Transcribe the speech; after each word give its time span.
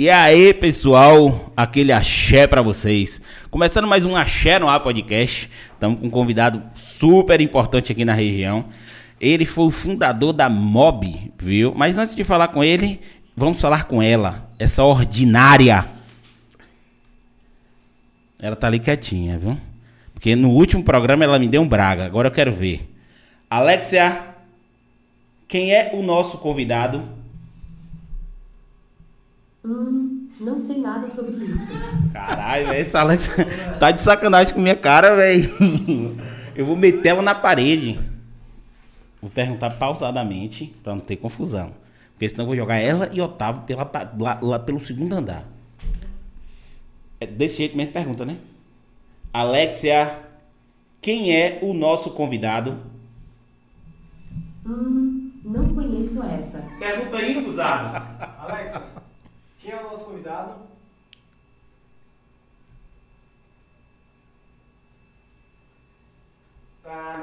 E 0.00 0.08
aí, 0.08 0.54
pessoal, 0.54 1.50
aquele 1.56 1.90
axé 1.90 2.46
pra 2.46 2.62
vocês. 2.62 3.20
Começando 3.50 3.88
mais 3.88 4.04
um 4.04 4.14
Axé 4.14 4.56
no 4.56 4.68
Ar 4.68 4.78
Podcast. 4.78 5.50
Estamos 5.72 5.98
com 5.98 6.06
um 6.06 6.10
convidado 6.10 6.62
super 6.72 7.40
importante 7.40 7.90
aqui 7.90 8.04
na 8.04 8.14
região. 8.14 8.66
Ele 9.20 9.44
foi 9.44 9.64
o 9.64 9.72
fundador 9.72 10.32
da 10.32 10.48
Mob, 10.48 11.32
viu? 11.36 11.74
Mas 11.74 11.98
antes 11.98 12.14
de 12.14 12.22
falar 12.22 12.46
com 12.46 12.62
ele, 12.62 13.00
vamos 13.36 13.60
falar 13.60 13.88
com 13.88 14.00
ela, 14.00 14.48
essa 14.56 14.84
ordinária. 14.84 15.84
Ela 18.38 18.54
tá 18.54 18.68
ali 18.68 18.78
quietinha, 18.78 19.36
viu? 19.36 19.58
Porque 20.14 20.36
no 20.36 20.50
último 20.50 20.84
programa 20.84 21.24
ela 21.24 21.40
me 21.40 21.48
deu 21.48 21.60
um 21.60 21.68
braga. 21.68 22.06
Agora 22.06 22.28
eu 22.28 22.32
quero 22.32 22.52
ver. 22.52 22.88
Alexia, 23.50 24.28
quem 25.48 25.74
é 25.74 25.90
o 25.92 26.04
nosso 26.04 26.38
convidado? 26.38 27.17
Hum, 29.68 30.30
não 30.40 30.58
sei 30.58 30.78
nada 30.78 31.06
sobre 31.10 31.44
isso. 31.44 31.74
Caralho, 32.10 32.68
essa 32.68 33.00
Alex 33.00 33.28
tá 33.78 33.90
de 33.90 34.00
sacanagem 34.00 34.54
com 34.54 34.60
minha 34.62 34.74
cara, 34.74 35.14
velho. 35.14 35.50
Eu 36.56 36.64
vou 36.64 36.74
meter 36.74 37.10
ela 37.10 37.20
na 37.20 37.34
parede. 37.34 38.00
Vou 39.20 39.30
perguntar 39.30 39.70
pausadamente 39.70 40.74
pra 40.82 40.94
não 40.94 41.02
ter 41.02 41.16
confusão. 41.16 41.72
Porque 42.12 42.26
senão 42.30 42.44
eu 42.44 42.46
vou 42.46 42.56
jogar 42.56 42.78
ela 42.78 43.10
e 43.12 43.20
Otávio 43.20 43.62
pela, 43.62 43.88
lá, 44.18 44.38
lá 44.40 44.58
pelo 44.58 44.80
segundo 44.80 45.12
andar. 45.12 45.44
É 47.20 47.26
desse 47.26 47.58
jeito 47.58 47.76
mesmo 47.76 47.92
pergunta, 47.92 48.24
né? 48.24 48.38
Alexia, 49.30 50.18
quem 51.02 51.36
é 51.36 51.58
o 51.60 51.74
nosso 51.74 52.10
convidado? 52.12 52.78
Hum, 54.64 55.30
não 55.44 55.74
conheço 55.74 56.22
essa. 56.22 56.66
Pergunta 56.78 57.18
aí, 57.18 57.44
fusado. 57.44 58.02
Alex, 58.38 58.80
quem 59.68 59.76
é 59.76 59.80
o 59.82 59.90
nosso 59.90 60.04
convidado? 60.06 60.66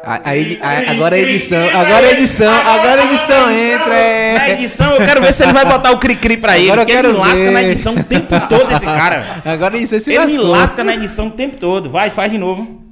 A- 0.03 0.21
a 0.23 0.31
a- 0.61 0.91
agora 0.91 1.15
a 1.15 1.19
edição, 1.19 1.67
agora 1.69 2.05
a 2.05 2.11
edição, 2.11 2.53
agora 2.53 3.01
a 3.01 3.05
edição 3.05 3.49
entra. 3.49 3.87
Na 3.87 4.47
É. 4.47 4.51
edição, 4.53 4.91
eu 4.93 5.03
quero 5.03 5.19
ver 5.23 5.33
se 5.33 5.41
ele 5.41 5.53
vai 5.53 5.65
botar 5.65 5.91
o 5.91 5.97
cri-cri 5.97 6.37
pra 6.37 6.55
ele. 6.59 6.69
Agora 6.69 6.81
eu 6.81 6.85
porque 6.85 6.91
ele 6.91 7.01
quero 7.01 7.13
me 7.15 7.19
lasca 7.19 7.35
ver. 7.45 7.51
na 7.51 7.63
edição 7.63 7.95
o 7.95 8.03
tempo 8.03 8.27
todo, 8.47 8.71
esse 8.71 8.85
cara. 8.85 9.25
Agora 9.43 9.73
a 9.73 9.77
edição 9.79 9.99
se 9.99 10.11
Ele 10.13 10.25
me 10.25 10.33
lascou. 10.37 10.51
lasca 10.51 10.83
na 10.83 10.93
edição 10.93 11.27
o 11.27 11.31
tempo 11.31 11.57
todo. 11.57 11.89
Vai, 11.89 12.11
faz 12.11 12.31
de 12.31 12.37
novo. 12.37 12.83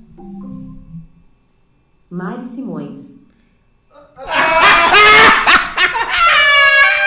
Mari 2.10 2.48
Simões. 2.48 3.22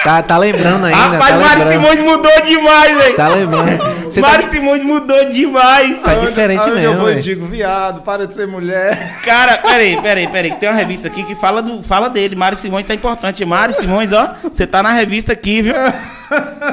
Tá, 0.07 0.23
tá 0.23 0.39
lembrando 0.39 0.85
ainda. 0.85 0.97
Rapaz, 0.97 1.35
tá 1.35 1.41
Mário 1.41 1.65
lembrando. 1.65 1.97
Simões 1.97 2.01
mudou 2.01 2.43
demais, 2.47 2.97
velho. 2.97 3.17
Tá 3.17 3.29
lembrando. 3.29 3.97
Você 4.05 4.21
tá, 4.21 4.29
Mário 4.29 4.51
Simões 4.51 4.85
mudou 4.85 5.31
demais. 5.31 6.01
tá 6.01 6.15
diferente 6.15 6.65
mesmo. 6.71 6.79
eu 6.79 6.95
vou 6.95 7.15
digo, 7.15 7.45
viado, 7.47 8.03
para 8.03 8.25
de 8.25 8.33
ser 8.37 8.47
mulher. 8.47 9.21
Cara, 9.25 9.59
peraí, 9.59 10.01
peraí, 10.01 10.29
peraí. 10.29 10.51
que 10.53 10.61
Tem 10.61 10.69
uma 10.69 10.77
revista 10.77 11.09
aqui 11.09 11.25
que 11.25 11.35
fala, 11.35 11.61
do, 11.61 11.83
fala 11.83 12.09
dele. 12.09 12.37
Mário 12.37 12.57
Simões 12.57 12.87
tá 12.87 12.95
importante. 12.95 13.45
Mário 13.45 13.75
Simões, 13.75 14.13
ó. 14.13 14.33
Você 14.45 14.65
tá 14.65 14.81
na 14.81 14.93
revista 14.93 15.33
aqui, 15.33 15.63
viu? 15.63 15.75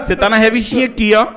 Você 0.03 0.15
tá 0.15 0.29
na 0.29 0.37
revistinha 0.37 0.85
aqui, 0.85 1.15
ó. 1.15 1.27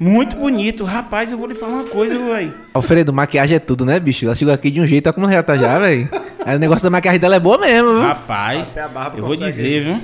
Muito 0.00 0.34
bonito. 0.34 0.84
Rapaz, 0.84 1.30
eu 1.30 1.38
vou 1.38 1.46
lhe 1.46 1.54
falar 1.54 1.74
uma 1.74 1.84
coisa, 1.84 2.18
velho. 2.18 2.52
Alfredo, 2.74 3.12
maquiagem 3.12 3.56
é 3.56 3.60
tudo, 3.60 3.84
né, 3.84 4.00
bicho? 4.00 4.26
Ela 4.26 4.34
chegou 4.34 4.52
aqui 4.52 4.72
de 4.72 4.80
um 4.80 4.86
jeito, 4.86 5.04
tá 5.04 5.12
como 5.12 5.30
já 5.30 5.40
tá 5.40 5.56
já, 5.56 5.78
velho. 5.78 6.08
Aí 6.44 6.56
o 6.56 6.58
negócio 6.58 6.82
da 6.82 6.90
maquiagem 6.90 7.20
dela 7.20 7.36
é 7.36 7.40
boa 7.40 7.58
mesmo, 7.58 7.92
viu? 7.92 8.02
Rapaz, 8.02 8.72
Até 8.72 8.82
a 8.82 8.88
barba 8.88 9.18
eu 9.18 9.24
vou 9.24 9.36
dizer, 9.36 9.84
viu? 9.84 10.00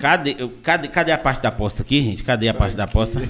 Cadê, 0.00 0.34
cadê, 0.62 0.88
cadê 0.88 1.12
a 1.12 1.18
parte 1.18 1.42
da 1.42 1.50
aposta 1.50 1.82
aqui, 1.82 2.02
gente? 2.02 2.22
Cadê 2.24 2.48
a 2.48 2.54
parte 2.54 2.76
da 2.76 2.84
aposta? 2.84 3.20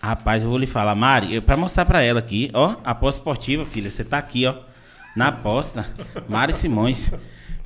Rapaz, 0.00 0.42
eu 0.42 0.50
vou 0.50 0.58
lhe 0.58 0.66
falar, 0.66 0.94
Mari, 0.94 1.34
eu, 1.34 1.42
pra 1.42 1.56
mostrar 1.56 1.84
pra 1.84 2.02
ela 2.02 2.20
aqui, 2.20 2.50
ó, 2.52 2.76
aposta 2.84 3.20
esportiva, 3.20 3.64
filha, 3.64 3.90
você 3.90 4.04
tá 4.04 4.18
aqui, 4.18 4.46
ó, 4.46 4.54
na 5.16 5.28
aposta, 5.28 5.88
Mari 6.28 6.52
Simões, 6.52 7.10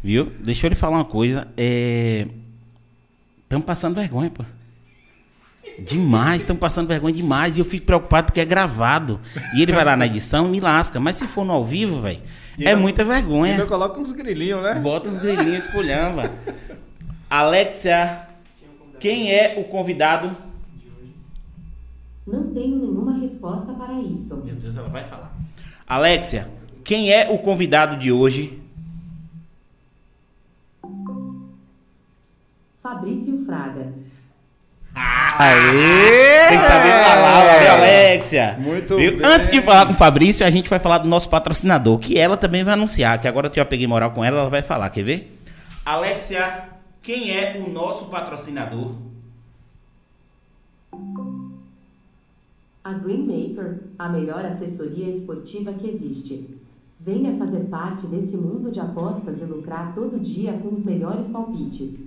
viu? 0.03 0.33
Deixa 0.41 0.67
eu 0.67 0.71
lhe 0.71 0.75
falar 0.75 0.97
uma 0.99 1.05
coisa, 1.05 1.47
é... 1.57 2.27
Estamos 3.43 3.67
passando 3.67 3.95
vergonha, 3.95 4.31
pô. 4.31 4.45
Demais, 5.79 6.43
estamos 6.43 6.59
passando 6.59 6.89
vergonha 6.89 7.15
demais. 7.15 7.59
E 7.59 7.61
eu 7.61 7.67
fico 7.67 7.85
preocupado 7.85 8.29
porque 8.29 8.41
é 8.41 8.47
gravado. 8.47 9.21
E 9.55 9.61
ele 9.61 9.73
vai 9.73 9.85
lá 9.85 9.95
na 9.95 10.07
edição 10.07 10.47
e 10.47 10.51
me 10.51 10.61
lasca. 10.61 10.99
Mas 10.99 11.17
se 11.17 11.27
for 11.27 11.45
no 11.45 11.53
ao 11.53 11.63
vivo, 11.63 12.01
velho, 12.01 12.23
E 12.59 12.65
é 12.67 12.71
ainda- 12.71 12.81
muita 12.81 13.05
vergonha. 13.05 13.53
Ainda 13.53 13.67
coloca 13.67 13.99
uns 14.01 14.13
grilinhos, 14.13 14.63
né? 14.63 14.75
Bota 14.77 15.09
os 15.09 15.19
grilinhos 15.19 15.65
esculhamba. 15.67 16.31
Alexia, 17.31 18.29
quem 19.01 19.33
é 19.33 19.59
o 19.59 19.65
convidado? 19.65 20.37
Não 22.27 22.53
tenho 22.53 22.77
nenhuma 22.77 23.19
resposta 23.19 23.73
para 23.73 23.95
isso. 24.01 24.45
Meu 24.45 24.55
Deus, 24.55 24.77
ela 24.77 24.89
vai 24.89 25.03
falar. 25.03 25.35
Alexia, 25.87 26.49
quem 26.85 27.11
é 27.13 27.31
o 27.31 27.39
convidado 27.39 27.97
de 27.97 28.13
hoje? 28.13 28.61
Fabrício 32.75 33.39
Fraga. 33.45 33.93
Aê! 34.95 36.49
Tem 36.49 36.59
que 36.59 36.67
saber 36.67 36.93
falar, 37.05 37.59
viu, 37.59 37.73
Alexia? 37.73 38.57
Muito 38.59 38.97
Viu? 38.97 39.17
bem. 39.17 39.27
Antes 39.27 39.51
de 39.51 39.63
falar 39.63 39.87
com 39.87 39.93
o 39.93 39.97
Fabrício, 39.97 40.47
a 40.47 40.51
gente 40.51 40.69
vai 40.69 40.79
falar 40.79 40.99
do 40.99 41.09
nosso 41.09 41.29
patrocinador, 41.29 41.99
que 41.99 42.19
ela 42.19 42.37
também 42.37 42.63
vai 42.63 42.75
anunciar, 42.75 43.19
que 43.19 43.27
agora 43.27 43.49
que 43.49 43.59
eu 43.59 43.65
já 43.65 43.69
peguei 43.69 43.87
moral 43.87 44.11
com 44.11 44.25
ela, 44.25 44.41
ela 44.41 44.51
vai 44.51 44.63
falar, 44.63 44.91
quer 44.91 45.03
ver? 45.03 45.39
Alexia, 45.85 46.69
quem 47.03 47.37
é 47.37 47.61
o 47.65 47.71
nosso 47.73 48.07
patrocinador? 48.07 48.93
A 52.85 52.93
Greenmaker, 52.93 53.81
a 53.99 54.09
melhor 54.09 54.45
assessoria 54.45 55.09
esportiva 55.09 55.73
que 55.73 55.89
existe. 55.89 56.59
Venha 57.01 57.37
fazer 57.37 57.65
parte 57.65 58.07
desse 58.07 58.37
mundo 58.37 58.71
de 58.71 58.79
apostas 58.79 59.41
e 59.41 59.47
lucrar 59.47 59.93
todo 59.95 60.21
dia 60.21 60.53
com 60.53 60.73
os 60.73 60.85
melhores 60.85 61.31
palpites. 61.31 62.05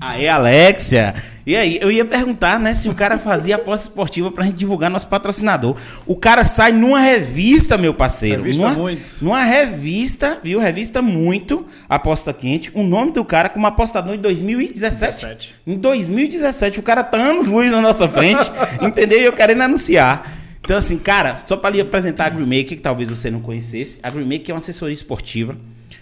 Aê, 0.00 0.28
Alexia! 0.28 1.14
E 1.46 1.56
aí, 1.56 1.78
eu 1.80 1.90
ia 1.90 2.04
perguntar, 2.04 2.60
né, 2.60 2.74
se 2.74 2.88
o 2.88 2.94
cara 2.94 3.18
fazia 3.18 3.56
aposta 3.56 3.88
esportiva 3.88 4.30
pra 4.30 4.44
gente 4.44 4.56
divulgar 4.56 4.90
nosso 4.90 5.08
patrocinador. 5.08 5.76
O 6.06 6.14
cara 6.14 6.44
sai 6.44 6.72
numa 6.72 7.00
revista, 7.00 7.76
meu 7.76 7.92
parceiro. 7.92 8.42
Revista 8.42 8.62
numa, 8.62 8.74
Muito. 8.74 9.06
Numa 9.20 9.42
revista, 9.42 10.38
viu? 10.42 10.60
Revista 10.60 11.02
Muito, 11.02 11.66
Aposta 11.88 12.32
Quente. 12.32 12.70
O 12.72 12.82
nome 12.82 13.12
do 13.12 13.24
cara 13.24 13.48
como 13.48 13.66
apostador 13.66 14.14
em 14.14 14.18
2017. 14.18 15.12
17. 15.12 15.54
Em 15.66 15.76
2017, 15.76 16.78
o 16.78 16.82
cara 16.82 17.02
tá 17.02 17.18
anos 17.18 17.48
luz 17.48 17.70
na 17.70 17.80
nossa 17.80 18.06
frente, 18.08 18.50
entendeu? 18.80 19.20
E 19.20 19.24
eu 19.24 19.32
querendo 19.32 19.62
anunciar. 19.62 20.38
Então, 20.62 20.76
assim, 20.76 20.98
cara, 20.98 21.40
só 21.44 21.56
pra 21.56 21.70
lhe 21.70 21.80
apresentar 21.80 22.24
a 22.24 22.26
Agrimake, 22.28 22.76
que 22.76 22.80
talvez 22.80 23.08
você 23.08 23.30
não 23.30 23.40
conhecesse. 23.40 23.98
A 24.02 24.08
Agrimake 24.08 24.50
é 24.50 24.54
uma 24.54 24.60
assessoria 24.60 24.94
esportiva, 24.94 25.56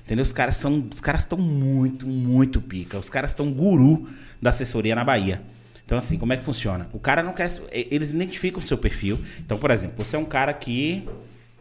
entendeu? 0.08 0.22
Os 0.22 0.32
caras 0.32 0.56
são, 0.56 0.88
os 0.90 1.00
caras 1.02 1.20
estão 1.20 1.38
muito, 1.38 2.06
muito 2.06 2.62
pica. 2.62 2.98
Os 2.98 3.10
caras 3.10 3.32
estão 3.32 3.52
guru 3.52 4.08
da 4.40 4.48
assessoria 4.48 4.94
na 4.94 5.04
Bahia. 5.04 5.42
Então, 5.84 5.98
assim, 5.98 6.18
como 6.18 6.32
é 6.32 6.36
que 6.36 6.42
funciona? 6.44 6.88
O 6.94 6.98
cara 6.98 7.22
não 7.22 7.34
quer. 7.34 7.50
Eles 7.70 8.12
identificam 8.12 8.58
o 8.58 8.66
seu 8.66 8.78
perfil. 8.78 9.18
Então, 9.38 9.58
por 9.58 9.70
exemplo, 9.70 10.02
você 10.02 10.16
é 10.16 10.18
um 10.18 10.24
cara 10.24 10.54
que 10.54 11.06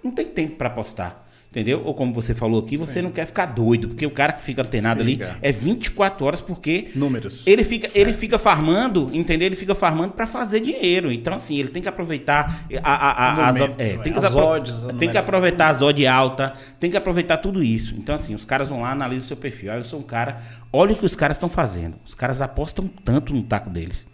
não 0.01 0.11
tem 0.11 0.25
tempo 0.25 0.55
pra 0.55 0.67
apostar. 0.67 1.26
Entendeu? 1.49 1.81
Ou 1.85 1.93
como 1.93 2.13
você 2.13 2.35
falou 2.35 2.59
aqui, 2.61 2.75
você 2.75 3.01
não 3.01 3.09
quer 3.09 3.25
ficar 3.25 3.45
doido, 3.45 3.87
porque 3.87 4.05
o 4.05 4.11
cara 4.11 4.33
que 4.33 4.43
fica 4.43 4.61
antenado 4.61 5.03
Fica. 5.03 5.25
ali 5.25 5.37
é 5.41 5.51
24 5.51 6.25
horas, 6.25 6.41
porque 6.41 6.89
Números. 6.93 7.47
ele 7.47 7.63
fica, 7.63 7.89
ele 7.95 8.11
fica 8.11 8.37
farmando, 8.37 9.09
entendeu? 9.13 9.45
Ele 9.45 9.55
fica 9.55 9.73
farmando 9.73 10.13
para 10.13 10.27
fazer 10.27 10.59
dinheiro. 10.59 11.09
Então, 11.09 11.33
assim, 11.33 11.57
ele 11.57 11.69
tem 11.69 11.81
que 11.81 11.87
aproveitar 11.87 12.67
a, 12.83 12.91
a, 12.91 13.11
a, 13.11 13.47
as, 13.47 13.59
Momento, 13.59 13.79
é, 13.79 13.89
é. 13.91 13.97
tem 13.97 14.11
que, 14.11 14.19
As 14.19 14.35
odds, 14.35 14.85
tem 14.99 15.09
que 15.09 15.17
aproveitar 15.17 15.69
as 15.69 15.81
odds 15.81 16.05
alta, 16.05 16.53
tem 16.79 16.91
que 16.91 16.97
aproveitar 16.97 17.37
tudo 17.37 17.63
isso. 17.63 17.95
Então, 17.97 18.13
assim, 18.13 18.35
os 18.35 18.43
caras 18.43 18.67
vão 18.67 18.81
lá, 18.81 18.91
analisam 18.91 19.23
o 19.23 19.27
seu 19.29 19.37
perfil. 19.37 19.71
Aí 19.71 19.79
eu 19.79 19.85
sou 19.85 19.99
um 19.99 20.03
cara, 20.03 20.41
olha 20.71 20.91
o 20.91 20.97
que 20.97 21.05
os 21.05 21.15
caras 21.15 21.37
estão 21.37 21.49
fazendo. 21.49 21.95
Os 22.05 22.13
caras 22.13 22.41
apostam 22.41 22.87
tanto 22.87 23.33
no 23.33 23.41
taco 23.41 23.69
deles. 23.69 24.05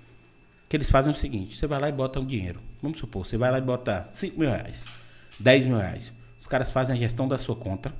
Que 0.69 0.77
eles 0.77 0.89
fazem 0.89 1.11
o 1.11 1.15
seguinte: 1.15 1.57
você 1.57 1.65
vai 1.65 1.79
lá 1.79 1.89
e 1.89 1.91
bota 1.91 2.19
um 2.19 2.25
dinheiro. 2.25 2.59
Vamos 2.81 2.99
supor, 2.99 3.25
você 3.25 3.37
vai 3.37 3.51
lá 3.51 3.57
e 3.57 3.61
bota 3.61 4.07
5 4.11 4.39
mil 4.39 4.49
reais, 4.49 4.81
10 5.39 5.65
mil 5.65 5.77
reais. 5.77 6.13
Os 6.43 6.47
caras 6.47 6.69
fazem 6.69 6.93
a 6.93 6.99
gestão 6.99 7.25
da 7.25 7.37
sua 7.37 7.55
conta. 7.55 7.93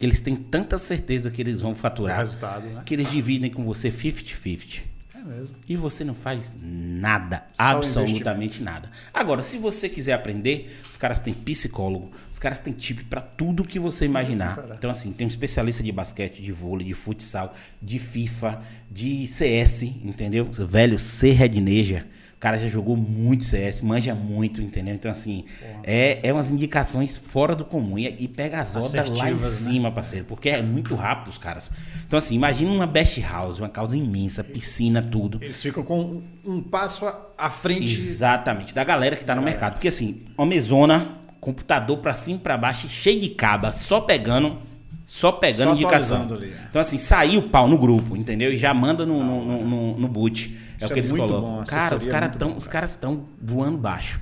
Eles 0.00 0.20
têm 0.20 0.36
tanta 0.36 0.78
certeza 0.78 1.28
que 1.28 1.42
eles 1.42 1.60
vão 1.60 1.74
faturar 1.74 2.20
resultado, 2.20 2.68
né? 2.68 2.82
que 2.86 2.94
eles 2.94 3.10
dividem 3.10 3.50
com 3.50 3.64
você 3.64 3.90
50-50. 3.90 4.82
É 5.12 5.24
mesmo. 5.24 5.56
E 5.68 5.76
você 5.76 6.04
não 6.04 6.14
faz 6.14 6.54
nada, 6.62 7.48
Só 7.52 7.62
absolutamente 7.64 8.62
nada. 8.62 8.88
Agora, 9.12 9.42
se 9.42 9.58
você 9.58 9.88
quiser 9.88 10.12
aprender, 10.12 10.78
os 10.88 10.96
caras 10.96 11.18
têm 11.18 11.34
psicólogo, 11.34 12.12
os 12.30 12.38
caras 12.38 12.60
têm 12.60 12.72
tip 12.72 13.02
pra 13.10 13.20
tudo 13.20 13.64
que 13.64 13.80
você 13.80 14.04
imaginar. 14.04 14.64
Então, 14.78 14.88
assim, 14.88 15.10
tem 15.10 15.26
um 15.26 15.28
especialista 15.28 15.82
de 15.82 15.90
basquete, 15.90 16.40
de 16.40 16.52
vôlei, 16.52 16.86
de 16.86 16.94
futsal, 16.94 17.52
de 17.82 17.98
FIFA, 17.98 18.62
de 18.88 19.26
CS, 19.26 19.82
entendeu? 19.82 20.44
Velho, 20.44 20.96
C 20.96 21.32
Redneja. 21.32 22.06
O 22.36 22.38
cara 22.38 22.58
já 22.58 22.68
jogou 22.68 22.94
muito 22.98 23.44
CS, 23.44 23.80
manja 23.80 24.14
muito, 24.14 24.60
entendeu? 24.60 24.94
Então, 24.94 25.10
assim, 25.10 25.46
é, 25.82 26.20
é 26.22 26.30
umas 26.32 26.50
indicações 26.50 27.16
fora 27.16 27.56
do 27.56 27.64
comum. 27.64 27.98
E, 27.98 28.14
e 28.20 28.28
pega 28.28 28.60
as 28.60 28.74
rodas 28.74 29.08
lá 29.08 29.30
em 29.30 29.34
né? 29.34 29.48
cima, 29.48 29.90
parceiro, 29.90 30.26
porque 30.26 30.50
é 30.50 30.60
muito 30.60 30.94
rápido 30.94 31.28
os 31.30 31.38
caras. 31.38 31.70
Então, 32.06 32.18
assim, 32.18 32.34
imagina 32.34 32.70
uma 32.70 32.86
best 32.86 33.18
house, 33.22 33.58
uma 33.58 33.70
causa 33.70 33.96
imensa, 33.96 34.44
piscina, 34.44 35.00
tudo. 35.00 35.38
Eles 35.42 35.62
ficam 35.62 35.82
com 35.82 36.20
um, 36.44 36.60
passo 36.60 37.06
à- 37.38 37.48
frente. 37.48 37.84
Exatamente, 37.94 38.74
da 38.74 38.84
galera 38.84 39.16
que 39.16 39.24
tá 39.24 39.34
no 39.34 39.40
mercado. 39.40 39.72
Porque 39.74 39.88
assim, 39.88 40.22
uma 40.36 40.46
mesona, 40.46 41.16
computador 41.40 41.96
pra 41.98 42.12
cima 42.12 42.36
e 42.36 42.40
pra 42.40 42.58
baixo, 42.58 42.86
cheio 42.86 43.18
de 43.18 43.30
caba, 43.30 43.72
só 43.72 44.00
pegando, 44.02 44.58
só 45.06 45.32
pegando 45.32 45.68
Só 45.70 45.74
indicação. 45.74 46.28
ali. 46.34 46.52
Então 46.68 46.82
assim, 46.82 46.98
saiu 46.98 47.40
o 47.40 47.48
pau 47.48 47.66
no 47.66 47.78
grupo, 47.78 48.14
entendeu? 48.14 48.52
E 48.52 48.58
já 48.58 48.74
manda 48.74 49.06
no, 49.06 49.24
no, 49.24 49.42
no, 49.44 49.64
no- 49.64 49.98
no 50.00 50.08
boot. 50.08 50.65
É 50.80 50.84
Isso 50.84 50.86
o 50.86 50.88
que 50.88 50.94
é 50.94 50.98
eles 50.98 51.10
muito 51.12 51.26
colocam. 51.26 51.50
bom, 51.58 51.64
cara, 51.64 51.96
os 51.96 52.06
é 52.06 52.10
caras 52.10 52.30
estão 52.32 52.56
cara. 52.70 52.86
estão 52.86 53.24
voando 53.40 53.78
baixo. 53.78 54.20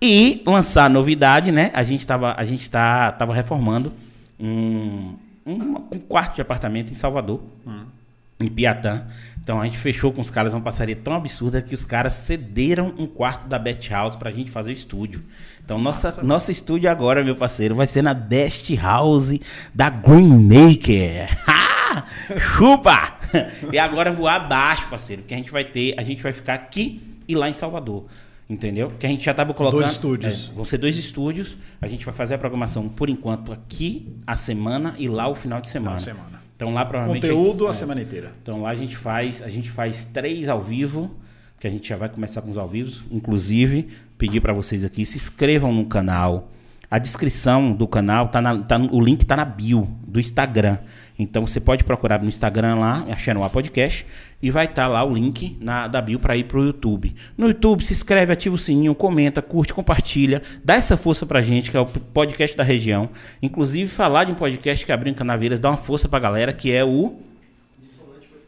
E 0.00 0.42
lançar 0.46 0.88
novidade, 0.88 1.50
né? 1.50 1.70
A 1.74 1.82
gente 1.82 2.06
tava, 2.06 2.34
a 2.36 2.44
gente 2.44 2.70
tá, 2.70 3.10
tava 3.12 3.34
reformando 3.34 3.92
um, 4.38 5.14
um, 5.44 5.76
um 5.92 5.98
quarto 5.98 6.36
de 6.36 6.40
apartamento 6.40 6.92
em 6.92 6.94
Salvador 6.94 7.40
Hum. 7.66 7.80
em 8.38 8.46
Piatã. 8.46 9.02
Então 9.42 9.60
a 9.60 9.64
gente 9.64 9.78
fechou 9.78 10.12
com 10.12 10.20
os 10.20 10.30
caras 10.30 10.52
uma 10.52 10.60
parceria 10.60 10.94
tão 10.94 11.14
absurda 11.14 11.62
que 11.62 11.74
os 11.74 11.82
caras 11.82 12.12
cederam 12.12 12.94
um 12.98 13.06
quarto 13.06 13.48
da 13.48 13.58
Bet 13.58 13.90
House 13.90 14.14
pra 14.14 14.30
gente 14.30 14.50
fazer 14.50 14.70
o 14.70 14.74
estúdio. 14.74 15.24
Então 15.64 15.78
nossa, 15.78 16.22
nosso 16.22 16.52
estúdio 16.52 16.88
agora, 16.90 17.24
meu 17.24 17.34
parceiro, 17.34 17.74
vai 17.74 17.86
ser 17.86 18.02
na 18.02 18.14
Best 18.14 18.74
House 18.76 19.38
da 19.74 19.90
Green 19.90 20.48
Chupa! 22.38 23.18
e 23.72 23.78
agora 23.78 24.12
voar 24.12 24.36
abaixo, 24.36 24.88
parceiro, 24.88 25.22
porque 25.22 25.34
a 25.34 25.36
gente 25.36 25.50
vai 25.50 25.64
ter, 25.64 25.94
a 25.98 26.02
gente 26.02 26.22
vai 26.22 26.32
ficar 26.32 26.54
aqui 26.54 27.00
e 27.26 27.34
lá 27.34 27.48
em 27.48 27.54
Salvador. 27.54 28.06
Entendeu? 28.48 28.92
Que 28.98 29.04
a 29.04 29.08
gente 29.08 29.22
já 29.24 29.34
tava 29.34 29.52
colocando. 29.52 29.80
Dois 29.80 29.92
estúdios. 29.92 30.48
É, 30.50 30.54
vão 30.54 30.64
ser 30.64 30.78
dois 30.78 30.96
estúdios. 30.96 31.56
A 31.82 31.86
gente 31.86 32.04
vai 32.04 32.14
fazer 32.14 32.34
a 32.34 32.38
programação 32.38 32.88
por 32.88 33.10
enquanto 33.10 33.52
aqui 33.52 34.16
a 34.26 34.36
semana 34.36 34.94
e 34.98 35.06
lá 35.06 35.28
o 35.28 35.34
final 35.34 35.60
de 35.60 35.68
semana. 35.68 35.96
de 35.96 36.02
semana. 36.02 36.42
Então 36.56 36.72
lá 36.72 36.84
provavelmente 36.84 37.22
Conteúdo 37.22 37.66
a 37.66 37.70
é, 37.70 37.72
semana 37.72 38.02
inteira. 38.02 38.32
então 38.42 38.62
lá 38.62 38.70
a 38.70 38.74
gente 38.74 38.96
faz, 38.96 39.42
a 39.42 39.48
gente 39.48 39.70
faz 39.70 40.06
três 40.06 40.48
ao 40.48 40.60
vivo, 40.60 41.14
que 41.60 41.66
a 41.66 41.70
gente 41.70 41.88
já 41.88 41.96
vai 41.96 42.08
começar 42.08 42.40
com 42.40 42.50
os 42.50 42.56
ao 42.56 42.66
vivos. 42.66 43.02
Inclusive, 43.10 43.86
pedir 44.16 44.40
para 44.40 44.54
vocês 44.54 44.82
aqui, 44.82 45.04
se 45.04 45.18
inscrevam 45.18 45.72
no 45.72 45.84
canal. 45.84 46.50
A 46.90 46.98
descrição 46.98 47.72
do 47.72 47.86
canal 47.86 48.28
tá, 48.28 48.40
na, 48.40 48.62
tá 48.62 48.78
o 48.90 48.98
link 48.98 49.26
tá 49.26 49.36
na 49.36 49.44
bio 49.44 49.86
do 50.06 50.18
Instagram. 50.18 50.78
Então 51.18 51.46
você 51.46 51.58
pode 51.60 51.82
procurar 51.82 52.22
no 52.22 52.28
Instagram 52.28 52.76
lá, 52.76 53.04
achando 53.10 53.42
a 53.42 53.50
podcast, 53.50 54.06
e 54.40 54.50
vai 54.52 54.66
estar 54.66 54.86
lá 54.86 55.02
o 55.02 55.12
link 55.12 55.56
na, 55.60 55.88
da 55.88 56.00
bio 56.00 56.20
para 56.20 56.36
ir 56.36 56.44
pro 56.44 56.64
YouTube. 56.64 57.12
No 57.36 57.48
YouTube, 57.48 57.84
se 57.84 57.92
inscreve, 57.92 58.32
ativa 58.32 58.54
o 58.54 58.58
sininho, 58.58 58.94
comenta, 58.94 59.42
curte, 59.42 59.74
compartilha, 59.74 60.42
dá 60.64 60.74
essa 60.74 60.96
força 60.96 61.26
pra 61.26 61.42
gente, 61.42 61.70
que 61.72 61.76
é 61.76 61.80
o 61.80 61.86
podcast 61.86 62.56
da 62.56 62.62
região. 62.62 63.08
Inclusive, 63.42 63.88
falar 63.90 64.24
de 64.24 64.32
um 64.32 64.36
podcast 64.36 64.86
que 64.86 64.92
abriu 64.92 65.10
em 65.10 65.14
Canaveiras, 65.14 65.58
dá 65.58 65.70
uma 65.70 65.76
força 65.76 66.08
pra 66.08 66.20
galera, 66.20 66.52
que 66.52 66.70
é 66.70 66.84
o 66.84 67.16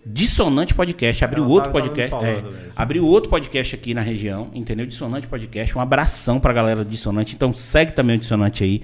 Dissonante 0.06 0.72
Podcast. 0.72 1.24
Abriu 1.24 1.44
Ela 1.44 1.52
outro 1.52 1.72
tava- 1.72 1.82
tava 1.82 1.88
podcast. 1.94 2.10
falando 2.10 2.28
é, 2.28 2.42
mesmo. 2.42 2.72
abriu 2.74 3.06
outro 3.06 3.28
podcast 3.30 3.74
aqui 3.74 3.92
na 3.92 4.00
região, 4.00 4.50
entendeu? 4.54 4.86
Dissonante 4.86 5.26
Podcast. 5.26 5.76
Um 5.76 5.80
abração 5.80 6.40
pra 6.40 6.52
galera 6.52 6.84
do 6.84 6.90
Dissonante. 6.90 7.34
Então 7.34 7.52
segue 7.52 7.92
também 7.92 8.16
o 8.16 8.18
Dissonante 8.18 8.64
aí. 8.64 8.82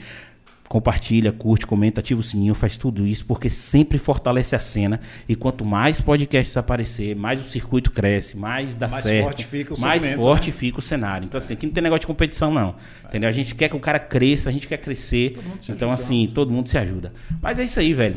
Compartilha, 0.68 1.30
curte, 1.30 1.66
comenta, 1.66 2.00
ativa 2.00 2.20
o 2.20 2.22
sininho, 2.22 2.54
faz 2.54 2.76
tudo 2.76 3.06
isso, 3.06 3.24
porque 3.24 3.48
sempre 3.48 3.98
fortalece 3.98 4.56
a 4.56 4.58
cena. 4.58 5.00
E 5.28 5.36
quanto 5.36 5.64
mais 5.64 6.00
podcasts 6.00 6.56
aparecer, 6.56 7.14
mais 7.14 7.40
o 7.40 7.44
circuito 7.44 7.90
cresce, 7.90 8.36
mais 8.36 8.74
dá 8.74 8.88
Mais 8.88 9.02
certo. 9.02 9.24
forte 9.24 9.46
fica 9.46 9.74
o 9.74 9.80
mais 9.80 10.02
segmento, 10.02 10.22
forte 10.22 10.46
né? 10.50 10.56
fica 10.56 10.78
o 10.78 10.82
cenário. 10.82 11.26
Então, 11.26 11.38
assim, 11.38 11.54
aqui 11.54 11.66
não 11.66 11.72
tem 11.72 11.82
negócio 11.82 12.00
de 12.00 12.06
competição, 12.08 12.52
não. 12.52 12.74
Entendeu? 13.04 13.28
A 13.28 13.32
gente 13.32 13.54
quer 13.54 13.68
que 13.68 13.76
o 13.76 13.80
cara 13.80 13.98
cresça, 13.98 14.48
a 14.48 14.52
gente 14.52 14.66
quer 14.66 14.78
crescer. 14.78 15.38
mundo 15.46 15.62
se 15.62 15.70
Então, 15.70 15.92
assim, 15.92 16.26
todo 16.34 16.50
mundo 16.50 16.69
se 16.69 16.76
ajuda. 16.76 17.12
Mas 17.40 17.58
é 17.58 17.64
isso 17.64 17.78
aí, 17.78 17.94
velho. 17.94 18.16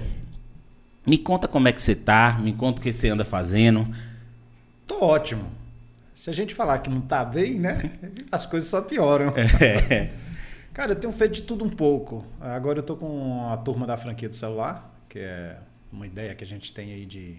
Me 1.06 1.18
conta 1.18 1.48
como 1.48 1.68
é 1.68 1.72
que 1.72 1.82
você 1.82 1.96
tá, 1.96 2.38
me 2.42 2.54
conta 2.54 2.80
o 2.80 2.82
que 2.82 2.92
você 2.92 3.10
anda 3.10 3.24
fazendo. 3.24 3.88
Tô 4.88 5.04
ótimo. 5.04 5.46
Se 6.16 6.30
a 6.30 6.34
gente 6.34 6.54
falar 6.54 6.80
que 6.80 6.90
não 6.90 7.00
tá 7.00 7.24
bem, 7.24 7.54
né? 7.54 7.92
As 8.32 8.46
coisas 8.46 8.68
só 8.68 8.82
pioram. 8.82 9.34
É. 9.38 10.10
Cara, 10.80 10.94
eu 10.94 10.96
tenho 10.96 11.12
feito 11.12 11.34
de 11.34 11.42
tudo 11.42 11.66
um 11.66 11.70
pouco. 11.70 12.26
Agora 12.40 12.80
eu 12.80 12.84
tô 12.84 12.96
com 12.96 13.50
a 13.52 13.58
turma 13.58 13.86
da 13.86 13.98
franquia 13.98 14.30
do 14.30 14.36
celular, 14.38 14.90
que 15.10 15.20
é 15.20 15.58
uma 15.92 16.08
ideia 16.08 16.34
que 16.34 16.42
a 16.42 16.48
gente 16.48 16.72
tem 16.72 16.94
aí 16.94 17.06
de 17.06 17.36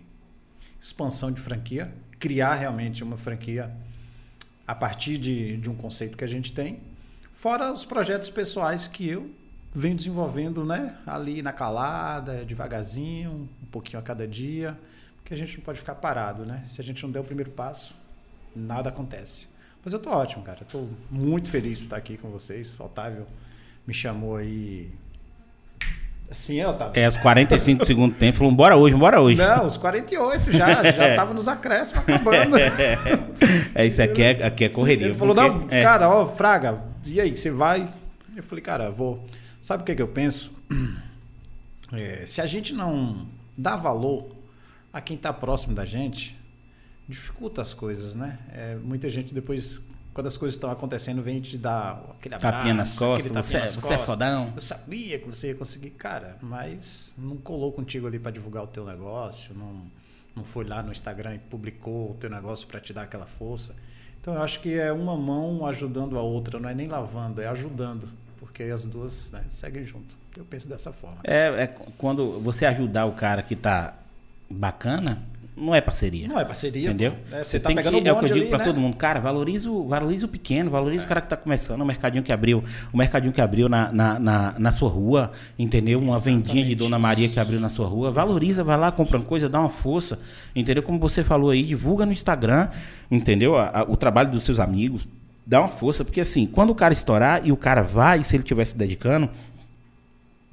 expansão 0.78 1.32
de 1.32 1.40
franquia, 1.40 1.90
criar 2.18 2.52
realmente 2.56 3.02
uma 3.02 3.16
franquia 3.16 3.74
a 4.66 4.74
partir 4.74 5.16
de, 5.16 5.56
de 5.56 5.70
um 5.70 5.74
conceito 5.74 6.18
que 6.18 6.24
a 6.24 6.26
gente 6.26 6.52
tem, 6.52 6.80
fora 7.32 7.72
os 7.72 7.82
projetos 7.82 8.28
pessoais 8.28 8.86
que 8.86 9.08
eu 9.08 9.30
venho 9.74 9.96
desenvolvendo, 9.96 10.62
né? 10.62 10.98
Ali 11.06 11.40
na 11.40 11.50
calada, 11.54 12.44
devagarzinho, 12.44 13.48
um 13.62 13.66
pouquinho 13.72 14.00
a 14.00 14.02
cada 14.02 14.28
dia, 14.28 14.78
porque 15.16 15.32
a 15.32 15.36
gente 15.38 15.56
não 15.56 15.64
pode 15.64 15.78
ficar 15.78 15.94
parado, 15.94 16.44
né? 16.44 16.62
Se 16.66 16.78
a 16.78 16.84
gente 16.84 17.02
não 17.02 17.10
der 17.10 17.20
o 17.20 17.24
primeiro 17.24 17.52
passo, 17.52 17.96
nada 18.54 18.90
acontece. 18.90 19.48
Mas 19.84 19.92
eu 19.92 19.98
tô 19.98 20.10
ótimo, 20.10 20.42
cara. 20.42 20.58
Eu 20.60 20.66
tô 20.66 20.86
muito 21.10 21.48
feliz 21.48 21.78
por 21.78 21.84
estar 21.84 21.96
aqui 21.96 22.16
com 22.16 22.30
vocês. 22.30 22.78
O 22.80 22.84
Otávio 22.84 23.26
me 23.86 23.94
chamou 23.94 24.36
aí. 24.36 24.90
Assim 26.30 26.60
é, 26.60 26.68
Otávio? 26.68 27.00
É, 27.00 27.08
os 27.08 27.16
45 27.16 27.80
do 27.80 27.86
segundo 27.86 28.14
tempo, 28.14 28.38
falou, 28.38 28.52
bora 28.52 28.76
hoje, 28.76 28.94
bora 28.94 29.20
hoje. 29.20 29.38
Não, 29.38 29.66
os 29.66 29.76
48 29.76 30.52
já, 30.52 30.82
já 30.92 31.16
tava 31.16 31.34
nos 31.34 31.48
acréscimos 31.48 32.02
acabando. 32.04 32.56
É, 33.74 33.86
isso 33.86 34.02
aqui 34.02 34.22
é, 34.22 34.46
aqui 34.46 34.64
é 34.64 34.68
correria. 34.68 35.06
Ele 35.06 35.14
falou, 35.14 35.34
porque- 35.34 35.48
não, 35.50 35.66
é. 35.70 35.82
cara, 35.82 36.08
ó, 36.08 36.26
Fraga, 36.26 36.82
e 37.04 37.20
aí, 37.20 37.36
você 37.36 37.50
vai? 37.50 37.88
Eu 38.36 38.42
falei, 38.42 38.62
cara, 38.62 38.90
vou. 38.90 39.24
Sabe 39.62 39.82
o 39.82 39.86
que, 39.86 39.94
que 39.94 40.02
eu 40.02 40.08
penso? 40.08 40.52
É, 41.92 42.24
se 42.24 42.40
a 42.40 42.46
gente 42.46 42.72
não 42.72 43.26
dá 43.58 43.74
valor 43.74 44.28
a 44.92 45.00
quem 45.00 45.16
está 45.16 45.32
próximo 45.32 45.74
da 45.74 45.84
gente, 45.84 46.38
dificulta 47.10 47.60
as 47.60 47.74
coisas, 47.74 48.14
né? 48.14 48.38
É, 48.52 48.76
muita 48.76 49.10
gente 49.10 49.34
depois, 49.34 49.82
quando 50.14 50.26
as 50.28 50.36
coisas 50.36 50.54
estão 50.56 50.70
acontecendo, 50.70 51.22
vem 51.22 51.40
te 51.40 51.58
dar 51.58 52.02
aquele 52.18 52.36
abraço. 52.36 52.56
Tapinha 52.56 52.74
nas 52.74 52.94
costas, 52.94 53.30
tapinha 53.30 53.42
você, 53.42 53.56
é- 53.56 53.60
nas 53.60 53.74
você 53.76 53.94
é 53.94 53.98
fodão. 53.98 54.52
Eu 54.54 54.62
sabia 54.62 55.18
que 55.18 55.26
você 55.26 55.48
ia 55.48 55.54
conseguir, 55.54 55.90
cara, 55.90 56.36
mas 56.40 57.14
não 57.18 57.36
colou 57.36 57.72
contigo 57.72 58.06
ali 58.06 58.18
para 58.18 58.30
divulgar 58.30 58.64
o 58.64 58.66
teu 58.66 58.84
negócio, 58.86 59.54
não, 59.54 59.82
não 60.34 60.44
foi 60.44 60.64
lá 60.64 60.82
no 60.82 60.92
Instagram 60.92 61.34
e 61.34 61.38
publicou 61.38 62.12
o 62.12 62.14
teu 62.14 62.30
negócio 62.30 62.66
para 62.66 62.80
te 62.80 62.92
dar 62.92 63.02
aquela 63.02 63.26
força. 63.26 63.74
Então 64.20 64.34
eu 64.34 64.42
acho 64.42 64.60
que 64.60 64.74
é 64.74 64.92
uma 64.92 65.16
mão 65.16 65.66
ajudando 65.66 66.18
a 66.18 66.22
outra, 66.22 66.60
não 66.60 66.68
é 66.68 66.74
nem 66.74 66.86
lavando, 66.88 67.40
é 67.40 67.46
ajudando, 67.48 68.06
porque 68.38 68.64
as 68.64 68.84
duas 68.84 69.30
né, 69.32 69.42
seguem 69.48 69.84
junto. 69.86 70.16
Eu 70.36 70.44
penso 70.44 70.68
dessa 70.68 70.92
forma. 70.92 71.18
É, 71.24 71.62
é 71.62 71.66
quando 71.98 72.38
você 72.38 72.66
ajudar 72.66 73.06
o 73.06 73.12
cara 73.12 73.42
que 73.42 73.56
tá 73.56 73.94
bacana, 74.50 75.18
não 75.56 75.74
é 75.74 75.80
parceria. 75.80 76.26
Não 76.28 76.38
é 76.38 76.44
parceria, 76.44 76.88
Entendeu? 76.88 77.12
É, 77.30 77.38
você 77.38 77.44
você 77.44 77.60
tá 77.60 77.68
tem 77.68 77.76
pegando 77.76 77.94
que, 78.00 78.04
o 78.04 78.08
é 78.08 78.12
o 78.12 78.18
que 78.18 78.24
eu 78.24 78.28
digo 78.30 78.48
pra 78.48 78.58
né? 78.58 78.64
todo 78.64 78.80
mundo, 78.80 78.96
cara, 78.96 79.20
valoriza 79.20 79.70
o, 79.70 79.86
valoriza 79.86 80.24
o 80.26 80.28
pequeno, 80.28 80.70
valoriza 80.70 81.04
o 81.04 81.08
cara 81.08 81.20
que 81.20 81.28
tá 81.28 81.36
começando, 81.36 81.80
o 81.82 81.84
mercadinho 81.84 82.22
que 82.22 82.32
abriu, 82.32 82.64
o 82.92 82.96
mercadinho 82.96 83.32
que 83.32 83.40
abriu 83.40 83.68
na, 83.68 83.92
na, 83.92 84.18
na, 84.18 84.54
na 84.58 84.72
sua 84.72 84.88
rua, 84.88 85.32
entendeu? 85.58 85.98
Uma 85.98 86.18
vendinha 86.18 86.42
de 86.64 86.72
Exatamente 86.72 86.76
Dona. 86.76 86.98
Maria 86.98 87.28
que 87.28 87.38
abriu 87.38 87.60
na 87.60 87.68
sua 87.68 87.86
rua, 87.86 88.10
valoriza, 88.10 88.64
vai 88.64 88.78
lá, 88.78 88.90
compra 88.90 89.18
uma 89.18 89.24
coisa, 89.24 89.48
dá 89.48 89.60
uma 89.60 89.68
força, 89.68 90.20
entendeu? 90.56 90.82
Como 90.82 90.98
você 90.98 91.22
falou 91.22 91.50
aí, 91.50 91.62
divulga 91.62 92.06
no 92.06 92.12
Instagram, 92.12 92.68
entendeu? 93.10 93.56
A- 93.56 93.80
a- 93.80 93.82
o 93.82 93.96
trabalho 93.96 94.30
dos 94.30 94.42
seus 94.44 94.58
amigos, 94.60 95.06
dá 95.46 95.60
uma 95.60 95.68
força, 95.68 96.04
porque 96.04 96.20
assim, 96.20 96.46
quando 96.46 96.70
o 96.70 96.74
cara 96.74 96.94
estourar 96.94 97.46
e 97.46 97.52
o 97.52 97.56
cara 97.56 97.82
vai, 97.82 98.24
se 98.24 98.34
ele 98.36 98.42
estiver 98.44 98.64
se 98.64 98.78
dedicando, 98.78 99.28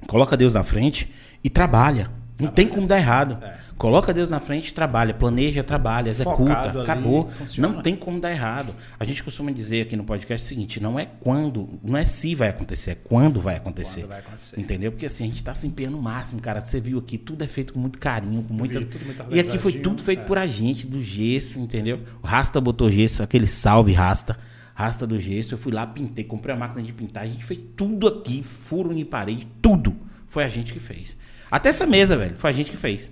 coloca 0.06 0.36
Deus 0.36 0.54
na 0.54 0.64
frente 0.64 1.10
e 1.42 1.48
trabalha. 1.50 2.10
Não 2.38 2.48
tem 2.48 2.68
como 2.68 2.86
dar 2.86 2.98
errado. 2.98 3.38
É. 3.42 3.67
Coloca 3.78 4.12
Deus 4.12 4.28
na 4.28 4.40
frente, 4.40 4.74
trabalha, 4.74 5.14
planeja, 5.14 5.62
trabalha, 5.62 6.10
executa, 6.10 6.36
Focado 6.36 6.80
ali, 6.80 6.90
acabou. 6.90 7.28
funciona. 7.28 7.68
Não 7.68 7.80
tem 7.80 7.94
como 7.94 8.20
dar 8.20 8.32
errado. 8.32 8.74
A 8.98 9.04
gente 9.04 9.22
costuma 9.22 9.52
dizer 9.52 9.82
aqui 9.82 9.96
no 9.96 10.02
podcast 10.02 10.44
o 10.44 10.48
seguinte: 10.48 10.80
não 10.80 10.98
é 10.98 11.06
quando, 11.20 11.78
não 11.80 11.96
é 11.96 12.04
se 12.04 12.34
vai 12.34 12.48
acontecer, 12.48 12.90
é 12.90 12.94
quando 12.96 13.40
vai 13.40 13.56
acontecer. 13.56 14.00
Quando 14.00 14.08
vai 14.10 14.18
acontecer. 14.18 14.60
Entendeu? 14.60 14.90
Porque 14.90 15.06
assim, 15.06 15.24
a 15.24 15.26
gente 15.28 15.44
tá 15.44 15.54
se 15.54 15.68
empenhando 15.68 15.96
no 15.96 16.02
máximo, 16.02 16.40
cara. 16.40 16.60
Você 16.60 16.80
viu 16.80 16.98
aqui, 16.98 17.16
tudo 17.16 17.44
é 17.44 17.46
feito 17.46 17.72
com 17.72 17.78
muito 17.78 18.00
carinho, 18.00 18.42
com 18.42 18.52
muita. 18.52 18.80
vi, 18.80 18.88
e 19.30 19.38
aqui 19.38 19.58
foi 19.58 19.74
tudo 19.74 20.02
feito 20.02 20.22
é. 20.22 20.24
por 20.24 20.38
a 20.38 20.46
gente, 20.48 20.84
do 20.84 21.00
gesso, 21.00 21.60
entendeu? 21.60 22.00
O 22.20 22.26
Rasta 22.26 22.60
botou 22.60 22.90
gesso, 22.90 23.22
aquele 23.22 23.46
salve 23.46 23.92
Rasta. 23.92 24.36
Rasta 24.74 25.06
do 25.06 25.20
gesso, 25.20 25.54
eu 25.54 25.58
fui 25.58 25.72
lá, 25.72 25.86
pintei, 25.86 26.24
comprei 26.24 26.54
a 26.54 26.58
máquina 26.58 26.82
de 26.82 26.92
pintar, 26.92 27.24
a 27.24 27.26
gente 27.26 27.44
fez 27.44 27.58
tudo 27.76 28.06
aqui, 28.06 28.44
furo 28.44 28.92
em 28.92 29.04
parede, 29.04 29.46
tudo. 29.60 29.96
Foi 30.28 30.44
a 30.44 30.48
gente 30.48 30.72
que 30.72 30.78
fez. 30.78 31.16
Até 31.50 31.70
essa 31.70 31.86
mesa, 31.86 32.16
velho, 32.16 32.36
foi 32.36 32.50
a 32.50 32.52
gente 32.52 32.70
que 32.70 32.76
fez. 32.76 33.10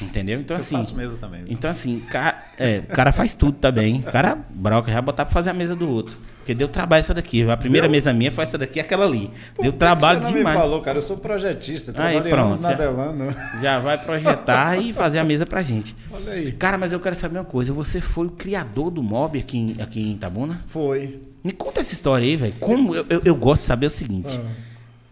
Entendeu? 0.00 0.40
Então, 0.40 0.54
Eu 0.56 0.60
assim. 0.62 0.76
faço 0.76 0.96
mesa 0.96 1.16
também. 1.18 1.44
viu? 1.44 1.52
Então, 1.52 1.70
assim, 1.70 2.00
ca- 2.10 2.42
é, 2.58 2.78
o 2.78 2.94
cara 2.94 3.12
faz 3.12 3.34
tudo 3.34 3.58
também. 3.58 3.96
O 4.00 4.02
cara 4.10 4.38
broca, 4.50 4.90
já 4.90 5.02
botar 5.02 5.24
pra 5.26 5.32
fazer 5.34 5.50
a 5.50 5.52
mesa 5.54 5.76
do 5.76 5.88
outro. 5.88 6.16
Porque 6.38 6.54
deu 6.54 6.68
trabalho 6.68 7.00
essa 7.00 7.12
daqui. 7.12 7.42
A 7.50 7.56
primeira 7.56 7.86
Deu? 7.86 7.92
mesa 7.92 8.12
minha 8.12 8.30
foi 8.32 8.44
essa 8.44 8.56
daqui 8.56 8.78
e 8.78 8.80
aquela 8.80 9.04
ali. 9.04 9.30
Por 9.54 9.62
deu 9.64 9.72
trabalho 9.72 10.20
que 10.20 10.26
você 10.26 10.32
não 10.32 10.38
demais. 10.38 10.56
me 10.56 10.62
falou, 10.62 10.80
cara? 10.80 10.98
Eu 10.98 11.02
sou 11.02 11.16
projetista. 11.16 11.92
Aí, 12.00 12.20
pronto, 12.22 12.62
já. 12.62 12.72
Delano. 12.74 13.34
Já 13.60 13.78
vai 13.80 13.98
projetar 13.98 14.80
e 14.80 14.92
fazer 14.92 15.18
a 15.18 15.24
mesa 15.24 15.44
pra 15.44 15.60
gente. 15.62 15.94
Olha 16.10 16.32
aí. 16.32 16.52
Cara, 16.52 16.78
mas 16.78 16.92
eu 16.92 17.00
quero 17.00 17.16
saber 17.16 17.36
uma 17.38 17.44
coisa. 17.44 17.72
Você 17.72 18.00
foi 18.00 18.28
o 18.28 18.30
criador 18.30 18.90
do 18.90 19.02
mob 19.02 19.38
aqui 19.38 19.58
em, 19.58 19.76
aqui 19.82 20.00
em 20.00 20.12
Itabuna? 20.12 20.62
Foi. 20.68 21.20
Me 21.42 21.52
conta 21.52 21.80
essa 21.80 21.92
história 21.94 22.24
aí, 22.24 22.36
velho. 22.36 22.54
Como 22.60 22.94
eu, 22.94 23.04
eu, 23.10 23.22
eu 23.24 23.34
gosto 23.34 23.62
de 23.62 23.66
saber 23.66 23.86
o 23.86 23.90
seguinte. 23.90 24.40
Ah. 24.42 24.48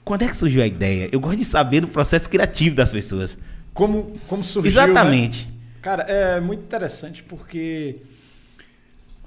Quando 0.04 0.22
é 0.22 0.28
que 0.28 0.36
surgiu 0.36 0.62
a 0.62 0.66
ideia? 0.66 1.08
Eu 1.10 1.18
gosto 1.18 1.38
de 1.38 1.44
saber 1.44 1.80
do 1.80 1.88
processo 1.88 2.28
criativo 2.30 2.76
das 2.76 2.92
pessoas. 2.92 3.36
Como, 3.74 4.18
como 4.28 4.42
surgiu, 4.42 4.70
Exatamente. 4.70 5.46
né? 5.46 5.52
Cara, 5.82 6.04
é 6.04 6.40
muito 6.40 6.62
interessante 6.62 7.22
porque 7.22 8.00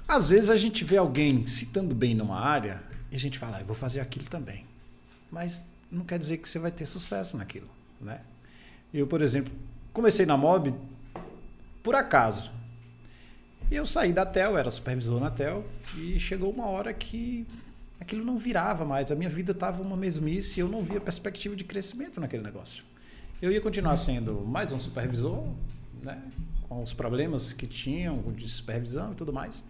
às 0.08 0.26
vezes 0.26 0.48
a 0.48 0.56
gente 0.56 0.84
vê 0.84 0.96
alguém 0.96 1.46
citando 1.46 1.94
bem 1.94 2.14
numa 2.14 2.40
área 2.40 2.82
e 3.12 3.16
a 3.16 3.18
gente 3.18 3.38
fala, 3.38 3.58
ah, 3.58 3.60
eu 3.60 3.66
vou 3.66 3.76
fazer 3.76 4.00
aquilo 4.00 4.24
também. 4.24 4.64
Mas 5.30 5.62
não 5.90 6.04
quer 6.04 6.18
dizer 6.18 6.38
que 6.38 6.48
você 6.48 6.58
vai 6.58 6.70
ter 6.70 6.86
sucesso 6.86 7.36
naquilo, 7.36 7.68
né? 8.00 8.20
Eu, 8.92 9.06
por 9.06 9.20
exemplo, 9.20 9.52
comecei 9.92 10.24
na 10.24 10.36
Mob 10.36 10.74
por 11.82 11.94
acaso. 11.94 12.50
E 13.70 13.76
eu 13.76 13.84
saí 13.84 14.12
da 14.12 14.24
TEL, 14.24 14.56
era 14.56 14.70
supervisor 14.70 15.20
na 15.20 15.30
TEL, 15.30 15.62
e 15.98 16.18
chegou 16.18 16.50
uma 16.50 16.66
hora 16.66 16.92
que 16.94 17.46
aquilo 18.00 18.24
não 18.24 18.38
virava 18.38 18.84
mais. 18.86 19.12
A 19.12 19.14
minha 19.14 19.28
vida 19.28 19.52
estava 19.52 19.82
uma 19.82 19.96
mesmice 19.96 20.58
e 20.58 20.62
eu 20.62 20.68
não 20.68 20.82
via 20.82 21.00
perspectiva 21.00 21.54
de 21.54 21.64
crescimento 21.64 22.18
naquele 22.18 22.42
negócio. 22.42 22.82
Eu 23.40 23.52
ia 23.52 23.60
continuar 23.60 23.96
sendo 23.96 24.44
mais 24.44 24.72
um 24.72 24.80
supervisor, 24.80 25.46
né? 26.02 26.20
com 26.68 26.82
os 26.82 26.92
problemas 26.92 27.52
que 27.52 27.68
tinham 27.68 28.20
de 28.32 28.48
supervisão 28.48 29.12
e 29.12 29.14
tudo 29.14 29.32
mais. 29.32 29.64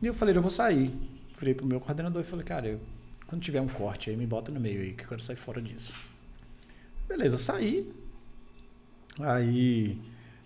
E 0.00 0.06
eu 0.06 0.14
falei, 0.14 0.34
eu 0.34 0.40
vou 0.40 0.50
sair. 0.50 0.90
Virei 1.38 1.54
pro 1.54 1.66
meu 1.66 1.78
coordenador 1.78 2.22
e 2.22 2.24
falei, 2.24 2.46
cara, 2.46 2.66
eu, 2.66 2.80
quando 3.26 3.42
tiver 3.42 3.60
um 3.60 3.68
corte 3.68 4.08
aí, 4.08 4.16
me 4.16 4.26
bota 4.26 4.50
no 4.50 4.58
meio 4.58 4.80
aí, 4.80 4.92
que 4.92 5.04
eu 5.04 5.08
quero 5.08 5.20
sair 5.20 5.36
fora 5.36 5.60
disso. 5.60 5.94
Beleza, 7.06 7.36
saí. 7.36 7.94
Aí 9.20 10.00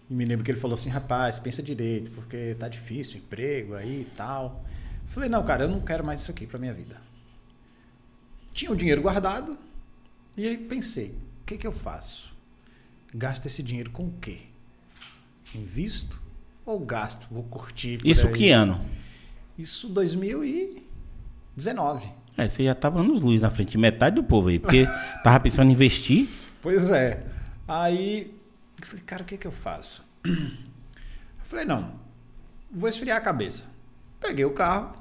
me 0.09 0.25
lembro 0.25 0.45
que 0.45 0.51
ele 0.51 0.59
falou 0.59 0.75
assim, 0.75 0.91
rapaz, 0.91 1.39
pensa 1.39 1.63
direito, 1.63 2.11
porque 2.11 2.57
tá 2.57 2.69
difícil 2.69 3.15
o 3.15 3.19
emprego 3.19 3.77
aí 3.77 4.01
e 4.01 4.09
tal. 4.17 4.65
Falei, 5.07 5.29
não, 5.29 5.45
cara, 5.45 5.65
eu 5.65 5.69
não 5.69 5.81
quero 5.81 6.05
mais 6.05 6.23
isso 6.23 6.33
aqui 6.33 6.45
pra 6.45 6.59
minha 6.59 6.75
vida. 6.75 7.01
Tinha 8.53 8.73
o 8.73 8.77
dinheiro 8.77 9.01
guardado, 9.01 9.57
e 10.37 10.45
aí 10.45 10.57
pensei, 10.57 11.15
o 11.15 11.30
que, 11.51 11.59
que 11.59 11.67
eu 11.67 11.73
faço? 11.73 12.33
Gasto 13.13 13.47
esse 13.47 13.61
dinheiro 13.61 13.91
com 13.91 14.05
o 14.05 14.13
quê? 14.21 14.39
Invisto 15.53 16.23
ou 16.65 16.79
gasto? 16.79 17.27
Vou 17.29 17.43
curtir. 17.43 17.99
Isso 18.05 18.29
aí. 18.29 18.33
que 18.33 18.51
ano? 18.51 18.81
Isso 19.59 19.89
2019. 19.89 22.09
É, 22.37 22.49
você 22.49 22.65
já 22.65 22.75
tava 22.75 23.03
nos 23.03 23.21
luz 23.21 23.43
na 23.43 23.51
frente 23.51 23.73
de 23.73 23.79
metade 23.79 24.15
do 24.15 24.23
povo 24.23 24.49
aí. 24.49 24.61
Porque 24.61 24.87
tava 25.25 25.41
pensando 25.41 25.71
em 25.71 25.73
investir. 25.73 26.29
Pois 26.63 26.89
é. 26.91 27.27
Aí 27.67 28.33
eu 28.81 28.87
falei, 28.87 29.05
cara, 29.05 29.23
o 29.23 29.27
que, 29.27 29.37
que 29.37 29.47
eu 29.47 29.53
faço? 29.53 30.05
Eu 30.25 31.43
falei, 31.43 31.65
não, 31.65 31.99
vou 32.71 32.89
esfriar 32.89 33.19
a 33.19 33.21
cabeça. 33.21 33.65
Peguei 34.21 34.45
o 34.45 34.53
carro. 34.53 34.93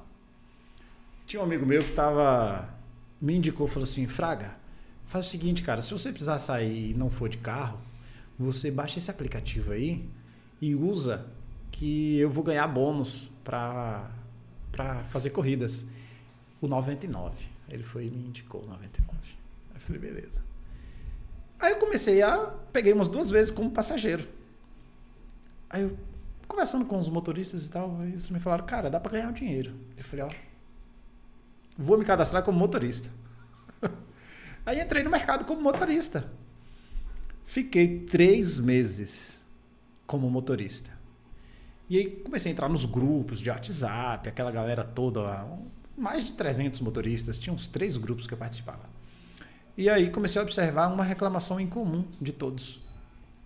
Tinha 1.28 1.42
um 1.42 1.46
amigo 1.46 1.64
meu 1.64 1.84
que 1.84 1.92
tava. 1.92 2.68
Me 3.22 3.36
indicou, 3.36 3.68
falou 3.68 3.84
assim, 3.84 4.08
Fraga, 4.08 4.58
faz 5.10 5.26
o 5.26 5.30
seguinte, 5.30 5.64
cara, 5.64 5.82
se 5.82 5.92
você 5.92 6.12
precisar 6.12 6.38
sair 6.38 6.92
e 6.92 6.94
não 6.94 7.10
for 7.10 7.28
de 7.28 7.40
carro, 7.40 7.82
você 8.38 8.70
baixa 8.70 9.00
esse 9.00 9.10
aplicativo 9.10 9.72
aí 9.72 10.08
e 10.62 10.76
usa 10.76 11.26
que 11.72 12.20
eu 12.20 12.30
vou 12.30 12.44
ganhar 12.44 12.68
bônus 12.68 13.32
pra, 13.44 14.08
pra 14.72 15.04
fazer 15.06 15.32
corridas. 15.32 15.88
O 16.62 16.68
99. 16.68 17.50
Ele 17.68 17.82
foi 17.82 18.06
e 18.06 18.12
me 18.12 18.28
indicou 18.28 18.62
o 18.62 18.68
99. 18.68 19.18
Aí 19.72 19.76
eu 19.76 19.82
falei, 19.82 20.00
beleza. 20.00 20.44
Aí 21.60 21.72
eu 21.72 21.78
comecei 21.78 22.22
a. 22.22 22.38
Peguei 22.72 22.94
umas 22.94 23.08
duas 23.08 23.32
vezes 23.32 23.50
como 23.50 23.72
passageiro. 23.72 24.28
Aí 25.72 25.82
eu, 25.82 25.98
conversando 26.48 26.86
com 26.86 27.00
os 27.00 27.10
motoristas 27.10 27.66
e 27.66 27.70
tal, 27.70 27.98
eles 28.04 28.30
me 28.30 28.40
falaram, 28.40 28.66
cara, 28.66 28.92
dá 28.92 29.00
pra 29.00 29.14
ganhar 29.14 29.30
um 29.30 29.34
dinheiro. 29.34 29.74
Eu 29.98 30.04
falei, 30.04 30.26
ó, 30.26 30.30
vou 31.76 31.98
me 31.98 32.06
cadastrar 32.06 32.44
como 32.44 32.60
motorista. 32.60 33.10
Aí 34.70 34.80
entrei 34.80 35.02
no 35.02 35.10
mercado 35.10 35.46
como 35.46 35.62
motorista. 35.62 36.32
Fiquei 37.44 38.02
três 38.02 38.60
meses 38.60 39.44
como 40.06 40.30
motorista. 40.30 40.92
E 41.90 41.98
aí 41.98 42.12
comecei 42.18 42.52
a 42.52 42.54
entrar 42.54 42.70
nos 42.70 42.86
grupos 42.86 43.40
de 43.40 43.50
WhatsApp, 43.50 44.30
aquela 44.30 44.52
galera 44.52 44.84
toda, 44.84 45.44
mais 45.98 46.24
de 46.24 46.36
300 46.36 46.82
motoristas, 46.82 47.40
tinha 47.40 47.52
uns 47.52 47.66
três 47.66 47.98
grupos 47.98 48.28
que 48.28 48.34
eu 48.36 48.38
participava. 48.38 48.88
E 49.76 49.90
aí 49.90 50.08
comecei 50.12 50.40
a 50.40 50.44
observar 50.44 50.94
uma 50.94 51.04
reclamação 51.04 51.60
em 51.60 51.66
comum 51.66 52.06
de 52.22 52.32
todos. 52.32 52.80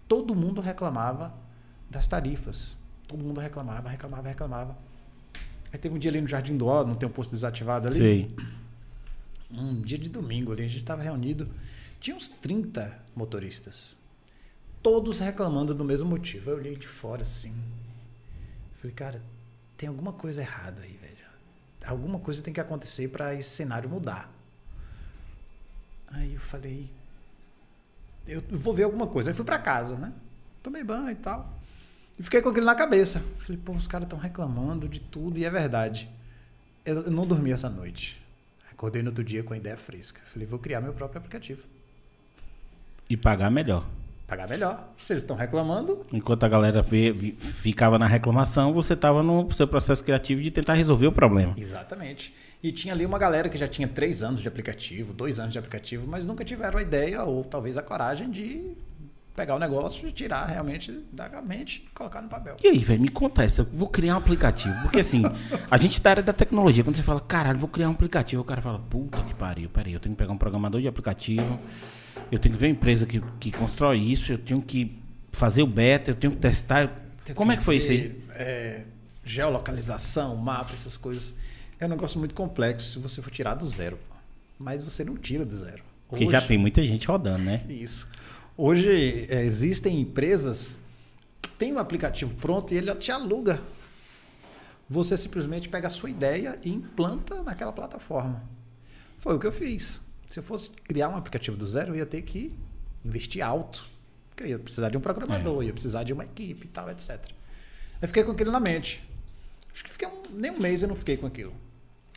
Todo 0.09 0.35
mundo 0.35 0.59
reclamava 0.59 1.33
das 1.89 2.05
tarifas. 2.05 2.75
Todo 3.07 3.23
mundo 3.23 3.39
reclamava, 3.39 3.87
reclamava, 3.87 4.27
reclamava. 4.27 4.77
Aí 5.71 5.79
teve 5.79 5.95
um 5.95 5.97
dia 5.97 6.11
ali 6.11 6.19
no 6.19 6.27
Jardim 6.27 6.57
do 6.57 6.67
Ó, 6.67 6.83
não 6.83 6.95
tem 6.95 7.07
um 7.07 7.11
posto 7.13 7.31
desativado 7.31 7.87
ali. 7.87 7.97
Sei. 7.97 8.35
Um 9.53 9.81
dia 9.81 9.97
de 9.97 10.09
domingo 10.09 10.51
ali, 10.51 10.63
a 10.63 10.67
gente 10.67 10.79
estava 10.79 11.03
reunido. 11.03 11.47
Tinha 11.99 12.15
uns 12.15 12.27
30 12.27 12.99
motoristas. 13.15 13.97
Todos 14.81 15.19
reclamando 15.19 15.73
do 15.75 15.85
mesmo 15.85 16.09
motivo. 16.09 16.49
Eu 16.49 16.57
olhei 16.57 16.75
de 16.75 16.87
fora 16.87 17.21
assim. 17.21 17.55
Falei, 18.77 18.93
cara, 18.93 19.21
tem 19.77 19.87
alguma 19.87 20.11
coisa 20.11 20.41
errada 20.41 20.81
aí, 20.81 20.97
velho. 21.01 21.13
Alguma 21.85 22.19
coisa 22.19 22.41
tem 22.41 22.53
que 22.53 22.59
acontecer 22.59 23.09
para 23.09 23.35
esse 23.35 23.49
cenário 23.49 23.89
mudar. 23.89 24.31
Aí 26.07 26.33
eu 26.33 26.39
falei, 26.39 26.89
eu 28.27 28.41
vou 28.49 28.73
ver 28.73 28.83
alguma 28.83 29.07
coisa. 29.07 29.29
Aí 29.29 29.33
fui 29.33 29.45
para 29.45 29.59
casa, 29.59 29.97
né? 29.97 30.13
Tomei 30.61 30.83
banho 30.83 31.11
e 31.11 31.15
tal. 31.15 31.53
E 32.17 32.23
fiquei 32.23 32.41
com 32.41 32.49
aquilo 32.49 32.65
na 32.65 32.75
cabeça. 32.75 33.19
Falei, 33.37 33.61
pô, 33.63 33.73
os 33.73 33.87
caras 33.87 34.05
estão 34.05 34.19
reclamando 34.19 34.87
de 34.87 34.99
tudo 34.99 35.37
e 35.37 35.45
é 35.45 35.49
verdade. 35.49 36.09
Eu 36.85 37.03
eu 37.03 37.11
não 37.11 37.25
dormi 37.25 37.51
essa 37.51 37.69
noite. 37.69 38.22
Acordei 38.83 39.01
no 39.01 39.11
outro 39.11 39.23
dia 39.23 39.41
com 39.41 39.53
a 39.53 39.57
ideia 39.57 39.77
fresca. 39.77 40.19
Falei, 40.25 40.45
vou 40.45 40.59
criar 40.59 40.81
meu 40.81 40.91
próprio 40.91 41.17
aplicativo. 41.17 41.61
E 43.09 43.15
pagar 43.15 43.49
melhor. 43.49 43.87
Pagar 44.27 44.45
melhor. 44.49 44.89
Se 44.97 45.13
eles 45.13 45.23
estão 45.23 45.37
reclamando, 45.37 46.05
Enquanto 46.11 46.43
a 46.43 46.49
galera 46.49 46.81
vê- 46.81 47.13
ficava 47.13 47.97
na 47.97 48.05
reclamação, 48.05 48.73
você 48.73 48.93
tava 48.93 49.23
no 49.23 49.49
seu 49.53 49.65
processo 49.69 50.03
criativo 50.03 50.41
de 50.41 50.51
tentar 50.51 50.73
resolver 50.73 51.07
o 51.07 51.13
problema. 51.13 51.53
Exatamente. 51.57 52.35
E 52.61 52.73
tinha 52.73 52.93
ali 52.93 53.05
uma 53.05 53.17
galera 53.17 53.47
que 53.47 53.57
já 53.57 53.69
tinha 53.69 53.87
três 53.87 54.21
anos 54.21 54.41
de 54.41 54.49
aplicativo, 54.49 55.13
dois 55.13 55.39
anos 55.39 55.53
de 55.53 55.59
aplicativo, 55.59 56.05
mas 56.05 56.25
nunca 56.25 56.43
tiveram 56.43 56.77
a 56.77 56.81
ideia 56.81 57.23
ou 57.23 57.41
talvez 57.45 57.77
a 57.77 57.81
coragem 57.81 58.29
de 58.29 58.73
pegar 59.35 59.55
o 59.55 59.59
negócio 59.59 60.07
e 60.07 60.11
tirar 60.11 60.45
realmente 60.45 60.91
da 61.11 61.41
mente 61.41 61.83
e 61.85 61.89
colocar 61.93 62.21
no 62.21 62.29
papel. 62.29 62.55
E 62.63 62.67
aí, 62.67 62.77
velho, 62.77 63.01
me 63.01 63.09
conta 63.09 63.43
essa. 63.43 63.61
Eu 63.63 63.67
vou 63.73 63.87
criar 63.87 64.13
um 64.15 64.17
aplicativo. 64.17 64.73
Porque 64.83 64.99
assim, 64.99 65.23
a 65.69 65.77
gente 65.77 65.99
tá 65.99 66.11
área 66.11 66.23
da 66.23 66.33
tecnologia. 66.33 66.83
Quando 66.83 66.95
você 66.95 67.01
fala, 67.01 67.19
caralho, 67.19 67.57
vou 67.57 67.69
criar 67.69 67.89
um 67.89 67.93
aplicativo, 67.93 68.41
o 68.41 68.45
cara 68.45 68.61
fala, 68.61 68.79
puta 68.79 69.21
que 69.23 69.33
pariu, 69.33 69.69
peraí, 69.69 69.93
eu 69.93 69.99
tenho 69.99 70.15
que 70.15 70.19
pegar 70.21 70.33
um 70.33 70.37
programador 70.37 70.79
de 70.79 70.87
aplicativo, 70.87 71.59
eu 72.31 72.37
tenho 72.37 72.53
que 72.53 72.59
ver 72.61 72.67
a 72.67 72.69
empresa 72.69 73.05
que, 73.05 73.21
que 73.39 73.51
constrói 73.51 73.97
isso, 73.97 74.31
eu 74.31 74.37
tenho 74.37 74.61
que 74.61 74.99
fazer 75.31 75.63
o 75.63 75.67
beta, 75.67 76.11
eu 76.11 76.15
tenho 76.15 76.33
que 76.33 76.39
testar. 76.39 76.93
Tem 77.25 77.35
Como 77.35 77.51
é 77.51 77.57
que 77.57 77.63
foi 77.63 77.77
isso 77.77 77.91
aí? 77.91 77.97
ver, 77.97 78.25
é, 78.35 78.85
geolocalização, 79.25 80.35
mapa, 80.35 80.73
essas 80.73 80.95
coisas. 80.95 81.33
É 81.79 81.85
um 81.85 81.89
negócio 81.89 82.19
muito 82.19 82.35
complexo 82.35 82.91
se 82.91 82.99
você 82.99 83.21
for 83.21 83.31
tirar 83.31 83.55
do 83.55 83.67
zero. 83.67 83.97
Mas 84.59 84.83
você 84.83 85.03
não 85.03 85.17
tira 85.17 85.43
do 85.43 85.57
zero. 85.57 85.83
Porque 86.07 86.29
já 86.29 86.41
tem 86.41 86.59
muita 86.59 86.83
gente 86.83 87.07
rodando, 87.07 87.43
né? 87.43 87.63
Isso. 87.67 88.07
Hoje 88.57 89.27
é, 89.29 89.43
existem 89.43 89.99
empresas 89.99 90.79
que 91.41 91.49
têm 91.49 91.73
um 91.73 91.79
aplicativo 91.79 92.35
pronto 92.35 92.73
e 92.73 92.77
ele 92.77 92.93
te 92.95 93.11
aluga. 93.11 93.59
Você 94.87 95.17
simplesmente 95.17 95.69
pega 95.69 95.87
a 95.87 95.89
sua 95.89 96.09
ideia 96.09 96.55
e 96.63 96.69
implanta 96.69 97.41
naquela 97.41 97.71
plataforma. 97.71 98.43
Foi 99.19 99.35
o 99.35 99.39
que 99.39 99.47
eu 99.47 99.51
fiz. 99.51 100.01
Se 100.29 100.39
eu 100.39 100.43
fosse 100.43 100.71
criar 100.71 101.09
um 101.09 101.15
aplicativo 101.15 101.57
do 101.57 101.65
zero, 101.65 101.91
eu 101.93 101.97
ia 101.97 102.05
ter 102.05 102.21
que 102.21 102.53
investir 103.03 103.41
alto. 103.43 103.85
Porque 104.29 104.43
eu 104.43 104.47
ia 104.47 104.59
precisar 104.59 104.89
de 104.89 104.97
um 104.97 105.01
programador, 105.01 105.63
ia 105.63 105.73
precisar 105.73 106.03
de 106.03 106.11
uma 106.13 106.23
equipe 106.25 106.65
e 106.65 106.69
tal, 106.69 106.89
etc. 106.89 107.19
Eu 108.01 108.07
fiquei 108.07 108.23
com 108.23 108.31
aquilo 108.31 108.51
na 108.51 108.59
mente. 108.59 109.01
Acho 109.73 109.83
que 109.83 109.91
fiquei 109.91 110.07
um- 110.07 110.21
nem 110.31 110.51
um 110.51 110.59
mês 110.59 110.81
eu 110.81 110.87
não 110.87 110.95
fiquei 110.95 111.17
com 111.17 111.25
aquilo. 111.25 111.53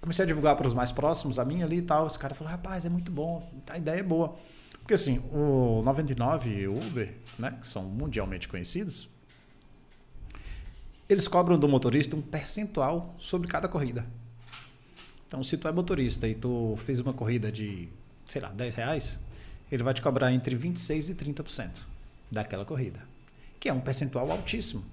Comecei 0.00 0.24
a 0.24 0.26
divulgar 0.28 0.56
para 0.56 0.66
os 0.66 0.74
mais 0.74 0.92
próximos, 0.92 1.38
a 1.38 1.44
mim 1.44 1.62
ali 1.62 1.78
e 1.78 1.82
tal. 1.82 2.06
Os 2.06 2.16
caras 2.16 2.36
falaram, 2.36 2.56
rapaz, 2.56 2.84
é 2.84 2.88
muito 2.88 3.10
bom, 3.10 3.50
a 3.68 3.78
ideia 3.78 4.00
é 4.00 4.02
boa. 4.02 4.36
Porque 4.86 4.94
assim, 4.94 5.18
o 5.32 5.82
99 5.84 6.48
e 6.48 6.68
o 6.68 6.72
Uber, 6.78 7.12
né, 7.36 7.58
que 7.60 7.66
são 7.66 7.82
mundialmente 7.82 8.46
conhecidos, 8.46 9.08
eles 11.08 11.26
cobram 11.26 11.58
do 11.58 11.66
motorista 11.66 12.14
um 12.14 12.22
percentual 12.22 13.12
sobre 13.18 13.48
cada 13.48 13.66
corrida. 13.66 14.06
Então, 15.26 15.42
se 15.42 15.56
tu 15.56 15.66
é 15.66 15.72
motorista 15.72 16.28
e 16.28 16.36
tu 16.36 16.76
fez 16.78 17.00
uma 17.00 17.12
corrida 17.12 17.50
de, 17.50 17.88
sei 18.28 18.40
lá, 18.40 18.48
10 18.50 18.76
reais, 18.76 19.18
ele 19.72 19.82
vai 19.82 19.92
te 19.92 20.00
cobrar 20.00 20.32
entre 20.32 20.54
26% 20.56 21.08
e 21.10 21.14
30% 21.16 21.78
daquela 22.30 22.64
corrida. 22.64 23.00
que 23.58 23.68
é 23.68 23.72
um 23.72 23.80
percentual 23.80 24.30
altíssimo. 24.30 24.84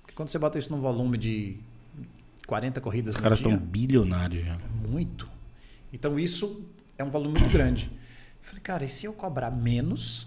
Porque 0.00 0.14
quando 0.14 0.28
você 0.28 0.38
bota 0.38 0.60
isso 0.60 0.70
num 0.70 0.80
volume 0.80 1.18
de 1.18 1.56
40 2.46 2.80
corridas 2.80 3.16
Os 3.16 3.20
caras 3.20 3.40
dia, 3.40 3.48
estão 3.52 3.66
bilionários 3.66 4.46
já. 4.46 4.56
muito. 4.88 5.28
Então 5.92 6.20
isso 6.20 6.64
é 6.96 7.02
um 7.02 7.10
volume 7.10 7.40
muito 7.40 7.52
grande. 7.52 7.90
Eu 8.42 8.48
falei, 8.48 8.60
cara, 8.60 8.84
e 8.84 8.88
se 8.88 9.06
eu 9.06 9.12
cobrar 9.12 9.50
menos 9.50 10.26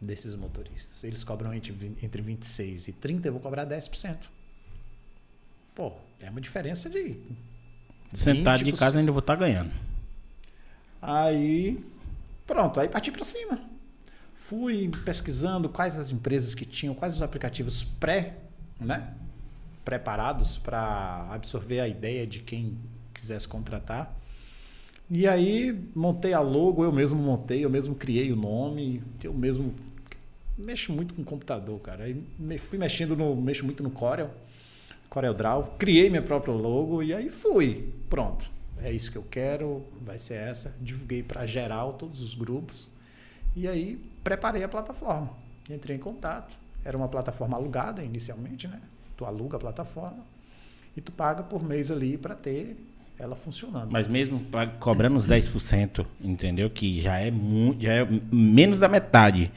desses 0.00 0.34
motoristas? 0.34 1.02
Eles 1.04 1.24
cobram 1.24 1.52
entre, 1.52 1.72
entre 2.02 2.22
26 2.22 2.88
e 2.88 2.92
30, 2.92 3.28
eu 3.28 3.32
vou 3.32 3.40
cobrar 3.40 3.66
10%. 3.66 4.28
Pô, 5.74 5.92
é 6.20 6.30
uma 6.30 6.40
diferença 6.40 6.88
de. 6.88 7.20
Sentado 8.12 8.62
de 8.62 8.72
20%. 8.72 8.78
casa 8.78 8.98
ainda 8.98 9.10
vou 9.10 9.20
estar 9.20 9.34
ganhando. 9.34 9.72
Aí, 11.02 11.84
pronto, 12.46 12.78
aí 12.78 12.88
parti 12.88 13.10
para 13.10 13.24
cima. 13.24 13.60
Fui 14.34 14.90
pesquisando 15.04 15.68
quais 15.68 15.98
as 15.98 16.10
empresas 16.10 16.54
que 16.54 16.64
tinham, 16.64 16.94
quais 16.94 17.14
os 17.14 17.22
aplicativos 17.22 17.84
pré, 17.84 18.38
né, 18.78 19.14
preparados 19.84 20.56
para 20.58 21.28
absorver 21.30 21.80
a 21.80 21.88
ideia 21.88 22.26
de 22.26 22.40
quem 22.40 22.78
quisesse 23.12 23.48
contratar. 23.48 24.14
E 25.10 25.26
aí 25.26 25.88
montei 25.94 26.32
a 26.32 26.40
logo, 26.40 26.82
eu 26.82 26.92
mesmo 26.92 27.20
montei, 27.20 27.64
eu 27.64 27.70
mesmo 27.70 27.94
criei 27.94 28.32
o 28.32 28.36
nome, 28.36 29.02
eu 29.22 29.34
mesmo 29.34 29.74
mexo 30.56 30.92
muito 30.92 31.14
com 31.14 31.22
computador, 31.22 31.78
cara. 31.80 32.04
Aí 32.04 32.24
fui 32.58 32.78
mexendo 32.78 33.16
no, 33.16 33.36
mexo 33.36 33.64
muito 33.64 33.82
no 33.82 33.90
Corel, 33.90 34.30
Corel 35.10 35.34
Draw, 35.34 35.74
criei 35.78 36.08
minha 36.08 36.22
própria 36.22 36.54
logo 36.54 37.02
e 37.02 37.12
aí 37.12 37.28
fui. 37.28 37.92
Pronto. 38.08 38.50
É 38.82 38.90
isso 38.92 39.10
que 39.10 39.16
eu 39.16 39.24
quero, 39.30 39.84
vai 40.02 40.18
ser 40.18 40.34
essa. 40.34 40.74
Divulguei 40.80 41.22
para 41.22 41.46
geral 41.46 41.94
todos 41.94 42.20
os 42.20 42.34
grupos. 42.34 42.90
E 43.54 43.68
aí 43.68 43.98
preparei 44.22 44.64
a 44.64 44.68
plataforma. 44.68 45.30
Entrei 45.70 45.96
em 45.96 46.00
contato. 46.00 46.54
Era 46.84 46.96
uma 46.96 47.08
plataforma 47.08 47.56
alugada 47.56 48.02
inicialmente, 48.02 48.66
né? 48.66 48.80
Tu 49.16 49.24
aluga 49.24 49.56
a 49.56 49.60
plataforma 49.60 50.24
e 50.96 51.00
tu 51.00 51.12
paga 51.12 51.42
por 51.42 51.62
mês 51.62 51.90
ali 51.90 52.18
para 52.18 52.34
ter 52.34 52.76
ela 53.18 53.36
funcionando. 53.36 53.90
Mas 53.90 54.06
mesmo 54.08 54.40
pra- 54.40 54.66
cobrando 54.66 55.16
os 55.16 55.26
10%, 55.26 56.04
entendeu? 56.20 56.68
Que 56.70 57.00
já 57.00 57.18
é 57.18 57.30
muito, 57.30 57.82
já 57.82 57.92
é 57.92 58.08
menos 58.32 58.78
da 58.78 58.88
metade 58.88 59.50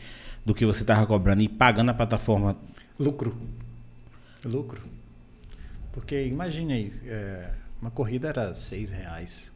do 0.46 0.54
que 0.54 0.66
você 0.66 0.84
tava 0.86 1.06
cobrando 1.06 1.42
e 1.42 1.48
pagando 1.50 1.90
a 1.92 1.94
plataforma. 1.94 2.56
Lucro. 3.00 3.36
Lucro. 4.46 4.82
Porque 5.92 6.26
imagine 6.26 6.74
aí, 6.74 6.94
é, 7.06 7.50
uma 7.82 7.90
corrida 7.92 8.30
era 8.30 8.54
seis 8.54 8.92
reais. 8.92 9.52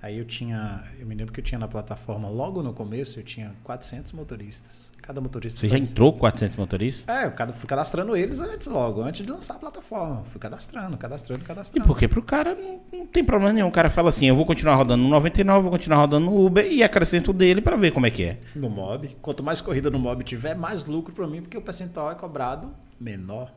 Aí 0.00 0.16
eu 0.16 0.24
tinha, 0.24 0.84
eu 1.00 1.06
me 1.06 1.14
lembro 1.14 1.32
que 1.32 1.40
eu 1.40 1.44
tinha 1.44 1.58
na 1.58 1.66
plataforma, 1.66 2.28
logo 2.28 2.62
no 2.62 2.72
começo, 2.72 3.18
eu 3.18 3.24
tinha 3.24 3.52
400 3.64 4.12
motoristas. 4.12 4.92
Cada 5.02 5.20
motorista 5.20 5.58
Você 5.58 5.68
já 5.68 5.76
entrou 5.78 6.12
com 6.12 6.20
400 6.20 6.56
motoristas? 6.56 7.08
É, 7.08 7.24
eu 7.26 7.32
cada- 7.32 7.52
fui 7.52 7.66
cadastrando 7.66 8.14
eles 8.16 8.38
antes 8.38 8.68
logo, 8.68 9.00
antes 9.02 9.24
de 9.26 9.32
lançar 9.32 9.54
a 9.54 9.58
plataforma. 9.58 10.22
Fui 10.22 10.38
cadastrando, 10.38 10.96
cadastrando, 10.96 11.42
E 11.42 11.44
cadastrando. 11.44 11.86
porque 11.86 12.06
pro 12.06 12.22
cara 12.22 12.54
não, 12.54 12.80
não 12.92 13.06
tem 13.06 13.24
problema 13.24 13.52
nenhum. 13.52 13.66
O 13.66 13.72
cara 13.72 13.90
fala 13.90 14.10
assim: 14.10 14.26
eu 14.26 14.36
vou 14.36 14.46
continuar 14.46 14.76
rodando 14.76 15.02
no 15.02 15.08
99, 15.08 15.62
vou 15.62 15.70
continuar 15.72 15.98
rodando 15.98 16.26
no 16.26 16.46
Uber 16.46 16.64
e 16.70 16.82
acrescento 16.84 17.32
dele 17.32 17.60
pra 17.60 17.74
ver 17.74 17.90
como 17.90 18.06
é 18.06 18.10
que 18.10 18.22
é. 18.22 18.38
No 18.54 18.70
mob. 18.70 19.16
Quanto 19.20 19.42
mais 19.42 19.60
corrida 19.60 19.90
no 19.90 19.98
mob 19.98 20.22
tiver, 20.22 20.54
mais 20.54 20.84
lucro 20.84 21.12
para 21.12 21.26
mim, 21.26 21.40
porque 21.42 21.56
o 21.56 21.62
percentual 21.62 22.12
é 22.12 22.14
cobrado 22.14 22.72
menor. 23.00 23.52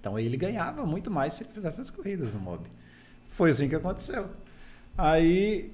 Então 0.00 0.18
ele 0.18 0.36
ganhava 0.38 0.86
muito 0.86 1.10
mais 1.10 1.34
se 1.34 1.42
ele 1.42 1.50
fizesse 1.52 1.80
as 1.82 1.90
corridas 1.90 2.32
no 2.32 2.38
mob. 2.38 2.64
Foi 3.26 3.50
assim 3.50 3.68
que 3.68 3.74
aconteceu. 3.74 4.30
Aí 4.96 5.72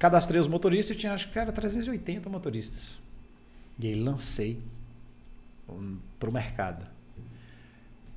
cadastrei 0.00 0.40
os 0.40 0.48
motoristas 0.48 0.96
e 0.96 0.98
tinha 0.98 1.14
acho 1.14 1.30
que 1.30 1.38
era 1.38 1.52
380 1.52 2.28
motoristas. 2.28 3.00
E 3.78 3.86
aí 3.86 3.94
lancei 3.94 4.60
para 6.18 6.28
o 6.28 6.32
mercado. 6.32 6.84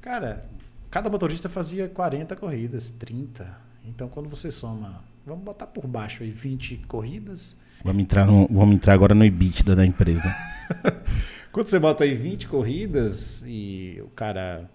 Cara, 0.02 0.50
cada 0.90 1.08
motorista 1.12 1.48
fazia 1.48 1.88
40 1.88 2.36
corridas, 2.36 2.90
30. 2.90 3.56
Então 3.86 4.10
quando 4.10 4.28
você 4.28 4.50
soma, 4.50 5.04
vamos 5.24 5.44
botar 5.44 5.68
por 5.68 5.86
baixo 5.86 6.24
aí 6.24 6.32
20 6.32 6.78
corridas, 6.88 7.56
Vamos 7.84 8.02
entrar, 8.02 8.26
no, 8.26 8.48
vamos 8.50 8.76
entrar 8.76 8.94
agora 8.94 9.14
no 9.14 9.26
EBITDA 9.26 9.76
da 9.76 9.86
empresa. 9.86 10.34
Quando 11.52 11.68
você 11.68 11.78
bota 11.78 12.06
aí 12.06 12.16
20 12.16 12.48
corridas 12.48 13.44
e 13.46 14.02
o 14.02 14.08
cara. 14.08 14.70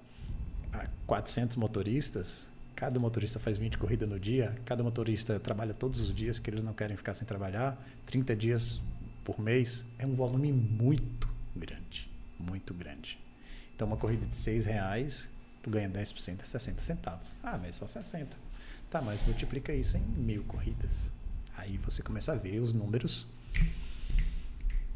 ah, 0.72 0.84
400 1.06 1.56
motoristas, 1.56 2.50
cada 2.78 3.00
motorista 3.00 3.40
faz 3.40 3.56
20 3.56 3.76
corridas 3.76 4.08
no 4.08 4.20
dia, 4.20 4.54
cada 4.64 4.84
motorista 4.84 5.40
trabalha 5.40 5.74
todos 5.74 5.98
os 5.98 6.14
dias 6.14 6.38
que 6.38 6.48
eles 6.48 6.62
não 6.62 6.72
querem 6.72 6.96
ficar 6.96 7.12
sem 7.12 7.26
trabalhar, 7.26 7.76
30 8.06 8.36
dias 8.36 8.80
por 9.24 9.40
mês, 9.40 9.84
é 9.98 10.06
um 10.06 10.14
volume 10.14 10.52
muito 10.52 11.28
grande. 11.56 12.08
Muito 12.38 12.72
grande. 12.72 13.18
Então, 13.74 13.88
uma 13.88 13.96
corrida 13.96 14.24
de 14.26 14.36
6 14.36 14.66
reais, 14.66 15.28
tu 15.60 15.70
ganha 15.70 15.90
10%, 15.90 16.40
é 16.40 16.44
60 16.44 16.80
centavos. 16.80 17.34
Ah, 17.42 17.58
mas 17.58 17.74
só 17.74 17.84
60. 17.84 18.36
Tá, 18.88 19.02
mas 19.02 19.20
multiplica 19.26 19.74
isso 19.74 19.96
em 19.96 20.00
mil 20.00 20.44
corridas. 20.44 21.12
Aí 21.56 21.78
você 21.78 22.00
começa 22.00 22.30
a 22.30 22.36
ver 22.36 22.60
os 22.60 22.72
números 22.72 23.26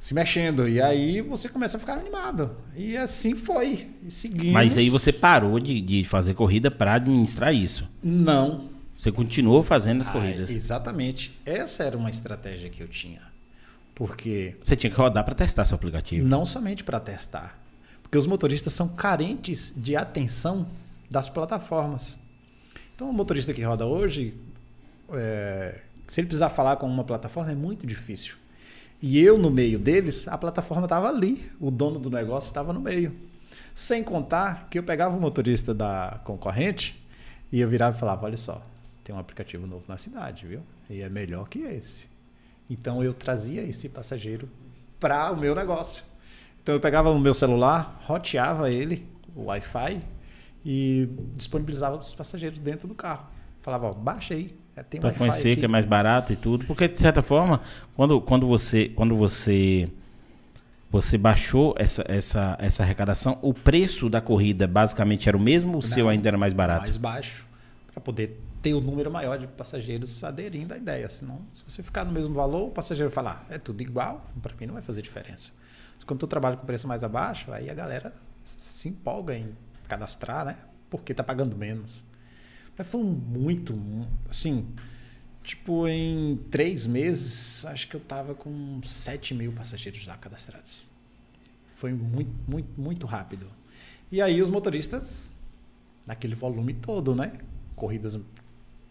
se 0.03 0.15
mexendo. 0.15 0.69
E 0.69 0.83
aí 0.83 1.21
você 1.21 1.49
começa 1.49 1.77
a 1.77 1.81
ficar 1.81 1.95
animado. 1.95 2.57
E 2.75 2.97
assim 2.97 3.37
foi. 3.37 3.89
E 4.05 4.11
seguimos. 4.11 4.53
Mas 4.53 4.77
aí 4.77 4.91
você 4.91 5.13
parou 5.13 5.61
de, 5.61 5.81
de 5.81 6.05
fazer 6.05 6.35
corrida 6.35 6.73
pra 6.73 6.95
administrar 6.95 7.55
isso. 7.55 7.89
Não. 8.03 8.69
Você 8.97 9.13
continuou 9.13 9.63
fazendo 9.63 10.01
as 10.01 10.09
Ah, 10.09 10.13
corridas. 10.13 10.51
exatamente. 10.51 11.39
Essa 11.47 11.85
era 11.85 11.97
uma 11.97 12.11
estratégia 12.11 12.69
que 12.69 12.83
eu 12.83 12.89
tinha. 12.89 13.21
Porque 13.95 14.57
Você 14.65 14.75
tinha 14.75 14.91
que 14.91 14.97
rodar 14.97 15.25
pra 15.25 15.37
testar 15.37 15.65
seu 15.65 15.77
aplicativo. 15.77 16.27
não 16.27 16.45
somente 16.45 16.83
para 16.83 16.99
testar. 16.99 17.57
Porque 18.03 18.19
os 18.19 18.27
motoristas 18.27 18.73
são 18.73 18.89
carentes 18.89 19.73
de 19.77 19.95
atenção 19.95 20.67
das 21.09 21.29
plataformas. 21.29 22.19
Então, 22.95 23.09
o 23.09 23.13
motorista 23.13 23.55
que 23.55 23.63
roda 23.63 23.87
hoje, 23.87 24.35
é, 25.13 25.81
se 26.09 26.21
ele 26.21 26.27
precisar 26.27 26.49
falar 26.49 26.75
com 26.77 26.87
uma 26.89 27.05
plataforma, 27.05 27.53
é 27.53 27.55
muito 27.55 27.87
difícil. 27.87 28.35
E 29.03 29.19
eu, 29.19 29.37
no 29.37 29.51
meio 29.51 29.81
deles, 29.81 30.29
a 30.29 30.39
plataforma 30.39 30.85
estava 30.85 31.09
ali. 31.09 31.51
O 31.59 31.73
dono 31.73 31.99
do 31.99 32.09
negócio 32.09 32.47
estava 32.47 32.73
no 32.73 32.81
meio. 32.81 33.13
Sem 33.75 34.05
contar 34.05 34.69
que 34.71 34.79
eu 34.79 34.83
pegava 34.85 35.17
o 35.17 35.21
motorista 35.21 35.75
da 35.75 36.21
concorrente 36.23 37.05
e 37.51 37.61
eu 37.61 37.69
virava 37.69 37.97
e 37.97 38.01
falava: 38.01 38.27
olha 38.27 38.37
só, 38.37 38.63
tem 39.03 39.13
um 39.13 39.19
aplicativo 39.19 39.67
novo 39.67 39.85
na 39.89 39.97
cidade, 39.97 40.47
viu? 40.47 40.63
E 40.89 41.01
é 41.01 41.09
melhor 41.09 41.49
que 41.49 41.59
esse. 41.59 42.09
Então 42.71 43.03
eu 43.03 43.13
trazia 43.13 43.63
esse 43.63 43.89
passageiro 43.89 44.49
para 45.01 45.33
o 45.33 45.37
meu 45.37 45.55
negócio. 45.55 46.05
Então 46.63 46.73
eu 46.73 46.81
pegava 46.81 47.11
o 47.11 47.19
meu 47.19 47.35
celular, 47.35 48.01
roteava 48.05 48.71
ele, 48.71 49.05
o 49.35 49.47
Wi-Fi, 49.47 50.01
e 50.65 51.09
disponibilizava 51.35 51.97
os 51.97 52.15
passageiros 52.15 52.61
dentro 52.61 52.87
do 52.87 52.95
carro. 52.95 53.27
Falava, 53.61 53.89
ó, 53.89 53.93
baixa 53.93 54.35
aí, 54.35 54.57
é, 54.91 55.01
Wi-Fi 55.01 55.19
conhecer 55.19 55.57
que 55.57 55.65
é 55.65 55.69
mais 55.69 55.85
barato 55.85 56.33
e 56.33 56.37
tudo. 56.37 56.65
Porque, 56.65 56.89
de 56.89 56.99
certa 56.99 57.23
forma, 57.23 57.61
quando, 57.95 58.21
quando 58.21 58.47
você. 58.47 58.89
Quando 58.89 59.17
você. 59.17 59.89
Você 60.91 61.17
baixou 61.17 61.75
essa, 61.79 62.05
essa, 62.07 62.55
essa 62.61 62.83
arrecadação, 62.83 63.39
o 63.41 63.55
preço 63.55 64.11
da 64.11 64.21
corrida 64.21 64.67
basicamente 64.67 65.27
era 65.27 65.35
o 65.35 65.41
mesmo 65.41 65.73
ou 65.73 65.79
o 65.79 65.83
seu 65.83 66.07
ainda 66.07 66.29
era 66.29 66.37
mais 66.37 66.53
barato? 66.53 66.83
mais 66.83 66.99
baixo, 66.99 67.47
para 67.91 68.03
poder 68.03 68.39
ter 68.61 68.75
o 68.75 68.81
número 68.81 69.11
maior 69.11 69.39
de 69.39 69.47
passageiros 69.47 70.23
aderindo 70.23 70.75
à 70.75 70.77
ideia. 70.77 71.09
Senão, 71.09 71.41
se 71.55 71.65
você 71.67 71.83
ficar 71.83 72.05
no 72.05 72.13
mesmo 72.13 72.35
valor, 72.35 72.69
o 72.69 72.71
passageiro 72.71 73.11
falar, 73.11 73.47
é 73.49 73.57
tudo 73.57 73.81
igual, 73.81 74.31
para 74.43 74.55
mim 74.61 74.67
não 74.67 74.75
vai 74.75 74.83
fazer 74.83 75.01
diferença. 75.01 75.53
Mas 75.97 76.05
quando 76.05 76.21
tu 76.21 76.27
trabalha 76.27 76.57
com 76.57 76.67
preço 76.67 76.87
mais 76.87 77.03
abaixo, 77.03 77.51
aí 77.53 77.71
a 77.71 77.75
galera 77.75 78.13
se 78.45 78.89
empolga 78.89 79.35
em 79.35 79.57
cadastrar, 79.89 80.45
né? 80.45 80.57
Porque 80.91 81.13
tá 81.15 81.25
pagando 81.25 81.57
menos. 81.57 82.05
Mas 82.83 82.91
foi 82.91 83.01
um 83.01 83.13
muito, 83.13 83.73
mu- 83.75 84.09
assim, 84.29 84.67
tipo, 85.45 85.87
em 85.87 86.37
três 86.51 86.85
meses, 86.85 87.65
acho 87.67 87.87
que 87.87 87.95
eu 87.95 88.01
tava 88.01 88.35
com 88.35 88.81
7 88.83 89.35
mil 89.35 89.53
passageiros 89.53 90.01
já 90.01 90.17
cadastrados. 90.17 90.89
Foi 91.77 91.93
muito, 91.93 92.33
muito, 92.49 92.81
muito 92.81 93.07
rápido. 93.07 93.47
E 94.11 94.21
aí 94.21 94.43
os 94.43 94.49
motoristas, 94.51 95.31
naquele 96.09 96.35
volume 96.35 96.75
todo, 96.75 97.15
né? 97.15 97.33
Corridas 97.77 98.19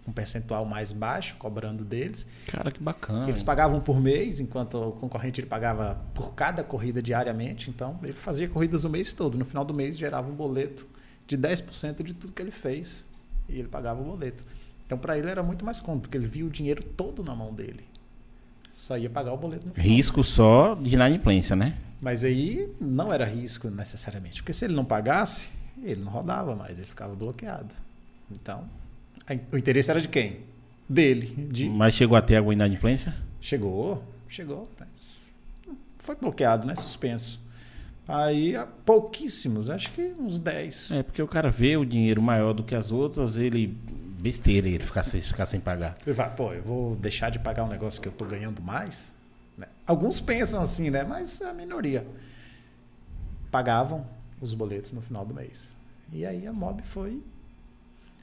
com 0.05 0.11
percentual 0.13 0.65
mais 0.65 0.93
baixo, 0.93 1.35
cobrando 1.35 1.83
deles. 1.83 2.25
Cara, 2.47 2.71
que 2.71 2.81
bacana. 2.81 3.27
Eles 3.27 3.43
pagavam 3.43 3.81
por 3.81 3.99
mês, 3.99 4.39
enquanto 4.39 4.75
o 4.75 4.91
concorrente 4.93 5.41
ele 5.41 5.47
pagava 5.47 6.01
por 6.13 6.33
cada 6.33 6.63
corrida 6.63 7.01
diariamente. 7.01 7.69
Então, 7.69 7.99
ele 8.01 8.13
fazia 8.13 8.47
corridas 8.47 8.85
o 8.85 8.89
mês 8.89 9.11
todo. 9.11 9.37
No 9.37 9.43
final 9.43 9.65
do 9.65 9.73
mês, 9.73 9.97
gerava 9.97 10.31
um 10.31 10.35
boleto 10.35 10.87
de 11.27 11.37
10% 11.37 12.03
de 12.03 12.13
tudo 12.13 12.31
que 12.31 12.41
ele 12.41 12.51
fez. 12.51 13.05
E 13.49 13.59
ele 13.59 13.67
pagava 13.67 14.01
o 14.01 14.03
boleto. 14.05 14.45
Então, 14.85 14.97
para 14.97 15.17
ele 15.17 15.29
era 15.29 15.41
muito 15.43 15.63
mais 15.65 15.79
cômodo, 15.79 16.01
porque 16.03 16.17
ele 16.17 16.27
via 16.27 16.45
o 16.45 16.49
dinheiro 16.49 16.83
todo 16.83 17.23
na 17.23 17.33
mão 17.35 17.53
dele. 17.53 17.85
Só 18.71 18.97
ia 18.97 19.09
pagar 19.09 19.33
o 19.33 19.37
boleto 19.37 19.67
no 19.67 19.73
final. 19.73 19.87
Risco 19.87 20.17
mês. 20.19 20.27
só 20.27 20.75
de 20.75 20.93
inadimplência, 20.95 21.55
né? 21.55 21.77
Mas 22.01 22.23
aí 22.23 22.73
não 22.79 23.11
era 23.13 23.25
risco 23.25 23.69
necessariamente, 23.69 24.41
porque 24.41 24.53
se 24.53 24.65
ele 24.65 24.73
não 24.73 24.83
pagasse, 24.85 25.51
ele 25.83 26.01
não 26.01 26.11
rodava 26.11 26.55
mais, 26.55 26.77
ele 26.79 26.87
ficava 26.87 27.13
bloqueado. 27.15 27.73
Então, 28.31 28.63
a- 29.27 29.37
o 29.53 29.57
interesse 29.57 29.91
era 29.91 30.01
de 30.01 30.07
quem? 30.07 30.39
Dele. 30.89 31.27
De... 31.51 31.69
Mas 31.69 31.93
chegou 31.93 32.17
até 32.17 32.37
alguma 32.37 32.53
inadimplência? 32.53 33.15
Chegou, 33.39 34.03
chegou, 34.27 34.69
foi 35.99 36.15
bloqueado, 36.15 36.65
né? 36.65 36.75
Suspenso. 36.75 37.39
Aí, 38.13 38.55
há 38.55 38.65
pouquíssimos, 38.65 39.69
acho 39.69 39.91
que 39.91 40.13
uns 40.19 40.37
10. 40.39 40.91
É, 40.91 41.03
porque 41.03 41.21
o 41.21 41.27
cara 41.27 41.49
vê 41.49 41.77
o 41.77 41.85
dinheiro 41.85 42.21
maior 42.21 42.53
do 42.53 42.63
que 42.63 42.75
as 42.75 42.91
outras, 42.91 43.37
ele. 43.37 43.77
Besteira 44.21 44.67
ele 44.69 44.83
ficar 44.83 45.01
sem, 45.01 45.19
ficar 45.19 45.45
sem 45.45 45.59
pagar. 45.59 45.95
Ele 46.05 46.13
vai, 46.13 46.29
pô, 46.35 46.53
eu 46.53 46.61
vou 46.61 46.95
deixar 46.95 47.31
de 47.31 47.39
pagar 47.39 47.63
um 47.63 47.67
negócio 47.67 47.99
que 47.99 48.07
eu 48.07 48.11
tô 48.11 48.23
ganhando 48.23 48.61
mais? 48.61 49.15
Né? 49.57 49.65
Alguns 49.87 50.21
pensam 50.21 50.61
assim, 50.61 50.91
né? 50.91 51.03
Mas 51.03 51.41
a 51.41 51.51
minoria 51.53 52.05
pagavam 53.49 54.05
os 54.39 54.53
boletos 54.53 54.91
no 54.91 55.01
final 55.01 55.25
do 55.25 55.33
mês. 55.33 55.75
E 56.11 56.25
aí 56.25 56.45
a 56.45 56.53
Mob 56.53 56.81
foi. 56.83 57.21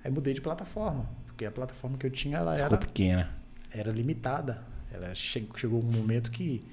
Aí 0.05 0.11
mudei 0.11 0.35
de 0.35 0.40
plataforma. 0.40 1.09
Porque 1.27 1.44
a 1.44 1.51
plataforma 1.51 1.96
que 1.98 2.07
eu 2.07 2.11
tinha, 2.11 2.38
ela 2.38 2.53
Ficou 2.55 2.66
era, 2.66 2.77
pequena. 2.79 3.31
era 3.70 3.90
limitada. 3.90 4.62
Ela 4.92 5.14
che- 5.14 5.48
chegou 5.57 5.81
um 5.81 5.90
momento 5.92 6.31
que 6.31 6.64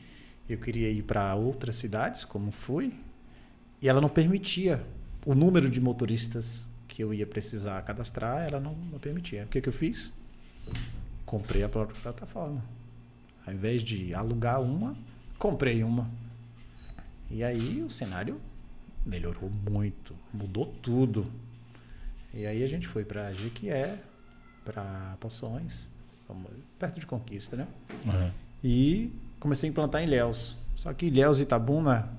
eu 0.47 0.57
queria 0.57 0.89
ir 0.91 1.01
para 1.03 1.33
outras 1.35 1.75
cidades, 1.77 2.23
como 2.25 2.51
fui, 2.51 2.93
e 3.81 3.89
ela 3.89 4.01
não 4.01 4.09
permitia 4.09 4.85
o 5.25 5.33
número 5.33 5.69
de 5.69 5.81
motoristas 5.81 6.71
que 6.87 7.03
eu 7.03 7.13
ia 7.13 7.25
precisar 7.25 7.81
cadastrar, 7.81 8.47
ela 8.47 8.59
não, 8.59 8.75
não 8.91 8.99
permitia. 8.99 9.43
O 9.43 9.47
que, 9.47 9.59
que 9.59 9.69
eu 9.69 9.73
fiz? 9.73 10.13
Comprei 11.25 11.63
a 11.63 11.69
própria 11.69 11.99
plataforma. 11.99 12.63
Ao 13.45 13.53
invés 13.53 13.83
de 13.83 14.13
alugar 14.13 14.61
uma, 14.61 14.95
comprei 15.37 15.83
uma. 15.83 16.09
E 17.29 17.43
aí 17.43 17.83
o 17.83 17.89
cenário 17.89 18.39
melhorou 19.05 19.49
muito, 19.69 20.15
mudou 20.33 20.65
tudo. 20.81 21.25
E 22.33 22.45
aí 22.45 22.63
a 22.63 22.67
gente 22.67 22.87
foi 22.87 23.03
para 23.03 23.31
Jequié, 23.31 23.99
para 24.63 25.15
Poções, 25.19 25.89
perto 26.79 26.99
de 26.99 27.05
Conquista, 27.05 27.55
né? 27.55 27.67
Uhum. 28.05 28.31
E 28.63 29.11
comecei 29.39 29.69
a 29.69 29.71
implantar 29.71 30.01
em 30.01 30.05
Ilhéus. 30.05 30.57
Só 30.73 30.93
que 30.93 31.05
Ilhéus 31.05 31.39
e 31.39 31.43
Itabuna, 31.43 32.09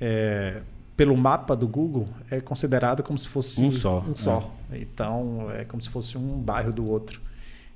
é, 0.00 0.62
pelo 0.96 1.16
mapa 1.16 1.54
do 1.56 1.66
Google, 1.68 2.08
é 2.30 2.40
considerado 2.40 3.02
como 3.02 3.18
se 3.18 3.28
fosse 3.28 3.60
Um 3.62 3.70
só, 3.72 4.00
Um 4.00 4.14
só. 4.16 4.54
Então, 4.72 5.50
é 5.50 5.64
como 5.64 5.82
se 5.82 5.88
fosse 5.88 6.16
um 6.16 6.40
bairro 6.40 6.72
do 6.72 6.86
outro. 6.86 7.20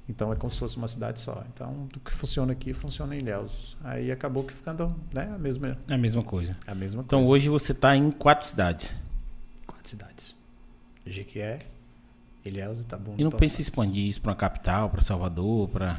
Então, 0.08 0.30
é 0.32 0.36
como 0.36 0.50
se 0.50 0.58
fosse 0.58 0.76
uma 0.76 0.86
cidade 0.86 1.18
só. 1.20 1.42
Então, 1.52 1.86
do 1.92 1.98
que 1.98 2.12
funciona 2.12 2.52
aqui, 2.52 2.74
funciona 2.74 3.14
em 3.16 3.20
Ilhéus. 3.20 3.76
Aí 3.82 4.12
acabou 4.12 4.44
que 4.44 4.52
ficando 4.52 4.94
né, 5.12 5.30
a, 5.34 5.38
mesma, 5.38 5.78
É 5.88 5.94
a 5.94 5.98
mesma 5.98 6.22
coisa. 6.22 6.56
a 6.66 6.74
mesma 6.74 7.02
Então 7.02 7.20
coisa. 7.20 7.32
hoje 7.32 7.48
você 7.48 7.72
tá 7.72 7.96
em 7.96 8.10
quatro 8.10 8.46
cidades. 8.46 8.90
Quatro 9.66 9.88
cidades. 9.88 10.36
Jequié, 11.06 11.58
Ilhéus, 12.44 12.80
Itabuna 12.80 13.16
E 13.18 13.24
não 13.24 13.30
pensa 13.30 13.58
em 13.58 13.62
expandir 13.62 14.06
isso 14.06 14.20
pra 14.20 14.32
uma 14.32 14.36
capital, 14.36 14.90
pra 14.90 15.00
Salvador, 15.02 15.68
pra. 15.68 15.98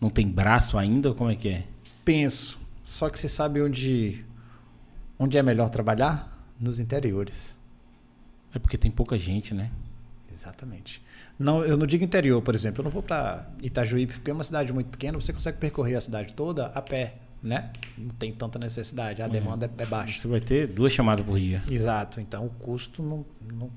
Não 0.00 0.08
tem 0.10 0.26
braço 0.28 0.78
ainda? 0.78 1.12
Como 1.12 1.30
é 1.30 1.34
que 1.36 1.48
é? 1.48 1.64
Penso. 2.04 2.58
Só 2.82 3.08
que 3.10 3.18
você 3.18 3.28
sabe 3.28 3.60
onde, 3.60 4.24
onde 5.20 5.36
é 5.36 5.42
melhor 5.42 5.68
trabalhar? 5.68 6.38
Nos 6.58 6.80
interiores. 6.80 7.56
É 8.54 8.58
porque 8.58 8.76
tem 8.76 8.90
pouca 8.90 9.16
gente, 9.18 9.54
né? 9.54 9.70
Exatamente. 10.32 11.02
Não, 11.38 11.64
eu 11.64 11.76
não 11.76 11.86
digo 11.86 12.02
interior, 12.02 12.40
por 12.42 12.54
exemplo. 12.54 12.80
Eu 12.80 12.84
não 12.84 12.90
vou 12.90 13.02
para 13.02 13.48
Itajuípe, 13.62 14.14
porque 14.14 14.30
é 14.30 14.34
uma 14.34 14.44
cidade 14.44 14.72
muito 14.72 14.88
pequena, 14.88 15.20
você 15.20 15.32
consegue 15.32 15.58
percorrer 15.58 15.96
a 15.96 16.00
cidade 16.00 16.34
toda 16.34 16.66
a 16.66 16.82
pé, 16.82 17.16
né? 17.42 17.70
Não 17.96 18.10
tem 18.10 18.32
tanta 18.32 18.58
necessidade, 18.58 19.22
a 19.22 19.28
demanda 19.28 19.70
é, 19.78 19.82
é 19.82 19.86
baixa. 19.86 20.20
Você 20.20 20.28
vai 20.28 20.40
ter 20.40 20.66
duas 20.66 20.92
chamadas 20.92 21.24
por 21.24 21.38
dia. 21.38 21.62
Exato. 21.70 22.20
Então 22.20 22.46
o 22.46 22.50
custo 22.50 23.02
não, 23.02 23.24
não, 23.52 23.70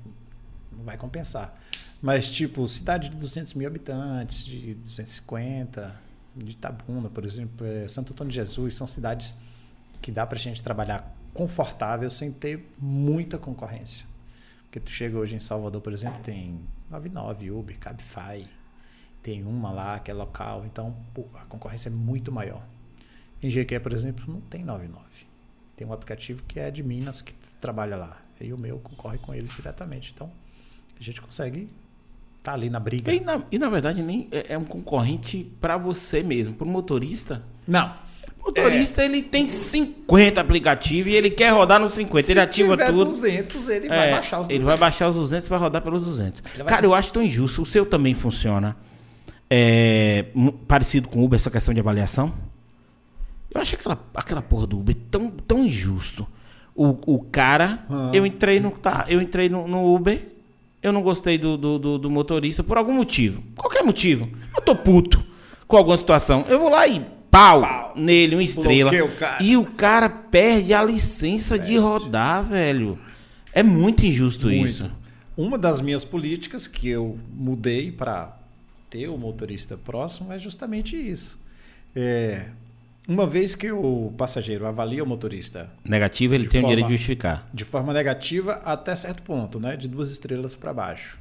não 0.76 0.84
vai 0.84 0.96
compensar. 0.96 1.58
Mas, 2.00 2.28
tipo, 2.28 2.66
cidade 2.68 3.08
de 3.08 3.16
200 3.16 3.54
mil 3.54 3.66
habitantes, 3.66 4.44
de 4.44 4.74
250, 4.74 6.00
de 6.36 6.50
Itabuna, 6.50 7.08
por 7.08 7.24
exemplo, 7.24 7.66
é, 7.66 7.88
Santo 7.88 8.12
Antônio 8.12 8.30
de 8.30 8.36
Jesus, 8.36 8.74
são 8.74 8.86
cidades 8.86 9.34
que 10.02 10.12
dá 10.12 10.26
pra 10.26 10.38
gente 10.38 10.62
trabalhar 10.62 11.16
confortável 11.34 12.08
sem 12.08 12.32
ter 12.32 12.66
muita 12.78 13.36
concorrência. 13.36 14.06
Porque 14.62 14.80
tu 14.80 14.90
chega 14.90 15.18
hoje 15.18 15.34
em 15.34 15.40
Salvador, 15.40 15.82
por 15.82 15.92
exemplo, 15.92 16.20
tem 16.22 16.60
99, 16.90 17.50
Uber, 17.50 17.78
Cabify, 17.78 18.46
tem 19.22 19.44
uma 19.44 19.72
lá 19.72 19.98
que 19.98 20.10
é 20.10 20.14
local, 20.14 20.64
então 20.64 20.96
pô, 21.12 21.26
a 21.34 21.44
concorrência 21.44 21.88
é 21.88 21.92
muito 21.92 22.30
maior. 22.32 22.62
Em 23.42 23.50
Jequié, 23.50 23.78
por 23.78 23.92
exemplo, 23.92 24.24
não 24.26 24.40
tem 24.40 24.64
99. 24.64 25.04
Tem 25.76 25.86
um 25.86 25.92
aplicativo 25.92 26.42
que 26.46 26.60
é 26.60 26.70
de 26.70 26.82
Minas 26.82 27.20
que 27.20 27.34
trabalha 27.60 27.96
lá. 27.96 28.22
E 28.40 28.52
o 28.52 28.58
meu 28.58 28.78
concorre 28.78 29.18
com 29.18 29.34
ele 29.34 29.48
diretamente. 29.48 30.12
Então, 30.14 30.30
a 30.98 31.02
gente 31.02 31.20
consegue 31.20 31.68
estar 32.38 32.52
ali 32.52 32.70
na 32.70 32.78
briga. 32.78 33.12
E 33.12 33.20
na, 33.20 33.42
e 33.50 33.58
na 33.58 33.68
verdade 33.70 34.02
nem 34.02 34.28
é, 34.30 34.52
é 34.52 34.58
um 34.58 34.64
concorrente 34.64 35.50
pra 35.60 35.76
você 35.76 36.22
mesmo, 36.22 36.54
pro 36.54 36.66
motorista. 36.66 37.42
Não. 37.66 37.96
O 38.44 38.48
motorista 38.48 39.02
ele 39.02 39.22
tem 39.22 39.48
50 39.48 40.38
aplicativos 40.40 41.06
e 41.10 41.14
ele 41.14 41.30
quer 41.30 41.48
rodar 41.52 41.80
nos 41.80 41.92
50. 41.94 42.30
ele 42.30 42.40
ativa 42.40 42.76
tudo. 42.76 43.06
200, 43.06 43.68
ele 43.70 43.88
vai 43.88 44.08
É, 44.08 44.12
baixar 44.12 44.40
os 44.40 44.48
200. 44.48 44.50
Ele 44.54 44.64
vai 44.64 44.76
baixar 44.76 45.08
os 45.08 45.16
200 45.16 45.48
para 45.48 45.56
rodar 45.56 45.80
pelos 45.82 46.04
200. 46.04 46.42
Ele 46.54 46.62
vai- 46.64 46.72
Cara, 46.74 46.84
eu 46.86 46.94
acho 46.94 47.12
tão 47.12 47.22
injusto. 47.22 47.62
O 47.62 47.66
seu 47.66 47.86
também 47.86 48.12
funciona 48.14 48.76
é, 49.50 50.26
parecido 50.68 51.08
com 51.08 51.20
o 51.20 51.24
Uber, 51.24 51.36
essa 51.38 51.50
questão 51.50 51.72
de 51.72 51.80
avaliação? 51.80 52.32
Eu 53.54 53.60
acho 53.60 53.74
aquela, 53.76 53.98
aquela 54.14 54.42
porra 54.42 54.66
do 54.66 54.78
Uber 54.78 54.94
tão, 55.10 55.30
tão 55.30 55.58
injusto. 55.64 56.26
O, 56.74 56.96
o 57.14 57.20
cara, 57.24 57.84
Ah. 57.88 58.10
eu 58.12 58.26
entrei 58.26 58.58
no 58.60 58.70
tá, 58.72 59.04
eu 59.08 59.20
entrei 59.22 59.48
no, 59.48 59.66
no 59.68 59.94
Uber, 59.94 60.20
eu 60.82 60.92
não 60.92 61.02
gostei 61.02 61.38
do, 61.38 61.56
do, 61.56 61.78
do- 61.78 61.98
do 61.98 62.10
motorista 62.10 62.62
por 62.62 62.76
algum 62.76 62.92
motivo. 62.92 63.42
Qualquer 63.56 63.82
motivo. 63.84 64.28
Eu 64.54 64.60
tô 64.62 64.74
puto 64.74 65.24
com 65.68 65.76
alguma 65.76 65.96
situação. 65.96 66.44
Eu 66.48 66.58
vou 66.58 66.68
lá 66.68 66.86
e 66.86 67.04
pau, 67.34 67.92
nele, 67.96 68.36
uma 68.36 68.42
estrela. 68.42 68.90
O. 68.90 69.42
E 69.42 69.56
o 69.56 69.64
cara 69.64 70.08
perde 70.08 70.72
a 70.72 70.82
licença 70.82 71.58
de 71.58 71.76
rodar, 71.76 72.44
velho. 72.44 72.98
É 73.52 73.62
muito 73.62 74.04
injusto 74.06 74.46
Muito. 74.48 74.66
isso. 74.66 74.90
Uma 75.36 75.58
das 75.58 75.80
minhas 75.80 76.04
políticas 76.04 76.66
que 76.68 76.88
eu 76.88 77.18
mudei 77.32 77.90
para 77.90 78.36
ter 78.88 79.08
o 79.08 79.16
motorista 79.18 79.76
próximo 79.76 80.32
é 80.32 80.38
justamente 80.38 80.96
isso. 80.96 81.38
É, 81.94 82.46
uma 83.08 83.26
vez 83.26 83.54
que 83.54 83.70
o 83.70 84.12
passageiro 84.16 84.66
avalia 84.66 85.02
o 85.02 85.06
motorista 85.06 85.70
Negativo, 85.84 86.34
ele 86.34 86.46
tem 86.48 86.60
o 86.60 86.62
forma- 86.62 86.68
direito 86.76 86.86
de 86.88 86.94
justificar. 86.96 87.48
de 87.52 87.64
forma 87.64 87.92
negativa 87.92 88.54
até 88.64 88.94
certo 88.94 89.22
ponto, 89.22 89.58
né? 89.60 89.76
De 89.76 89.88
duas 89.88 90.10
estrelas 90.10 90.54
para 90.56 90.72
baixo, 90.72 91.18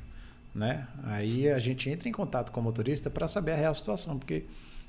né? 0.54 0.88
Aí 1.06 1.50
a 1.50 1.58
gente 1.60 1.90
entra 1.90 2.08
em 2.08 2.12
contato 2.12 2.52
com 2.52 2.60
o 2.60 2.64
motorista 2.64 3.10
para 3.10 3.28
saber 3.28 3.54
a 3.54 3.56
real 3.56 3.74
situação, 3.76 4.18
porque 4.18 4.44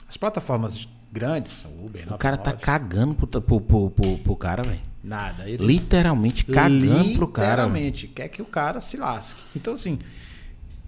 as 0.09 0.17
plataformas 0.19 0.87
grandes, 1.15 1.65
o 1.65 1.87
Uber, 1.87 2.13
O 2.13 2.19
cara 2.19 2.37
tá 2.37 2.51
99, 2.51 2.63
cagando 2.63 3.15
pro, 3.15 3.27
pro, 3.41 3.61
pro, 3.61 3.91
pro- 3.91 4.19
pro 4.19 4.37
cara, 4.37 4.63
velho. 4.65 4.81
nada, 5.03 5.49
ele 5.49 5.65
Literalmente 5.65 6.45
cagando 6.45 7.15
pro 7.15 7.29
cara. 7.29 7.49
Literalmente, 7.51 8.09
quer 8.09 8.29
que 8.29 8.43
o 8.43 8.45
cara 8.45 8.81
se 8.81 8.97
lasque. 8.97 9.43
Então, 9.55 9.75
assim, 9.75 9.99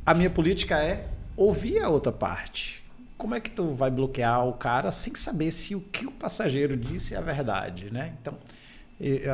a 0.04 0.12
minha 0.14 0.28
política 0.28 0.76
é 0.78 1.06
ouvir 1.36 1.78
a 1.78 1.88
outra 1.88 2.10
parte. 2.10 2.82
Como 3.16 3.34
é 3.34 3.40
que 3.40 3.50
tu 3.50 3.72
vai 3.72 3.90
bloquear 3.90 4.44
o 4.46 4.52
cara 4.52 4.90
sem 4.92 5.14
saber 5.14 5.50
se 5.52 5.74
o 5.74 5.80
que 5.80 6.06
o 6.06 6.10
passageiro 6.10 6.76
disse 6.76 7.14
é 7.14 7.18
a 7.18 7.22
verdade, 7.22 7.90
né? 7.90 8.12
Então, 8.20 8.34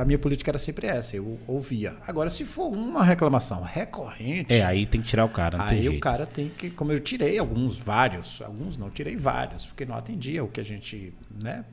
a 0.00 0.04
minha 0.04 0.18
política 0.18 0.50
era 0.50 0.58
sempre 0.58 0.86
essa, 0.86 1.16
eu 1.16 1.38
ouvia. 1.46 1.94
Agora, 2.06 2.28
se 2.28 2.44
for 2.44 2.66
uma 2.68 3.04
reclamação 3.04 3.62
recorrente, 3.62 4.52
É, 4.52 4.64
aí 4.64 4.86
tem 4.86 5.00
que 5.00 5.06
tirar 5.06 5.24
o 5.24 5.28
cara, 5.28 5.56
não 5.56 5.68
tem 5.68 5.78
aí 5.78 5.88
o 5.88 6.00
cara 6.00 6.26
tem 6.26 6.48
que, 6.48 6.70
como 6.70 6.90
eu 6.92 6.98
tirei 6.98 7.38
alguns, 7.38 7.78
vários, 7.78 8.42
alguns 8.42 8.76
não, 8.76 8.90
tirei 8.90 9.16
vários, 9.16 9.66
porque 9.66 9.84
não 9.84 9.94
atendia 9.94 10.42
o 10.42 10.48
que 10.48 10.60
a 10.60 10.64
gente, 10.64 11.14
né? 11.30 11.64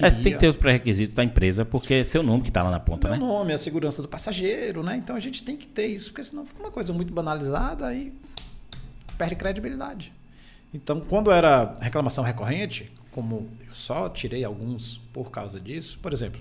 É, 0.00 0.10
você 0.10 0.16
tem 0.16 0.16
que 0.16 0.22
queria. 0.22 0.38
ter 0.38 0.48
os 0.48 0.56
pré-requisitos 0.56 1.14
da 1.14 1.24
empresa, 1.24 1.64
porque 1.64 1.94
é 1.94 2.04
seu 2.04 2.22
nome 2.22 2.42
que 2.44 2.52
tá 2.52 2.62
lá 2.62 2.70
na 2.70 2.78
ponta, 2.80 3.08
Meu 3.08 3.18
né? 3.18 3.24
nome, 3.26 3.52
a 3.52 3.58
segurança 3.58 4.00
do 4.02 4.06
passageiro, 4.08 4.82
né? 4.82 4.96
Então 4.96 5.16
a 5.16 5.20
gente 5.20 5.42
tem 5.42 5.56
que 5.56 5.66
ter 5.66 5.86
isso, 5.86 6.10
porque 6.10 6.22
senão 6.24 6.44
fica 6.46 6.60
uma 6.60 6.70
coisa 6.70 6.92
muito 6.92 7.12
banalizada 7.12 7.92
e 7.94 8.12
perde 9.16 9.34
credibilidade. 9.36 10.12
Então, 10.72 11.00
quando 11.00 11.30
era 11.32 11.76
reclamação 11.80 12.22
recorrente, 12.22 12.92
como 13.10 13.48
eu 13.66 13.72
só 13.72 14.08
tirei 14.08 14.44
alguns 14.44 14.98
por 15.12 15.30
causa 15.30 15.58
disso, 15.58 15.98
por 16.00 16.12
exemplo, 16.12 16.40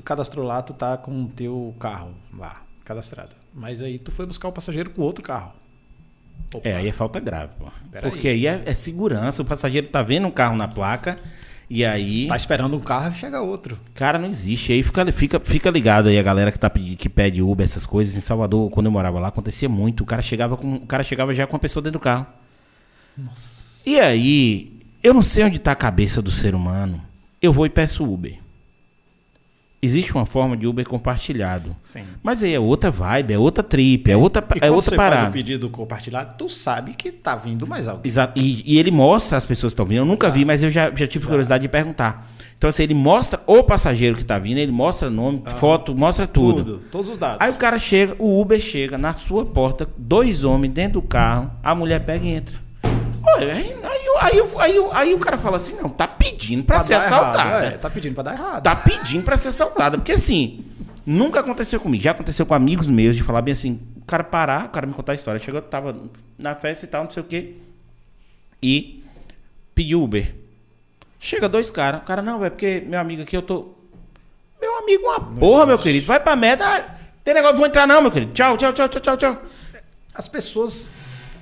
tu 0.00 0.02
cadastrou 0.02 0.46
lá, 0.46 0.62
tu 0.62 0.72
tá 0.72 0.96
com 0.96 1.24
o 1.24 1.28
teu 1.28 1.74
carro 1.78 2.14
lá, 2.36 2.62
cadastrado. 2.84 3.36
Mas 3.54 3.82
aí 3.82 3.98
tu 3.98 4.10
foi 4.10 4.24
buscar 4.24 4.48
o 4.48 4.52
passageiro 4.52 4.90
com 4.90 5.02
outro 5.02 5.22
carro. 5.22 5.52
Opa, 6.54 6.66
É, 6.66 6.76
aí 6.76 6.88
é 6.88 6.92
falta 6.92 7.20
grave, 7.20 7.52
pô. 7.58 7.66
Pera 7.92 8.08
Porque 8.08 8.28
aí 8.28 8.46
é, 8.46 8.62
é 8.64 8.74
segurança. 8.74 9.42
O 9.42 9.44
passageiro 9.44 9.88
tá 9.88 10.02
vendo 10.02 10.26
um 10.26 10.30
carro 10.30 10.56
na 10.56 10.66
placa 10.66 11.16
e 11.68 11.84
aí. 11.84 12.26
Tá 12.26 12.36
esperando 12.36 12.74
um 12.74 12.80
carro 12.80 13.12
e 13.12 13.18
chega 13.18 13.40
outro. 13.40 13.78
Cara, 13.94 14.18
não 14.18 14.28
existe. 14.28 14.72
Aí 14.72 14.82
fica, 14.82 15.12
fica, 15.12 15.38
fica 15.38 15.70
ligado 15.70 16.08
aí 16.08 16.18
a 16.18 16.22
galera 16.22 16.50
que, 16.50 16.58
tá, 16.58 16.70
que 16.70 17.08
pede 17.08 17.42
Uber, 17.42 17.64
essas 17.64 17.84
coisas. 17.84 18.16
Em 18.16 18.20
Salvador, 18.20 18.70
quando 18.70 18.86
eu 18.86 18.92
morava 18.92 19.20
lá, 19.20 19.28
acontecia 19.28 19.68
muito. 19.68 20.02
O 20.02 20.06
cara 20.06 20.22
chegava, 20.22 20.56
com, 20.56 20.76
o 20.76 20.86
cara 20.86 21.02
chegava 21.02 21.34
já 21.34 21.46
com 21.46 21.56
a 21.56 21.60
pessoa 21.60 21.82
dentro 21.82 21.98
do 21.98 22.02
carro. 22.02 22.26
Nossa. 23.16 23.88
E 23.88 24.00
aí, 24.00 24.80
eu 25.02 25.12
não 25.12 25.22
sei 25.22 25.44
onde 25.44 25.58
tá 25.58 25.72
a 25.72 25.76
cabeça 25.76 26.22
do 26.22 26.30
ser 26.30 26.54
humano. 26.54 27.00
Eu 27.40 27.52
vou 27.52 27.66
e 27.66 27.70
peço 27.70 28.04
Uber. 28.04 28.38
Existe 29.82 30.14
uma 30.14 30.26
forma 30.26 30.56
de 30.56 30.66
Uber 30.66 30.86
compartilhado. 30.86 31.74
Sim. 31.82 32.04
Mas 32.22 32.42
aí 32.42 32.52
é 32.52 32.60
outra 32.60 32.90
vibe, 32.90 33.32
é 33.34 33.38
outra 33.38 33.64
trip, 33.64 34.10
é 34.10 34.16
outra, 34.16 34.44
E 34.54 34.58
é 34.58 34.60
quando 34.60 34.74
outra 34.74 34.90
você 34.90 34.96
parada. 34.96 35.16
faz 35.22 35.28
o 35.28 35.32
pedido 35.32 35.70
compartilhado, 35.70 36.34
tu 36.36 36.48
sabe 36.48 36.92
que 36.92 37.10
tá 37.10 37.34
vindo 37.34 37.66
mais 37.66 37.88
alguém. 37.88 38.06
Exato. 38.08 38.38
E, 38.38 38.62
e 38.66 38.78
ele 38.78 38.90
mostra 38.90 39.38
as 39.38 39.44
pessoas 39.44 39.72
que 39.72 39.74
estão 39.74 39.86
vindo. 39.86 39.98
Eu 39.98 40.04
nunca 40.04 40.28
vi, 40.28 40.44
mas 40.44 40.62
eu 40.62 40.70
já, 40.70 40.94
já 40.94 41.06
tive 41.06 41.26
curiosidade 41.26 41.62
de 41.62 41.68
perguntar. 41.68 42.28
Então, 42.58 42.68
assim, 42.68 42.82
ele 42.82 42.92
mostra 42.92 43.40
o 43.46 43.62
passageiro 43.62 44.16
que 44.16 44.22
está 44.22 44.38
vindo, 44.38 44.58
ele 44.58 44.70
mostra 44.70 45.08
nome, 45.08 45.42
foto, 45.56 45.94
mostra 45.94 46.26
tudo. 46.26 46.82
Todos 46.92 47.08
os 47.08 47.16
dados. 47.16 47.38
Aí 47.40 47.50
o 47.50 47.54
cara 47.54 47.78
chega, 47.78 48.14
o 48.18 48.38
Uber 48.38 48.60
chega 48.60 48.98
na 48.98 49.14
sua 49.14 49.46
porta, 49.46 49.88
dois 49.96 50.44
homens 50.44 50.74
dentro 50.74 51.00
do 51.00 51.02
carro, 51.06 51.50
a 51.62 51.74
mulher 51.74 52.04
pega 52.04 52.22
e 52.22 52.28
entra. 52.28 52.69
Aí, 53.38 53.76
aí, 54.20 54.42
aí, 54.58 54.88
aí, 54.92 55.14
o 55.14 55.18
cara 55.18 55.38
fala 55.38 55.56
assim: 55.56 55.76
não, 55.76 55.88
tá 55.88 56.06
pedindo 56.06 56.64
pra, 56.64 56.80
ser 56.80 56.94
assaltada. 56.94 57.66
é, 57.66 57.70
tá 57.72 57.88
pedindo 57.90 58.14
pra 58.14 58.22
dar 58.22 58.32
errado. 58.34 58.62
Tá 58.62 58.76
pedindo 58.76 59.24
pra 59.24 59.36
ser 59.36 59.48
assaltada. 59.48 59.96
Porque 59.98 60.12
assim, 60.12 60.64
nunca 61.06 61.40
aconteceu 61.40 61.80
comigo. 61.80 62.02
Já 62.02 62.10
aconteceu 62.10 62.44
com 62.44 62.54
amigos 62.54 62.88
meus 62.88 63.16
de 63.16 63.22
falar 63.22 63.42
bem 63.42 63.52
assim, 63.52 63.80
o 63.96 64.04
cara 64.04 64.24
parar, 64.24 64.66
o 64.66 64.68
cara 64.68 64.86
me 64.86 64.92
contar 64.92 65.12
a 65.12 65.14
história. 65.14 65.40
Chegou, 65.40 65.62
tava 65.62 65.96
na 66.38 66.54
festa 66.54 66.84
e 66.84 66.88
tal, 66.88 67.04
não 67.04 67.10
sei 67.10 67.22
o 67.22 67.26
quê. 67.26 67.54
E 68.62 69.04
pediu 69.74 70.02
Uber. 70.02 70.34
Chega 71.18 71.48
dois 71.48 71.70
caras. 71.70 72.00
O 72.00 72.04
cara, 72.04 72.22
não, 72.22 72.44
é 72.44 72.50
porque 72.50 72.82
meu 72.86 72.98
amigo 72.98 73.22
aqui, 73.22 73.36
eu 73.36 73.42
tô. 73.42 73.74
Meu 74.60 74.76
amigo, 74.78 75.04
uma 75.04 75.20
porra, 75.20 75.66
meu 75.66 75.78
querido. 75.78 76.06
Vai 76.06 76.20
pra 76.20 76.36
meta. 76.36 76.64
Ah, 76.64 76.96
tem 77.22 77.34
negócio, 77.34 77.56
vou 77.56 77.66
entrar 77.66 77.86
não, 77.86 78.00
meu 78.00 78.10
querido. 78.10 78.32
Tchau, 78.32 78.56
tchau, 78.56 78.72
tchau, 78.72 78.88
tchau, 78.88 79.00
tchau, 79.00 79.16
tchau. 79.16 79.42
As 80.14 80.28
pessoas. 80.28 80.90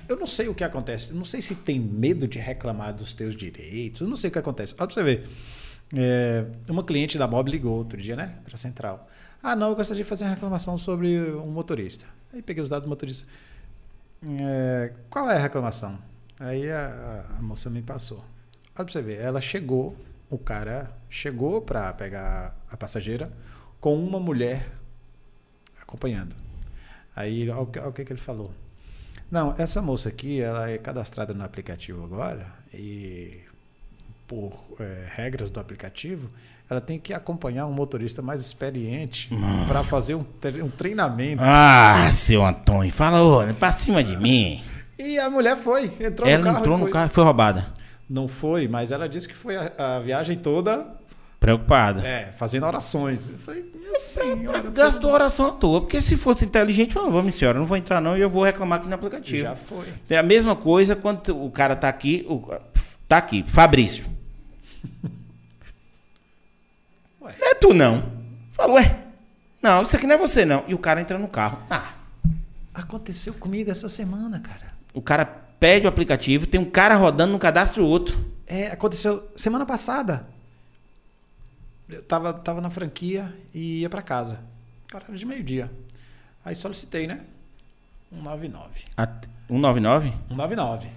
Eu 0.09 0.17
não 0.17 0.27
sei 0.27 0.49
o 0.49 0.55
que 0.55 0.65
acontece. 0.65 1.13
Não 1.13 1.25
sei 1.25 1.43
se 1.43 1.55
tem 1.55 1.79
medo 1.79 2.27
de 2.27 2.39
reclamar 2.39 2.95
dos 2.95 3.13
teus 3.13 3.37
direitos. 3.37 4.01
Eu 4.01 4.09
não 4.09 4.17
sei 4.17 4.31
o 4.31 4.33
que 4.33 4.39
acontece. 4.39 4.75
Olha 4.79 4.87
pra 4.87 4.95
você 4.95 5.03
ver. 5.03 5.29
É, 5.95 6.47
uma 6.69 6.83
cliente 6.83 7.19
da 7.19 7.27
Mob 7.27 7.51
ligou 7.51 7.77
outro 7.77 8.01
dia, 8.01 8.17
né? 8.17 8.39
Pra 8.45 8.57
central. 8.57 9.09
Ah, 9.43 9.55
não, 9.55 9.71
eu 9.71 9.77
gostaria 9.77 10.03
de 10.03 10.09
fazer 10.09 10.25
uma 10.25 10.31
reclamação 10.31 10.77
sobre 10.79 11.21
um 11.33 11.51
motorista. 11.51 12.07
Aí 12.33 12.43
peguei 12.43 12.63
os 12.63 12.69
dados 12.69 12.87
do 12.87 12.89
motorista. 12.89 13.27
É, 14.41 14.93
qual 15.11 15.31
é 15.31 15.37
a 15.37 15.41
reclamação? 15.41 15.99
Aí 16.41 16.71
a, 16.71 17.27
a 17.39 17.43
moça 17.43 17.69
me 17.69 17.83
passou. 17.83 18.19
Olha 18.19 18.85
pra 18.85 18.89
você 18.89 19.03
ver. 19.03 19.21
Ela 19.21 19.41
chegou, 19.41 19.97
o 20.31 20.39
cara 20.39 20.91
chegou 21.09 21.61
pra 21.61 21.93
pegar 21.93 22.57
a 22.71 22.77
passageira 22.77 23.33
com 23.81 23.95
uma 23.95 24.19
mulher 24.19 24.73
acompanhando. 25.81 26.35
Aí, 27.15 27.49
olha 27.49 27.61
o 27.61 27.67
que, 27.67 27.79
olha 27.79 27.89
o 27.89 27.93
que 27.93 28.03
ele 28.03 28.21
falou. 28.21 28.53
Não, 29.31 29.55
essa 29.59 29.83
moça 29.83 30.09
aqui, 30.09 30.41
ela 30.41 30.71
é 30.71 30.79
cadastrada 30.79 31.35
no 31.35 31.45
aplicativo 31.45 32.03
agora 32.05 32.47
e 32.73 33.41
por 34.27 34.53
eh, 34.81 35.07
regras 35.15 35.51
do 35.51 35.59
aplicativo, 35.61 36.29
ela 36.69 36.81
tem 36.81 36.99
que 36.99 37.15
acompanhar 37.15 37.67
um 37.67 37.73
motorista 37.73 38.21
mais 38.21 38.41
experiente 38.43 39.31
para 39.67 39.83
fazer 39.83 40.15
um, 40.15 40.25
um 40.63 40.69
treinamento. 40.69 41.43
Ah, 41.45 42.11
seu 42.13 42.45
Antônio, 42.45 42.93
fala, 42.93 43.23
ô, 43.23 43.55
pra 43.55 43.73
cima 43.73 44.05
de 44.05 44.17
mim. 44.19 44.63
E 44.99 45.19
a 45.19 45.31
mulher 45.31 45.57
foi, 45.57 45.85
entrou 46.01 46.29
Ela 46.29 46.39
no 46.39 46.45
carro. 46.45 46.59
entrou 46.59 46.77
e 46.77 46.79
no 46.81 46.85
foi. 46.85 46.93
carro 46.93 47.07
e 47.07 47.11
foi 47.11 47.25
roubada. 47.25 47.67
Não 48.09 48.27
foi, 48.29 48.67
mas 48.69 48.93
ela 48.93 49.09
disse 49.09 49.29
que 49.29 49.35
foi 49.35 49.57
a, 49.57 49.73
a 49.97 50.01
viagem 50.01 50.37
toda 50.37 50.87
Preocupada. 51.41 52.05
é, 52.07 52.33
fazendo 52.37 52.67
orações. 52.67 53.31
Eu 53.31 53.39
falei, 53.39 53.71
minha 53.75 53.97
senhora. 53.97 54.63
Gastou 54.71 55.11
a 55.11 55.15
oração 55.15 55.47
à 55.47 55.53
toa. 55.53 55.81
Porque 55.81 56.03
se 56.03 56.17
fosse 56.17 56.45
inteligente, 56.45 56.93
falou, 56.95 57.11
vamos, 57.13 57.35
senhora, 57.37 57.57
eu 57.59 57.61
não 57.61 57.67
vou 57.69 57.77
entrar 57.77 58.01
não 58.01 58.17
e 58.19 58.21
eu 58.21 58.29
vou 58.29 58.43
reclamar 58.43 58.81
aqui 58.81 58.89
no 58.89 58.95
aplicativo. 58.95 59.43
Já 59.43 59.55
foi. 59.55 59.87
É 60.11 60.19
a 60.19 60.23
mesma 60.23 60.57
coisa 60.57 60.97
quando 60.97 61.29
o 61.45 61.51
cara 61.51 61.77
tá 61.77 61.89
aqui, 61.89 62.27
o, 62.29 62.43
tá 63.07 63.19
aqui, 63.19 63.45
Fabrício. 63.47 64.05
Ué. 67.23 67.35
Não 67.41 67.49
é 67.49 67.55
tu 67.55 67.75
não. 67.75 68.13
Fala, 68.53 68.75
ué, 68.75 68.97
não, 69.63 69.83
isso 69.83 69.95
aqui 69.97 70.07
não 70.07 70.15
é 70.15 70.19
você 70.19 70.45
não. 70.45 70.65
E 70.67 70.75
o 70.75 70.79
cara 70.79 71.01
entra 71.01 71.19
no 71.19 71.29
carro. 71.29 71.61
Ah, 71.71 71.93
Aconteceu 72.75 73.35
comigo 73.35 73.71
essa 73.71 73.89
semana, 73.89 74.39
cara. 74.39 74.73
o 74.95 75.03
cara 75.03 75.25
pede 75.25 75.87
o 75.87 75.89
aplicativo, 75.89 76.47
tem 76.47 76.61
um 76.61 76.65
cara 76.65 76.95
rodando 76.95 77.33
no 77.33 77.39
cadastro 77.39 77.85
outro. 77.85 78.17
É, 78.47 78.69
aconteceu 78.69 79.29
semana 79.35 79.67
passada. 79.67 80.27
Eu 81.89 82.03
tava, 82.03 82.33
tava 82.35 82.61
na 82.61 82.71
franquia 82.71 83.35
e 83.55 83.81
ia 83.81 83.89
pra 83.91 84.03
casa. 84.03 84.41
Horário 84.95 85.17
de 85.17 85.25
meio-dia. 85.27 85.71
Aí 86.45 86.55
solicitei, 86.55 87.07
né? 87.07 87.21
199. 88.11 88.85
At- 88.97 89.27
199? 89.49 90.09
199. 90.29 90.89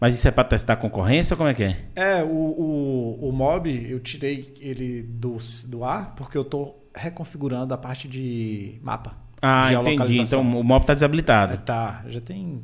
Mas 0.00 0.14
isso 0.14 0.28
é 0.28 0.30
pra 0.30 0.44
testar 0.44 0.74
a 0.74 0.76
concorrência 0.76 1.34
ou 1.34 1.38
como 1.38 1.48
é 1.48 1.54
que 1.54 1.62
é? 1.62 1.86
É, 1.94 2.22
o, 2.22 2.28
o, 2.28 3.28
o 3.28 3.32
mob, 3.32 3.68
eu 3.90 3.98
tirei 4.00 4.52
ele 4.60 5.02
do, 5.02 5.36
do 5.66 5.84
ar 5.84 6.14
porque 6.14 6.36
eu 6.36 6.44
tô 6.44 6.74
reconfigurando 6.94 7.72
a 7.72 7.78
parte 7.78 8.06
de 8.08 8.78
mapa. 8.82 9.16
Ah, 9.40 9.72
entendi. 9.72 10.20
Então 10.20 10.40
o 10.42 10.64
mob 10.64 10.84
tá 10.86 10.92
É, 10.92 10.96
desabilitado. 10.96 11.58
tá, 11.62 12.04
já 12.08 12.20
tem 12.20 12.62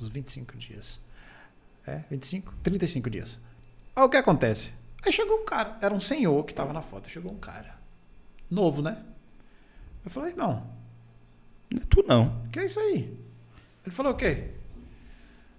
uns 0.00 0.08
25 0.08 0.56
dias. 0.56 1.00
É, 1.86 2.00
25? 2.10 2.54
35 2.62 3.08
dias. 3.10 3.40
Aí 3.94 4.02
o 4.02 4.08
que 4.08 4.16
acontece? 4.16 4.72
Aí 5.06 5.12
chegou 5.12 5.40
um 5.40 5.44
cara, 5.44 5.76
era 5.80 5.94
um 5.94 6.00
senhor 6.00 6.44
que 6.44 6.52
tava 6.52 6.72
na 6.72 6.82
foto. 6.82 7.08
Chegou 7.08 7.30
um 7.32 7.38
cara, 7.38 7.76
novo, 8.50 8.82
né? 8.82 8.98
Eu 10.04 10.10
falei, 10.10 10.30
irmão, 10.32 10.66
Não 11.70 11.82
é 11.82 11.86
tu 11.88 12.04
não. 12.06 12.42
o 12.46 12.50
que 12.50 12.58
é 12.58 12.66
isso 12.66 12.80
aí? 12.80 13.16
Ele 13.84 13.94
falou, 13.94 14.12
o 14.12 14.16
quê? 14.16 14.50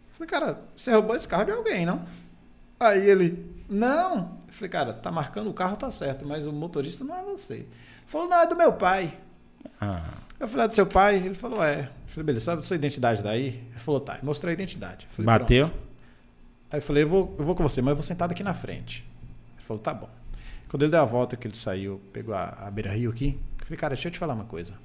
Eu 0.10 0.14
falei, 0.14 0.28
cara, 0.30 0.62
você 0.76 0.92
roubou 0.92 1.16
esse 1.16 1.28
carro 1.28 1.46
de 1.46 1.52
alguém, 1.52 1.86
não? 1.86 2.06
Aí 2.80 3.10
ele, 3.10 3.56
não. 3.70 4.38
Eu 4.48 4.54
falei, 4.54 4.70
cara, 4.70 4.94
tá 4.94 5.12
marcando 5.12 5.50
o 5.50 5.54
carro, 5.54 5.78
tá 5.78 5.90
certo, 5.90 6.26
mas 6.28 6.46
o 6.46 6.52
motorista 6.52 7.04
não 7.04 7.16
é 7.16 7.24
você. 7.24 7.54
Ele 7.56 7.68
falou, 8.06 8.28
não, 8.28 8.42
é 8.42 8.48
do 8.48 8.56
meu 8.56 8.74
pai. 8.74 9.18
Ah, 9.80 10.04
Eu 10.40 10.48
falei, 10.48 10.66
é 10.66 10.68
do 10.68 10.74
seu 10.76 10.86
pai? 10.86 11.16
Ele 11.18 11.36
falou, 11.36 11.64
é. 11.64 11.82
Eu 11.84 12.08
falei, 12.08 12.26
beleza, 12.26 12.46
sabe 12.46 12.60
a 12.62 12.64
sua 12.64 12.76
identidade 12.76 13.24
daí? 13.24 13.48
Ele 13.70 13.80
falou, 13.80 14.02
tá. 14.02 14.20
Mostrei 14.24 14.52
a 14.52 14.54
identidade. 14.54 15.08
Eu 15.10 15.16
falei, 15.16 15.26
bateu? 15.40 15.68
"Pronto." 15.70 15.88
Aí 16.72 16.80
eu 16.80 16.82
falei, 16.82 17.04
eu 17.04 17.08
vou, 17.10 17.36
eu 17.40 17.46
vou 17.46 17.56
com 17.56 17.64
você, 17.64 17.82
mas 17.82 17.92
eu 17.92 17.96
vou 17.96 18.04
sentado 18.04 18.32
aqui 18.32 18.44
na 18.44 18.54
frente. 18.54 19.07
Falou, 19.68 19.84
tá 19.84 19.94
bom. 19.94 20.10
Quando 20.70 20.84
ele 20.84 20.92
deu 20.92 21.02
a 21.02 21.06
volta, 21.06 21.36
que 21.36 21.46
ele 21.46 21.56
saiu, 21.56 22.02
pegou 22.14 22.34
a, 22.34 22.46
a 22.46 22.72
beira 22.72 22.92
rio 22.92 23.10
aqui, 23.10 23.38
eu 23.60 23.66
falei, 23.66 23.78
cara, 23.78 23.96
deixa 23.96 24.08
eu 24.08 24.12
te 24.14 24.18
falar 24.18 24.34
uma 24.34 24.46
coisa. 24.46 24.76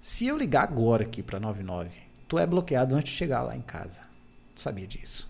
Se 0.00 0.24
eu 0.24 0.36
ligar 0.36 0.62
agora 0.62 1.02
aqui 1.02 1.20
pra 1.20 1.40
99, 1.40 1.90
tu 2.28 2.38
é 2.38 2.46
bloqueado 2.46 2.94
antes 2.94 3.12
de 3.12 3.18
chegar 3.18 3.42
lá 3.42 3.56
em 3.56 3.60
casa. 3.60 4.02
Tu 4.54 4.60
sabia 4.60 4.86
disso? 4.86 5.28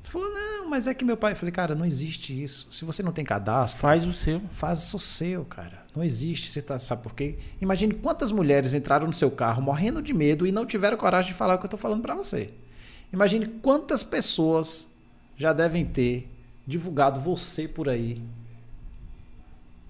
Ele 0.00 0.12
falou, 0.12 0.32
não, 0.32 0.70
mas 0.70 0.86
é 0.86 0.94
que 0.94 1.04
meu 1.04 1.16
pai. 1.16 1.32
Eu 1.32 1.36
falei, 1.36 1.50
cara, 1.50 1.74
não 1.74 1.84
existe 1.84 2.40
isso. 2.40 2.68
Se 2.70 2.84
você 2.84 3.02
não 3.02 3.12
tem 3.12 3.24
cadastro, 3.24 3.80
Faz 3.80 4.06
o 4.06 4.12
seu. 4.12 4.40
Faz 4.50 4.94
o 4.94 4.98
seu, 5.00 5.44
cara. 5.44 5.82
Não 5.94 6.04
existe. 6.04 6.52
Você 6.52 6.62
tá, 6.62 6.78
sabe 6.78 7.02
por 7.02 7.16
quê? 7.16 7.36
Imagine 7.60 7.94
quantas 7.94 8.30
mulheres 8.30 8.74
entraram 8.74 9.08
no 9.08 9.12
seu 9.12 9.30
carro 9.30 9.60
morrendo 9.60 10.00
de 10.00 10.14
medo 10.14 10.46
e 10.46 10.52
não 10.52 10.64
tiveram 10.64 10.96
coragem 10.96 11.32
de 11.32 11.38
falar 11.38 11.56
o 11.56 11.58
que 11.58 11.66
eu 11.66 11.70
tô 11.70 11.76
falando 11.76 12.02
pra 12.02 12.14
você. 12.14 12.52
Imagine 13.12 13.46
quantas 13.60 14.04
pessoas 14.04 14.88
já 15.36 15.52
devem 15.52 15.84
ter 15.84 16.35
divulgado 16.66 17.20
você 17.20 17.68
por 17.68 17.88
aí. 17.88 18.22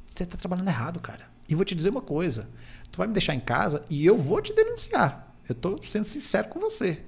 Você 0.07 0.25
tá 0.27 0.37
trabalhando 0.37 0.69
errado, 0.69 1.01
cara. 1.01 1.29
E 1.49 1.55
vou 1.55 1.65
te 1.65 1.75
dizer 1.75 1.91
uma 1.91 2.01
coisa. 2.03 2.49
Tu 2.91 2.97
vai 2.99 3.07
me 3.07 3.12
deixar 3.12 3.35
em 3.35 3.41
casa 3.41 3.85
e 3.91 4.05
eu 4.05 4.17
vou 4.17 4.41
te 4.41 4.53
denunciar. 4.55 5.35
Eu 5.49 5.55
tô 5.55 5.81
sendo 5.83 6.05
sincero 6.05 6.49
com 6.49 6.59
você. 6.59 7.03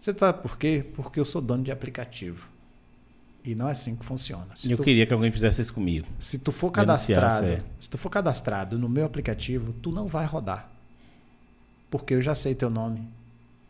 Você 0.00 0.16
sabe 0.16 0.42
por 0.42 0.56
quê? 0.58 0.84
Porque 0.94 1.18
eu 1.20 1.24
sou 1.24 1.40
dono 1.40 1.62
de 1.62 1.70
aplicativo. 1.70 2.48
E 3.44 3.54
não 3.54 3.68
é 3.68 3.72
assim 3.72 3.96
que 3.96 4.04
funciona. 4.04 4.54
Se 4.56 4.70
Eu 4.70 4.76
tu- 4.76 4.82
queria 4.82 5.06
que 5.06 5.12
alguém 5.12 5.30
fizesse 5.30 5.62
isso 5.62 5.72
comigo. 5.72 6.06
se 6.18 6.38
tu 6.38 6.52
for 6.52 6.70
cadastrado, 6.70 7.46
é. 7.46 7.62
se 7.80 7.88
tu 7.88 7.96
for 7.96 8.10
cadastrado 8.10 8.78
no 8.78 8.88
meu 8.88 9.04
aplicativo, 9.06 9.72
tu 9.74 9.90
não 9.90 10.06
vai 10.08 10.26
rodar. 10.26 10.70
Porque 11.90 12.14
eu 12.14 12.20
já 12.20 12.34
sei 12.34 12.54
teu 12.54 12.68
nome. 12.68 13.08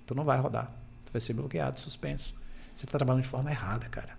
Tu 0.07 0.15
não 0.15 0.25
vai 0.25 0.39
rodar. 0.41 0.73
Tu 1.05 1.13
vai 1.13 1.21
ser 1.21 1.35
bloqueado, 1.35 1.79
suspenso. 1.79 2.35
Você 2.75 2.87
tá 2.87 2.99
trabalhando 2.99 3.23
de 3.23 3.29
forma 3.29 3.51
errada, 3.51 3.89
cara. 3.89 4.18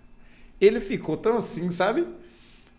Ele 0.60 0.80
ficou 0.80 1.16
tão 1.16 1.36
assim, 1.36 1.70
sabe? 1.70 2.06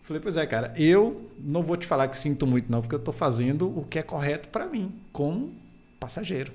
Falei, 0.02 0.20
pois 0.20 0.36
é, 0.36 0.44
cara, 0.46 0.72
eu 0.76 1.30
não 1.38 1.62
vou 1.62 1.76
te 1.76 1.86
falar 1.86 2.08
que 2.08 2.16
sinto 2.16 2.46
muito 2.46 2.70
não, 2.70 2.80
porque 2.80 2.94
eu 2.94 2.98
tô 2.98 3.12
fazendo 3.12 3.78
o 3.78 3.84
que 3.84 3.98
é 3.98 4.02
correto 4.02 4.48
pra 4.48 4.66
mim, 4.66 5.00
como 5.12 5.54
passageiro. 6.00 6.52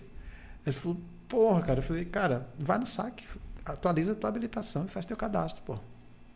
Ele 0.66 0.76
falou, 0.76 0.98
porra, 1.28 1.62
cara, 1.62 1.80
eu 1.80 1.84
falei, 1.84 2.06
cara, 2.06 2.48
vai 2.60 2.78
no 2.78 2.86
saque, 2.86 3.24
atualiza 3.66 4.12
a 4.12 4.16
tua 4.16 4.30
habilitação 4.30 4.86
e 4.86 4.90
faz 4.90 5.06
teu 5.06 5.16
cadastro, 5.16 5.63
pô. 5.63 5.78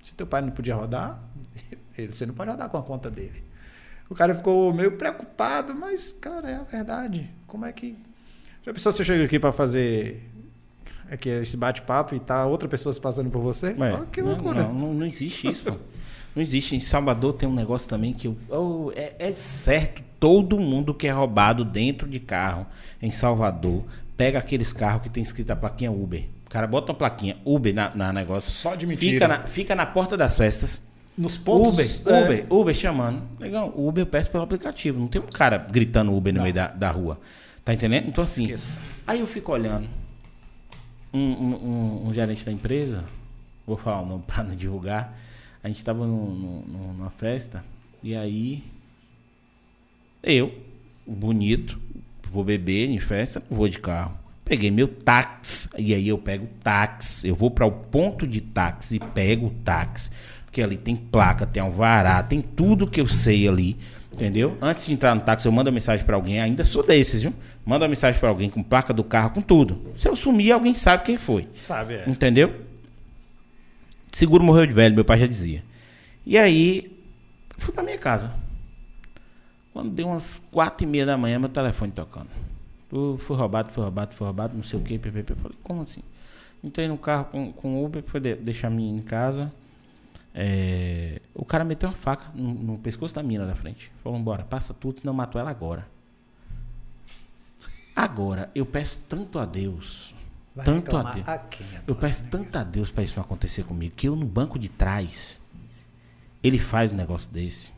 Se 0.02 0.16
teu 0.16 0.26
pai 0.26 0.42
não 0.42 0.52
podia 0.52 0.74
rodar, 0.74 1.22
ele, 1.98 2.14
você 2.14 2.26
não 2.26 2.34
pode 2.34 2.50
rodar 2.50 2.70
com 2.70 2.78
a 2.78 2.84
conta 2.84 3.12
dele. 3.12 3.44
O 4.10 4.16
cara 4.16 4.34
ficou 4.34 4.74
meio 4.74 4.98
preocupado, 4.98 5.76
mas, 5.76 6.12
cara, 6.12 6.50
é 6.50 6.56
a 6.56 6.64
verdade. 6.64 7.30
Como 7.48 7.66
é 7.66 7.72
que. 7.72 7.98
Já 8.66 8.74
pensou 8.74 8.92
se 8.92 9.02
eu 9.02 9.06
chego 9.06 9.24
aqui 9.24 9.40
para 9.40 9.54
fazer 9.54 10.30
aqui, 11.12 11.30
esse 11.30 11.56
bate-papo 11.58 12.16
e 12.16 12.20
tá 12.20 12.46
outra 12.46 12.68
pessoa 12.68 12.92
se 12.94 13.00
passando 13.00 13.30
por 13.30 13.42
você? 13.42 13.68
É, 13.70 14.00
que 14.12 14.22
não, 14.22 14.30
loucura. 14.30 14.64
Não, 14.64 14.74
não, 14.74 14.94
não 14.94 15.06
existe 15.06 15.50
isso, 15.52 15.64
pô. 15.64 15.72
Não 16.36 16.42
existe. 16.42 16.76
Em 16.76 16.80
Salvador 16.80 17.34
tem 17.34 17.48
um 17.48 17.54
negócio 17.54 17.90
também 17.90 18.14
que 18.14 18.28
eu, 18.28 18.38
eu- 18.50 18.94
é, 18.96 19.14
é 19.20 19.34
certo. 19.34 20.02
Todo 20.20 20.58
mundo 20.60 20.94
que 20.94 21.08
é 21.08 21.12
roubado 21.12 21.66
dentro 21.66 22.08
de 22.08 22.20
carro 22.20 22.66
em 23.02 23.10
Salvador 23.12 23.84
pega 24.16 24.38
aqueles 24.40 24.72
carros 24.72 25.02
que 25.02 25.10
tem 25.10 25.24
escrito 25.24 25.50
a 25.52 25.56
plaquinha 25.56 25.92
Uber. 25.92 26.24
O 26.46 26.50
cara 26.50 26.68
bota 26.68 26.92
uma 26.92 26.98
plaquinha 26.98 27.38
Uber 27.44 27.74
na, 27.74 27.94
na 27.96 28.14
negócio. 28.14 28.52
Só 28.52 28.76
de 28.76 28.86
mentira. 28.86 29.12
Fica 29.14 29.28
na, 29.28 29.40
fica 29.44 29.76
na 29.76 29.86
porta 29.86 30.16
das 30.16 30.38
festas. 30.38 30.86
Nos 31.18 31.38
pontos. 31.38 31.74
Uber, 31.74 32.14
é, 32.14 32.22
Uber, 32.24 32.46
Uber 32.50 32.74
chamando. 32.76 33.22
Legal, 33.40 33.74
Uber 33.76 34.04
eu 34.04 34.06
peço 34.06 34.30
pelo 34.30 34.44
aplicativo. 34.44 35.00
Não 35.00 35.08
tem 35.08 35.20
um 35.22 35.26
cara 35.26 35.58
gritando 35.58 36.16
Uber 36.16 36.34
no 36.34 36.42
meio 36.44 36.54
da, 36.54 36.68
da 36.68 36.92
rua. 36.92 37.20
Tá 37.66 37.74
entendendo? 37.74 38.08
Então 38.08 38.24
assim, 38.24 38.44
Esqueça. 38.44 38.78
aí 39.08 39.20
eu 39.20 39.28
fico 39.28 39.52
olhando. 39.52 39.88
Um, 41.14 41.20
um- 41.20 42.08
um- 42.08 42.14
gerente 42.14 42.46
da 42.46 42.52
empresa, 42.52 43.04
vou 43.68 43.76
falar 43.78 44.02
o 44.02 44.06
nome 44.06 44.24
pra 44.28 44.44
não 44.44 44.56
divulgar. 44.56 45.18
A 45.64 45.68
gente 45.68 45.84
tava 45.84 46.06
num- 46.08 46.34
num- 46.34 46.62
num- 46.68 46.94
numa 46.94 47.10
festa 47.10 47.64
e 48.02 48.16
aí 48.16 48.64
eu, 50.24 50.54
bonito, 51.06 51.80
vou 52.24 52.44
beber 52.44 52.90
em 52.90 53.00
festa, 53.00 53.42
vou 53.50 53.68
de 53.68 53.80
carro. 53.80 54.18
Peguei 54.46 54.70
meu 54.72 54.88
táxi, 54.88 55.70
e 55.78 55.94
aí 55.94 56.08
eu 56.08 56.18
pego 56.18 56.46
o 56.46 56.50
táxi. 56.64 57.28
Eu 57.28 57.36
vou 57.36 57.50
para 57.52 57.66
o 57.66 57.72
ponto 57.72 58.28
de 58.28 58.42
táxi 58.42 58.96
e 58.96 59.00
pego 59.00 59.48
o 59.48 59.50
táxi. 59.64 60.10
Porque 60.46 60.62
ali 60.62 60.76
tem 60.76 60.96
placa, 60.96 61.46
tem 61.46 61.62
alvará, 61.64 62.22
tem 62.22 62.42
tudo 62.42 62.86
que 62.88 63.00
eu 63.00 63.08
sei 63.08 63.48
ali. 63.48 63.78
Entendeu? 64.12 64.58
Antes 64.62 64.86
de 64.86 64.94
entrar 64.94 65.16
no 65.16 65.22
táxi, 65.22 65.46
eu 65.48 65.52
mando 65.54 65.72
mensagem 65.72 66.06
para 66.06 66.16
alguém. 66.18 66.42
Ainda 66.42 66.66
sou 66.66 66.86
desses, 66.86 67.22
viu? 67.22 67.34
Mando 67.66 67.84
uma 67.86 67.90
mensagem 67.90 68.20
para 68.20 68.30
alguém 68.30 68.50
com 68.50 68.64
placa 68.64 68.94
do 68.94 69.04
carro, 69.04 69.32
com 69.32 69.42
tudo. 69.42 69.92
Se 69.96 70.08
eu 70.08 70.16
sumir, 70.16 70.52
alguém 70.52 70.74
sabe 70.74 71.04
quem 71.06 71.18
foi. 71.18 71.48
Sabe, 71.54 71.94
é. 71.96 72.10
Entendeu? 72.10 72.62
Seguro 74.12 74.44
morreu 74.44 74.66
de 74.66 74.74
velho, 74.74 74.96
meu 74.96 75.06
pai 75.06 75.20
já 75.20 75.28
dizia. 75.28 75.64
E 76.26 76.38
aí, 76.38 77.00
fui 77.58 77.74
pra 77.74 77.84
minha 77.84 77.98
casa. 77.98 78.34
Quando 79.74 79.90
deu 79.92 80.08
umas 80.08 80.40
quatro 80.52 80.84
e 80.86 80.88
meia 80.88 81.06
da 81.06 81.18
manhã, 81.18 81.40
meu 81.40 81.50
telefone 81.50 81.92
tocando. 81.92 82.28
Fui, 82.90 83.18
fui 83.18 83.38
roubado, 83.38 83.70
fui 83.72 83.84
roubado, 83.84 84.14
fui 84.14 84.26
roubado, 84.26 84.56
não 84.56 84.64
sei 84.64 84.80
o 84.80 84.84
que, 84.84 84.98
ppp. 85.00 85.34
Falei, 85.36 85.58
como 85.64 85.82
assim? 85.82 86.02
Entrei 86.64 86.88
no 86.88 86.98
carro 86.98 87.26
com, 87.26 87.52
com 87.54 87.84
Uber, 87.84 88.04
foi 88.06 88.20
de- 88.20 88.36
deixar 88.36 88.68
a 88.68 88.72
menina 88.72 89.00
em 89.00 89.02
casa. 89.02 89.52
É, 90.34 91.22
o 91.34 91.44
cara 91.46 91.64
meteu 91.64 91.90
uma 91.90 91.96
faca 91.96 92.26
no, 92.36 92.54
no 92.54 92.78
pescoço 92.78 93.16
da 93.16 93.24
mina 93.24 93.46
da 93.46 93.56
frente. 93.56 93.92
Falou, 94.04 94.20
bora, 94.20 94.44
passa 94.44 94.74
tudo, 94.74 95.00
senão 95.00 95.14
eu 95.14 95.18
mato 95.18 95.40
ela 95.40 95.50
agora. 95.50 95.88
Agora, 98.02 98.50
eu 98.56 98.66
peço 98.66 98.98
tanto 99.08 99.38
a 99.38 99.46
Deus. 99.46 100.16
Vai 100.56 100.66
tanto 100.66 100.98
a 100.98 101.04
Deus. 101.14 101.28
a 101.28 101.34
agora, 101.34 101.84
Eu 101.86 101.96
peço 101.96 102.24
né, 102.24 102.30
tanto 102.32 102.56
a 102.56 102.64
Deus 102.64 102.90
para 102.90 103.04
isso 103.04 103.16
não 103.16 103.24
acontecer 103.24 103.64
comigo, 103.64 103.94
que 103.96 104.08
eu 104.08 104.16
no 104.16 104.26
banco 104.26 104.58
de 104.58 104.70
trás, 104.70 105.40
ele 106.42 106.58
faz 106.58 106.92
um 106.92 106.96
negócio 106.96 107.32
desse. 107.32 107.72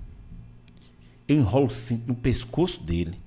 Eu 1.27 1.35
enrolo 1.35 1.65
o 1.67 1.69
cinto 1.69 2.07
no 2.07 2.15
pescoço 2.15 2.81
dele. 2.81 3.19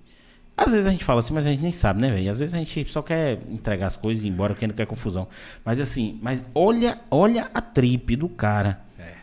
Às 0.57 0.73
vezes 0.73 0.87
a 0.87 0.91
gente 0.91 1.05
fala 1.05 1.19
assim, 1.19 1.35
mas 1.35 1.47
a 1.47 1.51
gente 1.51 1.61
nem 1.61 1.71
sabe, 1.71 2.01
né, 2.01 2.11
velho? 2.11 2.31
Às 2.31 2.41
vezes 2.41 2.55
a 2.55 2.59
gente 2.59 2.91
só 2.91 3.03
quer 3.03 3.43
entregar 3.51 3.89
as 3.89 3.97
coisas 3.97 4.25
e 4.25 4.27
ir 4.27 4.31
embora, 4.31 4.55
quem 4.55 4.67
não 4.67 4.75
quer 4.75 4.87
confusão. 4.87 5.29
Mas 5.63 5.79
assim, 5.79 6.19
mas 6.23 6.43
olha, 6.55 6.99
olha 7.11 7.51
a 7.53 7.61
tripe 7.61 8.17
do 8.17 8.27
cara. 8.27 8.81
É. 8.99 9.17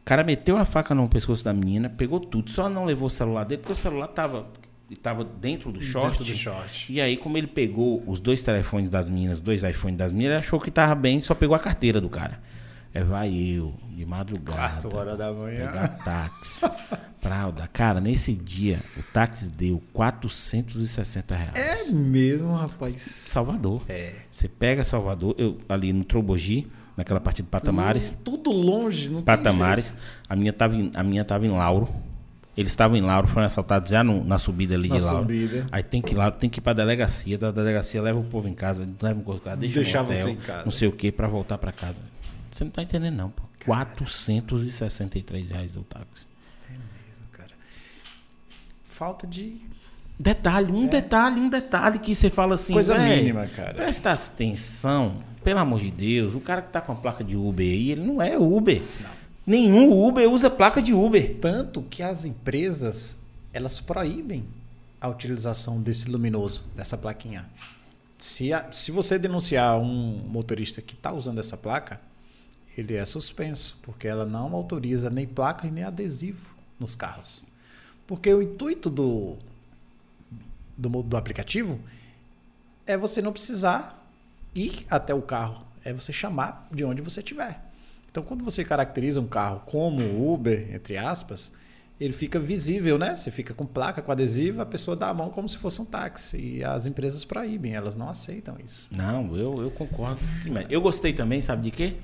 O 0.00 0.04
cara 0.04 0.22
meteu 0.22 0.56
a 0.56 0.64
faca 0.64 0.94
no 0.94 1.08
pescoço 1.08 1.44
da 1.44 1.52
menina, 1.52 1.88
pegou 1.88 2.20
tudo, 2.20 2.48
só 2.50 2.68
não 2.68 2.84
levou 2.84 3.08
o 3.08 3.10
celular 3.10 3.42
dele, 3.42 3.62
porque 3.62 3.72
o 3.72 3.76
celular 3.76 4.06
tava, 4.06 4.46
tava 4.96 5.24
dentro 5.24 5.70
do 5.70 5.80
short. 5.80 6.18
Dentro 6.18 6.24
do 6.24 6.38
short. 6.38 6.92
E 6.92 7.00
aí, 7.00 7.16
como 7.16 7.38
ele 7.38 7.46
pegou 7.46 8.02
os 8.06 8.20
dois 8.20 8.42
telefones 8.42 8.90
das 8.90 9.08
meninas, 9.08 9.40
dois 9.40 9.62
iPhones 9.62 9.96
das 9.96 10.12
meninas, 10.12 10.32
ele 10.32 10.40
achou 10.40 10.60
que 10.60 10.70
tava 10.70 10.94
bem, 10.94 11.22
só 11.22 11.34
pegou 11.34 11.54
a 11.54 11.58
carteira 11.58 12.00
do 12.00 12.08
cara. 12.08 12.40
É, 12.92 13.04
vai 13.04 13.32
eu, 13.32 13.72
de 13.90 14.04
madrugada. 14.04 14.80
Quatro 14.82 14.96
horas 14.96 15.16
da 15.16 15.32
manhã. 15.32 15.66
Pegar 15.66 15.88
táxi. 16.04 16.66
Fralda. 17.20 17.68
Cara, 17.72 18.00
nesse 18.00 18.32
dia, 18.32 18.80
o 18.96 19.02
táxi 19.12 19.48
deu 19.48 19.80
460 19.92 21.34
reais. 21.36 21.54
É 21.88 21.92
mesmo, 21.92 22.52
rapaz. 22.52 23.24
Salvador. 23.26 23.82
É. 23.88 24.12
Você 24.30 24.48
pega 24.48 24.82
Salvador, 24.82 25.36
eu, 25.38 25.58
ali 25.68 25.92
no 25.92 26.02
Trobogi, 26.02 26.66
naquela 26.96 27.20
parte 27.20 27.42
de 27.42 27.48
Patamares. 27.48 28.08
Hum, 28.08 28.20
Tudo 28.24 28.50
longe, 28.50 29.08
não 29.08 29.16
tem 29.16 29.24
Patamares. 29.24 29.94
A 30.28 30.34
minha 30.34 30.52
tava 30.52 30.74
em, 30.74 30.90
a 30.94 31.02
minha 31.04 31.24
tava 31.24 31.46
em 31.46 31.50
Lauro. 31.50 31.88
Eles 32.56 32.72
estavam 32.72 32.96
em 32.96 33.00
Lauro, 33.00 33.28
foram 33.28 33.46
assaltados 33.46 33.88
já 33.90 34.02
no- 34.04 34.24
na 34.24 34.38
subida 34.38 34.74
ali 34.74 34.88
Na 34.88 34.96
de 34.98 35.02
Lauro. 35.02 35.20
subida. 35.22 35.66
Aí 35.70 35.82
tem 35.82 36.02
que 36.02 36.12
ir 36.12 36.16
lá, 36.16 36.30
tem 36.30 36.50
que 36.50 36.58
ir 36.58 36.62
pra 36.62 36.72
delegacia. 36.72 37.38
Da 37.38 37.50
delegacia 37.50 38.02
leva 38.02 38.18
o 38.18 38.24
povo 38.24 38.48
em 38.48 38.54
casa, 38.54 38.86
leva 39.00 39.20
o 39.20 39.22
povo 39.22 39.38
em 39.38 39.40
casa, 39.40 39.56
deixa 39.56 39.74
Deixar 39.80 40.02
no 40.02 40.10
hotel, 40.10 40.22
você 40.24 40.30
em 40.30 40.36
casa. 40.36 40.64
não 40.64 40.72
sei 40.72 40.88
o 40.88 40.92
que, 40.92 41.12
pra 41.12 41.28
voltar 41.28 41.56
pra 41.58 41.72
casa. 41.72 41.96
Você 42.50 42.64
não 42.64 42.70
tá 42.70 42.82
entendendo, 42.82 43.14
não, 43.16 43.30
pô. 43.30 43.44
463 43.64 45.48
reais 45.48 45.76
o 45.76 45.82
táxi. 45.82 46.26
Cara. 47.32 47.50
Falta 48.84 49.26
de 49.26 49.56
Detalhe, 50.18 50.70
um 50.70 50.86
detalhe, 50.86 51.40
um 51.40 51.48
detalhe 51.48 51.98
que 51.98 52.14
você 52.14 52.28
fala 52.28 52.54
assim. 52.54 52.74
É. 52.74 52.74
Coisa 52.74 52.98
"Véi, 52.98 53.16
mínima, 53.20 53.46
cara." 53.46 53.72
Presta 53.72 54.12
atenção, 54.12 55.16
pelo 55.42 55.60
amor 55.60 55.80
de 55.80 55.90
Deus. 55.90 56.34
O 56.34 56.40
cara 56.40 56.60
que 56.60 56.68
tá 56.68 56.78
com 56.82 56.92
a 56.92 56.94
placa 56.94 57.24
de 57.24 57.38
Uber 57.38 57.64
aí, 57.66 57.92
ele 57.92 58.02
não 58.04 58.20
é 58.20 58.36
Uber. 58.36 58.82
Nenhum 59.46 59.90
Uber 60.06 60.30
usa 60.30 60.50
placa 60.50 60.80
de 60.82 60.92
Uber. 60.92 61.36
Tanto 61.40 61.82
que 61.82 62.02
as 62.02 62.24
empresas, 62.24 63.18
elas 63.52 63.80
proíbem 63.80 64.46
a 65.00 65.08
utilização 65.08 65.80
desse 65.80 66.08
luminoso, 66.10 66.62
dessa 66.76 66.96
plaquinha. 66.96 67.48
Se, 68.18 68.52
a- 68.52 68.70
se 68.70 68.90
você 68.92 69.18
denunciar 69.18 69.78
um 69.80 70.18
motorista 70.28 70.82
que 70.82 70.94
está 70.94 71.10
usando 71.12 71.38
essa 71.38 71.56
placa, 71.56 72.00
ele 72.76 72.94
é 72.94 73.04
suspenso, 73.04 73.78
porque 73.82 74.06
ela 74.06 74.24
não 74.26 74.54
autoriza 74.54 75.08
nem 75.10 75.26
placa 75.26 75.68
nem 75.70 75.84
adesivo 75.84 76.48
nos 76.78 76.94
carros. 76.94 77.42
Porque 78.06 78.32
o 78.32 78.42
intuito 78.42 78.90
do, 78.90 79.36
do, 80.76 81.02
do 81.02 81.16
aplicativo 81.16 81.80
é 82.86 82.96
você 82.96 83.22
não 83.22 83.32
precisar 83.32 83.96
ir 84.54 84.86
até 84.90 85.14
o 85.14 85.22
carro, 85.22 85.64
é 85.84 85.92
você 85.92 86.12
chamar 86.12 86.68
de 86.70 86.84
onde 86.84 87.00
você 87.00 87.20
estiver. 87.20 87.60
Então, 88.10 88.22
quando 88.22 88.44
você 88.44 88.64
caracteriza 88.64 89.20
um 89.20 89.26
carro 89.26 89.62
como 89.64 90.32
Uber, 90.32 90.74
entre 90.74 90.96
aspas, 90.96 91.52
ele 92.00 92.12
fica 92.12 92.40
visível, 92.40 92.98
né? 92.98 93.14
Você 93.14 93.30
fica 93.30 93.54
com 93.54 93.64
placa, 93.64 94.02
com 94.02 94.10
adesivo, 94.10 94.60
a 94.60 94.66
pessoa 94.66 94.96
dá 94.96 95.10
a 95.10 95.14
mão 95.14 95.28
como 95.28 95.48
se 95.48 95.58
fosse 95.58 95.80
um 95.80 95.84
táxi. 95.84 96.38
E 96.38 96.64
as 96.64 96.86
empresas 96.86 97.24
proíbem, 97.24 97.74
elas 97.74 97.94
não 97.94 98.08
aceitam 98.08 98.56
isso. 98.64 98.88
Não, 98.90 99.36
eu, 99.36 99.62
eu 99.62 99.70
concordo. 99.70 100.20
Eu 100.68 100.80
gostei 100.80 101.12
também, 101.12 101.40
sabe 101.40 101.64
de 101.64 101.70
quê? 101.70 101.96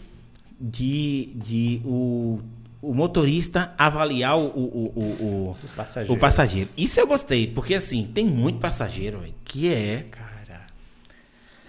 De, 0.61 1.33
de 1.35 1.81
o, 1.85 2.41
o 2.81 2.95
motorista 2.95 3.75
avaliar 3.77 4.39
o, 4.39 4.47
o, 4.47 4.93
o, 4.95 5.51
o, 5.51 5.57
passageiro. 5.75 6.15
o 6.15 6.21
passageiro. 6.21 6.71
Isso 6.77 7.01
eu 7.01 7.07
gostei, 7.07 7.49
porque 7.49 7.75
assim, 7.75 8.11
tem 8.15 8.27
muito 8.27 8.61
passageiro, 8.61 9.21
velho, 9.21 9.35
que 9.45 9.73
é 9.73 10.07
Cara, 10.11 10.37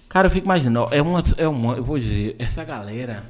Cara, 0.08 0.28
eu 0.28 0.32
fico 0.32 0.45
imaginando, 0.45 0.93
é 0.93 1.02
uma, 1.02 1.23
é 1.38 1.47
uma, 1.47 1.76
eu 1.76 1.84
vou 1.84 2.00
dizer, 2.00 2.36
essa 2.39 2.63
galera, 2.63 3.23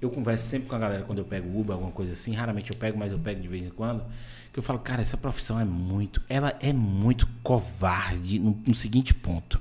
eu 0.00 0.10
converso 0.10 0.46
sempre 0.46 0.68
com 0.68 0.76
a 0.76 0.78
galera 0.78 1.02
quando 1.02 1.18
eu 1.18 1.24
pego 1.24 1.58
Uber, 1.58 1.72
alguma 1.72 1.90
coisa 1.90 2.12
assim, 2.12 2.32
raramente 2.32 2.70
eu 2.70 2.76
pego, 2.76 2.98
mas 2.98 3.12
eu 3.12 3.18
pego 3.18 3.40
de 3.40 3.48
vez 3.48 3.66
em 3.66 3.70
quando, 3.70 4.04
que 4.52 4.58
eu 4.58 4.62
falo, 4.62 4.78
cara, 4.78 5.02
essa 5.02 5.16
profissão 5.16 5.58
é 5.58 5.64
muito, 5.64 6.22
ela 6.28 6.54
é 6.60 6.72
muito 6.72 7.28
covarde 7.42 8.38
no, 8.38 8.56
no 8.66 8.74
seguinte 8.74 9.12
ponto. 9.12 9.60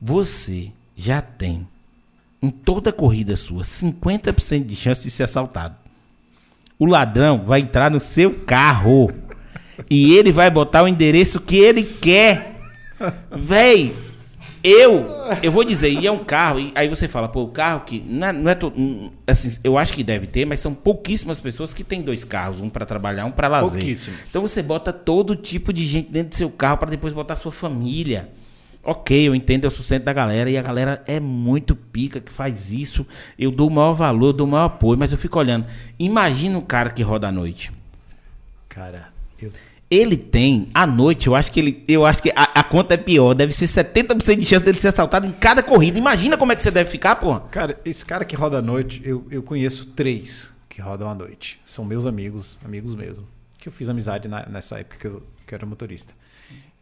Você 0.00 0.72
já 0.96 1.22
tem, 1.22 1.66
em 2.42 2.50
toda 2.50 2.92
corrida 2.92 3.36
sua, 3.36 3.62
50% 3.62 4.66
de 4.66 4.74
chance 4.74 5.04
de 5.04 5.10
ser 5.10 5.22
assaltado. 5.22 5.76
O 6.78 6.86
ladrão 6.86 7.42
vai 7.42 7.60
entrar 7.60 7.90
no 7.90 8.00
seu 8.00 8.40
carro 8.40 9.12
e 9.88 10.14
ele 10.14 10.32
vai 10.32 10.50
botar 10.50 10.82
o 10.82 10.88
endereço 10.88 11.40
que 11.40 11.56
ele 11.56 11.84
quer. 11.84 12.56
Véi, 13.30 13.94
eu, 14.64 15.06
eu 15.42 15.50
vou 15.50 15.64
dizer, 15.64 15.90
e 15.90 16.06
é 16.06 16.10
um 16.12 16.22
carro, 16.24 16.60
e 16.60 16.72
aí 16.74 16.88
você 16.88 17.08
fala, 17.08 17.28
pô, 17.28 17.42
o 17.42 17.48
carro 17.48 17.80
que. 17.86 18.00
Não 18.06 18.26
é, 18.28 18.32
não 18.32 18.50
é 18.50 18.54
to- 18.54 18.72
assim, 19.26 19.58
eu 19.64 19.76
acho 19.76 19.92
que 19.92 20.04
deve 20.04 20.26
ter, 20.26 20.44
mas 20.44 20.60
são 20.60 20.72
pouquíssimas 20.74 21.40
pessoas 21.40 21.74
que 21.74 21.82
têm 21.82 22.00
dois 22.02 22.22
carros, 22.24 22.60
um 22.60 22.68
pra 22.68 22.86
trabalhar, 22.86 23.24
um 23.24 23.30
pra 23.32 23.48
lazer. 23.48 23.80
Pouquíssimas. 23.80 24.28
Então 24.30 24.42
você 24.42 24.62
bota 24.62 24.92
todo 24.92 25.34
tipo 25.34 25.72
de 25.72 25.86
gente 25.86 26.10
dentro 26.10 26.28
do 26.30 26.34
seu 26.34 26.50
carro 26.50 26.76
pra 26.78 26.88
depois 26.90 27.12
botar 27.12 27.34
sua 27.36 27.50
família. 27.52 28.30
Ok, 28.84 29.28
eu 29.28 29.32
entendo, 29.34 29.62
eu 29.64 29.70
sustento 29.70 30.02
da 30.02 30.12
galera 30.12 30.50
e 30.50 30.58
a 30.58 30.62
galera 30.62 31.04
é 31.06 31.20
muito 31.20 31.76
pica 31.76 32.20
que 32.20 32.32
faz 32.32 32.72
isso. 32.72 33.06
Eu 33.38 33.52
dou 33.52 33.68
o 33.68 33.70
maior 33.72 33.92
valor, 33.92 34.28
eu 34.28 34.32
dou 34.32 34.46
o 34.46 34.50
maior 34.50 34.64
apoio, 34.64 34.98
mas 34.98 35.12
eu 35.12 35.18
fico 35.18 35.38
olhando. 35.38 35.66
Imagina 35.98 36.58
o 36.58 36.62
cara 36.62 36.90
que 36.90 37.00
roda 37.02 37.28
à 37.28 37.32
noite. 37.32 37.70
cara, 38.68 39.08
eu 39.40 39.52
Ele 39.94 40.16
tem, 40.16 40.68
à 40.72 40.86
noite, 40.86 41.26
eu 41.26 41.34
acho 41.34 41.52
que 41.52 41.60
ele. 41.60 41.84
Eu 41.86 42.06
acho 42.06 42.22
que 42.22 42.30
a, 42.30 42.44
a 42.44 42.64
conta 42.64 42.94
é 42.94 42.96
pior. 42.96 43.34
Deve 43.34 43.52
ser 43.52 43.66
70% 43.66 44.36
de 44.38 44.46
chance 44.46 44.64
dele 44.64 44.80
ser 44.80 44.88
assaltado 44.88 45.26
em 45.26 45.32
cada 45.32 45.62
corrida. 45.62 45.98
Imagina 45.98 46.38
como 46.38 46.50
é 46.50 46.56
que 46.56 46.62
você 46.62 46.70
deve 46.70 46.88
ficar, 46.88 47.16
porra. 47.16 47.40
Cara, 47.50 47.78
esse 47.84 48.02
cara 48.06 48.24
que 48.24 48.34
roda 48.34 48.56
à 48.56 48.62
noite, 48.62 49.02
eu, 49.04 49.26
eu 49.30 49.42
conheço 49.42 49.86
três 49.94 50.50
que 50.66 50.80
rodam 50.80 51.10
à 51.10 51.14
noite. 51.14 51.60
São 51.62 51.84
meus 51.84 52.06
amigos, 52.06 52.58
amigos 52.64 52.94
mesmo. 52.94 53.28
Que 53.58 53.68
eu 53.68 53.72
fiz 53.72 53.86
amizade 53.90 54.28
na- 54.28 54.46
nessa 54.46 54.78
época 54.80 54.96
que 54.98 55.06
eu, 55.06 55.22
que 55.46 55.52
eu 55.52 55.56
era 55.56 55.66
motorista. 55.66 56.14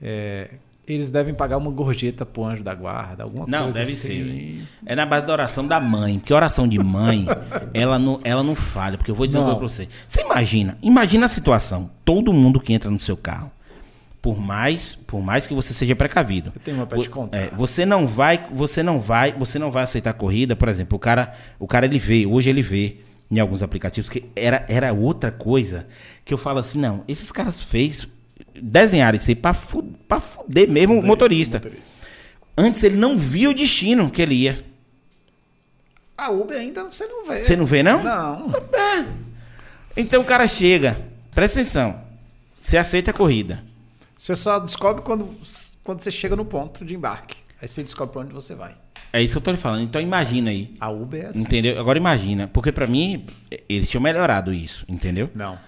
É, 0.01 0.51
eles 0.94 1.11
devem 1.11 1.33
pagar 1.35 1.57
uma 1.57 1.70
gorjeta 1.70 2.24
pro 2.26 2.44
anjo 2.44 2.62
da 2.62 2.74
guarda, 2.74 3.22
alguma 3.24 3.46
Não, 3.46 3.64
coisa 3.64 3.79
deve 3.81 3.92
assim. 3.92 4.07
ser. 4.07 4.24
velho. 4.24 4.68
É 4.87 4.94
na 4.96 5.07
base 5.07 5.26
da 5.26 5.33
oração 5.33 5.66
da 5.66 5.79
mãe. 5.81 6.18
Porque 6.18 6.33
oração 6.35 6.66
de 6.68 6.79
mãe, 6.79 7.26
ela 7.74 7.98
não, 7.98 8.20
ela 8.24 8.42
não 8.42 8.55
falha. 8.55 8.96
Porque 8.98 9.11
eu 9.11 9.14
vou 9.14 9.26
dizer 9.26 9.38
uma 9.38 9.48
Não. 9.53 9.59
coisa 9.59 9.85
pra 9.85 9.85
você. 9.87 9.88
Você 10.07 10.20
imagina, 10.22 10.79
imagina 10.83 11.24
a 11.26 11.29
situação. 11.29 11.90
Todo 12.05 12.33
mundo 12.33 12.61
que 12.61 12.72
entra 12.72 12.90
no 12.90 12.98
seu 13.00 13.16
carro. 13.16 13.50
Por 14.22 14.38
mais, 14.38 14.94
por 14.94 15.22
mais 15.22 15.46
que 15.46 15.55
você 15.55 15.72
seja 15.72 15.96
precavido. 15.96 16.53
Eu 16.55 16.61
tenho 16.61 16.76
uma 16.76 16.87
pra 16.87 16.98
te 16.98 17.09
contar. 17.09 17.38
É, 17.38 17.50
você 17.57 17.87
não 17.87 18.07
vai, 18.07 18.46
você 18.53 18.83
não 18.83 19.00
vai, 19.00 19.33
você 19.33 19.59
não 19.59 19.70
vai 19.70 19.83
aceitar 19.85 20.12
corrida, 20.12 20.55
por 20.55 20.68
exemplo, 20.68 20.96
o 20.96 20.98
cara, 20.98 21.33
o 21.59 21.66
cara 21.66 21.87
ele 21.87 21.98
vê, 21.98 22.26
hoje 22.26 22.50
ele 22.50 22.61
vê 22.61 22.98
em 23.30 23.38
alguns 23.41 23.62
aplicativos, 23.62 24.11
que 24.11 24.24
era, 24.36 24.66
era 24.68 24.93
outra 24.93 25.30
coisa 25.30 25.86
que 26.22 26.34
eu 26.34 26.38
falo 26.38 26.59
assim, 26.59 26.78
não, 26.78 27.03
esses 27.09 27.32
caras 27.32 27.62
fez, 27.62 28.07
desenharam 28.55 29.16
isso 29.16 29.30
aí 29.30 29.34
pra, 29.34 29.53
fu 29.53 29.82
pra 29.82 30.20
fuder 30.20 30.70
mesmo 30.70 30.98
o 30.98 31.03
motorista. 31.03 31.61
Antes 32.57 32.82
ele 32.82 32.96
não 32.96 33.16
via 33.16 33.51
o 33.51 33.55
destino 33.55 34.11
que 34.11 34.20
ele 34.20 34.34
ia. 34.34 34.64
A 36.16 36.30
Uber 36.30 36.59
ainda 36.59 36.84
você 36.84 37.07
não 37.07 37.24
vê. 37.26 37.40
Você 37.40 37.57
não 37.57 37.64
vê, 37.64 37.82
não? 37.82 38.03
Não. 38.03 38.53
Então 39.96 40.22
o 40.22 40.24
cara 40.24 40.46
chega, 40.46 41.01
presta 41.34 41.61
atenção, 41.61 42.01
você 42.61 42.76
aceita 42.76 43.11
a 43.11 43.14
corrida. 43.14 43.62
Você 44.16 44.36
só 44.36 44.59
descobre 44.59 45.03
quando, 45.03 45.30
quando 45.82 46.01
você 46.03 46.11
chega 46.11 46.36
no 46.36 46.44
ponto 46.44 46.84
de 46.84 46.94
embarque. 46.94 47.38
Aí 47.61 47.66
você 47.66 47.82
descobre 47.82 48.12
pra 48.12 48.22
onde 48.22 48.34
você 48.34 48.55
vai. 48.55 48.76
É 49.12 49.22
isso 49.22 49.34
que 49.34 49.38
eu 49.38 49.42
tô 49.42 49.51
lhe 49.51 49.57
falando. 49.57 49.82
Então 49.82 50.01
imagina 50.01 50.51
aí. 50.51 50.72
A 50.78 50.90
Uber 50.90 51.24
é 51.24 51.26
assim. 51.28 51.40
Entendeu? 51.40 51.80
Agora 51.80 51.98
imagina, 51.98 52.46
porque 52.48 52.70
pra 52.70 52.86
mim 52.86 53.26
eles 53.68 53.88
tinham 53.88 54.03
melhorado 54.03 54.53
isso, 54.53 54.84
entendeu? 54.88 55.30
Não. 55.34 55.59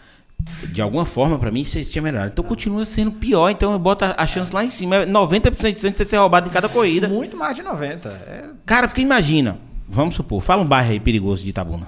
De 0.72 0.80
alguma 0.82 1.04
forma, 1.06 1.38
pra 1.38 1.50
mim, 1.50 1.60
isso 1.60 1.82
tinha 1.84 2.02
melhorado. 2.02 2.30
Então 2.32 2.44
continua 2.44 2.84
sendo 2.84 3.12
pior. 3.12 3.50
Então 3.50 3.72
eu 3.72 3.78
boto 3.78 4.04
a 4.04 4.14
a 4.16 4.26
chance 4.26 4.52
lá 4.52 4.64
em 4.64 4.70
cima. 4.70 4.96
É 4.96 5.06
90% 5.06 5.50
de 5.50 5.80
chance 5.80 5.90
de 5.90 5.96
você 5.98 6.04
ser 6.04 6.16
roubado 6.18 6.48
em 6.48 6.52
cada 6.52 6.68
corrida. 6.68 7.08
Muito 7.08 7.36
mais 7.36 7.54
de 7.56 7.62
90. 7.62 8.08
É, 8.08 8.50
Cara, 8.66 8.86
porque 8.88 9.02
imagina. 9.02 9.58
Vamos 9.88 10.14
supor, 10.14 10.40
fala 10.40 10.62
um 10.62 10.66
bairro 10.66 10.90
aí 10.92 11.00
perigoso 11.00 11.42
de 11.44 11.50
Itabuna. 11.50 11.86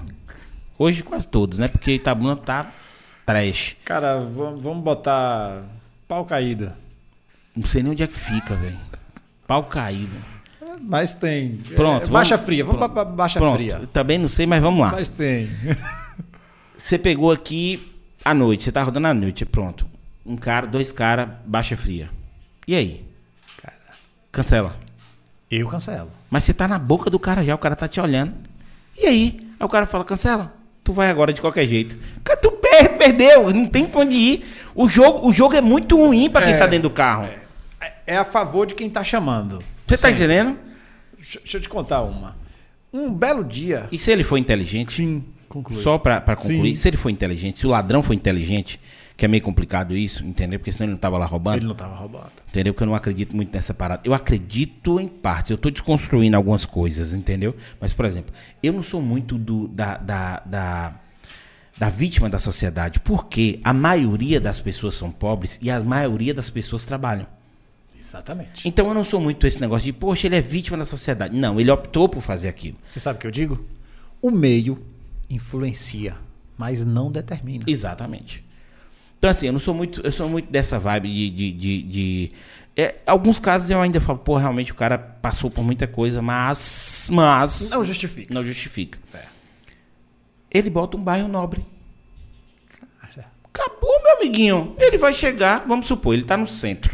Hoje 0.77 1.01
quase 1.03 1.27
todos, 1.27 1.57
né? 1.57 1.67
Porque 1.67 1.93
Itabuna 1.93 2.35
tá 2.35 2.69
trash. 3.25 3.75
cara, 3.83 4.19
vamos, 4.19 4.83
botar 4.83 5.63
pau 6.07 6.23
caído. 6.25 6.71
Não 7.55 7.65
sei 7.65 7.81
nem 7.81 7.93
onde 7.93 8.03
é 8.03 8.07
que 8.07 8.19
fica, 8.19 8.53
velho. 8.55 8.77
Pau 9.47 9.63
caído. 9.63 10.15
Mas 10.81 11.13
tem. 11.13 11.55
Pronto, 11.75 12.07
É, 12.07 12.09
baixa 12.09 12.35
vamos- 12.35 12.45
fria. 12.45 12.63
Vamos 12.65 12.79
pronto. 12.79 12.93
pra 12.93 13.05
pra 13.05 13.13
baixa 13.15 13.39
Pronto, 13.39 13.55
fria. 13.55 13.81
também 13.93 14.17
não 14.19 14.27
sei, 14.27 14.45
mas 14.45 14.61
vamos 14.61 14.79
lá. 14.81 14.91
Mas 14.91 15.07
tem. 15.09 15.49
Você 16.77 16.97
pegou 16.99 17.31
aqui 17.31 17.94
à 18.25 18.33
noite, 18.33 18.63
você 18.65 18.71
tá 18.71 18.81
rodando 18.83 19.07
à 19.07 19.13
noite, 19.13 19.45
pronto. 19.45 19.85
Um 20.25 20.35
cara, 20.35 20.65
dois 20.67 20.91
caras, 20.91 21.29
baixa 21.45 21.77
fria. 21.77 22.09
E 22.67 22.75
aí? 22.75 23.05
Cancela. 24.31 24.75
Eu 25.49 25.67
cancelo. 25.67 26.11
Mas 26.29 26.43
você 26.43 26.53
tá 26.53 26.67
na 26.67 26.77
boca 26.79 27.09
do 27.09 27.19
cara 27.19 27.43
já, 27.43 27.55
o 27.55 27.59
cara 27.59 27.75
tá 27.75 27.87
te 27.87 28.01
olhando. 28.01 28.33
E 28.97 29.05
aí? 29.05 29.39
Aí 29.59 29.65
o 29.65 29.69
cara 29.69 29.85
fala, 29.85 30.03
cancela. 30.03 30.53
Tu 30.83 30.91
vai 30.91 31.09
agora 31.09 31.31
de 31.33 31.41
qualquer 31.41 31.67
jeito. 31.67 31.97
Cara, 32.23 32.39
tu 32.39 32.51
per- 32.51 32.97
perdeu, 32.97 33.51
não 33.53 33.67
tem 33.67 33.85
pra 33.85 34.01
onde 34.01 34.15
ir. 34.15 34.45
O 34.75 34.87
jogo, 34.87 35.27
o 35.27 35.31
jogo 35.31 35.55
é 35.55 35.61
muito 35.61 35.95
ruim 35.97 36.29
pra 36.29 36.41
quem 36.41 36.53
É, 36.53 36.57
tá 36.57 36.67
dentro 36.67 36.89
do 36.89 36.93
carro. 36.93 37.25
É- 37.25 37.93
É 38.07 38.17
a 38.17 38.25
favor 38.25 38.67
de 38.67 38.75
quem 38.75 38.89
tá 38.89 39.03
chamando. 39.03 39.63
Você 39.87 39.97
tá 39.97 40.11
entendendo? 40.11 40.57
Deixa, 41.17 41.39
deixa 41.39 41.57
eu 41.57 41.61
te 41.61 41.69
contar 41.69 42.01
uma. 42.01 42.35
Um 42.93 43.11
belo 43.13 43.43
dia. 43.43 43.87
E 43.91 43.97
se 43.97 44.11
ele 44.11 44.23
for 44.23 44.37
inteligente? 44.37 44.93
Sim, 44.93 45.23
conclui. 45.55 45.81
Só 45.81 45.97
pra, 45.97 46.19
pra 46.19 46.35
concluir, 46.35 46.75
Sim. 46.75 46.81
se 46.81 46.87
ele 46.89 46.97
for 46.97 47.09
inteligente, 47.09 47.59
se 47.59 47.67
o 47.67 47.69
ladrão 47.69 48.03
for 48.03 48.13
inteligente, 48.13 48.79
que 49.15 49.23
é 49.23 49.27
meio 49.27 49.41
complicado 49.41 49.95
isso, 49.95 50.25
entendeu? 50.25 50.59
Porque 50.59 50.71
senão 50.71 50.85
ele 50.85 50.91
não 50.91 50.99
tava 50.99 51.17
lá 51.17 51.25
roubando. 51.25 51.57
Ele 51.57 51.67
não 51.67 51.75
tava 51.75 51.95
roubando. 51.95 52.31
Entendeu? 52.49 52.73
Porque 52.73 52.83
eu 52.83 52.87
não 52.87 52.95
acredito 52.95 53.35
muito 53.35 53.53
nessa 53.53 53.73
parada. 53.73 54.01
Eu 54.03 54.13
acredito 54.13 54.99
em 54.99 55.07
partes. 55.07 55.51
Eu 55.51 55.57
tô 55.57 55.69
desconstruindo 55.69 56.35
algumas 56.35 56.65
coisas, 56.65 57.13
entendeu? 57.13 57.55
Mas, 57.79 57.93
por 57.93 58.05
exemplo, 58.05 58.33
eu 58.61 58.73
não 58.73 58.83
sou 58.83 59.01
muito 59.01 59.37
do, 59.37 59.69
da, 59.69 59.97
da, 59.97 60.43
da, 60.45 60.99
da 61.77 61.89
vítima 61.89 62.29
da 62.29 62.39
sociedade. 62.39 62.99
Porque 62.99 63.59
a 63.63 63.71
maioria 63.71 64.41
das 64.41 64.59
pessoas 64.59 64.95
são 64.95 65.09
pobres 65.11 65.57
e 65.61 65.71
a 65.71 65.81
maioria 65.81 66.33
das 66.33 66.49
pessoas 66.49 66.83
trabalham. 66.83 67.27
Exatamente. 67.97 68.67
Então 68.67 68.87
eu 68.87 68.93
não 68.93 69.03
sou 69.03 69.19
muito 69.19 69.47
esse 69.47 69.59
negócio 69.61 69.85
de, 69.85 69.93
poxa, 69.93 70.27
ele 70.27 70.35
é 70.35 70.41
vítima 70.41 70.77
da 70.77 70.85
sociedade. 70.85 71.35
Não, 71.35 71.59
ele 71.59 71.71
optou 71.71 72.07
por 72.07 72.21
fazer 72.21 72.49
aquilo. 72.49 72.77
Você 72.85 72.99
sabe 72.99 73.17
o 73.17 73.19
que 73.21 73.27
eu 73.27 73.31
digo? 73.31 73.65
O 74.21 74.29
meio 74.29 74.77
influencia, 75.29 76.15
mas 76.57 76.83
não 76.85 77.11
determina. 77.11 77.63
Exatamente. 77.67 78.43
Então, 79.17 79.29
assim, 79.29 79.47
eu 79.47 79.53
não 79.53 79.59
sou 79.59 79.73
muito, 79.73 80.01
eu 80.01 80.11
sou 80.11 80.29
muito 80.29 80.51
dessa 80.51 80.77
vibe 80.77 81.09
de. 81.11 81.29
de, 81.29 81.51
de, 81.51 81.81
de- 81.83 82.31
é, 82.77 82.95
alguns 83.07 83.39
casos 83.39 83.69
eu 83.69 83.79
ainda 83.81 84.01
falo, 84.01 84.19
pô, 84.19 84.35
realmente 84.35 84.71
o 84.71 84.75
cara 84.75 84.97
passou 84.97 85.49
por 85.49 85.63
muita 85.63 85.87
coisa, 85.87 86.21
mas. 86.21 87.09
Mas. 87.11 87.71
Não 87.71 87.85
justifica. 87.85 88.33
Não 88.33 88.43
justifica. 88.43 88.99
É. 89.13 89.23
Ele 90.51 90.69
bota 90.69 90.97
um 90.97 91.03
bairro 91.03 91.27
nobre. 91.27 91.65
Acabou, 93.57 94.01
meu 94.03 94.17
amiguinho. 94.17 94.75
Ele 94.77 94.97
vai 94.97 95.13
chegar, 95.13 95.65
vamos 95.65 95.87
supor, 95.87 96.13
ele 96.13 96.23
tá 96.23 96.35
no 96.35 96.45
centro. 96.45 96.93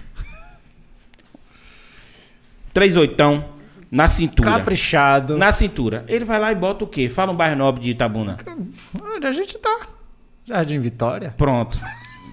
Três 2.72 2.96
oitão 2.96 3.50
na 3.92 4.08
cintura. 4.08 4.52
Caprichado. 4.52 5.38
Na 5.38 5.52
cintura. 5.52 6.06
Ele 6.08 6.24
vai 6.24 6.40
lá 6.40 6.52
e 6.52 6.56
bota 6.56 6.86
o 6.86 6.88
quê? 6.88 7.10
Fala 7.10 7.34
um 7.34 7.36
bairro 7.36 7.58
nobre 7.58 7.84
de 7.84 7.92
Itabuna. 7.92 8.38
Onde 9.16 9.28
a 9.28 9.34
gente 9.34 9.58
tá? 9.58 9.82
Jardim 10.46 10.80
Vitória. 10.80 11.34
Pronto. 11.38 11.78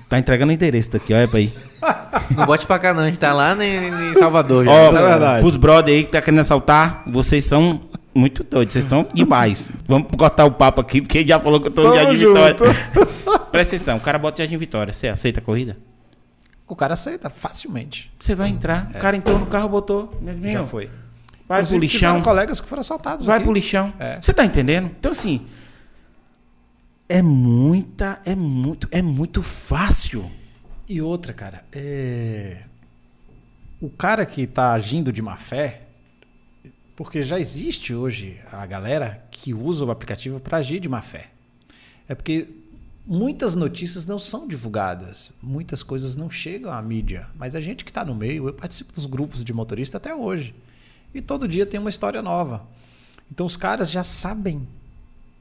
Tá 0.09 0.19
entregando 0.19 0.51
o 0.51 0.55
endereço 0.55 0.93
daqui, 0.93 1.13
olha 1.13 1.27
pra 1.27 1.39
aí. 1.39 1.53
Não 2.35 2.47
bote 2.47 2.65
pra 2.65 2.79
cá, 2.79 2.95
não. 2.95 3.03
A 3.03 3.07
gente 3.07 3.19
tá 3.19 3.33
lá 3.33 3.55
em, 3.63 4.11
em 4.11 4.15
Salvador 4.15 4.65
já. 4.65 4.71
Ó, 4.71 4.91
viu? 4.91 4.99
é 4.99 5.09
verdade. 5.09 5.41
pros 5.41 5.57
brother 5.57 5.95
aí 5.95 6.05
que 6.05 6.11
tá 6.11 6.21
querendo 6.21 6.41
assaltar, 6.41 7.03
vocês 7.07 7.45
são 7.45 7.81
muito 8.15 8.43
doidos, 8.43 8.73
vocês 8.73 8.85
são 8.87 9.07
demais. 9.15 9.69
Vamos 9.87 10.09
cortar 10.17 10.45
o 10.45 10.51
papo 10.51 10.81
aqui, 10.81 11.01
porque 11.01 11.19
ele 11.19 11.29
já 11.29 11.39
falou 11.39 11.61
que 11.61 11.69
eu 11.69 11.71
tô 11.71 11.83
no 11.83 11.91
Tamo 11.91 12.03
Jardim 12.03 12.21
junto. 12.21 12.65
Vitória. 12.65 13.47
Presta 13.53 13.77
atenção, 13.77 13.97
o 13.97 14.01
cara 14.01 14.19
bota 14.19 14.43
Jardim 14.43 14.57
Vitória. 14.57 14.93
Você 14.93 15.09
aceita 15.09 15.41
a 15.41 15.43
corrida? 15.43 15.77
O 16.67 16.75
cara 16.75 16.95
aceita 16.95 17.31
facilmente. 17.31 18.11
Você 18.19 18.35
vai 18.35 18.49
entrar. 18.49 18.91
O 18.95 18.99
cara 18.99 19.17
entrou 19.17 19.39
no 19.39 19.47
carro, 19.47 19.69
botou. 19.69 20.19
Já 20.43 20.65
foi. 20.65 20.91
Vai 21.49 21.65
pro 21.65 21.79
lixão. 21.79 22.23
colegas 22.23 22.61
que 22.61 22.69
foram 22.69 22.81
assaltados. 22.81 23.25
Vai 23.25 23.37
aqui. 23.37 23.45
pro 23.45 23.53
lixão. 23.53 23.93
É. 23.99 24.21
Você 24.21 24.35
tá 24.35 24.45
entendendo? 24.45 24.91
Então, 24.99 25.11
assim. 25.11 25.47
É 27.09 27.23
muita. 27.23 28.21
É 28.25 28.35
muito. 28.35 28.87
É 28.91 29.01
muito 29.01 29.43
fácil. 29.43 30.31
E 30.87 31.01
outra, 31.03 31.33
cara, 31.33 31.65
é... 31.73 32.63
o 33.81 33.91
cara 33.91 34.25
que 34.25 34.47
tá 34.47 34.73
agindo 34.73 35.13
de 35.13 35.21
má 35.21 35.37
fé, 35.37 35.83
porque 36.97 37.23
já 37.23 37.39
existe 37.39 37.95
hoje 37.95 38.41
a 38.51 38.65
galera 38.65 39.23
que 39.31 39.53
usa 39.53 39.85
o 39.85 39.91
aplicativo 39.91 40.41
para 40.41 40.59
agir 40.59 40.81
de 40.81 40.89
má 40.89 41.03
fé. 41.03 41.29
É 42.09 42.15
porque 42.15 42.49
muitas 43.07 43.55
notícias 43.55 44.07
não 44.07 44.19
são 44.19 44.49
divulgadas, 44.49 45.33
muitas 45.43 45.83
coisas 45.83 46.17
não 46.17 46.31
chegam 46.31 46.73
à 46.73 46.81
mídia, 46.81 47.27
mas 47.37 47.55
a 47.55 47.61
gente 47.61 47.85
que 47.85 47.91
está 47.91 48.03
no 48.03 48.15
meio, 48.15 48.49
eu 48.49 48.55
participo 48.55 48.93
dos 48.93 49.05
grupos 49.05 49.45
de 49.45 49.53
motorista 49.53 49.99
até 49.99 50.15
hoje. 50.15 50.55
E 51.15 51.21
todo 51.23 51.49
dia 51.49 51.67
tem 51.67 51.81
uma 51.81 51.91
história 51.91 52.23
nova. 52.23 52.67
Então 53.31 53.47
os 53.47 53.57
caras 53.57 53.91
já 53.91 54.03
sabem 54.03 54.67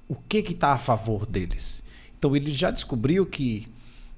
o 0.07 0.15
que 0.15 0.38
está 0.38 0.72
a 0.72 0.78
favor 0.78 1.26
deles. 1.26 1.84
Então 2.18 2.36
ele 2.36 2.51
já 2.51 2.72
descobriu 2.72 3.26
que 3.26 3.68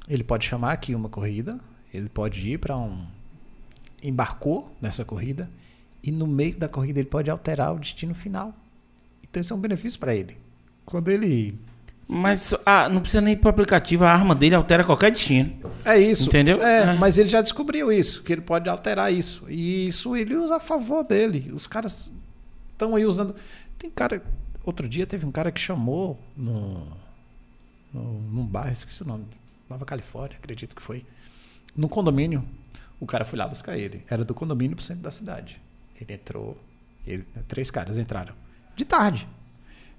ele 0.08 0.24
pode 0.24 0.46
chamar 0.46 0.74
aqui 0.74 0.96
uma 0.96 1.10
corrida, 1.10 1.60
ele 1.94 2.10
pode 2.10 2.50
ir 2.50 2.58
para 2.58 2.78
um 2.78 3.06
embarcou 4.02 4.74
nessa 4.82 5.04
corrida 5.04 5.50
e 6.02 6.12
no 6.12 6.26
meio 6.26 6.58
da 6.58 6.70
corrida 6.70 7.00
ele 7.00 7.10
pode 7.10 7.30
alterar 7.30 7.76
o 7.76 7.80
destino 7.80 8.16
final. 8.16 8.54
Então 9.24 9.42
isso 9.42 9.54
é 9.54 9.56
um 9.56 9.60
benefício 9.60 10.00
para 10.00 10.16
ele. 10.16 10.38
Quando 10.86 11.10
ele 11.10 11.60
Mas 12.12 12.56
ah, 12.66 12.90
não 12.90 13.02
precisa 13.02 13.22
nem 13.22 13.34
ir 13.34 13.38
pro 13.38 13.52
aplicativo, 13.52 14.04
a 14.04 14.12
arma 14.12 14.34
dele 14.34 14.56
altera 14.56 14.84
qualquer 14.84 15.12
destino. 15.12 15.56
É 15.86 15.96
isso. 16.00 16.28
Entendeu? 16.28 16.60
É, 16.60 16.82
É. 16.82 16.94
mas 16.94 17.20
ele 17.20 17.30
já 17.30 17.40
descobriu 17.40 17.92
isso, 17.92 18.24
que 18.24 18.34
ele 18.34 18.42
pode 18.42 18.68
alterar 18.68 19.14
isso. 19.14 19.46
E 19.48 19.86
isso 19.88 20.16
ele 20.16 20.36
usa 20.36 20.56
a 20.56 20.60
favor 20.60 21.04
dele. 21.04 21.52
Os 21.54 21.68
caras 21.68 22.12
estão 22.72 22.96
aí 22.96 23.06
usando. 23.06 23.36
Tem 23.78 23.92
cara. 23.92 24.24
Outro 24.66 24.90
dia 24.90 25.06
teve 25.06 25.24
um 25.24 25.32
cara 25.32 25.52
que 25.52 25.62
chamou 25.62 26.20
no, 26.36 26.88
no, 27.94 28.04
num 28.22 28.46
bairro, 28.46 28.74
esqueci 28.74 29.04
o 29.04 29.06
nome. 29.08 29.26
Nova 29.70 29.86
Califórnia, 29.86 30.36
acredito 30.42 30.76
que 30.76 30.82
foi. 30.82 31.06
No 31.76 31.88
condomínio. 31.88 32.44
O 33.00 33.06
cara 33.06 33.24
foi 33.24 33.38
lá 33.38 33.48
buscar 33.48 33.78
ele. 33.78 34.04
Era 34.10 34.26
do 34.26 34.34
condomínio 34.34 34.76
pro 34.76 34.84
centro 34.84 35.04
da 35.04 35.12
cidade. 35.12 35.62
Ele 36.02 36.14
entrou. 36.14 36.58
Ele, 37.06 37.24
três 37.48 37.70
caras 37.70 38.00
entraram. 38.00 38.34
De 38.76 38.84
tarde. 38.84 39.28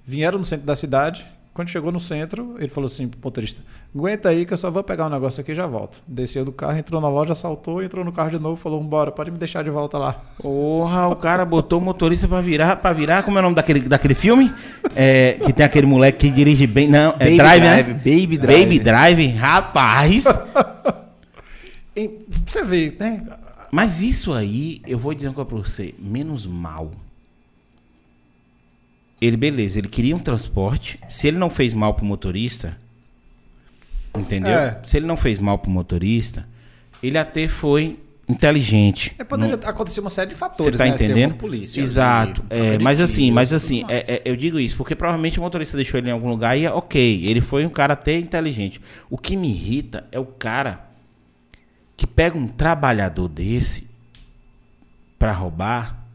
Vieram 0.04 0.40
no 0.40 0.44
centro 0.44 0.66
da 0.66 0.74
cidade. 0.74 1.24
Quando 1.60 1.68
chegou 1.68 1.92
no 1.92 2.00
centro, 2.00 2.56
ele 2.58 2.70
falou 2.70 2.86
assim 2.86 3.06
pro 3.06 3.20
motorista: 3.22 3.60
Aguenta 3.94 4.30
aí 4.30 4.46
que 4.46 4.54
eu 4.54 4.56
só 4.56 4.70
vou 4.70 4.82
pegar 4.82 5.08
um 5.08 5.10
negócio 5.10 5.42
aqui 5.42 5.52
e 5.52 5.54
já 5.54 5.66
volto. 5.66 6.02
Desceu 6.08 6.42
do 6.42 6.52
carro, 6.52 6.78
entrou 6.78 7.02
na 7.02 7.08
loja, 7.10 7.34
saltou, 7.34 7.82
entrou 7.82 8.02
no 8.02 8.10
carro 8.10 8.30
de 8.30 8.38
novo, 8.38 8.56
falou: 8.56 8.82
Bora, 8.82 9.12
pode 9.12 9.30
me 9.30 9.36
deixar 9.36 9.62
de 9.62 9.68
volta 9.68 9.98
lá. 9.98 10.14
Porra, 10.38 11.08
o 11.08 11.16
cara 11.16 11.44
botou 11.44 11.78
o 11.78 11.82
motorista 11.82 12.26
pra 12.26 12.40
virar, 12.40 12.76
pra 12.76 12.94
virar, 12.94 13.24
como 13.24 13.36
é 13.36 13.40
o 13.40 13.42
nome 13.42 13.56
daquele, 13.56 13.80
daquele 13.80 14.14
filme? 14.14 14.50
É, 14.96 15.38
que 15.44 15.52
tem 15.52 15.66
aquele 15.66 15.86
moleque 15.86 16.30
que 16.30 16.34
dirige 16.34 16.66
bem. 16.66 16.88
Não, 16.88 17.10
é 17.18 17.26
Baby 17.26 17.36
Drive, 17.36 17.60
Drive, 17.60 17.88
né? 17.88 17.92
Baby 17.92 18.38
Drive. 18.38 18.62
Baby 18.62 18.78
Drive, 18.78 19.26
rapaz. 19.32 20.24
E 21.94 22.20
você 22.30 22.64
vê, 22.64 22.96
né? 22.98 23.20
Mas 23.70 24.00
isso 24.00 24.32
aí, 24.32 24.80
eu 24.86 24.96
vou 24.96 25.12
dizer 25.12 25.28
uma 25.28 25.34
coisa 25.34 25.48
pra 25.50 25.58
você, 25.58 25.92
menos 25.98 26.46
mal. 26.46 26.92
Ele, 29.20 29.36
beleza, 29.36 29.78
ele 29.78 29.88
queria 29.88 30.16
um 30.16 30.18
transporte. 30.18 30.98
Se 31.08 31.28
ele 31.28 31.38
não 31.38 31.50
fez 31.50 31.74
mal 31.74 31.94
pro 31.94 32.04
motorista, 32.04 32.76
entendeu? 34.16 34.52
É. 34.52 34.80
Se 34.82 34.96
ele 34.96 35.06
não 35.06 35.16
fez 35.16 35.38
mal 35.38 35.58
pro 35.58 35.70
motorista, 35.70 36.48
ele 37.02 37.18
até 37.18 37.46
foi 37.46 37.98
inteligente. 38.28 39.14
É, 39.18 39.24
poderia 39.24 39.56
acontecer 39.56 40.00
uma 40.00 40.08
série 40.10 40.28
de 40.30 40.34
Você 40.36 40.38
fatores, 40.40 40.78
tá 40.78 40.84
né? 40.84 40.90
Entendendo? 40.90 41.34
polícia 41.34 41.80
Exato. 41.80 42.44
É, 42.48 42.78
mas 42.78 43.00
assim, 43.00 43.30
mas 43.30 43.52
assim, 43.52 43.84
é- 43.88 44.14
é- 44.14 44.22
eu 44.24 44.36
digo 44.36 44.58
isso 44.58 44.76
porque 44.76 44.94
provavelmente 44.94 45.38
o 45.38 45.42
motorista 45.42 45.76
deixou 45.76 45.98
ele 45.98 46.08
em 46.08 46.12
algum 46.12 46.28
lugar 46.28 46.56
e 46.56 46.64
é 46.64 46.72
ok, 46.72 47.26
ele 47.26 47.40
foi 47.40 47.66
um 47.66 47.70
cara 47.70 47.94
até 47.94 48.16
inteligente. 48.16 48.80
O 49.10 49.18
que 49.18 49.36
me 49.36 49.50
irrita 49.50 50.06
é 50.12 50.18
o 50.18 50.24
cara 50.24 50.88
que 51.96 52.06
pega 52.06 52.38
um 52.38 52.46
trabalhador 52.46 53.28
desse 53.28 53.86
pra 55.18 55.32
roubar 55.32 56.06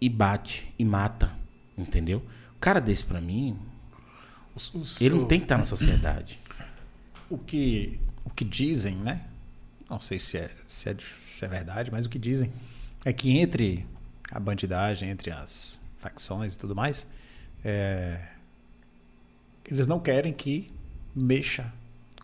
e 0.00 0.08
bate 0.08 0.66
e 0.78 0.84
mata, 0.84 1.30
entendeu? 1.76 2.18
O 2.56 2.58
cara 2.58 2.80
desse 2.80 3.04
pra 3.04 3.20
mim, 3.20 3.58
Os- 4.54 4.72
os- 4.74 5.00
ele 5.00 5.14
não 5.14 5.24
o- 5.24 5.28
tem 5.28 5.38
que 5.38 5.44
estar 5.44 5.58
na 5.58 5.64
sociedade. 5.66 6.38
o 7.30 7.36
que 7.38 7.98
o 8.24 8.30
que 8.30 8.44
dizem, 8.44 8.96
né? 8.96 9.22
Não 9.88 10.00
sei 10.00 10.18
se 10.18 10.36
é, 10.36 10.50
se 10.66 10.88
é 10.88 10.96
se 11.36 11.44
é 11.44 11.48
verdade, 11.48 11.90
mas 11.92 12.06
o 12.06 12.08
que 12.08 12.18
dizem 12.18 12.50
é 13.04 13.12
que 13.12 13.38
entre 13.38 13.86
a 14.32 14.40
bandidagem, 14.40 15.10
entre 15.10 15.30
as 15.30 15.78
facções 15.98 16.54
e 16.54 16.58
tudo 16.58 16.74
mais, 16.74 17.06
é, 17.64 18.20
eles 19.70 19.86
não 19.86 20.00
querem 20.00 20.32
que 20.32 20.70
mexa 21.14 21.72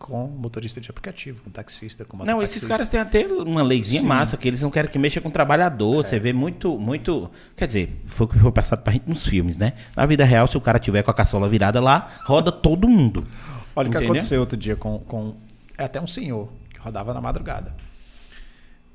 com 0.03 0.27
motorista 0.27 0.81
de 0.81 0.89
aplicativo, 0.89 1.41
com 1.43 1.49
taxista, 1.49 2.03
com 2.03 2.17
Não, 2.25 2.41
esses 2.41 2.65
caras 2.65 2.89
têm 2.89 2.99
até 2.99 3.25
uma 3.25 3.63
leizinha 3.63 4.01
Sim. 4.01 4.07
massa, 4.07 4.35
que 4.35 4.45
eles 4.45 4.61
não 4.61 4.69
querem 4.69 4.91
que 4.91 4.99
mexa 4.99 5.21
com 5.21 5.29
trabalhador. 5.29 6.05
Você 6.05 6.19
vê 6.19 6.33
muito, 6.33 6.77
muito. 6.77 7.31
Quer 7.55 7.67
dizer, 7.67 8.01
foi 8.05 8.27
o 8.27 8.29
que 8.29 8.37
foi 8.37 8.51
passado 8.51 8.83
pra 8.83 8.91
gente 8.91 9.07
nos 9.07 9.25
filmes, 9.25 9.55
né? 9.57 9.71
Na 9.95 10.05
vida 10.05 10.25
real, 10.25 10.45
se 10.45 10.57
o 10.57 10.61
cara 10.61 10.77
tiver 10.77 11.03
com 11.03 11.09
a 11.09 11.13
caçola 11.13 11.47
virada 11.47 11.79
lá, 11.79 12.11
roda 12.25 12.51
todo 12.51 12.85
mundo. 12.85 13.25
Olha 13.73 13.87
o 13.87 13.91
que 13.91 13.97
aconteceu 13.97 14.41
outro 14.41 14.57
dia 14.57 14.75
com, 14.75 14.99
com 14.99 15.37
é 15.77 15.85
até 15.85 16.01
um 16.01 16.07
senhor 16.07 16.51
que 16.73 16.81
rodava 16.81 17.13
na 17.13 17.21
madrugada. 17.21 17.73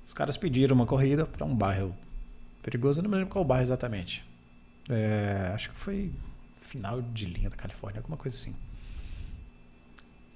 Os 0.07 0.13
caras 0.13 0.37
pediram 0.37 0.77
uma 0.77 0.85
corrida 0.85 1.25
para 1.25 1.47
um 1.47 1.55
bairro 1.57 1.95
perigoso, 2.63 3.01
eu 3.01 3.05
não 3.05 3.11
me 3.11 3.17
lembro 3.17 3.33
qual 3.33 3.47
bairro 3.47 3.63
exatamente. 3.63 4.23
É, 4.91 5.53
acho 5.55 5.71
que 5.71 5.81
foi 5.81 6.13
final 6.61 7.01
de 7.01 7.25
linha 7.25 7.49
da 7.49 7.57
Califórnia, 7.57 8.01
alguma 8.01 8.19
coisa 8.19 8.37
assim. 8.37 8.55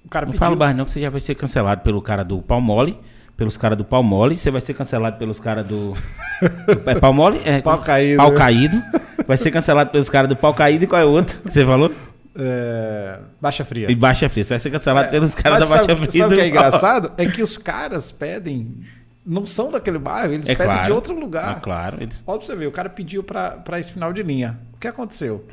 O 0.05 0.09
cara 0.09 0.25
Não 0.25 0.31
pediu, 0.31 0.39
fala 0.39 0.55
o 0.55 0.57
bairro, 0.57 0.77
não, 0.77 0.85
que 0.85 0.91
você 0.91 0.99
já 0.99 1.09
vai 1.09 1.21
ser 1.21 1.35
cancelado 1.35 1.81
pelo 1.81 2.01
cara 2.01 2.23
do 2.23 2.41
Palmole, 2.41 2.99
pelos 3.37 3.57
caras 3.57 3.77
do 3.77 3.85
Palmole, 3.85 4.37
você 4.37 4.51
vai 4.51 4.61
ser 4.61 4.73
cancelado 4.73 5.17
pelos 5.17 5.39
caras 5.39 5.65
do. 5.65 5.93
do 5.93 6.89
é 6.89 6.95
Palmole? 6.99 7.41
É, 7.45 7.61
Pau 7.61 7.79
caído. 7.79 8.17
Pau 8.17 8.33
caído. 8.33 8.81
Vai 9.25 9.37
ser 9.37 9.51
cancelado 9.51 9.89
pelos 9.91 10.09
caras 10.09 10.27
do 10.27 10.35
pau 10.35 10.53
caído 10.53 10.83
e 10.83 10.87
qual 10.87 11.01
é 11.01 11.05
o 11.05 11.09
outro 11.09 11.39
que 11.39 11.51
você 11.51 11.65
falou? 11.65 11.91
é, 12.35 13.19
Baixa 13.39 13.63
Fria. 13.63 13.91
E 13.91 13.95
Baixa 13.95 14.27
Fria. 14.27 14.43
Você 14.43 14.53
vai 14.53 14.59
ser 14.59 14.71
cancelado 14.71 15.09
pelos 15.09 15.35
caras 15.35 15.59
da 15.59 15.65
Baixa 15.65 15.83
sabe, 15.85 16.07
Fria. 16.07 16.23
sabe 16.23 16.33
o 16.33 16.37
que 16.37 16.43
é 16.43 16.47
engraçado? 16.47 17.11
É 17.17 17.25
que 17.25 17.43
os 17.43 17.57
caras 17.57 18.11
pedem, 18.11 18.83
não 19.25 19.45
são 19.45 19.71
daquele 19.71 19.99
bairro, 19.99 20.33
eles 20.33 20.49
É 20.49 20.55
pedem 20.55 20.73
claro. 20.73 20.85
de 20.85 20.91
outro 20.91 21.19
lugar. 21.19 21.57
Ah, 21.57 21.59
claro. 21.59 21.97
Eles... 22.01 22.23
Olha 22.25 22.37
pra 22.37 22.45
você 22.47 22.55
ver, 22.55 22.67
o 22.67 22.71
cara 22.71 22.89
pediu 22.89 23.23
pra, 23.23 23.51
pra 23.51 23.79
esse 23.79 23.91
final 23.91 24.11
de 24.11 24.23
linha. 24.23 24.59
O 24.73 24.77
que 24.79 24.87
aconteceu? 24.87 25.45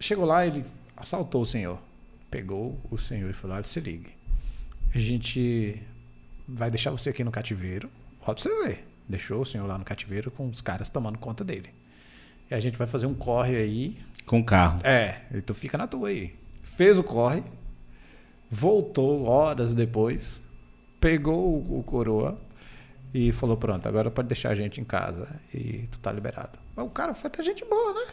Chegou 0.00 0.24
lá, 0.24 0.46
ele 0.46 0.64
assaltou 0.96 1.42
o 1.42 1.46
senhor. 1.46 1.78
Pegou 2.30 2.80
o 2.90 2.98
senhor 2.98 3.30
e 3.30 3.32
falou: 3.32 3.56
olha, 3.56 3.64
se 3.64 3.80
ligue. 3.80 4.14
A 4.94 4.98
gente 4.98 5.82
vai 6.48 6.70
deixar 6.70 6.90
você 6.90 7.10
aqui 7.10 7.22
no 7.24 7.30
cativeiro. 7.30 7.90
Pra 8.24 8.34
você 8.34 8.48
ver. 8.64 8.86
Deixou 9.08 9.40
o 9.40 9.46
senhor 9.46 9.66
lá 9.66 9.78
no 9.78 9.84
cativeiro 9.84 10.30
com 10.30 10.48
os 10.48 10.60
caras 10.60 10.88
tomando 10.88 11.18
conta 11.18 11.44
dele. 11.44 11.70
E 12.50 12.54
a 12.54 12.60
gente 12.60 12.76
vai 12.76 12.86
fazer 12.86 13.06
um 13.06 13.14
corre 13.14 13.56
aí. 13.56 13.98
Com 14.24 14.42
carro. 14.44 14.80
É, 14.82 15.22
e 15.32 15.40
tu 15.40 15.54
fica 15.54 15.78
na 15.78 15.86
tua 15.86 16.08
aí. 16.08 16.34
Fez 16.62 16.98
o 16.98 17.04
corre, 17.04 17.42
voltou 18.50 19.24
horas 19.24 19.72
depois, 19.72 20.42
pegou 21.00 21.56
o, 21.56 21.78
o 21.78 21.82
coroa 21.84 22.36
e 23.14 23.30
falou: 23.32 23.56
Pronto, 23.56 23.88
agora 23.88 24.10
pode 24.10 24.28
deixar 24.28 24.50
a 24.50 24.54
gente 24.54 24.80
em 24.80 24.84
casa 24.84 25.40
e 25.54 25.86
tu 25.90 26.00
tá 26.00 26.12
liberado. 26.12 26.58
Mas 26.74 26.84
o 26.84 26.90
cara 26.90 27.14
foi 27.14 27.28
até 27.28 27.42
gente 27.42 27.64
boa, 27.64 27.94
né? 27.94 28.06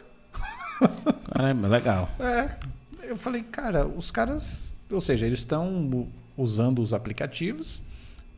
Caramba, 1.32 1.68
legal. 1.68 2.08
É. 2.20 2.73
Eu 3.06 3.16
falei, 3.16 3.42
cara, 3.42 3.86
os 3.86 4.10
caras, 4.10 4.76
ou 4.90 5.00
seja, 5.00 5.26
eles 5.26 5.40
estão 5.40 6.08
usando 6.36 6.80
os 6.80 6.92
aplicativos 6.92 7.82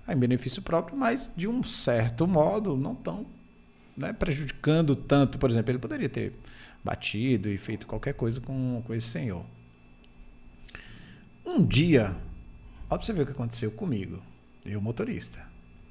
em 0.08 0.16
benefício 0.16 0.62
próprio, 0.62 0.96
mas 0.96 1.30
de 1.36 1.48
um 1.48 1.62
certo 1.62 2.26
modo 2.26 2.76
não 2.76 2.92
estão 2.92 3.26
né, 3.96 4.12
prejudicando 4.12 4.94
tanto. 4.94 5.38
Por 5.38 5.50
exemplo, 5.50 5.70
ele 5.70 5.78
poderia 5.78 6.08
ter 6.08 6.32
batido 6.84 7.48
e 7.48 7.58
feito 7.58 7.86
qualquer 7.86 8.14
coisa 8.14 8.40
com, 8.40 8.82
com 8.86 8.94
esse 8.94 9.08
senhor. 9.08 9.44
Um 11.44 11.64
dia, 11.64 12.14
pra 12.88 12.98
você 12.98 13.12
ver 13.12 13.22
o 13.22 13.26
que 13.26 13.32
aconteceu 13.32 13.70
comigo, 13.70 14.22
eu 14.64 14.80
motorista. 14.80 15.44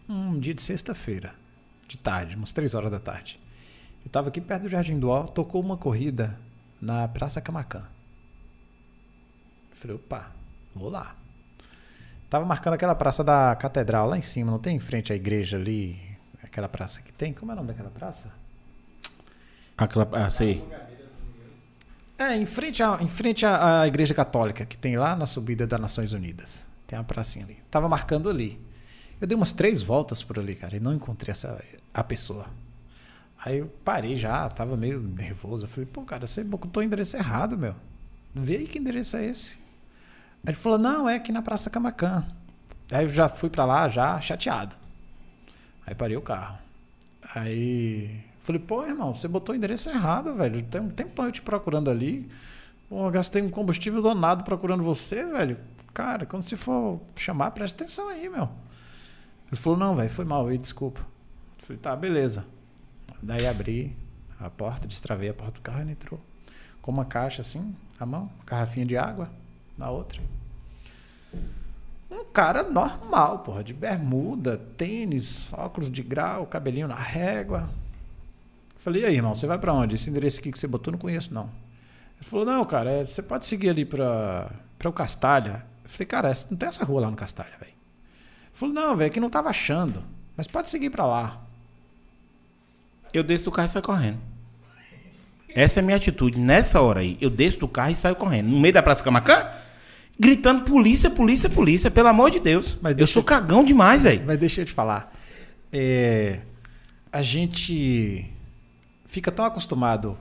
Um 0.08 0.40
dia 0.40 0.54
de 0.54 0.62
sexta-feira, 0.62 1.34
de 1.88 1.98
tarde, 1.98 2.36
umas 2.36 2.52
três 2.52 2.74
horas 2.74 2.92
da 2.92 3.00
tarde. 3.00 3.40
Eu 4.04 4.08
estava 4.08 4.30
aqui 4.30 4.40
perto 4.40 4.64
do 4.64 4.70
Jardim 4.70 5.00
do 5.00 5.10
Ó, 5.10 5.24
tocou 5.24 5.62
uma 5.62 5.78
corrida 5.78 6.40
na 6.80 7.08
Praça 7.08 7.42
Camacan. 7.42 7.95
Eu 9.76 9.80
falei, 9.80 9.96
opa, 9.98 10.32
vou 10.74 10.90
lá. 10.90 11.16
Tava 12.30 12.46
marcando 12.46 12.74
aquela 12.74 12.96
praça 12.96 13.24
da 13.24 13.56
Catedral 13.56 14.08
lá 14.08 14.18
em 14.18 14.22
cima, 14.22 14.50
não 14.50 14.60
tem 14.60 14.78
em 14.78 14.80
frente 14.80 15.12
à 15.12 15.16
igreja 15.16 15.58
ali? 15.58 16.00
Aquela 16.42 16.70
praça 16.70 17.02
que 17.02 17.12
tem? 17.12 17.34
Como 17.34 17.52
é 17.52 17.54
o 17.54 17.58
nome 17.58 17.68
daquela 17.68 17.90
praça? 17.90 18.32
Aquela, 19.78 20.08
ah, 20.14 20.30
sei. 20.30 20.64
É, 22.18 22.36
em 22.38 22.46
frente, 22.46 22.82
à, 22.82 22.98
em 23.02 23.10
frente 23.10 23.46
à, 23.46 23.82
à 23.82 23.88
igreja 23.88 24.14
católica, 24.14 24.66
que 24.66 24.78
tem 24.78 24.98
lá 24.98 25.16
na 25.16 25.26
subida 25.26 25.68
das 25.68 25.80
Nações 25.80 26.14
Unidas. 26.14 26.66
Tem 26.88 26.98
uma 26.98 27.04
pracinha 27.04 27.44
ali. 27.44 27.58
Tava 27.70 27.90
marcando 27.90 28.30
ali. 28.30 28.60
Eu 29.20 29.28
dei 29.28 29.36
umas 29.36 29.52
três 29.52 29.84
voltas 29.84 30.24
por 30.24 30.40
ali, 30.40 30.56
cara, 30.56 30.78
e 30.78 30.80
não 30.80 30.94
encontrei 30.94 31.32
essa, 31.32 31.62
a 31.94 32.04
pessoa. 32.04 32.48
Aí 33.44 33.58
eu 33.58 33.68
parei 33.84 34.16
já, 34.16 34.48
tava 34.50 34.78
meio 34.78 35.02
nervoso. 35.02 35.66
Eu 35.66 35.70
falei, 35.70 35.86
pô, 35.92 36.04
cara, 36.04 36.26
você 36.26 36.44
botou 36.44 36.82
o 36.82 36.86
endereço 36.86 37.18
errado, 37.18 37.58
meu. 37.58 37.76
Vê 38.34 38.58
aí 38.58 38.68
que 38.68 38.80
endereço 38.80 39.18
é 39.18 39.26
esse. 39.26 39.65
Ele 40.46 40.56
falou, 40.56 40.78
não, 40.78 41.10
é 41.10 41.16
aqui 41.16 41.32
na 41.32 41.42
Praça 41.42 41.70
Camacan. 41.70 42.24
Aí 42.92 43.06
eu 43.06 43.10
já 43.10 43.28
fui 43.28 43.50
pra 43.50 43.66
lá, 43.66 43.90
já 43.90 44.22
chateado. 44.22 44.76
Aí 45.86 45.96
parei 45.96 46.16
o 46.16 46.22
carro. 46.22 46.60
Aí 47.34 48.24
falei, 48.40 48.62
pô, 48.62 48.86
irmão, 48.86 49.14
você 49.14 49.28
botou 49.28 49.54
o 49.54 49.58
endereço 49.58 49.90
errado, 49.90 50.36
velho. 50.36 50.62
Tem 50.64 50.82
um 50.82 50.90
tempão 50.90 51.26
eu 51.26 51.32
te 51.32 51.42
procurando 51.42 51.90
ali. 51.90 52.30
Pô, 52.88 53.10
gastei 53.10 53.42
um 53.42 53.50
combustível 53.50 54.04
danado 54.04 54.44
procurando 54.44 54.84
você, 54.84 55.26
velho. 55.26 55.58
Cara, 55.94 56.28
quando 56.28 56.44
você 56.44 56.56
for 56.56 57.02
chamar, 57.16 57.50
presta 57.52 57.84
atenção 57.84 58.08
aí, 58.10 58.30
meu. 58.30 58.48
Ele 59.48 59.60
falou, 59.60 59.80
não, 59.80 59.96
velho, 59.96 60.12
foi 60.12 60.26
mal 60.26 60.48
aí, 60.48 60.60
desculpa. 60.60 61.02
Falei, 61.58 61.80
tá, 61.80 61.96
beleza. 61.96 62.46
Daí 63.20 63.48
abri 63.48 63.98
a 64.40 64.50
porta, 64.52 64.88
destravei 64.88 65.30
a 65.30 65.34
porta 65.34 65.54
do 65.54 65.62
carro 65.62 65.80
e 65.80 65.82
ele 65.82 65.92
entrou. 65.94 66.20
Com 66.84 66.92
uma 66.92 67.06
caixa 67.06 67.42
assim, 67.42 67.74
na 68.00 68.06
mão, 68.06 68.24
uma 68.24 68.46
garrafinha 68.46 68.86
de 68.86 68.96
água 68.96 69.32
na 69.78 69.90
outra. 69.90 70.22
Um 72.10 72.24
cara 72.26 72.64
normal, 72.64 73.40
porra, 73.40 73.64
de 73.64 73.74
bermuda, 73.74 74.58
tênis, 74.78 75.52
óculos 75.54 75.92
de 75.92 76.02
grau, 76.02 76.46
cabelinho 76.46 76.88
na 76.88 76.96
régua. 76.96 77.70
Falei, 78.78 79.02
e 79.02 79.06
aí, 79.06 79.16
irmão, 79.16 79.34
você 79.34 79.48
vai 79.48 79.58
pra 79.58 79.74
onde? 79.74 79.96
Esse 79.96 80.10
endereço 80.10 80.40
aqui 80.40 80.52
que 80.52 80.60
você 80.60 80.68
botou, 80.68 80.92
não 80.92 81.00
conheço, 81.00 81.34
não. 81.34 81.50
Ele 82.18 82.30
falou, 82.30 82.46
não, 82.46 82.64
cara, 82.64 82.90
é, 82.90 83.04
você 83.04 83.22
pode 83.22 83.48
seguir 83.48 83.70
ali 83.70 83.84
pra, 83.84 84.52
pra 84.78 84.90
o 84.90 84.94
Castalha. 84.94 85.66
Eu 85.84 85.90
falei, 85.90 86.06
cara, 86.06 86.34
não 86.50 86.58
tem 86.58 86.70
essa 86.70 86.86
rua 86.86 87.02
lá 87.02 87.10
no 87.10 87.18
Castalha, 87.18 87.58
velho. 87.60 87.72
Ele 87.72 88.52
falou, 88.54 88.76
não, 88.76 88.96
velho, 88.96 89.12
que 89.12 89.20
não 89.20 89.30
tava 89.30 89.50
achando. 89.50 90.04
Mas 90.38 90.48
pode 90.48 90.70
seguir 90.70 90.92
pra 90.92 91.06
lá. 91.06 91.42
Eu 93.12 93.24
desço 93.24 93.46
do 93.46 93.52
carro 93.52 93.66
e 93.66 93.70
saio 93.70 93.84
correndo. 93.84 94.20
Essa 95.50 95.80
é 95.80 95.82
a 95.82 95.84
minha 95.84 95.98
atitude. 95.98 96.38
Nessa 96.38 96.82
hora 96.82 97.00
aí, 97.00 97.18
eu 97.20 97.30
desço 97.30 97.62
do 97.62 97.68
carro 97.68 97.92
e 97.92 97.96
saio 97.96 98.16
correndo. 98.16 98.50
No 98.50 98.60
meio 98.60 98.74
da 98.74 98.84
Praça 98.84 99.04
Camacan, 99.04 99.50
gritando 100.20 100.64
polícia, 100.64 101.10
polícia, 101.10 101.50
polícia. 101.50 101.92
Pelo 101.92 102.08
amor 102.10 102.32
de 102.32 102.40
Deus. 102.40 102.78
Mas 102.82 102.96
eu 102.98 103.08
sou 103.08 103.22
eu- 103.22 103.26
cagão 103.26 103.64
demais, 103.64 104.04
velho. 104.04 104.24
Mas 104.26 104.38
deixa 104.40 104.62
eu 104.62 104.66
te 104.66 104.74
falar. 104.74 105.14
É, 105.72 106.40
a 107.12 107.22
gente 107.22 108.26
fica 109.06 109.32
tão 109.32 109.46
acostumado 109.46 110.18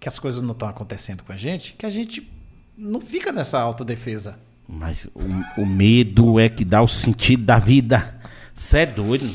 que 0.00 0.08
as 0.08 0.18
coisas 0.18 0.42
não 0.42 0.52
estão 0.52 0.68
acontecendo 0.68 1.22
com 1.22 1.32
a 1.32 1.36
gente 1.36 1.72
que 1.74 1.86
a 1.86 1.90
gente 1.90 2.30
não 2.76 3.00
fica 3.00 3.32
nessa 3.32 3.58
autodefesa. 3.60 4.38
Mas 4.68 5.06
o, 5.14 5.62
o 5.62 5.66
medo 5.66 6.40
é 6.40 6.48
que 6.48 6.64
dá 6.64 6.82
o 6.82 6.88
sentido 6.88 7.44
da 7.44 7.58
vida. 7.58 8.14
Você 8.54 8.78
é 8.78 8.86
doido. 8.86 9.28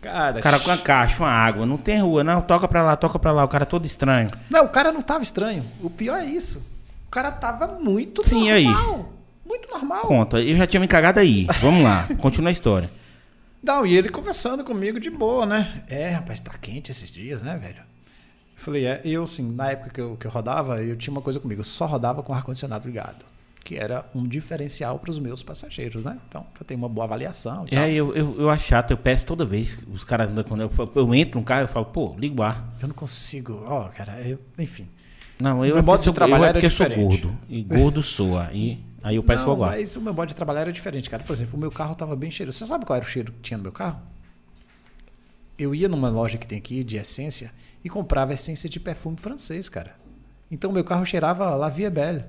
Cara, 0.00 0.40
cara 0.40 0.60
com 0.60 0.70
a 0.70 0.78
caixa, 0.78 1.22
uma 1.22 1.30
água. 1.30 1.64
Não 1.66 1.76
tem 1.76 2.00
rua, 2.00 2.22
não. 2.22 2.40
Toca 2.40 2.68
pra 2.68 2.82
lá, 2.82 2.96
toca 2.96 3.18
pra 3.18 3.32
lá. 3.32 3.44
O 3.44 3.48
cara 3.48 3.66
todo 3.66 3.86
estranho. 3.86 4.30
Não, 4.50 4.64
o 4.66 4.68
cara 4.68 4.92
não 4.92 5.02
tava 5.02 5.22
estranho. 5.22 5.64
O 5.82 5.88
pior 5.90 6.18
é 6.18 6.26
isso. 6.26 6.58
O 7.06 7.10
cara 7.10 7.30
tava 7.32 7.78
muito 7.80 8.26
Sim, 8.26 8.48
e 8.48 8.50
aí? 8.50 8.66
Muito 9.58 9.70
normal. 9.70 10.02
Conta, 10.06 10.40
eu 10.40 10.56
já 10.56 10.66
tinha 10.66 10.80
me 10.80 10.88
cagado 10.88 11.20
aí. 11.20 11.46
Vamos 11.60 11.82
lá, 11.82 12.08
continua 12.20 12.48
a 12.50 12.52
história. 12.52 12.88
Não, 13.62 13.84
e 13.84 13.96
ele 13.96 14.08
conversando 14.08 14.62
comigo 14.64 15.00
de 15.00 15.10
boa, 15.10 15.44
né? 15.44 15.82
É, 15.88 16.10
rapaz, 16.10 16.38
tá 16.40 16.52
quente 16.60 16.90
esses 16.90 17.10
dias, 17.10 17.42
né, 17.42 17.56
velho? 17.56 17.78
Eu 18.56 18.62
falei, 18.64 18.86
é, 18.86 19.00
eu, 19.04 19.22
assim, 19.24 19.50
na 19.52 19.70
época 19.72 19.90
que 19.90 20.00
eu, 20.00 20.16
que 20.16 20.26
eu 20.26 20.30
rodava, 20.30 20.82
eu 20.82 20.96
tinha 20.96 21.12
uma 21.12 21.20
coisa 21.22 21.40
comigo, 21.40 21.60
eu 21.60 21.64
só 21.64 21.86
rodava 21.86 22.22
com 22.22 22.32
ar-condicionado 22.32 22.86
ligado. 22.86 23.24
que 23.64 23.76
era 23.76 24.06
um 24.14 24.26
diferencial 24.26 24.98
para 24.98 25.10
os 25.10 25.18
meus 25.18 25.42
passageiros, 25.42 26.02
né? 26.04 26.16
Então, 26.28 26.46
já 26.58 26.64
tem 26.64 26.76
uma 26.76 26.88
boa 26.88 27.04
avaliação. 27.04 27.66
E 27.70 27.76
É, 27.76 27.92
eu, 27.92 28.14
eu, 28.16 28.36
eu 28.38 28.48
acho 28.50 28.66
chato, 28.66 28.92
eu 28.92 28.96
peço 28.96 29.26
toda 29.26 29.44
vez. 29.44 29.78
Os 29.92 30.04
caras, 30.04 30.30
andam 30.30 30.42
quando 30.44 30.62
eu, 30.62 30.70
eu 30.94 31.14
entro 31.14 31.38
no 31.38 31.44
carro, 31.44 31.62
eu 31.62 31.68
falo, 31.68 31.84
pô, 31.86 32.14
liga 32.16 32.40
o 32.40 32.44
ar. 32.44 32.76
Eu 32.80 32.88
não 32.88 32.94
consigo, 32.94 33.62
ó, 33.66 33.84
cara, 33.88 34.20
eu- 34.22 34.38
enfim. 34.58 34.88
Não, 35.38 35.64
eu 35.66 35.76
é 35.76 35.82
trabalhar 35.82 36.38
eu 36.38 36.44
é 36.44 36.48
era 36.48 36.52
porque 36.54 36.66
eu 36.66 36.70
sou 36.70 36.88
diferente. 36.88 37.20
gordo. 37.22 37.38
E 37.48 37.62
gordo 37.62 38.02
soa. 38.02 38.50
E 38.52 38.78
aí 39.08 39.16
eu 39.16 39.22
peço 39.22 39.46
não, 39.46 39.64
ar. 39.64 39.70
mas 39.70 39.96
o 39.96 40.00
meu 40.00 40.12
modo 40.12 40.28
de 40.28 40.34
trabalhar 40.34 40.62
era 40.62 40.72
diferente, 40.72 41.08
cara. 41.08 41.22
Por 41.24 41.32
exemplo, 41.32 41.56
o 41.56 41.60
meu 41.60 41.70
carro 41.70 41.92
estava 41.92 42.14
bem 42.14 42.30
cheiroso. 42.30 42.58
Você 42.58 42.66
sabe 42.66 42.84
qual 42.84 42.96
era 42.96 43.04
o 43.04 43.08
cheiro 43.08 43.32
que 43.32 43.40
tinha 43.40 43.56
no 43.56 43.62
meu 43.62 43.72
carro? 43.72 44.00
Eu 45.58 45.74
ia 45.74 45.88
numa 45.88 46.08
loja 46.08 46.38
que 46.38 46.46
tem 46.46 46.58
aqui 46.58 46.84
de 46.84 46.96
essência 46.96 47.52
e 47.82 47.88
comprava 47.88 48.34
essência 48.34 48.68
de 48.68 48.78
perfume 48.78 49.16
francês, 49.16 49.68
cara. 49.68 49.96
Então 50.50 50.70
meu 50.70 50.84
carro 50.84 51.04
cheirava 51.04 51.54
La 51.54 51.68
Vie 51.68 51.90
Belle. 51.90 52.24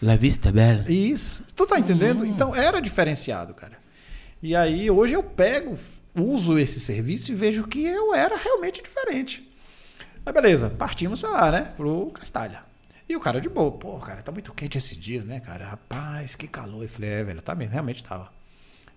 La 0.00 0.16
vista 0.16 0.50
bela. 0.50 0.84
Isso. 0.90 1.44
Tu 1.54 1.66
tá 1.66 1.78
entendendo? 1.78 2.26
Então 2.26 2.54
era 2.54 2.80
diferenciado, 2.80 3.54
cara. 3.54 3.78
E 4.42 4.56
aí 4.56 4.90
hoje 4.90 5.14
eu 5.14 5.22
pego, 5.22 5.78
uso 6.16 6.58
esse 6.58 6.80
serviço 6.80 7.30
e 7.30 7.34
vejo 7.34 7.64
que 7.68 7.84
eu 7.84 8.12
era 8.12 8.36
realmente 8.36 8.82
diferente. 8.82 9.48
Mas 10.24 10.34
beleza, 10.34 10.70
partimos 10.70 11.20
pra 11.20 11.30
lá, 11.30 11.50
né? 11.52 11.72
Pro 11.76 12.10
Castalha. 12.12 12.71
E 13.08 13.16
o 13.16 13.20
cara 13.20 13.40
de 13.40 13.48
boa, 13.48 13.72
pô, 13.72 13.98
cara, 13.98 14.22
tá 14.22 14.32
muito 14.32 14.52
quente 14.54 14.78
esses 14.78 14.96
dias, 14.96 15.24
né, 15.24 15.40
cara? 15.40 15.66
Rapaz, 15.66 16.34
que 16.34 16.46
calor. 16.46 16.82
Eu 16.82 16.88
falei, 16.88 17.10
é, 17.10 17.24
velho, 17.24 17.42
tá 17.42 17.54
mesmo, 17.54 17.72
realmente 17.72 18.02
tava. 18.04 18.30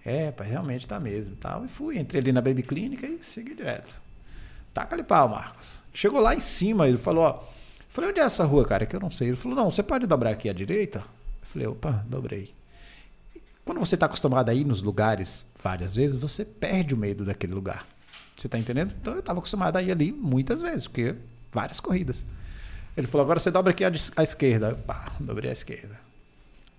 É, 0.05 0.31
pai, 0.31 0.47
realmente 0.47 0.87
tá 0.87 0.99
mesmo. 0.99 1.35
Tal. 1.35 1.65
E 1.65 1.67
fui, 1.67 1.97
entrei 1.97 2.21
ali 2.21 2.31
na 2.31 2.41
Baby 2.41 2.61
Clínica 2.61 3.07
e 3.07 3.21
segui 3.23 3.55
direto. 3.55 3.95
Taca 4.73 4.95
ali 4.95 5.03
pau, 5.03 5.27
Marcos. 5.27 5.79
Chegou 5.93 6.19
lá 6.19 6.35
em 6.35 6.39
cima, 6.39 6.87
ele 6.87 6.97
falou, 6.97 7.23
ó. 7.23 7.43
Falei, 7.89 8.11
onde 8.11 8.19
é 8.19 8.23
essa 8.23 8.43
rua, 8.43 8.65
cara? 8.65 8.85
Que 8.85 8.95
eu 8.95 8.99
não 8.99 9.09
sei. 9.09 9.29
Ele 9.29 9.37
falou, 9.37 9.57
não, 9.57 9.71
você 9.71 9.81
pode 9.81 10.05
dobrar 10.05 10.31
aqui 10.31 10.49
à 10.49 10.53
direita? 10.53 10.99
Eu 10.99 11.47
falei, 11.47 11.67
opa, 11.67 12.05
dobrei. 12.07 12.53
Quando 13.63 13.79
você 13.79 13.95
está 13.95 14.05
acostumado 14.05 14.49
a 14.49 14.53
ir 14.53 14.63
nos 14.63 14.83
lugares 14.83 15.43
várias 15.61 15.95
vezes, 15.95 16.15
você 16.15 16.45
perde 16.45 16.93
o 16.93 16.97
medo 16.97 17.25
daquele 17.25 17.53
lugar. 17.53 17.83
Você 18.37 18.47
tá 18.47 18.59
entendendo? 18.59 18.93
Então 18.99 19.13
eu 19.13 19.21
estava 19.21 19.39
acostumado 19.39 19.77
a 19.77 19.81
ir 19.81 19.91
ali 19.91 20.11
muitas 20.11 20.61
vezes, 20.61 20.85
porque 20.87 21.15
várias 21.51 21.79
corridas. 21.79 22.25
Ele 22.95 23.07
falou, 23.07 23.25
agora 23.25 23.39
você 23.39 23.51
dobra 23.51 23.71
aqui 23.71 23.83
à, 23.83 24.23
esquerda. 24.23 24.69
Eu, 24.69 24.77
pá, 24.77 25.11
dobrei 25.19 25.49
à 25.49 25.53
esquerda. 25.53 25.99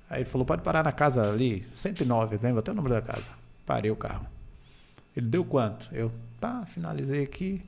Aí 0.08 0.22
ele 0.22 0.28
falou, 0.28 0.46
pode 0.46 0.62
parar 0.62 0.82
na 0.82 0.92
casa 0.92 1.28
ali, 1.28 1.62
109, 1.62 2.38
lembra 2.42 2.60
até 2.60 2.70
o 2.70 2.74
número 2.74 2.94
da 2.94 3.02
casa. 3.02 3.30
Parei 3.66 3.90
o 3.90 3.96
carro. 3.96 4.26
Ele 5.16 5.26
deu 5.26 5.44
quanto? 5.44 5.88
Eu, 5.92 6.12
pá, 6.40 6.64
finalizei 6.66 7.22
aqui. 7.22 7.62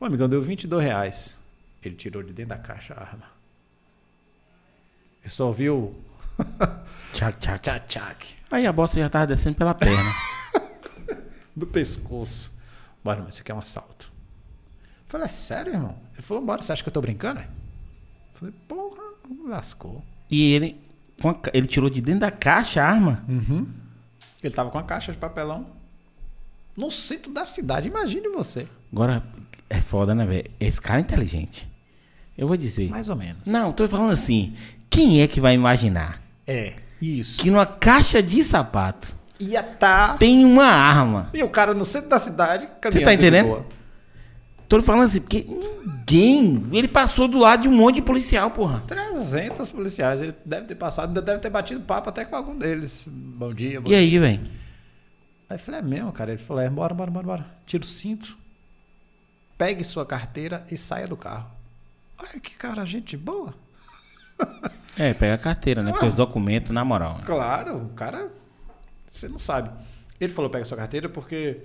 Ô, 0.00 0.04
amigão, 0.04 0.28
deu 0.28 0.42
22 0.42 0.82
reais. 0.82 1.36
Ele 1.82 1.94
tirou 1.94 2.22
de 2.22 2.32
dentro 2.32 2.50
da 2.50 2.58
caixa 2.58 2.94
a 2.94 3.00
arma. 3.00 3.26
Eu 5.22 5.30
só 5.30 5.46
ouviu 5.46 5.94
Tchac, 7.12 7.38
tchac. 7.38 7.60
tchac, 7.60 7.86
tchac 7.86 8.34
Aí 8.50 8.66
a 8.66 8.72
bosta 8.72 8.98
já 8.98 9.08
tava 9.08 9.26
descendo 9.26 9.56
pela 9.56 9.74
perna. 9.74 10.10
do 11.54 11.66
pescoço. 11.66 12.52
Bora, 13.02 13.20
mas 13.20 13.34
isso 13.34 13.42
aqui 13.42 13.52
é 13.52 13.54
um 13.54 13.58
assalto. 13.58 14.12
Eu 15.06 15.08
falei, 15.08 15.26
é 15.26 15.30
sério, 15.30 15.72
irmão? 15.72 15.96
Ele 16.12 16.22
falou, 16.22 16.44
bora, 16.44 16.62
você 16.62 16.72
acha 16.72 16.82
que 16.82 16.88
eu 16.88 16.92
tô 16.92 17.00
brincando? 17.00 17.40
Falei, 18.34 18.54
porra, 18.68 19.02
lascou. 19.46 20.02
e 20.30 20.52
ele, 20.52 20.80
a 21.22 21.50
ele 21.52 21.66
tirou 21.66 21.88
de 21.88 22.00
dentro 22.00 22.20
da 22.20 22.30
caixa 22.30 22.82
a 22.82 22.88
arma. 22.88 23.24
Ele 24.42 24.54
tava 24.54 24.70
com 24.70 24.78
a 24.78 24.82
caixa 24.82 25.12
de 25.12 25.18
papelão 25.18 25.66
no 26.76 26.90
centro 26.90 27.32
da 27.32 27.44
cidade, 27.46 27.88
imagine 27.88 28.28
você. 28.28 28.66
Agora, 28.92 29.22
é 29.70 29.80
foda, 29.80 30.14
né, 30.14 30.26
velho? 30.26 30.50
Esse 30.60 30.80
cara 30.80 31.00
é 31.00 31.02
inteligente. 31.02 31.68
Eu 32.36 32.46
vou 32.48 32.56
dizer. 32.56 32.90
Mais 32.90 33.08
ou 33.08 33.16
menos. 33.16 33.44
Não, 33.46 33.72
tô 33.72 33.86
falando 33.88 34.10
assim. 34.10 34.54
Quem 34.90 35.22
é 35.22 35.26
que 35.28 35.40
vai 35.40 35.54
imaginar 35.54 36.20
É, 36.46 36.74
isso. 37.00 37.40
que 37.40 37.50
numa 37.50 37.64
caixa 37.66 38.22
de 38.22 38.42
sapato 38.42 39.14
Ia 39.40 39.62
tá... 39.62 40.16
tem 40.16 40.44
uma 40.44 40.66
arma? 40.66 41.30
E 41.34 41.42
o 41.42 41.48
cara 41.48 41.74
no 41.74 41.84
centro 41.84 42.08
da 42.08 42.18
cidade, 42.18 42.68
caminhando 42.80 43.04
tá 43.04 43.10
de 43.10 43.16
entendendo? 43.16 43.66
Tô 44.68 44.80
falando 44.82 45.04
assim, 45.04 45.20
porque 45.20 45.46
ninguém. 45.46 46.66
Ele 46.72 46.88
passou 46.88 47.28
do 47.28 47.38
lado 47.38 47.62
de 47.62 47.68
um 47.68 47.72
monte 47.74 47.96
de 47.96 48.02
policial, 48.02 48.50
porra. 48.50 48.82
300 48.86 49.70
policiais, 49.70 50.20
ele 50.20 50.34
deve 50.44 50.66
ter 50.66 50.74
passado, 50.74 51.08
ainda 51.08 51.22
deve 51.22 51.38
ter 51.38 51.50
batido 51.50 51.80
papo 51.80 52.08
até 52.08 52.24
com 52.24 52.34
algum 52.36 52.56
deles. 52.56 53.06
Bom 53.08 53.52
dia, 53.52 53.80
bom 53.80 53.90
E 53.90 53.94
aí, 53.94 54.18
velho? 54.18 54.40
Aí 55.48 55.56
eu 55.56 55.58
falei, 55.58 55.80
é 55.80 55.82
mesmo, 55.82 56.12
cara? 56.12 56.32
Ele 56.32 56.42
falou, 56.42 56.62
é, 56.62 56.70
bora, 56.70 56.94
bora, 56.94 57.10
bora, 57.10 57.26
bora. 57.26 57.46
Tira 57.66 57.84
o 57.84 57.86
cinto, 57.86 58.36
pegue 59.58 59.84
sua 59.84 60.06
carteira 60.06 60.64
e 60.70 60.76
saia 60.76 61.06
do 61.06 61.16
carro. 61.16 61.50
Olha 62.18 62.40
que 62.40 62.54
cara, 62.54 62.84
gente 62.84 63.16
boa. 63.16 63.54
É, 64.96 65.12
pega 65.12 65.34
a 65.34 65.38
carteira, 65.38 65.82
né? 65.82 65.90
Porque 65.90 66.06
os 66.06 66.14
documentos, 66.14 66.70
na 66.70 66.84
moral. 66.84 67.14
né? 67.14 67.22
Claro, 67.26 67.78
o 67.78 67.88
cara, 67.94 68.28
você 69.04 69.28
não 69.28 69.38
sabe. 69.38 69.68
Ele 70.20 70.32
falou, 70.32 70.48
pega 70.48 70.64
sua 70.64 70.76
carteira 70.76 71.08
porque 71.08 71.62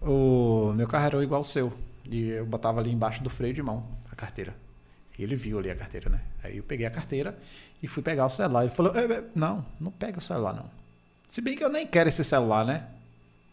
o 0.00 0.72
meu 0.76 0.86
carro 0.86 1.06
era 1.06 1.22
igual 1.24 1.40
ao 1.40 1.44
seu. 1.44 1.72
E 2.04 2.28
eu 2.28 2.46
botava 2.46 2.80
ali 2.80 2.90
embaixo 2.90 3.22
do 3.22 3.30
freio 3.30 3.54
de 3.54 3.62
mão 3.62 3.86
a 4.10 4.16
carteira. 4.16 4.54
E 5.18 5.22
ele 5.22 5.36
viu 5.36 5.58
ali 5.58 5.70
a 5.70 5.76
carteira, 5.76 6.08
né? 6.08 6.20
Aí 6.42 6.56
eu 6.56 6.62
peguei 6.62 6.86
a 6.86 6.90
carteira 6.90 7.36
e 7.82 7.86
fui 7.86 8.02
pegar 8.02 8.26
o 8.26 8.30
celular. 8.30 8.62
Ele 8.62 8.72
falou, 8.74 8.94
"É, 8.96 9.04
é, 9.04 9.24
não, 9.34 9.64
não 9.78 9.90
pega 9.92 10.18
o 10.18 10.22
celular 10.22 10.54
não. 10.54 10.70
Se 11.28 11.40
bem 11.40 11.56
que 11.56 11.62
eu 11.64 11.68
nem 11.68 11.86
quero 11.86 12.08
esse 12.08 12.24
celular, 12.24 12.64
né? 12.64 12.88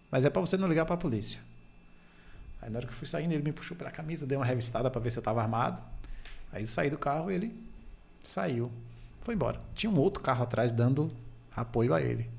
Mas 0.09 0.25
é 0.25 0.29
pra 0.29 0.41
você 0.41 0.57
não 0.57 0.67
ligar 0.67 0.85
pra 0.85 0.97
polícia. 0.97 1.39
Aí 2.61 2.69
na 2.69 2.79
hora 2.79 2.87
que 2.87 2.93
eu 2.93 2.97
fui 2.97 3.07
saindo, 3.07 3.33
ele 3.33 3.43
me 3.43 3.51
puxou 3.51 3.77
pela 3.77 3.91
camisa, 3.91 4.25
deu 4.25 4.39
uma 4.39 4.45
revistada 4.45 4.89
pra 4.89 4.99
ver 5.01 5.11
se 5.11 5.19
eu 5.19 5.23
tava 5.23 5.41
armado. 5.41 5.81
Aí 6.51 6.63
eu 6.63 6.67
saí 6.67 6.89
do 6.89 6.97
carro 6.97 7.29
e 7.29 7.35
ele 7.35 7.63
saiu. 8.23 8.71
Foi 9.21 9.35
embora. 9.35 9.59
Tinha 9.75 9.91
um 9.91 9.99
outro 9.99 10.23
carro 10.23 10.43
atrás 10.43 10.71
dando 10.71 11.11
apoio 11.55 11.93
a 11.93 12.01
ele. 12.01 12.29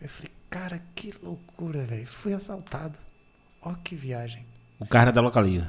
Eu 0.00 0.08
falei, 0.08 0.30
cara, 0.48 0.80
que 0.94 1.12
loucura, 1.22 1.84
velho. 1.84 2.06
Fui 2.06 2.32
assaltado. 2.32 2.98
Ó 3.60 3.74
que 3.74 3.94
viagem. 3.94 4.46
O 4.82 4.86
cara 4.86 5.12
da 5.12 5.20
localiza. 5.20 5.68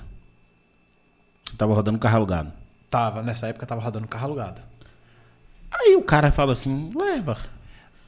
Tava 1.57 1.73
rodando 1.73 1.99
carro 1.99 2.17
alugado. 2.17 2.51
Tava, 2.89 3.21
nessa 3.21 3.47
época 3.47 3.65
tava 3.65 3.81
rodando 3.81 4.07
carro 4.07 4.25
alugado. 4.25 4.61
Aí 5.71 5.95
o 5.95 6.03
cara 6.03 6.31
fala 6.31 6.51
assim, 6.51 6.91
leva. 6.95 7.37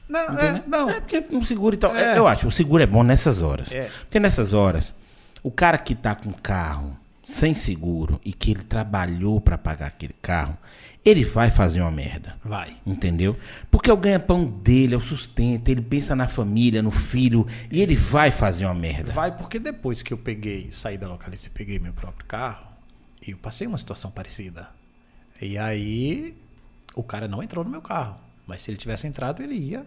Não, 0.08 0.24
Entendeu? 0.34 0.56
é, 0.56 0.62
não. 0.66 0.90
É 0.90 1.00
porque 1.00 1.24
um 1.30 1.42
seguro 1.42 1.74
e 1.74 1.78
tal. 1.78 1.94
É. 1.94 2.14
É, 2.14 2.18
Eu 2.18 2.26
acho, 2.28 2.46
o 2.46 2.50
seguro 2.50 2.82
é 2.82 2.86
bom 2.86 3.02
nessas 3.02 3.42
horas. 3.42 3.72
É. 3.72 3.90
Porque 4.02 4.20
nessas 4.20 4.52
horas, 4.52 4.94
o 5.42 5.50
cara 5.50 5.78
que 5.78 5.94
tá 5.94 6.14
com 6.14 6.32
carro 6.32 6.96
sem 7.24 7.54
seguro 7.54 8.20
e 8.24 8.32
que 8.32 8.52
ele 8.52 8.62
trabalhou 8.62 9.40
pra 9.40 9.58
pagar 9.58 9.86
aquele 9.88 10.14
carro, 10.22 10.56
ele 11.06 11.24
vai 11.24 11.50
fazer 11.50 11.80
uma 11.80 11.90
merda. 11.90 12.36
Vai. 12.44 12.76
Entendeu? 12.84 13.36
Porque 13.70 13.88
é 13.88 13.92
o 13.92 13.96
ganha-pão 13.96 14.44
dele, 14.44 14.94
é 14.94 14.96
o 14.96 15.00
sustento, 15.00 15.68
ele 15.68 15.80
pensa 15.80 16.16
na 16.16 16.26
família, 16.26 16.82
no 16.82 16.90
filho, 16.90 17.46
e 17.70 17.80
ele 17.80 17.94
vai 17.94 18.32
fazer 18.32 18.64
uma 18.64 18.74
merda. 18.74 19.12
Vai 19.12 19.36
porque 19.36 19.60
depois 19.60 20.02
que 20.02 20.12
eu 20.12 20.18
peguei, 20.18 20.68
saí 20.72 20.98
da 20.98 21.06
localiza 21.06 21.46
e 21.46 21.50
peguei 21.50 21.78
meu 21.78 21.92
próprio 21.92 22.26
carro, 22.26 22.66
eu 23.26 23.36
passei 23.38 23.68
uma 23.68 23.78
situação 23.78 24.10
parecida. 24.10 24.68
E 25.40 25.56
aí 25.56 26.34
o 26.96 27.04
cara 27.04 27.28
não 27.28 27.40
entrou 27.40 27.64
no 27.64 27.70
meu 27.70 27.82
carro. 27.82 28.16
Mas 28.44 28.62
se 28.62 28.70
ele 28.72 28.78
tivesse 28.78 29.06
entrado, 29.06 29.42
ele 29.42 29.54
ia 29.54 29.86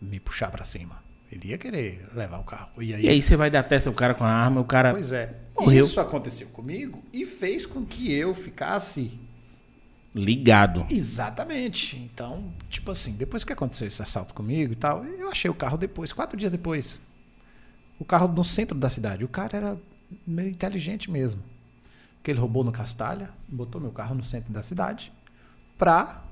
me 0.00 0.18
puxar 0.18 0.50
pra 0.50 0.64
cima. 0.64 1.02
Ele 1.30 1.48
ia 1.48 1.58
querer 1.58 2.06
levar 2.14 2.38
o 2.38 2.44
carro. 2.44 2.70
E 2.80 2.94
aí, 2.94 3.04
E 3.04 3.08
aí 3.10 3.20
você 3.20 3.36
vai 3.36 3.50
dar 3.50 3.62
testa 3.62 3.90
ao 3.90 3.94
cara 3.94 4.14
com 4.14 4.24
a 4.24 4.30
arma, 4.30 4.60
o 4.62 4.64
cara. 4.64 4.92
Pois 4.92 5.12
é. 5.12 5.34
Morreu. 5.54 5.84
Isso 5.84 6.00
aconteceu 6.00 6.48
comigo 6.48 7.02
e 7.12 7.26
fez 7.26 7.66
com 7.66 7.84
que 7.84 8.10
eu 8.10 8.32
ficasse 8.34 9.27
Ligado. 10.14 10.86
Exatamente. 10.90 11.96
Então, 11.96 12.52
tipo 12.68 12.90
assim, 12.90 13.12
depois 13.12 13.44
que 13.44 13.52
aconteceu 13.52 13.86
esse 13.86 14.02
assalto 14.02 14.34
comigo 14.34 14.72
e 14.72 14.76
tal, 14.76 15.04
eu 15.04 15.30
achei 15.30 15.50
o 15.50 15.54
carro 15.54 15.76
depois, 15.76 16.12
quatro 16.12 16.36
dias 16.36 16.50
depois. 16.50 17.00
O 17.98 18.04
carro 18.04 18.28
no 18.28 18.44
centro 18.44 18.76
da 18.76 18.88
cidade. 18.88 19.24
O 19.24 19.28
cara 19.28 19.56
era 19.56 19.78
meio 20.26 20.48
inteligente 20.48 21.10
mesmo. 21.10 21.42
Porque 22.16 22.30
ele 22.30 22.40
roubou 22.40 22.64
no 22.64 22.72
Castalha, 22.72 23.30
botou 23.48 23.80
meu 23.80 23.92
carro 23.92 24.14
no 24.14 24.24
centro 24.24 24.52
da 24.52 24.62
cidade, 24.62 25.12
pra 25.76 26.22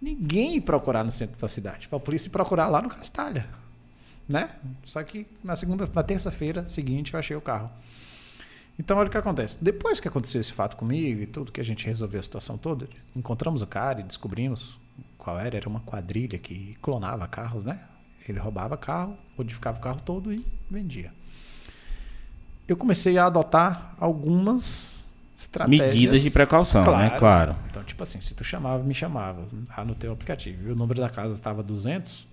ninguém 0.00 0.60
procurar 0.60 1.04
no 1.04 1.12
centro 1.12 1.40
da 1.40 1.48
cidade. 1.48 1.88
Pra 1.88 2.00
polícia 2.00 2.30
procurar 2.30 2.66
lá 2.66 2.82
no 2.82 2.88
Castalha. 2.88 3.48
Né? 4.28 4.48
Só 4.84 5.02
que 5.02 5.26
na 5.42 5.56
segunda, 5.56 5.88
na 5.92 6.02
terça-feira 6.02 6.66
seguinte 6.66 7.12
eu 7.12 7.20
achei 7.20 7.36
o 7.36 7.40
carro. 7.40 7.70
Então, 8.78 8.96
olha 8.96 9.08
o 9.08 9.10
que 9.10 9.18
acontece. 9.18 9.56
Depois 9.60 10.00
que 10.00 10.08
aconteceu 10.08 10.40
esse 10.40 10.52
fato 10.52 10.76
comigo 10.76 11.20
e 11.20 11.26
tudo 11.26 11.52
que 11.52 11.60
a 11.60 11.64
gente 11.64 11.86
resolveu 11.86 12.20
a 12.20 12.22
situação 12.22 12.56
toda, 12.56 12.88
encontramos 13.14 13.62
o 13.62 13.66
cara 13.66 14.00
e 14.00 14.02
descobrimos 14.02 14.80
qual 15.18 15.38
era. 15.38 15.56
Era 15.56 15.68
uma 15.68 15.80
quadrilha 15.80 16.38
que 16.38 16.76
clonava 16.80 17.26
carros, 17.28 17.64
né? 17.64 17.80
Ele 18.28 18.38
roubava 18.38 18.76
carro, 18.76 19.16
modificava 19.36 19.78
o 19.78 19.80
carro 19.80 20.00
todo 20.04 20.32
e 20.32 20.44
vendia. 20.70 21.12
Eu 22.66 22.76
comecei 22.76 23.18
a 23.18 23.26
adotar 23.26 23.94
algumas 23.98 25.06
estratégias. 25.36 25.94
Medidas 25.94 26.22
de 26.22 26.30
precaução, 26.30 26.96
né? 26.96 27.10
Claro. 27.18 27.56
Então, 27.68 27.82
tipo 27.82 28.02
assim, 28.02 28.20
se 28.20 28.34
tu 28.34 28.44
chamava, 28.44 28.82
me 28.82 28.94
chamava 28.94 29.46
lá 29.76 29.84
no 29.84 29.94
teu 29.94 30.12
aplicativo 30.12 30.68
e 30.68 30.72
o 30.72 30.76
número 30.76 31.00
da 31.00 31.10
casa 31.10 31.34
estava 31.34 31.62
200, 31.62 32.26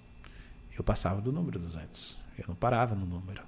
eu 0.78 0.84
passava 0.84 1.20
do 1.20 1.32
número 1.32 1.60
200. 1.60 2.18
Eu 2.38 2.46
não 2.48 2.56
parava 2.56 2.96
no 2.96 3.06
número. 3.06 3.42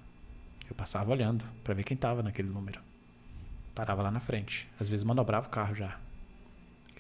Eu 0.72 0.76
passava 0.76 1.11
olhando 1.11 1.43
para 1.65 1.74
ver 1.74 1.84
quem 1.84 1.95
estava 1.95 2.24
naquele 2.24 2.47
número. 2.47 2.80
Parava 3.76 4.01
lá 4.03 4.09
na 4.09 4.22
frente. 4.22 4.69
Às 4.80 4.88
vezes 4.88 5.03
manobrava 5.03 5.47
o 5.47 5.49
carro 5.49 5.76
já. 5.76 5.97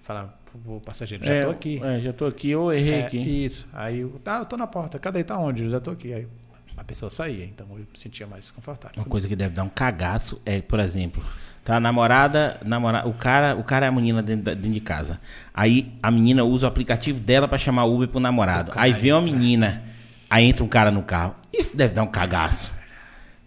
falar 0.01 0.37
pro 0.65 0.81
passageiro, 0.85 1.23
já 1.23 1.33
é, 1.33 1.45
tô 1.45 1.51
aqui. 1.51 1.81
É, 1.81 2.01
já 2.01 2.11
tô 2.11 2.25
aqui, 2.25 2.49
eu 2.49 2.73
errei 2.73 2.95
É, 2.95 3.05
aqui. 3.05 3.17
Isso. 3.45 3.65
Aí 3.71 3.99
eu, 4.01 4.09
tá, 4.21 4.39
eu 4.39 4.45
tô 4.45 4.57
na 4.57 4.67
porta. 4.67 4.99
Cadê? 4.99 5.23
Tá 5.23 5.37
onde? 5.39 5.63
Eu 5.63 5.69
já 5.69 5.79
tô 5.79 5.91
aqui. 5.91 6.11
Aí 6.13 6.27
a 6.75 6.83
pessoa 6.83 7.09
saía, 7.09 7.45
então 7.45 7.65
eu 7.71 7.77
me 7.77 7.87
sentia 7.95 8.27
mais 8.27 8.51
confortável. 8.51 8.97
Uma 8.97 9.05
coisa 9.05 9.25
que 9.25 9.37
deve 9.37 9.55
dar 9.55 9.63
um 9.63 9.69
cagaço 9.69 10.41
é, 10.45 10.59
por 10.59 10.81
exemplo, 10.81 11.23
tá 11.63 11.77
a 11.77 11.79
namorada, 11.79 12.59
namora, 12.65 13.07
o 13.07 13.13
cara, 13.13 13.55
o 13.55 13.63
cara 13.63 13.85
é 13.85 13.89
a 13.89 13.91
menina 13.91 14.21
dentro, 14.21 14.53
dentro 14.53 14.69
de 14.69 14.81
casa. 14.81 15.17
Aí 15.53 15.93
a 16.03 16.11
menina 16.11 16.43
usa 16.43 16.65
o 16.65 16.69
aplicativo 16.69 17.21
dela 17.21 17.47
pra 17.47 17.57
chamar 17.57 17.85
Uber 17.85 18.09
pro 18.09 18.19
namorado. 18.19 18.73
Aí 18.75 18.91
vem 18.91 19.13
uma 19.13 19.21
menina, 19.21 19.81
aí 20.29 20.43
entra 20.43 20.61
um 20.61 20.67
cara 20.67 20.91
no 20.91 21.03
carro. 21.03 21.35
Isso 21.53 21.77
deve 21.77 21.93
dar 21.93 22.03
um 22.03 22.07
cagaço. 22.07 22.80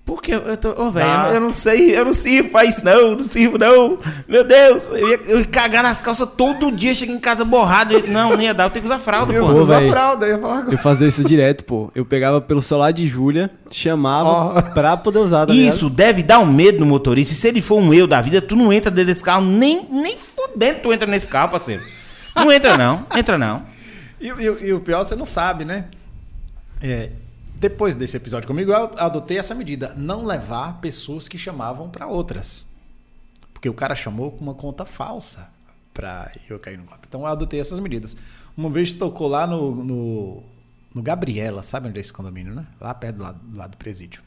Porque 0.06 0.34
eu, 0.34 0.40
eu 0.40 0.56
tô, 0.58 0.68
ô 0.82 0.90
velho, 0.90 1.06
Dá. 1.08 1.28
eu, 1.28 1.34
eu 1.36 1.40
não 1.40 1.50
sei, 1.52 1.96
eu 1.96 2.04
não 2.04 2.12
sirvo 2.12 2.50
pra 2.50 2.62
isso 2.66 2.84
não, 2.84 3.16
não 3.16 3.24
sirvo 3.24 3.56
não. 3.56 3.96
Meu 4.28 4.44
Deus, 4.44 4.90
eu 4.90 5.08
ia, 5.08 5.20
eu 5.26 5.38
ia 5.38 5.44
cagar 5.46 5.82
nas 5.82 6.02
calças 6.02 6.28
todo 6.36 6.70
dia, 6.70 6.92
chego 6.94 7.12
em 7.12 7.18
casa 7.18 7.42
borrado. 7.42 7.94
Eu- 7.94 8.06
não, 8.08 8.36
nem 8.36 8.48
ia 8.48 8.52
dar, 8.52 8.64
eu 8.64 8.70
tenho 8.70 8.82
que 8.82 8.86
usar 8.92 8.98
fralda, 8.98 9.32
Eu 9.32 9.46
pô. 9.46 9.52
vou 9.52 9.62
usar 9.62 9.78
velho. 9.78 9.90
fralda, 9.90 10.26
eu 10.26 10.34
ia 10.36 10.38
falar 10.38 10.58
agora. 10.58 10.74
Eu 10.74 10.78
fazia 10.78 11.08
isso 11.08 11.24
direto, 11.24 11.64
pô. 11.64 11.90
Eu 11.94 12.04
pegava 12.04 12.38
pelo 12.38 12.60
celular 12.60 12.90
de 12.92 13.06
Júlia, 13.08 13.50
chamava 13.70 14.28
Ó. 14.28 14.60
pra 14.74 14.94
poder 14.94 15.20
usar, 15.20 15.46
tá 15.46 15.54
ligado? 15.54 15.74
Isso 15.74 15.88
deve 15.88 16.22
dar 16.22 16.38
um 16.38 16.46
medo 16.52 16.80
no 16.80 16.86
motorista. 16.86 17.32
E 17.32 17.36
se 17.36 17.48
ele 17.48 17.62
for 17.62 17.80
um 17.80 17.94
eu 17.94 18.06
da 18.06 18.20
vida, 18.20 18.42
tu 18.42 18.54
não 18.56 18.70
entra 18.70 18.90
dentro 18.90 19.10
desse 19.10 19.24
carro, 19.24 19.42
nem, 19.42 19.86
nem 19.90 20.18
fudendo 20.18 20.80
tu 20.82 20.92
entra 20.92 21.06
nesse 21.06 21.26
carro, 21.28 21.48
parceiro. 21.50 21.82
Não 22.36 22.52
entra 22.52 22.76
não, 22.76 23.06
entra 23.16 23.38
não. 23.38 23.62
E, 24.20 24.28
e- 24.28 24.66
e 24.68 24.72
o 24.74 24.80
pior, 24.80 25.02
você 25.02 25.16
não 25.16 25.24
sabe, 25.24 25.64
né? 25.64 25.86
É, 26.82 27.08
depois 27.54 27.94
desse 27.94 28.16
episódio 28.16 28.46
comigo, 28.46 28.72
eu 28.72 28.90
adotei 28.96 29.38
essa 29.38 29.54
medida: 29.54 29.94
não 29.96 30.24
levar 30.24 30.80
pessoas 30.80 31.28
que 31.28 31.38
chamavam 31.38 31.88
para 31.88 32.06
outras. 32.06 32.66
Porque 33.52 33.68
o 33.68 33.74
cara 33.74 33.94
chamou 33.94 34.30
com 34.32 34.42
uma 34.42 34.54
conta 34.54 34.84
falsa 34.84 35.48
pra 35.92 36.30
eu 36.50 36.58
cair 36.58 36.76
no 36.76 36.84
golpe. 36.84 37.06
Então 37.08 37.20
eu 37.20 37.26
adotei 37.26 37.60
essas 37.60 37.78
medidas. 37.78 38.16
Uma 38.56 38.68
vez 38.68 38.92
tocou 38.92 39.28
lá 39.28 39.46
no, 39.46 39.74
no, 39.74 40.42
no 40.94 41.02
Gabriela, 41.02 41.62
sabe 41.62 41.88
onde 41.88 41.98
é 41.98 42.00
esse 42.00 42.12
condomínio, 42.12 42.54
né? 42.54 42.66
Lá 42.80 42.92
perto 42.92 43.16
do 43.16 43.22
lado, 43.22 43.38
do, 43.42 43.56
lado 43.56 43.70
do 43.70 43.76
presídio. 43.76 44.22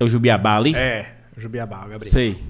É 0.00 0.04
o 0.04 0.08
Jubiabá 0.08 0.56
ali? 0.56 0.74
É, 0.74 1.14
Jubiabá, 1.36 1.84
o 1.84 1.88
Gabriela. 1.88 2.10
Sei. 2.10 2.42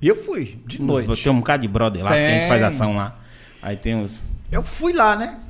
E 0.00 0.08
eu 0.08 0.16
fui, 0.16 0.60
de 0.66 0.80
noite. 0.80 1.22
Tem 1.22 1.32
um 1.32 1.38
bocado 1.38 1.62
de 1.62 1.68
brother 1.68 2.02
lá, 2.02 2.10
que 2.10 2.16
tem 2.16 2.40
que 2.40 2.48
faz 2.48 2.60
Tem. 2.60 2.66
ação 2.66 2.96
lá. 2.96 3.18
Aí 3.60 3.76
tem 3.76 3.94
uns. 3.94 4.22
Eu 4.50 4.62
fui 4.62 4.92
lá, 4.92 5.14
né? 5.14 5.40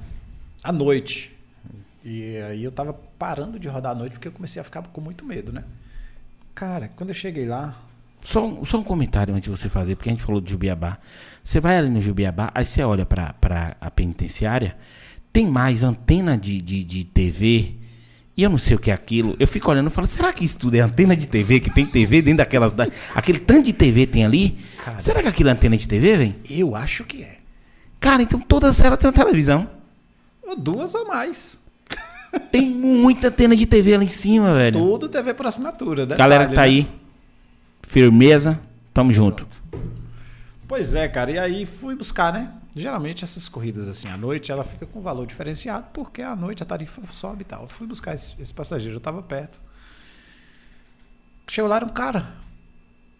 À 0.62 0.70
noite. 0.70 1.31
E 2.04 2.36
aí 2.38 2.64
eu 2.64 2.72
tava 2.72 2.92
parando 3.18 3.58
de 3.58 3.68
rodar 3.68 3.92
à 3.92 3.94
noite 3.94 4.12
porque 4.14 4.28
eu 4.28 4.32
comecei 4.32 4.60
a 4.60 4.64
ficar 4.64 4.82
com 4.82 5.00
muito 5.00 5.24
medo, 5.24 5.52
né? 5.52 5.64
Cara, 6.54 6.88
quando 6.96 7.10
eu 7.10 7.14
cheguei 7.14 7.46
lá, 7.46 7.76
Só, 8.24 8.44
um- 8.46 8.64
só 8.64 8.78
um 8.78 8.84
comentário 8.84 9.34
antes 9.34 9.50
de 9.50 9.56
você 9.58 9.68
fazer, 9.68 9.96
porque 9.96 10.08
a 10.08 10.12
gente 10.12 10.22
falou 10.22 10.40
de 10.40 10.50
Jubiabá. 10.50 10.98
Você 11.42 11.58
vai 11.58 11.76
ali 11.76 11.88
no 11.88 12.00
Jubiabá, 12.00 12.50
aí 12.54 12.64
você 12.64 12.82
olha 12.82 13.04
pra, 13.04 13.32
pra 13.34 13.76
a 13.80 13.90
penitenciária, 13.90 14.76
tem 15.32 15.46
mais 15.48 15.82
antena 15.82 16.36
de, 16.38 16.60
de, 16.62 16.84
de 16.84 17.04
TV. 17.04 17.74
E 18.36 18.42
eu 18.44 18.48
não 18.50 18.58
sei 18.58 18.76
o 18.76 18.78
que 18.78 18.90
é 18.90 18.94
aquilo. 18.94 19.34
Eu 19.40 19.46
fico 19.48 19.70
olhando 19.70 19.88
e 19.88 19.90
falo, 19.90 20.06
será 20.06 20.32
que 20.32 20.44
isso 20.44 20.56
tudo 20.58 20.74
é 20.76 20.80
antena 20.80 21.16
de 21.16 21.26
TV? 21.26 21.58
Que 21.60 21.68
tem 21.70 21.84
TV 21.84 22.22
dentro 22.22 22.38
daquelas. 22.38 22.72
Da, 22.72 22.86
aquele 23.14 23.38
tanto 23.40 23.64
de 23.64 23.72
TV 23.72 24.06
tem 24.06 24.24
ali? 24.24 24.56
Cara. 24.84 25.00
Será 25.00 25.20
que 25.20 25.28
aquilo 25.28 25.48
é 25.48 25.52
antena 25.52 25.76
de 25.76 25.86
TV, 25.88 26.16
velho? 26.16 26.34
eu 26.48 26.74
acho 26.76 27.04
que 27.04 27.22
é. 27.24 27.38
Cara, 27.98 28.22
então 28.22 28.38
todas 28.40 28.80
elas 28.80 28.98
têm 28.98 29.08
uma 29.08 29.12
televisão. 29.12 29.68
Ou 30.42 30.56
duas 30.56 30.94
ou 30.94 31.06
mais. 31.08 31.58
Tem 32.50 32.68
muita 32.68 33.28
antena 33.28 33.54
de 33.54 33.66
TV 33.66 33.94
ali 33.94 34.06
em 34.06 34.08
cima, 34.08 34.54
velho. 34.54 34.78
Tudo 34.78 35.08
TV 35.08 35.34
por 35.34 35.46
assinatura, 35.46 36.06
né? 36.06 36.16
Galera 36.16 36.46
que 36.46 36.54
tá 36.54 36.62
aí, 36.62 36.90
firmeza, 37.82 38.60
tamo 38.92 39.12
junto. 39.12 39.46
Pois 40.66 40.94
é, 40.94 41.06
cara. 41.08 41.30
E 41.30 41.38
aí 41.38 41.66
fui 41.66 41.94
buscar, 41.94 42.32
né? 42.32 42.50
Geralmente 42.74 43.22
essas 43.22 43.48
corridas 43.48 43.86
assim 43.86 44.08
à 44.08 44.16
noite, 44.16 44.50
ela 44.50 44.64
fica 44.64 44.86
com 44.86 45.02
valor 45.02 45.26
diferenciado, 45.26 45.86
porque 45.92 46.22
à 46.22 46.34
noite 46.34 46.62
a 46.62 46.66
tarifa 46.66 47.02
sobe 47.10 47.42
e 47.42 47.44
tal. 47.44 47.68
Fui 47.68 47.86
buscar 47.86 48.14
esse, 48.14 48.34
esse 48.40 48.54
passageiro, 48.54 48.96
eu 48.96 49.00
tava 49.00 49.22
perto. 49.22 49.60
Chegou 51.46 51.68
lá, 51.68 51.76
era 51.76 51.84
um 51.84 51.90
cara. 51.90 52.32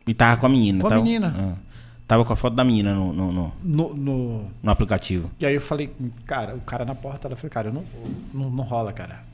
E 0.06 0.14
tava 0.14 0.40
com 0.40 0.46
a 0.46 0.48
menina, 0.48 0.80
Com 0.80 0.86
a 0.86 0.90
tava, 0.90 1.02
menina. 1.02 1.34
Ah. 1.36 1.71
Tava 2.12 2.26
com 2.26 2.32
a 2.34 2.36
foto 2.36 2.54
da 2.54 2.62
menina 2.62 2.94
no, 2.94 3.10
no, 3.10 3.32
no, 3.32 3.54
No, 3.62 3.94
no, 3.94 4.50
no 4.62 4.70
aplicativo. 4.70 5.30
E 5.40 5.46
aí 5.46 5.54
eu 5.54 5.62
falei, 5.62 5.90
cara, 6.26 6.54
o 6.54 6.60
cara 6.60 6.84
na 6.84 6.94
porta, 6.94 7.26
ela 7.26 7.36
falou, 7.36 7.50
cara, 7.50 7.68
eu 7.68 7.72
não 7.72 7.80
vou, 7.80 8.06
não, 8.34 8.50
não 8.50 8.64
rola, 8.64 8.92
cara. 8.92 9.24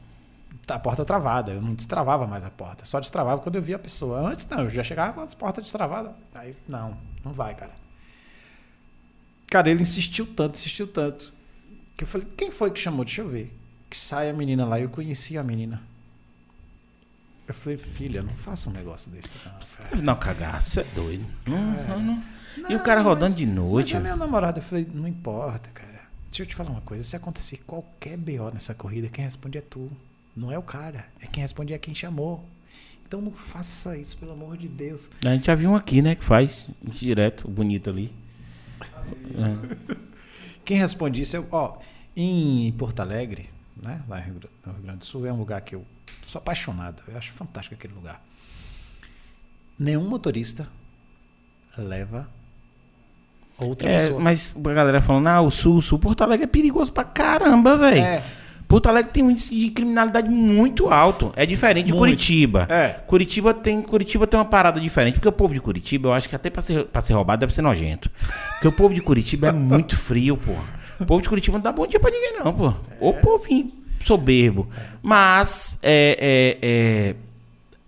Tá 0.65 0.77
a 0.77 0.79
porta 0.79 1.05
travada, 1.05 1.51
eu 1.51 1.61
não 1.61 1.75
destravava 1.75 2.25
mais 2.25 2.45
a 2.45 2.51
porta, 2.51 2.85
só 2.85 3.01
destravava 3.01 3.43
quando 3.43 3.57
eu 3.57 3.63
via 3.63 3.75
a 3.75 3.81
pessoa. 3.81 4.21
Antes 4.21 4.47
não, 4.47 4.61
eu 4.61 4.71
já 4.71 4.85
chegava 4.85 5.13
com 5.13 5.23
as 5.23 5.35
portas 5.35 5.65
destravadas. 5.65 6.13
Aí, 6.33 6.55
não, 6.69 6.97
não 7.25 7.33
vai, 7.33 7.53
cara. 7.53 7.73
Cara, 9.49 9.69
ele 9.69 9.83
insistiu 9.83 10.25
tanto, 10.25 10.55
insistiu 10.55 10.87
tanto. 10.87 11.33
Que 11.97 12.05
eu 12.05 12.09
falei, 12.09 12.29
quem 12.37 12.53
foi 12.53 12.71
que 12.71 12.79
chamou? 12.79 13.05
Deixa 13.05 13.23
eu 13.23 13.29
ver. 13.29 13.59
Que 13.91 13.97
sai 13.97 14.31
a 14.31 14.33
menina 14.33 14.65
lá, 14.65 14.79
eu 14.79 14.89
conheci 14.89 15.37
a 15.37 15.43
menina. 15.43 15.83
Eu 17.49 17.55
falei, 17.55 17.77
filha, 17.77 18.23
não 18.23 18.35
faça 18.35 18.71
um 18.71 18.73
negócio 18.73 19.11
desse, 19.11 19.35
não. 19.45 20.15
cara. 20.15 20.17
Cagaço, 20.17 20.71
você 20.71 20.81
é 20.83 20.85
doido. 20.95 21.27
Não, 21.45 21.59
não, 21.89 22.03
não. 22.03 22.38
E 22.69 22.75
o 22.75 22.83
cara 22.83 23.01
mas- 23.03 23.07
rodando 23.07 23.37
de 23.37 23.47
noite. 23.47 23.95
Mas 23.95 24.05
é 24.05 24.09
meu 24.09 24.17
namorado. 24.17 24.59
Eu 24.59 24.63
falei, 24.63 24.87
não 24.93 25.07
importa, 25.07 25.69
cara. 25.71 26.01
Deixa 26.31 26.43
eu 26.43 26.47
te 26.47 26.55
falar 26.55 26.71
uma 26.71 26.81
coisa. 26.83 27.03
Se 27.05 27.17
acontecer 27.17 27.59
qualquer 27.67 28.17
BO 28.17 28.51
nessa 28.53 28.75
corrida, 28.75 29.09
quem 29.09 29.25
responde 29.25 29.59
é 29.59 29.61
tu. 29.61 29.91
Não 30.37 30.53
é 30.53 30.59
o 30.59 30.63
cara. 30.63 31.07
É 31.21 31.27
quem 31.27 31.43
responde 31.43 31.73
é 31.73 31.79
quem 31.79 31.95
chamou. 31.95 32.45
Então 33.07 33.21
não 33.23 33.33
faça 33.33 33.97
isso, 33.97 34.17
pelo 34.19 34.33
amor 34.33 34.57
de 34.57 34.69
Deus. 34.69 35.11
A 35.25 35.31
gente 35.31 35.47
já 35.47 35.55
viu 35.55 35.71
um 35.71 35.77
aqui, 35.77 36.03
né? 36.03 36.15
Que 36.15 36.25
faz 36.25 36.69
direto, 36.83 37.49
bonito 37.49 37.89
ali. 37.89 38.13
Quem 40.65 40.77
responde 40.77 41.23
isso 41.23 41.35
é. 41.37 41.43
Ó, 41.51 41.79
em 42.15 42.71
Porto 42.73 43.01
Alegre, 43.01 43.49
né? 43.83 44.03
Lá 44.07 44.19
no 44.19 44.25
Rio 44.25 44.83
Grande 44.83 44.99
do 44.99 45.05
Sul, 45.07 45.27
é 45.27 45.33
um 45.33 45.39
lugar 45.39 45.63
que 45.63 45.75
eu 45.75 45.85
sou 46.23 46.39
apaixonado. 46.39 47.03
Eu 47.09 47.17
acho 47.17 47.33
fantástico 47.33 47.75
aquele 47.75 47.95
lugar. 47.95 48.23
Nenhum 49.79 50.07
motorista 50.07 50.69
leva 51.77 52.29
outra 53.59 53.89
É, 53.89 53.99
pessoa. 53.99 54.21
mas 54.21 54.53
a 54.57 54.73
galera 54.75 55.01
falando, 55.01 55.27
ah, 55.29 55.41
o 55.41 55.51
sul, 55.51 55.77
o 55.77 55.83
sul, 55.83 55.99
Porto 55.99 56.23
Alegre 56.23 56.45
é 56.45 56.49
perigoso 56.49 56.93
pra 56.93 57.05
caramba, 57.05 57.77
velho. 57.77 58.01
É. 58.01 58.23
Porto 58.67 58.87
Alegre 58.87 59.11
tem 59.13 59.23
um 59.25 59.31
índice 59.31 59.55
de 59.59 59.71
criminalidade 59.71 60.29
muito 60.29 60.91
alto. 60.91 61.33
É 61.35 61.47
diferente 61.47 61.87
de 61.87 61.93
Muito. 61.93 62.01
Curitiba. 62.03 62.67
É. 62.69 62.97
Curitiba 63.07 63.55
tem, 63.55 63.81
Curitiba 63.81 64.27
tem 64.27 64.39
uma 64.39 64.45
parada 64.45 64.79
diferente. 64.79 65.15
Porque 65.15 65.29
o 65.29 65.33
povo 65.33 65.55
de 65.55 65.61
Curitiba, 65.61 66.09
eu 66.09 66.13
acho 66.13 66.29
que 66.29 66.37
até 66.37 66.51
pra 66.51 66.61
ser, 66.61 66.85
pra 66.85 67.01
ser 67.01 67.15
roubado 67.15 67.41
deve 67.41 67.55
ser 67.55 67.63
nojento. 67.63 68.11
Porque 68.53 68.69
o 68.69 68.73
povo 68.73 68.93
de 68.93 69.01
Curitiba 69.01 69.49
é 69.49 69.53
muito 69.53 69.97
frio, 69.97 70.37
pô. 70.37 70.53
O 71.01 71.07
povo 71.07 71.23
de 71.23 71.29
Curitiba 71.31 71.57
não 71.57 71.63
dá 71.63 71.73
bom 71.73 71.87
dia 71.87 71.99
pra 71.99 72.11
ninguém, 72.11 72.35
não, 72.45 72.53
pô. 72.53 72.75
O 73.01 73.15
povinho 73.15 73.73
soberbo. 74.01 74.69
Mas 75.03 75.79
é, 75.83 76.57
é, 76.61 77.15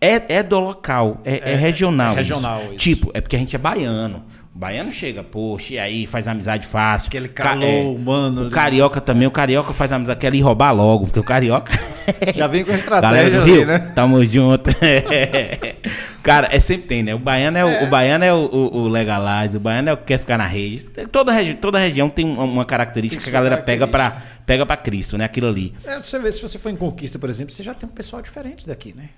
é, 0.01 0.17
é, 0.17 0.37
é 0.39 0.43
do 0.43 0.59
local, 0.59 1.21
é, 1.27 1.53
é 1.53 1.55
regional. 1.57 2.15
é 2.15 2.17
regional, 2.17 2.59
isso. 2.63 2.69
isso. 2.71 2.79
Tipo, 2.79 3.11
é 3.13 3.21
porque 3.21 3.37
a 3.37 3.39
gente 3.39 3.55
é 3.55 3.59
baiano. 3.59 4.25
O 4.61 4.67
baiano 4.69 4.93
chega, 4.93 5.25
poxa, 5.25 5.73
e 5.73 5.79
aí 5.79 6.07
faz 6.07 6.29
amizade 6.29 6.67
fácil. 6.67 7.09
Aquele 7.09 7.29
Ca- 7.29 7.45
calor 7.45 7.97
humano 7.97 8.43
O 8.43 8.45
ali. 8.45 8.51
carioca 8.51 9.01
também, 9.01 9.27
o 9.27 9.31
carioca 9.31 9.73
faz 9.73 9.91
amizade, 9.91 10.21
quer 10.21 10.35
ir 10.35 10.43
roubar 10.43 10.71
logo, 10.71 11.07
porque 11.07 11.19
o 11.19 11.25
carioca. 11.25 11.73
Já 12.37 12.47
vem 12.47 12.63
com 12.63 12.71
a 12.71 12.77
Galera 12.77 13.27
estratégia 13.29 13.39
do 13.39 13.43
ali, 13.45 13.53
Rio, 13.53 13.67
né? 13.67 13.79
tamo 13.95 14.23
junto. 14.23 14.69
Cara, 16.23 16.49
é 16.53 16.61
sempre 16.61 16.89
tem, 16.89 17.03
né? 17.03 17.15
O 17.15 17.19
baiano 17.19 17.57
é, 17.57 17.65
o, 17.65 17.85
o 17.85 17.87
baiano 17.87 18.23
é 18.23 18.35
o, 18.35 18.37
o, 18.37 18.77
o 18.83 18.89
legalize, 18.89 19.57
o 19.57 19.61
baiano 19.61 19.89
é 19.89 19.93
o 19.95 19.97
que 19.97 20.05
quer 20.05 20.19
ficar 20.19 20.37
na 20.37 20.47
rede. 20.47 20.85
Toda, 21.11 21.33
regi 21.33 21.55
toda 21.55 21.79
região 21.79 22.11
tem 22.11 22.27
uma, 22.27 22.63
característica 22.67 23.25
Tem 23.25 23.31
que 23.33 23.35
a 23.35 23.41
galera 23.41 23.63
pega 23.63 23.87
pra, 23.87 24.21
pega 24.45 24.67
pra 24.67 24.77
Cristo, 24.77 25.17
né? 25.17 25.25
Aquilo 25.25 25.49
ali. 25.49 25.73
É, 25.87 25.95
pra 25.95 26.05
você 26.05 26.19
ver, 26.19 26.33
se 26.33 26.43
você 26.43 26.59
for 26.59 26.69
em 26.69 26.77
Conquista, 26.77 27.19
por 27.19 27.31
exemplo, 27.31 27.55
você 27.55 27.63
já 27.63 27.73
tem 27.73 27.89
um 27.89 27.93
pessoal 27.93 28.21
diferente 28.21 28.67
daqui, 28.67 28.93
né? 28.95 29.09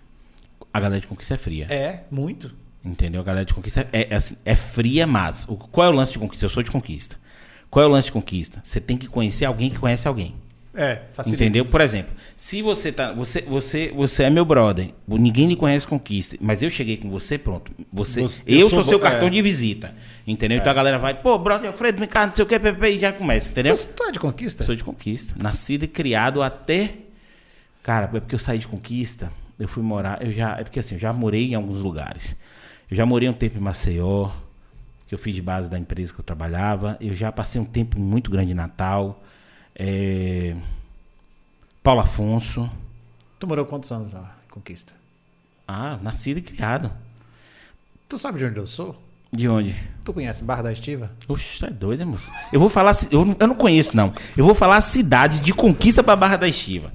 A 0.72 0.78
galera 0.78 1.00
de 1.00 1.08
conquista 1.08 1.34
é 1.34 1.36
fria. 1.36 1.66
É, 1.68 2.04
muito. 2.12 2.52
Entendeu? 2.84 3.20
A 3.20 3.24
galera 3.24 3.44
de 3.44 3.54
conquista 3.54 3.86
é, 3.92 4.08
é 4.10 4.14
assim, 4.14 4.36
é 4.44 4.54
fria, 4.54 5.06
mas. 5.06 5.44
O, 5.48 5.56
qual 5.56 5.86
é 5.86 5.90
o 5.90 5.92
lance 5.92 6.12
de 6.12 6.18
conquista? 6.18 6.44
Eu 6.44 6.50
sou 6.50 6.62
de 6.62 6.70
conquista. 6.70 7.16
Qual 7.70 7.84
é 7.84 7.86
o 7.86 7.90
lance 7.90 8.06
de 8.06 8.12
conquista? 8.12 8.60
Você 8.64 8.80
tem 8.80 8.96
que 8.96 9.06
conhecer 9.06 9.44
alguém 9.44 9.70
que 9.70 9.78
conhece 9.78 10.06
alguém. 10.08 10.34
É, 10.74 11.02
facilita. 11.12 11.44
Entendeu? 11.44 11.66
Por 11.66 11.80
exemplo, 11.82 12.14
se 12.36 12.62
você 12.62 12.90
tá. 12.90 13.12
Você, 13.12 13.42
você, 13.42 13.92
você 13.94 14.24
é 14.24 14.30
meu 14.30 14.44
brother, 14.44 14.88
ninguém 15.06 15.46
lhe 15.46 15.54
conhece 15.56 15.86
conquista, 15.86 16.36
mas 16.40 16.62
eu 16.62 16.70
cheguei 16.70 16.96
com 16.96 17.10
você, 17.10 17.36
pronto. 17.36 17.70
Você, 17.92 18.22
Você- 18.22 18.42
eu, 18.46 18.60
eu 18.60 18.68
sou, 18.70 18.82
sou 18.82 18.84
seu 18.84 19.00
cartão 19.00 19.28
é. 19.28 19.30
de 19.30 19.42
visita. 19.42 19.94
Entendeu? 20.26 20.58
Então 20.58 20.70
a 20.70 20.74
galera 20.74 20.98
vai, 20.98 21.14
pô, 21.14 21.36
brother 21.38 21.68
Alfredo, 21.68 21.98
vem 21.98 22.08
cá, 22.08 22.26
não 22.26 22.34
sei 22.34 22.44
o 22.44 22.46
que, 22.46 22.54
e 22.54 22.98
já 22.98 23.12
começa, 23.12 23.50
entendeu? 23.50 23.76
Tu 23.76 24.04
é 24.04 24.12
de 24.12 24.18
Conquista? 24.18 24.64
Sou 24.64 24.74
de 24.74 24.84
conquista. 24.84 25.34
Nascido 25.40 25.82
e 25.84 25.88
criado 25.88 26.42
até. 26.42 26.94
Cara, 27.82 28.06
é 28.06 28.20
porque 28.20 28.34
eu 28.34 28.38
saí 28.38 28.58
de 28.58 28.68
conquista, 28.68 29.32
eu 29.58 29.68
fui 29.68 29.82
morar. 29.82 30.24
Eu 30.24 30.32
já. 30.32 30.58
É 30.58 30.62
porque 30.62 30.78
assim, 30.78 30.94
eu 30.94 31.00
já 31.00 31.12
morei 31.12 31.50
em 31.50 31.54
alguns 31.54 31.80
lugares. 31.80 32.34
Eu 32.92 32.96
já 32.96 33.06
morei 33.06 33.26
um 33.26 33.32
tempo 33.32 33.56
em 33.56 33.60
Maceió, 33.60 34.28
que 35.06 35.14
eu 35.14 35.18
fiz 35.18 35.34
de 35.34 35.40
base 35.40 35.70
da 35.70 35.78
empresa 35.78 36.12
que 36.12 36.20
eu 36.20 36.22
trabalhava. 36.24 36.98
Eu 37.00 37.14
já 37.14 37.32
passei 37.32 37.58
um 37.58 37.64
tempo 37.64 37.98
muito 37.98 38.30
grande 38.30 38.50
em 38.52 38.54
Natal. 38.54 39.22
É, 39.74 40.54
Paulo 41.82 42.02
Afonso. 42.02 42.70
Tu 43.38 43.46
morou 43.46 43.64
quantos 43.64 43.90
anos 43.90 44.12
lá 44.12 44.36
em 44.46 44.50
Conquista? 44.50 44.92
Ah, 45.66 45.98
nascido 46.02 46.36
e 46.36 46.42
criado. 46.42 46.92
Tu 48.10 48.18
sabe 48.18 48.38
de 48.40 48.44
onde 48.44 48.58
eu 48.58 48.66
sou? 48.66 49.02
De 49.32 49.48
onde? 49.48 49.74
Tu 50.04 50.12
conhece 50.12 50.44
Barra 50.44 50.64
da 50.64 50.72
Estiva? 50.74 51.10
Oxe, 51.26 51.60
tu 51.60 51.64
é 51.64 51.70
doido, 51.70 52.04
moço. 52.06 52.30
Eu 52.52 52.60
vou 52.60 52.68
falar. 52.68 52.92
Eu, 53.10 53.24
não- 53.24 53.36
eu 53.40 53.46
não 53.48 53.54
conheço, 53.54 53.96
não. 53.96 54.12
Eu 54.36 54.44
vou 54.44 54.54
falar 54.54 54.78
cidades 54.82 55.40
de 55.40 55.54
conquista 55.54 56.02
pra 56.04 56.14
Barra 56.14 56.36
da 56.36 56.46
Estiva. 56.46 56.92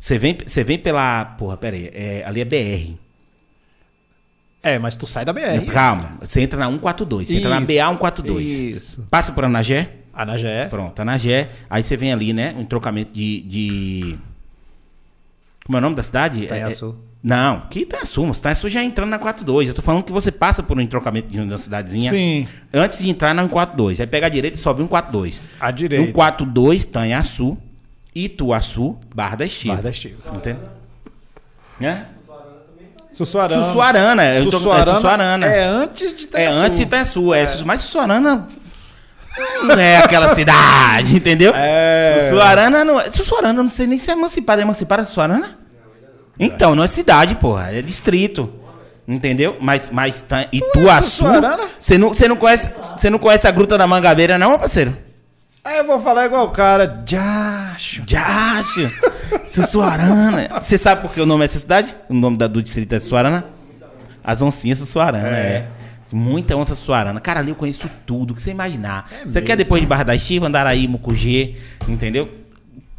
Você 0.00 0.16
vem, 0.18 0.38
você 0.46 0.64
vem 0.64 0.78
pela. 0.78 1.26
Porra, 1.36 1.58
pera 1.58 1.76
aí. 1.76 1.90
É, 1.92 2.24
ali 2.24 2.40
é 2.40 2.44
BR. 2.46 3.03
É, 4.64 4.78
mas 4.78 4.96
tu 4.96 5.06
sai 5.06 5.24
da 5.26 5.32
BR. 5.32 5.64
Calma. 5.70 6.16
Você 6.20 6.40
entra 6.40 6.58
na 6.58 6.66
142. 6.66 7.28
Você 7.28 7.36
entra 7.36 7.50
na 7.50 7.58
Isso. 7.58 7.66
BA 7.66 7.86
142. 7.90 8.52
Isso. 8.52 9.06
Passa 9.10 9.30
por 9.32 9.44
Anagé. 9.44 9.90
Anagé. 10.12 10.66
Pronto, 10.68 10.98
Anagé. 11.00 11.48
Aí 11.68 11.82
você 11.82 11.96
vem 11.96 12.12
ali, 12.12 12.32
né? 12.32 12.54
Um 12.56 12.64
trocamento 12.64 13.12
de. 13.12 13.42
de... 13.42 14.18
Como 15.66 15.76
é 15.76 15.78
o 15.78 15.82
nome 15.82 15.94
da 15.94 16.02
cidade? 16.02 16.44
Itanhaçu. 16.44 16.86
É- 16.86 16.88
é- 16.88 17.14
Não, 17.22 17.60
que 17.68 17.80
Itanhaçu, 17.80 18.24
moço. 18.24 18.40
Itanhaçu 18.40 18.68
já 18.70 18.80
é 18.80 18.84
entrando 18.84 19.10
na 19.10 19.18
42. 19.18 19.68
Eu 19.68 19.74
tô 19.74 19.82
falando 19.82 20.02
que 20.02 20.12
você 20.12 20.32
passa 20.32 20.62
por 20.62 20.78
um 20.78 20.80
entrocamento 20.80 21.28
de 21.28 21.38
uma 21.40 21.58
cidadezinha. 21.58 22.10
Sim. 22.10 22.46
Antes 22.72 22.98
de 22.98 23.10
entrar 23.10 23.34
na 23.34 23.42
142. 23.42 24.00
Aí 24.00 24.06
pega 24.06 24.26
a 24.26 24.30
direita 24.30 24.56
e 24.56 24.60
sobe 24.60 24.80
142. 24.82 25.42
À 25.60 25.70
direita. 25.70 26.04
142, 26.06 26.84
Tanhaçu, 26.86 27.58
Ituaçu, 28.14 28.96
Barra 29.14 29.36
da 29.36 29.44
Estiva. 29.46 29.74
Barra 29.74 29.82
da 29.84 29.90
Estiva. 29.90 30.36
Entende? 30.36 30.58
É? 31.80 32.04
Sussuarana. 33.14 33.62
Sussuarana. 33.62 34.34
Eu 34.34 34.50
tô- 34.50 34.56
é 34.74 34.84
Sussuarana. 34.84 35.46
É 35.46 35.64
antes 35.64 36.14
de 36.14 36.22
É 36.22 36.26
Itanhaçu. 36.26 36.58
antes 36.58 36.76
de 36.78 36.82
Itanhaçu. 36.84 37.34
É. 37.34 37.46
Sussu- 37.46 37.66
Mas 37.66 37.80
Sussuarana 37.80 38.48
não 39.62 39.74
é 39.78 39.98
aquela 39.98 40.34
cidade, 40.34 41.16
entendeu? 41.16 41.52
É. 41.54 42.18
Sussuarana 42.20 42.84
não 42.84 43.00
é. 43.00 43.10
Sussuarana, 43.10 43.62
não 43.62 43.70
sei 43.70 43.86
nem 43.86 43.98
se 43.98 44.10
é 44.10 44.14
emancipada. 44.14 44.60
É 44.60 44.64
emancipada 44.64 45.04
Sussuarana? 45.04 45.58
Então, 46.38 46.74
não 46.74 46.82
é 46.82 46.86
cidade, 46.88 47.36
porra. 47.36 47.70
É 47.72 47.80
distrito. 47.82 48.52
Entendeu? 49.06 49.56
Mas, 49.60 49.90
mas 49.90 50.20
tá, 50.22 50.46
Ituaçu. 50.50 51.10
Sussuarana? 51.10 51.62
Você 51.78 51.98
não, 51.98 52.10
não, 52.28 52.36
conhece, 52.36 52.68
não 53.10 53.18
conhece 53.18 53.46
a 53.46 53.50
Gruta 53.50 53.76
da 53.76 53.86
Mangabeira, 53.86 54.38
não, 54.38 54.50
meu 54.50 54.58
parceiro? 54.58 54.96
Aí 55.64 55.78
eu 55.78 55.86
vou 55.86 55.98
falar 55.98 56.26
igual 56.26 56.44
o 56.44 56.50
cara. 56.50 57.02
Jacho. 57.06 58.02
Jacho! 58.06 58.90
Sussuarana. 59.48 60.60
Você 60.60 60.76
sabe 60.76 61.00
por 61.00 61.10
que 61.10 61.18
o 61.18 61.24
nome 61.24 61.42
é 61.42 61.46
essa 61.46 61.58
cidade? 61.58 61.96
O 62.06 62.12
nome 62.12 62.36
da, 62.36 62.46
do 62.46 62.62
distrito 62.62 62.92
é 62.92 63.00
Sussuarana? 63.00 63.46
As 64.22 64.42
oncinhas 64.42 64.78
Sussuarana, 64.78 65.26
é. 65.26 65.66
Muita 66.12 66.54
onça 66.54 66.74
Sussuarana. 66.74 67.18
Cara, 67.18 67.40
ali 67.40 67.48
eu 67.48 67.54
conheço 67.54 67.90
tudo 68.04 68.34
que 68.34 68.42
você 68.42 68.50
imaginar. 68.50 69.10
você 69.24 69.40
quer 69.40 69.56
depois 69.56 69.80
de 69.80 69.86
Barra 69.86 70.02
da 70.02 70.14
Estiva, 70.14 70.46
Andaraí, 70.46 70.86
Mucugê, 70.86 71.56
entendeu? 71.88 72.28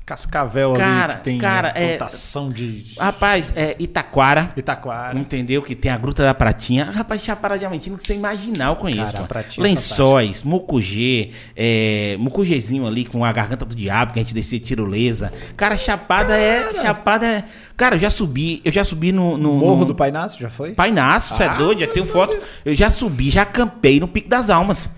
Cascavel 0.05 0.73
Cara, 0.73 1.13
ali 1.13 1.17
que 1.17 1.23
tem 1.23 1.37
cara, 1.39 1.69
uma 1.75 1.83
é- 1.83 1.97
plantação 1.97 2.49
de 2.49 2.85
Rapaz, 2.97 3.51
é 3.55 3.75
Itaquara. 3.79 4.49
Itaquara. 4.55 5.17
Entendeu? 5.17 5.63
Que 5.63 5.73
tem 5.75 5.91
a 5.91 5.97
Gruta 5.97 6.21
da 6.23 6.33
Pratinha. 6.33 6.91
Rapaz, 6.91 7.23
Chapada 7.23 7.57
Diamantina, 7.57 7.97
que 7.97 8.03
você 8.03 8.13
imaginar, 8.13 8.67
eu 8.67 8.75
conheço. 8.75 9.13
Cara. 9.13 9.25
Pratinha 9.25 9.65
é 9.65 9.69
Lençóis, 9.69 10.43
Mucugê, 10.43 11.31
é, 11.55 12.15
Mucugezinho 12.19 12.85
ali 12.85 13.03
com 13.05 13.25
a 13.25 13.31
garganta 13.31 13.65
do 13.65 13.75
diabo, 13.75 14.13
que 14.13 14.19
a 14.19 14.21
gente 14.23 14.35
descia 14.35 14.59
tirolesa. 14.59 15.33
Cara, 15.57 15.75
Chapada 15.75 16.37
é. 16.37 16.71
Chapada 16.75 17.25
é. 17.25 17.43
Cara, 17.75 17.95
eu 17.95 17.99
já 17.99 18.09
subi, 18.11 18.61
eu 18.63 18.71
já 18.71 18.83
subi 18.83 19.11
no. 19.11 19.37
no 19.37 19.53
Morro 19.53 19.79
no- 19.79 19.85
do 19.85 19.95
Pai 19.95 20.09
Inácio, 20.09 20.39
já 20.39 20.49
foi? 20.49 20.73
Painaço, 20.73 21.33
você 21.35 21.43
é 21.43 21.53
doido? 21.55 21.79
Já 21.81 21.87
tenho 21.87 22.05
foto. 22.05 22.37
Eu 22.63 22.75
já 22.75 22.89
subi, 22.91 23.29
já 23.31 23.43
campei 23.43 23.99
no 23.99 24.07
Pico 24.07 24.29
das 24.29 24.49
Almas. 24.51 24.89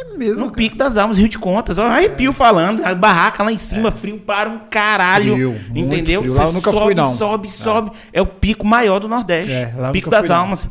É 0.00 0.16
mesmo, 0.16 0.36
No 0.40 0.46
cara. 0.46 0.56
Pico 0.56 0.76
das 0.76 0.96
Almas, 0.96 1.18
Rio 1.18 1.28
de 1.28 1.38
Contas. 1.38 1.78
Ó, 1.78 1.84
arrepio 1.86 2.32
falando. 2.32 2.84
A 2.84 2.94
barraca 2.94 3.42
lá 3.42 3.50
em 3.52 3.58
cima, 3.58 3.90
frio 3.90 4.18
para 4.18 4.48
um 4.48 4.58
caralho. 4.70 5.32
É. 5.32 5.36
Frio, 5.36 5.56
entendeu? 5.74 6.20
frio. 6.22 6.34
Lá 6.34 6.44
Você 6.46 6.50
eu 6.50 6.54
nunca 6.54 6.70
sobe, 6.70 6.84
fui, 6.84 6.94
não. 6.94 7.12
sobe, 7.12 7.50
sobe. 7.50 7.90
É 8.12 8.22
o 8.22 8.26
pico 8.26 8.64
maior 8.66 9.00
do 9.00 9.08
Nordeste. 9.08 9.52
É, 9.52 9.72
lá 9.76 9.90
Pico 9.90 10.08
das 10.10 10.26
fui, 10.26 10.28
não. 10.28 10.36
Almas. 10.42 10.68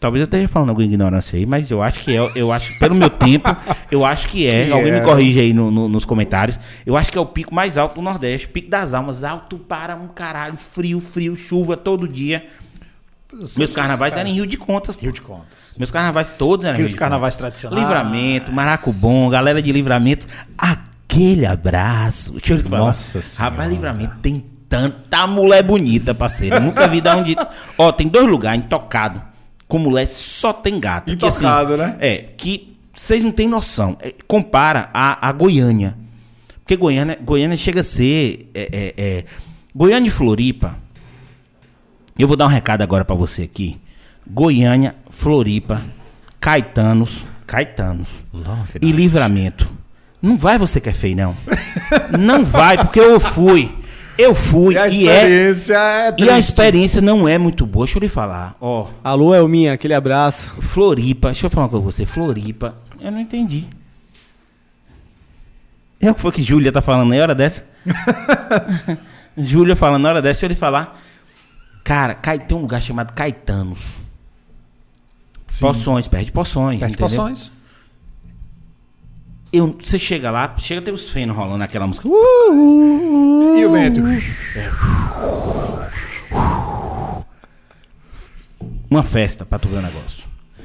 Talvez 0.00 0.20
eu 0.20 0.24
esteja 0.24 0.48
falando 0.48 0.68
alguma 0.70 0.84
ignorância 0.84 1.38
aí, 1.38 1.46
mas 1.46 1.70
eu 1.70 1.80
acho 1.82 2.00
que 2.00 2.14
é. 2.14 2.30
Eu 2.34 2.52
acho, 2.52 2.78
pelo 2.78 2.94
meu 2.94 3.08
tempo, 3.08 3.56
eu 3.90 4.04
acho 4.04 4.28
que 4.28 4.46
é. 4.46 4.66
Que 4.66 4.72
Alguém 4.72 4.92
me 4.92 4.98
é. 4.98 5.00
corrige 5.00 5.40
aí 5.40 5.54
no- 5.54 5.70
no- 5.70 5.88
nos 5.88 6.04
comentários. 6.04 6.58
Eu 6.84 6.94
acho 6.96 7.10
que 7.10 7.16
é 7.16 7.20
o 7.20 7.24
pico 7.24 7.54
mais 7.54 7.78
alto 7.78 7.94
do 7.94 8.02
Nordeste. 8.02 8.48
Pico 8.48 8.68
das 8.68 8.92
Almas, 8.92 9.24
alto 9.24 9.56
para 9.56 9.94
um 9.96 10.08
caralho. 10.08 10.56
Frio, 10.58 11.00
frio, 11.00 11.34
chuva 11.36 11.74
todo 11.76 12.06
dia. 12.06 12.44
Meus 13.56 13.72
carnavais 13.72 14.16
eram 14.16 14.28
em 14.30 14.34
Rio 14.34 14.46
de 14.46 14.56
Contas. 14.56 14.96
Rio 14.96 15.12
de 15.12 15.20
Contas. 15.20 15.76
Meus 15.78 15.90
carnavais 15.90 16.30
todos 16.32 16.64
eram 16.64 16.74
Aqueles 16.74 16.90
Rio 16.92 16.96
de 16.96 16.98
carnavais 17.00 17.34
Contas. 17.34 17.60
tradicionais. 17.60 17.82
Livramento, 17.88 18.52
Maracubom, 18.52 19.28
galera 19.30 19.60
de 19.60 19.72
Livramento. 19.72 20.26
Aquele 20.56 21.46
abraço. 21.46 22.32
Deixa 22.32 22.54
eu 22.54 22.62
te 22.62 22.68
falar. 22.68 22.86
Nossa 22.86 23.20
Senhora. 23.20 23.50
Rapaz, 23.54 23.70
Livramento 23.70 24.16
tem 24.22 24.44
tanta 24.68 25.26
mulher 25.26 25.62
bonita, 25.62 26.14
parceiro. 26.14 26.56
Eu 26.56 26.60
nunca 26.60 26.86
vi 26.88 27.00
dar 27.00 27.16
onde. 27.16 27.36
Ó, 27.78 27.92
tem 27.92 28.08
dois 28.08 28.26
lugares 28.26 28.62
intocado. 28.64 29.22
Com 29.66 29.78
mulher 29.78 30.06
só 30.08 30.52
tem 30.52 30.78
gata. 30.78 31.14
Que, 31.14 31.26
assim, 31.26 31.38
Intocado, 31.44 31.76
né? 31.76 31.96
É, 32.00 32.16
que 32.36 32.72
vocês 32.94 33.24
não 33.24 33.32
têm 33.32 33.48
noção. 33.48 33.96
É, 34.00 34.14
compara 34.26 34.90
a, 34.92 35.28
a 35.28 35.32
Goiânia. 35.32 35.96
Porque 36.62 36.76
Goiânia, 36.76 37.18
Goiânia 37.22 37.56
chega 37.56 37.80
a 37.80 37.84
ser. 37.84 38.50
é, 38.54 38.68
é, 38.72 38.94
é, 38.96 39.24
Goiânia 39.74 40.08
e 40.08 40.10
Floripa. 40.10 40.78
Eu 42.18 42.28
vou 42.28 42.36
dar 42.36 42.46
um 42.46 42.48
recado 42.48 42.82
agora 42.82 43.04
pra 43.04 43.16
você 43.16 43.42
aqui. 43.42 43.78
Goiânia, 44.26 44.94
Floripa, 45.10 45.82
Caetanos, 46.40 47.26
Caetanos 47.46 48.08
e 48.80 48.92
Livramento. 48.92 49.68
Não 50.22 50.36
vai 50.38 50.56
você 50.56 50.80
que 50.80 50.88
é 50.88 50.92
feio, 50.92 51.16
não. 51.16 51.36
Não 52.18 52.44
vai, 52.44 52.78
porque 52.78 53.00
eu 53.00 53.20
fui. 53.20 53.74
Eu 54.16 54.34
fui 54.34 54.74
E 54.74 54.78
a 54.78 54.88
e, 54.88 55.08
é. 55.08 55.14
experiência 55.16 55.74
é, 55.76 56.14
E 56.18 56.30
a 56.30 56.38
experiência 56.38 57.02
não 57.02 57.28
é 57.28 57.36
muito 57.36 57.66
boa. 57.66 57.84
Deixa 57.84 57.98
eu 57.98 58.02
lhe 58.02 58.08
falar. 58.08 58.56
Ó, 58.60 58.86
Alô, 59.02 59.34
Elminha, 59.34 59.72
aquele 59.72 59.92
abraço. 59.92 60.54
Floripa. 60.62 61.28
Deixa 61.28 61.46
eu 61.46 61.50
falar 61.50 61.64
uma 61.66 61.70
coisa 61.70 61.84
com 61.84 61.90
você. 61.90 62.06
Floripa. 62.06 62.76
Eu 63.00 63.10
não 63.10 63.18
entendi. 63.18 63.64
É 66.00 66.10
o 66.10 66.14
que 66.14 66.20
foi 66.20 66.32
que 66.32 66.42
Júlia 66.42 66.70
tá 66.70 66.80
falando 66.80 67.10
na 67.12 67.20
hora 67.20 67.34
dessa? 67.34 67.66
Júlia 69.36 69.74
falando 69.74 70.02
na 70.02 70.08
hora 70.10 70.22
dessa, 70.22 70.40
deixa 70.40 70.46
eu 70.46 70.50
lhe 70.50 70.54
falar. 70.54 71.00
Cara, 71.84 72.14
tem 72.14 72.56
um 72.56 72.62
lugar 72.62 72.80
chamado 72.80 73.12
Caetanos. 73.12 73.80
Sim. 75.48 75.66
Poções, 75.66 76.08
perto 76.08 76.24
de 76.26 76.32
poções. 76.32 76.80
Perde 76.80 76.94
entendeu? 76.94 77.08
poções. 77.16 77.52
Eu, 79.52 79.76
você 79.80 79.98
chega 80.00 80.30
lá, 80.32 80.52
chega 80.58 80.80
a 80.80 80.84
ter 80.84 80.92
os 80.92 81.10
fenos 81.10 81.36
rolando 81.36 81.58
naquela 81.58 81.86
música. 81.86 82.08
E 82.08 83.64
o 83.64 83.70
vento? 83.70 84.00
Uma 88.90 89.02
festa 89.02 89.44
pra 89.44 89.58
tu 89.58 89.68
ver 89.68 89.76
o 89.78 89.82
negócio. 89.82 90.24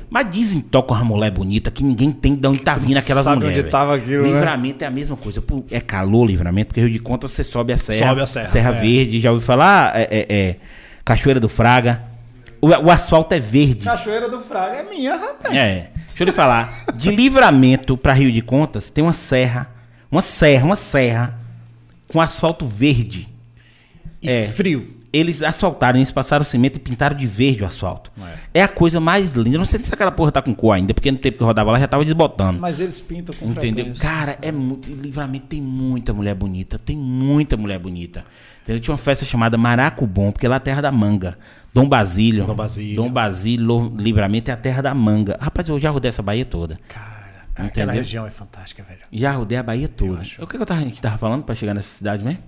Mas 0.09 0.27
dizem 0.31 0.59
toca 0.59 0.93
uma 0.93 1.05
mulher 1.05 1.29
bonita 1.29 1.69
que 1.69 1.83
ninguém 1.83 2.11
tem 2.11 2.33
de 2.35 2.47
onde 2.47 2.61
tá 2.61 2.73
vindo 2.73 2.97
aquelas 2.97 3.25
sabe 3.25 3.41
mulheres. 3.43 3.59
onde 3.63 3.71
tava 3.71 3.95
aquilo, 3.95 4.23
né? 4.23 4.29
Livramento 4.33 4.83
é 4.83 4.87
a 4.87 4.91
mesma 4.91 5.15
coisa. 5.15 5.43
É 5.69 5.79
calor 5.79 6.25
livramento, 6.25 6.69
porque 6.69 6.81
Rio 6.81 6.89
de 6.89 6.97
Contas 6.97 7.29
você 7.31 7.43
sobe 7.43 7.73
a 7.73 7.77
serra. 7.77 8.09
Sobe 8.09 8.21
a 8.21 8.25
serra, 8.25 8.75
é. 8.75 8.81
Verde, 8.81 9.19
já 9.19 9.31
ouviu 9.31 9.45
falar? 9.45 9.95
É, 9.95 10.07
é- 10.09 10.25
é 10.35 10.55
Cachoeira 11.09 11.39
do 11.39 11.49
Fraga. 11.49 12.03
O, 12.61 12.67
o 12.67 12.91
asfalto 12.91 13.33
é 13.33 13.39
verde. 13.39 13.85
Cachoeira 13.85 14.29
do 14.29 14.39
Fraga 14.41 14.77
é 14.77 14.83
minha, 14.83 15.15
rapaz. 15.15 15.55
É. 15.55 15.89
Deixa 16.09 16.21
eu 16.23 16.25
lhe 16.25 16.31
falar. 16.31 16.85
De 16.93 17.09
livramento 17.09 17.97
pra 17.97 18.13
Rio 18.13 18.31
de 18.31 18.41
Contas 18.43 18.91
tem 18.91 19.03
uma 19.03 19.13
serra. 19.13 19.71
Uma 20.11 20.21
serra, 20.21 20.65
uma 20.65 20.75
serra. 20.75 21.39
Com 22.11 22.21
asfalto 22.21 22.67
verde. 22.67 23.27
E 24.21 24.29
É. 24.29 24.47
frio. 24.47 24.98
Eles 25.11 25.41
asfaltaram, 25.41 25.97
eles 25.97 26.11
passaram 26.11 26.43
cimento 26.45 26.75
e 26.75 26.79
pintaram 26.79 27.15
de 27.17 27.25
verde 27.25 27.63
o 27.63 27.65
asfalto. 27.65 28.11
É, 28.53 28.61
a 28.61 28.67
coisa 28.67 28.99
mais 28.99 29.33
linda. 29.33 29.55
Eu 29.55 29.59
não 29.59 29.65
sei 29.65 29.79
se 29.79 29.91
aquela 29.93 30.11
porra 30.11 30.31
tá 30.31 30.41
com 30.41 30.53
cor 30.53 30.73
ainda, 30.73 30.93
porque 30.93 31.11
no 31.11 31.17
tempo 31.17 31.37
que 31.37 31.43
eu 31.43 31.47
rodava 31.47 31.71
lá 31.71 31.79
já 31.79 31.87
tava 31.87 32.05
desbotando. 32.05 32.59
Mas 32.59 32.79
eles 32.79 33.01
pintam 33.01 33.33
com 33.35 33.47
Entendeu? 33.47 33.85
frequência. 33.85 34.07
Cara, 34.07 34.37
é 34.41 34.51
muito. 34.51 34.87
Livramento 34.89 35.47
tem 35.47 35.61
muita 35.61 36.13
mulher 36.13 36.35
bonita. 36.35 36.77
Tem 36.77 36.95
muita 36.95 37.57
mulher 37.57 37.79
bonita. 37.79 38.23
Entendeu? 38.61 38.79
Tinha 38.81 38.91
uma 38.93 38.97
festa 38.99 39.25
chamada 39.25 39.57
Maracubom, 39.57 40.31
porque 40.31 40.47
lá 40.47 40.55
é 40.55 40.57
a 40.57 40.59
terra 40.59 40.81
da 40.81 40.91
manga. 40.91 41.37
Dom 41.73 41.87
Basílio. 41.89 42.45
Dom 42.45 42.55
Basílio. 42.55 42.95
Dom 42.95 43.11
Basílio, 43.11 43.93
Livramento 43.97 44.51
é 44.51 44.53
a 44.53 44.57
terra 44.57 44.81
da 44.81 44.93
manga. 44.93 45.37
Rapaz, 45.39 45.67
eu 45.69 45.79
já 45.79 45.89
rodei 45.89 46.09
essa 46.09 46.21
Bahia 46.21 46.45
toda. 46.45 46.79
Cara, 46.87 47.45
Entendeu? 47.51 47.65
aquela 47.67 47.93
região 47.93 48.27
é 48.27 48.29
fantástica, 48.31 48.83
velho. 48.83 48.99
Já 49.11 49.31
rodei 49.31 49.57
a 49.57 49.63
Bahia 49.63 49.87
toda. 49.87 50.21
acho. 50.21 50.43
O 50.43 50.45
que, 50.47 50.55
que 50.55 50.61
eu 50.61 50.65
tava, 50.65 50.81
a 50.81 50.83
gente 50.83 51.01
tava 51.01 51.17
falando 51.17 51.43
pra 51.43 51.55
chegar 51.55 51.73
nessa 51.73 51.89
cidade 51.89 52.23
mesmo? 52.23 52.39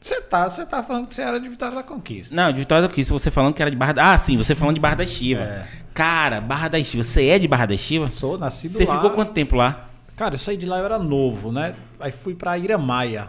Você 0.00 0.20
tá, 0.20 0.48
você 0.48 0.64
tá 0.64 0.82
falando 0.82 1.06
que 1.08 1.14
você 1.14 1.22
era 1.22 1.40
de 1.40 1.48
Vitória 1.48 1.74
da 1.74 1.82
Conquista. 1.82 2.34
Não, 2.34 2.52
de 2.52 2.60
Vitória 2.60 2.86
do 2.86 2.92
Cristo, 2.92 3.12
você 3.12 3.30
falando 3.30 3.52
que 3.54 3.60
era 3.60 3.70
de 3.70 3.76
Barra 3.76 3.92
da... 3.94 4.12
Ah, 4.12 4.18
sim, 4.18 4.36
você 4.36 4.54
falando 4.54 4.74
de 4.74 4.80
Barra 4.80 4.94
da 4.96 5.04
Estiva. 5.04 5.42
É. 5.42 5.64
Cara, 5.92 6.40
Barra 6.40 6.68
da 6.68 6.78
Estiva. 6.78 7.02
Você 7.02 7.26
é 7.26 7.38
de 7.38 7.48
Barra 7.48 7.66
da 7.66 7.74
Estiva? 7.74 8.06
Sou 8.06 8.38
nascido 8.38 8.72
Você 8.72 8.84
lá. 8.84 8.94
ficou 8.94 9.10
quanto 9.10 9.32
tempo 9.32 9.56
lá? 9.56 9.86
Cara, 10.14 10.34
eu 10.34 10.38
saí 10.38 10.56
de 10.56 10.66
lá, 10.66 10.78
eu 10.78 10.84
era 10.84 10.98
novo, 11.00 11.50
né? 11.50 11.74
Aí 11.98 12.12
fui 12.12 12.34
pra 12.34 12.56
Iramaia. 12.56 13.28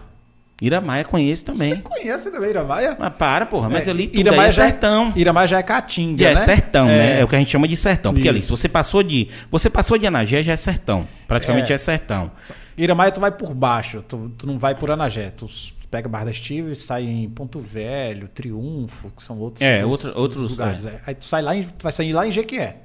Iramaia 0.61 1.05
conheço 1.05 1.45
também. 1.45 1.73
Você 1.75 1.81
conhece 1.81 2.29
também 2.31 2.49
Iramaia? 2.49 2.95
Mas 2.99 3.13
para, 3.15 3.45
porra. 3.45 3.69
Mas 3.69 3.87
É, 3.87 3.91
ali 3.91 4.07
tudo 4.07 4.19
Iramaia 4.19 4.43
aí 4.43 4.49
é 4.49 4.51
sertão. 4.51 5.13
Iramaia 5.15 5.47
já 5.47 5.57
é 5.59 5.63
Caatinga, 5.63 6.23
Já 6.23 6.29
é 6.31 6.35
né? 6.35 6.41
sertão, 6.41 6.85
né? 6.85 7.19
É 7.21 7.23
o 7.23 7.27
que 7.27 7.35
a 7.35 7.39
gente 7.39 7.49
chama 7.49 7.67
de 7.67 7.77
sertão. 7.77 8.13
Porque 8.13 8.27
ali, 8.27 8.39
se 8.41 8.45
Isso. 8.47 8.57
você 8.57 8.67
passou 8.69 9.01
de. 9.01 9.29
Você 9.49 9.69
passou 9.69 9.97
de 9.97 10.05
Anagé, 10.05 10.43
já 10.43 10.51
é 10.53 10.57
sertão. 10.57 11.07
Praticamente 11.27 11.63
É. 11.65 11.67
já 11.69 11.75
é 11.75 11.77
sertão. 11.77 12.29
Iramaia 12.77 13.11
tu 13.11 13.21
vai 13.21 13.31
por 13.31 13.53
baixo, 13.53 14.03
tu, 14.07 14.31
tu 14.37 14.45
não 14.45 14.59
vai 14.59 14.75
por 14.75 14.91
Anagé. 14.91 15.31
Tu 15.35 15.47
pega 15.91 16.07
Barra 16.09 16.25
da 16.25 16.31
Estiva 16.31 16.71
e 16.71 16.75
sai 16.75 17.03
em 17.05 17.29
Ponto 17.29 17.59
Velho, 17.59 18.27
Triunfo, 18.27 19.11
que 19.15 19.23
são 19.23 19.39
outros, 19.39 19.61
É, 19.61 19.83
outros, 19.85 20.09
outro- 20.15 20.21
outros, 20.41 20.51
lugares. 20.57 20.85
é. 20.85 21.01
Aí 21.05 21.15
tu 21.15 21.25
sai 21.25 21.41
lá, 21.41 21.55
em, 21.55 21.63
tu 21.63 21.81
vai 21.83 21.91
sair 21.91 22.13
lá 22.13 22.27
em 22.27 22.31
Jequié. 22.31 22.77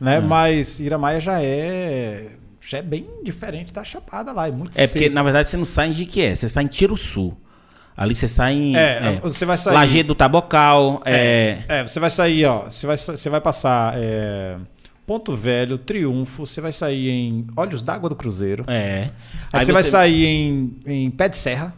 né? 0.00 0.20
Mas 0.20 0.80
Iramaia 0.80 1.20
já 1.20 1.40
é 1.42 2.26
já 2.66 2.78
é 2.78 2.82
bem 2.82 3.06
diferente 3.22 3.72
da 3.74 3.84
Chapada 3.84 4.32
lá, 4.32 4.48
é 4.48 4.50
muito 4.50 4.76
É 4.78 4.86
porque, 4.86 5.00
seco. 5.04 5.14
na 5.14 5.22
verdade, 5.22 5.48
você 5.50 5.56
não 5.56 5.64
sai 5.66 5.88
em 5.90 5.92
Jiquié, 5.92 6.34
você 6.34 6.48
sai 6.48 6.64
em 6.64 6.66
Tiruçu. 6.66 7.36
Ali 7.96 8.14
você 8.14 8.26
sai 8.26 8.54
em. 8.54 8.74
É, 8.76 9.20
você 9.22 9.44
vai 9.44 9.56
sair- 9.56 9.74
Lajeado 9.74 10.08
do 10.08 10.14
Tabocal. 10.16 11.00
É. 11.04 11.58
É, 11.68 11.82
você 11.86 12.00
vai 12.00 12.10
sair, 12.10 12.44
ó, 12.46 12.64
você 12.68 12.86
vai, 12.86 12.96
você 12.96 13.30
vai 13.30 13.40
passar 13.40 13.94
é, 13.96 14.56
Ponto 15.06 15.36
Velho, 15.36 15.78
Triunfo, 15.78 16.44
você 16.46 16.60
vai 16.60 16.72
sair 16.72 17.08
em 17.10 17.46
Olhos 17.56 17.82
d'Água 17.82 18.08
do 18.08 18.16
Cruzeiro. 18.16 18.64
É. 18.66 19.10
Aí, 19.52 19.64
você, 19.64 19.72
vai 19.72 19.84
sair 19.84 20.24
em, 20.26 20.72
em 20.86 21.10
Pé 21.10 21.28
de 21.28 21.36
Serra, 21.36 21.72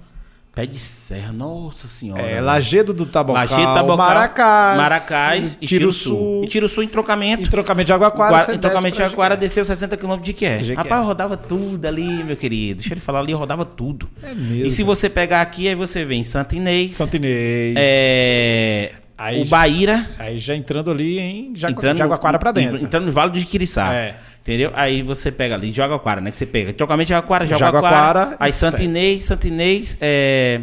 Pé 0.57 0.65
de 0.65 0.79
Serra, 0.79 1.33
nossa 1.35 1.87
senhora. 1.87 2.23
é. 2.23 2.41
Lagedo 2.41 2.95
do 2.95 3.05
Tabocal, 3.05 3.43
Lajeado 3.43 3.63
do 3.67 3.75
Tabocal. 3.75 3.97
Maracás, 3.99 4.77
Maracás 4.79 5.59
e 5.61 5.67
Tiruçu. 5.67 6.41
E 6.43 6.49
Tiruçu 6.49 6.83
em 6.83 6.89
trocamento. 6.89 7.43
Em 7.43 7.47
trocamento 7.47 7.87
de 7.89 7.93
Aguaquara, 7.93 8.43
Gua- 8.47 8.55
em 8.55 8.59
trocamento 8.59 8.97
de 8.97 9.03
Aguara 9.03 9.35
Jiquié. 9.35 9.47
desceu 9.47 9.65
60 9.67 9.99
km 9.99 10.17
de 10.19 10.29
Jiquié. 10.29 10.59
Jiquié. 10.61 10.75
Rapaz, 10.77 11.05
rodava 11.05 11.37
tudo 11.37 11.85
ali, 11.87 12.25
meu 12.25 12.37
querido. 12.39 12.79
Deixa 12.79 12.95
eu 12.95 12.97
lhe 12.97 13.03
falar, 13.03 13.19
ali 13.19 13.35
rodava 13.35 13.67
tudo. 13.67 14.09
É 14.23 14.33
mesmo. 14.35 14.65
E 14.65 14.71
se 14.71 14.83
você 14.83 15.11
pegar 15.11 15.43
aqui, 15.43 15.69
aí 15.69 15.75
você 15.75 16.07
vem 16.07 16.25
Santa 16.25 16.57
Inês, 16.57 16.95
Santo 16.97 17.17
Inês. 17.17 17.75
é, 17.77 18.93
Aí 19.19 19.43
o 19.43 19.45
já- 19.45 19.51
Baíra, 19.59 20.11
Aí 20.19 20.39
já 20.39 20.55
entrando 20.57 20.91
ali 20.91 21.19
em 21.19 21.53
Jagu... 21.55 21.73
entrando 21.75 21.97
de 21.97 22.03
Aguaquara 22.03 22.39
pra 22.39 22.51
dentro. 22.51 22.79
Entrando 22.83 23.05
no 23.05 23.13
Vale 23.13 23.31
do 23.33 23.39
Jiquiriçá. 23.39 23.93
É. 23.93 24.17
Entendeu? 24.47 24.71
Aí 24.75 25.03
você 25.03 25.33
pega 25.33 25.57
ali, 25.57 25.73
joga 25.73 25.97
Aquara, 25.97 26.21
né? 26.21 26.31
Que 26.31 26.37
você 26.37 26.47
pega. 26.47 26.73
Trocamento 26.73 27.09
de 27.09 27.15
Aguaquara, 27.15 27.45
joga 27.47 27.59
Jaguaquara 27.59 27.97
Aquara. 28.23 28.37
Aí 28.39 28.51
e 28.51 28.53
Santa 28.53 28.77
segue. 28.79 28.85
Inês, 28.89 29.25
Santa 29.25 29.49
Inês, 29.49 29.97
é, 30.01 30.61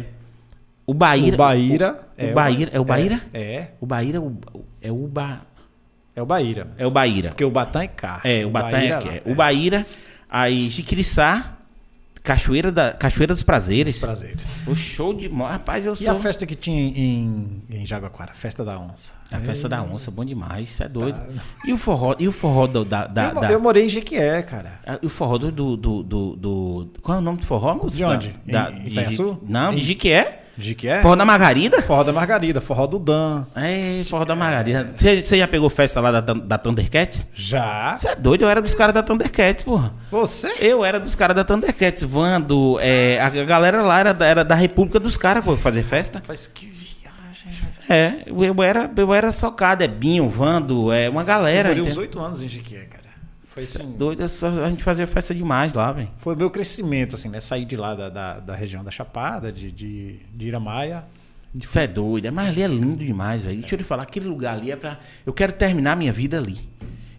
o 0.86 0.94
Baíra. 0.94 1.34
O 1.34 1.38
Baíra. 1.38 1.96
O, 2.30 2.32
Baíra. 2.32 2.70
É 2.72 2.80
o 2.80 2.84
Baíra? 2.84 3.20
É, 3.34 3.40
é, 3.42 3.70
O 3.78 3.84
Baíra 3.84 4.20
o- 4.22 4.40
é 4.80 4.90
o 4.90 5.06
Ba... 5.06 5.40
é 6.16 6.22
o 6.22 6.24
Baíra. 6.24 6.68
É 6.78 6.86
o 6.86 6.90
Baíra. 6.90 7.28
Porque 7.28 7.44
o 7.44 7.50
Batã 7.50 7.82
é 7.82 7.88
cá. 7.88 8.22
É, 8.24 8.46
o 8.46 8.48
Batã 8.50 8.78
é 8.78 8.98
lá, 8.98 9.02
é. 9.12 9.22
O 9.30 9.34
Baíra, 9.34 9.84
aí 10.30 10.70
Jiquiriçá, 10.70 11.53
Cachoeira, 12.24 12.72
da, 12.72 12.90
Cachoeira 12.92 13.34
dos 13.34 13.42
Prazeres. 13.42 13.96
Os 13.96 14.00
prazeres. 14.00 14.64
O 14.66 14.74
show 14.74 15.12
de... 15.12 15.28
Rapaz, 15.28 15.84
eu 15.84 15.92
E 15.92 15.96
sou... 15.96 16.10
a 16.10 16.14
festa 16.14 16.46
que 16.46 16.54
tinha 16.54 16.80
em, 16.80 17.62
em 17.68 17.84
Jaguaquara? 17.84 18.32
Festa 18.32 18.64
da 18.64 18.78
Onça. 18.80 19.12
A 19.30 19.38
festa 19.40 19.68
da 19.68 19.82
onça, 19.82 20.10
bom 20.10 20.24
demais, 20.24 20.70
isso 20.70 20.82
é 20.82 20.88
doido. 20.88 21.18
E 21.66 21.72
o 21.72 21.76
forró, 21.76 22.14
e 22.18 22.26
o 22.28 22.32
forró 22.32 22.66
do, 22.66 22.84
da, 22.84 23.06
da, 23.06 23.28
eu, 23.30 23.40
da- 23.40 23.50
eu 23.52 23.60
morei 23.60 23.84
em 23.84 23.88
Jequié, 23.88 24.42
cara. 24.42 24.78
Ah, 24.86 24.98
e 25.02 25.06
o 25.06 25.08
forró 25.10 25.36
do, 25.38 25.50
do, 25.50 25.76
do, 25.76 26.02
do- 26.02 26.36
do- 26.36 26.90
Qual 27.02 27.16
é 27.18 27.20
o 27.20 27.22
nome 27.24 27.38
do 27.40 27.46
forró, 27.46 27.74
moço? 27.74 27.96
De 27.96 28.04
onde? 28.04 28.34
Da, 28.46 28.70
Em 28.70 28.84
de- 28.84 28.90
Itaiaçu? 28.90 29.38
Não, 29.46 29.74
de 29.74 29.80
Em- 30.58 30.62
Jiquié. 30.62 30.94
Jequié? 30.96 31.02
Forró 31.02 31.16
da 31.16 31.24
Margarida? 31.24 31.82
Forró 31.82 32.04
da 32.04 32.12
Margarida, 32.12 32.60
forró 32.60 32.86
do 32.86 32.98
Dan. 32.98 33.44
É, 33.56 34.02
forró 34.04 34.24
da 34.24 34.34
Margarida. 34.36 34.92
Você 34.96 35.38
já 35.38 35.48
pegou 35.48 35.68
festa 35.70 36.00
lá 36.00 36.20
da, 36.20 36.20
da 36.32 36.58
Thundercats? 36.58 37.26
Já. 37.34 37.96
Você 37.96 38.08
é 38.08 38.14
doido, 38.16 38.42
eu 38.42 38.48
era 38.48 38.62
dos 38.62 38.74
caras 38.74 38.94
da 38.94 39.02
Thundercats, 39.02 39.62
porra. 39.64 39.92
Você? 40.10 40.52
Eu 40.60 40.84
era 40.84 40.98
dos 41.00 41.14
caras 41.14 41.34
da 41.36 41.44
Thundercats, 41.44 42.02
Vando, 42.02 42.78
é, 42.80 43.20
a 43.20 43.30
galera 43.44 43.82
lá 43.82 43.98
era, 44.00 44.12
da- 44.14 44.26
era 44.26 44.44
da 44.44 44.54
República 44.54 45.00
dos 45.00 45.16
caras, 45.16 45.44
pô, 45.44 45.56
fazer 45.56 45.82
festa. 45.82 46.22
Mas 46.28 46.46
que 46.46 46.66
viagem, 46.66 46.94
velho. 47.46 47.74
É, 47.88 48.22
eu 48.26 48.44
eu 48.44 48.62
era, 48.62 48.90
eu 48.96 49.12
era 49.14 49.32
socado, 49.32 49.82
é 49.82 49.88
Binho, 49.88 50.28
Vando, 50.28 50.92
é 50.92 51.08
uma 51.08 51.22
Eu 51.22 51.26
galera. 51.26 51.68
morei 51.74 51.82
uns 51.90 51.96
oito 51.96 52.18
anos 52.20 52.42
em 52.42 52.48
Jequié, 52.48 52.84
cara. 52.84 52.93
Foi 53.54 53.62
assim. 53.62 53.92
Doido, 53.96 54.28
só- 54.28 54.48
a 54.64 54.68
gente 54.68 54.82
fazia 54.82 55.06
festa 55.06 55.32
demais 55.34 55.74
lá, 55.74 55.92
velho. 55.92 56.08
Foi 56.16 56.34
o 56.34 56.38
meu 56.38 56.50
crescimento, 56.50 57.14
assim, 57.14 57.28
né? 57.28 57.40
Sair 57.40 57.64
de 57.64 57.76
lá 57.76 57.94
da, 57.94 58.08
da, 58.08 58.40
da 58.40 58.54
região 58.56 58.82
da 58.82 58.90
Chapada, 58.90 59.52
de, 59.52 59.70
de, 59.70 60.18
de 60.34 60.46
Iramaia. 60.46 61.04
Isso 61.54 61.78
é 61.78 61.86
doido, 61.86 62.32
mas 62.32 62.48
ali 62.48 62.62
é 62.62 62.66
lindo 62.66 63.04
demais, 63.04 63.44
velho. 63.44 63.60
Deixa 63.60 63.76
eu 63.76 63.78
lhe 63.78 63.84
falar, 63.84 64.02
aquele 64.02 64.26
lugar 64.26 64.56
ali 64.56 64.72
é 64.72 64.76
pra. 64.76 64.98
Eu 65.24 65.32
quero 65.32 65.52
terminar 65.52 65.96
minha 65.96 66.12
vida 66.12 66.36
ali. 66.36 66.58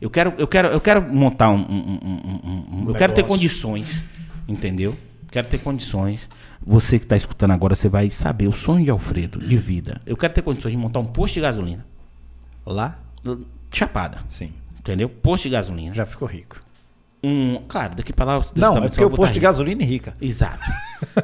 Eu 0.01 0.09
quero, 0.09 0.33
eu 0.37 0.45
quero, 0.45 0.67
eu 0.67 0.81
quero 0.81 1.01
montar 1.13 1.49
um. 1.51 1.55
um- 1.55 1.99
um- 2.03 2.81
um- 2.83 2.89
eu 2.89 2.95
quero 2.95 3.13
ter 3.13 3.23
condições, 3.25 4.01
entendeu? 4.45 4.93
Quero 5.31 5.47
ter 5.47 5.59
condições. 5.59 6.29
Você 6.61 6.99
que 6.99 7.05
está 7.05 7.15
escutando 7.15 7.51
agora, 7.51 7.75
você 7.75 7.87
vai 7.87 8.09
saber 8.11 8.47
o 8.47 8.51
sonho 8.51 8.83
de 8.83 8.89
Alfredo 8.89 9.39
de 9.39 9.55
vida. 9.55 10.01
Eu 10.05 10.17
quero 10.17 10.33
ter 10.33 10.41
condições 10.41 10.71
de 10.71 10.77
montar 10.77 10.99
um 10.99 11.05
posto 11.05 11.35
de 11.35 11.41
gasolina. 11.41 11.85
Lá? 12.65 12.99
Chapada, 13.71 14.19
Sim. 14.27 14.51
Entendeu? 14.85 15.09
Posto 15.09 15.43
de 15.43 15.49
gasolina. 15.49 15.93
Já 15.93 16.05
ficou 16.05 16.27
rico. 16.27 16.61
Um, 17.23 17.55
claro, 17.67 17.95
daqui 17.95 18.13
pra 18.13 18.25
lá. 18.25 18.41
Não, 18.55 18.77
é 18.77 18.81
porque 18.81 19.03
o 19.03 19.09
posto 19.09 19.33
de 19.33 19.39
rico. 19.39 19.43
gasolina 19.43 19.81
é 19.81 19.85
rica. 19.85 20.15
Exato. 20.21 20.59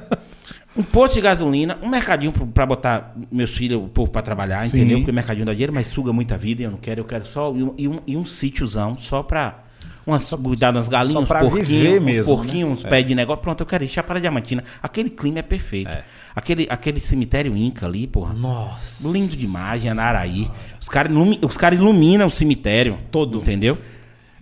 um 0.76 0.82
posto 0.82 1.14
de 1.14 1.22
gasolina, 1.22 1.78
um 1.84 1.88
mercadinho 1.88 2.32
pra 2.32 2.66
botar 2.66 3.14
meus 3.32 3.56
filhos, 3.56 3.84
o 3.84 3.88
povo 3.88 4.12
pra 4.12 4.24
trabalhar, 4.24 4.62
Sim. 4.62 4.80
entendeu? 4.80 4.98
Porque 4.98 5.12
o 5.12 5.14
mercadinho 5.14 5.46
dá 5.46 5.52
dinheiro, 5.52 5.72
mas 5.72 5.88
suga 5.88 6.12
muita 6.12 6.38
vida 6.38 6.64
e 6.64 6.66
eu 6.66 6.72
não 6.72 6.78
quero. 6.78 7.02
Eu 7.02 7.06
quero 7.06 7.24
só. 7.24 7.54
E 7.56 7.64
um, 7.64 7.74
e 7.78 7.88
um, 7.88 8.00
e 8.08 8.18
um 8.18 8.26
sítiozão 8.26 8.98
só 8.98 9.22
pra. 9.22 9.64
Umas, 10.04 10.32
cuidar 10.32 10.72
das 10.72 10.90
galinhas, 10.90 11.22
uns 11.22 11.28
porquinhos, 11.28 11.68
viver 11.68 12.00
uns 12.00 12.04
mesmo, 12.04 12.36
porquinhos, 12.36 12.70
né? 12.70 12.74
uns 12.74 12.84
pés 12.84 13.06
de 13.06 13.14
negócio. 13.14 13.42
Pronto, 13.44 13.62
eu 13.62 13.68
quero 13.68 13.84
ir. 13.84 13.88
Chapada 13.88 14.20
Diamantina. 14.20 14.64
Aquele 14.82 15.12
clima 15.12 15.40
é 15.40 15.44
perfeito. 15.44 15.92
É. 15.92 16.04
Aquele, 16.36 16.68
aquele 16.70 17.00
cemitério 17.00 17.56
Inca 17.56 17.86
ali, 17.86 18.08
porra. 18.08 18.34
Nossa. 18.34 19.08
Lindo 19.08 19.36
demais, 19.36 19.84
em 19.84 19.90
Anaraí. 19.90 20.50
Os 20.80 20.88
caras 20.88 21.12
ilumi 21.12 21.40
os 21.42 21.58
cara 21.58 21.76
iluminam 21.76 22.28
o 22.28 22.32
cemitério. 22.32 22.98
Todo. 23.12 23.40
Entendeu? 23.40 23.78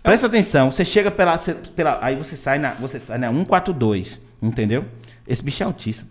Presta 0.01 0.27
atenção, 0.27 0.71
você 0.71 0.85
chega 0.85 1.11
pela, 1.11 1.37
pela. 1.75 1.99
Aí 2.01 2.15
você 2.15 2.35
sai 2.35 2.57
na. 2.57 2.73
Você 2.75 2.99
sai 2.99 3.17
na 3.17 3.29
142, 3.29 4.19
entendeu? 4.41 4.85
Esse 5.27 5.43
bicho 5.43 5.61
é 5.61 5.65
autista. 5.65 6.05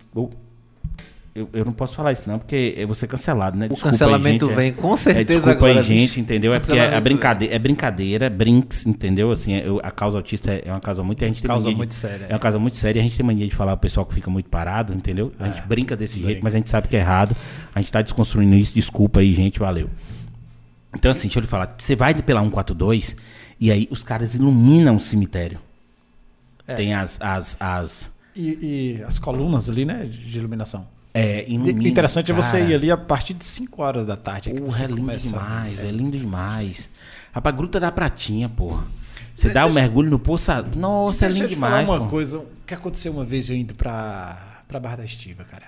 Eu, 1.34 1.48
eu 1.52 1.64
não 1.64 1.72
posso 1.72 1.94
falar 1.94 2.12
isso, 2.12 2.28
não, 2.28 2.38
porque 2.38 2.74
eu 2.76 2.86
vou 2.88 2.94
ser 2.96 3.06
cancelado, 3.06 3.56
né? 3.56 3.68
O 3.70 3.76
cancelamento 3.76 4.46
gente, 4.46 4.52
é- 4.52 4.56
vem 4.60 4.72
com 4.72 4.92
é, 4.92 4.96
certeza 4.96 5.24
desculpa 5.40 5.50
agora, 5.52 5.80
aí, 5.80 5.86
gente, 5.86 6.18
entendeu? 6.18 6.52
É 6.52 6.58
porque 6.58 6.72
é, 6.72 6.76
Cancelamento 6.76 7.04
brincadeira, 7.04 7.54
é 7.54 7.58
brincadeira, 7.58 8.26
é 8.26 8.30
brinks, 8.30 8.86
entendeu? 8.86 9.30
Assim, 9.30 9.54
eu- 9.54 9.78
a 9.84 9.90
causa 9.92 10.18
autista 10.18 10.50
é, 10.52 10.62
é 10.66 10.70
uma 10.72 10.80
causa 10.80 11.02
muito. 11.02 11.22
A 11.24 11.28
gente 11.28 11.40
tem 11.42 11.48
Causa 11.48 11.64
mania 11.64 11.74
de- 11.74 11.78
muito 11.78 11.94
séria, 11.94 12.26
É 12.28 12.32
uma 12.32 12.38
causa 12.40 12.58
muito 12.58 12.76
séria. 12.76 13.00
A 13.00 13.02
gente 13.04 13.16
tem 13.16 13.24
mania 13.24 13.46
de 13.46 13.54
falar 13.54 13.74
o 13.74 13.76
pessoal 13.76 14.04
que 14.04 14.14
fica 14.14 14.28
muito 14.28 14.48
parado, 14.48 14.92
entendeu? 14.92 15.32
A 15.38 15.48
gente 15.48 15.62
brinca 15.66 15.96
desse 15.96 16.20
jeito, 16.20 16.42
mas 16.42 16.54
a 16.54 16.58
gente 16.58 16.70
sabe 16.70 16.88
que 16.88 16.96
é 16.96 17.00
errado. 17.00 17.36
A 17.74 17.78
gente 17.80 17.92
tá 17.92 18.02
desconstruindo 18.02 18.56
isso. 18.56 18.74
Desculpa 18.74 19.20
aí, 19.20 19.32
gente. 19.32 19.58
Valeu. 19.60 19.88
Então, 20.96 21.10
assim, 21.10 21.28
deixa 21.28 21.38
eu 21.38 21.42
lhe 21.42 21.46
falar. 21.46 21.74
Você 21.78 21.94
vai 21.94 22.14
pela 22.14 22.40
142 22.42 23.14
e 23.60 23.70
aí 23.70 23.86
os 23.90 24.02
caras 24.02 24.34
iluminam 24.34 24.96
o 24.96 25.00
cemitério. 25.00 25.58
É. 26.66 26.74
Tem 26.74 26.94
as. 26.94 27.20
as, 27.22 27.56
as 27.60 28.10
E, 28.34 28.98
e 28.98 29.04
as 29.06 29.18
colunas 29.20 29.68
ali, 29.70 29.84
né? 29.84 30.04
De 30.04 30.36
iluminação. 30.38 30.86
É, 31.14 31.44
ilumina, 31.48 31.88
interessante 31.88 32.30
é 32.30 32.34
você 32.34 32.60
ir 32.60 32.74
ali 32.74 32.90
a 32.90 32.96
partir 32.96 33.34
de 33.34 33.44
5 33.44 33.82
horas 33.82 34.04
da 34.04 34.16
tarde. 34.16 34.50
é 34.50 34.54
Porra, 34.54 34.84
é 34.84 34.86
lindo 34.86 35.00
começa 35.00 35.28
demais, 35.28 35.80
é 35.80 35.90
lindo 35.90 36.16
demais. 36.16 36.90
Rapaz, 37.32 37.56
Gruta 37.56 37.80
da 37.80 37.90
Pratinha, 37.90 38.48
porra. 38.48 38.84
Você 39.34 39.50
dá 39.50 39.66
o 39.66 39.72
mergulho 39.72 40.10
no 40.10 40.18
poço. 40.18 40.50
Nossa, 40.76 41.26
é 41.26 41.28
lindo 41.28 41.44
eu 41.44 41.48
te 41.48 41.56
falar 41.56 41.82
demais. 41.82 41.88
uma 41.88 42.00
pô. 42.06 42.10
coisa. 42.10 42.38
O 42.38 42.46
que 42.66 42.74
aconteceu 42.74 43.12
uma 43.12 43.24
vez 43.24 43.48
eu 43.48 43.56
indo 43.56 43.74
pra, 43.74 44.62
pra 44.66 44.80
Barra 44.80 44.96
da 44.96 45.04
Estiva, 45.04 45.44
cara? 45.44 45.66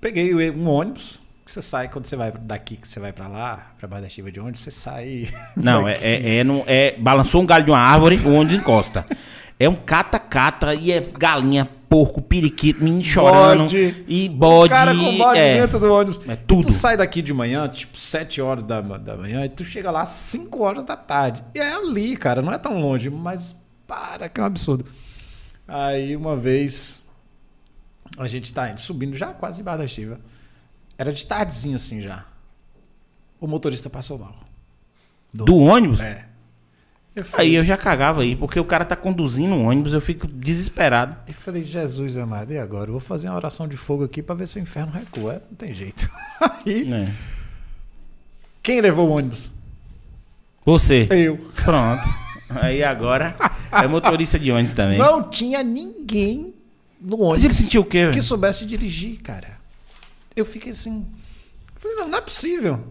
Peguei 0.00 0.34
um 0.50 0.68
ônibus. 0.68 1.22
Que 1.44 1.50
você 1.52 1.60
sai 1.60 1.88
quando 1.88 2.06
você 2.06 2.16
vai 2.16 2.32
daqui, 2.32 2.74
que 2.76 2.88
você 2.88 2.98
vai 2.98 3.12
pra 3.12 3.28
lá, 3.28 3.72
pra 3.78 3.86
Barra 3.86 4.02
da 4.02 4.08
Estiva 4.08 4.32
de 4.32 4.40
ônibus, 4.40 4.62
você 4.62 4.70
sai. 4.70 5.28
Não, 5.54 5.86
é, 5.86 5.92
é, 6.00 6.36
é, 6.38 6.44
não- 6.44 6.64
é- 6.66 6.96
Balançou 6.98 7.42
um 7.42 7.46
galho 7.46 7.64
de 7.66 7.70
uma 7.70 7.78
árvore, 7.78 8.16
o 8.24 8.32
ônibus 8.32 8.54
encosta. 8.58 9.06
É 9.58 9.68
um 9.68 9.76
cata-cata 9.76 10.74
e 10.74 10.90
é 10.90 11.00
galinha, 11.00 11.68
porco, 11.88 12.20
periquito, 12.20 12.82
menino 12.82 13.04
chorando. 13.04 13.62
Bode. 13.62 14.04
E 14.08 14.28
bode. 14.28 14.72
O 14.72 14.76
cara 14.76 14.94
com 14.94 15.16
bode 15.18 15.38
é, 15.38 15.60
dentro 15.60 15.78
do 15.78 15.92
ônibus. 15.92 16.20
É 16.28 16.34
tudo. 16.34 16.66
Tu 16.66 16.72
sai 16.72 16.96
daqui 16.96 17.22
de 17.22 17.32
manhã, 17.32 17.68
tipo 17.68 17.96
7 17.96 18.42
horas 18.42 18.64
da, 18.64 18.80
da 18.80 19.16
manhã, 19.16 19.44
e 19.44 19.48
tu 19.48 19.64
chega 19.64 19.90
lá 19.90 20.02
às 20.02 20.08
5 20.08 20.62
horas 20.62 20.84
da 20.84 20.96
tarde. 20.96 21.44
E 21.54 21.60
é 21.60 21.72
ali, 21.72 22.16
cara, 22.16 22.42
não 22.42 22.52
é 22.52 22.58
tão 22.58 22.80
longe, 22.80 23.08
mas 23.10 23.56
para, 23.86 24.28
que 24.28 24.40
é 24.40 24.42
um 24.42 24.46
absurdo. 24.46 24.86
Aí 25.68 26.16
uma 26.16 26.36
vez 26.36 27.04
a 28.18 28.26
gente 28.26 28.52
tá 28.52 28.70
indo, 28.70 28.80
subindo 28.80 29.16
já 29.16 29.32
quase 29.32 29.60
em 29.60 29.64
Barra 29.64 29.78
da 29.78 29.84
Estiva. 29.84 30.20
Era 30.98 31.12
de 31.12 31.24
tardezinho 31.24 31.76
assim 31.76 32.02
já. 32.02 32.26
O 33.40 33.46
motorista 33.46 33.88
passou 33.88 34.18
mal. 34.18 34.34
Do 35.32 35.56
ônibus? 35.56 36.00
É. 36.00 36.28
Eu 37.16 37.24
falei, 37.24 37.46
Aí 37.50 37.54
eu 37.54 37.64
já 37.64 37.76
cagava 37.76 38.22
aí, 38.22 38.34
porque 38.34 38.58
o 38.58 38.64
cara 38.64 38.84
tá 38.84 38.96
conduzindo 38.96 39.54
um 39.54 39.66
ônibus, 39.68 39.92
eu 39.92 40.00
fico 40.00 40.26
desesperado. 40.26 41.16
eu 41.28 41.34
falei, 41.34 41.62
Jesus 41.62 42.16
amado, 42.16 42.52
e 42.52 42.58
agora? 42.58 42.88
Eu 42.88 42.92
vou 42.92 43.00
fazer 43.00 43.28
uma 43.28 43.36
oração 43.36 43.68
de 43.68 43.76
fogo 43.76 44.02
aqui 44.04 44.20
pra 44.20 44.34
ver 44.34 44.48
se 44.48 44.58
o 44.58 44.60
inferno 44.62 44.90
recua. 44.92 45.34
É, 45.34 45.40
Não 45.48 45.56
tem 45.56 45.72
jeito. 45.72 46.10
Aí, 46.66 46.84
né? 46.84 47.14
quem 48.62 48.80
levou 48.80 49.08
o 49.08 49.12
ônibus? 49.12 49.50
Você. 50.64 51.06
Eu. 51.10 51.36
Pronto. 51.64 52.02
Aí 52.50 52.82
agora 52.82 53.36
é 53.70 53.86
motorista 53.86 54.38
de 54.38 54.50
ônibus 54.50 54.74
também. 54.74 54.98
Não 54.98 55.28
tinha 55.28 55.62
ninguém 55.62 56.54
no 57.00 57.18
Mas 57.18 57.20
ônibus 57.20 57.44
ele 57.44 57.54
sentiu 57.54 57.82
o 57.82 57.84
quê, 57.84 58.10
que 58.10 58.22
soubesse 58.22 58.64
dirigir, 58.64 59.20
cara. 59.20 59.58
Eu 60.34 60.44
fiquei 60.44 60.72
assim. 60.72 61.06
Falei, 61.76 61.96
não, 61.96 62.08
não 62.08 62.18
é 62.18 62.20
possível. 62.20 62.82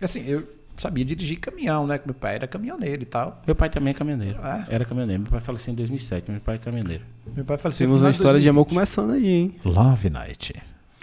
Assim, 0.00 0.24
eu 0.28 0.46
sabia 0.76 1.04
dirigir 1.04 1.38
caminhão, 1.38 1.86
né? 1.86 1.98
Que 1.98 2.06
meu 2.06 2.14
pai 2.14 2.36
era 2.36 2.46
caminhoneiro 2.46 3.02
e 3.02 3.06
tal. 3.06 3.42
Meu 3.46 3.54
pai 3.54 3.68
também 3.70 3.90
é 3.92 3.94
caminhoneiro. 3.94 4.38
É? 4.44 4.66
Era 4.74 4.84
caminhoneiro. 4.84 5.22
Meu 5.22 5.30
pai 5.30 5.40
faleceu 5.40 5.72
em 5.72 5.76
2007, 5.76 6.30
meu 6.30 6.40
pai 6.40 6.56
é 6.56 6.58
caminhoneiro. 6.58 7.04
Meu 7.34 7.44
pai 7.44 7.56
faleceu 7.58 7.86
Temos 7.86 8.02
uma 8.02 8.10
história 8.10 8.40
de 8.40 8.46
2020. 8.46 8.50
amor 8.50 8.64
começando 8.66 9.12
aí, 9.12 9.26
hein? 9.28 9.60
Love 9.64 10.10
Night. 10.10 10.54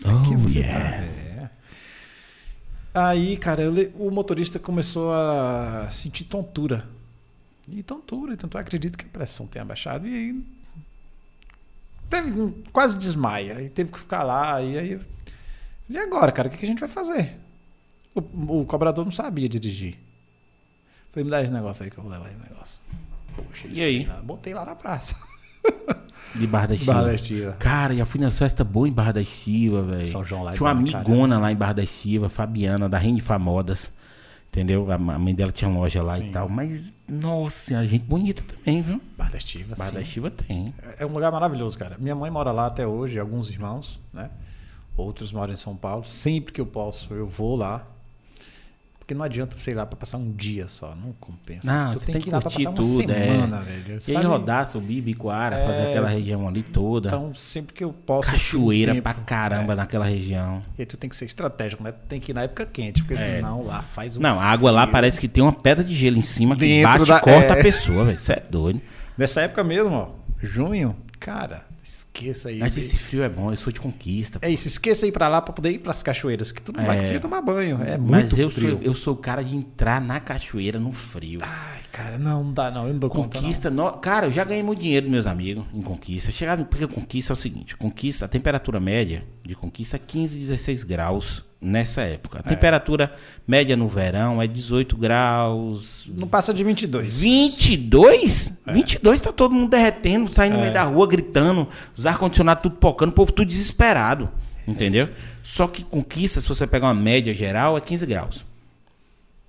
Oh, 0.04 0.38
você 0.38 0.60
yeah. 0.60 0.90
tá, 0.98 1.04
é. 1.04 1.50
Aí, 2.94 3.38
cara, 3.38 3.62
eu 3.64 3.92
o 3.96 4.12
motorista 4.12 4.60
começou 4.60 5.14
a 5.14 5.88
sentir 5.90 6.26
tontura 6.26 6.86
E 7.70 7.82
tontura, 7.84 8.34
então 8.34 8.50
eu 8.54 8.60
acredito 8.60 8.98
que 8.98 9.06
a 9.06 9.10
pressão 9.10 9.46
tenha 9.48 9.64
baixado. 9.64 10.08
E 10.08 10.14
aí. 10.14 10.44
Teve, 12.10 12.32
um- 12.32 12.52
quase 12.74 12.98
desmaia. 12.98 13.56
Aí 13.58 13.70
teve 13.70 13.92
que 13.92 14.00
ficar 14.00 14.24
lá. 14.24 14.62
E 14.62 14.78
aí. 14.78 15.00
E 15.90 15.98
agora, 15.98 16.32
cara, 16.32 16.48
o 16.48 16.52
que 16.52 16.66
a 16.66 16.68
gente 16.68 16.80
vai 16.80 16.90
fazer? 16.90 17.36
O, 18.14 18.62
o 18.62 18.66
cobrador 18.66 19.06
não 19.06 19.12
sabia 19.12 19.48
dirigir. 19.48 19.96
Falei, 21.12 21.26
me 21.26 21.32
dá 21.32 21.42
esse 21.44 21.52
negócio 21.54 21.84
aí 21.84 21.90
que 21.92 21.98
eu 21.98 22.04
vou 22.04 22.12
levar 22.12 22.30
esse 22.30 22.40
negócio. 22.40 22.80
Poxa, 23.36 23.68
E 23.72 23.82
aí? 23.82 24.06
lá. 24.06 24.22
Botei 24.22 24.54
lá 24.54 24.66
na 24.66 24.76
praça. 24.76 25.16
De 26.34 26.48
Barra 26.48 26.68
da 26.68 26.76
Estiva. 26.76 26.94
Barra 26.94 27.06
da 27.08 27.14
Estiva. 27.14 27.52
Cara, 27.60 27.94
já 27.94 28.06
fui 28.06 28.20
nas 28.22 28.38
festas 28.38 28.66
boas 28.66 28.90
em 28.90 28.94
Barra 28.94 29.12
da 29.12 29.22
Estiva, 29.22 29.82
velho. 29.82 30.06
São 30.06 30.24
João 30.24 30.44
lá 30.44 30.52
é 30.52 30.56
Tinha 30.56 30.66
uma 30.66 30.72
amigona 30.72 31.38
lá 31.40 31.52
em 31.52 31.56
Barra 31.56 31.74
da 31.74 31.84
Estiva, 31.84 32.30
Fabiana, 32.30 32.88
da 32.88 32.98
Rende 32.98 33.20
Famodas. 33.22 33.92
Entendeu? 34.48 34.90
A 34.92 34.98
mãe 34.98 35.34
dela 35.36 35.52
tinha 35.52 35.70
loja 35.70 36.02
lá 36.02 36.18
Sim. 36.18 36.28
e 36.30 36.32
tal. 36.32 36.48
Mas, 36.50 36.82
nossa, 37.08 37.78
a 37.80 37.86
gente 37.86 38.04
bonita 38.04 38.44
também, 38.44 38.82
viu? 38.82 39.02
Barra 39.18 39.32
da 39.32 39.38
Estiva, 39.38 39.76
Barra 39.76 39.90
sim. 39.90 39.96
da 39.96 40.02
Estiva 40.02 40.32
tem. 40.32 40.74
É 40.98 41.06
um 41.06 41.14
lugar 41.14 41.32
maravilhoso, 41.32 41.78
cara. 41.78 41.98
Minha 42.00 42.16
mãe 42.16 42.30
mora 42.32 42.52
lá 42.52 42.68
até 42.68 42.88
hoje, 42.88 43.20
alguns 43.20 43.50
irmãos, 43.50 44.00
né? 44.14 44.30
Outros 44.96 45.32
moram 45.34 45.54
em 45.54 45.58
São 45.58 45.76
Paulo. 45.76 46.04
Sempre 46.06 46.54
que 46.54 46.62
eu 46.62 46.66
posso, 46.66 47.14
eu 47.14 47.28
vou 47.28 47.56
lá. 47.56 47.86
Porque 49.12 49.18
não 49.18 49.26
adianta, 49.26 49.58
sei 49.60 49.74
lá, 49.74 49.86
pra 49.86 49.98
passar 49.98 50.18
um 50.18 50.32
dia 50.32 50.70
só. 50.70 50.96
Não 50.96 51.12
compensa. 51.20 51.70
Não, 51.70 51.92
tu 51.92 52.00
você 52.00 52.06
tem, 52.06 52.14
tem 52.14 52.22
que 52.22 52.30
ir 52.30 52.32
lá 52.32 52.40
pra 52.40 52.50
passar 52.50 52.70
uma 52.70 52.74
tudo, 52.78 53.12
é. 53.12 53.24
semana, 53.26 53.60
velho. 53.62 54.00
E 54.08 54.16
aí 54.16 54.24
rodar, 54.24 54.66
subir 54.66 55.00
Ibicoara, 55.00 55.58
fazer 55.66 55.82
É. 55.82 55.90
aquela 55.90 56.08
região 56.08 56.48
ali 56.48 56.64
toda. 56.64 57.10
Então, 57.10 57.36
sempre 57.36 57.74
que 57.74 57.84
eu 57.84 57.92
posso. 57.92 58.30
Cachoeira 58.32 58.94
um 58.94 59.02
pra 59.02 59.14
tempo. 59.14 59.26
caramba 59.26 59.76
naquela 59.76 60.06
região. 60.06 60.62
E 60.78 60.84
aí 60.84 60.86
tu 60.86 60.96
tem 60.96 61.10
que 61.10 61.16
ser 61.18 61.26
estratégico, 61.26 61.84
né? 61.84 61.92
Tu 61.92 62.00
tem 62.08 62.22
que 62.22 62.32
ir 62.32 62.34
na 62.34 62.44
época 62.44 62.66
quente, 62.66 63.02
porque 63.04 63.22
É. 63.22 63.36
senão 63.36 63.66
lá 63.66 63.82
faz 63.82 64.16
um 64.16 64.22
Não, 64.22 64.40
a 64.40 64.46
água 64.46 64.72
lá 64.72 64.84
frio. 64.84 64.92
parece 64.94 65.20
que 65.20 65.28
tem 65.28 65.44
uma 65.44 65.52
pedra 65.52 65.84
de 65.84 65.94
gelo 65.94 66.18
em 66.18 66.24
cima 66.24 66.56
que 66.56 66.62
Dentro 66.62 66.90
bate 67.00 67.06
da- 67.10 67.18
e 67.18 67.20
corta 67.20 67.54
é. 67.56 67.60
a 67.60 67.62
pessoa, 67.62 68.06
velho. 68.06 68.16
Isso 68.16 68.32
é 68.32 68.42
doido. 68.50 68.80
Nessa 69.18 69.42
época 69.42 69.62
mesmo, 69.62 69.94
ó. 69.94 70.08
Junho, 70.42 70.96
cara, 71.20 71.66
esqueça 71.84 72.50
aí. 72.50 72.60
Mas 72.60 72.78
esse 72.78 72.98
frio 72.98 73.24
é 73.24 73.30
bom, 73.30 73.52
eu 73.52 73.58
sou 73.58 73.72
de 73.74 73.80
conquista. 73.80 74.40
É 74.42 74.50
isso, 74.50 74.68
esqueça 74.68 75.06
ir 75.08 75.12
pra 75.12 75.28
lá 75.28 75.42
pra 75.42 75.54
poder 75.54 75.72
ir 75.72 75.80
pras 75.80 76.04
cachoeiras, 76.04 76.52
que 76.52 76.62
tu 76.62 76.72
não 76.72 76.86
vai 76.86 76.98
É. 76.98 77.00
conseguir 77.00 77.20
tomar 77.20 77.42
banho. 77.42 77.82
É 77.84 77.98
muito 77.98 78.12
Mas 78.12 78.38
eu 78.40 78.50
frio. 78.50 78.72
sou, 78.74 78.82
eu 78.82 78.94
sou 78.94 79.14
o 79.14 79.18
cara 79.18 79.44
de 79.44 79.56
entrar 79.56 80.00
na 80.02 80.20
cachoeira 80.20 80.80
no 80.80 80.92
frio. 80.92 81.40
Ai, 81.42 81.82
cara, 81.92 82.18
não, 82.18 82.44
não 82.44 82.54
dá 82.54 82.70
não, 82.72 82.88
eu 82.88 82.94
não 82.94 83.00
dou 83.00 83.10
conta 83.10 83.36
não. 83.38 83.42
Conquista, 83.42 83.70
no- 83.70 83.92
cara, 83.94 84.28
eu 84.28 84.32
já 84.32 84.44
ganhei 84.44 84.64
muito 84.64 84.82
dinheiro 84.82 85.06
dos 85.08 85.12
meus 85.12 85.28
amigos 85.28 85.66
em 85.74 85.82
conquista. 85.82 86.32
Chegava, 86.32 86.64
porque 86.66 86.88
conquista 86.88 87.34
é 87.34 87.36
o 87.36 87.38
seguinte: 87.38 87.76
conquista, 87.76 88.26
a 88.26 88.28
temperatura 88.28 88.80
média 88.80 89.24
de 89.44 89.56
conquista 89.56 89.96
é 89.96 90.00
15, 90.00 90.38
16 90.40 90.84
graus 90.84 91.44
nessa 91.62 92.02
época. 92.02 92.40
A 92.40 92.44
temperatura 92.44 93.14
média 93.48 93.78
no 93.78 93.88
verão 93.88 94.42
é 94.42 94.48
18 94.48 94.98
graus. 94.98 96.10
Não 96.18 96.28
passa 96.28 96.54
de 96.54 96.64
22. 96.64 97.20
22? 97.20 98.54
22 98.66 99.22
tá 99.22 99.32
todo 99.32 99.54
mundo 99.54 99.70
derretendo, 99.70 100.34
saindo 100.34 100.56
no 100.56 100.62
meio 100.62 100.74
da 100.74 100.84
rua, 100.84 101.08
gritando, 101.08 101.68
os 101.96 102.06
ar-condicionados 102.06 102.64
tudo 102.64 102.78
pocando, 102.78 103.10
o 103.10 103.14
povo 103.14 103.32
tudo 103.32 103.48
desesperado. 103.48 104.28
Entendeu? 104.68 105.10
Só 105.44 105.68
que 105.68 105.84
conquista, 105.84 106.42
se 106.42 106.48
você 106.48 106.66
pegar 106.66 106.88
uma 106.88 106.94
média 106.94 107.34
geral, 107.34 107.78
é 107.78 107.82
15 107.82 108.06
graus. 108.06 108.46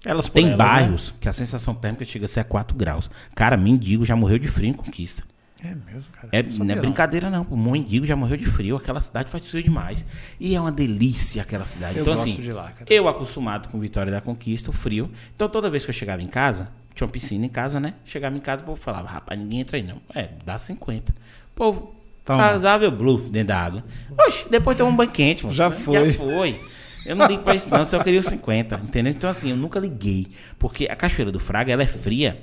Elas 0.04 0.28
Tem 0.28 0.46
elas, 0.46 0.56
bairros 0.56 1.14
que 1.20 1.28
a 1.28 1.32
sensação 1.32 1.74
térmica 1.74 2.04
chega 2.04 2.24
a 2.24 2.28
ser 2.28 2.40
a 2.40 2.44
4 2.44 2.76
graus. 2.76 3.10
Cara, 3.34 3.56
mendigo 3.56 4.04
já 4.04 4.16
morreu 4.16 4.38
de 4.38 4.48
frio 4.48 4.68
em 4.68 4.72
conquista. 4.72 5.22
Né? 5.62 5.70
É 5.70 5.92
mesmo, 5.92 6.12
cara. 6.12 6.28
É, 6.32 6.42
Não 6.42 6.74
é 6.74 6.76
brincadeira, 6.76 7.30
não. 7.30 7.46
O 7.50 7.56
mendigo 7.56 8.04
já 8.04 8.16
morreu 8.16 8.36
de 8.36 8.46
frio. 8.46 8.76
Aquela 8.76 9.00
cidade 9.00 9.30
faz 9.30 9.48
frio 9.48 9.62
demais. 9.62 10.04
E 10.40 10.54
é 10.54 10.60
uma 10.60 10.72
delícia 10.72 11.42
aquela 11.42 11.64
cidade. 11.64 11.96
Eu 11.96 12.02
então, 12.02 12.12
gosto 12.12 12.28
assim, 12.28 12.42
de 12.42 12.52
lá, 12.52 12.70
cara. 12.70 12.84
eu 12.88 13.08
acostumado 13.08 13.68
com 13.68 13.78
Vitória 13.78 14.10
da 14.10 14.20
Conquista, 14.20 14.70
o 14.70 14.72
frio. 14.72 15.10
Então, 15.34 15.48
toda 15.48 15.70
vez 15.70 15.84
que 15.84 15.90
eu 15.90 15.94
chegava 15.94 16.20
em 16.20 16.26
casa, 16.26 16.68
tinha 16.94 17.06
uma 17.06 17.12
piscina 17.12 17.46
em 17.46 17.48
casa, 17.48 17.78
né? 17.78 17.94
Chegava 18.04 18.36
em 18.36 18.40
casa, 18.40 18.62
o 18.62 18.66
povo 18.66 18.80
falava, 18.80 19.08
rapaz, 19.08 19.38
ninguém 19.38 19.60
entra 19.60 19.76
aí, 19.76 19.82
não. 19.82 20.00
É, 20.14 20.30
dá 20.44 20.58
50. 20.58 21.12
O 21.12 21.14
povo 21.54 21.94
casava 22.24 22.90
bluff 22.90 23.30
dentro 23.30 23.48
da 23.48 23.58
água. 23.58 23.84
Oxe, 24.26 24.48
depois 24.48 24.76
tem 24.76 24.84
um 24.84 24.94
banho 24.94 25.10
quente, 25.10 25.44
moço. 25.44 25.56
Já 25.56 25.70
foi. 25.70 26.12
Já 26.12 26.14
foi. 26.14 26.60
Eu 27.04 27.16
não 27.16 27.26
ligo 27.26 27.42
pra 27.42 27.54
isso, 27.54 27.68
não. 27.70 27.84
Só 27.84 28.02
queria 28.02 28.20
os 28.20 28.26
50, 28.26 28.80
entendeu? 28.84 29.12
Então, 29.12 29.28
assim, 29.28 29.50
eu 29.50 29.56
nunca 29.56 29.78
liguei. 29.80 30.28
Porque 30.58 30.86
a 30.86 30.94
Cachoeira 30.94 31.32
do 31.32 31.40
Fraga, 31.40 31.72
ela 31.72 31.82
é 31.82 31.86
fria 31.86 32.40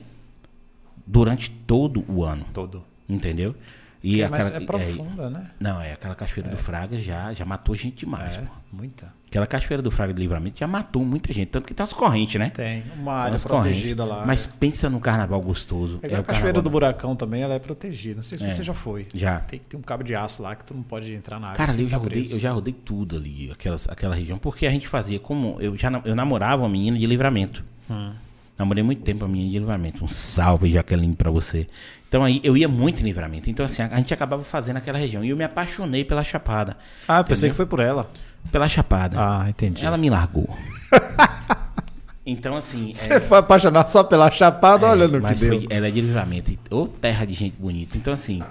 durante 1.05 1.49
todo 1.49 2.03
o 2.07 2.23
ano. 2.23 2.45
Todo. 2.53 2.88
Entendeu? 3.09 3.55
E 4.01 4.21
É, 4.21 4.29
mas 4.29 4.45
aquela, 4.47 4.63
é 4.63 4.65
profunda, 4.65 5.29
né? 5.29 5.51
não, 5.59 5.81
é 5.81 5.91
aquela 5.91 6.15
cachoeira 6.15 6.49
do 6.49 6.55
Fraga 6.55 6.97
já, 6.97 7.33
já 7.33 7.43
matou 7.43 7.75
gente 7.75 7.97
demais, 8.05 8.37
É, 8.37 8.41
pô. 8.41 8.47
muita. 8.71 9.13
Aquela 9.27 9.45
cachoeira 9.45 9.83
do 9.83 9.91
Fraga 9.91 10.13
de 10.13 10.19
Livramento 10.21 10.57
já 10.57 10.65
matou 10.67 11.03
muita 11.03 11.33
gente. 11.33 11.49
Tanto 11.49 11.67
que 11.67 11.73
tem 11.73 11.83
umas 11.83 11.91
correntes, 11.93 12.39
né? 12.39 12.49
Tem 12.49 12.83
uma 12.97 13.13
área 13.13 13.37
protegida 13.37 14.05
lá. 14.05 14.25
Mas 14.25 14.45
pensa 14.45 14.89
no 14.89 14.99
carnaval 15.01 15.39
gostoso. 15.41 15.99
É 16.01 16.07
o 16.07 16.19
a 16.21 16.23
Cachoeira 16.23 16.25
carnaval 16.25 16.61
do 16.63 16.69
Buracão 16.69 17.15
também, 17.15 17.41
ela 17.43 17.53
é 17.53 17.59
protegida. 17.59 18.15
Não 18.15 18.23
sei 18.23 18.37
se 18.37 18.45
É. 18.45 18.49
você 18.49 18.63
já 18.63 18.73
foi. 18.73 19.05
Já. 19.13 19.39
Tem 19.41 19.59
que 19.59 19.65
ter 19.65 19.77
um 19.77 19.81
cabo 19.81 20.03
de 20.03 20.15
aço 20.15 20.41
lá 20.41 20.55
que 20.55 20.63
tu 20.65 20.73
não 20.73 20.81
pode 20.81 21.13
entrar 21.13 21.37
na 21.39 21.47
água. 21.47 21.57
Cara, 21.57 21.73
ali 21.73 21.83
eu 21.83 21.89
já, 21.89 21.97
tá 21.97 22.03
rodei, 22.03 22.27
eu 22.31 22.39
já 22.39 22.51
rodei 22.51 22.73
tudo 22.73 23.17
ali, 23.17 23.51
aquelas, 23.51 23.87
aquela 23.89 24.15
região. 24.15 24.39
Porque 24.39 24.65
a 24.65 24.69
gente 24.71 24.87
fazia 24.87 25.19
como. 25.19 25.57
Eu 25.59 25.77
já 25.77 25.91
eu 26.05 26.15
namorava 26.15 26.63
uma 26.63 26.69
menina 26.69 26.97
de 26.97 27.05
livramento. 27.05 27.63
Hum. 27.89 28.13
Namorei 28.57 28.83
muito 28.83 29.03
tempo 29.03 29.23
a 29.25 29.27
menina 29.27 29.51
de 29.51 29.59
livramento. 29.59 30.03
Um 30.03 30.07
salve, 30.07 30.71
Jaqueline, 30.71 31.15
pra 31.15 31.29
você. 31.29 31.67
Então 32.09 32.23
aí 32.23 32.41
eu 32.43 32.57
ia 32.57 32.67
muito 32.67 33.01
em 33.01 33.03
livramento. 33.05 33.49
Então, 33.49 33.63
assim, 33.65 33.81
a, 33.83 33.87
a 33.87 33.97
gente 33.97 34.11
acabava 34.13 34.43
fazendo 34.43 34.77
aquela 34.77 34.97
região. 34.97 35.23
E 35.23 35.29
eu 35.29 35.37
me 35.37 35.43
apaixonei 35.43 36.03
pela 36.03 36.23
Chapada. 36.23 36.75
Ah, 37.07 37.19
eu 37.19 37.23
pensei 37.23 37.49
Entendeu? 37.49 37.51
que 37.51 37.57
foi 37.57 37.65
por 37.67 37.79
ela. 37.79 38.09
Pela 38.51 38.67
Chapada. 38.67 39.15
Ah, 39.19 39.45
entendi. 39.47 39.85
Ela 39.85 39.95
me 39.97 40.09
largou. 40.09 40.49
então, 42.25 42.55
assim. 42.55 42.91
Você 42.93 43.19
foi 43.19 43.37
apaixonado 43.37 43.87
só 43.87 44.03
pela 44.03 44.29
chapada, 44.31 44.87
olha 44.87 45.07
no 45.07 45.15
que 45.15 45.19
mas 45.19 45.39
deu. 45.39 45.59
foi- 45.61 45.67
ela 45.69 45.87
é 45.87 45.91
de 45.91 46.01
livramento. 46.01 46.51
Ô, 46.71 46.87
terra 46.87 47.25
de 47.25 47.33
gente 47.33 47.55
bonita. 47.59 47.97
Então, 47.97 48.11
assim. 48.13 48.41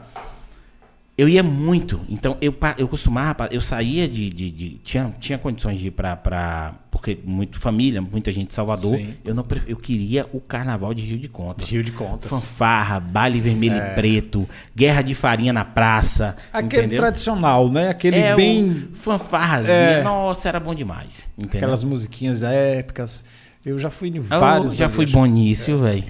Eu 1.17 1.29
ia 1.29 1.43
muito. 1.43 2.01
Então, 2.09 2.37
eu, 2.41 2.55
eu 2.77 2.87
costumava. 2.87 3.49
Eu 3.51 3.61
saía 3.61 4.09
de. 4.09 4.31
de- 4.31 4.51
de- 4.51 4.71
tinha, 4.85 5.13
tinha 5.19 5.37
condições 5.39 5.79
de 5.81 5.89
ir 5.89 5.91
pra. 5.91 6.15
pra 6.17 6.75
porque 6.99 7.19
muito 7.25 7.59
família, 7.59 8.03
muita 8.03 8.31
gente 8.33 8.49
de 8.49 8.55
Salvador. 8.55 8.97
Sim. 8.97 9.15
Eu, 9.25 9.35
não, 9.35 9.45
eu 9.67 9.77
queria 9.77 10.27
o 10.33 10.41
carnaval 10.41 10.93
de 10.93 11.03
Rio 11.03 11.19
de 11.19 11.29
Contas. 11.29 11.69
Rio 11.71 11.83
de 11.83 11.93
Contas. 11.93 12.29
Fanfarra, 12.29 12.99
baile 13.01 13.41
vermelho 13.41 13.77
e 13.77 13.95
preto, 13.95 14.49
guerra 14.75 15.03
de 15.03 15.15
farinha 15.15 15.53
na 15.53 15.65
praça. 15.65 16.37
Aquele 16.53 16.83
entendeu? 16.83 16.99
tradicional, 16.99 17.69
né? 17.69 17.89
Aquele 17.91 18.17
é 18.17 18.35
bem. 18.35 18.89
fanfarrazinha. 18.93 19.75
É. 19.75 20.03
Nossa, 20.03 20.49
era 20.49 20.59
bom 20.61 20.75
demais. 20.75 21.29
Entendeu? 21.39 21.59
Aquelas 21.59 21.85
musiquinhas 21.85 22.43
épicas. 22.43 23.25
Eu 23.65 23.79
já 23.79 23.91
fui 23.91 24.09
em 24.09 24.17
Eu 24.17 24.23
vários. 24.23 24.75
já 24.77 24.87
ali, 24.87 24.95
fui 24.95 25.07
bom 25.07 25.27
nisso, 25.27 25.79
velho. 25.79 26.05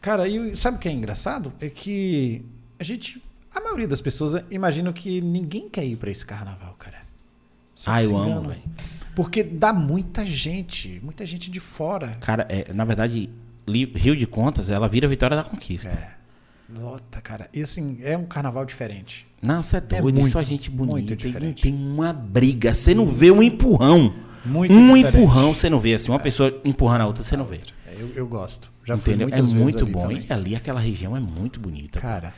Cara, 0.00 0.28
e 0.28 0.54
sabe 0.56 0.76
o 0.76 0.80
que 0.80 0.88
é 0.88 0.92
engraçado? 0.92 1.52
É 1.60 1.68
que 1.68 2.44
a 2.78 2.84
gente. 2.84 3.22
A 3.54 3.60
maioria 3.60 3.88
das 3.88 4.00
pessoas 4.00 4.42
imagina 4.50 4.92
que 4.92 5.20
ninguém 5.20 5.68
quer 5.68 5.84
ir 5.84 5.96
pra 5.96 6.10
esse 6.10 6.24
carnaval, 6.24 6.74
cara. 6.78 6.98
Só 7.74 7.92
Ah, 7.92 8.02
eu 8.02 8.16
amo, 8.16 8.48
velho. 8.48 8.62
Porque 9.18 9.42
dá 9.42 9.72
muita 9.72 10.24
gente, 10.24 11.00
muita 11.02 11.26
gente 11.26 11.50
de 11.50 11.58
fora. 11.58 12.16
Cara, 12.20 12.46
é, 12.48 12.72
na 12.72 12.84
verdade, 12.84 13.28
Rio 13.68 14.16
de 14.16 14.28
Contas, 14.28 14.70
ela 14.70 14.88
vira 14.88 15.08
Vitória 15.08 15.36
da 15.36 15.42
Conquista. 15.42 15.88
É. 15.88 16.10
Lota, 16.80 17.20
cara. 17.20 17.48
E 17.52 17.60
assim, 17.60 17.98
é 18.02 18.16
um 18.16 18.24
carnaval 18.24 18.64
diferente. 18.64 19.26
Não, 19.42 19.64
você 19.64 19.78
é 19.78 19.80
doido, 19.80 20.14
muito, 20.14 20.30
só 20.30 20.40
gente 20.40 20.70
bonita. 20.70 20.92
muito 20.92 21.16
diferente. 21.16 21.62
Tem 21.62 21.74
uma 21.74 22.12
briga, 22.12 22.72
você 22.72 22.94
não 22.94 23.08
vê 23.08 23.32
um 23.32 23.42
empurrão. 23.42 24.14
Muito 24.44 24.72
um 24.72 24.94
diferente. 24.94 25.16
empurrão 25.16 25.52
você 25.52 25.68
não 25.68 25.80
vê, 25.80 25.94
assim, 25.94 26.12
uma 26.12 26.20
pessoa 26.20 26.56
empurrando 26.64 27.00
a 27.00 27.06
outra 27.08 27.24
você 27.24 27.36
não 27.36 27.44
vê. 27.44 27.58
É, 27.88 27.96
eu, 28.00 28.12
eu 28.14 28.28
gosto. 28.28 28.70
Já 28.84 28.94
Entendeu? 28.94 29.26
muitas 29.26 29.50
É 29.50 29.52
muito 29.52 29.84
bom. 29.84 30.02
também. 30.02 30.26
E 30.30 30.32
ali 30.32 30.54
aquela 30.54 30.78
região 30.78 31.16
é 31.16 31.20
muito 31.20 31.58
bonita. 31.58 31.98
Cara, 31.98 32.32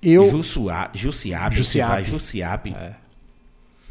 eu. 0.00 0.30
Jussua- 0.30 0.88
Jussiape, 0.94 1.56
Jussiape. 1.56 2.04
Jussiape. 2.04 2.76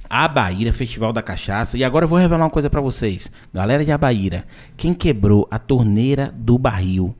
Abaíra, 0.09 0.73
Festival 0.73 1.13
da 1.13 1.21
Cachaça. 1.21 1.77
E 1.77 1.83
agora 1.83 2.05
eu 2.05 2.09
vou 2.09 2.17
revelar 2.17 2.43
uma 2.43 2.49
coisa 2.49 2.69
pra 2.69 2.81
vocês. 2.81 3.29
Galera 3.53 3.85
de 3.85 3.91
Abaíra, 3.91 4.45
quem 4.75 4.93
quebrou 4.93 5.47
a 5.51 5.59
torneira 5.59 6.33
do 6.35 6.57
barril, 6.57 7.15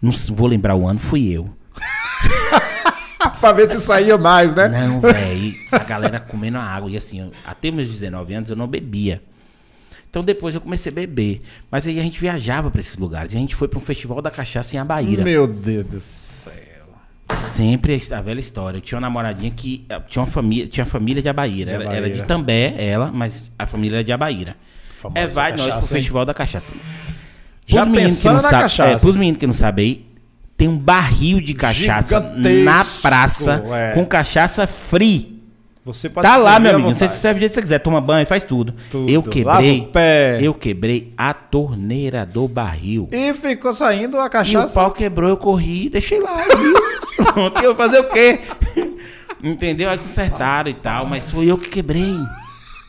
não 0.00 0.10
vou 0.30 0.48
lembrar 0.48 0.74
o 0.74 0.86
ano, 0.86 0.98
fui 0.98 1.28
eu. 1.30 1.48
pra 3.40 3.52
ver 3.52 3.68
se 3.70 3.80
saía 3.80 4.18
mais, 4.18 4.54
né? 4.54 4.68
Não, 4.68 5.00
velho. 5.00 5.54
A 5.70 5.78
galera 5.78 6.18
comendo 6.20 6.58
a 6.58 6.62
água. 6.62 6.90
E 6.90 6.96
assim, 6.96 7.20
eu- 7.20 7.32
até 7.46 7.70
meus 7.70 7.88
19 7.90 8.34
anos 8.34 8.50
eu 8.50 8.56
não 8.56 8.66
bebia. 8.66 9.22
Então 10.10 10.22
depois 10.22 10.54
eu 10.54 10.60
comecei 10.60 10.92
a 10.92 10.94
beber. 10.94 11.40
Mas 11.70 11.86
aí 11.86 11.98
a 11.98 12.02
gente 12.02 12.20
viajava 12.20 12.70
pra 12.70 12.80
esses 12.80 12.96
lugares. 12.96 13.32
E 13.32 13.36
a 13.36 13.40
gente 13.40 13.54
foi 13.54 13.68
pra 13.68 13.78
um 13.78 13.82
festival 13.82 14.20
da 14.20 14.30
cachaça 14.30 14.76
em 14.76 14.78
Abaíra. 14.78 15.24
Meu 15.24 15.46
Deus 15.46 15.84
do 15.86 16.00
céu. 16.00 16.71
Sempre 17.38 17.98
a 18.12 18.20
velha 18.20 18.40
história. 18.40 18.78
Eu 18.78 18.80
tinha 18.80 18.96
uma 18.98 19.06
namoradinha 19.06 19.50
que 19.50 19.84
eh, 19.88 20.00
tinha 20.06 20.22
uma 20.22 20.30
família, 20.30 20.66
tinha 20.66 20.86
família 20.86 21.22
de 21.22 21.28
Abaíra. 21.28 21.70
De 21.70 21.74
Era, 21.74 21.84
Abaíra. 21.84 22.06
era 22.06 22.14
de 22.14 22.22
També, 22.24 22.74
ela, 22.78 23.10
mas 23.12 23.50
a 23.58 23.66
família 23.66 23.96
era 23.96 24.04
de 24.04 24.12
Abaíra. 24.12 24.56
Famosa 24.96 25.18
É, 25.20 25.26
vai 25.26 25.50
nós 25.52 25.60
pro 25.62 25.68
cachaça, 25.70 25.86
hein? 25.94 26.00
festival 26.00 26.24
da 26.24 26.34
cachaça. 26.34 26.72
Já 27.66 27.82
Pros 27.82 27.92
meninos 27.94 28.12
que 28.16 28.22
pensando 28.22 28.34
não 28.36 28.42
na 28.42 28.48
sabe- 28.50 28.62
cachaça. 28.62 28.90
É, 28.90 28.98
pros 28.98 29.16
meninos 29.16 29.38
que 29.40 29.46
não 29.46 29.54
sabem 29.54 30.06
tem 30.56 30.68
um 30.68 30.78
barril 30.78 31.40
de 31.40 31.54
cachaça 31.54 32.20
Gigantesco, 32.20 32.64
na 32.64 32.84
praça 33.02 33.64
é. 33.74 33.92
com 33.94 34.04
cachaça 34.06 34.66
free. 34.66 35.32
Você 35.84 36.08
pode 36.08 36.24
Tá 36.24 36.36
lá, 36.36 36.60
meu 36.60 36.76
amigo. 36.76 36.96
Você 36.96 37.08
se 37.08 37.18
serve 37.18 37.38
do 37.38 37.40
jeito 37.40 37.50
que 37.50 37.56
você 37.56 37.62
quiser. 37.62 37.78
Toma 37.80 38.00
banho, 38.00 38.24
faz 38.24 38.44
tudo. 38.44 38.72
Tudo. 38.88 39.10
Eu 39.10 39.20
quebrei. 39.20 39.90
Eu 40.40 40.54
quebrei 40.54 41.12
a 41.16 41.34
torneira 41.34 42.24
do 42.24 42.46
barril. 42.46 43.08
E 43.10 43.34
ficou 43.34 43.74
saindo 43.74 44.16
a 44.20 44.24
E 44.24 44.26
o 44.26 44.30
cachaça. 44.30 44.74
pau 44.74 44.92
quebrou, 44.92 45.28
eu 45.28 45.36
corri 45.36 45.86
e 45.86 45.88
deixei 45.88 46.20
lá. 46.20 46.36
viu? 46.36 46.81
Pronto, 47.24 47.62
eu 47.62 47.70
ia 47.70 47.76
fazer 47.76 48.00
o 48.00 48.10
quê? 48.10 48.40
Entendeu? 49.42 49.90
Aí 49.90 49.98
consertaram 49.98 50.70
e 50.70 50.74
tal, 50.74 51.06
mas 51.06 51.30
foi 51.30 51.46
eu 51.46 51.58
que 51.58 51.68
quebrei. 51.68 52.16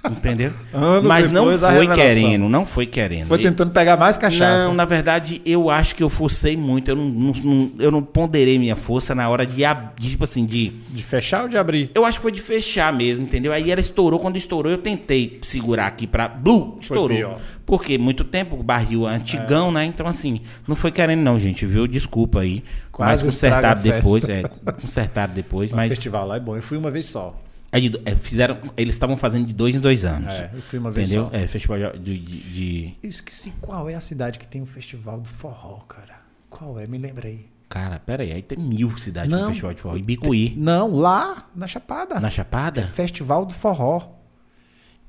Entendeu? 0.09 0.51
Anos 0.73 1.03
mas 1.05 1.31
não 1.31 1.45
foi 1.57 1.87
querendo, 1.87 2.49
não 2.49 2.65
foi 2.65 2.85
querendo. 2.85 3.25
Foi 3.27 3.37
tentando 3.39 3.71
pegar 3.71 3.95
mais 3.95 4.17
cachaça. 4.17 4.65
Não, 4.67 4.73
na 4.73 4.83
verdade, 4.83 5.41
eu 5.45 5.69
acho 5.69 5.95
que 5.95 6.03
eu 6.03 6.09
forcei 6.09 6.57
muito. 6.57 6.89
Eu 6.91 6.95
não, 6.97 7.05
não- 7.05 7.71
eu 7.79 7.89
não 7.89 8.01
ponderei 8.01 8.59
minha 8.59 8.75
força 8.75 9.15
na 9.15 9.29
hora 9.29 9.45
de, 9.45 9.63
ab- 9.63 9.91
de, 9.95 10.09
tipo 10.09 10.23
assim, 10.25 10.45
de. 10.45 10.69
De 10.89 11.01
fechar 11.01 11.43
ou 11.43 11.47
de 11.49 11.57
abrir? 11.57 11.89
Eu 11.95 12.03
acho 12.05 12.17
que 12.19 12.21
foi 12.21 12.31
de 12.33 12.41
fechar 12.41 12.91
mesmo, 12.91 13.23
entendeu? 13.23 13.53
Aí 13.53 13.71
ela 13.71 13.79
estourou. 13.79 14.19
Quando 14.19 14.35
estourou, 14.35 14.71
eu 14.71 14.77
tentei 14.77 15.39
segurar 15.41 15.87
aqui 15.87 16.05
pra. 16.05 16.27
Blue! 16.27 16.77
Estourou. 16.81 17.37
Porque 17.65 17.97
muito 17.97 18.25
tempo, 18.25 18.57
o 18.57 18.63
barril 18.63 19.07
é 19.07 19.15
antigão, 19.15 19.71
né? 19.71 19.85
Então, 19.85 20.05
assim, 20.05 20.41
não 20.67 20.75
foi 20.75 20.91
querendo, 20.91 21.21
não, 21.21 21.39
gente, 21.39 21.65
viu? 21.65 21.87
Desculpa 21.87 22.41
aí. 22.41 22.61
Quase 22.91 23.23
mas 23.23 23.39
festa. 23.39 23.73
depois, 23.75 24.27
é. 24.27 24.43
Consertaram 24.81 25.33
depois, 25.33 25.71
O 25.71 25.75
mas. 25.77 25.89
festival 25.93 26.27
lá 26.27 26.35
é 26.35 26.39
bom. 26.41 26.55
Eu 26.57 26.61
fui 26.61 26.77
uma 26.77 26.91
vez 26.91 27.05
só. 27.05 27.39
É 27.73 27.79
de- 27.81 28.01
é, 28.05 28.15
fizeram, 28.15 28.57
eles 28.77 28.95
estavam 28.95 29.17
fazendo 29.17 29.45
de 29.47 29.53
dois 29.53 29.75
em 29.75 29.79
dois 29.79 30.05
anos. 30.05 30.33
É, 30.33 30.49
eu 30.53 30.61
fui 30.61 30.79
uma 30.79 30.91
vez 30.91 31.09
Entendeu? 31.09 31.29
só. 31.29 31.35
É, 31.35 31.47
festival 31.47 31.77
de- 31.99 32.17
de- 32.19 32.41
de 32.53 32.93
Eu 33.03 33.09
esqueci 33.09 33.51
qual 33.59 33.89
é 33.89 33.95
a 33.95 34.01
cidade 34.01 34.39
que 34.39 34.47
tem 34.47 34.61
o 34.61 34.65
festival 34.65 35.19
do 35.19 35.27
forró, 35.27 35.79
cara. 35.87 36.21
Qual 36.49 36.79
é? 36.79 36.85
Me 36.87 36.97
lembrei. 36.97 37.47
Cara, 37.67 37.99
pera 37.99 38.21
aí, 38.23 38.31
aí 38.31 38.41
tem 38.43 38.57
mil 38.57 38.95
cidades 38.99 39.31
Não. 39.31 39.41
com 39.41 39.47
festival 39.49 39.73
de 39.73 39.81
forró. 39.81 39.97
Ibicuí, 39.97 40.53
Não, 40.55 40.95
lá 40.95 41.49
na 41.55 41.65
Chapada. 41.67 42.19
na 42.19 42.29
Chapada? 42.29 42.83
Festival 42.83 43.45
do 43.45 43.53
forró. 43.53 44.09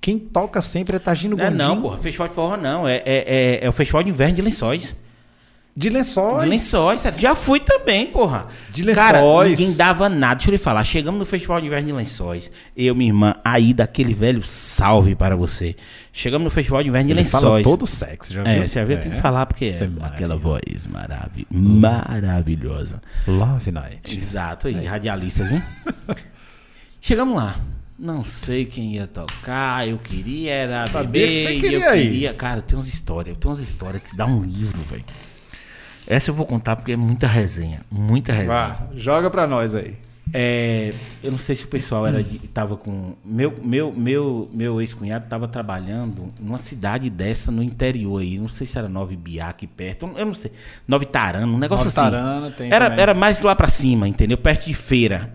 Quem 0.01 0.19
toca 0.19 0.61
sempre 0.63 0.97
é 0.97 0.99
Tagino 0.99 1.37
Não, 1.37 1.45
é 1.45 1.49
Gondim. 1.51 1.59
não, 1.59 1.83
porra. 1.83 1.99
Festival 1.99 2.29
de 2.29 2.35
forró 2.35 2.57
não. 2.57 2.87
É, 2.89 2.97
é, 2.97 3.03
é, 3.07 3.65
é 3.65 3.69
o 3.69 3.73
Festival 3.73 4.03
de 4.03 4.11
Inverno 4.11 4.37
de 4.37 4.43
Lençóis. 4.43 4.97
De 5.77 5.91
lençóis. 5.91 6.45
De 6.45 6.49
Lençóis. 6.51 7.01
sabe? 7.01 7.21
Já 7.21 7.35
fui 7.35 7.59
também, 7.59 8.07
porra. 8.07 8.47
De 8.71 8.85
Cara, 8.95 9.19
Lençóis. 9.19 9.59
ninguém 9.59 9.75
dava 9.75 10.09
nada. 10.09 10.37
Deixa 10.37 10.51
eu 10.51 10.53
lhe 10.53 10.59
falar. 10.59 10.85
Chegamos 10.85 11.19
no 11.19 11.27
Festival 11.27 11.61
de 11.61 11.67
Inverno 11.67 11.89
de 11.89 11.93
Lençóis. 11.93 12.49
Eu, 12.77 12.95
minha 12.95 13.11
irmã, 13.11 13.35
aí 13.45 13.75
daquele 13.75 14.15
velho 14.15 14.41
salve 14.45 15.17
para 15.17 15.35
você. 15.35 15.75
Chegamos 16.13 16.45
no 16.45 16.51
Festival 16.51 16.81
de 16.81 16.89
Inverno 16.91 17.09
de 17.09 17.13
Ele 17.15 17.21
Lençóis. 17.23 17.43
fala 17.43 17.63
todo 17.63 17.89
sexy, 17.89 18.35
já 18.35 18.43
viu? 18.45 18.53
É, 18.53 18.69
você 18.69 18.85
viu? 18.85 19.01
Tem 19.01 19.11
que 19.11 19.19
falar 19.19 19.47
porque 19.47 19.65
é 19.65 19.89
aquela 20.03 20.37
voz 20.37 20.87
maravi 20.89 21.45
maravilhosa. 21.51 23.03
Love 23.27 23.73
Night. 23.73 24.17
Exato, 24.17 24.69
aí, 24.69 24.85
radialistas, 24.85 25.49
viu? 25.49 25.61
Chegamos 27.01 27.37
lá. 27.37 27.57
Não 27.99 28.25
sei 28.25 28.65
quem 28.65 28.95
ia 28.95 29.07
tocar, 29.07 29.89
eu 29.89 29.99
queria 29.99 30.53
era 30.53 30.87
Sabia 30.87 31.09
beber, 31.09 31.29
que 31.31 31.43
você 31.43 31.57
queria 31.59 31.87
eu 31.91 31.97
ir. 31.97 32.03
queria, 32.03 32.35
cara, 32.35 32.61
tem 32.61 32.77
umas 32.77 32.89
histórias, 32.93 33.37
tem 33.39 33.49
umas 33.51 33.61
histórias 33.61 34.03
que 34.03 34.17
dá 34.17 34.27
um 34.27 34.43
livro, 34.43 34.81
velho. 34.83 35.05
Essa 36.07 36.31
eu 36.31 36.35
vou 36.35 36.47
contar 36.47 36.77
porque 36.77 36.93
é 36.93 36.97
muita 36.97 37.27
resenha, 37.27 37.81
muita 37.91 38.33
resenha. 38.33 38.49
Vá, 38.49 38.87
joga 38.95 39.31
pra 39.31 39.47
nós 39.47 39.75
aí. 39.75 39.97
É, 40.37 40.93
eu 41.23 41.31
não 41.31 41.39
sei 41.39 41.55
se 41.55 41.65
o 41.65 41.69
pessoal 41.69 42.05
era 42.07 42.21
de, 42.21 42.39
tava 42.49 42.77
com 42.77 43.15
meu 43.25 43.55
meu 43.63 43.93
meu 43.93 44.51
meu 44.53 44.81
ex-cunhado 44.81 45.27
tava 45.29 45.47
trabalhando 45.47 46.27
numa 46.41 46.59
cidade 46.59 47.09
dessa 47.09 47.53
no 47.53 47.63
interior 47.63 48.21
aí, 48.21 48.37
não 48.37 48.49
sei 48.49 48.67
se 48.67 48.77
era 48.77 48.89
Nova 48.89 49.13
Ibiá 49.13 49.49
aqui 49.49 49.65
perto, 49.67 50.11
eu 50.17 50.27
não 50.27 50.35
sei, 50.35 50.51
Nova 50.89 51.05
Itarana, 51.05 51.47
um 51.47 51.57
negócio 51.57 51.85
Nova 51.85 52.01
assim. 52.01 52.17
Itarana 52.17 52.51
tem 52.51 52.73
era 52.73 52.87
também. 52.87 53.03
era 53.03 53.15
mais 53.15 53.43
lá 53.43 53.55
pra 53.55 53.69
cima, 53.69 54.09
entendeu? 54.09 54.37
Perto 54.37 54.67
de 54.67 54.75
feira. 54.75 55.33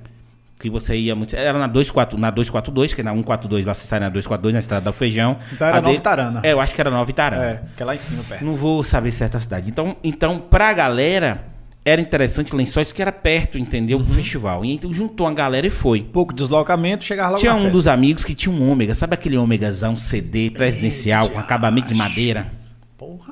Que 0.60 0.70
você 0.70 0.94
ia 0.98 1.16
muito. 1.16 1.34
Era 1.36 1.58
na 1.58 1.68
24, 1.68 2.20
na 2.20 2.30
242, 2.30 2.94
que 2.94 3.02
na 3.02 3.12
142 3.14 3.66
lá 3.66 3.74
você 3.74 3.88
sai 3.88 4.00
na 4.02 4.10
242, 4.10 4.54
na 4.54 4.60
estrada 4.60 4.84
do 4.84 4.94
Feijão. 4.94 5.38
Então 5.54 5.66
era 5.68 5.78
A 5.78 5.82
Nova 5.82 5.94
de- 5.94 6.00
Itarana. 6.00 6.42
É, 6.44 6.52
eu 6.52 6.60
acho 6.60 6.76
que 6.76 6.82
era 6.82 6.92
Nova 6.92 7.10
Itarana. 7.10 7.44
É, 7.46 7.62
que 7.78 7.82
é 7.82 7.86
lá 7.86 7.96
em 7.96 8.00
cima, 8.00 8.24
perto. 8.28 8.44
Não 8.44 8.52
vou 8.52 8.84
saber 8.84 9.12
certa 9.14 9.40
cidade. 9.40 9.70
Então, 9.70 9.96
então 10.04 10.38
pra 10.38 10.74
galera, 10.74 11.46
era 11.86 12.02
interessante 12.02 12.54
Lençóis, 12.54 12.92
que 12.92 13.02
era 13.02 13.12
perto, 13.12 13.58
entendeu? 13.58 14.00
Uhum. 14.00 14.04
Do 14.04 14.14
festival. 14.14 14.66
E 14.66 14.74
então 14.74 14.94
juntou 14.94 15.26
a 15.26 15.34
galera 15.34 15.66
e 15.66 15.70
foi. 15.70 16.02
Pouco 16.02 16.34
deslocamento, 16.34 17.06
chegar 17.06 17.30
lá 17.30 17.38
Tinha 17.38 17.56
um 17.56 17.72
dos 17.72 17.88
amigos 17.88 18.26
que 18.26 18.36
tinha 18.36 18.54
um 18.54 18.70
ômega. 18.70 18.94
Sabe 18.94 19.14
aquele 19.14 19.38
ômegazão 19.38 19.96
CD 19.96 20.50
presidencial 20.52 21.30
com 21.30 21.40
acabamento 21.40 21.88
de 21.88 21.96
madeira? 21.96 22.52
Porra. 22.98 23.32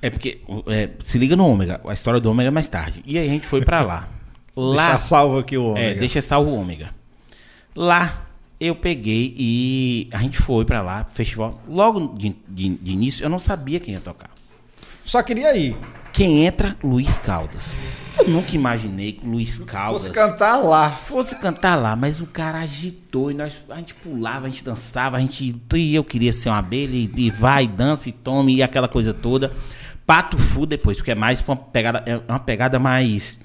É 0.00 0.08
porque, 0.08 0.40
é, 0.68 0.88
se 1.00 1.18
liga 1.18 1.34
no 1.34 1.46
ômega. 1.48 1.80
A 1.84 1.92
história 1.92 2.20
do 2.20 2.30
ômega 2.30 2.46
é 2.46 2.50
mais 2.52 2.68
tarde. 2.68 3.02
E 3.04 3.18
aí 3.18 3.28
a 3.28 3.32
gente 3.32 3.46
foi 3.46 3.60
pra 3.64 3.82
lá. 3.82 4.08
Lá, 4.54 4.90
Deixa 4.92 5.00
salvo 5.06 5.38
aqui 5.38 5.56
o 5.56 5.64
homem. 5.70 5.82
é, 5.82 5.94
deixa 5.94 6.20
salvo 6.20 6.50
o 6.50 6.60
ômega. 6.60 6.90
Lá 7.74 8.26
eu 8.60 8.76
peguei 8.76 9.34
e 9.36 10.08
a 10.12 10.18
gente 10.18 10.38
foi 10.38 10.64
pra 10.64 10.82
lá, 10.82 11.04
festival. 11.04 11.60
Logo 11.68 12.14
de, 12.16 12.36
de- 12.48 12.76
de 12.76 12.92
início, 12.92 13.24
eu 13.24 13.28
não 13.30 13.38
sabia 13.40 13.80
quem 13.80 13.94
ia 13.94 14.00
tocar. 14.00 14.30
Só 15.04 15.22
queria 15.22 15.56
ir. 15.56 15.76
Quem 16.12 16.44
entra? 16.44 16.76
Luiz 16.84 17.16
Caldas. 17.16 17.74
Eu 18.18 18.28
nunca 18.28 18.54
imaginei 18.54 19.12
que 19.12 19.26
o 19.26 19.30
Luiz 19.30 19.58
Caldas 19.58 20.02
Fosse 20.02 20.10
cantar 20.14 20.56
lá. 20.58 20.90
fosse 20.90 21.36
cantar 21.40 21.74
lá, 21.74 21.96
mas 21.96 22.20
o 22.20 22.26
cara 22.26 22.58
agitou 22.58 23.30
e 23.30 23.34
nós, 23.34 23.64
a 23.70 23.76
gente 23.76 23.94
pulava, 23.94 24.44
a 24.46 24.48
gente 24.50 24.62
dançava, 24.62 25.16
a 25.16 25.20
gente. 25.20 25.56
E 25.74 25.94
eu 25.94 26.04
queria 26.04 26.30
ser 26.32 26.50
uma 26.50 26.58
abelha 26.58 26.92
e, 26.94 27.10
e 27.16 27.30
vai, 27.30 27.66
dança 27.66 28.10
e 28.10 28.12
tome 28.12 28.54
e 28.56 28.62
aquela 28.62 28.86
coisa 28.86 29.14
toda. 29.14 29.50
Pato 30.06 30.36
Fu 30.38 30.66
depois, 30.66 30.98
porque 30.98 31.12
é 31.12 31.14
mais 31.14 31.42
uma 31.46 31.56
pegada, 31.56 32.02
é 32.04 32.20
uma 32.28 32.38
pegada 32.38 32.78
mais. 32.78 33.40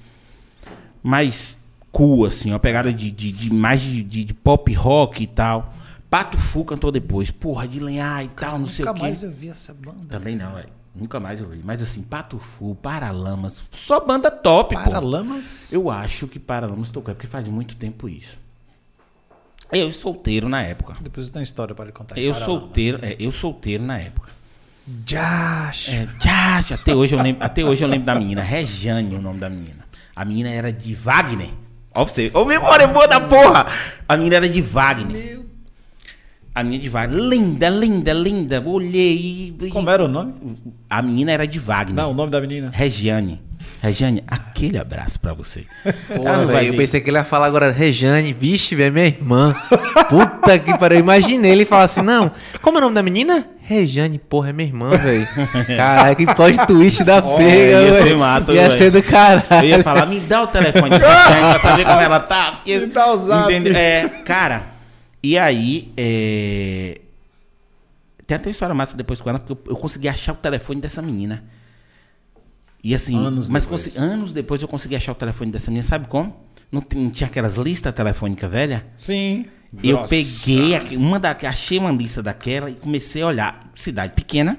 Mais 1.02 1.56
cool, 1.92 2.24
assim, 2.26 2.50
uma 2.52 2.58
pegada 2.58 2.92
de, 2.92 3.10
de, 3.10 3.32
de 3.32 3.52
mais 3.52 3.80
de, 3.80 4.02
de- 4.02 4.24
de 4.24 4.34
pop 4.34 4.72
rock 4.74 5.22
e 5.22 5.26
tal. 5.26 5.74
Pato 6.10 6.38
Fu 6.38 6.64
cantou 6.64 6.90
depois, 6.90 7.30
porra, 7.30 7.68
de 7.68 7.80
lenhar 7.80 8.24
e 8.24 8.28
tal, 8.28 8.58
não 8.58 8.66
sei 8.66 8.84
o 8.84 8.88
Nunca 8.88 8.98
quê. 9.00 9.06
mais 9.06 9.22
eu 9.22 9.30
vi 9.30 9.48
essa 9.48 9.74
banda. 9.74 10.06
Também 10.08 10.34
não, 10.36 10.52
velho. 10.54 10.68
Nunca 10.94 11.20
mais 11.20 11.38
eu 11.40 11.48
vi. 11.48 11.60
Mas 11.62 11.80
assim, 11.82 12.02
Pato 12.02 12.38
Fu, 12.38 12.74
Paralamas, 12.76 13.62
só 13.70 14.00
banda 14.04 14.30
top, 14.30 14.74
pô. 14.74 14.82
Paralamas. 14.82 15.72
Eu 15.72 15.90
acho 15.90 16.26
que 16.26 16.38
Paralamas 16.38 16.90
tocou, 16.90 17.12
é 17.12 17.14
porque 17.14 17.26
faz 17.26 17.46
muito 17.46 17.76
tempo 17.76 18.08
isso. 18.08 18.36
Eu 19.70 19.92
solteiro 19.92 20.48
na 20.48 20.62
época. 20.62 20.96
Depois 21.00 21.26
eu 21.26 21.32
tenho 21.32 21.40
uma 21.42 21.44
história 21.44 21.74
pra 21.74 21.84
lhe 21.84 21.92
contar. 21.92 22.16
Eu 22.18 22.32
Paralamas. 22.32 22.60
solteiro, 22.62 22.98
é, 23.02 23.16
eu 23.20 23.30
solteiro 23.30 23.84
na 23.84 23.98
época. 23.98 24.30
Josh. 24.86 25.88
É, 25.90 26.08
já, 26.22 26.58
até 26.74 26.94
hoje 26.94 27.14
eu 27.14 27.20
lembro, 27.22 27.44
até 27.44 27.62
hoje 27.62 27.84
eu 27.84 27.88
lembro 27.88 28.06
da 28.06 28.14
menina, 28.14 28.40
Rejane, 28.40 29.14
o 29.14 29.20
nome 29.20 29.38
da 29.38 29.50
menina. 29.50 29.77
A 30.18 30.24
menina 30.24 30.50
era 30.50 30.72
de 30.72 30.94
Wagner. 30.94 31.48
Ó 31.94 32.04
pra 32.04 32.12
você, 32.12 32.28
ô 32.34 32.44
memória 32.44 32.88
boa 32.88 33.06
da 33.06 33.20
porra. 33.20 33.68
A 34.08 34.16
menina 34.16 34.34
era 34.34 34.48
de 34.48 34.60
Wagner. 34.60 35.42
A 36.52 36.64
menina 36.64 36.82
de 36.82 36.88
Wagner, 36.88 37.20
linda, 37.20 37.68
linda, 37.70 38.12
linda. 38.12 38.60
Olhei 38.66 39.54
e 39.60 39.70
Como 39.70 39.88
era 39.88 40.04
o 40.04 40.08
nome? 40.08 40.34
a 40.90 41.00
menina 41.02 41.30
era 41.30 41.46
de 41.46 41.60
Wagner. 41.60 41.94
Não, 41.94 42.10
o 42.10 42.14
nome 42.14 42.32
da 42.32 42.40
menina. 42.40 42.68
Regiane. 42.74 43.40
Regiane, 43.80 44.24
aquele 44.26 44.76
abraço 44.76 45.20
pra 45.20 45.32
você. 45.32 45.64
Pô, 46.14 46.22
vai 46.24 46.46
velho, 46.46 46.74
eu 46.74 46.76
pensei 46.76 47.00
que 47.00 47.08
ele 47.10 47.16
ia 47.16 47.24
falar 47.24 47.46
agora, 47.46 47.70
Rejane, 47.70 48.32
vixe, 48.32 48.74
velho, 48.74 48.92
minha 48.92 49.06
irmã. 49.06 49.54
Puta 50.08 50.58
que 50.58 50.76
pariu. 50.76 50.98
Eu 50.98 51.02
imaginei 51.04 51.52
ele 51.52 51.64
falar 51.64 51.84
assim, 51.84 52.02
não. 52.02 52.32
Como 52.60 52.76
é 52.76 52.80
o 52.80 52.82
nome 52.82 52.94
da 52.96 53.02
menina? 53.04 53.46
Rejane, 53.60 54.18
porra, 54.18 54.50
é 54.50 54.52
minha 54.52 54.68
irmã, 54.68 54.88
velho. 54.90 55.28
Caralho, 55.76 56.16
que 56.16 56.26
plot 56.26 56.66
twist 56.66 57.04
da 57.04 57.18
Ó, 57.18 57.36
pega, 57.36 57.80
ia 57.82 57.92
ser 57.94 58.02
velho. 58.04 58.18
massa, 58.18 58.52
Ia 58.52 58.62
velho. 58.68 58.78
ser 58.78 58.90
do 58.90 59.02
caralho. 59.02 59.44
Eu 59.62 59.68
ia 59.68 59.82
falar, 59.84 60.06
me 60.06 60.18
dá 60.20 60.42
o 60.42 60.46
telefone 60.48 60.98
da 60.98 61.24
Regiane 61.24 61.50
pra 61.50 61.58
saber 61.58 61.84
como 61.84 62.00
ela 62.00 62.20
tá. 62.20 62.52
Porque, 62.52 62.78
Me 62.78 62.86
dá 62.86 63.12
o 63.12 63.16
zap. 63.16 63.52
É, 63.76 64.08
cara, 64.24 64.62
e 65.22 65.38
aí, 65.38 65.92
é... 65.96 66.98
tem 68.26 68.36
até 68.36 68.48
uma 68.48 68.52
história 68.52 68.74
massa 68.74 68.96
depois 68.96 69.20
com 69.20 69.28
ela, 69.30 69.38
porque 69.38 69.52
eu, 69.52 69.72
eu 69.72 69.76
consegui 69.76 70.08
achar 70.08 70.32
o 70.32 70.36
telefone 70.36 70.80
dessa 70.80 71.00
menina. 71.00 71.44
E 72.90 72.94
assim, 72.94 73.16
Anos 73.18 73.48
mas 73.50 73.64
depois. 73.64 73.96
anos 73.98 74.32
depois 74.32 74.62
eu 74.62 74.68
consegui 74.68 74.96
achar 74.96 75.12
o 75.12 75.14
telefone 75.14 75.50
dessa 75.50 75.70
menina, 75.70 75.84
sabe 75.84 76.06
como? 76.08 76.34
Não, 76.72 76.80
tinha 76.80 77.26
aquelas 77.26 77.54
listas 77.56 77.94
telefônicas 77.94 78.50
velha? 78.50 78.86
Sim. 78.96 79.44
Eu 79.84 79.98
Grossa. 79.98 80.08
peguei 80.08 80.96
uma 80.96 81.20
da, 81.20 81.36
achei 81.46 81.78
uma 81.78 81.90
lista 81.90 82.22
daquela 82.22 82.70
e 82.70 82.74
comecei 82.74 83.20
a 83.20 83.26
olhar. 83.26 83.70
Cidade 83.74 84.14
pequena, 84.14 84.56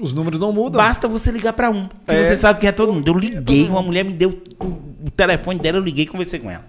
Os 0.00 0.12
números 0.12 0.38
não 0.38 0.52
mudam. 0.52 0.80
basta 0.80 1.08
você 1.08 1.32
ligar 1.32 1.52
pra 1.52 1.68
um. 1.70 1.88
Que 2.06 2.12
É. 2.12 2.24
você 2.24 2.36
sabe 2.36 2.60
quem 2.60 2.68
é 2.68 2.72
todo 2.72 2.92
mundo. 2.92 3.08
Eu 3.08 3.18
liguei, 3.18 3.68
uma 3.68 3.82
mulher 3.82 4.04
me 4.04 4.12
deu 4.12 4.40
o 4.60 5.10
telefone 5.10 5.58
dela, 5.58 5.78
eu 5.78 5.82
liguei 5.82 6.04
e 6.04 6.06
conversei 6.06 6.38
com 6.38 6.48
ela. 6.50 6.64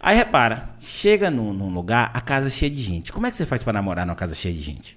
Aí 0.00 0.16
repara, 0.16 0.70
chega 0.80 1.30
num, 1.30 1.52
num 1.52 1.68
lugar, 1.68 2.10
a 2.14 2.20
casa 2.22 2.46
é 2.46 2.50
cheia 2.50 2.70
de 2.70 2.82
gente. 2.82 3.12
Como 3.12 3.26
é 3.26 3.30
que 3.30 3.36
você 3.36 3.44
faz 3.44 3.62
pra 3.62 3.72
namorar 3.74 4.06
numa 4.06 4.16
casa 4.16 4.34
cheia 4.34 4.54
de 4.54 4.62
gente? 4.62 4.96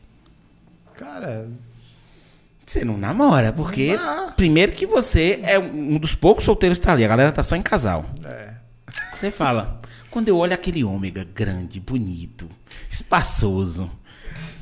Cara, 0.96 1.50
Você 2.72 2.86
não 2.86 2.98
namora, 2.98 3.52
porque 3.52 4.00
primeiro 4.38 4.72
que 4.72 4.86
você 4.86 5.42
é 5.44 5.60
um 5.60 5.98
dos 5.98 6.16
poucos 6.16 6.46
solteiros 6.46 6.80
que 6.80 6.86
tá 6.86 6.94
ali, 6.94 7.04
a 7.04 7.08
galera 7.10 7.30
tá 7.30 7.44
só 7.44 7.58
em 7.58 7.62
casal. 7.62 8.10
é. 8.24 8.54
Você 9.14 9.30
fala, 9.30 9.82
quando 10.10 10.30
eu 10.30 10.38
olho 10.38 10.54
aquele 10.54 10.82
ômega 10.82 11.26
grande, 11.26 11.82
bonito, 11.82 12.48
espaçoso, 12.90 13.92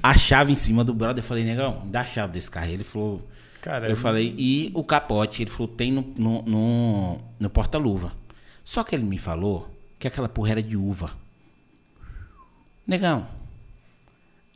a 0.01 0.17
chave 0.17 0.51
em 0.51 0.55
cima 0.55 0.83
do 0.83 0.91
brother, 0.91 1.23
eu 1.23 1.27
falei, 1.27 1.45
negão, 1.45 1.83
dá 1.85 2.01
a 2.01 2.03
chave 2.03 2.33
desse 2.33 2.49
carro. 2.49 2.71
Ele 2.71 2.83
falou, 2.83 3.29
Cara, 3.61 3.87
eu 3.87 3.95
falei, 3.95 4.33
e 4.35 4.71
o 4.73 4.83
capote? 4.83 5.43
Ele 5.43 5.51
falou, 5.51 5.67
tem 5.67 5.91
no, 5.91 6.01
no, 6.17 6.41
no, 6.41 7.21
no 7.39 7.49
porta-luva. 7.51 8.11
Só 8.63 8.83
que 8.83 8.95
ele 8.95 9.05
me 9.05 9.19
falou 9.19 9.69
que 9.99 10.07
aquela 10.07 10.27
porra 10.27 10.49
era 10.53 10.63
de 10.63 10.75
uva. 10.75 11.11
Negão, 12.87 13.27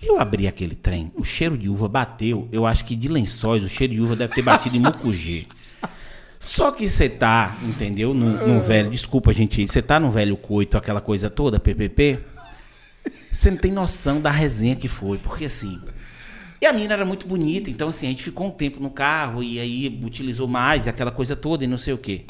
eu 0.07 0.19
abri 0.19 0.47
aquele 0.47 0.75
trem, 0.75 1.11
o 1.15 1.23
cheiro 1.23 1.57
de 1.57 1.69
uva 1.69 1.87
bateu, 1.87 2.47
eu 2.51 2.65
acho 2.65 2.85
que 2.85 2.95
de 2.95 3.07
lençóis, 3.07 3.63
o 3.63 3.69
cheiro 3.69 3.93
de 3.93 4.01
uva 4.01 4.15
deve 4.15 4.33
ter 4.33 4.41
batido 4.41 4.75
em 4.75 4.79
mucugê. 4.79 5.45
Só 6.39 6.71
que 6.71 6.89
você 6.89 7.07
tá, 7.07 7.55
entendeu? 7.63 8.13
No, 8.13 8.47
no 8.47 8.61
velho, 8.61 8.89
desculpa, 8.89 9.33
gente, 9.33 9.65
você 9.65 9.81
tá 9.81 9.99
no 9.99 10.11
velho 10.11 10.35
coito, 10.35 10.77
aquela 10.77 10.99
coisa 10.99 11.29
toda, 11.29 11.59
PPP, 11.59 12.19
você 13.31 13.49
não 13.49 13.57
tem 13.57 13.71
noção 13.71 14.19
da 14.19 14.29
resenha 14.29 14.75
que 14.75 14.87
foi, 14.87 15.17
porque 15.17 15.45
assim. 15.45 15.81
E 16.61 16.65
a 16.65 16.73
menina 16.73 16.93
era 16.93 17.05
muito 17.05 17.27
bonita, 17.27 17.69
então 17.69 17.89
assim, 17.89 18.07
a 18.07 18.09
gente 18.09 18.23
ficou 18.23 18.47
um 18.47 18.51
tempo 18.51 18.81
no 18.81 18.89
carro 18.89 19.41
e 19.41 19.59
aí 19.59 19.99
utilizou 20.03 20.47
mais, 20.47 20.87
aquela 20.87 21.11
coisa 21.11 21.35
toda 21.35 21.63
e 21.63 21.67
não 21.67 21.77
sei 21.77 21.93
o 21.93 21.97
quê. 21.97 22.25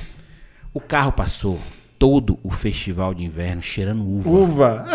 O 0.73 0.79
carro 0.79 1.11
passou 1.11 1.59
todo 1.97 2.37
o 2.43 2.49
festival 2.49 3.13
de 3.13 3.23
inverno 3.23 3.61
cheirando 3.61 4.07
uva. 4.07 4.29
Uva. 4.29 4.85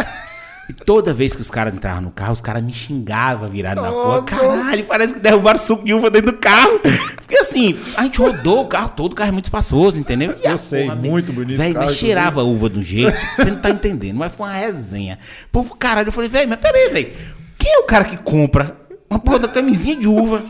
E 0.69 0.73
toda 0.73 1.15
vez 1.15 1.35
que 1.35 1.41
os 1.41 1.51
caras 1.51 1.75
entravam 1.75 2.03
no 2.03 2.11
carro, 2.11 2.33
os 2.33 2.43
caras 2.43 2.63
me 2.63 2.73
xingavam 2.73 3.49
virado 3.49 3.81
na 3.81 3.91
porra. 3.91 4.23
Caralho, 4.23 4.85
parece 4.85 5.15
que 5.15 5.21
derrubaram 5.21 5.59
suco 5.59 5.85
de 5.85 5.95
uva 5.95 6.11
dentro 6.11 6.33
do 6.33 6.39
carro. 6.39 6.79
Porque 7.17 7.39
assim, 7.39 7.79
a 7.97 8.03
gente 8.03 8.19
rodou 8.19 8.63
o 8.65 8.67
carro 8.67 8.93
todo, 8.95 9.13
o 9.13 9.15
carro 9.15 9.31
é 9.31 9.33
muito 9.33 9.47
espaçoso, 9.47 9.99
entendeu? 9.99 10.37
E 10.45 10.47
Eu 10.47 10.59
sei, 10.59 10.91
muito 10.91 11.33
bonito 11.33 11.57
Velho, 11.57 11.75
mas 11.75 11.97
cheirava 11.97 12.43
uva 12.43 12.69
de 12.69 12.81
um 12.81 12.83
jeito, 12.83 13.17
você 13.35 13.51
não 13.51 13.59
tá 13.59 13.71
entendendo. 13.71 14.17
Mas 14.17 14.35
foi 14.35 14.47
uma 14.47 14.53
resenha. 14.53 15.19
Povo, 15.51 15.75
caralho, 15.75 16.09
eu 16.09 16.13
falei, 16.13 16.29
velho, 16.29 16.49
mas 16.49 16.61
peraí, 16.61 16.91
velho. 16.91 17.13
Quem 17.59 17.73
é 17.73 17.79
o 17.79 17.85
cara 17.85 18.05
que 18.05 18.19
compra 18.19 18.77
uma 19.09 19.19
porra 19.19 19.39
da 19.39 19.49
camisinha 19.49 19.97
de 19.97 20.07
uva? 20.07 20.43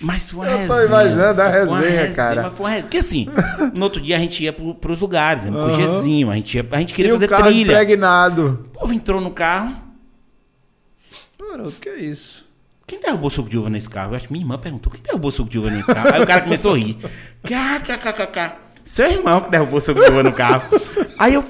Mas 0.00 0.28
foi 0.28 0.46
uma 0.46 0.50
Eu 0.52 0.66
tô 0.68 0.74
resenha. 0.74 0.86
imaginando 0.88 1.42
a 1.42 1.44
uma 1.64 1.78
resenha, 1.80 2.12
cara. 2.14 2.42
Mas 2.42 2.52
foi 2.52 2.64
uma 2.64 2.70
resenha. 2.70 2.82
Porque 2.84 2.96
assim, 2.98 3.28
no 3.74 3.84
outro 3.84 4.00
dia 4.00 4.16
a 4.16 4.18
gente 4.18 4.42
ia 4.42 4.52
pro, 4.52 4.74
pros 4.74 5.00
lugares, 5.00 5.44
né? 5.44 5.50
pro 5.50 5.76
Gezinho, 5.76 6.30
a 6.30 6.34
gente, 6.34 6.56
ia, 6.56 6.66
a 6.70 6.78
gente 6.78 6.90
E 6.92 6.94
queria 6.94 7.12
o 7.12 7.14
fazer 7.14 7.28
carro 7.28 7.44
trilha. 7.44 7.72
impregnado. 7.72 8.68
O 8.74 8.78
povo 8.80 8.92
entrou 8.92 9.20
no 9.20 9.30
carro. 9.30 9.74
Garoto, 11.50 11.78
que 11.80 11.88
é 11.88 11.96
isso? 12.00 12.44
Quem 12.86 13.00
derrubou 13.00 13.30
suco 13.30 13.48
de 13.48 13.56
uva 13.58 13.70
nesse 13.70 13.88
carro? 13.88 14.12
Eu 14.12 14.16
acho 14.16 14.26
que 14.26 14.32
minha 14.32 14.42
irmã 14.44 14.58
perguntou: 14.58 14.92
quem 14.92 15.00
derrubou 15.02 15.30
suco 15.30 15.48
de 15.48 15.58
uva 15.58 15.70
nesse 15.70 15.92
carro? 15.94 16.12
Aí 16.14 16.22
o 16.22 16.26
cara 16.26 16.40
começou 16.42 16.74
a 16.74 16.78
rir. 16.78 16.96
KKKK. 17.42 18.52
Seu 18.84 19.10
irmão 19.10 19.40
que 19.42 19.50
derrubou 19.50 19.80
suco 19.80 20.00
de 20.04 20.10
uva 20.10 20.22
no 20.22 20.32
carro. 20.32 20.62
Aí 21.18 21.34
eu. 21.34 21.44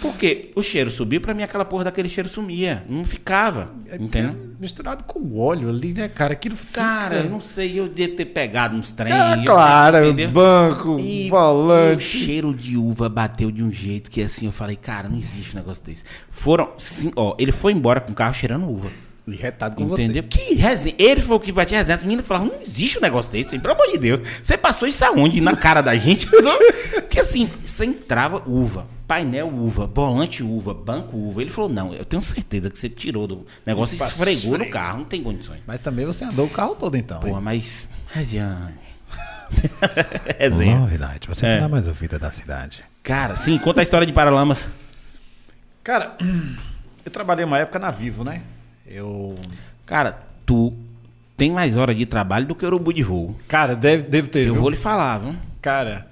Por 0.00 0.16
quê? 0.16 0.50
O 0.56 0.62
cheiro 0.62 0.90
subiu, 0.90 1.20
pra 1.20 1.34
mim 1.34 1.42
aquela 1.42 1.64
porra 1.64 1.84
daquele 1.84 2.08
cheiro 2.08 2.28
sumia. 2.28 2.82
Não 2.88 3.04
ficava. 3.04 3.72
Entendeu? 3.98 4.30
É 4.30 4.60
misturado 4.60 5.04
com 5.04 5.38
óleo 5.38 5.68
ali, 5.68 5.92
né, 5.92 6.08
cara? 6.08 6.32
Aquilo 6.32 6.56
fica... 6.56 6.80
Cara, 6.80 7.16
eu 7.16 7.30
não 7.30 7.40
sei, 7.40 7.78
eu 7.78 7.88
devo 7.88 8.14
ter 8.14 8.26
pegado 8.26 8.76
nos 8.76 8.90
trem. 8.90 9.12
Ah, 9.12 9.36
eu- 9.36 9.44
claro, 9.44 10.06
entendeu? 10.06 10.30
banco, 10.30 10.98
E 10.98 11.26
o 11.26 11.30
volante. 11.30 12.02
cheiro 12.04 12.54
de 12.54 12.76
uva 12.76 13.08
bateu 13.08 13.50
de 13.50 13.62
um 13.62 13.70
jeito 13.72 14.10
que 14.10 14.22
assim, 14.22 14.46
eu 14.46 14.52
falei, 14.52 14.76
cara, 14.76 15.08
não 15.08 15.18
existe 15.18 15.52
um 15.54 15.58
negócio 15.58 15.82
desse. 15.84 16.04
Foram, 16.30 16.70
sim, 16.78 17.12
ó, 17.14 17.34
ele 17.38 17.52
foi 17.52 17.72
embora 17.72 18.00
com 18.00 18.12
o 18.12 18.14
carro 18.14 18.34
cheirando 18.34 18.68
uva. 18.70 18.88
E 19.24 19.36
retado 19.36 19.76
com 19.76 19.84
Entendeu? 19.84 20.24
Que 20.24 20.54
resenha. 20.54 20.96
Ele 20.98 21.20
foi 21.20 21.36
o 21.36 21.40
que 21.40 21.52
batia 21.52 21.78
resenha. 21.78 21.94
As 21.96 22.02
meninas 22.02 22.26
falavam, 22.26 22.48
não 22.48 22.60
existe 22.60 22.98
um 22.98 23.00
negócio 23.00 23.30
desse, 23.30 23.56
pelo 23.56 23.74
amor 23.74 23.86
de 23.92 23.98
Deus. 23.98 24.20
Você 24.42 24.56
passou 24.58 24.88
isso 24.88 25.04
aonde? 25.04 25.40
Na 25.40 25.54
cara 25.54 25.80
da 25.80 25.94
gente? 25.94 26.26
Porque 26.92 27.20
assim, 27.20 27.48
você 27.62 27.84
entrava 27.84 28.42
uva, 28.46 28.88
painel 29.12 29.48
uva, 29.48 29.86
volante 29.86 30.42
uva, 30.42 30.72
banco 30.72 31.14
uva. 31.16 31.42
Ele 31.42 31.50
falou, 31.50 31.68
não, 31.68 31.94
eu 31.94 32.04
tenho 32.04 32.22
certeza 32.22 32.70
que 32.70 32.78
você 32.78 32.88
tirou 32.88 33.26
do 33.26 33.46
negócio 33.66 33.94
e 33.94 34.02
esfregou 34.02 34.56
no 34.56 34.70
carro. 34.70 34.98
Não 35.00 35.04
tem 35.04 35.22
condições. 35.22 35.60
Mas 35.66 35.80
também 35.82 36.06
você 36.06 36.24
andou 36.24 36.46
o 36.46 36.50
carro 36.50 36.74
todo 36.74 36.96
então. 36.96 37.20
Porra, 37.20 37.36
hein? 37.36 37.40
mas... 37.42 37.86
Regiane... 38.10 38.80
resenha. 40.38 40.78
Novidade, 40.78 41.28
você 41.28 41.44
É. 41.44 41.60
tá 41.60 41.68
mais 41.68 41.86
ouvida 41.86 42.18
da 42.18 42.30
cidade. 42.30 42.82
Cara, 43.02 43.36
sim, 43.36 43.58
conta 43.58 43.80
a 43.80 43.82
história 43.82 44.06
de 44.06 44.12
Paralamas. 44.14 44.70
Cara, 45.84 46.16
eu 47.04 47.10
trabalhei 47.10 47.44
uma 47.44 47.58
época 47.58 47.78
na 47.78 47.90
Vivo, 47.90 48.24
né? 48.24 48.40
Eu. 48.86 49.38
Cara, 49.84 50.22
tu 50.46 50.72
tem 51.36 51.50
mais 51.50 51.76
hora 51.76 51.94
de 51.94 52.06
trabalho 52.06 52.46
do 52.46 52.54
que 52.54 52.64
urubu 52.64 52.94
de 52.94 53.02
voo. 53.02 53.36
Cara, 53.46 53.76
deve, 53.76 54.04
deve 54.04 54.28
ter. 54.28 54.46
Eu 54.46 54.54
viu? 54.54 54.62
vou 54.62 54.70
lhe 54.70 54.76
falar, 54.76 55.18
viu? 55.18 55.36
Cara, 55.60 56.06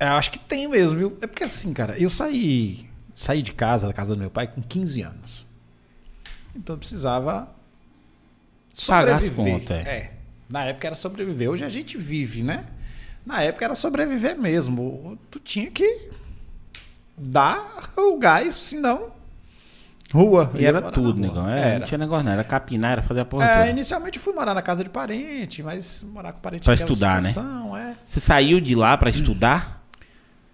eu 0.00 0.12
acho 0.12 0.30
que 0.30 0.38
tem 0.38 0.68
mesmo, 0.68 0.96
viu? 0.98 1.18
É 1.20 1.26
porque 1.26 1.44
assim, 1.44 1.72
cara, 1.72 1.98
eu 1.98 2.10
saí, 2.10 2.88
saí 3.14 3.42
de 3.42 3.52
casa, 3.52 3.86
da 3.86 3.92
casa 3.92 4.14
do 4.14 4.20
meu 4.20 4.30
pai, 4.30 4.46
com 4.46 4.62
15 4.62 5.02
anos. 5.02 5.46
Então 6.54 6.74
eu 6.74 6.78
precisava 6.78 7.48
sobreviver. 8.72 9.52
contas, 9.58 9.86
é. 9.86 9.90
É. 9.90 10.12
Na 10.48 10.64
época 10.64 10.86
era 10.86 10.96
sobreviver. 10.96 11.50
Hoje 11.50 11.64
a 11.64 11.68
gente 11.68 11.98
vive, 11.98 12.42
né? 12.42 12.64
Na 13.24 13.42
época 13.42 13.64
era 13.64 13.74
sobreviver 13.74 14.38
mesmo. 14.38 15.18
Tu 15.30 15.40
tinha 15.40 15.70
que 15.70 16.08
dar 17.18 17.90
o 17.96 18.16
gás, 18.18 18.54
senão 18.54 19.16
rua. 20.12 20.50
E 20.54 20.64
era 20.64 20.80
tudo, 20.80 21.20
negão. 21.20 21.48
É, 21.48 21.60
Era. 21.60 21.78
Não 21.80 21.86
tinha 21.86 21.98
negócio, 21.98 22.24
não. 22.24 22.32
Era 22.32 22.44
capinar, 22.44 22.92
era 22.92 23.02
fazer 23.02 23.20
a 23.20 23.24
porra 23.24 23.44
É, 23.44 23.58
toda. 23.58 23.70
inicialmente 23.70 24.18
eu 24.18 24.22
fui 24.22 24.32
morar 24.32 24.54
na 24.54 24.62
casa 24.62 24.82
de 24.84 24.90
parente, 24.90 25.62
mas 25.62 26.04
morar 26.04 26.32
com 26.32 26.40
parente 26.40 26.64
Pra 26.64 26.72
é 26.72 26.76
estudar, 26.76 27.22
né? 27.22 27.30
É. 27.30 27.94
Você 28.08 28.20
saiu 28.20 28.60
de 28.60 28.74
lá 28.74 28.96
pra 28.96 29.10
estudar? 29.10 29.75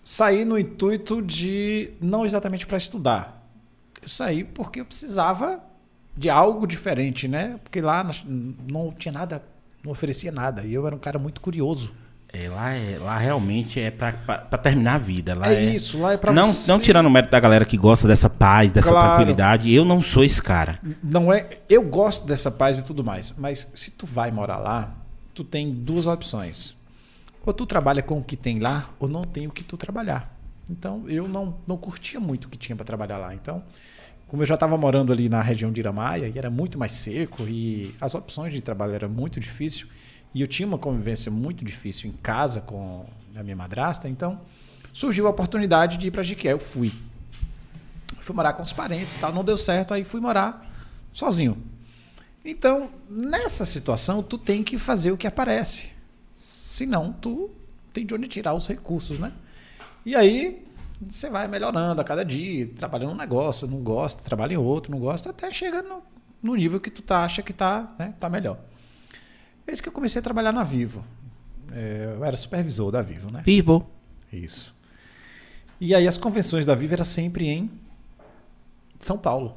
Saí 0.05 0.45
no 0.45 0.59
intuito 0.59 1.23
de 1.23 1.91
não 2.01 2.27
exatamente 2.27 2.67
para 2.67 2.77
estudar. 2.77 3.47
Eu 4.03 4.09
saí 4.09 4.43
porque 4.43 4.81
eu 4.81 4.85
precisava 4.85 5.61
de 6.17 6.29
algo 6.29 6.67
diferente, 6.67 7.29
né? 7.29 7.59
Porque 7.63 7.81
lá 7.81 8.11
não 8.69 8.91
tinha 8.93 9.13
nada, 9.13 9.43
não 9.85 9.93
oferecia 9.93 10.33
nada. 10.33 10.63
E 10.65 10.75
eu 10.75 10.85
era 10.87 10.95
um 10.97 10.99
cara 10.99 11.19
muito 11.19 11.41
curioso. 11.41 11.93
É, 12.35 12.49
lá, 12.49 12.71
é, 12.73 12.99
lá 12.99 13.19
realmente 13.19 13.79
é 13.79 13.91
pra 13.91 14.11
terminar 14.59 14.95
a 14.95 14.99
vida. 14.99 15.35
Lá 15.35 15.53
É 15.53 15.55
é, 15.67 15.75
isso, 15.75 16.01
lá 16.01 16.15
é 16.15 16.17
pra 16.17 16.33
não, 16.33 16.51
você- 16.53 16.71
não 16.71 16.81
tirando 16.81 17.05
o 17.07 17.11
mérito 17.11 17.31
da 17.31 17.39
galera 17.39 17.65
que 17.65 17.77
gosta 17.77 18.09
dessa 18.09 18.29
paz, 18.31 18.73
dessa 18.73 18.89
Claro. 18.89 19.07
tranquilidade. 19.09 19.71
Eu 19.73 19.85
não 19.85 20.03
sou 20.03 20.25
esse 20.25 20.43
cara. 20.43 20.81
Não 21.03 21.31
é, 21.33 21.47
eu 21.69 21.83
gosto 21.83 22.27
dessa 22.27 22.51
paz 22.51 22.79
e 22.79 22.83
tudo 22.85 23.05
mais, 23.05 23.35
mas 23.37 23.69
se 23.75 23.91
tu 23.91 24.07
vai 24.07 24.31
morar 24.31 24.59
lá, 24.59 24.95
tu 25.35 25.45
tem 25.45 25.71
duas 25.71 26.07
opções. 26.07 26.77
Ou 27.45 27.53
tu 27.53 27.67
trabalha 27.67 28.03
com 28.03 28.19
o 28.19 28.25
que 28.25 28.37
tem 28.37 28.59
lá, 28.59 28.91
ou 28.99 29.09
não 29.09 29.25
tem 29.25 29.47
o 29.47 29.51
que 29.51 29.65
tu 29.65 29.77
trabalhar. 29.77 30.37
Então, 30.71 31.09
eu 31.09 31.27
não, 31.27 31.57
não 31.67 31.77
curtia 31.77 32.21
muito 32.21 32.45
o 32.45 32.49
que 32.49 32.57
tinha 32.57 32.77
para 32.77 32.85
trabalhar 32.85 33.19
lá. 33.19 33.35
Então, 33.35 33.63
como 34.29 34.43
eu 34.43 34.47
já 34.47 34.55
estava 34.55 34.77
morando 34.79 35.13
ali 35.13 35.29
na 35.29 35.43
região 35.43 35.71
de 35.71 35.81
Iramaia, 35.81 36.29
e 36.29 36.39
era 36.39 36.49
muito 36.49 36.79
mais 36.79 36.93
seco, 36.93 37.43
e 37.49 37.95
as 38.01 38.15
opções 38.15 38.53
de 38.53 38.61
trabalho 38.61 38.95
eram 38.95 39.09
muito 39.09 39.39
difícil, 39.39 39.89
e 40.35 40.41
eu 40.41 40.47
tinha 40.47 40.67
uma 40.67 40.79
convivência 40.79 41.31
muito 41.31 41.65
difícil 41.65 42.09
em 42.09 42.15
casa 42.15 42.61
com 42.61 43.05
a 43.37 43.43
minha 43.43 43.57
madrasta, 43.57 44.09
então 44.09 44.41
surgiu 44.93 45.27
a 45.27 45.31
oportunidade 45.31 45.99
de 45.99 46.07
ir 46.07 46.11
para 46.11 46.23
Jiquié. 46.23 46.53
Eu 46.53 46.59
fui. 46.59 46.93
Fui 48.21 48.35
morar 48.35 48.53
com 48.53 48.63
os 48.63 48.73
parentes 48.73 49.17
tal, 49.17 49.33
não 49.33 49.45
deu 49.45 49.59
certo, 49.59 49.93
aí 49.93 50.05
fui 50.05 50.21
morar 50.21 50.71
sozinho. 51.13 51.59
Então, 52.45 52.91
nessa 53.09 53.67
situação, 53.67 54.23
tu 54.23 54.39
tem 54.39 54.63
que 54.63 54.79
fazer 54.79 55.13
o 55.13 55.17
que 55.17 55.27
aparece. 55.27 55.91
Senão, 56.83 57.13
tu 57.13 57.49
tem 57.93 58.05
de 58.05 58.13
onde 58.13 58.27
tirar 58.27 58.55
os 58.55 58.67
recursos, 58.67 59.19
né? 59.21 59.33
E 60.05 60.17
aí, 60.17 60.65
você 61.01 61.31
vai 61.31 61.47
melhorando 61.47 62.01
a 62.01 62.05
cada 62.05 62.25
dia, 62.25 62.69
trabalhando 62.77 63.13
um 63.13 63.17
negócio, 63.17 63.69
não 63.69 63.79
gosta, 63.83 64.21
trabalha 64.21 64.55
em 64.55 64.57
outro, 64.57 64.91
não 64.91 64.99
gosta, 64.99 65.31
até 65.31 65.49
chega 65.53 65.81
no, 65.81 66.03
no 66.43 66.57
nível 66.57 66.81
que 66.81 66.91
tu 66.91 67.01
tá, 67.01 67.23
acha 67.25 67.41
que 67.41 67.53
tá, 67.53 67.95
né, 67.97 68.15
tá 68.19 68.29
melhor. 68.29 68.59
É 69.65 69.73
isso 69.73 69.81
que 69.81 69.89
eu 69.89 69.93
comecei 69.93 70.19
a 70.19 70.23
trabalhar 70.23 70.51
na 70.51 70.65
Vivo. 70.65 71.05
É, 71.73 72.15
eu 72.17 72.25
era 72.25 72.37
supervisor 72.37 72.91
da 72.91 73.01
Vivo, 73.01 73.31
né? 73.31 73.43
Vivo. 73.45 73.89
Isso. 74.33 74.75
E 75.81 75.95
aí 75.95 76.09
as 76.09 76.17
convenções 76.17 76.67
da 76.67 76.75
Vivo 76.75 76.95
era 76.95 77.05
sempre 77.05 77.49
em 77.49 77.71
São 78.99 79.17
Paulo, 79.17 79.55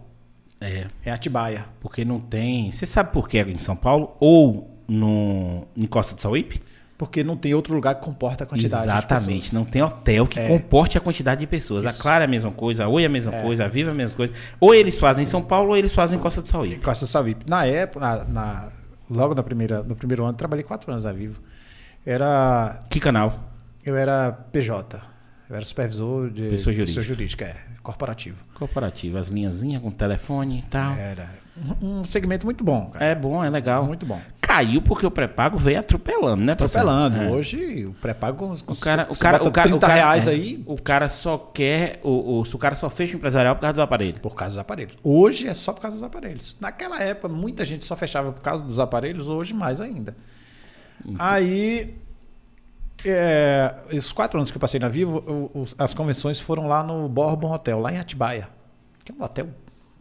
É, 0.61 0.85
em 1.03 1.09
Atibaia. 1.09 1.65
porque 1.81 2.05
não 2.05 2.19
tem. 2.19 2.71
Você 2.71 2.85
sabe 2.85 3.11
por 3.11 3.27
que 3.27 3.39
é 3.39 3.49
em 3.49 3.57
São 3.57 3.75
Paulo? 3.75 4.15
Ou 4.19 4.69
no, 4.87 5.67
em 5.75 5.87
Costa 5.87 6.13
de 6.13 6.21
Sauípe? 6.21 6.61
Porque 6.97 7.23
não 7.25 7.35
tem 7.35 7.53
outro 7.53 7.73
lugar 7.75 7.95
que 7.95 8.01
comporta 8.01 8.45
a 8.45 8.47
quantidade 8.47 8.83
de 8.83 8.89
Exatamente. 8.89 9.53
Não 9.53 9.65
tem 9.65 9.81
hotel 9.83 10.25
que 10.25 10.39
É. 10.39 10.47
comporte 10.47 10.97
a 10.97 11.01
quantidade 11.01 11.41
de 11.41 11.47
pessoas. 11.47 11.85
A 11.85 11.89
Isso. 11.89 12.01
Clara 12.01 12.23
é 12.23 12.27
a 12.27 12.29
mesma 12.29 12.51
coisa, 12.51 12.85
a 12.85 12.87
Oi 12.87 13.03
é 13.03 13.05
a 13.05 13.09
mesma 13.09 13.33
coisa, 13.33 13.65
a 13.65 13.67
Viva 13.67 13.89
é 13.89 13.91
a 13.91 13.95
mesma 13.95 14.15
coisa. 14.15 14.31
Ou 14.61 14.73
eles 14.73 14.97
fazem 14.97 15.23
em 15.23 15.27
São 15.27 15.41
Paulo 15.41 15.71
ou 15.71 15.77
eles 15.77 15.91
fazem 15.93 16.17
em 16.17 16.21
Costa 16.21 16.41
do 16.41 16.47
Sauípe. 16.47 16.77
Costa 16.79 17.05
do 17.05 17.09
Sauípe. 17.09 17.43
Na 17.49 17.65
época, 17.65 17.99
na, 17.99 18.23
na- 18.23 18.69
logo 19.09 19.35
na 19.35 19.43
primeira, 19.43 19.83
no 19.83 19.93
primeiro 19.95 20.23
ano, 20.23 20.37
trabalhei 20.37 20.63
quatro 20.63 20.89
anos 20.89 21.03
na 21.03 21.11
Vivo. 21.11 21.41
Era, 22.05 22.79
Que 22.89 22.99
canal? 23.01 23.51
eu 23.85 23.97
era 23.97 24.31
PJ. 24.31 24.97
Eu 25.49 25.55
era 25.55 25.65
supervisor 25.65 26.29
de 26.31 26.49
Pessoa 26.49 26.73
jurídica. 26.73 27.03
jurídica, 27.03 27.45
é, 27.45 27.55
corporativo. 27.83 28.37
Corporativo. 28.55 29.17
As 29.17 29.27
linhazinhas 29.27 29.81
com 29.81 29.91
telefone 29.91 30.59
e 30.59 30.61
tal. 30.63 30.95
Era 30.95 31.29
um, 31.81 31.99
um 31.99 32.03
segmento 32.05 32.45
muito 32.45 32.63
bom, 32.63 32.89
cara. 32.89 33.05
É, 33.05 33.13
bom, 33.15 33.43
é 33.43 33.49
legal. 33.49 33.85
Muito 33.85 34.05
bom. 34.05 34.19
Caiu 34.41 34.81
porque 34.81 35.05
o 35.05 35.11
pré-pago 35.11 35.57
veio 35.57 35.79
atropelando, 35.79 36.43
né? 36.43 36.53
Atropelando. 36.53 37.21
É. 37.21 37.29
Hoje, 37.29 37.85
o 37.85 37.93
pré-pago 37.93 38.37
com, 38.37 38.51
O 38.51 38.75
cara, 38.75 39.07
o 39.09 39.15
cara, 39.17 39.43
o 39.43 39.51
cara, 39.51 39.67
30 39.69 39.75
o 39.75 39.79
cara, 39.79 39.93
reais 39.93 40.27
é, 40.27 40.31
aí 40.31 40.63
O 40.65 40.81
cara 40.81 41.09
só 41.09 41.37
quer. 41.37 41.99
O, 42.03 42.39
o, 42.39 42.41
o 42.41 42.57
cara 42.57 42.73
só 42.75 42.89
fecha 42.89 43.13
o 43.13 43.17
empresarial 43.17 43.55
por 43.55 43.61
causa 43.61 43.73
do 43.73 43.81
aparelho. 43.81 44.19
por 44.19 44.33
causa 44.33 44.53
dos 44.55 44.59
aparelhos. 44.59 44.97
Hoje 45.03 45.47
é 45.47 45.53
só 45.53 45.73
por 45.73 45.81
causa 45.81 45.95
dos 45.97 46.03
aparelhos. 46.03 46.57
Naquela 46.59 47.01
época, 47.01 47.27
muita 47.29 47.63
gente 47.63 47.85
só 47.85 47.95
fechava 47.95 48.31
por 48.31 48.41
causa 48.41 48.63
dos 48.63 48.79
aparelhos, 48.79 49.29
hoje 49.29 49.53
mais 49.53 49.79
ainda. 49.79 50.15
Aí, 51.19 51.95
é, 53.05 53.75
esses 53.91 54.11
quatro 54.11 54.37
anos 54.39 54.51
que 54.51 54.57
eu 54.57 54.61
passei 54.61 54.79
na 54.79 54.89
Vivo, 54.89 55.23
eu- 55.27 55.61
os- 55.61 55.75
as 55.77 55.93
convenções 55.93 56.39
foram 56.39 56.67
lá 56.67 56.83
no 56.83 57.07
Bourbon 57.07 57.51
Hotel, 57.53 57.79
lá 57.79 57.91
em 57.93 57.97
Atibaia. 57.99 58.49
que 59.03 59.11
é 59.11 59.15
um 59.15 59.23
hotel 59.23 59.47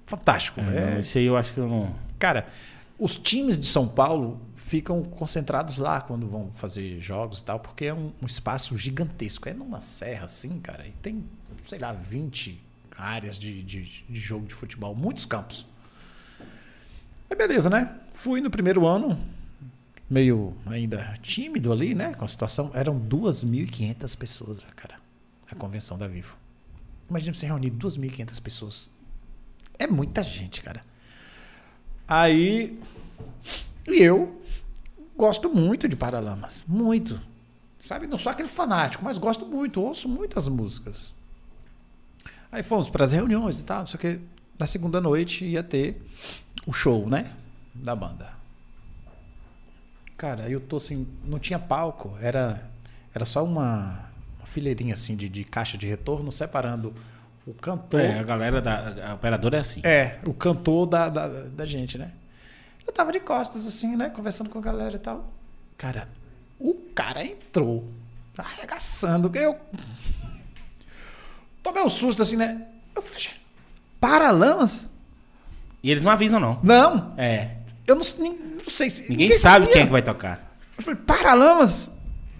fantástico. 0.06 0.60
É, 0.60 0.76
é, 0.76 0.90
não, 0.92 1.00
Isso 1.00 1.18
aí 1.18 1.24
eu 1.26 1.36
acho 1.36 1.52
que 1.52 1.60
eu 1.60 1.68
não. 1.68 1.94
Cara, 2.18 2.46
os 2.98 3.14
times 3.16 3.58
de 3.58 3.66
São 3.66 3.86
Paulo 3.86 4.40
ficam 4.54 5.02
concentrados 5.02 5.76
lá 5.76 6.00
quando 6.00 6.26
vão 6.26 6.50
fazer 6.54 6.98
jogos 7.00 7.40
e 7.40 7.44
tal, 7.44 7.60
porque 7.60 7.84
é 7.84 7.92
um, 7.94 8.12
um 8.22 8.26
espaço 8.26 8.76
gigantesco. 8.78 9.46
É 9.48 9.52
numa 9.52 9.80
serra 9.82 10.24
assim, 10.24 10.58
cara, 10.58 10.86
e 10.86 10.90
tem, 11.02 11.22
sei 11.66 11.78
lá, 11.78 11.92
20 11.92 12.58
áreas 12.96 13.38
de, 13.38 13.62
de, 13.62 13.82
de 14.08 14.20
jogo 14.20 14.46
de 14.46 14.54
futebol, 14.54 14.94
muitos 14.94 15.26
campos. 15.26 15.66
Aí 17.28 17.36
beleza, 17.36 17.68
né? 17.68 17.90
Fui 18.10 18.40
no 18.40 18.48
primeiro 18.50 18.86
ano, 18.86 19.18
meio 20.08 20.54
ainda 20.66 21.16
tímido 21.22 21.72
ali, 21.72 21.94
né? 21.94 22.14
Com 22.14 22.24
a 22.24 22.28
situação. 22.28 22.70
Eram 22.74 22.98
2.500 23.00 24.16
pessoas, 24.16 24.64
cara, 24.76 24.96
a 25.50 25.54
convenção 25.54 25.98
da 25.98 26.06
Vivo. 26.06 26.36
Imagina 27.08 27.34
você 27.34 27.46
reunir 27.46 27.70
2.500 27.70 28.40
pessoas. 28.40 28.90
É 29.78 29.86
muita 29.86 30.22
gente, 30.22 30.62
cara. 30.62 30.84
Aí. 32.06 32.78
E 33.86 34.02
eu 34.02 34.42
gosto 35.16 35.48
muito 35.50 35.88
de 35.88 35.96
Paralamas. 35.96 36.64
Muito. 36.66 37.20
Sabe? 37.82 38.06
Não 38.06 38.18
sou 38.18 38.32
aquele 38.32 38.48
fanático, 38.48 39.04
mas 39.04 39.18
gosto 39.18 39.44
muito. 39.44 39.80
Ouço 39.80 40.08
muitas 40.08 40.48
músicas. 40.48 41.14
Aí 42.50 42.62
fomos 42.62 42.88
para 42.88 43.04
as 43.04 43.12
reuniões 43.12 43.60
e 43.60 43.64
tal, 43.64 43.82
o 43.82 43.98
que. 43.98 44.20
Na 44.58 44.66
segunda 44.66 45.00
noite 45.00 45.44
ia 45.44 45.62
ter 45.62 46.00
o 46.66 46.72
show, 46.72 47.08
né? 47.08 47.32
Da 47.74 47.96
banda. 47.96 48.33
Cara, 50.16 50.48
eu 50.48 50.60
tô 50.60 50.76
assim. 50.76 51.06
Não 51.24 51.38
tinha 51.38 51.58
palco. 51.58 52.16
Era, 52.20 52.62
era 53.14 53.24
só 53.24 53.44
uma, 53.44 54.08
uma 54.38 54.46
fileirinha 54.46 54.94
assim 54.94 55.16
de, 55.16 55.28
de 55.28 55.44
caixa 55.44 55.76
de 55.76 55.86
retorno 55.86 56.30
separando 56.30 56.94
o 57.46 57.52
cantor. 57.52 58.00
É, 58.00 58.18
a 58.18 58.22
galera 58.22 58.60
da. 58.62 59.10
A 59.10 59.14
operadora 59.14 59.56
é 59.56 59.60
assim. 59.60 59.80
É, 59.84 60.18
o 60.24 60.32
cantor 60.32 60.86
da, 60.86 61.08
da, 61.08 61.26
da 61.28 61.66
gente, 61.66 61.98
né? 61.98 62.12
Eu 62.86 62.92
tava 62.92 63.12
de 63.12 63.20
costas, 63.20 63.66
assim, 63.66 63.96
né? 63.96 64.10
Conversando 64.10 64.50
com 64.50 64.58
a 64.58 64.62
galera 64.62 64.96
e 64.96 64.98
tal. 64.98 65.32
Cara, 65.76 66.08
o 66.60 66.74
cara 66.94 67.24
entrou, 67.24 67.84
arregaçando. 68.36 69.30
Eu. 69.36 69.58
Tomei 71.62 71.82
um 71.82 71.88
susto, 71.90 72.22
assim, 72.22 72.36
né? 72.36 72.66
Eu 72.94 73.02
falei, 73.02 73.18
"Gente, 73.20 73.40
Paralamas? 74.00 74.86
E 75.82 75.90
eles 75.90 76.04
não 76.04 76.12
avisam, 76.12 76.38
não. 76.38 76.60
Não, 76.62 77.14
É. 77.16 77.56
eu 77.86 77.94
não, 77.94 78.02
não 78.02 78.64
sei. 78.68 78.90
se- 78.90 79.06
Ninguém, 79.08 79.30
sabe 79.30 79.66
sabia. 79.66 79.72
quem 79.72 79.82
é 79.82 79.86
que 79.86 79.92
vai 79.92 80.02
tocar. 80.02 80.56
Eu 80.78 80.84
falei, 80.84 81.00
Paralamas? 81.06 81.90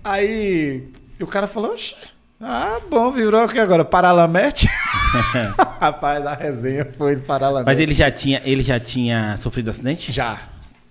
Aí 0.02 0.88
o 1.20 1.26
cara 1.26 1.46
falou, 1.46 1.72
"Oxe, 1.72 1.94
ah, 2.40 2.78
bom, 2.90 3.10
virou 3.12 3.40
aqui 3.40 3.58
agora, 3.58 3.84
Paralamete? 3.84 4.68
Rapaz, 5.80 6.26
a 6.26 6.34
resenha 6.34 6.86
foi 6.98 7.16
Paralamete. 7.16 7.66
Mas 7.66 7.78
ele 7.80 7.94
já 7.94 8.10
tinha, 8.10 8.42
ele 8.44 8.62
já 8.62 8.78
tinha 8.80 9.36
sofrido 9.36 9.70
acidente? 9.70 10.10
Já, 10.12 10.40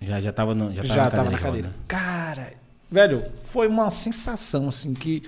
Já, 0.01 0.19
já 0.19 0.31
tava 0.31 0.55
no, 0.55 0.69
já 0.73 0.81
tava 0.84 0.88
já 0.93 1.03
na 1.05 1.11
tava 1.11 1.30
na 1.30 1.38
cadeira. 1.38 1.69
cadeira. 1.69 1.75
Cara, 1.88 2.53
velho, 2.89 3.23
foi 3.43 3.67
uma 3.67 3.89
sensação 3.91 4.69
assim 4.69 4.93
que. 4.93 5.21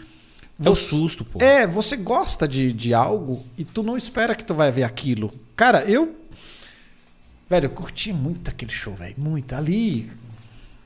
É 0.64 0.70
o 0.70 0.76
susto, 0.76 1.26
pô. 1.26 1.44
É, 1.44 1.68
você 1.68 1.98
gosta 1.98 2.48
de, 2.48 2.72
de 2.72 2.94
algo 2.94 3.46
e 3.58 3.66
tu 3.66 3.84
não 3.84 3.98
espera 3.98 4.34
que 4.34 4.46
tu 4.46 4.54
vai 4.54 4.72
ver 4.72 4.84
aquilo. 4.84 5.32
Cara, 5.56 5.84
eu. 5.84 6.16
Velho, 7.50 7.66
eu 7.66 7.70
curti 7.70 8.12
muito 8.12 8.50
aquele 8.50 8.72
show, 8.72 8.96
velho. 8.96 9.16
Muito. 9.18 9.54
Ali. 9.54 10.12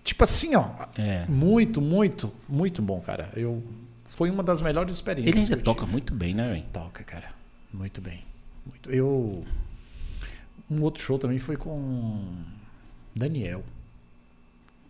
Tipo 0.03 0.23
assim, 0.23 0.55
ó. 0.55 0.67
É. 0.97 1.25
Muito, 1.27 1.81
muito, 1.81 2.31
muito 2.47 2.81
bom, 2.81 2.99
cara. 2.99 3.29
Eu. 3.35 3.63
Foi 4.05 4.29
uma 4.29 4.43
das 4.43 4.61
melhores 4.61 4.93
experiências. 4.95 5.35
Ele 5.35 5.45
ainda 5.53 5.63
toca 5.63 5.81
tive. 5.81 5.91
muito 5.91 6.13
bem, 6.13 6.33
né, 6.33 6.49
velho? 6.49 6.65
Toca, 6.73 7.03
cara. 7.03 7.31
Muito 7.71 8.01
bem. 8.01 8.25
Muito. 8.65 8.89
Eu. 8.89 9.45
Um 10.69 10.81
outro 10.81 11.01
show 11.01 11.17
também 11.17 11.39
foi 11.39 11.55
com 11.55 12.43
Daniel. 13.15 13.63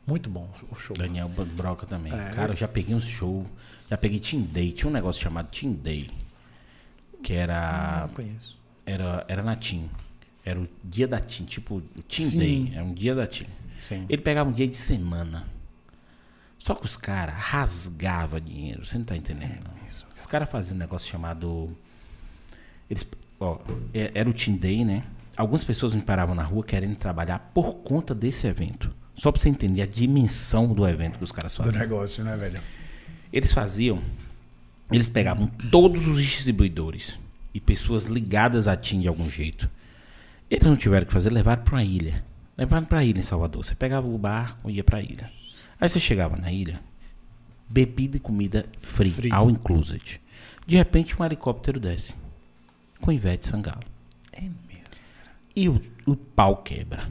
Muito 0.08 0.28
bom 0.30 0.50
o 0.72 0.76
show. 0.76 0.98
Daniel 0.98 1.30
Broca 1.30 1.86
também. 1.86 2.12
É. 2.12 2.32
Cara, 2.32 2.54
eu 2.54 2.58
já 2.58 2.68
peguei 2.68 2.96
uns 2.96 3.06
show. 3.06 3.46
Já 3.90 3.98
peguei 3.98 4.20
Team 4.20 4.42
Day. 4.42 4.72
Tinha 4.72 4.90
um 4.90 4.94
negócio 4.94 5.22
chamado 5.22 5.50
Team 5.52 5.74
Day. 5.74 6.10
Que 7.22 7.34
era. 7.34 8.08
Não 8.08 8.16
conheço. 8.16 8.58
Era, 8.86 9.24
era 9.28 9.44
na 9.44 9.56
Team. 9.56 9.88
Era 10.50 10.60
o 10.60 10.68
dia 10.84 11.08
da 11.08 11.20
Team. 11.20 11.46
Tipo, 11.46 11.76
o 11.76 12.04
Team 12.04 12.28
Sim. 12.30 12.40
Day. 12.40 12.72
Era 12.76 12.84
um 12.84 12.94
dia 12.94 13.16
da 13.16 13.26
Team. 13.28 13.50
Sim. 13.80 14.06
Ele 14.10 14.22
pegava 14.22 14.50
um 14.50 14.54
dia 14.54 14.68
de 14.68 14.76
semana. 14.76 15.48
Só 16.58 16.76
que 16.76 16.84
os 16.86 16.98
caras 16.98 17.36
rasgavam 17.36 18.40
dinheiro. 18.40 18.86
Você 18.86 18.98
não 18.98 19.06
tá 19.06 19.16
entendendo? 19.16 19.70
isso. 19.88 20.06
Os 20.16 20.26
caras 20.26 20.50
faziam 20.52 20.76
um 20.76 20.80
negócio 20.80 21.10
chamado. 21.10 21.76
Eles, 22.90 23.06
ó, 23.40 23.60
é- 23.94 24.12
era 24.14 24.30
o 24.30 24.34
Team 24.34 24.58
Day, 24.58 24.84
né? 24.84 25.02
Algumas 25.38 25.64
pessoas 25.64 25.94
me 25.96 26.02
paravam 26.02 26.36
na 26.36 26.44
rua 26.44 26.64
querendo 26.64 26.96
trabalhar 26.98 27.40
por 27.54 27.76
conta 27.76 28.14
desse 28.14 28.46
evento. 28.46 28.94
Só 29.16 29.32
pra 29.32 29.42
você 29.42 29.48
entender 29.50 29.82
a 29.82 29.86
dimensão 29.86 30.74
do 30.74 30.86
evento 30.88 31.18
que 31.18 31.24
os 31.24 31.32
caras 31.32 31.54
Do 31.56 31.64
faziam. 31.64 31.80
negócio, 31.80 32.24
né, 32.24 32.36
velho? 32.36 32.62
Eles 33.32 33.54
faziam. 33.54 34.02
Eles 34.92 35.08
pegavam 35.08 35.48
todos 35.72 36.08
os 36.08 36.22
distribuidores 36.22 37.18
e 37.54 37.60
pessoas 37.60 38.06
ligadas 38.06 38.68
à 38.68 38.76
TIM 38.76 39.02
de 39.02 39.08
algum 39.08 39.30
jeito. 39.30 39.70
Eles 40.50 40.66
não 40.66 40.76
tiveram 40.76 41.06
que 41.06 41.14
fazer, 41.14 41.30
levaram 41.30 41.64
para 41.64 41.76
uma 41.76 41.84
ilha. 41.84 42.24
Levaram 42.58 42.86
para 42.86 43.00
a 43.00 43.04
ilha 43.04 43.20
em 43.20 43.24
Salvador. 43.24 43.64
Você 43.64 43.76
pegava 43.76 44.08
o 44.08 44.18
barco 44.18 44.70
e 44.70 44.76
ia 44.76 44.84
para 44.84 44.98
a 44.98 45.02
ilha. 45.02 45.32
Aí 45.80 45.88
você 45.88 46.00
chegava 46.00 46.36
na 46.36 46.52
ilha, 46.52 46.82
bebida 47.70 48.18
e 48.18 48.20
comida 48.20 48.66
free, 48.78 49.12
Free. 49.12 49.32
all 49.32 49.50
included. 49.50 50.20
De 50.66 50.76
repente 50.76 51.16
um 51.20 51.24
helicóptero 51.24 51.80
desce 51.80 52.14
com 53.00 53.12
Ivete 53.12 53.48
Sangalo. 53.48 53.84
É 54.34 54.42
mesmo. 54.42 54.60
E 55.56 55.70
o, 55.70 55.82
o 56.06 56.16
pau 56.16 56.58
quebra. 56.58 57.10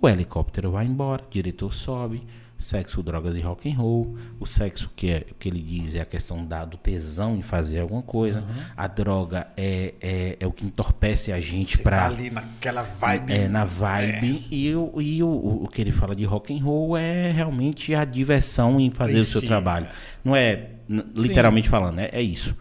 O 0.00 0.08
helicóptero 0.08 0.70
vai 0.70 0.86
embora, 0.86 1.24
o 1.24 1.30
diretor 1.30 1.72
sobe, 1.72 2.22
sexo, 2.64 3.02
drogas 3.02 3.36
e 3.36 3.40
rock 3.40 3.70
and 3.70 3.76
roll. 3.76 4.16
O 4.40 4.46
sexo 4.46 4.90
que, 4.96 5.10
é, 5.10 5.26
que 5.38 5.48
ele 5.48 5.60
diz 5.60 5.94
é 5.94 6.00
a 6.00 6.04
questão 6.06 6.44
da, 6.44 6.64
do 6.64 6.76
tesão 6.76 7.36
em 7.36 7.42
fazer 7.42 7.80
alguma 7.80 8.02
coisa. 8.02 8.42
A 8.76 8.86
droga 8.86 9.46
é, 9.56 9.94
é, 10.00 10.36
é 10.40 10.46
o 10.46 10.52
que 10.52 10.64
entorpece 10.64 11.32
a 11.32 11.40
gente 11.40 11.76
Você 11.76 11.82
tá 11.82 11.90
pra 11.90 12.06
ali 12.06 12.30
naquela 12.30 12.82
vibe. 12.82 13.32
é, 13.32 13.48
na 13.48 13.64
vibe. 13.64 14.46
E, 14.50 14.74
o, 14.74 15.00
e 15.00 15.22
o, 15.22 15.64
o 15.64 15.68
que 15.68 15.80
ele 15.80 15.92
fala 15.92 16.16
de 16.16 16.24
rock 16.24 16.56
and 16.56 16.62
roll 16.62 16.96
é 16.96 17.30
realmente 17.30 17.94
a 17.94 18.04
diversão 18.04 18.80
em 18.80 18.90
fazer 18.90 19.18
o 19.18 19.22
seu 19.22 19.40
si, 19.40 19.46
trabalho. 19.46 19.86
Não 20.24 20.34
é 20.34 20.70
literalmente 20.88 21.68
falando, 21.68 21.98
é, 22.00 22.10
é 22.12 22.22
isso. 22.22 22.56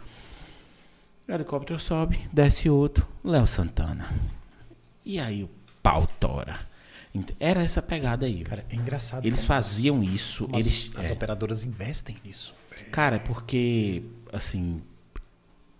O 1.27 1.31
helicóptero 1.31 1.80
sobe, 1.80 2.19
desce 2.31 2.69
outro, 2.69 3.07
Léo 3.23 3.47
Santana. 3.47 4.07
E 5.05 5.19
aí 5.19 5.43
o 5.43 5.49
pau 5.81 6.05
tora. 6.19 6.73
Ent- 7.14 7.35
Era 7.40 7.64
essa 7.64 7.81
pegada 7.81 8.26
aí. 8.26 8.44
Cara, 8.44 8.65
é 8.69 8.76
engraçado. 8.76 9.26
Eles 9.26 9.44
faziam 9.44 10.03
isso. 10.03 10.49
Eles, 10.53 10.91
as, 10.95 11.10
é. 11.10 11.14
operadoras 11.14 11.64
investem 11.64 12.18
nisso. 12.23 12.56
Cara, 12.91 13.18
é 13.18 13.19
porque, 13.19 14.03
assim, 14.31 14.81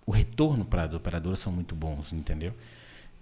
o 0.05 0.11
retorno 0.11 0.64
para 0.64 0.84
as 0.84 0.93
operadoras 0.93 1.39
são 1.39 1.51
muito 1.51 1.73
bons, 1.76 2.14
entendeu? 2.14 2.53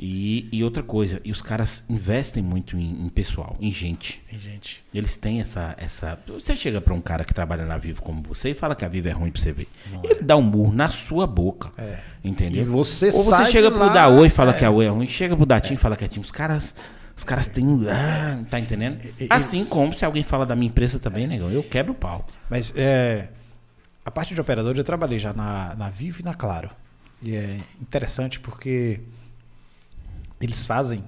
E, 0.03 0.49
e 0.51 0.63
outra 0.63 0.81
coisa, 0.81 1.21
e 1.23 1.31
os 1.31 1.43
caras 1.43 1.83
investem 1.87 2.41
muito 2.41 2.75
em, 2.75 3.05
em 3.05 3.07
pessoal, 3.07 3.55
em 3.61 3.71
gente. 3.71 4.19
Tem 4.27 4.39
gente. 4.39 4.83
Eles 4.91 5.15
têm 5.15 5.39
essa. 5.39 5.75
essa 5.77 6.17
você 6.27 6.55
chega 6.55 6.81
para 6.81 6.91
um 6.91 6.99
cara 6.99 7.23
que 7.23 7.31
trabalha 7.31 7.67
na 7.67 7.77
Vivo 7.77 8.01
como 8.01 8.23
você 8.23 8.49
e 8.49 8.53
fala 8.55 8.73
que 8.73 8.83
a 8.83 8.87
Vivo 8.87 9.09
é 9.09 9.11
ruim 9.11 9.29
para 9.29 9.39
você 9.39 9.51
ver. 9.51 9.67
Ele 10.03 10.23
dá 10.23 10.35
um 10.35 10.41
murro 10.41 10.73
na 10.73 10.89
sua 10.89 11.27
boca. 11.27 11.71
É. 11.77 11.99
Entendeu? 12.23 12.63
E 12.63 12.65
você 12.65 13.09
Ou 13.09 13.23
você 13.23 13.45
chega 13.51 13.69
de 13.69 13.75
pro 13.75 13.85
lá, 13.85 13.93
da 13.93 14.07
Oi 14.07 14.25
e 14.25 14.29
fala 14.31 14.55
é. 14.55 14.57
que 14.57 14.65
a 14.65 14.71
Oi 14.71 14.85
é 14.85 14.89
ruim, 14.89 15.05
chega 15.05 15.37
pro 15.37 15.45
Datim 15.45 15.75
e 15.75 15.77
fala 15.77 15.95
que 15.95 16.03
é 16.03 16.07
time. 16.07 16.25
Os 16.25 16.31
caras. 16.31 16.73
Os 17.21 17.23
caras 17.23 17.45
têm. 17.45 17.87
Ah, 17.87 18.43
tá 18.49 18.59
entendendo? 18.59 18.97
Assim 19.29 19.63
como 19.65 19.93
se 19.93 20.03
alguém 20.03 20.23
fala 20.23 20.43
da 20.43 20.55
minha 20.55 20.69
empresa 20.69 20.97
também, 20.97 21.27
negão, 21.27 21.51
eu 21.51 21.61
quebro 21.61 21.91
o 21.91 21.95
pau. 21.95 22.25
Mas 22.49 22.73
é, 22.75 23.29
a 24.03 24.09
parte 24.09 24.33
de 24.33 24.41
operador 24.41 24.75
eu 24.75 24.83
trabalhei 24.83 25.19
já 25.19 25.31
na, 25.31 25.75
na 25.75 25.87
Vivo 25.91 26.21
e 26.21 26.23
na 26.23 26.33
Claro. 26.33 26.71
E 27.21 27.35
é 27.35 27.59
interessante 27.79 28.39
porque 28.39 29.01
eles 30.41 30.65
fazem, 30.65 31.03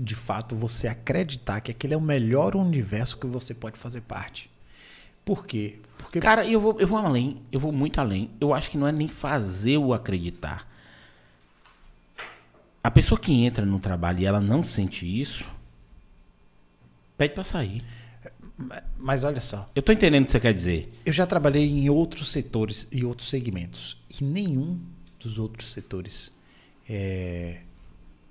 de 0.00 0.14
fato, 0.14 0.56
você 0.56 0.88
acreditar 0.88 1.60
que 1.60 1.70
aquele 1.70 1.92
é 1.92 1.98
o 1.98 2.00
melhor 2.00 2.56
universo 2.56 3.18
que 3.18 3.26
você 3.26 3.52
pode 3.52 3.78
fazer 3.78 4.00
parte. 4.00 4.50
Por 5.22 5.46
quê? 5.46 5.80
Porque 5.98 6.18
Cara, 6.18 6.46
eu 6.46 6.62
vou, 6.62 6.80
eu 6.80 6.88
vou 6.88 6.96
além, 6.96 7.42
eu 7.52 7.60
vou 7.60 7.72
muito 7.72 8.00
além. 8.00 8.30
Eu 8.40 8.54
acho 8.54 8.70
que 8.70 8.78
não 8.78 8.88
é 8.88 8.92
nem 8.92 9.06
fazer 9.06 9.76
o 9.76 9.92
acreditar. 9.92 10.66
A 12.82 12.90
pessoa 12.90 13.20
que 13.20 13.44
entra 13.44 13.66
no 13.66 13.78
trabalho 13.78 14.20
e 14.20 14.24
ela 14.24 14.40
não 14.40 14.64
sente 14.64 15.04
isso, 15.04 15.57
pede 17.18 17.34
pra 17.34 17.44
sair. 17.44 17.84
Mas 18.96 19.22
olha 19.22 19.40
só, 19.40 19.70
Eu 19.74 19.82
tô 19.82 19.92
entendendo 19.92 20.22
o 20.24 20.26
que 20.26 20.32
você 20.32 20.40
quer 20.40 20.52
dizer. 20.54 20.92
eu 21.06 21.12
já 21.12 21.26
trabalhei 21.26 21.64
em 21.64 21.88
outros 21.90 22.30
setores 22.32 22.86
e 22.90 23.04
outros 23.04 23.28
segmentos. 23.30 23.96
E 24.20 24.24
nenhum 24.24 24.80
dos 25.20 25.38
outros 25.38 25.70
setores 25.72 26.32
é, 26.88 27.60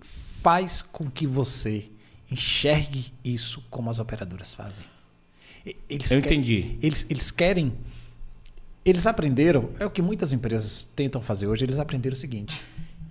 faz 0.02 0.82
com 0.82 1.10
que 1.10 1.26
você 1.26 1.90
enxergue 2.30 3.14
isso 3.24 3.64
como 3.70 3.90
as 3.90 4.00
operadoras 4.00 4.54
fazem. 4.54 4.86
Eles 5.90 6.12
Eu 6.12 6.22
que- 6.22 6.28
entendi. 6.28 6.78
Eles, 6.82 7.06
eles 7.10 7.32
querem. 7.32 7.74
Eles 8.84 9.06
aprenderam, 9.06 9.70
é 9.80 9.86
o 9.86 9.90
que 9.92 10.02
muitas 10.02 10.32
empresas 10.32 10.88
tentam 10.96 11.22
fazer 11.22 11.48
hoje, 11.48 11.66
eles 11.66 11.78
aprenderam 11.80 12.16
o 12.16 12.20
seguinte: 12.20 12.62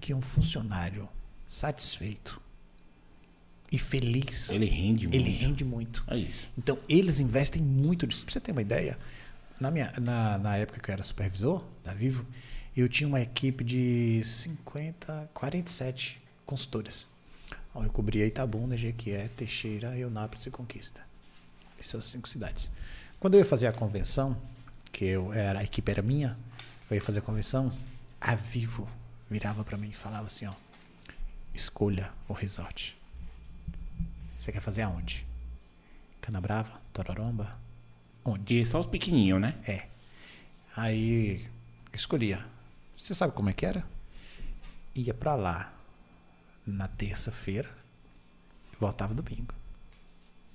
que 0.00 0.12
um 0.14 0.20
funcionário 0.22 1.06
satisfeito 1.46 2.40
e 3.70 3.78
feliz. 3.78 4.50
Ele 4.50 4.66
rende 4.66 5.06
Ele 5.06 5.18
muito. 5.24 5.38
rende 5.40 5.64
muito. 5.64 6.04
É 6.08 6.16
isso. 6.18 6.46
Então, 6.56 6.78
eles 6.88 7.20
investem 7.20 7.60
muito 7.62 8.06
nisso. 8.06 8.24
Pra 8.24 8.32
você 8.32 8.40
ter 8.40 8.52
uma 8.52 8.62
ideia, 8.62 8.98
na, 9.60 9.70
minha, 9.70 9.92
na, 10.00 10.38
na 10.38 10.56
época 10.56 10.80
que 10.80 10.90
eu 10.90 10.92
era 10.92 11.02
supervisor 11.02 11.64
da 11.84 11.92
Vivo, 11.92 12.24
eu 12.76 12.88
tinha 12.88 13.08
uma 13.08 13.20
equipe 13.20 13.64
de 13.64 14.22
50, 14.24 15.30
47 15.34 16.20
consultores. 16.44 17.08
Ó, 17.74 17.82
Eu 17.82 17.90
cobria 17.90 18.26
Itabuna, 18.26 18.76
Jequié, 18.76 19.28
Teixeira, 19.36 19.96
Eunápolis 19.96 20.46
e 20.46 20.50
Conquista. 20.50 21.00
Essas 21.78 22.04
cinco 22.04 22.28
cidades. 22.28 22.70
Quando 23.18 23.34
eu 23.34 23.40
ia 23.40 23.46
fazer 23.46 23.66
a 23.66 23.72
convenção, 23.72 24.36
que 24.92 25.04
eu 25.04 25.32
era, 25.32 25.60
a 25.60 25.64
equipe 25.64 25.90
era 25.90 26.02
minha, 26.02 26.36
eu 26.90 26.94
ia 26.94 27.00
fazer 27.02 27.18
a 27.18 27.22
convenção, 27.22 27.72
a 28.20 28.34
Vivo 28.34 28.88
virava 29.30 29.64
para 29.64 29.76
mim 29.76 29.88
e 29.88 29.92
falava 29.92 30.26
assim, 30.26 30.46
ó, 30.46 30.52
escolha 31.54 32.10
o 32.28 32.32
resort. 32.32 32.96
Você 34.46 34.52
quer 34.52 34.60
fazer 34.60 34.82
aonde? 34.82 35.26
Canabrava? 36.20 36.80
Tororomba? 36.92 37.58
Onde? 38.24 38.60
E 38.60 38.64
só 38.64 38.78
os 38.78 38.86
pequenininhos, 38.86 39.40
né? 39.40 39.54
É. 39.66 39.88
Aí 40.76 41.44
escolhia. 41.92 42.46
Você 42.94 43.12
sabe 43.12 43.32
como 43.32 43.50
é 43.50 43.52
que 43.52 43.66
era? 43.66 43.84
Ia 44.94 45.12
pra 45.12 45.34
lá 45.34 45.74
na 46.64 46.86
terça-feira 46.86 47.68
e 48.72 48.76
voltava 48.78 49.12
domingo. 49.14 49.52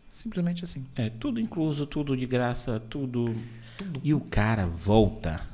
Simplesmente 0.09 0.63
assim. 0.63 0.87
É, 0.95 1.09
tudo 1.09 1.37
incluso, 1.37 1.85
tudo 1.85 2.15
de 2.15 2.25
graça, 2.25 2.79
tudo. 2.79 3.35
E 4.01 4.13
o 4.13 4.21
cara 4.21 4.65
volta. 4.65 5.45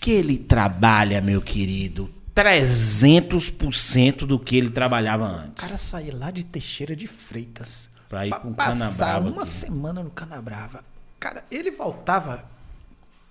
Que 0.00 0.10
ele 0.10 0.38
trabalha, 0.38 1.22
meu 1.22 1.40
querido, 1.40 2.12
300% 2.34 4.26
do 4.26 4.38
que 4.38 4.56
ele 4.56 4.70
trabalhava 4.70 5.24
O 5.24 5.34
antes. 5.34 5.62
cara 5.64 5.78
saía 5.78 6.14
lá 6.16 6.30
de 6.30 6.44
Teixeira 6.44 6.94
de 6.96 7.06
Freitas 7.06 7.88
Pra 8.08 8.26
ir 8.26 8.30
pra 8.30 8.40
passar 8.40 8.78
Canabrava 8.78 9.28
uma 9.28 9.42
aqui. 9.42 9.50
semana 9.50 10.02
no 10.02 10.10
Canabrava. 10.10 10.84
Cara, 11.18 11.44
ele 11.50 11.70
voltava 11.70 12.44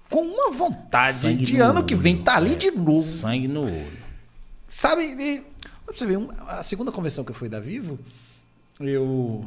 com 0.10 0.22
uma 0.22 0.52
vontade 0.52 1.18
Sangue 1.20 1.46
de 1.46 1.58
no 1.58 1.64
ano 1.64 1.84
que 1.84 1.96
vem 1.96 2.16
olho, 2.16 2.24
tá 2.24 2.36
ali 2.36 2.54
é. 2.54 2.56
de 2.56 2.72
novo. 2.72 3.02
Sangue 3.04 3.48
no 3.48 3.66
olho. 3.66 3.98
Sabe? 4.68 5.04
E, 5.04 5.44
você 5.86 6.06
ver, 6.06 6.18
a 6.48 6.64
segunda 6.64 6.92
convenção 6.92 7.24
que 7.24 7.32
eu 7.32 7.36
fui 7.36 7.48
da 7.48 7.60
Vivo, 7.60 8.00
eu, 8.80 9.46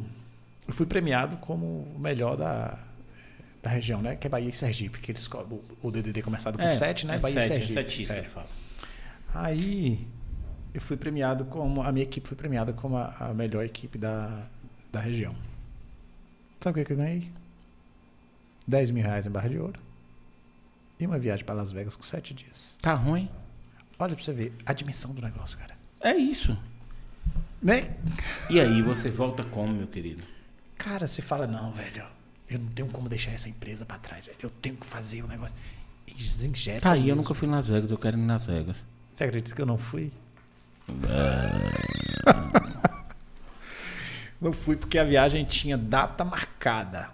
eu 0.67 0.73
fui 0.73 0.87
premiado 0.87 1.37
como 1.39 1.67
o 1.67 1.99
melhor 1.99 2.37
da, 2.37 2.79
da 3.63 3.69
região, 3.69 4.01
né? 4.01 4.15
Que 4.17 4.29
é 4.29 4.31
Bahia 4.31 4.49
e 4.49 4.53
Sergipe, 4.53 5.01
que 5.01 5.11
eles, 5.13 5.27
o, 5.27 5.61
o 5.83 5.91
DDD 5.91 6.23
começado 6.23 6.57
com 6.57 6.71
7, 6.71 7.07
né? 7.07 7.17
é 7.17 7.19
Bahia 7.19 7.35
e 7.35 7.39
é 7.45 7.49
Sergipe. 7.49 7.73
setista, 7.73 8.15
É. 8.15 8.19
ele 8.19 8.29
fala. 8.29 8.47
Aí 9.39 10.07
eu 10.73 10.81
fui 10.81 10.97
premiado 10.97 11.45
como. 11.45 11.83
A 11.83 11.93
minha 11.93 12.05
equipe 12.05 12.27
foi 12.27 12.37
premiada 12.37 12.73
como 12.73 12.97
a, 12.97 13.15
a 13.19 13.35
melhor 13.35 13.65
equipe 13.65 13.99
da, 13.99 14.47
da 14.91 15.01
região. 15.01 15.35
Sabe 16.61 16.81
o 16.81 16.83
que, 16.83 16.87
que 16.87 16.93
eu 16.93 16.97
ganhei? 16.97 17.31
10 18.67 18.91
mil 18.91 19.03
reais 19.03 19.27
em 19.27 19.31
barra 19.31 19.49
de 19.49 19.59
ouro. 19.59 19.79
E 20.99 21.07
uma 21.07 21.19
viagem 21.19 21.45
para 21.45 21.55
Las 21.55 21.71
Vegas 21.71 21.95
com 21.95 22.03
7 22.03 22.33
dias. 22.33 22.75
Tá 22.81 22.95
ruim? 22.95 23.29
Olha 23.99 24.15
pra 24.15 24.25
você 24.25 24.33
ver 24.33 24.55
a 24.65 24.73
dimensão 24.73 25.13
do 25.13 25.21
negócio, 25.21 25.59
cara. 25.59 25.77
É 26.01 26.15
isso. 26.15 26.57
Né? 27.63 27.97
E 28.49 28.59
aí 28.59 28.81
você 28.83 29.11
volta 29.11 29.45
como, 29.45 29.73
meu 29.73 29.87
querido? 29.87 30.23
Cara, 30.79 31.07
você 31.07 31.21
fala, 31.21 31.47
não, 31.47 31.73
velho, 31.73 32.05
eu 32.49 32.59
não 32.59 32.69
tenho 32.69 32.89
como 32.89 33.09
deixar 33.09 33.33
essa 33.33 33.49
empresa 33.49 33.85
pra 33.85 33.99
trás, 33.99 34.25
velho. 34.25 34.39
Eu 34.43 34.51
tenho 34.51 34.77
que 34.77 34.87
fazer 34.87 35.23
o 35.23 35.29
negócio. 35.29 35.55
Eles 36.07 36.45
injetam. 36.45 36.81
Tá 36.81 36.93
aí, 36.93 37.01
eu 37.01 37.07
mesmo. 37.07 37.23
nunca 37.23 37.35
fui 37.35 37.47
em 37.47 37.51
Las 37.51 37.69
Vegas, 37.69 37.91
eu 37.91 37.99
quero 37.99 38.17
ir 38.17 38.23
em 38.23 38.27
Las 38.27 38.47
Vegas. 38.47 38.83
Você 39.17 39.25
acredita 39.25 39.57
que 39.57 39.63
eu 39.63 39.67
não 39.67 39.79
fui? 39.79 40.13
não 44.39 44.53
fui 44.53 44.77
porque 44.77 44.99
a 44.99 45.05
viagem 45.05 45.43
tinha 45.47 45.79
data 45.79 46.23
marcada. 46.23 47.09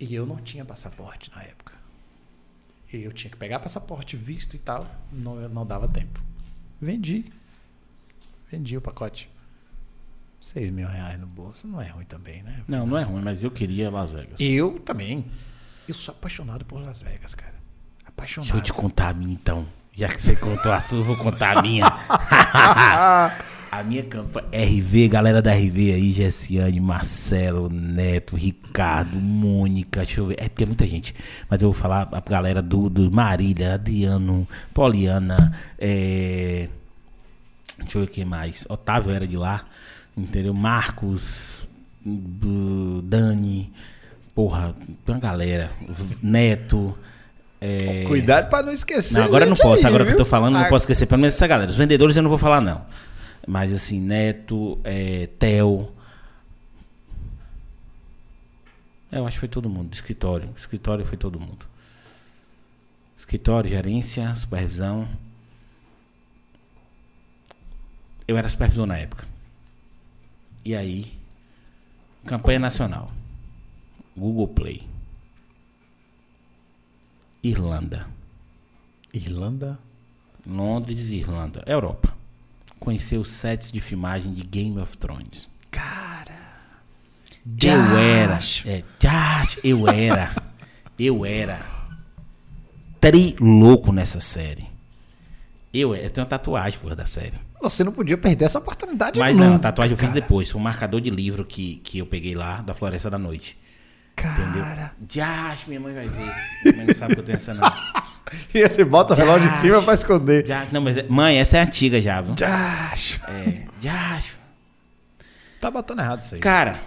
E 0.00 0.14
eu 0.14 0.24
não 0.24 0.36
tinha 0.36 0.64
passaporte 0.64 1.30
na 1.36 1.42
época. 1.42 1.74
E 2.90 3.02
eu 3.02 3.12
tinha 3.12 3.30
que 3.30 3.36
pegar 3.36 3.58
passaporte, 3.58 4.16
visto 4.16 4.56
e 4.56 4.58
tal. 4.58 4.88
Não, 5.12 5.46
não 5.50 5.66
dava 5.66 5.86
tempo. 5.86 6.22
Vendi. 6.80 7.30
Vendi 8.50 8.78
o 8.78 8.80
pacote. 8.80 9.28
6 10.40 10.72
mil 10.72 10.88
reais 10.88 11.20
no 11.20 11.26
bolso 11.26 11.68
não 11.68 11.82
é 11.82 11.88
ruim 11.88 12.06
também, 12.06 12.42
né? 12.42 12.64
Não, 12.66 12.86
não 12.86 12.96
é 12.96 13.02
ruim, 13.02 13.20
mas 13.20 13.44
eu 13.44 13.50
queria 13.50 13.90
Las 13.90 14.12
Vegas. 14.12 14.40
Eu 14.40 14.80
também. 14.80 15.26
Eu 15.86 15.92
sou 15.92 16.14
apaixonado 16.14 16.64
por 16.64 16.80
Las 16.80 17.02
Vegas, 17.02 17.34
cara. 17.34 17.56
Apaixonado. 18.06 18.50
Deixa 18.50 18.56
eu 18.56 18.62
te 18.62 18.72
contar 18.72 19.10
a 19.10 19.12
minha 19.12 19.34
então. 19.34 19.66
Já 19.96 20.08
que 20.08 20.22
você 20.22 20.36
contou 20.36 20.70
a 20.72 20.78
sua, 20.80 20.98
eu 20.98 21.04
vou 21.04 21.16
contar 21.16 21.56
a 21.56 21.62
minha. 21.62 21.86
a 23.72 23.82
minha 23.82 24.02
campanha. 24.02 24.46
RV, 24.52 25.08
galera 25.08 25.40
da 25.40 25.54
RV 25.54 25.94
aí, 25.94 26.12
Gessiane, 26.12 26.78
Marcelo, 26.80 27.70
Neto, 27.70 28.36
Ricardo, 28.36 29.16
Mônica, 29.16 30.00
deixa 30.04 30.20
eu 30.20 30.26
ver. 30.26 30.36
É 30.38 30.48
porque 30.50 30.64
é 30.64 30.66
muita 30.66 30.86
gente. 30.86 31.14
Mas 31.48 31.62
eu 31.62 31.72
vou 31.72 31.80
falar 31.80 32.08
a 32.12 32.20
galera 32.20 32.60
do, 32.60 32.90
do 32.90 33.10
Marília, 33.10 33.74
Adriano, 33.74 34.46
Poliana, 34.74 35.52
é... 35.78 36.68
Deixa 37.78 37.98
eu 37.98 38.02
ver 38.02 38.08
quem 38.10 38.24
mais. 38.24 38.66
Otávio 38.68 39.12
era 39.12 39.26
de 39.26 39.36
lá. 39.36 39.62
Entendeu? 40.16 40.52
Marcos, 40.54 41.66
do- 42.04 43.00
Dani. 43.02 43.72
Porra, 44.34 44.74
tem 45.04 45.14
uma 45.14 45.20
galera. 45.20 45.70
Neto. 46.22 46.96
É... 47.60 48.04
Cuidado 48.06 48.48
pra 48.50 48.62
não 48.62 48.72
esquecer. 48.72 49.18
Não, 49.18 49.24
agora 49.24 49.44
eu 49.44 49.48
não 49.48 49.56
posso. 49.56 49.86
aí, 49.86 49.86
agora 49.86 50.04
que 50.04 50.12
eu 50.12 50.16
tô 50.16 50.24
viu? 50.24 50.30
falando, 50.30 50.54
não 50.54 50.60
Ah, 50.60 50.68
posso 50.68 50.84
esquecer. 50.84 51.06
Pelo 51.06 51.20
menos 51.20 51.34
essa 51.34 51.46
galera. 51.46 51.70
Os 51.70 51.76
vendedores 51.76 52.16
eu 52.16 52.22
não 52.22 52.28
vou 52.30 52.38
falar, 52.38 52.60
não. 52.60 52.84
Mas 53.46 53.72
assim, 53.72 54.00
Neto, 54.00 54.78
é, 54.84 55.28
Theo. 55.38 55.92
É, 59.10 59.18
Eu 59.18 59.26
acho 59.26 59.36
que 59.36 59.40
foi 59.40 59.48
todo 59.48 59.70
mundo. 59.70 59.88
do 59.88 59.94
Escritório. 59.94 60.48
Escritório 60.56 61.04
foi 61.06 61.16
todo 61.16 61.40
mundo. 61.40 61.64
Escritório, 63.16 63.70
gerência, 63.70 64.34
supervisão. 64.34 65.08
Eu 68.28 68.36
era 68.36 68.48
supervisor 68.48 68.86
na 68.86 68.98
época. 68.98 69.24
E 70.64 70.74
aí, 70.74 71.12
campanha 72.26 72.58
nacional. 72.58 73.10
Google 74.16 74.48
Play. 74.48 74.86
Irlanda. 77.46 78.06
Irlanda. 79.14 79.78
Londres 80.46 81.10
Irlanda. 81.10 81.62
Europa. 81.66 82.12
Conheceu 82.80 83.20
os 83.20 83.30
sets 83.30 83.70
de 83.70 83.80
filmagem 83.80 84.32
de 84.32 84.42
Game 84.42 84.78
of 84.80 84.96
Thrones. 84.96 85.48
Cara. 85.70 86.34
Eu 87.62 87.98
era. 87.98 88.40
É, 88.66 88.82
eu 89.62 89.88
era. 89.88 90.34
eu 90.98 91.24
era. 91.24 91.64
Tri 93.00 93.36
louco 93.40 93.92
nessa 93.92 94.18
série. 94.18 94.66
Eu, 95.72 95.94
eu 95.94 96.10
tenho 96.10 96.24
uma 96.24 96.28
tatuagem 96.28 96.78
por 96.80 96.94
da 96.96 97.06
série. 97.06 97.34
Você 97.62 97.84
não 97.84 97.92
podia 97.92 98.18
perder 98.18 98.46
essa 98.46 98.58
oportunidade 98.58 99.18
Mas 99.18 99.36
não, 99.38 99.46
nunca, 99.46 99.56
a 99.56 99.58
tatuagem 99.60 99.92
eu 99.92 99.98
fiz 99.98 100.08
cara. 100.08 100.20
depois. 100.20 100.50
Foi 100.50 100.60
um 100.60 100.64
marcador 100.64 101.00
de 101.00 101.10
livro 101.10 101.44
que, 101.44 101.76
que 101.76 101.98
eu 101.98 102.06
peguei 102.06 102.34
lá 102.34 102.60
da 102.60 102.74
Floresta 102.74 103.08
da 103.08 103.18
Noite. 103.18 103.56
Entendeu? 104.18 104.62
Cara. 104.64 104.92
Josh, 105.00 105.66
minha 105.66 105.80
mãe 105.80 105.94
vai 105.94 106.08
ver. 106.08 106.34
Minha 106.64 106.76
mãe 106.78 106.86
não 106.86 106.94
sabe 106.94 107.14
que 107.14 107.20
eu 107.20 107.24
tenho 107.24 107.36
essa 107.36 107.54
não. 107.54 107.70
E 108.52 108.58
ele 108.58 108.84
bota 108.84 109.14
o 109.14 109.16
relógio 109.16 109.48
em 109.48 109.56
cima 109.58 109.80
pra 109.82 109.94
esconder. 109.94 110.42
Josh, 110.42 110.72
não, 110.72 110.80
mas 110.80 110.96
é- 110.96 111.04
mãe, 111.04 111.38
essa 111.38 111.58
é 111.58 111.60
antiga 111.60 112.00
já, 112.00 112.20
viu? 112.20 112.34
Josh. 112.34 113.20
É, 113.28 113.66
Josh. 113.78 114.36
Tá 115.60 115.70
botando 115.70 116.00
errado 116.00 116.22
isso 116.22 116.34
aí. 116.34 116.40
Cara. 116.40 116.80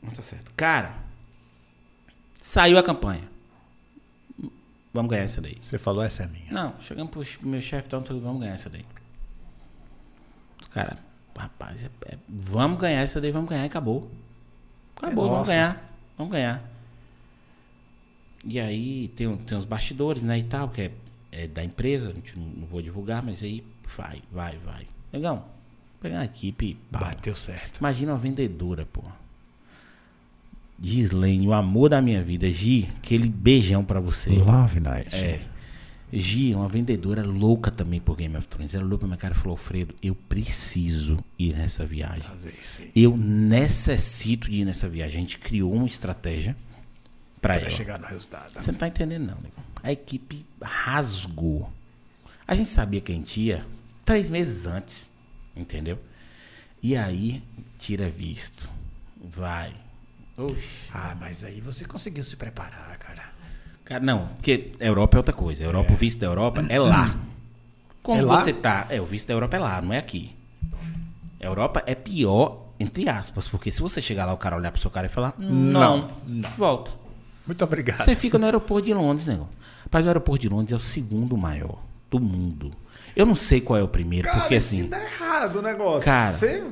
Não 0.00 0.10
tá 0.12 0.22
certo. 0.22 0.52
Cara. 0.56 0.94
Saiu 2.40 2.78
a 2.78 2.82
campanha. 2.82 3.22
Vamos 4.92 5.10
ganhar 5.10 5.24
essa 5.24 5.40
daí. 5.40 5.56
Você 5.60 5.78
falou, 5.78 6.04
essa 6.04 6.22
é 6.22 6.26
minha. 6.28 6.52
Não, 6.52 6.74
chegamos 6.80 7.10
pro 7.10 7.48
meu 7.48 7.60
chefe, 7.60 7.88
então 7.88 8.00
vamos 8.20 8.40
ganhar 8.40 8.54
essa 8.54 8.70
daí. 8.70 8.84
Cara, 10.70 10.96
rapaz, 11.36 11.84
é- 11.84 11.90
é- 12.12 12.18
vamos 12.28 12.78
ganhar 12.78 13.00
essa 13.00 13.20
daí, 13.20 13.32
vamos 13.32 13.48
ganhar 13.50 13.64
e 13.64 13.66
acabou. 13.66 14.08
Acabou, 14.96 15.26
É 15.26 15.30
vamos 15.30 15.48
ganhar. 15.48 15.84
Vamos 16.16 16.32
ganhar. 16.32 16.62
E 18.44 18.60
aí 18.60 19.08
tem, 19.16 19.34
tem 19.36 19.56
uns 19.56 19.64
bastidores, 19.64 20.22
né, 20.22 20.38
e 20.38 20.44
tal, 20.44 20.68
que 20.68 20.82
é, 20.82 20.90
é 21.32 21.46
da 21.46 21.64
empresa, 21.64 22.10
a 22.10 22.12
gente 22.12 22.38
não, 22.38 22.46
não 22.46 22.66
vou 22.66 22.82
divulgar, 22.82 23.22
mas 23.22 23.42
aí 23.42 23.64
vai, 23.96 24.22
vai, 24.30 24.58
vai. 24.58 24.86
Legal. 25.12 25.48
Pegar 26.00 26.20
a 26.20 26.24
equipe 26.24 26.76
pá. 26.92 26.98
Bateu 26.98 27.34
certo. 27.34 27.78
Imagina 27.78 28.12
uma 28.12 28.18
vendedora, 28.18 28.86
pô. 28.92 29.02
Gislene, 30.80 31.46
o 31.48 31.52
amor 31.52 31.88
da 31.88 32.02
minha 32.02 32.22
vida. 32.22 32.50
Gi, 32.50 32.90
aquele 32.98 33.28
beijão 33.28 33.84
pra 33.84 34.00
você. 34.00 34.30
Love 34.30 34.80
night. 34.80 35.14
É. 35.14 35.40
Gi, 36.18 36.54
uma 36.54 36.68
vendedora 36.68 37.22
louca 37.22 37.70
também 37.70 38.00
por 38.00 38.16
Game 38.16 38.36
of 38.36 38.46
Thrones. 38.46 38.74
Ela 38.74 38.84
olhou 38.84 38.98
pra 38.98 39.08
minha 39.08 39.16
cara 39.18 39.34
e 39.34 39.36
falou: 39.36 39.52
Alfredo, 39.52 39.94
eu 40.02 40.14
preciso 40.14 41.18
ir 41.38 41.54
nessa 41.54 41.84
viagem. 41.84 42.22
Fazer 42.22 42.54
isso 42.60 42.82
aí. 42.82 42.90
Eu 42.94 43.16
necessito 43.16 44.48
de 44.50 44.60
ir 44.60 44.64
nessa 44.64 44.88
viagem. 44.88 45.16
A 45.18 45.20
gente 45.20 45.38
criou 45.38 45.72
uma 45.72 45.86
estratégia 45.86 46.56
pra, 47.40 47.54
Pra 47.54 47.62
ela. 47.62 47.70
chegar 47.70 47.98
no 47.98 48.06
resultado. 48.06 48.52
Você 48.54 48.70
não 48.72 48.78
tá 48.78 48.88
entendendo, 48.88 49.22
não, 49.26 49.36
nego. 49.36 49.54
A 49.82 49.92
equipe 49.92 50.44
rasgou. 50.62 51.70
A 52.46 52.54
gente 52.54 52.70
sabia 52.70 53.00
que 53.00 53.10
a 53.12 53.14
gente 53.14 53.40
ia 53.40 53.66
Três 54.04 54.28
meses 54.28 54.66
antes. 54.66 55.10
Entendeu? 55.56 55.98
E 56.82 56.96
aí, 56.96 57.42
tira 57.78 58.10
visto. 58.10 58.68
Vai. 59.16 59.72
Oxi. 60.36 60.90
Ah, 60.92 61.16
mas 61.18 61.42
aí 61.44 61.60
você 61.60 61.84
conseguiu 61.84 62.22
se 62.22 62.36
preparar, 62.36 62.96
cara. 62.98 63.32
Cara, 63.84 64.02
não, 64.02 64.28
porque 64.36 64.72
Europa 64.80 65.16
é 65.16 65.18
outra 65.18 65.34
coisa. 65.34 65.62
Europa, 65.62 65.92
o 65.92 65.96
visto 65.96 66.20
da 66.20 66.26
Europa 66.26 66.64
é 66.68 66.78
lá. 66.78 67.14
Como 68.02 68.18
É 68.18 68.22
lá? 68.22 68.36
você 68.36 68.52
tá. 68.52 68.86
É, 68.88 69.00
o 69.00 69.04
visto 69.04 69.28
da 69.28 69.34
Europa 69.34 69.56
é 69.56 69.60
lá, 69.60 69.82
não 69.82 69.92
é 69.92 69.98
aqui. 69.98 70.34
Europa 71.40 71.82
é 71.86 71.94
pior, 71.94 72.64
entre 72.80 73.08
aspas, 73.08 73.46
porque 73.46 73.70
se 73.70 73.82
você 73.82 74.00
chegar 74.00 74.24
lá, 74.24 74.32
o 74.32 74.36
cara 74.38 74.56
olhar 74.56 74.72
pro 74.72 74.80
seu 74.80 74.90
cara 74.90 75.06
e 75.06 75.10
falar, 75.10 75.34
não, 75.38 76.08
volta. 76.56 76.90
Muito 77.46 77.62
obrigado. 77.62 78.02
Você 78.02 78.14
fica 78.14 78.38
no 78.38 78.46
aeroporto 78.46 78.86
de 78.86 78.94
Londres, 78.94 79.26
nego. 79.26 79.46
Mas 79.90 80.04
o 80.04 80.08
aeroporto 80.08 80.40
de 80.42 80.48
Londres 80.48 80.72
é 80.72 80.76
o 80.76 80.80
segundo 80.80 81.36
maior 81.36 81.78
do 82.10 82.18
mundo. 82.18 82.72
Eu 83.14 83.26
não 83.26 83.36
sei 83.36 83.60
qual 83.60 83.78
é 83.78 83.82
o 83.82 83.88
primeiro, 83.88 84.26
Cara, 84.26 84.40
porque 84.40 84.56
assim. 84.56 84.84
se 84.84 84.88
der 84.88 85.02
errado 85.04 85.56
o 85.58 85.62
negócio, 85.62 86.04
Cara, 86.06 86.32
você 86.32 86.64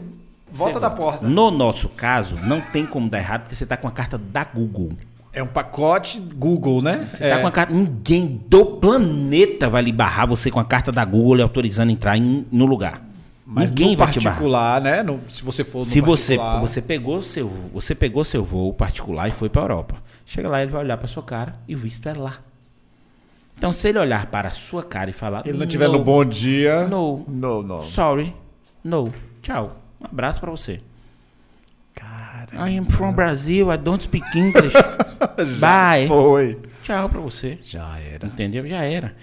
volta 0.50 0.80
da 0.80 0.90
porta. 0.90 1.28
No 1.28 1.50
nosso 1.50 1.88
caso, 1.90 2.36
não 2.36 2.60
tem 2.60 2.86
como 2.86 3.08
dar 3.08 3.18
errado, 3.18 3.42
porque 3.42 3.54
você 3.54 3.66
tá 3.66 3.76
com 3.76 3.86
a 3.86 3.92
carta 3.92 4.16
da 4.18 4.42
Google. 4.44 4.90
É 5.34 5.42
um 5.42 5.46
pacote 5.46 6.20
Google, 6.20 6.82
né? 6.82 7.08
Você 7.10 7.28
tá 7.28 7.40
com 7.40 7.46
a 7.46 7.50
carta. 7.50 7.72
Ninguém 7.72 8.40
do 8.48 8.64
planeta 8.66 9.68
vai 9.70 9.82
lhe 9.82 9.92
barrar 9.92 10.26
você 10.26 10.50
com 10.50 10.60
a 10.60 10.64
carta 10.64 10.92
da 10.92 11.04
Google 11.04 11.36
lhe 11.36 11.42
autorizando 11.42 11.88
a 11.88 11.92
entrar 11.92 12.16
em- 12.18 12.46
no 12.52 12.66
lugar. 12.66 13.02
Mas 13.46 13.70
Ninguém 13.70 13.96
vai 13.96 14.10
te 14.10 14.18
barrar. 14.20 14.36
particular, 14.36 14.80
né? 14.80 15.02
No- 15.02 15.20
se 15.28 15.42
você 15.42 15.64
for 15.64 15.80
no 15.80 15.84
Se 15.86 16.00
você, 16.00 16.36
particular- 16.36 16.60
você 16.60 16.82
pegou 16.82 17.22
seu 17.22 17.48
você 17.72 17.94
pegou 17.94 18.24
seu 18.24 18.44
voo 18.44 18.72
particular 18.74 19.28
e 19.28 19.30
foi 19.30 19.48
para 19.48 19.62
Europa. 19.62 19.96
Chega 20.26 20.48
lá, 20.48 20.62
ele 20.62 20.70
vai 20.70 20.82
olhar 20.84 20.96
para 20.98 21.08
sua 21.08 21.22
cara 21.22 21.56
e 21.66 21.74
o 21.74 21.78
visto 21.78 22.06
é 22.08 22.12
lá. 22.14 22.36
Então, 23.56 23.72
se 23.72 23.88
ele 23.88 23.98
olhar 23.98 24.26
para 24.26 24.48
a 24.48 24.52
sua 24.52 24.82
cara 24.82 25.08
e 25.10 25.12
falar, 25.12 25.46
ele 25.46 25.56
não 25.58 25.66
tiver 25.66 25.88
no 25.88 25.98
bom 26.02 26.24
dia. 26.24 26.86
No. 26.88 27.24
No, 27.28 27.62
no. 27.62 27.80
sorry, 27.80 28.34
no, 28.84 29.12
tchau, 29.42 29.76
um 30.00 30.06
abraço 30.06 30.40
para 30.40 30.50
você. 30.50 30.80
Cara, 32.46 32.68
I 32.68 32.76
am 32.76 32.86
from 32.86 33.12
Brazil, 33.12 33.72
I 33.72 33.76
don't 33.76 34.02
speak 34.02 34.24
English. 34.36 34.74
Bye. 35.60 36.08
foi. 36.08 36.60
Tchau 36.82 37.08
para 37.08 37.20
você. 37.20 37.58
Já 37.62 37.98
era. 37.98 38.26
Entendeu? 38.26 38.66
Já 38.66 38.82
era. 38.82 39.14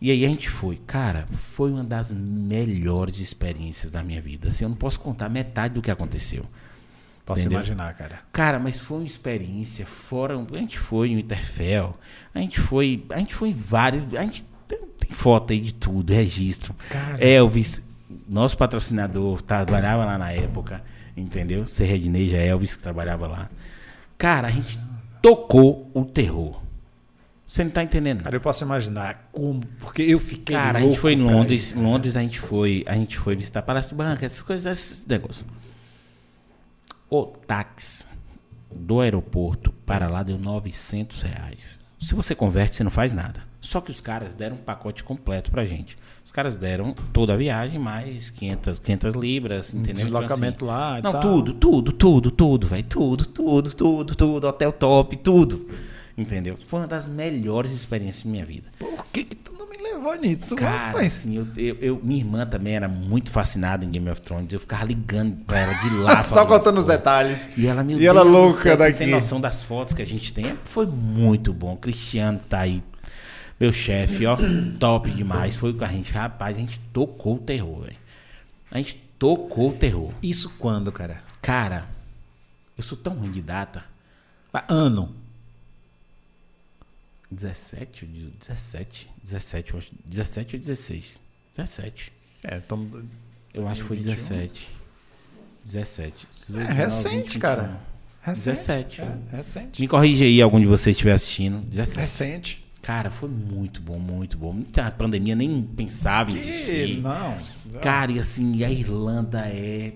E 0.00 0.10
aí 0.10 0.24
a 0.24 0.28
gente 0.28 0.48
foi. 0.48 0.80
Cara, 0.86 1.26
foi 1.32 1.72
uma 1.72 1.82
das 1.82 2.12
melhores 2.12 3.18
experiências 3.18 3.90
da 3.90 4.02
minha 4.02 4.20
vida. 4.20 4.48
Assim, 4.48 4.64
eu 4.64 4.68
não 4.68 4.76
posso 4.76 5.00
contar 5.00 5.28
metade 5.28 5.74
do 5.74 5.82
que 5.82 5.90
aconteceu. 5.90 6.46
Posso 7.26 7.40
Entendeu? 7.40 7.58
imaginar, 7.58 7.92
cara. 7.94 8.20
Cara, 8.32 8.58
mas 8.58 8.78
foi 8.78 8.98
uma 8.98 9.06
experiência 9.06 9.84
fora. 9.84 10.38
A 10.38 10.56
gente 10.56 10.78
foi 10.78 11.12
no 11.12 11.18
Interfell. 11.18 11.96
A 12.32 12.38
gente 12.38 12.60
foi. 12.60 13.04
A 13.10 13.18
gente 13.18 13.34
foi 13.34 13.48
em 13.48 13.54
vários. 13.54 14.14
A 14.14 14.22
gente 14.22 14.44
tem, 14.68 14.78
tem 14.78 15.10
foto 15.10 15.52
aí 15.52 15.60
de 15.60 15.74
tudo, 15.74 16.12
registro. 16.12 16.74
Elvis, 17.18 17.86
nosso 18.28 18.56
patrocinador, 18.56 19.42
trabalhava 19.42 20.04
lá 20.04 20.16
na 20.16 20.30
época. 20.30 20.82
Entendeu? 21.16 21.66
Serredneja 21.66 22.36
Elvis, 22.36 22.76
que 22.76 22.82
trabalhava 22.82 23.26
lá. 23.26 23.50
Cara, 24.16 24.48
a 24.48 24.50
gente 24.50 24.78
tocou 25.22 25.90
o 25.94 26.04
terror. 26.04 26.60
Você 27.46 27.64
não 27.64 27.70
tá 27.70 27.82
entendendo. 27.82 28.22
Cara, 28.22 28.36
eu 28.36 28.40
posso 28.40 28.62
imaginar 28.62 29.28
como. 29.32 29.60
Porque 29.80 30.02
eu 30.02 30.20
fiquei. 30.20 30.54
Cara, 30.54 30.78
a 30.78 30.80
louco 30.80 30.94
gente 30.94 31.00
foi 31.00 31.14
em 31.14 31.22
Londres. 31.22 31.72
Em 31.72 31.82
Londres 31.82 32.16
a 32.16 32.20
gente 32.20 32.38
foi, 32.38 32.84
a 32.86 32.94
gente 32.94 33.18
foi 33.18 33.34
visitar 33.34 33.62
Palácio 33.62 33.90
de 33.90 33.96
Banca, 33.96 34.24
essas 34.24 34.40
coisas, 34.40 34.66
esses 34.78 35.04
negócios. 35.04 35.44
O 37.08 37.26
táxi 37.26 38.06
do 38.72 39.00
aeroporto 39.00 39.72
para 39.84 40.06
lá 40.08 40.22
deu 40.22 40.38
900 40.38 41.22
reais. 41.22 41.76
Se 42.00 42.14
você 42.14 42.36
converte, 42.36 42.76
você 42.76 42.84
não 42.84 42.90
faz 42.90 43.12
nada. 43.12 43.42
Só 43.60 43.80
que 43.80 43.90
os 43.90 44.00
caras 44.00 44.32
deram 44.32 44.56
um 44.56 44.60
pacote 44.60 45.02
completo 45.02 45.50
pra 45.50 45.64
gente. 45.64 45.98
Os 46.30 46.32
caras 46.32 46.54
deram 46.54 46.94
toda 47.12 47.32
a 47.34 47.36
viagem, 47.36 47.76
mais 47.76 48.30
500, 48.30 48.78
500 48.78 49.14
libras, 49.16 49.74
entendeu? 49.74 49.90
Então, 49.94 50.04
deslocamento 50.04 50.64
lá 50.64 51.00
e 51.00 51.02
Não, 51.02 51.10
tal. 51.10 51.20
tudo, 51.22 51.52
tudo, 51.54 51.90
tudo, 51.92 52.30
tudo, 52.30 52.66
velho. 52.68 52.84
Tudo, 52.84 53.26
tudo, 53.26 53.74
tudo, 53.74 54.14
tudo. 54.14 54.46
Hotel 54.46 54.70
top, 54.70 55.16
tudo. 55.16 55.66
Entendeu? 56.16 56.56
Foi 56.56 56.78
uma 56.82 56.86
das 56.86 57.08
melhores 57.08 57.72
experiências 57.72 58.22
da 58.24 58.30
minha 58.30 58.46
vida. 58.46 58.68
Por 58.78 59.04
que, 59.12 59.24
que 59.24 59.34
tu 59.34 59.52
não 59.58 59.68
me 59.68 59.76
levou 59.78 60.14
nisso, 60.14 60.54
Cara, 60.54 60.86
rapaz? 60.86 61.06
assim, 61.18 61.36
eu, 61.36 61.48
eu, 61.56 61.76
eu- 61.80 62.00
minha 62.00 62.20
irmã 62.20 62.46
também 62.46 62.76
era 62.76 62.86
muito 62.86 63.28
fascinada 63.28 63.84
em 63.84 63.90
Game 63.90 64.08
of 64.08 64.20
Thrones. 64.20 64.52
Eu 64.52 64.60
ficava 64.60 64.84
ligando 64.84 65.34
pra 65.44 65.58
ela 65.58 65.72
de 65.74 65.90
lá. 65.96 66.22
Só 66.22 66.46
contando 66.46 66.78
os 66.78 66.84
detalhes. 66.84 67.48
E 67.56 67.66
ela, 67.66 67.82
meu 67.82 68.00
E 68.00 68.06
ela 68.06 68.20
Deus 68.22 68.32
do 68.32 68.38
louca 68.40 68.56
céu, 68.56 68.76
Você 68.76 68.84
daqui. 68.84 68.98
tem 68.98 69.08
noção 69.10 69.40
das 69.40 69.64
fotos 69.64 69.94
que 69.94 70.02
a 70.02 70.06
gente 70.06 70.32
tem? 70.32 70.56
Foi 70.62 70.86
muito 70.86 71.52
bom. 71.52 71.74
Cristiano 71.76 72.38
tá 72.48 72.60
aí. 72.60 72.80
Meu 73.60 73.72
chefe, 73.72 74.24
ó. 74.24 74.38
top 74.78 75.10
demais. 75.10 75.54
Foi 75.56 75.74
com 75.74 75.84
a 75.84 75.88
gente. 75.88 76.10
Rapaz, 76.12 76.56
a 76.56 76.60
gente 76.60 76.80
tocou 76.92 77.36
o 77.36 77.38
terror, 77.38 77.82
velho. 77.82 77.96
A 78.70 78.78
gente 78.78 78.96
tocou 79.18 79.70
o 79.70 79.72
terror. 79.76 80.10
Isso 80.22 80.48
quando, 80.58 80.90
cara? 80.90 81.22
Cara, 81.42 81.86
eu 82.76 82.82
sou 82.82 82.96
tão 82.96 83.12
ruim 83.14 83.30
de 83.30 83.42
data. 83.42 83.84
Ano. 84.68 85.14
17, 87.30 88.04
ou 88.06 88.10
de- 88.10 88.26
17, 88.38 89.08
17, 89.22 89.72
eu 89.72 89.78
acho. 89.78 89.92
17 90.04 90.56
ou 90.56 90.60
16? 90.60 91.20
17. 91.56 92.12
É, 92.42 92.56
então. 92.56 92.88
Eu 93.54 93.68
acho 93.68 93.82
que 93.82 93.88
foi 93.88 93.96
21. 93.98 94.14
17. 94.14 94.68
17. 95.64 96.28
É 96.56 96.72
recente, 96.72 97.38
cara. 97.38 97.78
Recente. 98.22 98.44
17. 98.56 99.00
É, 99.02 99.18
recente. 99.36 99.80
Me 99.80 99.86
corrige 99.86 100.24
aí, 100.24 100.40
algum 100.42 100.58
de 100.58 100.66
vocês 100.66 100.96
estiver 100.96 101.12
assistindo. 101.12 101.60
17. 101.66 102.00
Recente. 102.00 102.59
Cara, 102.82 103.10
foi 103.10 103.28
muito 103.28 103.80
bom, 103.80 103.98
muito 103.98 104.38
bom. 104.38 104.52
Muita 104.52 104.90
pandemia 104.90 105.34
nem 105.34 105.62
pensava 105.62 106.30
em 106.30 106.34
Que 106.34 106.40
existir. 106.40 107.00
não. 107.00 107.36
Cara, 107.80 108.10
e 108.12 108.18
assim, 108.18 108.64
a 108.64 108.70
Irlanda 108.70 109.40
é. 109.46 109.92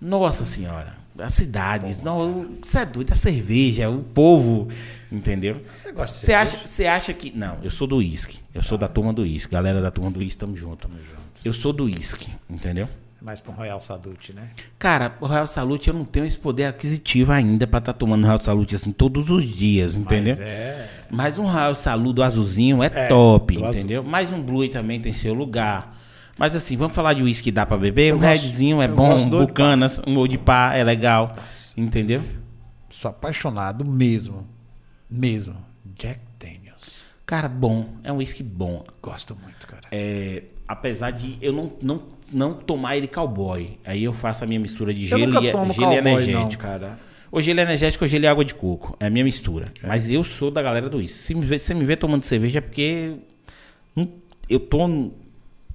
Nossa 0.00 0.44
Senhora. 0.44 1.02
As 1.16 1.34
cidades, 1.34 2.02
não, 2.02 2.56
você 2.60 2.80
é 2.80 2.84
doido, 2.84 3.12
a 3.12 3.14
cerveja, 3.14 3.88
o 3.88 4.02
povo, 4.02 4.68
entendeu? 5.12 5.62
Você 5.76 5.92
gosta 5.92 6.12
de 6.12 6.18
Você 6.18 6.32
acha, 6.32 6.58
você 6.66 6.86
acha 6.86 7.12
que. 7.14 7.30
Não, 7.30 7.58
eu 7.62 7.70
sou 7.70 7.86
do 7.86 7.98
uísque. 7.98 8.40
Eu 8.52 8.64
sou 8.64 8.76
da 8.76 8.88
turma 8.88 9.12
do 9.12 9.22
uísque. 9.22 9.52
Galera 9.52 9.80
da 9.80 9.92
turma 9.92 10.10
do 10.10 10.18
uísque, 10.18 10.40
tamo 10.40 10.56
junto. 10.56 10.90
Eu 11.44 11.52
sou 11.52 11.72
do 11.72 11.84
uísque, 11.84 12.32
entendeu? 12.50 12.88
Mais 13.22 13.40
pra 13.40 13.52
um 13.52 13.54
Royal 13.54 13.80
Salute, 13.80 14.32
né? 14.34 14.50
Cara, 14.78 15.16
o 15.20 15.26
Real 15.26 15.46
Salute 15.46 15.88
eu 15.88 15.94
não 15.94 16.04
tenho 16.04 16.26
esse 16.26 16.36
poder 16.36 16.64
aquisitivo 16.64 17.32
ainda 17.32 17.66
pra 17.66 17.78
estar 17.78 17.94
tomando 17.94 18.26
Real 18.26 18.38
Salute 18.40 18.74
assim 18.74 18.92
todos 18.92 19.30
os 19.30 19.44
dias, 19.44 19.94
entendeu? 19.94 20.36
Mas 20.36 20.44
é. 20.44 20.90
Mas 21.14 21.38
um 21.38 21.46
Real 21.46 21.74
Salute 21.74 22.14
do 22.16 22.22
azulzinho 22.22 22.82
é, 22.82 22.90
É, 22.92 23.06
top, 23.08 23.54
do 23.56 23.64
azul. 23.64 23.78
entendeu? 23.80 24.02
Mas 24.04 24.32
um 24.32 24.42
Blue 24.42 24.68
também 24.68 25.00
tem 25.00 25.12
seu 25.12 25.32
lugar. 25.34 25.96
Mas 26.38 26.56
assim, 26.56 26.76
vamos 26.76 26.94
falar 26.96 27.12
de 27.14 27.22
uísque 27.22 27.44
que 27.44 27.52
dá 27.52 27.64
pra 27.64 27.76
beber? 27.76 28.10
Eu 28.10 28.16
um 28.16 28.18
gosto- 28.18 28.30
Redzinho 28.42 28.82
é 28.82 28.88
bom, 28.88 29.14
um 29.14 29.28
Bucanas, 29.30 30.00
um 30.06 30.16
Old 30.18 30.36
Pá 30.38 30.74
é 30.74 30.82
legal, 30.82 31.34
entendeu? 31.76 32.20
Sou 32.90 33.08
apaixonado 33.10 33.84
mesmo. 33.84 34.46
Mesmo. 35.08 35.54
Jack 35.96 36.20
Daniels. 36.40 37.04
Cara, 37.24 37.48
bom, 37.48 37.86
é 38.02 38.12
um 38.12 38.16
uísque 38.16 38.42
bom. 38.42 38.82
Gosto 39.00 39.36
muito, 39.40 39.66
cara. 39.66 39.82
É, 39.92 40.42
apesar 40.66 41.12
de 41.12 41.38
eu 41.40 41.52
não, 41.52 41.72
não, 41.80 42.02
não 42.32 42.52
tomar 42.54 42.96
ele 42.96 43.06
cowboy, 43.06 43.78
aí 43.84 44.02
eu 44.02 44.12
faço 44.12 44.42
a 44.42 44.46
minha 44.46 44.58
mistura 44.58 44.92
de 44.92 45.02
Eu 45.10 45.18
gelo, 45.18 45.38
e, 45.38 45.42
gelo 45.46 45.52
cowboy, 45.74 45.96
energético. 45.98 46.40
não, 46.40 46.48
cara. 46.70 46.98
Ou 47.34 47.40
gelo 47.40 47.58
energético 47.60 48.04
ou 48.04 48.08
gelo 48.08 48.24
e 48.24 48.26
água 48.28 48.44
de 48.44 48.54
coco. 48.54 48.96
É 49.00 49.06
a 49.06 49.10
minha 49.10 49.24
mistura. 49.24 49.72
Mas 49.82 50.08
eu 50.08 50.22
sou 50.22 50.50
da 50.52 50.62
galera 50.62 50.88
do 50.88 50.98
uísque. 50.98 51.18
Se 51.18 51.34
me 51.34 51.44
vê- 51.44 51.56
me 51.74 51.84
vê 51.84 51.96
tomando 51.96 52.22
cerveja 52.22 52.58
é 52.58 52.60
porque 52.60 53.14
eu 54.48 54.60
tô 54.60 54.86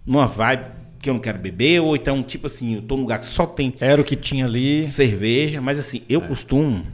numa 0.06 0.26
vibe 0.26 0.64
que 1.00 1.10
eu 1.10 1.14
não 1.14 1.22
quero 1.22 1.38
beber, 1.38 1.82
ou 1.82 1.96
então, 1.96 2.22
tipo 2.24 2.48
assim, 2.48 2.76
eu 2.76 2.82
tô 2.82 2.96
num 2.96 3.02
lugar 3.04 3.20
que 3.20 3.26
só 3.26 3.46
tem 3.46 3.74
Era 3.80 4.02
o 4.02 4.06
que 4.06 4.16
tinha 4.16 4.46
ali. 4.46 4.88
cerveja. 4.88 5.60
Mas 5.60 5.78
assim, 5.80 6.02
eu 6.08 6.22
costumo. 6.22 6.86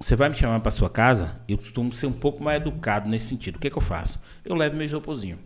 Você 0.00 0.16
vai 0.16 0.28
me 0.30 0.34
chamar 0.34 0.60
pra 0.60 0.70
sua 0.70 0.88
casa, 0.90 1.36
eu 1.48 1.56
costumo 1.56 1.92
ser 1.92 2.06
um 2.06 2.12
pouco 2.12 2.42
mais 2.42 2.60
educado 2.60 3.08
nesse 3.08 3.26
sentido. 3.26 3.56
O 3.56 3.58
que, 3.58 3.70
que 3.70 3.76
eu 3.76 3.82
faço? 3.82 4.18
Eu 4.44 4.54
levo 4.54 4.74
meu 4.76 4.84
isoporzinho. 4.86 5.38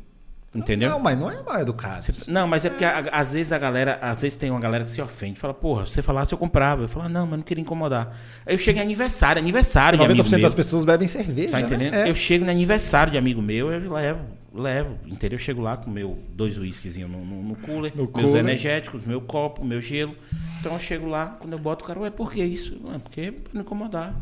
Entendeu? 0.55 0.89
Não, 0.91 0.99
mas 0.99 1.19
não 1.19 1.31
é 1.31 1.43
mal 1.43 1.61
educado. 1.61 2.07
Não, 2.27 2.49
mas 2.49 2.65
é 2.65 2.71
porque 2.71 2.85
a- 2.85 3.01
às 3.13 3.35
vezes 3.35 3.53
a 3.53 3.59
galera, 3.59 3.99
às 4.01 4.23
vezes 4.23 4.35
tem 4.35 4.51
uma 4.51 4.59
galera 4.59 4.83
que 4.83 4.91
se 4.91 5.01
ofende, 5.03 5.39
fala, 5.39 5.53
porra, 5.53 5.85
se 5.85 5.93
você 5.93 6.03
falasse 6.03 6.33
eu 6.33 6.39
comprava. 6.39 6.83
Eu 6.85 6.89
falo, 6.89 7.05
"Ah, 7.05 7.09
não, 7.09 7.27
mas 7.27 7.37
não 7.39 7.45
queria 7.45 7.61
incomodar. 7.61 8.17
Aí 8.47 8.55
eu 8.55 8.59
chego 8.59 8.79
em 8.79 8.83
aniversário, 8.83 9.41
aniversário 9.41 9.99
de 9.99 10.05
amigo 10.05 10.23
90% 10.23 10.31
meu. 10.41 10.43
das 10.43 10.55
pessoas 10.55 10.85
bebem 10.85 11.07
cerveja. 11.07 11.51
Tá 11.51 11.59
né? 11.61 11.67
entendendo? 11.67 11.95
É. 11.95 12.09
Eu 12.11 12.15
chego 12.15 12.45
no 12.47 12.51
aniversário 12.51 13.13
de 13.13 13.19
amigo 13.19 13.43
meu, 13.43 13.71
eu 13.71 13.93
levo, 13.93 14.21
levo, 14.55 14.99
entendeu? 15.07 15.37
Eu 15.39 15.43
chego 15.43 15.61
lá 15.61 15.77
com 15.77 15.91
meu 15.91 16.19
dois 16.31 16.57
uísquezinhos 16.59 17.11
no, 17.11 17.23
no, 17.25 17.43
no 17.43 17.55
cooler, 17.57 17.93
No 17.95 18.05
meus 18.05 18.11
cooler. 18.13 18.37
energéticos, 18.39 19.05
meu 19.05 19.21
copo, 19.21 19.63
meu 19.63 19.83
gelo. 19.83 20.17
Então 20.61 20.73
eu 20.73 20.81
chego 20.81 21.07
lá, 21.07 21.37
quando 21.39 21.53
eu 21.53 21.59
boto 21.59 21.85
o 21.85 21.87
cara, 21.89 22.01
ué, 22.01 22.11
por 22.11 22.33
que 22.33 22.43
isso? 22.43 22.81
Ué, 22.85 22.99
porque 22.99 23.21
é 23.21 23.31
pra 23.33 23.51
não 23.53 23.61
incomodar. 23.61 24.15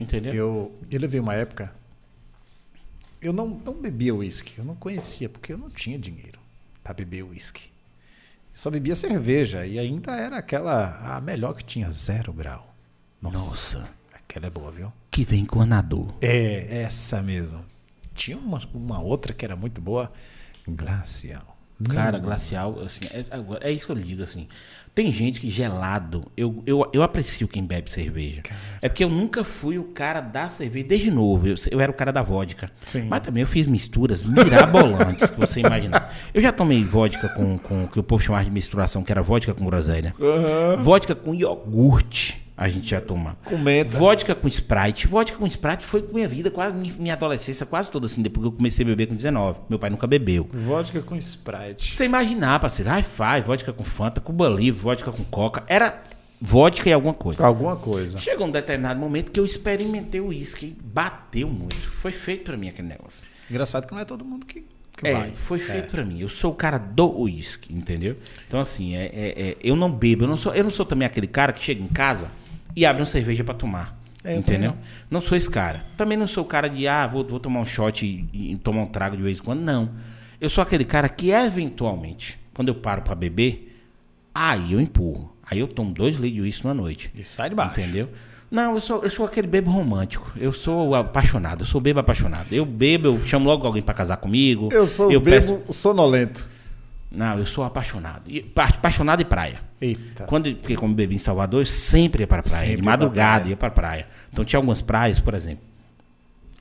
Entendeu? 0.00 0.32
Eu, 0.32 0.74
eu 0.90 1.00
levei 1.00 1.20
uma 1.20 1.34
época. 1.34 1.70
Eu 3.26 3.32
não, 3.32 3.48
não 3.48 3.74
bebia 3.74 4.14
uísque. 4.14 4.54
Eu 4.56 4.64
não 4.64 4.76
conhecia, 4.76 5.28
porque 5.28 5.52
eu 5.52 5.58
não 5.58 5.68
tinha 5.68 5.98
dinheiro 5.98 6.38
para 6.84 6.94
beber 6.94 7.24
uísque. 7.24 7.64
Eu 8.54 8.60
só 8.60 8.70
bebia 8.70 8.94
cerveja. 8.94 9.66
E 9.66 9.80
ainda 9.80 10.14
era 10.14 10.38
aquela. 10.38 11.16
A 11.16 11.20
melhor 11.20 11.54
que 11.54 11.64
tinha, 11.64 11.90
zero 11.90 12.32
grau. 12.32 12.72
Nossa, 13.20 13.88
Aquela 14.12 14.46
é 14.46 14.50
boa, 14.50 14.70
viu? 14.70 14.92
que 15.10 15.24
vem 15.24 15.40
encanador. 15.40 16.14
É, 16.20 16.82
essa 16.82 17.20
mesmo. 17.20 17.64
Tinha 18.14 18.36
uma, 18.36 18.60
uma 18.72 19.00
outra 19.00 19.32
que 19.32 19.44
era 19.44 19.56
muito 19.56 19.80
boa. 19.80 20.12
Glacial. 20.68 21.56
Cara, 21.88 22.18
glacial, 22.18 22.78
assim, 22.80 23.00
é, 23.10 23.24
agora, 23.30 23.66
é 23.66 23.72
isso 23.72 23.86
que 23.86 23.92
eu 23.92 23.96
lhe 23.96 24.04
digo, 24.04 24.22
assim. 24.22 24.46
Tem 24.96 25.12
gente 25.12 25.42
que 25.42 25.50
gelado, 25.50 26.32
eu, 26.34 26.62
eu, 26.64 26.88
eu 26.90 27.02
aprecio 27.02 27.46
quem 27.46 27.66
bebe 27.66 27.90
cerveja. 27.90 28.42
É 28.80 28.88
porque 28.88 29.04
eu 29.04 29.10
nunca 29.10 29.44
fui 29.44 29.76
o 29.78 29.84
cara 29.84 30.22
da 30.22 30.48
cerveja 30.48 30.86
desde 30.86 31.10
novo. 31.10 31.46
Eu, 31.46 31.54
eu 31.70 31.80
era 31.82 31.92
o 31.92 31.94
cara 31.94 32.10
da 32.10 32.22
vodka. 32.22 32.70
Sim. 32.86 33.02
Mas 33.02 33.20
também 33.20 33.42
eu 33.42 33.46
fiz 33.46 33.66
misturas 33.66 34.22
mirabolantes, 34.22 35.28
que 35.28 35.38
você 35.38 35.60
imaginar. 35.60 36.16
Eu 36.32 36.40
já 36.40 36.50
tomei 36.50 36.82
vodka 36.82 37.28
com, 37.28 37.58
com 37.58 37.84
o 37.84 37.88
que 37.88 38.00
o 38.00 38.02
povo 38.02 38.22
chamava 38.22 38.42
de 38.46 38.50
misturação, 38.50 39.02
que 39.02 39.12
era 39.12 39.20
vodka 39.20 39.52
com 39.52 39.66
groselha. 39.66 40.14
Vodka 40.80 41.14
com 41.14 41.34
iogurte. 41.34 42.45
A 42.56 42.68
gente 42.70 42.88
já 42.88 43.00
toma. 43.02 43.36
Com 43.44 43.58
menta. 43.58 43.90
Vodka 43.90 44.34
com 44.34 44.48
Sprite. 44.48 45.06
Vodka 45.06 45.36
com 45.36 45.46
Sprite 45.46 45.84
foi 45.84 46.00
com 46.02 46.14
minha 46.14 46.26
vida, 46.26 46.50
quase 46.50 46.74
minha- 46.98 47.12
adolescência, 47.12 47.66
quase 47.66 47.90
toda 47.90 48.06
assim, 48.06 48.22
depois 48.22 48.42
que 48.44 48.48
eu 48.48 48.52
comecei 48.52 48.82
a 48.82 48.88
beber 48.88 49.06
com 49.08 49.14
19. 49.14 49.58
Meu 49.68 49.78
pai 49.78 49.90
nunca 49.90 50.06
bebeu. 50.06 50.48
Vodka 50.52 51.02
com 51.02 51.14
Sprite. 51.16 51.94
Você 51.94 52.06
imaginar, 52.06 52.58
parceiro, 52.58 52.90
hi-fi, 52.90 53.42
vodka 53.44 53.72
com 53.74 53.84
Fanta, 53.84 54.20
Cuba 54.22 54.48
Livre, 54.48 54.80
vodka 54.80 55.12
com 55.12 55.22
Coca, 55.24 55.64
era 55.68 56.02
vodka 56.40 56.88
e 56.88 56.92
alguma 56.94 57.12
coisa. 57.12 57.44
Alguma 57.46 57.76
coisa. 57.76 58.16
Chegou 58.16 58.46
um 58.46 58.50
determinado 58.50 58.98
momento 58.98 59.32
que 59.32 59.38
eu 59.40 59.44
experimentei 59.44 60.20
o 60.22 60.28
uísque 60.28 60.66
e 60.66 60.70
bateu 60.82 61.48
muito. 61.48 61.76
Foi 61.76 62.10
feito 62.12 62.44
pra 62.44 62.56
mim 62.56 62.68
aquele 62.68 62.88
negócio. 62.88 63.22
Engraçado 63.50 63.86
que 63.86 63.92
não 63.92 64.00
é 64.00 64.04
todo 64.06 64.24
mundo 64.24 64.46
que, 64.46 64.64
É, 65.04 65.12
vai. 65.12 65.30
foi 65.32 65.58
feito 65.58 65.90
pra 65.90 66.02
mim. 66.02 66.20
Eu 66.22 66.28
sou 66.30 66.52
o 66.52 66.54
cara 66.54 66.78
do 66.78 67.20
uísque, 67.20 67.70
entendeu? 67.74 68.16
Então, 68.48 68.60
assim, 68.60 68.96
é, 68.96 69.04
é- 69.12 69.48
é- 69.50 69.56
eu 69.62 69.76
não 69.76 69.92
bebo. 69.92 70.24
Eu 70.24 70.28
não, 70.28 70.38
sou, 70.38 70.54
eu 70.54 70.64
não 70.64 70.70
sou 70.70 70.86
também 70.86 71.04
aquele 71.04 71.26
cara 71.26 71.52
que 71.52 71.62
chega 71.62 71.82
em 71.82 71.88
casa 71.88 72.30
e 72.76 72.84
abre 72.86 73.00
uma 73.02 73.06
cerveja 73.06 73.42
pra 73.42 73.54
tomar. 73.54 73.98
É, 74.22 74.34
eu 74.34 74.38
entendeu? 74.40 74.70
também 74.72 74.84
Não. 75.10 75.20
sou 75.20 75.36
esse 75.36 75.48
cara. 75.50 75.84
Também 75.96 76.18
não 76.18 76.26
sou 76.26 76.44
o 76.44 76.46
cara 76.46 76.68
de, 76.68 76.86
ah, 76.86 77.06
vou, 77.06 77.24
vou 77.26 77.40
tomar 77.40 77.60
um 77.60 77.64
shot 77.64 78.04
e, 78.04 78.28
e 78.52 78.56
tomar 78.56 78.82
um 78.82 78.86
trago 78.86 79.16
de 79.16 79.22
vez 79.22 79.38
em 79.38 79.42
quando. 79.42 79.60
Não. 79.60 79.90
Eu 80.40 80.48
sou 80.48 80.60
aquele 80.62 80.84
cara 80.84 81.08
que, 81.08 81.30
eventualmente, 81.30 82.38
quando 82.52 82.68
eu 82.68 82.74
paro 82.74 83.02
pra 83.02 83.14
beber, 83.14 83.80
aí 84.34 84.72
eu 84.72 84.80
empurro. 84.80 85.34
Aí 85.48 85.58
eu 85.60 85.68
tomo 85.68 85.92
dois 85.92 86.16
litros 86.16 86.34
de 86.34 86.40
uísque 86.40 86.66
na 86.66 86.74
noite. 86.74 87.10
E 87.14 87.24
sai 87.24 87.48
de 87.50 87.54
baixo. 87.54 87.80
Entendeu? 87.80 88.08
Não, 88.50 88.74
eu 88.74 88.80
sou, 88.80 89.02
eu 89.02 89.10
sou 89.10 89.24
aquele 89.26 89.46
bebo 89.46 89.70
romântico. 89.70 90.30
Eu 90.36 90.52
sou 90.52 90.94
apaixonado. 90.94 91.62
Eu 91.62 91.66
sou 91.66 91.80
bebo 91.80 92.00
apaixonado. 92.00 92.46
Eu 92.52 92.66
bebo, 92.66 93.06
eu 93.08 93.26
chamo 93.26 93.46
logo 93.46 93.66
alguém 93.66 93.82
pra 93.82 93.94
casar 93.94 94.16
comigo. 94.18 94.68
Eu 94.72 94.86
sou 94.86 95.08
bebo 95.08 95.24
peço- 95.24 95.62
sonolento. 95.70 96.48
Não, 97.10 97.38
eu 97.38 97.46
sou 97.46 97.64
apaixonado. 97.64 98.22
E, 98.26 98.42
pa- 98.42 98.64
apaixonado 98.64 99.18
de 99.20 99.24
praia. 99.24 99.60
Eita. 99.80 100.24
Quando, 100.24 100.54
porque 100.56 100.74
como 100.76 100.94
bebi 100.94 101.14
em 101.14 101.18
Salvador, 101.18 101.62
eu 101.62 101.66
sempre 101.66 102.22
ia 102.22 102.26
pra 102.26 102.42
praia. 102.42 102.58
Sempre 102.60 102.76
de 102.76 102.82
pra 102.82 102.92
madrugada 102.92 103.40
praia. 103.40 103.50
ia 103.50 103.56
pra 103.56 103.70
praia. 103.70 104.08
Então 104.32 104.44
tinha 104.44 104.58
algumas 104.58 104.80
praias, 104.80 105.20
por 105.20 105.32
exemplo. 105.34 105.64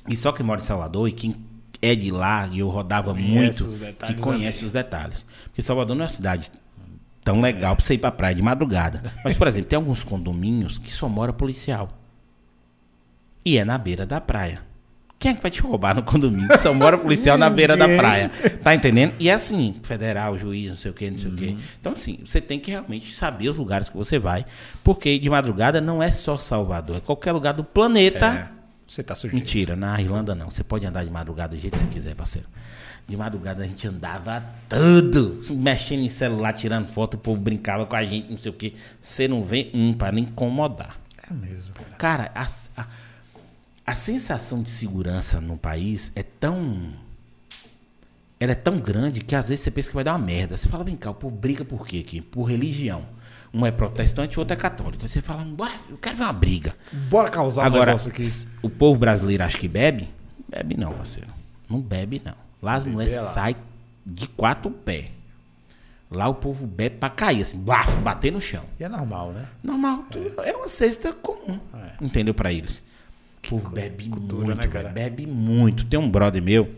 E 0.08 0.16
só 0.16 0.32
quem 0.32 0.46
mora 0.46 0.62
em 0.62 0.64
Salvador 0.64 1.10
e 1.10 1.12
quem 1.12 1.36
é 1.82 1.94
de 1.96 2.12
lá, 2.12 2.48
e 2.52 2.60
eu 2.60 2.70
rodava 2.70 3.12
Conhece 3.14 3.64
muito, 3.64 3.80
que 4.06 4.14
conhece 4.16 4.60
ali. 4.60 4.66
os 4.66 4.72
detalhes. 4.72 5.26
Porque 5.46 5.62
Salvador 5.62 5.96
não 5.96 6.04
é 6.04 6.08
uma 6.08 6.14
cidade 6.14 6.50
tão 7.24 7.42
legal 7.42 7.76
pra 7.76 7.84
você 7.84 7.96
ir 7.96 7.98
pra 7.98 8.12
praia 8.12 8.36
de 8.36 8.42
madrugada. 8.42 9.02
Mas, 9.26 9.36
por 9.36 9.48
exemplo, 9.48 9.68
tem 9.70 9.78
alguns 9.78 10.04
condomínios 10.04 10.78
que 10.78 10.94
só 10.94 11.10
mora 11.10 11.34
policial. 11.34 11.90
E 13.44 13.58
é 13.58 13.66
na 13.66 13.78
beira 13.78 14.06
da 14.06 14.22
praia. 14.22 14.62
Quem 15.18 15.32
é 15.32 15.36
que 15.36 15.42
vai 15.42 15.50
te 15.50 15.62
roubar 15.62 15.96
no 15.96 16.04
condomínio? 16.04 16.58
Só 16.58 16.74
mora 16.74 16.98
policial 16.98 17.38
na 17.38 17.50
beira 17.50 17.76
da 17.78 17.88
praia. 17.88 18.30
Tá 18.62 18.76
entendendo? 18.76 19.14
E 19.20 19.30
é 19.30 19.34
assim, 19.34 19.76
federal, 19.82 20.38
juiz, 20.38 20.70
não 20.70 20.78
sei 20.78 20.92
o 20.92 20.94
quê, 20.94 21.10
não 21.10 21.18
sei 21.18 21.28
o 21.30 21.32
Uhum. 21.32 21.38
quê. 21.38 21.56
Então, 21.80 21.94
assim, 21.94 22.20
você 22.26 22.42
tem 22.42 22.60
que 22.60 22.70
realmente 22.70 23.16
saber 23.16 23.50
os 23.50 23.56
lugares 23.56 23.88
que 23.90 23.96
você 23.96 24.20
vai. 24.20 24.46
Porque 24.84 25.18
de 25.18 25.30
madrugada 25.30 25.80
não 25.80 26.04
é 26.04 26.12
só 26.12 26.38
Salvador, 26.38 26.98
é 26.98 27.00
qualquer 27.00 27.32
lugar 27.32 27.54
do 27.54 27.64
planeta. 27.64 28.26
É, 28.26 28.48
você 28.88 29.02
tá 29.02 29.16
sujeito. 29.16 29.42
Mentira, 29.42 29.76
na 29.76 30.00
Irlanda 30.00 30.36
não. 30.36 30.52
Você 30.52 30.64
pode 30.64 30.86
andar 30.86 31.04
de 31.06 31.10
madrugada 31.12 31.56
do 31.56 31.60
jeito 31.62 31.74
que 31.74 31.80
você 31.80 31.88
quiser, 31.88 32.14
parceiro. 32.14 32.48
De 33.08 33.16
madrugada 33.16 33.64
a 33.64 33.68
gente 33.68 33.88
andava 33.88 34.44
tudo, 34.68 35.40
mexendo 35.52 36.02
em 36.04 36.10
celular, 36.10 36.54
tirando 36.54 36.88
foto, 36.88 37.14
o 37.14 37.18
povo 37.20 37.40
brincava 37.40 37.86
com 37.86 37.96
a 37.96 38.04
gente, 38.04 38.30
não 38.32 38.38
sei 38.38 38.50
o 38.52 38.54
quê. 38.54 38.74
Você 39.00 39.28
não 39.28 39.44
vê 39.46 39.70
um 39.74 39.94
para 39.94 40.20
incomodar. 40.20 40.98
É 41.30 41.34
mesmo, 41.34 41.74
cara. 41.74 41.96
Cara, 41.98 42.32
a, 42.36 42.48
a, 42.82 42.88
a 43.86 43.94
sensação 43.96 44.62
de 44.62 44.70
segurança 44.70 45.40
no 45.40 45.58
país 45.58 46.12
é 46.16 46.24
tão. 46.24 46.94
Ela 48.40 48.52
é 48.52 48.56
tão 48.56 48.80
grande 48.80 49.22
que 49.22 49.36
às 49.36 49.48
vezes 49.50 49.64
você 49.64 49.72
pensa 49.72 49.90
que 49.90 49.96
vai 49.96 50.04
dar 50.04 50.14
uma 50.14 50.26
merda. 50.26 50.58
Você 50.58 50.68
fala, 50.68 50.84
vem 50.84 50.96
cá, 50.96 51.12
o 51.12 51.14
povo 51.14 51.36
briga 51.36 51.64
por 51.64 51.88
quê 51.88 52.00
aqui? 52.00 52.22
Por 52.22 52.44
religião. 52.44 53.06
Um 53.54 53.66
é 53.66 53.72
protestante 53.72 54.34
e 54.34 54.38
o 54.38 54.40
outro 54.42 54.54
é 54.54 54.58
católico. 54.58 55.04
Aí 55.04 55.08
você 55.10 55.22
fala, 55.22 55.44
bora, 55.46 55.72
eu 55.90 55.98
quero 55.98 56.18
ver 56.18 56.24
uma 56.24 56.34
briga. 56.34 56.76
Bora 57.10 57.30
causar 57.30 57.64
um 57.64 57.66
Agora, 57.68 57.86
negócio 57.92 58.12
aqui. 58.12 58.28
o 58.62 58.70
povo 58.70 59.00
brasileiro 59.00 59.44
acha 59.44 59.58
que 59.58 59.68
bebe? 59.68 60.10
Bebe 60.50 60.76
não, 60.76 60.92
parceiro. 60.92 61.30
Não 61.70 61.80
bebe 61.80 62.22
não. 62.24 62.36
Lá 62.62 62.74
as 62.74 62.84
mulheres 62.86 63.14
é 63.14 63.22
saem 63.22 63.56
de 64.06 64.28
quatro 64.28 64.70
pés. 64.70 65.06
Lá 66.12 66.28
o 66.28 66.36
povo 66.36 66.68
bebe 66.68 66.98
pra 66.98 67.10
cair, 67.10 67.42
assim, 67.44 67.58
bafo, 67.58 67.98
bater 68.02 68.32
no 68.34 68.42
chão. 68.42 68.64
E 68.80 68.84
é 68.84 68.90
normal, 68.90 69.32
né? 69.32 69.46
Normal, 69.64 70.04
tudo- 70.12 70.42
é 70.42 70.54
uma 70.56 70.68
cesta 70.68 71.14
comum. 71.14 71.58
É. 71.74 72.04
Entendeu? 72.04 72.34
Pra 72.34 72.52
eles. 72.52 72.82
O 73.48 73.50
povo 73.50 73.70
bebe 73.70 74.10
cultura, 74.10 74.46
muito, 74.46 74.58
né, 74.58 74.68
cara? 74.68 74.90
bebe 74.90 75.26
muito. 75.26 75.86
Tem 75.86 76.00
um 76.00 76.10
brother 76.10 76.42
meu, 76.42 76.74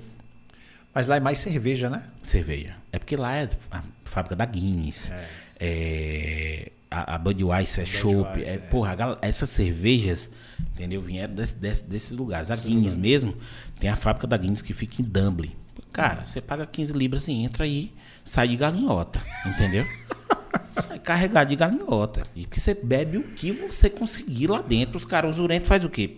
Mas 0.93 1.07
lá 1.07 1.15
é 1.15 1.19
mais 1.19 1.37
cerveja, 1.39 1.89
né? 1.89 2.03
cerveja. 2.23 2.75
É 2.91 2.99
porque 2.99 3.15
lá 3.15 3.35
é 3.35 3.49
a 3.71 3.83
fábrica 4.03 4.35
da 4.35 4.45
Guinness. 4.45 5.11
É, 5.59 6.71
a, 6.89 7.15
a 7.15 7.17
Budweiser 7.17 7.83
é 7.83 7.85
chopp. 7.85 8.43
É, 8.43 8.53
é. 8.53 8.57
porra, 8.57 8.95
essas 9.21 9.49
cervejas, 9.49 10.29
entendeu? 10.73 11.01
Vieram 11.01 11.33
desse- 11.35 11.57
desse- 11.59 11.89
desses 11.89 12.11
lugares. 12.17 12.49
A 12.51 12.55
Guinness 12.55 12.95
mesmo, 12.95 13.35
tem 13.79 13.89
a 13.89 13.95
fábrica 13.95 14.25
da 14.27 14.37
Guinness 14.37 14.61
que 14.61 14.73
fica 14.73 15.01
em 15.01 15.05
Dublin. 15.05 15.51
Cara, 15.91 16.23
você 16.23 16.41
paga 16.41 16.65
15 16.65 16.93
libras 16.93 17.27
e 17.27 17.31
entra 17.33 17.63
aí, 17.63 17.91
sai 18.23 18.47
de 18.49 18.55
galinhota, 18.55 19.21
entendeu? 19.45 19.85
sai 20.71 20.99
carregado 20.99 21.49
de 21.49 21.55
galinhota. 21.55 22.25
E 22.35 22.45
porque 22.45 22.59
você 22.59 22.73
bebe 22.75 23.17
o 23.17 23.23
que 23.23 23.51
você 23.51 23.89
conseguir 23.89 24.47
lá 24.47 24.61
dentro. 24.61 24.97
Os 24.97 25.05
caras, 25.05 25.35
os 25.35 25.39
urentos 25.39 25.67
faz 25.67 25.83
o 25.83 25.89
quê? 25.89 26.17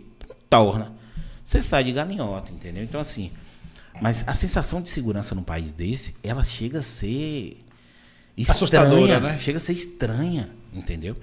Torna. 0.49 0.93
Você 1.45 1.61
sai 1.61 1.83
de 1.83 1.91
galinhota, 1.91 2.51
entendeu? 2.51 2.83
Então, 2.83 3.01
assim. 3.01 3.31
Mas 4.01 4.23
a 4.27 4.33
sensação 4.33 4.81
de 4.81 4.89
segurança 4.89 5.35
num 5.35 5.43
país 5.43 5.73
desse, 5.73 6.15
ela 6.23 6.43
chega 6.43 6.79
a 6.79 6.81
ser 6.81 7.63
Assustadora, 8.47 8.95
estranha, 8.95 9.19
né? 9.19 9.37
Chega 9.39 9.57
a 9.57 9.59
ser 9.59 9.73
estranha, 9.73 10.49
entendeu? 10.73 11.15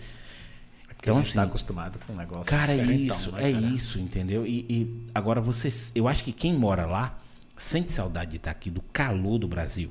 Porque 0.88 1.10
Então, 1.10 1.18
a 1.18 1.22
gente 1.22 1.34
tá 1.34 1.42
assim, 1.42 1.48
acostumado 1.48 1.98
com 2.06 2.12
um 2.12 2.16
negócio 2.16 2.46
Cara, 2.46 2.72
é 2.72 2.84
isso, 2.84 3.32
né, 3.32 3.50
é 3.50 3.52
cara? 3.52 3.66
isso, 3.66 3.98
entendeu? 3.98 4.46
E, 4.46 4.66
e 4.68 5.04
agora 5.14 5.40
você, 5.40 5.68
eu 5.94 6.08
acho 6.08 6.24
que 6.24 6.32
quem 6.32 6.54
mora 6.54 6.84
lá 6.84 7.18
sente 7.56 7.92
saudade 7.92 8.32
de 8.32 8.36
estar 8.36 8.50
aqui, 8.50 8.70
do 8.70 8.82
calor 8.92 9.38
do 9.38 9.48
Brasil, 9.48 9.90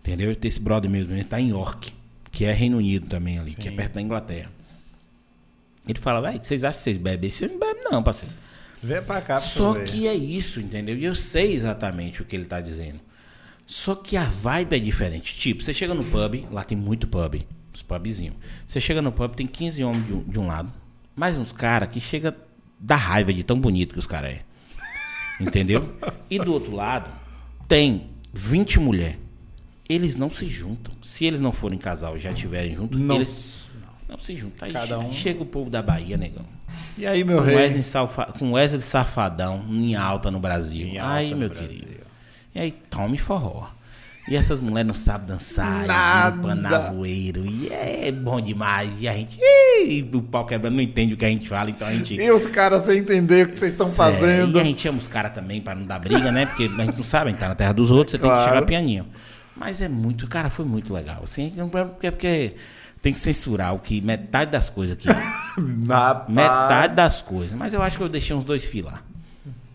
entendeu? 0.00 0.34
Tem 0.36 0.48
esse 0.48 0.60
brother 0.60 0.90
mesmo, 0.90 1.14
ele 1.14 1.24
tá 1.24 1.40
em 1.40 1.50
York, 1.50 1.92
que 2.30 2.44
é 2.44 2.52
Reino 2.52 2.78
Unido 2.78 3.06
também 3.06 3.38
ali, 3.38 3.54
que 3.54 3.68
é 3.68 3.70
perto 3.70 3.94
da 3.94 4.02
Inglaterra. 4.02 4.50
Ele 5.86 5.98
fala, 5.98 6.20
velho, 6.20 6.42
vocês 6.42 6.64
acham 6.64 6.78
que 6.78 6.84
vocês 6.84 6.98
bebem? 6.98 7.30
Vocês 7.30 7.50
não 7.50 7.58
bebem 7.58 7.84
não, 7.90 8.02
parceiro. 8.02 8.34
Vem 8.82 9.02
pra 9.02 9.20
cá 9.20 9.34
pra 9.34 9.40
Só 9.40 9.72
ver. 9.72 9.84
que 9.84 10.06
é 10.06 10.14
isso, 10.14 10.60
entendeu? 10.60 10.96
E 10.96 11.04
eu 11.04 11.14
sei 11.14 11.52
exatamente 11.54 12.22
o 12.22 12.24
que 12.24 12.36
ele 12.36 12.44
tá 12.44 12.60
dizendo. 12.60 13.00
Só 13.66 13.94
que 13.94 14.16
a 14.16 14.24
vibe 14.24 14.76
é 14.76 14.78
diferente. 14.78 15.34
Tipo, 15.34 15.62
você 15.62 15.74
chega 15.74 15.92
no 15.94 16.04
pub, 16.04 16.46
lá 16.50 16.64
tem 16.64 16.76
muito 16.78 17.06
pub, 17.06 17.42
os 17.74 17.82
pubzinhos. 17.82 18.36
Você 18.66 18.80
chega 18.80 19.02
no 19.02 19.12
pub, 19.12 19.34
tem 19.34 19.46
15 19.46 19.82
homens 19.84 20.06
de 20.06 20.12
um, 20.12 20.22
de 20.24 20.38
um 20.38 20.46
lado, 20.46 20.72
mais 21.14 21.36
uns 21.36 21.52
caras 21.52 21.90
que 21.90 22.00
chega 22.00 22.34
da 22.80 22.96
raiva 22.96 23.32
de 23.34 23.42
tão 23.42 23.58
bonito 23.60 23.92
que 23.92 23.98
os 23.98 24.06
caras 24.06 24.30
é. 24.30 24.42
Entendeu? 25.40 25.96
E 26.30 26.38
do 26.38 26.52
outro 26.52 26.74
lado, 26.74 27.10
tem 27.68 28.10
20 28.32 28.80
mulheres. 28.80 29.18
Eles 29.88 30.16
não 30.16 30.30
se 30.30 30.48
juntam. 30.48 30.92
Se 31.02 31.24
eles 31.24 31.40
não 31.40 31.52
forem 31.52 31.78
casal 31.78 32.16
e 32.16 32.20
já 32.20 32.30
estiverem 32.30 32.74
juntos, 32.74 33.00
Não, 33.00 33.16
eles 33.16 33.70
não 34.08 34.18
se 34.18 34.36
juntam. 34.36 34.66
Aí 34.66 34.72
Cada 34.72 34.86
che- 35.00 35.06
um- 35.06 35.12
chega 35.12 35.42
o 35.42 35.46
povo 35.46 35.70
da 35.70 35.80
Bahia, 35.82 36.16
negão. 36.16 36.44
E 36.96 37.06
aí, 37.06 37.22
meu 37.24 37.38
Com 37.38 37.44
rei? 37.44 37.56
Wesley, 37.56 37.82
Salfa- 37.82 38.32
com 38.38 38.52
Wesley 38.52 38.82
Safadão 38.82 39.64
em 39.70 39.94
alta 39.94 40.30
no 40.30 40.40
Brasil. 40.40 40.86
Em 40.86 40.98
Aí, 40.98 41.34
meu 41.34 41.48
Brasil. 41.48 41.68
querido. 41.68 41.88
E 42.54 42.60
aí, 42.60 42.72
tome 42.90 43.18
forró. 43.18 43.68
E 44.28 44.36
essas 44.36 44.60
mulheres 44.60 44.86
não 44.86 44.94
sabem 44.94 45.26
dançar, 45.28 45.86
Nada. 45.86 46.36
panavoeiro. 46.42 47.46
E 47.46 47.68
é 47.72 48.12
bom 48.12 48.38
demais. 48.40 48.90
E 49.00 49.08
a 49.08 49.14
gente. 49.14 49.38
E 49.40 50.06
o 50.12 50.20
pau 50.20 50.44
quebrando 50.44 50.74
não 50.74 50.82
entende 50.82 51.14
o 51.14 51.16
que 51.16 51.24
a 51.24 51.28
gente 51.30 51.48
fala, 51.48 51.70
então 51.70 51.88
a 51.88 51.92
gente. 51.92 52.14
E 52.14 52.30
os 52.30 52.44
caras 52.46 52.82
sem 52.82 52.98
entender 52.98 53.46
o 53.46 53.52
que 53.52 53.58
vocês 53.58 53.72
estão 53.72 53.86
É, 53.86 53.90
fazendo. 53.90 54.58
E 54.58 54.60
a 54.60 54.64
gente 54.64 54.80
chama 54.82 54.98
os 54.98 55.08
caras 55.08 55.32
também 55.32 55.62
pra 55.62 55.74
não 55.74 55.86
dar 55.86 55.98
briga, 55.98 56.30
né? 56.30 56.44
Porque 56.44 56.64
a 56.64 56.84
gente 56.84 56.96
não 56.96 57.04
sabe, 57.04 57.28
a 57.28 57.30
gente 57.30 57.40
tá 57.40 57.48
na 57.48 57.54
terra 57.54 57.72
dos 57.72 57.90
outros, 57.90 58.10
você 58.12 58.18
tem 58.18 58.28
Claro. 58.28 58.42
que 58.44 58.48
chegar 58.54 58.66
pianinho. 58.66 59.06
Mas 59.56 59.80
é 59.80 59.88
muito, 59.88 60.26
cara, 60.28 60.50
foi 60.50 60.66
muito 60.66 60.92
legal. 60.92 61.20
Assim, 61.24 61.50
não 61.56 61.70
porque, 61.70 62.10
porque 62.10 62.54
tem 63.02 63.12
que 63.12 63.20
censurar 63.20 63.74
o 63.74 63.78
que 63.78 64.00
metade 64.00 64.50
das 64.50 64.68
coisas 64.68 64.96
aqui. 64.96 65.08
Metade 66.28 66.94
das 66.94 67.20
coisas. 67.22 67.56
Mas 67.56 67.72
eu 67.72 67.82
acho 67.82 67.96
que 67.96 68.02
eu 68.02 68.08
deixei 68.08 68.34
uns 68.34 68.44
dois 68.44 68.64
filar. 68.64 69.04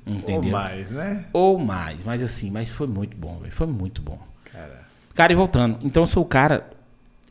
Ou 0.06 0.16
Entendeu? 0.16 0.52
mais, 0.52 0.91
né? 0.91 1.26
Ou 1.32 1.58
mais, 1.58 2.04
mas 2.04 2.22
assim, 2.22 2.52
mas 2.52 2.70
foi 2.70 2.88
muito 2.88 3.16
bom, 3.16 3.40
velho. 3.40 3.54
Foi 3.54 3.68
muito 3.68 4.02
bom. 4.02 4.20
Cara, 4.52 4.86
Cara, 5.16 5.32
e 5.32 5.36
voltando, 5.36 5.80
então 5.82 6.04
eu 6.04 6.08
sou 6.08 6.24
o 6.24 6.26
cara. 6.26 6.70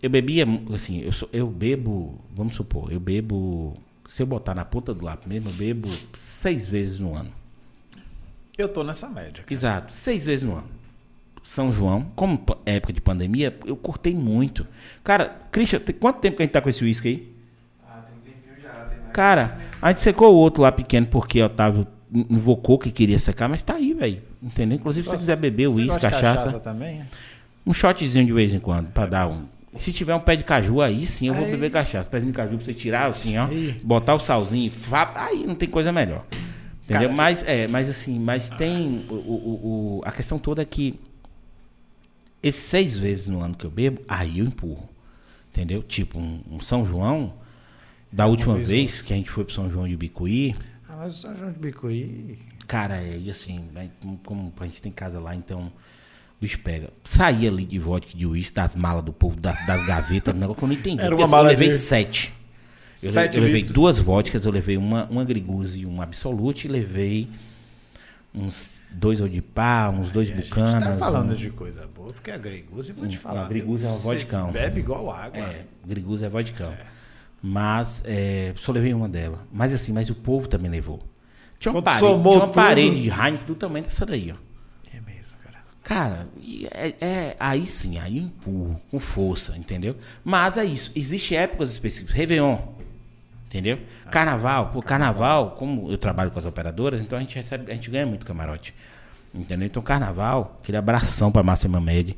Eu 0.03 0.11
bebia, 0.11 0.45
assim, 0.75 1.01
eu, 1.01 1.13
sou, 1.13 1.29
eu 1.33 1.47
bebo, 1.47 2.19
vamos 2.35 2.55
supor, 2.55 2.91
eu 2.93 2.99
bebo. 2.99 3.77
Se 4.07 4.23
eu 4.23 4.27
botar 4.27 4.55
na 4.55 4.65
ponta 4.65 4.93
do 4.93 5.05
lápis 5.05 5.29
mesmo, 5.29 5.49
eu 5.51 5.55
bebo 5.55 5.89
seis 6.15 6.67
vezes 6.67 6.99
no 6.99 7.15
ano. 7.15 7.31
eu 8.59 8.69
tô 8.69 8.83
nessa 8.83 9.09
média. 9.09 9.45
cara. 9.45 9.53
Exato, 9.53 9.93
seis 9.93 10.27
vezes 10.27 10.45
no 10.45 10.55
ano. 10.57 10.69
São 11.43 11.73
João, 11.73 12.07
como 12.15 12.41
época 12.65 12.93
de 12.93 13.01
pandemia, 13.01 13.57
eu 13.67 13.77
curtei 13.77 14.15
muito. 14.15 14.67
Cara, 15.03 15.37
Christian, 15.51 15.81
tem 15.81 15.95
quanto 15.95 16.21
tempo 16.21 16.37
que 16.37 16.43
a 16.43 16.47
gente 16.47 16.53
tá 16.53 16.61
com 16.61 16.69
esse 16.69 16.83
uísque 16.85 17.09
aí? 17.09 17.33
Cara, 19.13 19.59
a 19.81 19.89
gente 19.89 20.01
secou 20.01 20.33
o 20.33 20.37
outro 20.37 20.63
lá 20.63 20.73
pequeno 20.73 21.07
porque 21.07 21.43
o 21.43 21.47
Otávio 21.47 21.87
in- 22.13 22.27
invocou 22.31 22.79
que 22.79 22.91
queria 22.91 23.19
secar, 23.19 23.49
mas 23.49 23.63
tá 23.63 23.75
aí, 23.75 23.93
velho. 23.93 24.23
Entendeu? 24.43 24.79
Inclusive, 24.79 25.07
se 25.07 25.11
você 25.11 25.17
quiser 25.19 25.37
beber 25.37 25.69
uísque, 25.69 25.95
de 26.01 26.01
cachaça, 26.01 26.59
também? 26.61 27.03
um 27.67 27.73
shotzinho 27.73 28.25
de 28.25 28.33
vez 28.33 28.55
em 28.55 28.59
quando, 28.59 28.89
pra 28.91 29.07
dar 29.07 29.29
um. 29.29 29.45
Se 29.77 29.93
tiver 29.93 30.15
um 30.15 30.21
pé 30.21 30.37
de 30.37 30.45
caju, 30.45 30.81
aí 30.83 31.05
sim 31.07 31.29
eu 31.29 31.35
vou 31.35 31.45
Aí. 31.45 31.51
beber 31.51 31.71
cachaça. 31.71 32.09
Pezinho 32.09 32.33
de 32.33 32.37
caju 32.37 32.57
pra 32.57 32.65
você 32.65 32.75
tirar 32.75 33.07
assim, 33.07 33.37
ó. 33.39 33.47
Aí. 33.47 33.73
Botar 33.83 34.15
o 34.15 34.21
salzinho, 34.21 34.71
aí 35.15 35.45
não 35.47 35.55
tem 35.55 35.69
coisa 35.69 35.91
melhor. 35.93 36.25
Entendeu? 36.85 37.09
Cara, 37.09 37.13
mas, 37.13 37.43
é, 37.47 37.67
mas 37.69 37.89
assim, 37.89 38.19
mas 38.19 38.51
tem. 38.51 39.05
O, 39.09 39.15
o- 39.15 39.99
o- 39.99 40.03
a 40.05 40.13
questão 40.13 40.39
toda 40.39 40.61
é 40.61 40.65
que 40.65 40.99
esses 42.43 42.63
seis 42.65 42.97
vezes 42.97 43.29
no 43.29 43.41
ano 43.43 43.55
que 43.55 43.65
eu 43.65 43.71
bebo, 43.71 44.01
aí 44.09 44.39
eu 44.41 44.45
empurro. 44.47 44.89
Entendeu? 45.51 45.83
Tipo, 45.83 46.19
um, 46.19 46.41
um 46.53 46.61
São 46.61 46.87
João, 46.87 47.35
da 48.11 48.27
última 48.27 48.55
vez 48.57 48.69
vez 48.69 49.03
que 49.03 49.13
a 49.13 49.17
gente 49.17 49.31
foi 49.31 49.45
pro 49.45 49.53
São 49.55 49.71
João 49.71 49.87
de 49.87 49.97
Bicuí, 49.97 50.55
Ah, 50.89 50.97
mas 50.99 51.17
o 51.17 51.21
São 51.21 51.37
João 51.37 51.53
de 51.53 51.59
Bicuí... 51.59 52.39
Cara, 52.67 53.03
é, 53.03 53.19
e 53.19 53.31
assim, 53.31 53.61
né, 53.73 53.91
como- 54.25 54.53
a 54.59 54.65
gente 54.65 54.81
tem 54.81 54.91
casa 54.93 55.21
lá, 55.21 55.35
então 55.35 55.71
bicho 56.41 56.59
pega. 56.61 56.91
Saía 57.05 57.51
ali 57.51 57.65
de 57.65 57.79
vodka 57.79 58.17
de 58.17 58.27
uísque, 58.27 58.55
das 58.55 58.75
malas 58.75 59.05
do 59.05 59.13
povo, 59.13 59.37
da- 59.39 59.53
das 59.67 59.85
gavetas, 59.87 60.35
um 60.35 60.39
negócio 60.39 60.59
que 60.59 60.65
eu 60.65 60.69
não 60.69 60.75
entendi. 60.75 61.03
Era 61.03 61.15
uma 61.15 61.25
assim, 61.25 61.31
mala 61.33 61.49
eu 61.49 61.51
levei 61.51 61.69
de- 61.69 61.75
sete. 61.75 62.33
Eu, 63.03 63.09
le- 63.09 63.13
Sete 63.13 63.37
eu 63.39 63.45
levei 63.45 63.63
duas 63.65 63.99
vodkas, 63.99 64.45
eu 64.45 64.53
levei 64.53 64.77
uma, 64.77 65.07
uma 65.07 65.25
Griguse 65.25 65.81
e 65.81 65.87
uma 65.87 66.05
Absolute, 66.05 66.67
e 66.67 66.71
levei 66.71 67.29
uns 68.35 68.83
dois 68.91 69.21
Odipá, 69.21 69.91
uns 69.91 70.11
dois 70.11 70.31
A 70.31 70.35
gente 70.35 70.49
Bucanas. 70.49 70.85
tá 70.85 70.97
falando 70.97 71.33
um- 71.33 71.37
de 71.37 71.51
coisa 71.51 71.87
boa, 71.87 72.13
porque 72.13 72.31
a 72.31 72.39
Greguzi, 72.39 72.93
vou 72.93 73.05
Hum, 73.05 73.09
te 73.09 73.17
a 73.17 73.21
falar. 73.21 73.49
Greguzi 73.49 73.85
é 73.85 73.89
uma 73.89 73.97
você 73.99 74.03
vodcão. 74.05 74.53
bebe 74.53 74.81
igual 74.81 75.11
água. 75.11 75.39
É, 75.41 75.65
Griguse 75.87 76.25
é 76.25 76.29
vodkão. 76.29 76.73
Mas 77.43 78.03
é, 78.07 78.53
só 78.57 78.71
levei 78.73 78.95
uma 78.95 79.09
dela. 79.09 79.45
Mas 79.53 79.73
assim, 79.73 79.93
mas 79.93 80.09
o 80.09 80.15
povo 80.15 80.47
também 80.49 80.71
levou. 80.71 81.03
Tinha 81.59 81.73
uma 81.73 81.83
parede, 81.83 82.01
tinha 82.23 82.33
uma 82.37 82.49
parede 82.49 83.03
de 83.03 83.09
Heineken 83.09 83.47
do 83.47 83.55
tamanho 83.55 83.85
dessa 83.85 84.07
daí, 84.07 84.33
ó. 84.33 84.97
É 84.97 85.01
mesmo, 85.01 85.37
cara. 85.45 85.59
Cara, 85.83 86.29
é, 86.73 86.95
é- 87.01 87.37
aí 87.39 87.67
sim, 87.67 87.99
aí 87.99 88.19
eu 88.19 88.25
empurro 88.25 88.81
com 88.91 88.99
força, 89.01 89.57
entendeu? 89.57 89.97
Mas 90.25 90.57
é 90.57 90.65
isso. 90.65 90.91
Existem 90.95 91.37
épocas 91.39 91.71
específicas. 91.73 92.15
Réveillon, 92.15 92.59
entendeu? 93.53 93.79
Carnaval, 94.11 94.71
pô, 94.71 94.81
carnaval, 94.81 95.51
como 95.53 95.91
eu 95.91 95.99
trabalho 95.99 96.31
com 96.31 96.39
as 96.39 96.47
operadoras, 96.47 97.03
então 97.03 97.19
a 97.19 97.21
gente 97.21 97.37
recebe, 97.37 97.71
a 97.71 97.75
gente 97.75 97.91
ganha 97.91 98.07
muito 98.07 98.25
camarote. 98.25 98.75
Entendeu? 99.35 99.67
Então, 99.67 99.83
carnaval, 99.83 100.59
aquele 100.63 100.79
abração 100.79 101.31
pra 101.31 101.43
Márcia 101.43 101.69
Mamed, 101.69 102.17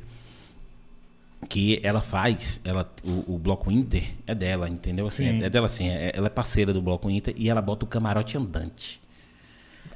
que 1.49 1.79
ela 1.83 2.01
faz, 2.01 2.59
ela, 2.63 2.89
o, 3.03 3.35
o 3.35 3.37
Bloco 3.37 3.69
Inter 3.71 4.13
é 4.25 4.33
dela, 4.33 4.69
entendeu? 4.69 5.07
Assim, 5.07 5.25
Sim. 5.29 5.43
é, 5.43 5.45
é 5.45 5.49
dela 5.49 5.65
assim, 5.65 5.89
é- 5.89 6.11
ela 6.15 6.27
é 6.27 6.29
parceira 6.29 6.73
do 6.73 6.81
Bloco 6.81 7.09
Inter 7.09 7.33
e 7.37 7.49
ela 7.49 7.61
bota 7.61 7.85
o 7.85 7.87
camarote 7.87 8.37
andante. 8.37 9.01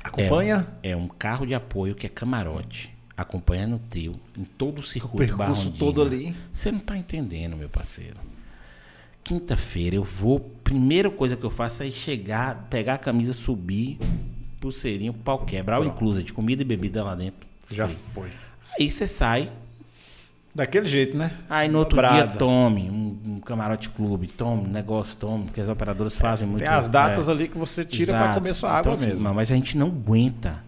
Acompanha 0.04 0.68
É 0.84 0.96
um 0.96 1.08
carro 1.08 1.46
de 1.46 1.54
apoio 1.54 1.96
que 1.96 2.06
é 2.06 2.10
camarote. 2.10 2.94
Acompanha 3.18 3.68
no 3.68 3.80
teu, 3.80 4.16
em 4.38 4.46
todo 4.46 4.78
o 4.78 4.80
o 4.82 4.84
circuito 4.84 5.18
percurso 5.18 5.38
Barrondina. 5.38 5.78
todo 5.78 6.02
ali. 6.02 6.36
Você 6.54 6.72
não 6.72 6.80
tá 6.80 6.96
entendendo, 6.98 7.58
meu 7.58 7.68
parceiro. 7.68 8.16
Quinta-feira 9.30 9.96
eu 9.96 10.04
vou. 10.04 10.40
Primeira 10.64 11.08
coisa 11.12 11.36
que 11.36 11.44
eu 11.44 11.52
faço 11.52 11.84
é 11.84 11.92
chegar, 11.92 12.66
pegar 12.68 12.96
a 12.96 12.98
camisa, 12.98 13.32
subir, 13.32 14.00
pulseirinho, 14.60 15.14
pau 15.14 15.46
quebrar, 15.46 15.80
o 15.80 15.86
inclusa 15.86 16.24
de 16.24 16.34
comida 16.34 16.64
e 16.64 16.66
bebida 16.66 17.04
lá 17.04 17.14
dentro. 17.14 17.48
Já 17.70 17.88
Foi. 17.88 18.24
foi. 18.24 18.32
Aí 18.80 18.90
você 18.90 19.06
sai, 19.06 19.52
Daquele 20.56 20.88
jeito, 20.88 21.16
né? 21.16 21.32
aí 21.48 21.68
no 21.68 21.78
outro 21.78 21.96
Dobrada. 21.96 22.26
dia 22.26 22.38
tome 22.40 22.90
um, 22.90 23.20
um 23.36 23.40
camarote 23.40 23.90
clube, 23.90 24.28
tome 24.28 24.64
um 24.64 24.72
negócio, 24.72 25.16
tome, 25.16 25.44
porque 25.46 25.62
as 25.62 25.70
operadoras 25.70 26.18
fazem 26.18 26.48
muito. 26.48 26.64
Tem 26.64 26.68
as 26.68 26.90
datas 26.90 27.30
é. 27.30 27.32
ali 27.32 27.48
que 27.48 27.56
você 27.58 27.86
tira 27.86 28.14
pra 28.14 28.22
Exato. 28.24 28.40
comer 28.40 28.54
sua 28.56 28.70
água 28.72 28.80
Então, 28.80 28.94
assim, 28.94 29.08
mesmo. 29.10 29.22
não, 29.22 29.36
mas 29.36 29.52
a 29.52 29.54
gente 29.54 29.78
não 29.78 29.90
aguenta. 29.90 30.64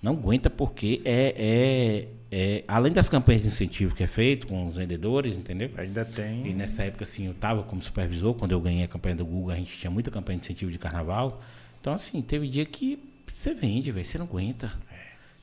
Não 0.00 0.12
aguenta 0.12 0.48
porque 0.48 1.02
é, 1.04 1.34
é, 1.36 2.08
é- 2.30 2.64
Além 2.66 2.92
das 2.92 3.08
campanhas 3.08 3.42
de 3.42 3.48
incentivo 3.48 3.94
que 3.94 4.02
é 4.02 4.06
feito 4.06 4.46
com 4.46 4.68
os 4.68 4.76
vendedores, 4.76 5.34
entendeu? 5.36 5.70
Ainda 5.76 6.02
E 6.02 6.14
tem. 6.14 6.54
nessa 6.54 6.82
época, 6.84 7.04
assim, 7.04 7.26
eu 7.26 7.34
tava 7.34 7.62
como 7.62 7.80
supervisor, 7.82 8.34
quando 8.34 8.52
eu 8.52 8.60
ganhei 8.60 8.84
a 8.84 8.88
campanha 8.88 9.16
do 9.16 9.24
Google, 9.24 9.52
a 9.52 9.56
gente 9.56 9.76
tinha 9.78 9.90
muita 9.90 10.10
campanha 10.10 10.38
de 10.38 10.44
incentivo 10.46 10.70
de 10.70 10.78
carnaval. 10.78 11.42
Então, 11.80 11.92
assim, 11.92 12.20
teve 12.22 12.48
dia 12.48 12.64
que 12.66 12.98
você 13.26 13.54
vende, 13.54 13.90
velho, 13.92 14.04
você 14.04 14.18
não 14.18 14.26
aguenta. 14.26 14.72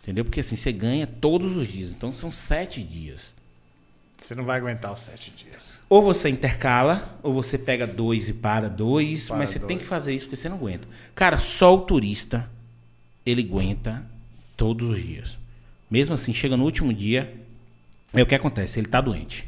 Entendeu? 0.01 0.26
Porque 0.26 0.41
assim, 0.41 0.57
você 0.57 0.72
ganha 0.73 1.07
todos 1.07 1.55
os 1.55 1.68
dias. 1.69 1.91
Então 1.91 2.11
são 2.14 2.30
sete 2.31 2.84
dias. 2.84 3.34
Você 4.18 4.35
não 4.35 4.43
vai 4.43 4.57
aguentar 4.57 4.91
os 4.91 4.99
sete 4.99 5.31
dias. 5.31 5.81
Ou 5.89 6.01
você 6.01 6.27
intercala, 6.30 7.18
ou 7.23 7.34
você 7.34 7.57
pega 7.57 7.88
dois 7.88 8.27
e 8.30 8.34
para 8.34 8.69
dois, 8.69 9.27
Para 9.27 9.38
mas 9.38 9.49
você 9.49 9.60
tem 9.60 9.68
dois. 9.69 9.80
que 9.81 9.85
fazer 9.85 10.14
isso 10.14 10.26
porque 10.26 10.35
você 10.35 10.49
não 10.49 10.57
aguenta. 10.57 10.88
Cara, 11.15 11.38
só 11.38 11.73
o 11.76 11.81
turista, 11.81 12.49
ele 13.26 13.41
aguenta 13.43 14.03
todos 14.57 14.89
os 14.89 15.01
dias. 15.01 15.38
Mesmo 15.93 16.15
assim, 16.15 16.33
chega 16.33 16.57
no 16.57 16.63
último 16.63 16.91
dia, 16.91 17.31
é 18.11 18.23
o 18.23 18.25
que 18.25 18.33
acontece, 18.33 18.79
ele 18.79 18.87
tá 18.87 18.99
doente. 18.99 19.47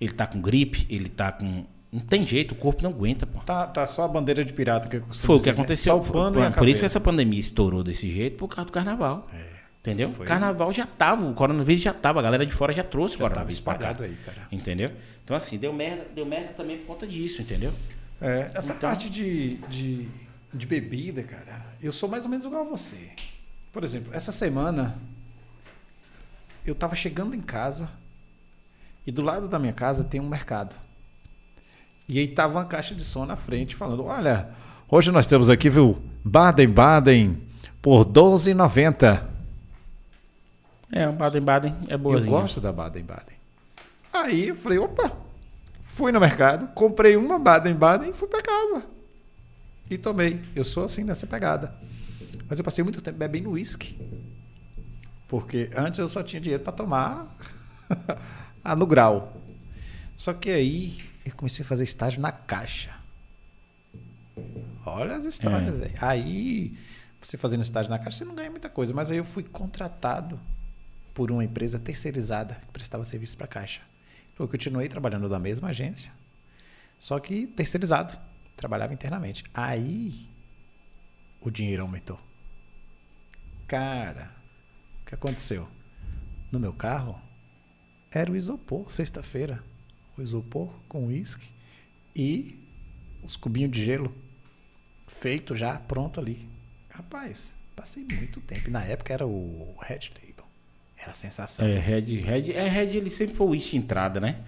Ele 0.00 0.10
tá 0.10 0.26
com 0.26 0.40
gripe, 0.40 0.86
ele 0.88 1.06
tá 1.10 1.30
com... 1.30 1.66
Não 1.92 2.00
tem 2.00 2.24
jeito, 2.24 2.52
o 2.52 2.54
corpo 2.54 2.82
não 2.82 2.88
aguenta, 2.88 3.26
pô. 3.26 3.40
Tá, 3.40 3.66
tá 3.66 3.84
só 3.84 4.04
a 4.04 4.08
bandeira 4.08 4.42
de 4.42 4.54
pirata 4.54 4.88
que 4.88 4.96
eu 4.96 5.02
costumo 5.02 5.26
Foi 5.26 5.36
o 5.36 5.40
que 5.40 5.46
né? 5.46 5.52
aconteceu. 5.52 5.94
Só 5.94 6.00
o 6.00 6.12
pano 6.12 6.40
por, 6.40 6.52
por 6.60 6.68
isso 6.68 6.80
que 6.80 6.86
essa 6.86 6.98
pandemia 6.98 7.38
estourou 7.38 7.82
desse 7.84 8.10
jeito, 8.10 8.38
por 8.38 8.48
causa 8.48 8.64
do 8.64 8.72
carnaval. 8.72 9.30
Entendeu? 9.80 10.08
Foi. 10.12 10.24
Carnaval 10.24 10.72
já 10.72 10.86
tava, 10.86 11.26
o 11.28 11.34
coronavírus 11.34 11.82
já 11.82 11.92
tava, 11.92 12.20
a 12.20 12.22
galera 12.22 12.46
de 12.46 12.54
fora 12.54 12.72
já 12.72 12.82
trouxe 12.82 13.16
o 13.16 13.18
Já 13.18 13.24
tava 13.24 13.30
coronavírus 13.34 13.60
pra 13.60 13.74
cá. 13.74 13.90
espalhado 13.90 14.02
aí, 14.04 14.16
cara. 14.24 14.48
Entendeu? 14.50 14.92
Então, 15.22 15.36
assim, 15.36 15.58
deu 15.58 15.74
merda, 15.74 16.06
deu 16.14 16.24
merda 16.24 16.54
também 16.56 16.78
por 16.78 16.86
conta 16.86 17.06
disso, 17.06 17.42
entendeu? 17.42 17.70
É, 18.18 18.50
essa 18.54 18.72
Então- 18.72 18.88
parte 18.88 19.10
de, 19.10 19.56
de, 19.68 20.08
de 20.54 20.66
bebida, 20.66 21.22
cara, 21.22 21.66
eu 21.82 21.92
sou 21.92 22.08
mais 22.08 22.24
ou 22.24 22.30
menos 22.30 22.46
igual 22.46 22.62
a 22.62 22.64
você. 22.64 23.10
Por 23.70 23.84
exemplo, 23.84 24.10
essa 24.14 24.32
semana 24.32 24.96
eu 26.66 26.74
tava 26.74 26.94
chegando 26.94 27.34
em 27.34 27.40
casa 27.40 27.88
e 29.06 29.12
do 29.12 29.22
lado 29.22 29.48
da 29.48 29.58
minha 29.58 29.72
casa 29.72 30.04
tem 30.04 30.20
um 30.20 30.28
mercado. 30.28 30.74
E 32.08 32.18
aí 32.18 32.28
tava 32.28 32.54
uma 32.54 32.64
caixa 32.64 32.94
de 32.94 33.04
som 33.04 33.24
na 33.24 33.36
frente 33.36 33.74
falando: 33.74 34.04
Olha, 34.04 34.50
hoje 34.88 35.10
nós 35.10 35.26
temos 35.26 35.50
aqui, 35.50 35.70
viu, 35.70 36.02
Baden-Baden 36.24 37.40
por 37.82 38.06
R$ 38.06 38.12
12,90. 38.12 39.24
É, 40.92 41.08
o 41.08 41.12
Baden-Baden 41.12 41.74
é 41.88 41.94
Eu 41.94 41.98
boazinha. 41.98 42.30
gosto 42.30 42.60
da 42.60 42.72
Baden-Baden. 42.72 43.36
Aí 44.12 44.48
eu 44.48 44.56
falei, 44.56 44.78
opa, 44.78 45.12
fui 45.82 46.10
no 46.10 46.20
mercado, 46.20 46.68
comprei 46.74 47.16
uma 47.16 47.38
Baden-Baden 47.38 48.10
e 48.10 48.14
fui 48.14 48.28
pra 48.28 48.40
casa. 48.40 48.84
E 49.90 49.98
tomei. 49.98 50.40
Eu 50.54 50.64
sou 50.64 50.84
assim 50.84 51.04
nessa 51.04 51.26
pegada. 51.26 51.74
Mas 52.48 52.58
eu 52.58 52.64
passei 52.64 52.82
muito 52.82 53.02
tempo 53.02 53.18
bebendo 53.18 53.50
uísque. 53.50 53.96
Porque 55.28 55.70
antes 55.76 55.98
eu 55.98 56.08
só 56.08 56.22
tinha 56.22 56.40
dinheiro 56.40 56.62
para 56.62 56.72
tomar 56.72 57.26
a 58.62 58.76
no 58.76 58.86
grau. 58.86 59.40
Só 60.16 60.32
que 60.32 60.50
aí 60.50 60.98
eu 61.24 61.34
comecei 61.34 61.64
a 61.64 61.68
fazer 61.68 61.84
estágio 61.84 62.20
na 62.20 62.32
caixa. 62.32 62.94
Olha 64.84 65.16
as 65.16 65.24
histórias. 65.24 65.82
É. 65.82 65.92
Aí, 66.00 66.78
você 67.20 67.36
fazendo 67.36 67.62
estágio 67.62 67.90
na 67.90 67.98
caixa, 67.98 68.18
você 68.18 68.24
não 68.24 68.34
ganha 68.34 68.50
muita 68.50 68.68
coisa. 68.68 68.94
Mas 68.94 69.10
aí 69.10 69.18
eu 69.18 69.24
fui 69.24 69.42
contratado 69.42 70.38
por 71.16 71.32
uma 71.32 71.42
empresa 71.42 71.78
terceirizada 71.78 72.56
que 72.56 72.66
prestava 72.68 73.02
serviço 73.02 73.38
para 73.38 73.46
a 73.46 73.48
Caixa. 73.48 73.80
Eu 74.38 74.46
continuei 74.46 74.86
trabalhando 74.86 75.30
da 75.30 75.38
mesma 75.38 75.68
agência, 75.68 76.12
só 76.98 77.18
que 77.18 77.46
terceirizado. 77.46 78.18
Trabalhava 78.54 78.92
internamente. 78.92 79.42
Aí 79.54 80.28
o 81.40 81.50
dinheiro 81.50 81.82
aumentou. 81.82 82.20
Cara, 83.66 84.35
que 85.06 85.14
aconteceu? 85.14 85.66
No 86.50 86.58
meu 86.60 86.72
carro 86.72 87.20
era 88.10 88.30
o 88.30 88.36
isopor, 88.36 88.90
sexta-feira. 88.90 89.62
O 90.18 90.22
isopor 90.22 90.72
com 90.88 91.06
uísque 91.06 91.46
e 92.14 92.58
os 93.22 93.36
cubinhos 93.36 93.70
de 93.70 93.84
gelo 93.84 94.14
feito 95.06 95.54
já, 95.54 95.74
pronto 95.78 96.18
ali. 96.20 96.48
Rapaz, 96.90 97.54
passei 97.74 98.06
muito 98.12 98.40
tempo. 98.40 98.68
E 98.68 98.70
na 98.70 98.82
época 98.84 99.12
era 99.12 99.26
o 99.26 99.74
Red 99.80 100.10
Label. 100.14 100.46
Era 100.96 101.10
a 101.10 101.14
sensação. 101.14 101.66
É, 101.66 101.78
Red, 101.78 102.20
Red, 102.20 102.52
é, 102.52 102.66
Red 102.68 102.96
ele 102.96 103.10
sempre 103.10 103.34
foi 103.34 103.46
o 103.46 103.50
uísque 103.50 103.76
entrada, 103.76 104.18
né? 104.18 104.42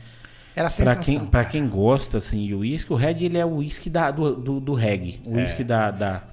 Era 0.57 0.67
a 0.69 0.71
Pra 0.71 0.71
sensação. 0.71 1.03
quem, 1.05 1.19
pra 1.27 1.41
cara. 1.43 1.53
quem 1.53 1.69
gosta, 1.69 2.17
assim, 2.17 2.47
de 2.47 2.55
uísque, 2.55 2.93
o 2.93 2.97
Red 2.97 3.23
ele 3.25 3.39
é 3.39 3.45
o 3.45 3.57
uísque 3.57 3.89
da- 3.91 4.11
do, 4.11 4.35
do, 4.35 4.61
do 4.61 4.75
reggae. 4.75 5.21
O 5.25 5.35
uísque 5.35 5.63
da... 5.63 5.91
da 5.91 6.25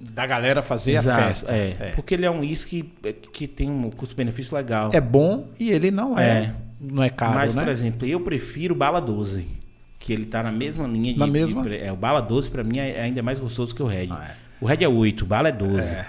Da 0.00 0.26
galera 0.26 0.62
fazer 0.62 0.92
Exato, 0.92 1.20
a 1.22 1.26
festa. 1.28 1.52
É, 1.52 1.76
É. 1.78 1.92
porque 1.94 2.14
ele 2.14 2.24
é 2.24 2.30
um 2.30 2.40
uísque 2.40 2.90
que 3.32 3.46
tem 3.46 3.68
um 3.70 3.90
custo-benefício 3.90 4.56
legal. 4.56 4.90
É 4.92 5.00
bom 5.00 5.48
e 5.60 5.70
ele 5.70 5.90
não 5.90 6.18
é, 6.18 6.28
É. 6.28 6.54
não 6.80 7.02
é 7.02 7.10
caro, 7.10 7.34
Mas, 7.34 7.52
né? 7.54 7.62
por 7.62 7.70
exemplo, 7.70 8.06
eu 8.06 8.20
prefiro 8.20 8.74
o 8.74 8.78
Bala 8.78 9.00
12. 9.00 9.46
Que 9.98 10.12
ele 10.12 10.24
tá 10.24 10.42
na 10.42 10.52
mesma 10.52 10.86
linha 10.86 11.12
de. 11.12 11.18
Na 11.18 11.26
de 11.26 11.32
mesma? 11.32 11.62
pre- 11.62 11.78
é, 11.78 11.90
o 11.92 11.96
Bala 11.96 12.20
12 12.22 12.48
pra 12.50 12.62
mim 12.62 12.78
é 12.78 13.00
ainda 13.00 13.22
mais 13.22 13.38
gostoso 13.38 13.74
que 13.74 13.82
o 13.82 13.86
Red. 13.86 14.08
Ah, 14.10 14.28
é. 14.30 14.34
O 14.60 14.66
Red 14.66 14.82
é 14.84 14.88
8, 14.88 15.22
o 15.22 15.26
Bala 15.26 15.48
é 15.48 15.52
12. 15.52 15.80
É. 15.88 16.06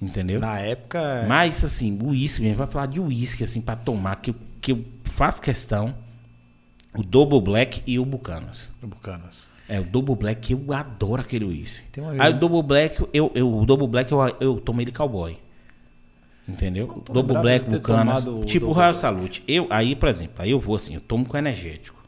Entendeu? 0.00 0.38
Na 0.38 0.58
época, 0.60 1.24
Mas, 1.26 1.64
assim, 1.64 1.98
o 2.00 2.10
uísque, 2.10 2.44
a 2.44 2.48
gente 2.48 2.56
vai 2.56 2.66
falar 2.68 2.86
de 2.86 3.00
uísque, 3.00 3.42
assim, 3.42 3.60
pra 3.60 3.74
tomar, 3.74 4.16
que 4.16 4.30
eu 4.30 4.34
que 4.60 4.70
eu 4.72 4.84
faço 5.02 5.40
questão, 5.42 5.92
o 6.94 7.02
Double 7.02 7.40
Black 7.40 7.82
e 7.86 7.98
o 7.98 8.04
Bucanas. 8.04 8.70
No 8.82 8.86
Bucanas. 8.88 9.47
É, 9.68 9.78
o 9.78 9.84
Double 9.84 10.16
Black, 10.16 10.52
eu 10.52 10.72
adoro 10.72 11.20
aquele 11.20 11.44
uísque. 11.44 11.84
Aí 12.18 12.32
o 12.32 12.38
Double 12.38 12.62
Black, 12.62 13.06
eu, 13.12 13.30
eu, 13.34 13.54
o 13.54 13.66
Double 13.66 13.86
Black 13.86 14.10
eu, 14.10 14.18
eu 14.40 14.60
tomei 14.60 14.86
de 14.86 14.92
cowboy. 14.92 15.36
Entendeu? 16.48 17.02
Double 17.12 17.38
Black, 17.38 17.68
Bucanas. 17.68 18.24
Tipo 18.46 18.72
Royal 18.72 18.94
Salute. 18.94 19.44
Eu, 19.46 19.66
aí, 19.68 19.94
por 19.94 20.08
exemplo, 20.08 20.36
aí 20.38 20.50
eu 20.50 20.58
vou 20.58 20.74
assim, 20.76 20.94
eu 20.94 21.00
tomo 21.00 21.26
com 21.26 21.36
energético. 21.36 21.98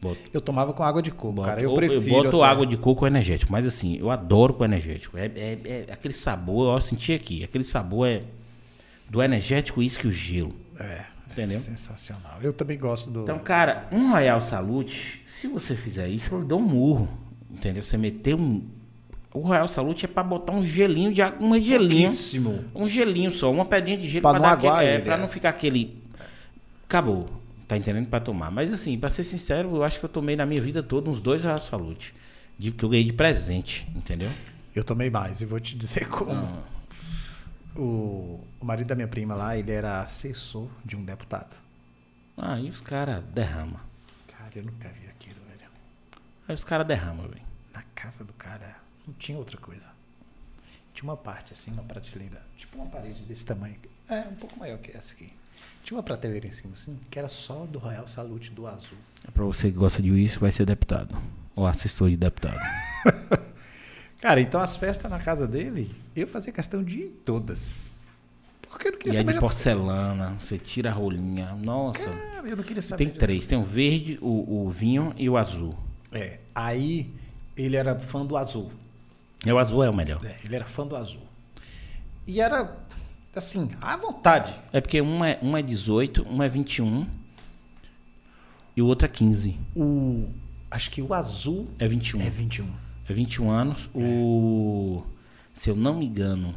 Boto, 0.00 0.18
Eu 0.32 0.40
tomava 0.40 0.72
com 0.72 0.82
água 0.82 1.02
de 1.02 1.10
coco, 1.10 1.32
boto- 1.32 1.48
cara. 1.48 1.60
Eu 1.60 1.74
prefiro. 1.74 2.02
eu 2.16 2.22
boto 2.24 2.42
até. 2.42 2.50
água 2.52 2.66
de 2.66 2.76
coco 2.76 3.06
energético. 3.06 3.50
Mas 3.50 3.66
assim, 3.66 3.96
eu 3.96 4.10
adoro 4.10 4.54
com 4.54 4.64
energético. 4.64 5.16
É, 5.18 5.26
é, 5.26 5.86
é 5.88 5.92
aquele 5.92 6.14
sabor, 6.14 6.74
eu 6.74 6.80
senti 6.80 7.12
aqui. 7.12 7.42
Aquele 7.44 7.64
sabor 7.64 8.06
é 8.08 8.22
do 9.08 9.22
energético, 9.22 9.82
isso 9.82 9.98
que 9.98 10.06
o 10.06 10.12
gelo. 10.12 10.54
É, 10.78 11.04
Entendeu? 11.42 11.58
Sensacional. 11.60 12.38
Eu 12.42 12.52
também 12.52 12.78
gosto 12.78 13.10
do. 13.10 13.22
Então, 13.22 13.38
cara, 13.38 13.88
um 13.92 14.10
Royal 14.10 14.40
Salute, 14.40 15.22
se 15.26 15.46
você 15.46 15.74
fizer 15.74 16.08
isso, 16.08 16.34
eu 16.34 16.44
dou 16.44 16.60
um 16.60 16.62
murro. 16.62 17.08
Entendeu? 17.50 17.82
Você 17.82 17.96
meter 17.96 18.34
um. 18.34 18.62
O 19.32 19.40
Royal 19.40 19.68
Salute 19.68 20.04
é 20.04 20.08
pra 20.08 20.22
botar 20.22 20.52
um 20.52 20.64
gelinho 20.64 21.12
de 21.12 21.22
água. 21.22 21.46
Um 21.46 21.60
gelinho. 21.60 22.08
Pouquíssimo. 22.08 22.64
Um 22.74 22.88
gelinho 22.88 23.30
só, 23.30 23.50
uma 23.50 23.64
pedrinha 23.64 23.98
de 23.98 24.06
gelo 24.06 24.22
Pra 24.22 24.30
pra, 24.30 24.38
não 24.38 24.46
dar 24.46 24.52
aquele, 24.54 24.88
é, 24.88 24.94
ele, 24.94 25.02
pra 25.02 25.14
é. 25.14 25.18
não 25.18 25.28
ficar 25.28 25.50
aquele. 25.50 26.02
Acabou. 26.84 27.28
Tá 27.66 27.76
entendendo? 27.76 28.06
Pra 28.06 28.20
tomar. 28.20 28.50
Mas 28.50 28.72
assim, 28.72 28.98
pra 28.98 29.10
ser 29.10 29.24
sincero, 29.24 29.76
eu 29.76 29.84
acho 29.84 29.98
que 29.98 30.04
eu 30.04 30.08
tomei 30.08 30.34
na 30.34 30.46
minha 30.46 30.60
vida 30.60 30.82
toda 30.82 31.10
uns 31.10 31.20
dois 31.20 31.42
Royal 31.42 31.58
Salute. 31.58 32.14
De, 32.58 32.72
que 32.72 32.84
eu 32.84 32.88
ganhei 32.88 33.04
de 33.04 33.12
presente, 33.12 33.86
entendeu? 33.94 34.30
Eu 34.74 34.82
tomei 34.82 35.10
mais 35.10 35.40
e 35.40 35.44
vou 35.44 35.60
te 35.60 35.76
dizer 35.76 36.08
como. 36.08 36.32
Ah. 36.32 36.77
O, 37.78 38.44
o 38.60 38.64
marido 38.64 38.88
da 38.88 38.96
minha 38.96 39.06
prima 39.06 39.36
lá, 39.36 39.56
ele 39.56 39.70
era 39.70 40.02
assessor 40.02 40.68
de 40.84 40.96
um 40.96 41.04
deputado. 41.04 41.54
Aí 42.36 42.68
os 42.68 42.80
caras 42.80 43.22
derramam. 43.32 43.80
Cara, 44.26 44.50
eu 44.56 44.64
nunca 44.64 44.88
vi 44.88 45.06
aquilo, 45.08 45.36
velho. 45.48 45.70
Aí 46.48 46.54
os 46.54 46.64
caras 46.64 46.86
derramam, 46.86 47.28
velho. 47.28 47.46
Na 47.72 47.82
casa 47.94 48.24
do 48.24 48.32
cara 48.32 48.76
não 49.06 49.14
tinha 49.14 49.38
outra 49.38 49.56
coisa. 49.58 49.86
Tinha 50.92 51.08
uma 51.08 51.16
parte 51.16 51.52
assim, 51.52 51.70
uma 51.70 51.84
prateleira, 51.84 52.44
tipo 52.56 52.76
uma 52.78 52.86
parede 52.86 53.22
desse 53.22 53.46
tamanho. 53.46 53.76
É, 54.08 54.22
um 54.22 54.34
pouco 54.34 54.58
maior 54.58 54.78
que 54.78 54.96
essa 54.96 55.14
aqui. 55.14 55.32
Tinha 55.84 55.96
uma 55.96 56.02
prateleira 56.02 56.48
em 56.48 56.50
cima 56.50 56.72
assim, 56.72 56.98
que 57.08 57.18
era 57.18 57.28
só 57.28 57.64
do 57.64 57.78
Royal 57.78 58.08
Salute 58.08 58.50
do 58.50 58.66
azul. 58.66 58.98
É 59.26 59.30
pra 59.30 59.44
você 59.44 59.70
que 59.70 59.78
gosta 59.78 60.02
de 60.02 60.10
uísque, 60.10 60.40
vai 60.40 60.50
ser 60.50 60.66
deputado. 60.66 61.16
Ou 61.54 61.64
assessor 61.66 62.10
de 62.10 62.16
deputado. 62.16 62.58
Cara, 64.20 64.40
então 64.40 64.60
as 64.60 64.76
festas 64.76 65.10
na 65.10 65.18
casa 65.18 65.46
dele, 65.46 65.90
eu 66.14 66.26
fazia 66.26 66.52
questão 66.52 66.82
de 66.82 66.98
ir 66.98 67.04
em 67.06 67.10
todas. 67.24 67.92
Porque 68.68 68.88
eu 68.88 68.92
não 68.92 68.98
E 68.98 69.02
queria 69.02 69.18
é 69.18 69.22
saber 69.22 69.32
de 69.32 69.38
outra 69.38 69.40
porcelana, 69.48 70.36
você 70.40 70.58
tira 70.58 70.90
a 70.90 70.92
rolinha. 70.92 71.54
Nossa. 71.54 72.10
Cara, 72.10 72.48
eu 72.48 72.56
não 72.56 72.64
queria 72.64 72.82
saber. 72.82 73.04
Tem 73.04 73.12
de 73.12 73.18
três, 73.18 73.46
tem 73.46 73.56
o 73.58 73.64
verde, 73.64 74.18
o, 74.20 74.66
o 74.66 74.70
vinho 74.70 75.14
e 75.16 75.28
o 75.28 75.36
azul. 75.36 75.74
É, 76.12 76.40
aí 76.54 77.14
ele 77.56 77.76
era 77.76 77.98
fã 77.98 78.24
do 78.26 78.36
azul. 78.36 78.70
E 79.46 79.52
o 79.52 79.58
azul 79.58 79.82
é 79.84 79.88
o 79.90 79.94
melhor. 79.94 80.24
É, 80.24 80.36
ele 80.44 80.56
era 80.56 80.64
fã 80.64 80.86
do 80.86 80.96
azul. 80.96 81.22
E 82.26 82.40
era, 82.40 82.76
assim, 83.34 83.70
à 83.80 83.96
vontade. 83.96 84.54
É 84.72 84.80
porque 84.80 85.00
um 85.00 85.24
é, 85.24 85.38
um 85.40 85.56
é 85.56 85.62
18, 85.62 86.26
um 86.28 86.42
é 86.42 86.48
21 86.48 87.06
e 88.76 88.82
o 88.82 88.86
outro 88.86 89.06
é 89.06 89.08
15. 89.08 89.58
O, 89.74 90.28
acho 90.70 90.90
que 90.90 91.00
o 91.00 91.14
azul 91.14 91.68
É 91.78 91.88
21. 91.88 92.20
é 92.20 92.28
21. 92.30 92.66
É 93.08 93.12
21 93.12 93.50
anos. 93.50 93.88
O. 93.94 95.02
Se 95.52 95.70
eu 95.70 95.76
não 95.76 95.98
me 95.98 96.06
engano, 96.06 96.54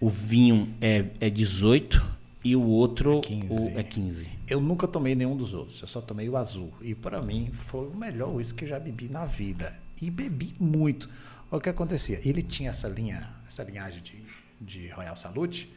o 0.00 0.08
vinho 0.10 0.68
é, 0.80 1.06
é 1.20 1.30
18 1.30 2.04
e 2.44 2.54
o 2.54 2.62
outro 2.62 3.18
É 3.18 3.20
15. 3.20 3.46
o- 3.52 3.78
é 3.78 3.82
15. 3.82 4.28
Eu 4.46 4.60
nunca 4.60 4.86
tomei 4.86 5.14
nenhum 5.14 5.36
dos 5.36 5.54
outros, 5.54 5.80
eu 5.80 5.88
só 5.88 6.00
tomei 6.02 6.28
o 6.28 6.36
azul. 6.36 6.70
E 6.82 6.94
para 6.94 7.22
mim 7.22 7.50
foi 7.54 7.88
o 7.88 7.94
melhor 7.96 8.34
uísque 8.34 8.58
que 8.58 8.64
eu 8.64 8.68
já 8.68 8.78
bebi 8.78 9.08
na 9.08 9.24
vida. 9.24 9.74
E 10.02 10.10
bebi 10.10 10.54
muito. 10.60 11.08
O 11.50 11.58
que 11.60 11.68
acontecia? 11.70 12.20
Ele 12.28 12.42
tinha 12.42 12.70
essa 12.70 12.88
linha, 12.88 13.30
essa 13.46 13.62
linhagem 13.62 14.02
de, 14.02 14.22
de 14.60 14.88
Royal 14.88 15.16
Salute, 15.16 15.72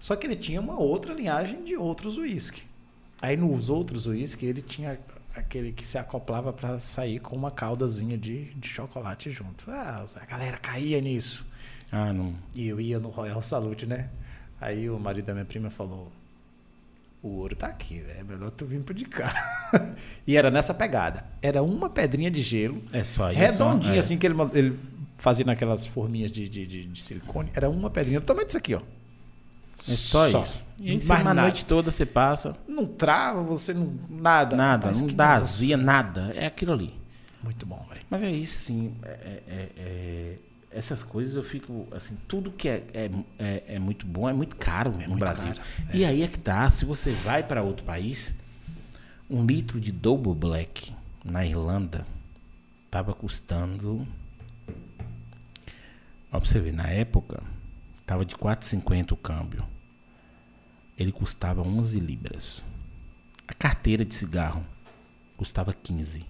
só 0.00 0.16
que 0.16 0.26
ele 0.26 0.34
tinha 0.36 0.60
uma 0.60 0.76
outra 0.80 1.12
linhagem 1.14 1.62
de 1.62 1.76
outros 1.76 2.16
uísque. 2.18 2.62
Aí 3.20 3.36
nos 3.36 3.68
outros 3.68 4.06
uísque 4.06 4.46
ele 4.46 4.62
tinha 4.62 4.98
aquele 5.38 5.72
que 5.72 5.86
se 5.86 5.96
acoplava 5.98 6.52
para 6.52 6.78
sair 6.78 7.18
com 7.20 7.34
uma 7.36 7.50
caldazinha 7.50 8.16
de, 8.18 8.52
de 8.54 8.68
chocolate 8.68 9.30
junto. 9.30 9.70
Ah, 9.70 10.04
a 10.16 10.24
galera 10.26 10.56
caía 10.58 11.00
nisso. 11.00 11.46
Ah, 11.90 12.12
não. 12.12 12.34
E 12.54 12.66
eu 12.68 12.80
ia 12.80 12.98
no 12.98 13.08
Royal 13.08 13.42
Salute, 13.42 13.86
né? 13.86 14.08
Aí 14.60 14.88
o 14.90 14.98
marido 14.98 15.26
da 15.26 15.32
minha 15.32 15.44
prima 15.44 15.70
falou: 15.70 16.10
O 17.22 17.28
ouro 17.38 17.56
tá 17.56 17.66
aqui, 17.68 18.00
velho. 18.00 18.20
É 18.20 18.24
melhor 18.24 18.50
tu 18.50 18.66
vir 18.66 18.80
pro 18.82 18.92
de 18.94 19.04
cá. 19.04 19.32
e 20.26 20.36
era 20.36 20.50
nessa 20.50 20.74
pegada. 20.74 21.24
Era 21.40 21.62
uma 21.62 21.88
pedrinha 21.88 22.30
de 22.30 22.42
gelo, 22.42 22.82
É 22.92 23.02
só 23.04 23.30
isso. 23.30 23.40
redondinha, 23.40 23.96
é. 23.96 23.98
assim, 23.98 24.18
que 24.18 24.26
ele, 24.26 24.34
ele 24.52 24.78
fazia 25.16 25.44
naquelas 25.44 25.86
forminhas 25.86 26.30
de, 26.30 26.48
de, 26.48 26.66
de- 26.66 26.84
de 26.86 27.00
silicone. 27.00 27.50
Era 27.54 27.68
uma 27.70 27.88
pedrinha 27.90 28.20
do 28.20 28.26
tamanho 28.26 28.46
disso 28.46 28.58
aqui, 28.58 28.74
ó. 28.74 28.80
É 29.78 29.82
só, 29.94 30.26
isso. 30.28 30.64
E 30.80 30.90
aí, 30.90 30.96
Mais 30.96 31.08
uma 31.22 31.34
nada. 31.34 31.42
noite 31.42 31.64
toda 31.64 31.90
você 31.90 32.04
passa. 32.06 32.56
Não 32.66 32.86
trava, 32.86 33.42
você 33.42 33.72
não. 33.74 33.94
Nada. 34.08 34.56
Nada, 34.56 34.92
não 34.92 35.06
dá 35.08 35.34
azia, 35.34 35.76
nada. 35.76 36.32
É 36.34 36.46
aquilo 36.46 36.72
ali. 36.72 36.94
Muito 37.42 37.64
bom, 37.66 37.84
velho. 37.88 38.00
Mas 38.10 38.22
é 38.24 38.30
isso, 38.30 38.56
assim. 38.58 38.94
é- 39.02 39.42
é- 39.48 39.68
é- 39.78 40.38
essas 40.70 41.02
coisas 41.02 41.34
eu 41.34 41.42
fico. 41.42 41.86
Assim, 41.92 42.16
tudo 42.28 42.50
que 42.50 42.68
é, 42.68 42.84
é, 42.92 43.10
é, 43.38 43.62
é 43.74 43.78
muito 43.78 44.04
bom 44.06 44.28
é 44.28 44.32
muito 44.32 44.56
caro 44.56 44.90
no 44.92 44.98
muito 44.98 45.16
Brasil. 45.18 45.48
caro, 45.54 45.60
E 45.94 46.04
aí 46.04 46.22
é 46.22 46.28
que 46.28 46.38
tá. 46.38 46.68
Se 46.70 46.84
você 46.84 47.12
vai 47.12 47.42
para 47.42 47.62
outro 47.62 47.84
país, 47.84 48.32
um 49.30 49.44
litro 49.46 49.80
de 49.80 49.90
Double 49.92 50.34
Black 50.34 50.92
na 51.24 51.44
Irlanda 51.46 52.06
tava 52.90 53.14
custando. 53.14 54.06
Ó, 56.30 56.38
pra 56.38 56.48
você 56.48 56.60
ver, 56.60 56.72
na 56.74 56.88
época, 56.88 57.42
tava 58.08 58.24
de 58.24 58.34
4,50 58.34 59.12
o 59.12 59.16
câmbio. 59.18 59.62
Ele 60.96 61.12
custava 61.12 61.60
11 61.60 62.00
libras. 62.00 62.64
A 63.46 63.52
carteira 63.52 64.02
de 64.02 64.14
cigarro 64.14 64.64
custava 65.36 65.74
15. 65.74 66.24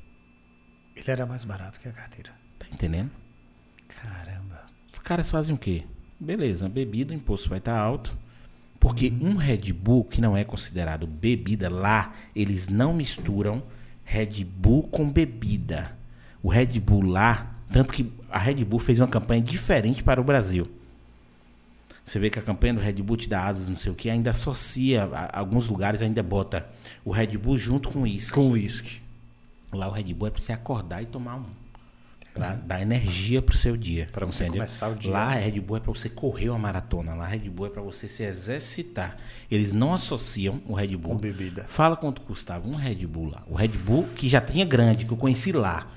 Ele 0.96 1.10
era 1.10 1.24
mais 1.24 1.44
barato 1.44 1.78
que 1.78 1.88
a 1.88 1.92
carteira. 1.92 2.32
Tá 2.58 2.66
entendendo? 2.72 3.12
Caramba. 3.86 4.66
Os 4.92 4.98
caras 4.98 5.30
fazem 5.30 5.54
o 5.54 5.58
quê? 5.58 5.84
Beleza, 6.18 6.68
bebida, 6.68 7.14
o 7.14 7.16
imposto 7.16 7.48
vai 7.48 7.58
estar 7.58 7.78
alto. 7.78 8.18
Porque 8.80 9.12
um 9.20 9.36
Red 9.36 9.72
Bull, 9.72 10.02
que 10.02 10.20
não 10.20 10.36
é 10.36 10.42
considerado 10.42 11.06
bebida 11.06 11.70
lá, 11.70 12.12
eles 12.34 12.66
não 12.66 12.92
misturam 12.92 13.62
Red 14.02 14.44
Bull 14.44 14.88
com 14.88 15.08
bebida. 15.08 15.96
O 16.42 16.48
Red 16.48 16.80
Bull 16.80 17.02
lá, 17.02 17.54
tanto 17.72 17.92
que 17.92 18.12
a 18.28 18.38
Red 18.38 18.64
Bull 18.64 18.80
fez 18.80 18.98
uma 18.98 19.06
campanha 19.06 19.40
diferente 19.40 20.02
para 20.02 20.20
o 20.20 20.24
Brasil. 20.24 20.77
Você 22.08 22.18
vê 22.18 22.30
que 22.30 22.38
a 22.38 22.42
campanha 22.42 22.72
do 22.74 22.80
Red 22.80 22.94
Bull 22.94 23.16
te 23.18 23.28
dá 23.28 23.44
asas, 23.46 23.68
não 23.68 23.76
sei 23.76 23.92
o 23.92 23.94
que, 23.94 24.08
ainda 24.08 24.30
associa, 24.30 25.04
a- 25.04 25.38
alguns 25.38 25.68
lugares 25.68 26.00
ainda 26.00 26.22
bota 26.22 26.66
o 27.04 27.10
Red 27.12 27.36
Bull 27.36 27.58
junto 27.58 27.90
com 27.90 27.98
o 27.98 28.02
uísque. 28.02 28.32
Com 28.34 28.50
uísque. 28.52 29.00
Lá 29.72 29.86
o 29.88 29.90
Red 29.90 30.14
Bull 30.14 30.28
é 30.28 30.30
pra 30.30 30.40
você 30.40 30.52
acordar 30.52 31.02
e 31.02 31.06
tomar 31.06 31.36
um. 31.36 31.44
Pra 32.32 32.54
dar 32.54 32.80
energia 32.80 33.42
pro 33.42 33.56
seu 33.56 33.76
dia. 33.76 34.08
Pra 34.12 34.24
você 34.24 34.44
entendeu? 34.44 34.60
começar 34.60 34.88
o 34.88 34.94
dia. 34.94 35.10
Lá 35.10 35.30
Red 35.34 35.60
Bull 35.60 35.76
é 35.76 35.80
pra 35.80 35.90
você 35.92 36.08
correr 36.08 36.48
uma 36.50 36.58
maratona. 36.58 37.14
Lá 37.14 37.26
Red 37.26 37.50
Bull 37.50 37.66
é 37.66 37.70
pra 37.70 37.82
você 37.82 38.06
se 38.06 38.22
exercitar. 38.22 39.16
Eles 39.50 39.72
não 39.72 39.92
associam 39.92 40.62
o 40.66 40.72
Red 40.74 40.96
Bull. 40.96 41.14
Com 41.14 41.18
bebida. 41.18 41.64
Fala 41.68 41.96
quanto 41.96 42.20
custava 42.22 42.66
um 42.68 42.74
Red 42.76 43.06
Bull 43.06 43.30
lá. 43.30 43.42
O 43.48 43.54
Red 43.54 43.68
Bull 43.68 44.04
que 44.14 44.28
já 44.28 44.40
tinha 44.40 44.64
grande, 44.64 45.04
que 45.04 45.12
eu 45.12 45.16
conheci 45.16 45.50
lá. 45.52 45.88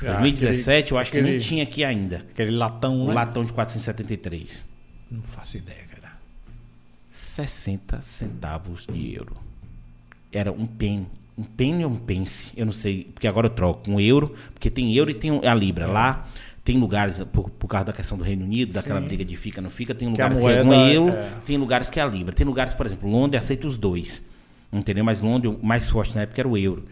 Ah, 0.00 0.18
2017 0.20 0.92
eu 0.92 0.98
acho 0.98 1.10
que 1.12 1.18
nem 1.22 1.32
aquele- 1.36 1.44
tinha 1.44 1.62
aqui 1.62 1.84
ainda. 1.84 2.16
Aquele 2.30 2.50
latão, 2.50 3.00
O 3.02 3.08
né? 3.08 3.14
latão 3.14 3.44
de 3.44 3.52
473. 3.52 4.64
Não 5.10 5.22
faço 5.22 5.56
ideia, 5.56 5.84
cara. 5.94 6.12
60 7.10 8.00
centavos 8.00 8.86
de 8.86 9.14
euro. 9.14 9.36
Era 10.32 10.50
um 10.50 10.66
pen. 10.66 11.06
Um 11.36 11.42
penny 11.44 11.84
ou 11.84 11.90
um 11.90 11.96
pence? 11.96 12.50
Eu 12.56 12.66
não 12.66 12.72
sei, 12.72 13.04
porque 13.12 13.26
agora 13.26 13.46
eu 13.46 13.50
troco. 13.50 13.90
Um 13.90 14.00
euro, 14.00 14.34
porque 14.52 14.70
tem 14.70 14.94
euro 14.94 15.10
e 15.10 15.14
tem 15.14 15.40
a 15.46 15.54
libra. 15.54 15.86
Lá 15.86 16.26
tem 16.64 16.78
lugares, 16.78 17.20
por, 17.32 17.50
por 17.50 17.68
causa 17.68 17.86
da 17.86 17.92
questão 17.92 18.16
do 18.16 18.24
Reino 18.24 18.44
Unido, 18.44 18.72
daquela 18.72 19.00
Sim. 19.00 19.06
briga 19.06 19.24
de 19.24 19.36
fica, 19.36 19.60
não 19.60 19.68
fica, 19.70 19.94
tem 19.94 20.10
Que 20.14 20.22
a 20.22 20.28
lugares 20.28 20.38
que, 20.38 20.50
é 20.50 20.62
um 20.62 20.64
moeda 20.64 20.92
euro, 20.92 21.12
é- 21.12 21.30
tem 21.44 21.56
lugares 21.58 21.90
que 21.90 22.00
é 22.00 22.02
a 22.02 22.06
libra. 22.06 22.32
Tem 22.34 22.46
lugares, 22.46 22.74
por 22.74 22.86
exemplo, 22.86 23.10
Londres 23.10 23.44
aceita 23.44 23.66
os 23.66 23.76
dois. 23.76 24.22
Entendeu? 24.72 25.04
Mas 25.04 25.20
Londres, 25.20 25.54
o 25.60 25.64
mais 25.64 25.88
forte 25.88 26.14
na 26.14 26.22
época 26.22 26.40
era 26.40 26.48
o 26.48 26.56
euro. 26.56 26.84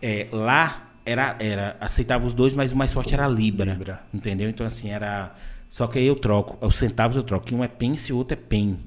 É, 0.00 0.28
lá 0.30 0.88
era, 1.04 1.36
era, 1.40 1.76
aceitava 1.80 2.24
os 2.24 2.32
dois, 2.32 2.52
mas 2.54 2.70
o 2.70 2.76
mais 2.76 2.92
forte 2.92 3.12
era 3.12 3.26
a 3.26 3.28
libra. 3.28 3.72
Libra. 3.72 4.00
Entendeu? 4.14 4.48
Então, 4.48 4.64
assim, 4.64 4.90
era. 4.90 5.34
Só 5.70 5.86
que 5.86 5.98
aí 5.98 6.06
eu 6.06 6.16
troco. 6.16 6.64
Os 6.66 6.76
centavos 6.76 7.16
eu 7.16 7.22
troco. 7.22 7.46
Que 7.46 7.54
um 7.54 7.62
é 7.62 7.68
pence 7.68 8.10
e 8.10 8.14
o 8.14 8.16
outro 8.18 8.34
é 8.34 8.40
pen. 8.40 8.78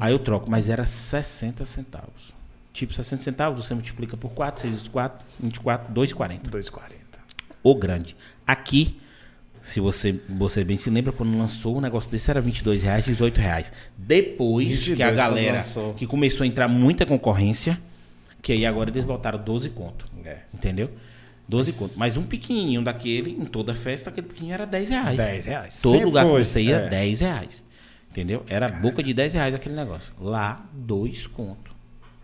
Aí 0.00 0.12
eu 0.12 0.18
troco, 0.18 0.50
mas 0.50 0.68
era 0.68 0.86
60 0.86 1.64
centavos. 1.64 2.34
Tipo, 2.72 2.92
60 2.94 3.22
centavos, 3.22 3.64
você 3.64 3.74
multiplica 3.74 4.16
por 4.16 4.30
4, 4.30 4.60
6 4.62 4.72
vezes 4.72 4.88
4, 4.88 5.26
24, 5.40 5.94
2,40. 5.94 6.40
2,40. 6.50 6.80
O 7.62 7.74
grande. 7.74 8.16
Aqui, 8.46 8.98
Se 9.60 9.80
você, 9.80 10.20
você 10.28 10.62
bem 10.62 10.78
se 10.78 10.88
lembra, 10.90 11.12
quando 11.12 11.36
lançou 11.36 11.76
o 11.76 11.80
negócio 11.80 12.08
desse 12.08 12.30
era 12.30 12.40
22 12.40 12.84
reais, 12.84 13.04
18 13.04 13.40
reais. 13.40 13.72
Depois 13.98 14.68
22 14.68 14.96
que 14.96 15.02
a 15.02 15.10
galera, 15.10 15.60
que 15.96 16.06
começou 16.06 16.44
a 16.44 16.46
entrar 16.46 16.68
muita 16.68 17.04
concorrência, 17.04 17.76
que 18.40 18.52
aí 18.52 18.64
agora 18.64 18.90
eles 18.90 19.04
botaram 19.04 19.42
12 19.42 19.70
conto. 19.70 20.06
É. 20.24 20.38
Entendeu? 20.54 20.88
12 21.48 21.72
conto. 21.74 21.94
Mas 21.98 22.16
um 22.16 22.24
pequenininho 22.24 22.82
daquele, 22.82 23.30
em 23.30 23.44
toda 23.44 23.74
festa, 23.74 24.10
aquele 24.10 24.26
pequenininho 24.26 24.54
era 24.54 24.66
10 24.66 24.88
reais. 24.90 25.16
10 25.16 25.46
reais. 25.46 25.80
Todo 25.80 25.92
Sempre 25.92 26.06
lugar 26.06 26.26
foi. 26.26 26.40
que 26.42 26.48
você 26.48 26.62
ia, 26.62 26.76
É. 26.76 26.88
10 26.88 27.20
reais. 27.20 27.62
Entendeu? 28.10 28.44
Era 28.48 28.68
boca 28.68 29.02
de 29.02 29.12
10 29.14 29.34
reais 29.34 29.54
aquele 29.54 29.74
negócio. 29.74 30.12
Lá, 30.20 30.68
2 30.72 31.26
conto. 31.26 31.74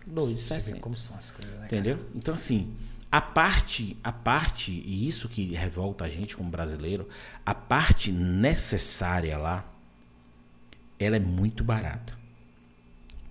Você 0.07 0.33
vê 0.33 0.41
2,60. 0.75 0.81
como 0.81 0.97
são 0.97 1.17
as 1.17 1.31
coisas, 1.31 1.59
né? 1.61 1.67
Entendeu? 1.67 1.99
Então, 2.15 2.35
assim, 2.35 2.73
a 3.11 3.21
parte, 3.21 3.97
a 4.03 4.11
parte, 4.11 4.73
e 4.73 5.07
isso 5.07 5.29
que 5.29 5.53
revolta 5.55 6.05
a 6.05 6.09
gente 6.09 6.37
como 6.37 6.51
brasileiro, 6.51 7.09
a 7.47 7.55
parte 7.55 8.11
necessária 8.11 9.39
lá, 9.39 9.65
ela 10.99 11.17
é 11.17 11.21
muito 11.21 11.63
barata. 11.63 12.15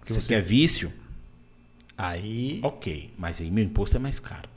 Que 0.05 0.13
você, 0.13 0.21
você- 0.21 0.35
quer 0.35 0.41
vício? 0.41 0.93
Aí. 1.97 2.59
Ok, 2.63 3.13
mas 3.17 3.41
aí 3.41 3.51
meu 3.51 3.63
imposto 3.63 3.97
é 3.97 3.99
mais 3.99 4.19
caro. 4.19 4.49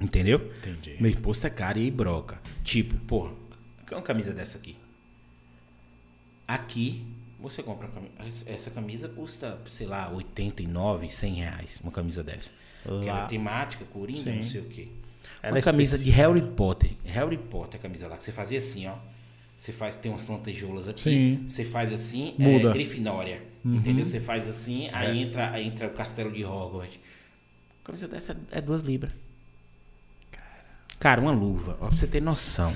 Entendeu? 0.00 0.50
Entendi. 0.58 0.96
Meu 1.00 1.10
imposto 1.10 1.46
é 1.46 1.50
caro 1.50 1.78
e 1.78 1.90
broca. 1.90 2.40
Tipo, 2.64 2.96
porra, 3.00 3.32
quer 3.86 3.94
uma 3.96 4.02
camisa 4.02 4.32
dessa 4.32 4.58
aqui? 4.58 4.76
Aqui, 6.48 7.04
você 7.38 7.62
compra 7.62 7.86
uma 7.86 8.08
camisa. 8.08 8.44
Essa 8.50 8.70
camisa 8.70 9.08
custa, 9.08 9.58
sei 9.66 9.86
lá, 9.86 10.10
89, 10.10 11.08
100 11.08 11.34
reais. 11.34 11.80
Uma 11.82 11.92
camisa 11.92 12.22
dessa. 12.22 12.50
Que 13.02 13.08
é 13.08 13.26
temática, 13.26 13.84
coringa, 13.84 14.20
Sim. 14.20 14.36
não 14.36 14.42
sei 14.44 14.60
o 14.62 14.64
quê. 14.64 14.88
Ela 15.42 15.52
uma 15.52 15.58
é 15.58 15.62
camisa 15.62 15.96
de 15.98 16.10
específica. 16.10 16.28
Harry 16.28 16.42
Potter. 16.54 16.90
Harry 17.04 17.38
Potter, 17.38 17.78
a 17.78 17.82
camisa 17.82 18.08
lá, 18.08 18.16
que 18.16 18.24
você 18.24 18.32
fazia 18.32 18.58
assim, 18.58 18.86
ó. 18.86 18.94
Você 19.56 19.72
faz, 19.72 19.96
tem 19.96 20.10
umas 20.10 20.26
lantejoulas 20.26 20.88
aqui. 20.88 21.02
Sim. 21.02 21.44
Você 21.46 21.64
faz 21.66 21.92
assim, 21.92 22.34
Muda. 22.38 22.64
Uhum. 22.64 22.70
é 22.70 22.72
Grifinória. 22.72 23.42
Entendeu? 23.62 24.06
Você 24.06 24.18
faz 24.18 24.48
assim, 24.48 24.88
É. 24.88 24.94
aí 24.94 25.18
entra, 25.22 25.50
aí 25.50 25.66
entra 25.66 25.86
o 25.86 25.90
castelo 25.90 26.32
de 26.32 26.42
Hogwarts. 26.44 26.98
Camisa 27.84 28.08
dessa 28.08 28.40
é 28.50 28.60
duas 28.62 28.80
libras. 28.82 29.14
Cara, 31.00 31.20
uma 31.20 31.32
luva, 31.32 31.76
ó, 31.80 31.88
pra 31.88 31.96
você 31.96 32.06
ter 32.06 32.20
noção. 32.22 32.72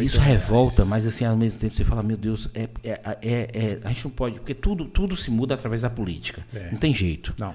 Isso 0.00 0.18
reais. 0.18 0.42
revolta, 0.42 0.84
mas 0.84 1.06
assim, 1.06 1.24
ao 1.24 1.36
mesmo 1.36 1.60
tempo 1.60 1.72
você 1.72 1.84
fala, 1.84 2.02
meu 2.02 2.16
Deus, 2.16 2.50
é, 2.52 2.68
é, 2.82 3.00
é- 3.22 3.50
é- 3.54 3.78
a 3.84 3.88
gente 3.88 4.04
não 4.04 4.10
pode, 4.10 4.40
porque 4.40 4.52
tudo, 4.52 4.84
tudo 4.86 5.16
se 5.16 5.30
muda 5.30 5.54
através 5.54 5.82
da 5.82 5.88
política. 5.90 6.44
É. 6.52 6.70
Não 6.72 6.76
tem 6.78 6.92
jeito. 6.92 7.32
Não. 7.38 7.54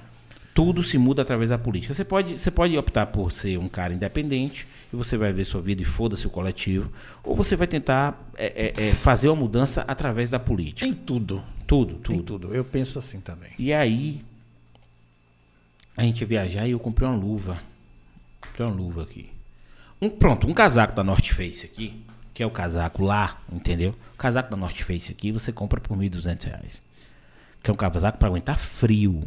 Tudo 0.54 0.82
se 0.82 0.98
muda 0.98 1.22
através 1.22 1.50
da 1.50 1.58
política. 1.58 1.94
Você 1.94 2.06
pode, 2.06 2.40
você 2.40 2.50
pode 2.50 2.78
optar 2.78 3.06
por 3.08 3.32
ser 3.34 3.58
um 3.58 3.68
cara 3.68 3.94
independente 3.94 4.66
e 4.94 4.96
você 4.96 5.18
vai 5.18 5.32
ver 5.34 5.44
sua 5.46 5.62
vida 5.62 5.82
e 5.82 5.86
foda-se 5.86 6.26
o 6.26 6.30
coletivo. 6.30 6.90
Ou 7.24 7.36
você 7.36 7.56
vai 7.58 7.68
tentar 7.68 8.18
é, 8.38 8.74
é, 8.78 8.90
é, 8.90 8.94
fazer 8.94 9.28
uma 9.28 9.36
mudança 9.36 9.84
através 9.88 10.30
da 10.32 10.40
política. 10.40 10.88
Em 10.88 10.94
tudo. 10.94 11.42
Tudo, 11.68 11.96
Em 11.96 11.98
tudo. 12.00 12.24
tudo. 12.24 12.56
Eu 12.56 12.64
penso 12.66 12.98
assim 13.00 13.20
também. 13.20 13.52
E 13.60 13.72
aí, 13.74 14.24
a 15.98 16.04
gente 16.04 16.22
ia 16.22 16.28
viajar 16.28 16.66
e 16.68 16.72
eu 16.72 16.80
comprei 16.80 17.08
uma 17.08 17.16
luva. 17.18 17.62
Comprei 18.52 18.68
uma 18.68 18.76
luva 18.76 19.04
aqui. 19.04 19.30
Um, 20.02 20.10
pronto, 20.10 20.48
um 20.48 20.54
casaco 20.54 20.96
da 20.96 21.04
North 21.04 21.28
Face 21.28 21.66
aqui, 21.66 22.02
que 22.34 22.42
é 22.42 22.46
o 22.46 22.50
casaco 22.52 23.04
lá, 23.04 23.40
entendeu? 23.52 23.94
O 24.14 24.18
casaco 24.18 24.50
da 24.50 24.58
North 24.58 24.82
Face 24.82 25.12
aqui 25.12 25.32
você 25.32 25.52
compra 25.52 25.80
por 25.80 25.98
1.200 25.98 26.44
reais. 26.46 26.82
Que 27.62 27.70
é 27.70 27.74
um 27.74 27.78
casaco 27.78 28.18
para 28.18 28.28
aguentar 28.28 28.58
frio. 28.58 29.24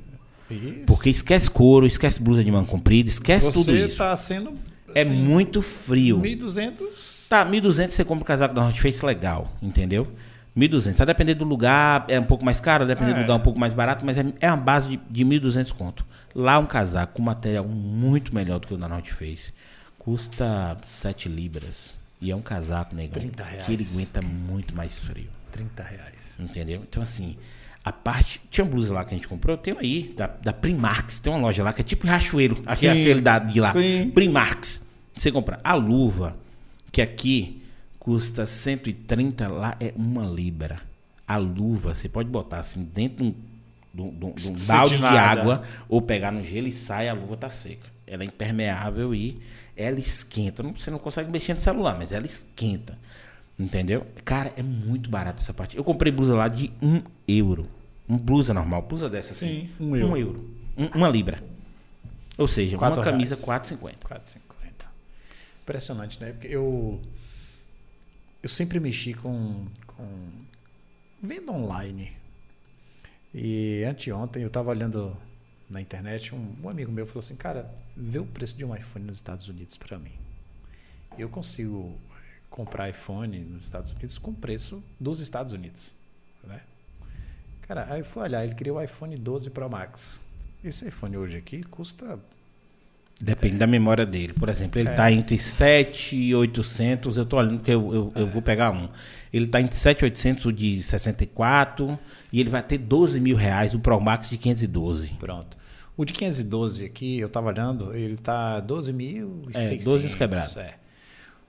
Isso. 0.50 0.84
Porque 0.86 1.08
esquece 1.08 1.48
couro, 1.50 1.86
esquece 1.86 2.20
blusa 2.22 2.42
de 2.44 2.50
manga 2.50 2.68
comprida, 2.68 3.08
esquece 3.08 3.50
tudo 3.52 3.66
Você 3.72 3.86
isso. 3.86 3.98
tá 3.98 4.14
sendo. 4.16 4.52
É 4.94 5.02
assim, 5.02 5.14
muito 5.14 5.62
frio. 5.62 6.20
1.200. 6.20 7.28
Tá, 7.28 7.46
1.200 7.46 7.90
você 7.90 8.04
compra 8.04 8.22
o 8.22 8.26
casaco 8.26 8.54
da 8.54 8.62
North 8.62 8.76
Face 8.78 9.04
legal, 9.04 9.50
entendeu? 9.62 10.06
1.200. 10.56 11.00
A 11.00 11.04
depender 11.04 11.34
do 11.34 11.44
lugar, 11.44 12.04
é 12.08 12.20
um 12.20 12.24
pouco 12.24 12.44
mais 12.44 12.60
caro, 12.60 12.86
depender 12.86 13.12
do 13.12 13.18
É. 13.18 13.22
lugar, 13.22 13.36
um 13.36 13.40
pouco 13.40 13.58
mais 13.58 13.72
barato, 13.72 14.04
mas 14.04 14.18
é, 14.18 14.24
é 14.40 14.48
uma 14.48 14.56
base 14.56 14.88
de, 14.88 15.00
de 15.10 15.24
1.200 15.24 15.72
conto. 15.72 16.04
Lá 16.34 16.58
um 16.58 16.66
casaco 16.66 17.14
com 17.14 17.22
material 17.22 17.64
muito 17.64 18.34
melhor 18.34 18.58
do 18.58 18.66
que 18.66 18.74
o 18.74 18.76
da 18.76 18.88
North 18.88 19.08
Face. 19.08 19.52
Custa 19.98 20.76
7 20.82 21.28
libras. 21.28 21.96
E 22.20 22.30
é 22.30 22.36
um 22.36 22.42
casaco, 22.42 22.94
negão, 22.94 23.20
30 23.20 23.44
reais. 23.44 23.66
que 23.66 23.72
ele 23.72 23.86
aguenta 23.90 24.22
muito 24.22 24.74
mais 24.74 24.98
frio. 24.98 25.28
30 25.52 25.82
reais. 25.82 26.34
Entendeu? 26.38 26.82
Então, 26.88 27.02
assim, 27.02 27.36
a 27.84 27.92
parte. 27.92 28.40
Tinha 28.50 28.64
uma 28.64 28.70
blusa 28.70 28.94
lá 28.94 29.04
que 29.04 29.14
a 29.14 29.16
gente 29.16 29.28
comprou, 29.28 29.56
tenho 29.56 29.78
aí, 29.78 30.14
da, 30.16 30.26
da 30.26 30.52
Primarks. 30.52 31.20
Tem 31.20 31.32
uma 31.32 31.40
loja 31.40 31.62
lá 31.62 31.72
que 31.72 31.82
é 31.82 31.84
tipo 31.84 32.06
Rachoeiro. 32.06 32.62
Aqui 32.64 32.86
é 32.86 32.92
a 32.92 32.94
fidelidade 32.94 33.52
de 33.52 33.60
lá. 33.60 33.72
sim. 33.72 34.10
Primarks. 34.10 34.80
Você 35.14 35.30
compra 35.30 35.60
a 35.62 35.74
luva, 35.74 36.36
que 36.90 37.00
aqui 37.00 37.62
custa 37.98 38.44
130, 38.44 39.48
lá 39.48 39.76
é 39.78 39.92
uma 39.96 40.24
libra. 40.24 40.80
A 41.26 41.36
luva, 41.36 41.94
você 41.94 42.08
pode 42.08 42.28
botar 42.28 42.58
assim 42.58 42.84
dentro 42.84 43.18
de 43.18 43.30
um, 43.30 43.34
de 43.94 44.02
um- 44.02 44.54
balde 44.66 44.96
de 44.98 45.04
água 45.04 45.62
ou 45.88 46.02
pegar 46.02 46.30
no 46.32 46.42
gelo 46.42 46.66
e 46.66 46.72
sai, 46.72 47.08
a 47.08 47.12
luva 47.14 47.36
tá 47.36 47.48
seca. 47.48 47.88
Ela 48.06 48.22
é 48.24 48.26
impermeável 48.26 49.14
e 49.14 49.40
ela 49.76 49.98
esquenta. 49.98 50.62
Não- 50.62 50.76
Você 50.76 50.90
não 50.90 50.98
consegue 50.98 51.30
mexer 51.30 51.54
no 51.54 51.60
celular, 51.60 51.96
mas 51.96 52.12
ela 52.12 52.26
esquenta. 52.26 52.98
Entendeu? 53.58 54.04
Cara, 54.24 54.52
é 54.56 54.62
muito 54.62 55.08
barato 55.08 55.40
essa 55.40 55.54
parte. 55.54 55.76
Eu 55.76 55.84
comprei 55.84 56.10
blusa 56.12 56.34
lá 56.34 56.48
de 56.48 56.72
um 56.82 57.00
euro. 57.28 57.68
Um 58.08 58.18
blusa 58.18 58.52
normal, 58.52 58.82
blusa 58.82 59.08
dessa 59.08 59.32
assim. 59.32 59.68
Sim, 59.78 59.84
um 59.84 59.96
euro. 59.96 60.08
Um 60.12 60.16
euro. 60.16 60.50
Um- 60.76 60.86
uma 60.98 61.08
libra. 61.08 61.42
Ou 62.36 62.48
seja, 62.48 62.76
Quatro 62.76 62.98
uma 62.98 63.04
camisa 63.04 63.36
reais. 63.36 63.44
4,50. 63.46 63.94
4,50. 64.08 64.86
Impressionante, 65.62 66.20
né? 66.20 66.32
Porque 66.32 66.48
eu. 66.48 67.00
Eu 68.42 68.48
sempre 68.48 68.78
mexi 68.80 69.14
com. 69.14 69.66
com 69.86 70.04
venda 71.22 71.52
online. 71.52 72.12
E 73.34 73.82
anteontem 73.84 74.44
eu 74.44 74.50
tava 74.50 74.70
olhando 74.70 75.16
na 75.68 75.80
internet, 75.80 76.32
um, 76.32 76.54
um 76.62 76.68
amigo 76.68 76.92
meu 76.92 77.04
falou 77.04 77.18
assim, 77.18 77.34
cara, 77.34 77.68
vê 77.96 78.20
o 78.20 78.26
preço 78.26 78.56
de 78.56 78.64
um 78.64 78.74
iPhone 78.74 79.04
nos 79.04 79.18
Estados 79.18 79.48
Unidos 79.48 79.76
para 79.76 79.98
mim. 79.98 80.12
Eu 81.18 81.28
consigo 81.28 81.98
comprar 82.48 82.88
iPhone 82.88 83.40
nos 83.40 83.64
Estados 83.64 83.90
Unidos 83.90 84.18
com 84.18 84.32
preço 84.32 84.80
dos 85.00 85.18
Estados 85.18 85.52
Unidos, 85.52 85.92
né? 86.44 86.60
Cara, 87.62 87.92
aí 87.92 88.00
eu 88.00 88.04
fui 88.04 88.22
olhar, 88.22 88.44
ele 88.44 88.54
queria 88.54 88.72
o 88.72 88.80
iPhone 88.80 89.16
12 89.16 89.50
Pro 89.50 89.68
Max. 89.68 90.24
Esse 90.62 90.86
iPhone 90.86 91.16
hoje 91.16 91.36
aqui 91.36 91.62
custa 91.64 92.20
Depende 93.24 93.56
da 93.56 93.66
memória 93.66 94.04
dele. 94.04 94.34
Por 94.34 94.48
exemplo, 94.50 94.78
ele 94.78 94.88
É. 94.88 94.92
está 94.92 95.10
entre 95.10 95.38
7 95.38 96.14
e 96.16 96.34
800. 96.34 97.16
Eu 97.16 97.24
tô 97.24 97.38
olhando 97.38 97.60
que 97.62 97.70
eu, 97.70 97.94
eu, 97.94 98.12
eu 98.14 98.26
vou 98.26 98.42
pegar 98.42 98.70
um. 98.70 98.88
Ele 99.32 99.46
está 99.46 99.60
entre 99.60 99.76
7 99.76 100.02
e 100.02 100.04
800 100.04 100.44
o 100.44 100.52
de 100.52 100.82
64 100.82 101.98
e 102.30 102.38
ele 102.40 102.50
vai 102.50 102.62
ter 102.62 102.76
12 102.78 103.18
mil 103.20 103.34
reais 103.36 103.74
o 103.74 103.80
Pro 103.80 103.98
Max 104.00 104.28
de 104.28 104.36
512. 104.36 105.12
Pronto. 105.14 105.56
O 105.96 106.04
de 106.04 106.12
512 106.12 106.84
aqui, 106.84 107.18
eu 107.18 107.28
tava 107.28 107.48
olhando, 107.48 107.94
ele 107.94 108.16
tá 108.16 108.60
12.600. 108.60 109.54
É, 109.54 109.76
12 109.76 110.06
uns 110.06 110.14
quebrados. 110.14 110.56
É. 110.56 110.74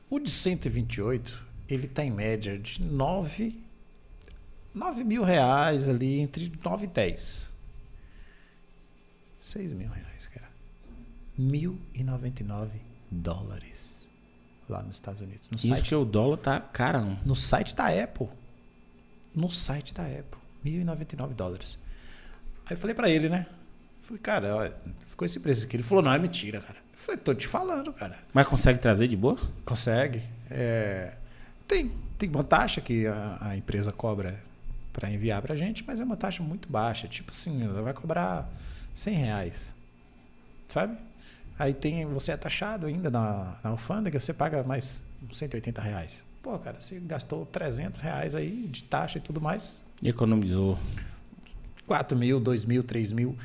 O 0.09 0.19
de 0.19 0.29
128, 0.29 1.43
ele 1.67 1.87
tá 1.87 2.05
em 2.05 2.11
média 2.11 2.57
de 2.57 2.81
9, 2.81 3.59
9 4.73 5.03
mil 5.03 5.23
reais 5.23 5.89
ali, 5.89 6.19
entre 6.19 6.51
9 6.63 6.85
e 6.85 6.87
10. 6.87 7.51
6 9.39 9.73
mil 9.73 9.89
reais. 9.89 10.14
1.099 11.39 12.69
dólares 13.09 14.07
lá 14.67 14.81
nos 14.81 14.95
Estados 14.95 15.21
Unidos. 15.21 15.49
No 15.49 15.57
Isso 15.57 15.67
site, 15.67 15.89
que 15.89 15.95
o 15.95 16.05
dólar 16.05 16.37
tá 16.37 16.59
carão. 16.59 17.19
no 17.25 17.35
site 17.35 17.75
da 17.75 17.87
Apple. 17.87 18.27
No 19.33 19.49
site 19.49 19.93
da 19.93 20.03
Apple. 20.03 20.39
1.099 20.65 21.33
dólares. 21.33 21.77
Aí 22.65 22.73
eu 22.73 22.77
falei 22.77 22.95
pra 22.95 23.09
ele, 23.09 23.29
né? 23.29 23.45
Falei, 24.01 24.21
cara, 24.21 24.77
ficou 25.07 25.25
esse 25.25 25.39
preço 25.39 25.65
aqui. 25.65 25.75
Ele 25.75 25.83
falou, 25.83 26.03
não, 26.03 26.11
é 26.13 26.19
mentira, 26.19 26.59
cara. 26.61 26.79
Eu 26.93 26.99
falei, 26.99 27.21
tô 27.21 27.33
te 27.33 27.47
falando, 27.47 27.91
cara. 27.93 28.17
Mas 28.33 28.47
consegue 28.47 28.79
trazer 28.79 29.07
de 29.07 29.15
boa? 29.15 29.37
Consegue. 29.63 30.23
É, 30.49 31.13
tem, 31.67 31.91
tem 32.17 32.29
uma 32.29 32.43
taxa 32.43 32.81
que 32.81 33.05
a, 33.07 33.37
a 33.41 33.57
empresa 33.57 33.91
cobra 33.91 34.39
para 34.93 35.11
enviar 35.11 35.41
pra 35.41 35.55
gente, 35.55 35.83
mas 35.85 35.99
é 35.99 36.03
uma 36.03 36.15
taxa 36.15 36.41
muito 36.41 36.69
baixa. 36.69 37.07
Tipo 37.07 37.31
assim, 37.31 37.63
ela 37.63 37.81
vai 37.81 37.93
cobrar 37.93 38.49
100 38.93 39.13
reais. 39.15 39.75
Sabe? 40.69 40.97
Aí 41.57 41.73
tem, 41.73 42.05
você 42.05 42.31
é 42.31 42.37
taxado 42.37 42.85
ainda 42.85 43.09
na, 43.09 43.57
na 43.63 43.69
alfândega, 43.71 44.19
você 44.19 44.33
paga 44.33 44.63
mais 44.63 45.03
uns 45.23 45.37
180 45.37 45.81
reais. 45.81 46.25
Pô, 46.43 46.57
cara, 46.59 46.79
você 46.79 46.99
gastou 46.99 47.45
300 47.45 47.99
reais 48.01 48.35
aí 48.35 48.67
de 48.67 48.83
taxa 48.83 49.17
e 49.17 49.21
tudo 49.21 49.39
mais. 49.41 49.83
E 50.01 50.09
economizou. 50.09 50.77
4 51.87 52.17
mil, 52.17 52.39
2 52.39 52.65
mil, 52.65 52.83
3 52.83 53.11
mil. 53.11 53.35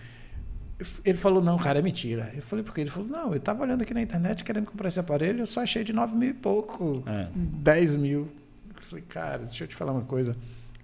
Ele 1.05 1.17
falou, 1.17 1.43
não, 1.43 1.59
cara, 1.59 1.79
é 1.79 1.83
mentira. 1.83 2.31
Eu 2.35 2.43
falei, 2.43 2.65
por 2.65 2.75
quê? 2.75 2.81
Ele 2.81 2.91
falou, 2.91 3.09
não, 3.09 3.35
eu 3.35 3.41
tava 3.41 3.63
olhando 3.63 3.83
aqui 3.83 3.93
na 3.95 4.01
internet 4.03 4.43
querendo 4.43 4.67
comprar 4.67 4.89
esse 4.89 4.99
aparelho, 4.99 5.41
eu 5.41 5.47
só 5.47 5.61
achei 5.63 5.85
de 5.85 5.93
9 5.93 6.17
mil 6.17 6.31
e 6.31 6.35
pouco, 6.35 7.03
É. 7.07 7.29
10 7.35 7.97
mil. 7.97 8.29
Eu 8.75 8.83
falei, 8.83 9.05
cara, 9.07 9.39
deixa 9.45 9.65
eu 9.65 9.69
te 9.69 9.75
falar 9.77 9.93
uma 9.93 10.05
coisa. 10.05 10.37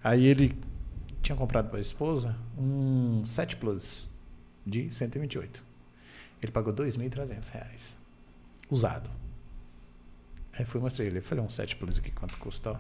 Aí 0.05 0.25
ele 0.27 0.57
tinha 1.23 1.35
comprado 1.35 1.69
para 1.71 1.79
a 1.79 1.81
esposa 1.81 2.37
um 2.57 3.25
7 3.27 3.57
Plus 3.57 4.09
de 4.65 4.95
128. 4.95 5.66
Ele 6.43 6.53
pagou 6.53 6.73
2.300 6.73 7.51
reais. 7.51 7.97
Usado. 8.71 9.09
Aí 10.59 10.65
fui 10.65 10.81
mostrei 10.81 11.09
ele. 11.09 11.21
Falei, 11.21 11.45
um 11.45 11.49
7 11.49 11.77
Plus 11.77 11.99
aqui, 11.99 12.11
quanto 12.11 12.37
custa? 12.39 12.71
ó? 12.73 12.77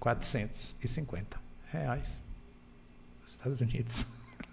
1.450 0.00 1.24
reais. 1.70 2.22
Nos 3.22 3.30
Estados 3.32 3.60
Unidos. 3.60 4.06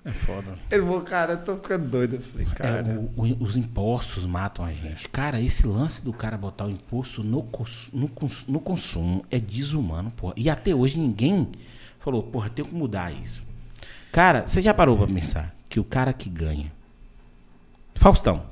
É 0.05 0.11
foda. 0.11 0.57
Ele 0.71 0.81
falou, 0.83 1.01
cara, 1.01 1.33
eu 1.33 1.43
tô 1.43 1.55
ficando 1.57 1.89
doido. 1.89 2.15
Eu 2.15 2.21
falei, 2.21 2.45
cara. 2.47 2.87
É, 2.87 2.97
o- 2.97 3.11
o- 3.17 3.43
os 3.43 3.55
impostos 3.57 4.25
matam 4.25 4.63
a 4.63 4.71
gente. 4.71 5.09
Cara, 5.09 5.41
esse 5.41 5.65
lance 5.67 6.03
do 6.03 6.13
cara 6.13 6.37
botar 6.37 6.65
o 6.65 6.69
imposto 6.69 7.23
no, 7.23 7.43
cons- 7.43 7.89
no, 7.93 8.07
cons- 8.07 8.45
no 8.47 8.59
consumo 8.61 9.25
é 9.29 9.39
desumano, 9.39 10.11
porra. 10.11 10.33
E 10.37 10.49
até 10.49 10.73
hoje 10.73 10.97
ninguém 10.97 11.51
falou, 11.99 12.23
porra, 12.23 12.49
tem 12.49 12.63
que 12.63 12.73
mudar 12.73 13.11
isso. 13.11 13.41
Cara, 14.11 14.47
você 14.47 14.61
já 14.61 14.73
parou 14.73 14.97
pra 14.97 15.07
pensar 15.07 15.53
que 15.67 15.79
o 15.79 15.83
cara 15.83 16.13
que 16.13 16.29
ganha. 16.29 16.71
Faustão, 17.99 18.45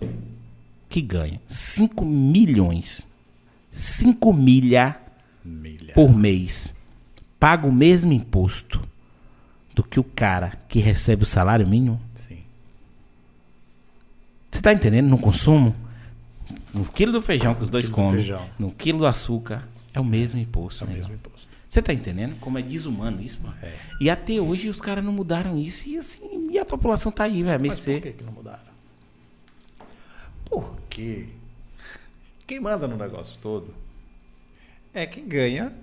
que 0.90 1.02
ganha 1.02 1.40
5 1.48 2.04
milhões, 2.04 3.08
5 3.72 4.34
milha 4.34 5.00
Milha. 5.42 5.94
por 5.94 6.14
mês, 6.14 6.76
paga 7.40 7.66
o 7.66 7.72
mesmo 7.72 8.12
imposto 8.12 8.86
do 9.74 9.86
que 9.86 10.02
o 10.02 10.04
cara 10.04 10.60
que 10.68 10.80
recebe 10.80 11.24
o 11.24 11.26
salário 11.26 11.66
mínimo? 11.66 11.98
Sim. 12.14 12.40
Você 14.52 14.62
tá 14.62 14.74
entendendo? 14.74 15.08
No 15.08 15.18
consumo, 15.18 15.74
no 16.74 16.84
quilo 16.84 17.14
do 17.14 17.22
feijão 17.22 17.56
que 17.56 17.64
os 17.64 17.70
dois 17.70 17.88
comem, 17.88 18.26
no 18.60 18.70
quilo 18.70 19.00
do 19.00 19.06
açúcar, 19.06 19.66
é 19.94 20.00
o 20.02 20.04
mesmo 20.04 20.38
imposto. 20.42 20.84
É 20.84 20.88
o 20.88 20.90
né? 20.90 20.98
mesmo 20.98 21.14
imposto. 21.14 21.48
Você 21.70 21.82
tá 21.82 21.94
entendendo 21.94 22.36
como 22.40 22.58
é 22.58 22.62
desumano 22.62 23.22
isso, 23.22 23.40
pô? 23.40 23.48
É. 23.62 23.74
E 24.02 24.10
até 24.10 24.42
hoje 24.42 24.68
os 24.68 24.82
caras 24.82 25.04
não 25.04 25.12
mudaram 25.12 25.58
isso 25.58 25.88
e 25.88 25.98
assim, 25.98 26.50
e 26.52 26.58
a 26.58 26.66
população 26.66 27.12
tá 27.12 27.24
aí, 27.26 27.44
vai 27.44 27.58
Mas 27.58 27.86
por 27.86 28.02
que, 28.02 28.12
que 28.12 28.24
não 28.24 28.32
mudaram? 28.32 28.47
Porque 30.50 31.28
quem 32.46 32.60
manda 32.60 32.88
no 32.88 32.98
negócio 32.98 33.38
todo 33.42 33.74
é 34.94 35.06
quem 35.06 35.28
ganha. 35.28 35.74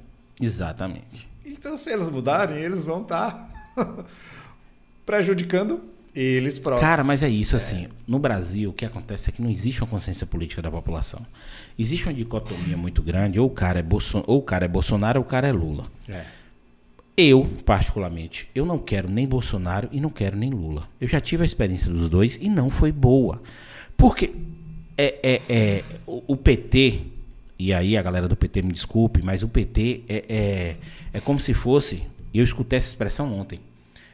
Exatamente. 0.41 1.29
Então, 1.45 1.77
se 1.77 1.93
eles 1.93 2.09
mudarem, 2.09 2.57
eles 2.57 2.85
vão 2.85 3.03
estar 3.03 3.51
prejudicando 5.05 5.83
eles 6.15 6.59
próprios. 6.59 6.89
Cara, 6.89 7.05
mas 7.05 7.23
é 7.23 7.29
isso 7.29 7.57
assim. 7.57 7.89
No 8.07 8.19
Brasil, 8.19 8.71
o 8.71 8.73
que 8.73 8.85
acontece 8.85 9.31
é 9.31 9.33
que 9.33 9.43
não 9.43 9.51
existe 9.51 9.83
uma 9.83 9.89
consciência 9.89 10.27
política 10.27 10.63
da 10.63 10.71
população. 10.71 11.25
Existe 11.79 12.07
uma 12.07 12.15
dicotomia 12.15 12.77
muito 12.77 13.03
grande, 13.03 13.39
ou 13.39 13.47
o 13.47 13.51
cara 13.51 13.81
é, 13.81 13.83
Bolso 13.83 14.23
ou 14.27 14.39
o 14.39 14.43
cara 14.43 14.65
é 14.65 14.69
Bolsonaro 14.69 15.21
ou 15.21 15.27
o 15.27 15.29
cara 15.29 15.49
é 15.49 15.53
Lula. 15.53 15.87
É. 16.09 16.25
Eu, 17.17 17.49
particularmente, 17.65 18.49
eu 18.55 18.65
não 18.65 18.79
quero 18.79 19.09
nem 19.09 19.27
Bolsonaro 19.27 19.89
e 19.93 20.01
não 20.01 20.11
quero 20.11 20.37
nem 20.37 20.51
Lula. 20.51 20.89
Eu 21.01 21.07
já 21.09 21.21
tive 21.21 21.43
a 21.43 21.47
experiência 21.47 21.93
dos 21.93 22.09
dois 22.09 22.39
e 22.41 22.49
não 22.49 22.71
foi 22.71 22.91
boa. 22.91 23.41
Porque 23.97 24.33
é, 24.97 25.15
é, 25.23 25.43
é, 25.49 25.85
o, 26.07 26.23
o 26.35 26.37
PT, 26.37 27.01
e 27.59 27.73
aí 27.73 27.97
a 27.97 28.03
galera 28.03 28.29
do 28.29 28.37
PT 28.37 28.63
me 28.63 28.73
desculpe, 28.73 29.23
mas 29.23 29.43
o 29.43 29.49
PT 29.49 30.03
é, 30.09 30.25
é, 30.29 30.77
é 31.13 31.21
como 31.21 31.41
se 31.41 31.53
fosse, 31.55 32.03
eu 32.33 32.45
escutei 32.45 32.77
essa 32.77 32.89
expressão 32.89 33.33
ontem, 33.39 33.61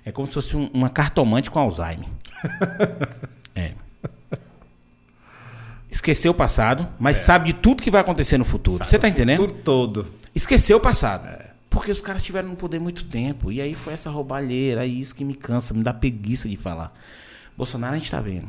é 0.05 0.11
como 0.13 0.27
se 0.27 0.35
fosse 0.35 0.57
um- 0.57 0.71
uma 0.73 0.89
cartomante 0.91 1.51
com 1.51 1.59
Alzheimer. 1.59 2.09
é. 3.55 3.73
Esqueceu 5.91 6.31
o 6.33 6.35
passado, 6.35 6.89
mas 6.99 7.19
sabe 7.19 7.47
de 7.53 7.59
tudo 7.59 7.83
que 7.83 7.91
vai 7.91 8.01
acontecer 8.01 8.39
no 8.39 8.45
futuro. 8.45 8.85
Você 8.87 8.99
tá 8.99 9.09
entendendo? 9.09 9.39
Tudo 9.39 9.53
todo. 9.55 10.07
Esqueceu 10.35 10.77
o 10.77 10.81
passado. 10.81 11.29
Porque 11.69 11.91
os 11.91 12.01
caras 12.01 12.23
tiveram 12.23 12.49
no 12.49 12.57
poder 12.57 12.79
muito 12.79 13.05
tempo. 13.05 13.51
E 13.51 13.61
aí 13.61 13.75
foi 13.75 13.93
essa 13.93 14.11
roubalheira, 14.11 14.83
aí 14.83 15.01
isso 15.01 15.15
que 15.15 15.25
me 15.25 15.35
cansa, 15.35 15.75
me 15.75 15.83
dá 15.83 15.93
preguiça 15.93 16.49
de 16.49 16.57
falar. 16.57 16.97
Bolsonaro 17.57 17.95
a 17.95 17.99
gente 17.99 18.11
tá 18.11 18.21
vendo. 18.21 18.49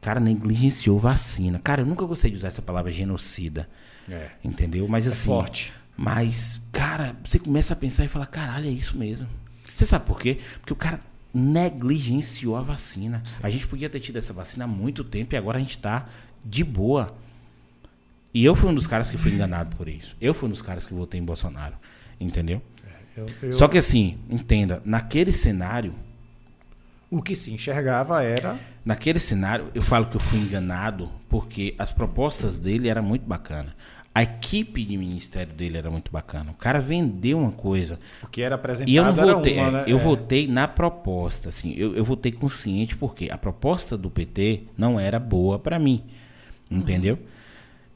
Cara 0.00 0.18
negligenciou 0.20 0.98
vacina. 0.98 1.58
Cara, 1.62 1.82
eu 1.82 1.86
nunca 1.86 2.04
gostei 2.06 2.30
de 2.30 2.36
usar 2.36 2.48
essa 2.48 2.62
palavra 2.62 2.90
genocida. 2.90 3.68
É. 4.08 4.28
Entendeu? 4.42 4.88
Mas 4.88 5.06
assim. 5.06 5.26
forte. 5.26 5.72
Mas, 5.96 6.60
cara, 6.72 7.14
você 7.22 7.38
começa 7.38 7.74
a 7.74 7.76
pensar 7.76 8.04
e 8.04 8.08
falar, 8.08 8.26
caralho, 8.26 8.66
é 8.66 8.70
isso 8.70 8.96
mesmo. 8.96 9.28
Você 9.74 9.84
sabe 9.84 10.06
por 10.06 10.18
quê? 10.18 10.38
Porque 10.60 10.72
o 10.72 10.76
cara 10.76 10.98
negligenciou 11.34 12.56
a 12.56 12.62
vacina. 12.62 13.22
A 13.42 13.50
gente 13.50 13.66
podia 13.66 13.88
ter 13.90 14.00
tido 14.00 14.16
essa 14.16 14.32
vacina 14.32 14.64
há 14.64 14.68
muito 14.68 15.04
tempo 15.04 15.34
e 15.34 15.36
agora 15.36 15.58
a 15.58 15.60
gente 15.60 15.78
tá 15.78 16.06
de 16.44 16.64
boa. 16.64 17.14
E 18.32 18.44
eu 18.44 18.54
fui 18.54 18.70
um 18.70 18.74
dos 18.74 18.86
caras 18.86 19.10
que 19.10 19.18
fui 19.18 19.32
enganado 19.32 19.76
por 19.76 19.88
isso. 19.88 20.16
Eu 20.20 20.32
fui 20.32 20.48
um 20.48 20.50
dos 20.50 20.62
caras 20.62 20.86
que 20.86 20.94
votei 20.94 21.20
em 21.20 21.24
Bolsonaro. 21.24 21.74
Entendeu? 22.18 22.62
Eu- 23.16 23.28
eu- 23.42 23.52
Só 23.52 23.68
que 23.68 23.76
assim, 23.76 24.18
entenda, 24.30 24.80
naquele 24.84 25.32
cenário, 25.32 25.94
O 27.10 27.20
que 27.20 27.34
se 27.34 27.52
enxergava 27.52 28.22
era. 28.22 28.58
Naquele 28.84 29.18
cenário, 29.18 29.68
eu 29.74 29.82
falo 29.82 30.06
que 30.06 30.16
eu 30.16 30.20
fui 30.20 30.38
enganado 30.40 31.10
porque 31.28 31.74
as 31.78 31.92
propostas 31.92 32.58
dele 32.58 32.88
eram 32.88 33.02
muito 33.02 33.26
bacanas. 33.26 33.72
A 34.12 34.24
equipe 34.24 34.84
de 34.84 34.96
ministério 34.96 35.52
dele 35.54 35.78
era 35.78 35.88
muito 35.88 36.10
bacana. 36.10 36.50
O 36.50 36.54
cara 36.54 36.80
vendeu 36.80 37.38
uma 37.38 37.52
coisa. 37.52 37.98
O 38.22 38.26
que 38.26 38.42
era 38.42 38.56
apresentado 38.56 38.90
E 38.90 38.96
eu 38.96 39.04
não 39.04 39.14
votei. 39.14 39.54
uma, 39.56 39.68
é, 39.68 39.70
né? 39.70 39.84
Eu 39.86 39.98
É. 39.98 40.00
votei 40.02 40.48
na 40.48 40.66
proposta, 40.66 41.48
assim. 41.48 41.74
Eu, 41.76 41.94
eu 41.94 42.04
votei 42.04 42.32
consciente 42.32 42.96
porque 42.96 43.28
a 43.30 43.38
proposta 43.38 43.96
do 43.96 44.10
PT 44.10 44.64
não 44.76 44.98
era 44.98 45.20
boa 45.20 45.60
para 45.60 45.78
mim. 45.78 46.02
Entendeu? 46.68 47.20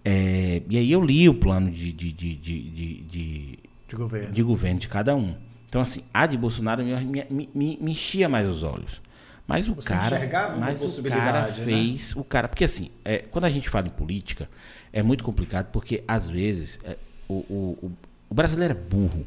É, 0.05 0.63
e 0.69 0.77
aí 0.79 0.93
eu 0.93 1.03
li 1.05 1.29
o 1.29 1.35
plano 1.35 1.71
de, 1.71 1.93
de, 1.93 2.13
de, 2.13 2.37
de, 2.37 2.63
de, 2.71 2.95
de- 3.03 3.59
de 3.89 3.97
governo. 3.97 4.33
de 4.33 4.43
governo 4.43 4.81
de 4.81 4.89
cada 4.89 5.17
um. 5.17 5.35
Então, 5.69 5.81
assim, 5.81 6.03
a 6.13 6.27
de 6.27 6.37
Bolsonaro 6.37 6.85
me, 6.85 6.95
me, 7.05 7.49
me- 7.55 7.79
me 7.81 7.91
enchia 7.91 8.29
mais 8.29 8.49
os 8.49 8.63
olhos. 8.63 9.01
Mas 9.47 9.69
o 9.69 9.75
Você 9.75 9.89
cara. 9.89 10.57
Mas 10.59 10.83
o 10.83 11.03
cara 11.03 11.43
né? 11.43 11.47
fez. 11.53 12.17
O 12.17 12.25
cara. 12.25 12.49
Porque 12.49 12.65
assim, 12.65 12.91
é, 13.05 13.19
quando 13.19 13.45
a 13.45 13.51
gente 13.51 13.69
fala 13.69 13.87
em 13.87 13.91
política, 13.91 14.49
é 14.93 15.03
muito 15.03 15.23
complicado, 15.23 15.71
porque 15.71 16.03
às 16.09 16.31
vezes 16.31 16.81
é, 16.85 16.97
o, 17.29 17.35
o, 17.35 17.93
o, 18.31 18.35
brasileiro 18.35 18.73
é 18.73 18.77
burro. 18.77 19.27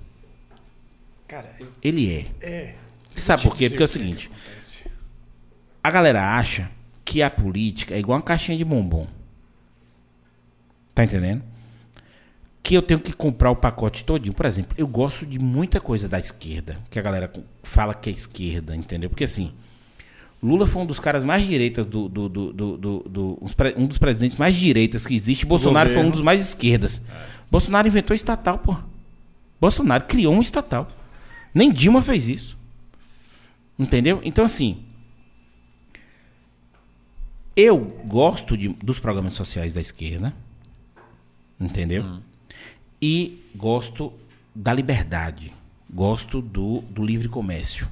Cara, 1.27 1.53
eu- 1.59 1.71
Ele 1.83 2.11
é. 2.11 2.45
é. 2.45 2.75
Você 3.13 3.21
sabe 3.21 3.43
por 3.43 3.55
quê? 3.55 3.65
dizer 3.65 3.69
Porque 3.71 3.83
é 3.83 3.85
o 3.85 3.85
é 3.85 3.87
seguinte: 3.87 4.31
a 5.83 5.91
galera 5.91 6.35
acha 6.35 6.71
que 7.05 7.21
a 7.21 7.29
política 7.29 7.93
é 7.93 7.99
igual 7.99 8.17
uma 8.17 8.23
caixinha 8.23 8.57
de 8.57 8.65
bombom. 8.65 9.07
Tá 10.95 11.03
entendendo? 11.03 11.43
Que 12.63 12.75
eu 12.75 12.81
tenho 12.81 12.99
que 12.99 13.13
comprar 13.13 13.51
o 13.51 13.55
pacote 13.55 14.03
todinho. 14.03 14.33
Por 14.33 14.45
exemplo, 14.45 14.73
eu 14.77 14.87
gosto 14.87 15.25
de 15.25 15.37
muita 15.37 15.79
coisa 15.79 16.09
da 16.09 16.17
esquerda, 16.17 16.79
que 16.89 16.97
a 16.97 17.01
galera 17.01 17.31
fala 17.61 17.93
que 17.93 18.09
é 18.09 18.13
esquerda, 18.13 18.75
entendeu? 18.75 19.09
Porque 19.09 19.23
assim, 19.23 19.53
Lula 20.41 20.67
foi 20.67 20.81
um 20.83 20.85
dos 20.85 20.99
caras 20.99 21.23
mais 21.23 21.45
direitas 21.45 21.85
do. 21.85 22.07
do, 22.07 22.29
do, 22.29 22.53
do, 22.53 22.77
do- 22.77 22.99
do- 23.09 23.39
um 23.77 23.87
dos 23.87 23.97
presidentes 23.97 24.37
mais 24.37 24.55
direitas 24.55 25.05
que 25.07 25.15
existe. 25.15 25.45
Bolsonaro 25.45 25.89
foi 25.89 26.03
um 26.03 26.11
dos 26.11 26.21
mais 26.21 26.39
esquerdas. 26.41 27.03
Bolsonaro 27.49 27.87
inventou 27.87 28.15
estatal, 28.15 28.59
pô. 28.59 28.75
Bolsonaro 29.59 30.05
criou 30.05 30.33
um 30.35 30.41
estatal. 30.41 30.87
Nem 31.53 31.71
Dilma 31.71 32.01
fez 32.03 32.27
isso. 32.27 32.57
Entendeu? 33.79 34.21
Então, 34.23 34.45
assim. 34.45 34.83
Eu 37.55 37.79
gosto 38.05 38.55
de- 38.55 38.69
dos 38.69 38.99
programas 38.99 39.35
sociais 39.35 39.73
da 39.73 39.81
esquerda. 39.81 40.33
Entendeu? 41.59 42.03
E 43.01 43.41
gosto 43.55 44.13
da 44.53 44.71
liberdade. 44.73 45.51
Gosto 45.89 46.41
do, 46.41 46.81
do 46.89 47.03
livre 47.03 47.27
comércio. 47.27 47.87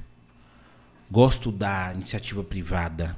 Gosto 1.10 1.52
da 1.52 1.92
iniciativa 1.94 2.42
privada. 2.42 3.16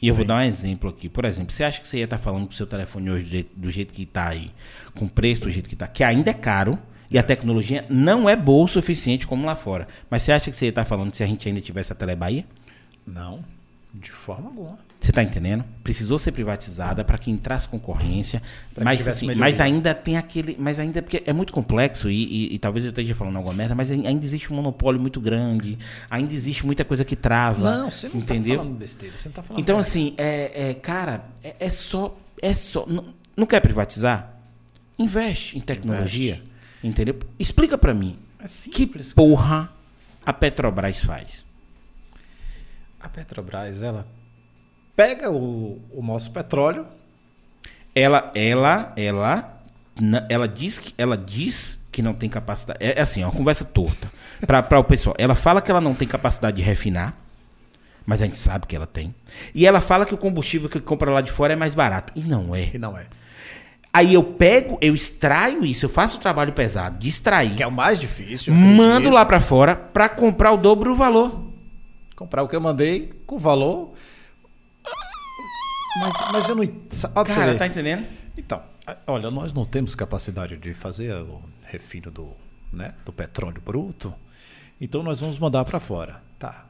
E 0.00 0.08
eu 0.08 0.14
vou 0.14 0.24
dar 0.24 0.36
um 0.36 0.42
exemplo 0.42 0.90
aqui. 0.90 1.08
Por 1.08 1.24
exemplo, 1.24 1.52
você 1.52 1.64
acha 1.64 1.80
que 1.80 1.88
você 1.88 1.98
ia 1.98 2.04
estar 2.04 2.18
falando 2.18 2.44
com 2.44 2.52
o 2.52 2.54
seu 2.54 2.66
telefone 2.66 3.10
hoje 3.10 3.24
do 3.24 3.30
jeito, 3.30 3.50
do 3.56 3.70
jeito 3.70 3.94
que 3.94 4.02
está 4.02 4.28
aí, 4.28 4.52
com 4.94 5.06
o 5.06 5.08
preço 5.08 5.42
do 5.44 5.50
jeito 5.50 5.68
que 5.68 5.74
está, 5.74 5.86
que 5.86 6.04
ainda 6.04 6.30
é 6.30 6.34
caro 6.34 6.78
e 7.10 7.18
a 7.18 7.22
tecnologia 7.22 7.86
não 7.88 8.28
é 8.28 8.36
boa 8.36 8.64
o 8.64 8.68
suficiente 8.68 9.26
como 9.26 9.46
lá 9.46 9.54
fora. 9.54 9.86
Mas 10.10 10.22
você 10.22 10.32
acha 10.32 10.50
que 10.50 10.56
você 10.56 10.66
ia 10.66 10.70
estar 10.70 10.84
falando 10.84 11.14
se 11.14 11.22
a 11.22 11.26
gente 11.26 11.48
ainda 11.48 11.60
tivesse 11.60 11.92
a 11.92 11.94
Telebahia? 11.94 12.44
Não, 13.06 13.44
de 13.94 14.10
forma 14.10 14.48
alguma. 14.48 14.78
Você 15.04 15.10
está 15.10 15.22
entendendo? 15.22 15.62
Precisou 15.82 16.18
ser 16.18 16.32
privatizada 16.32 17.04
para 17.04 17.18
que 17.18 17.30
entrasse 17.30 17.68
concorrência, 17.68 18.40
Pra 18.72 18.80
que 18.80 18.84
mas, 18.84 19.06
assim, 19.06 19.26
melhoria. 19.26 19.40
mas 19.50 19.60
ainda 19.60 19.94
tem 19.94 20.16
aquele. 20.16 20.56
Mas 20.58 20.78
ainda 20.78 21.02
porque 21.02 21.22
é 21.26 21.32
muito 21.32 21.52
complexo 21.52 22.08
e, 22.10 22.24
e- 22.24 22.54
e 22.54 22.58
talvez 22.58 22.86
eu 22.86 22.88
esteja 22.88 23.14
falando 23.14 23.36
alguma 23.36 23.52
merda, 23.54 23.74
mas 23.74 23.90
ai- 23.90 24.06
ainda 24.06 24.24
existe 24.24 24.50
um 24.50 24.56
monopólio 24.56 24.98
muito 24.98 25.20
grande, 25.20 25.78
ainda 26.10 26.32
existe 26.32 26.64
muita 26.64 26.86
coisa 26.86 27.04
que 27.04 27.14
trava. 27.14 27.70
Não, 27.82 27.90
você 27.90 28.08
não 28.08 28.16
entendeu? 28.16 28.56
tá 28.56 28.62
falando 28.62 28.78
besteira, 28.78 29.14
você 29.18 29.28
não 29.28 29.34
tá 29.34 29.42
falando 29.42 29.60
Então, 29.60 29.76
merda. 29.76 29.88
assim, 29.88 30.14
é, 30.16 30.70
é, 30.70 30.74
cara, 30.74 31.26
é, 31.42 31.54
é 31.60 31.68
só. 31.70 32.16
É 32.40 32.54
só. 32.54 32.86
Não, 32.86 33.04
não 33.36 33.44
quer 33.44 33.60
privatizar? 33.60 34.38
Investe 34.98 35.58
em 35.58 35.60
tecnologia. 35.60 36.42
Entendeu? 36.82 37.18
Explica 37.38 37.76
pra 37.76 37.92
mim. 37.92 38.16
É 38.38 38.44
Que 38.44 38.48
simples. 38.48 39.12
porra 39.12 39.70
a 40.24 40.32
Petrobras 40.32 41.00
faz? 41.00 41.44
A 43.00 43.08
Petrobras, 43.08 43.82
ela 43.82 44.06
pega 44.96 45.30
o, 45.30 45.80
o 45.92 46.02
nosso 46.02 46.30
petróleo, 46.30 46.86
Ela, 47.94 48.30
ela, 48.34 48.92
ela, 48.96 49.60
ela 50.28 50.48
diz 50.48 50.78
que 50.78 50.92
ela 50.98 51.16
diz 51.16 51.78
que 51.92 52.02
não 52.02 52.12
tem 52.12 52.28
capacidade. 52.28 52.78
É, 52.82 52.98
é 52.98 53.02
assim, 53.02 53.22
é 53.22 53.26
uma 53.26 53.32
conversa 53.32 53.64
torta 53.64 54.10
para 54.46 54.78
o 54.78 54.84
pessoal. 54.84 55.14
Ela 55.18 55.34
fala 55.34 55.62
que 55.62 55.70
ela 55.70 55.80
não 55.80 55.94
tem 55.94 56.08
capacidade 56.08 56.56
de 56.56 56.62
refinar, 56.62 57.14
mas 58.04 58.20
a 58.20 58.24
gente 58.26 58.36
sabe 58.38 58.66
que 58.66 58.74
ela 58.74 58.86
tem. 58.86 59.14
E 59.54 59.64
ela 59.66 59.80
fala 59.80 60.04
que 60.04 60.12
o 60.14 60.18
combustível 60.18 60.68
que 60.68 60.80
compra 60.80 61.10
lá 61.12 61.20
de 61.20 61.30
fora 61.30 61.52
é 61.52 61.56
mais 61.56 61.74
barato 61.74 62.12
e 62.16 62.20
não 62.20 62.54
é. 62.54 62.70
e 62.74 62.78
não 62.78 62.98
é. 62.98 63.06
Aí 63.92 64.12
eu 64.12 64.24
pego, 64.24 64.76
eu 64.80 64.92
extraio 64.92 65.64
isso, 65.64 65.84
eu 65.84 65.88
faço 65.88 66.16
o 66.16 66.20
trabalho 66.20 66.52
pesado 66.52 66.98
de 66.98 67.08
extrair, 67.08 67.54
Que 67.54 67.62
é 67.62 67.66
o 67.66 67.70
mais 67.70 68.00
difícil. 68.00 68.52
mando 68.52 68.90
acredito. 68.94 69.12
lá 69.14 69.24
pra 69.24 69.38
fora 69.38 69.76
pra 69.76 70.08
comprar 70.08 70.50
o 70.50 70.56
dobro 70.56 70.90
do 70.90 70.96
valor. 70.96 71.44
Comprar 72.16 72.42
o 72.42 72.48
que 72.48 72.56
eu 72.56 72.60
mandei 72.60 73.12
com 73.24 73.38
valor. 73.38 73.94
Mas, 75.96 76.14
mas 76.32 76.48
eu 76.48 76.54
não. 76.56 76.64
Você 76.90 77.08
Cara, 77.08 77.54
tá 77.56 77.66
entendendo? 77.66 78.06
Então, 78.36 78.60
olha, 79.06 79.30
nós 79.30 79.52
não 79.52 79.64
temos 79.64 79.94
capacidade 79.94 80.56
de 80.56 80.74
fazer 80.74 81.14
o 81.14 81.40
refino 81.64 82.10
do, 82.10 82.32
né, 82.72 82.94
do 83.04 83.12
petróleo 83.12 83.62
bruto, 83.64 84.12
então 84.80 85.02
nós 85.02 85.20
vamos 85.20 85.38
mandar 85.38 85.64
para 85.64 85.78
fora. 85.78 86.20
Tá. 86.38 86.66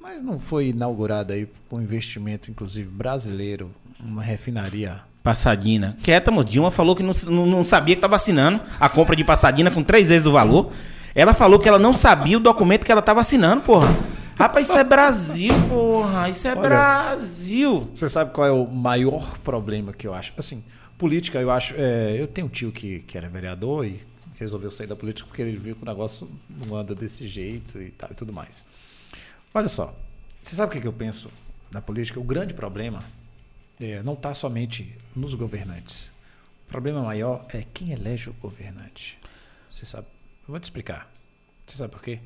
Mas 0.00 0.22
não 0.22 0.38
foi 0.38 0.68
inaugurada 0.68 1.34
aí 1.34 1.48
com 1.68 1.80
investimento, 1.80 2.50
inclusive 2.50 2.88
brasileiro, 2.88 3.70
uma 4.00 4.22
refinaria. 4.22 5.00
Passadina. 5.22 5.96
Quieta, 6.02 6.32
moço. 6.32 6.48
Dilma 6.48 6.72
falou 6.72 6.96
que 6.96 7.02
não, 7.02 7.12
não, 7.28 7.46
não 7.46 7.64
sabia 7.64 7.94
que 7.94 7.98
estava 7.98 8.16
assinando 8.16 8.60
a 8.80 8.88
compra 8.88 9.14
de 9.14 9.22
Passadina 9.22 9.70
com 9.70 9.82
três 9.82 10.08
vezes 10.08 10.26
o 10.26 10.32
valor. 10.32 10.72
Ela 11.14 11.32
falou 11.32 11.60
que 11.60 11.68
ela 11.68 11.78
não 11.78 11.94
sabia 11.94 12.36
o 12.36 12.40
documento 12.40 12.84
que 12.84 12.90
ela 12.90 12.98
estava 12.98 13.20
assinando, 13.20 13.62
porra. 13.62 13.96
Rapaz, 14.36 14.68
isso 14.68 14.78
é 14.78 14.84
Brasil, 14.84 15.52
porra. 15.68 16.28
Isso 16.28 16.48
é 16.48 16.52
Olha. 16.52 16.68
Brasil. 16.68 17.90
Você 17.94 18.08
sabe 18.08 18.32
qual 18.32 18.46
é 18.46 18.50
o 18.50 18.66
maior 18.66 19.38
problema 19.38 19.92
que 19.92 20.06
eu 20.06 20.14
acho? 20.14 20.32
Assim, 20.36 20.64
política, 20.98 21.40
eu 21.40 21.50
acho. 21.50 21.74
é, 21.76 22.16
eu 22.18 22.26
tenho 22.26 22.46
um 22.46 22.50
tio 22.50 22.72
que, 22.72 23.00
que 23.00 23.16
era 23.16 23.28
vereador 23.28 23.86
e 23.86 24.00
resolveu 24.42 24.70
sair 24.70 24.86
da 24.86 24.96
política 24.96 25.26
porque 25.26 25.42
ele 25.42 25.56
viu 25.56 25.76
que 25.76 25.82
o 25.82 25.86
negócio 25.86 26.28
não 26.48 26.76
anda 26.76 26.94
desse 26.94 27.26
jeito 27.28 27.80
e 27.80 27.90
tal 27.90 28.10
e 28.10 28.14
tudo 28.14 28.32
mais. 28.32 28.64
Olha 29.54 29.68
só, 29.68 29.94
você 30.42 30.56
sabe 30.56 30.76
o 30.76 30.80
que, 30.80 30.86
eu 30.86 30.92
penso 30.92 31.30
da 31.70 31.80
política? 31.80 32.18
O 32.18 32.24
grande 32.24 32.54
problema 32.54 33.04
é, 33.80 34.02
não 34.02 34.14
está 34.14 34.34
somente 34.34 34.96
nos 35.14 35.34
governantes. 35.34 36.10
O 36.66 36.70
problema 36.70 37.02
maior 37.02 37.44
é 37.50 37.64
quem 37.72 37.92
elege 37.92 38.30
o 38.30 38.32
governante. 38.34 39.18
Você 39.70 39.86
sabe? 39.86 40.06
Eu 40.42 40.52
vou 40.52 40.60
te 40.60 40.64
explicar. 40.64 41.10
Você 41.66 41.76
sabe 41.76 41.92
por 41.92 42.02
quê? 42.02 42.18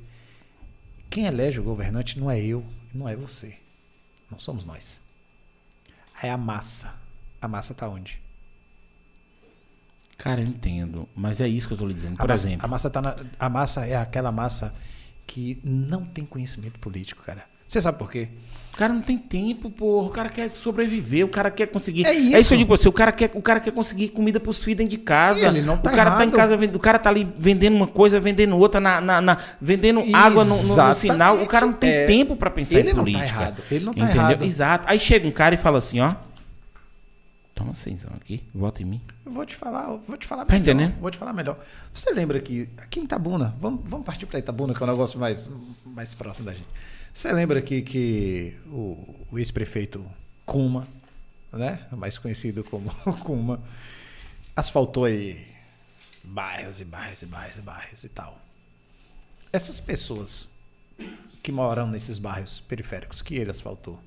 Quem 1.10 1.26
elege 1.26 1.60
o 1.60 1.62
governante 1.64 2.18
não 2.18 2.30
é 2.30 2.38
eu, 2.40 2.64
não 2.94 3.08
é 3.08 3.16
você. 3.16 3.56
Não 4.30 4.38
somos 4.38 4.64
nós. 4.64 5.00
É 6.22 6.30
a 6.30 6.36
massa. 6.36 6.94
A 7.40 7.48
massa 7.48 7.72
está 7.72 7.88
onde? 7.88 8.20
Cara, 10.18 10.40
eu 10.40 10.46
entendo. 10.46 11.08
Mas 11.14 11.40
é 11.40 11.48
isso 11.48 11.68
que 11.68 11.74
eu 11.74 11.78
tô 11.78 11.86
lhe 11.86 11.94
dizendo. 11.94 12.14
A 12.14 12.16
Por 12.18 12.28
massa, 12.28 12.46
exemplo. 12.48 12.64
A 12.64 12.68
massa, 12.68 12.90
tá 12.90 13.02
na- 13.02 13.16
a 13.38 13.48
massa 13.48 13.86
é 13.86 13.96
aquela 13.96 14.32
massa 14.32 14.74
que 15.26 15.60
não 15.62 16.04
tem 16.04 16.24
conhecimento 16.24 16.78
político, 16.78 17.22
cara. 17.22 17.44
Você 17.68 17.80
sabe 17.80 17.98
por 17.98 18.10
quê? 18.10 18.28
O 18.76 18.78
cara 18.78 18.92
não 18.92 19.00
tem 19.00 19.16
tempo, 19.16 19.70
porra. 19.70 20.06
O 20.08 20.10
cara 20.10 20.28
quer 20.28 20.52
sobreviver, 20.52 21.24
o 21.24 21.28
cara 21.30 21.50
quer 21.50 21.66
conseguir. 21.66 22.06
É 22.06 22.12
isso, 22.12 22.30
que 22.30 22.36
isso. 22.40 22.52
eu 22.52 22.58
digo 22.58 22.68
pra 22.68 22.76
você. 22.76 22.86
O 22.86 22.92
cara 22.92 23.10
quer, 23.10 23.30
o 23.32 23.40
cara 23.40 23.58
quer 23.58 23.72
conseguir 23.72 24.08
comida 24.10 24.38
pros 24.38 24.62
filhos 24.62 24.76
dentro 24.76 24.90
de 24.90 24.98
casa. 24.98 25.46
Ele 25.46 25.62
não 25.62 25.78
tá 25.78 25.90
o 25.90 25.96
cara 25.96 26.10
tá 26.10 26.16
em 26.18 26.28
errado. 26.28 26.36
casa, 26.36 26.56
o 26.76 26.78
cara 26.78 26.98
tá 26.98 27.08
ali 27.08 27.26
vendendo 27.38 27.74
uma 27.74 27.86
coisa, 27.86 28.20
vendendo 28.20 28.54
outra, 28.58 28.78
na, 28.78 29.00
na- 29.00 29.20
na- 29.22 29.38
vendendo 29.58 30.00
água 30.14 30.44
no, 30.44 30.50
no- 30.54 30.62
no 30.62 30.72
Exatamente. 30.74 30.98
sinal. 30.98 31.42
O 31.42 31.46
cara 31.46 31.64
não 31.64 31.72
tem 31.72 31.90
É. 31.90 32.04
tempo 32.06 32.36
pra 32.36 32.50
pensar 32.50 32.78
Ele 32.78 32.90
em 32.90 32.92
não 32.92 32.98
tá 33.02 33.10
política. 33.10 33.40
errado, 33.40 33.62
ele 33.70 33.84
não 33.86 33.92
tá 33.94 34.04
entendeu? 34.04 34.22
errado. 34.22 34.44
Exato. 34.44 34.84
Aí 34.90 34.98
chega 34.98 35.26
um 35.26 35.32
cara 35.32 35.54
e 35.54 35.58
fala 35.58 35.78
assim, 35.78 36.00
ó. 36.00 36.14
Toma 37.54 37.74
cenzão 37.74 38.10
aqui, 38.20 38.42
vota 38.54 38.82
em 38.82 38.84
mim. 38.84 39.00
Eu 39.24 39.32
vou 39.32 39.46
te 39.46 39.56
falar, 39.56 39.86
vou 40.06 40.18
te 40.18 40.26
falar 40.26 40.44
Tá 40.44 40.52
melhor. 40.52 40.62
entendendo? 40.62 40.94
Vou 41.00 41.10
te 41.10 41.16
falar 41.16 41.32
melhor. 41.32 41.58
Você 41.94 42.10
lembra 42.12 42.38
que 42.40 42.68
aqui 42.76 43.00
em 43.00 43.04
Itabuna, 43.04 43.54
vamos, 43.58 43.80
vamos 43.88 44.04
partir 44.04 44.26
para 44.26 44.38
Itabuna, 44.38 44.74
que 44.74 44.82
é 44.82 44.84
um 44.86 44.90
negócio 44.90 45.18
mais, 45.18 45.48
mais 45.86 46.12
próximo 46.12 46.44
da 46.44 46.52
gente. 46.52 46.66
Você 47.16 47.32
lembra 47.32 47.62
que, 47.62 47.80
que 47.80 48.54
o, 48.66 49.24
o 49.32 49.38
ex-prefeito 49.38 50.04
Kuma, 50.44 50.86
né? 51.50 51.88
Mais 51.92 52.18
conhecido 52.18 52.62
como 52.62 52.90
Kuma, 53.24 53.58
asfaltou 54.54 55.06
aí 55.06 55.48
bairros 56.22 56.78
e 56.78 56.84
bairros 56.84 57.22
e 57.22 57.24
bairros 57.24 57.56
e 57.56 57.60
bairros 57.62 58.04
e 58.04 58.08
tal. 58.10 58.38
Essas 59.50 59.80
pessoas 59.80 60.50
que 61.42 61.50
moram 61.50 61.86
nesses 61.86 62.18
bairros 62.18 62.60
periféricos 62.60 63.22
que 63.22 63.34
ele 63.34 63.50
asfaltou, 63.50 63.98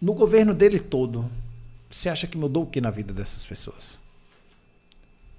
no 0.00 0.14
governo 0.14 0.52
dele 0.52 0.80
todo, 0.80 1.30
você 1.88 2.08
acha 2.08 2.26
que 2.26 2.36
mudou 2.36 2.64
o 2.64 2.66
que 2.66 2.80
na 2.80 2.90
vida 2.90 3.14
dessas 3.14 3.46
pessoas? 3.46 4.00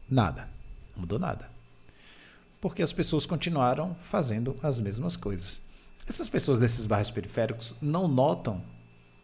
Nada. 0.10 0.48
Não 0.94 1.02
mudou 1.02 1.20
nada. 1.20 1.50
Porque 2.62 2.82
as 2.82 2.94
pessoas 2.94 3.26
continuaram 3.26 3.94
fazendo 4.02 4.58
as 4.64 4.80
mesmas 4.80 5.18
coisas. 5.18 5.62
Essas 6.08 6.28
pessoas 6.30 6.60
desses 6.60 6.86
bairros 6.86 7.10
periféricos 7.12 7.76
não 7.82 8.08
notam, 8.08 8.62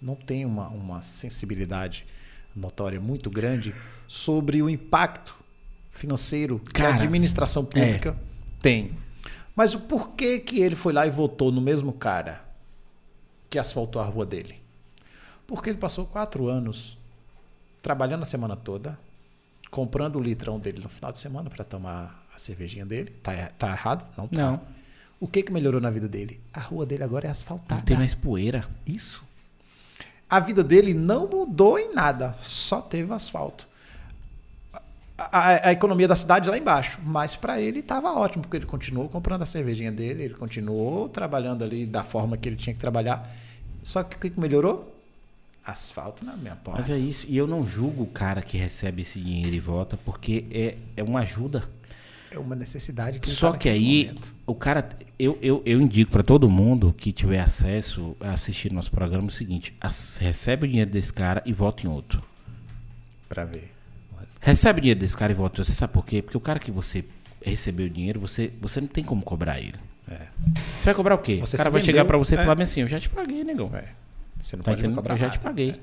não 0.01 0.15
têm 0.15 0.45
uma, 0.45 0.67
uma 0.69 1.01
sensibilidade 1.01 2.05
notória 2.55 2.99
muito 2.99 3.29
grande 3.29 3.75
sobre 4.07 4.61
o 4.61 4.69
impacto 4.69 5.35
financeiro 5.89 6.59
que 6.59 6.71
Cara, 6.73 6.93
a 6.95 6.95
administração 6.95 7.65
pública 7.65 8.15
tem. 8.61 8.97
Mas 9.55 9.73
o 9.75 9.79
porquê 9.81 10.39
que 10.39 10.61
ele 10.61 10.75
foi 10.75 10.93
lá 10.93 11.05
e 11.05 11.09
votou 11.09 11.51
no 11.51 11.59
mesmo 11.59 11.91
cara 11.91 12.41
que 13.49 13.59
asfaltou 13.59 14.01
a 14.01 14.05
rua 14.05 14.25
dele? 14.25 14.55
Porque 15.45 15.69
ele 15.69 15.77
passou 15.79 16.05
quatro 16.05 16.47
anos 16.47 16.97
trabalhando 17.81 18.23
a 18.23 18.25
semana 18.25 18.55
toda, 18.55 18.97
comprando 19.69 20.17
o 20.17 20.21
litrão 20.21 20.59
dele 20.59 20.81
no 20.81 20.89
final 20.89 21.11
de 21.11 21.19
semana 21.19 21.49
para 21.49 21.63
tomar 21.65 22.25
a 22.33 22.37
cervejinha 22.37 22.85
dele. 22.85 23.11
Tá, 23.21 23.33
er- 23.33 23.51
tá 23.53 23.69
errado? 23.71 24.05
Não 24.17 24.27
tá. 24.27 24.37
Não. 24.41 24.61
O 25.19 25.27
que, 25.27 25.43
que 25.43 25.51
melhorou 25.51 25.81
na 25.81 25.89
vida 25.89 26.07
dele? 26.07 26.39
A 26.53 26.59
rua 26.61 26.85
dele 26.85 27.03
agora 27.03 27.27
é 27.27 27.29
asfaltada. 27.31 27.75
Não 27.81 27.85
tem 27.85 27.97
mais 27.97 28.13
poeira. 28.15 28.65
Isso. 28.87 29.23
A 30.29 30.39
vida 30.39 30.63
dele 30.63 30.93
não 30.93 31.27
mudou 31.27 31.77
em 31.77 31.93
nada, 31.93 32.35
só 32.39 32.79
teve 32.81 33.11
asfalto. 33.13 33.67
A, 35.17 35.37
a- 35.37 35.67
a 35.69 35.71
economia 35.73 36.07
da 36.07 36.15
cidade 36.15 36.49
lá 36.49 36.57
embaixo, 36.57 36.99
mas 37.03 37.35
para 37.35 37.59
ele 37.59 37.79
estava 37.79 38.13
ótimo, 38.13 38.43
porque 38.43 38.55
ele 38.57 38.65
continuou 38.65 39.09
comprando 39.09 39.41
a 39.41 39.45
cervejinha 39.45 39.91
dele, 39.91 40.23
ele 40.23 40.33
continuou 40.35 41.09
trabalhando 41.09 41.63
ali 41.63 41.85
da 41.85 42.03
forma 42.03 42.37
que 42.37 42.47
ele 42.47 42.55
tinha 42.55 42.73
que 42.73 42.79
trabalhar. 42.79 43.29
Só 43.83 44.01
que 44.03 44.15
o 44.15 44.19
que, 44.19 44.29
que 44.29 44.39
melhorou? 44.39 44.95
Asfalto 45.65 46.23
na 46.23 46.37
minha 46.37 46.55
porta. 46.55 46.79
Mas 46.79 46.89
é 46.89 46.97
isso. 46.97 47.25
E 47.27 47.35
eu 47.35 47.45
não 47.45 47.67
julgo 47.67 48.03
o 48.03 48.07
cara 48.07 48.41
que 48.41 48.57
recebe 48.57 49.01
esse 49.01 49.19
dinheiro 49.19 49.53
e 49.55 49.59
vota, 49.59 49.97
porque 49.97 50.45
é, 50.51 50.77
é 50.95 51.03
uma 51.03 51.19
ajuda. 51.21 51.67
É 52.31 52.37
uma 52.37 52.55
necessidade 52.55 53.19
que 53.19 53.29
Só 53.29 53.51
tá 53.53 53.57
que 53.57 53.69
aí, 53.69 54.05
momento. 54.07 54.35
o 54.45 54.53
cara. 54.55 54.87
Eu, 55.17 55.37
eu, 55.41 55.61
eu 55.65 55.81
indico 55.81 56.11
pra 56.11 56.23
todo 56.23 56.49
mundo 56.49 56.93
que 56.97 57.11
tiver 57.11 57.39
acesso 57.39 58.15
a 58.19 58.33
assistir 58.33 58.71
nosso 58.71 58.91
programa 58.91 59.27
o 59.27 59.31
seguinte: 59.31 59.75
as- 59.81 60.17
recebe 60.17 60.65
o 60.65 60.69
dinheiro 60.69 60.91
desse 60.91 61.11
cara 61.11 61.41
e 61.45 61.51
vota 61.53 61.85
em 61.85 61.89
outro. 61.89 62.21
Pra 63.27 63.45
ver. 63.45 63.71
Recebe 64.41 64.77
o 64.79 64.81
dinheiro 64.81 64.99
desse 64.99 65.17
cara 65.17 65.31
e 65.31 65.35
vota 65.35 65.57
em 65.57 65.59
outro. 65.61 65.65
Você 65.65 65.73
sabe 65.73 65.91
por 65.93 66.05
quê? 66.05 66.21
Porque 66.21 66.37
o 66.37 66.41
cara 66.41 66.59
que 66.59 66.71
você 66.71 67.03
recebeu 67.43 67.87
o 67.87 67.89
dinheiro, 67.89 68.19
você, 68.19 68.51
você 68.61 68.79
não 68.79 68.87
tem 68.87 69.03
como 69.03 69.21
cobrar 69.23 69.59
ele. 69.59 69.75
É. 70.09 70.27
Você 70.79 70.85
vai 70.85 70.93
cobrar 70.93 71.15
o 71.15 71.19
quê? 71.19 71.37
Você 71.41 71.55
o 71.55 71.57
cara 71.57 71.69
vai 71.69 71.81
chegar 71.81 71.99
vendeu, 72.03 72.05
pra 72.07 72.17
você 72.17 72.35
e 72.35 72.37
é. 72.37 72.41
falar 72.45 72.61
assim: 72.61 72.81
eu 72.81 72.87
já 72.87 72.99
te 72.99 73.09
paguei, 73.09 73.43
negão. 73.43 73.71
É. 73.75 73.85
Você 74.39 74.55
não 74.55 74.63
Tá 74.63 74.71
pode 74.71 74.87
cobrar 74.89 75.13
Eu 75.15 75.17
já 75.17 75.25
nada. 75.27 75.37
te 75.37 75.41
paguei. 75.43 75.75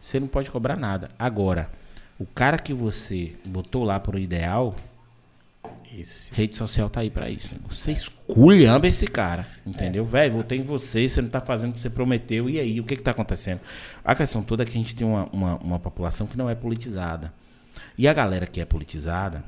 Você 0.00 0.18
não 0.18 0.26
pode 0.26 0.50
cobrar 0.50 0.76
nada. 0.76 1.08
Agora, 1.18 1.70
o 2.18 2.26
cara 2.26 2.58
que 2.58 2.72
você 2.74 3.32
botou 3.44 3.84
lá 3.84 4.00
pro 4.00 4.18
ideal, 4.18 4.74
Isso. 5.92 6.32
rede 6.34 6.56
social 6.56 6.88
tá 6.88 7.00
aí 7.00 7.10
pra 7.10 7.28
isso. 7.28 7.60
Você 7.68 7.92
esculhamba 7.92 8.88
esse 8.88 9.06
cara, 9.06 9.46
entendeu? 9.66 10.04
Velho, 10.04 10.34
votei 10.34 10.58
em 10.58 10.62
você, 10.62 11.06
você 11.08 11.20
não 11.20 11.28
tá 11.28 11.40
fazendo 11.40 11.72
o 11.72 11.74
que 11.74 11.80
você 11.80 11.90
prometeu, 11.90 12.48
e 12.48 12.58
aí? 12.58 12.80
O 12.80 12.84
que 12.84 12.96
que 12.96 13.02
tá 13.02 13.10
acontecendo? 13.10 13.60
A 14.04 14.14
questão 14.14 14.42
toda 14.42 14.62
é 14.62 14.66
que 14.66 14.72
a 14.72 14.80
gente 14.80 14.96
tem 14.96 15.06
uma, 15.06 15.28
uma, 15.32 15.56
uma 15.56 15.78
população 15.78 16.26
que 16.26 16.36
não 16.36 16.48
é 16.48 16.54
politizada. 16.54 17.32
E 17.96 18.08
a 18.08 18.12
galera 18.12 18.46
que 18.46 18.60
é 18.60 18.64
politizada, 18.64 19.44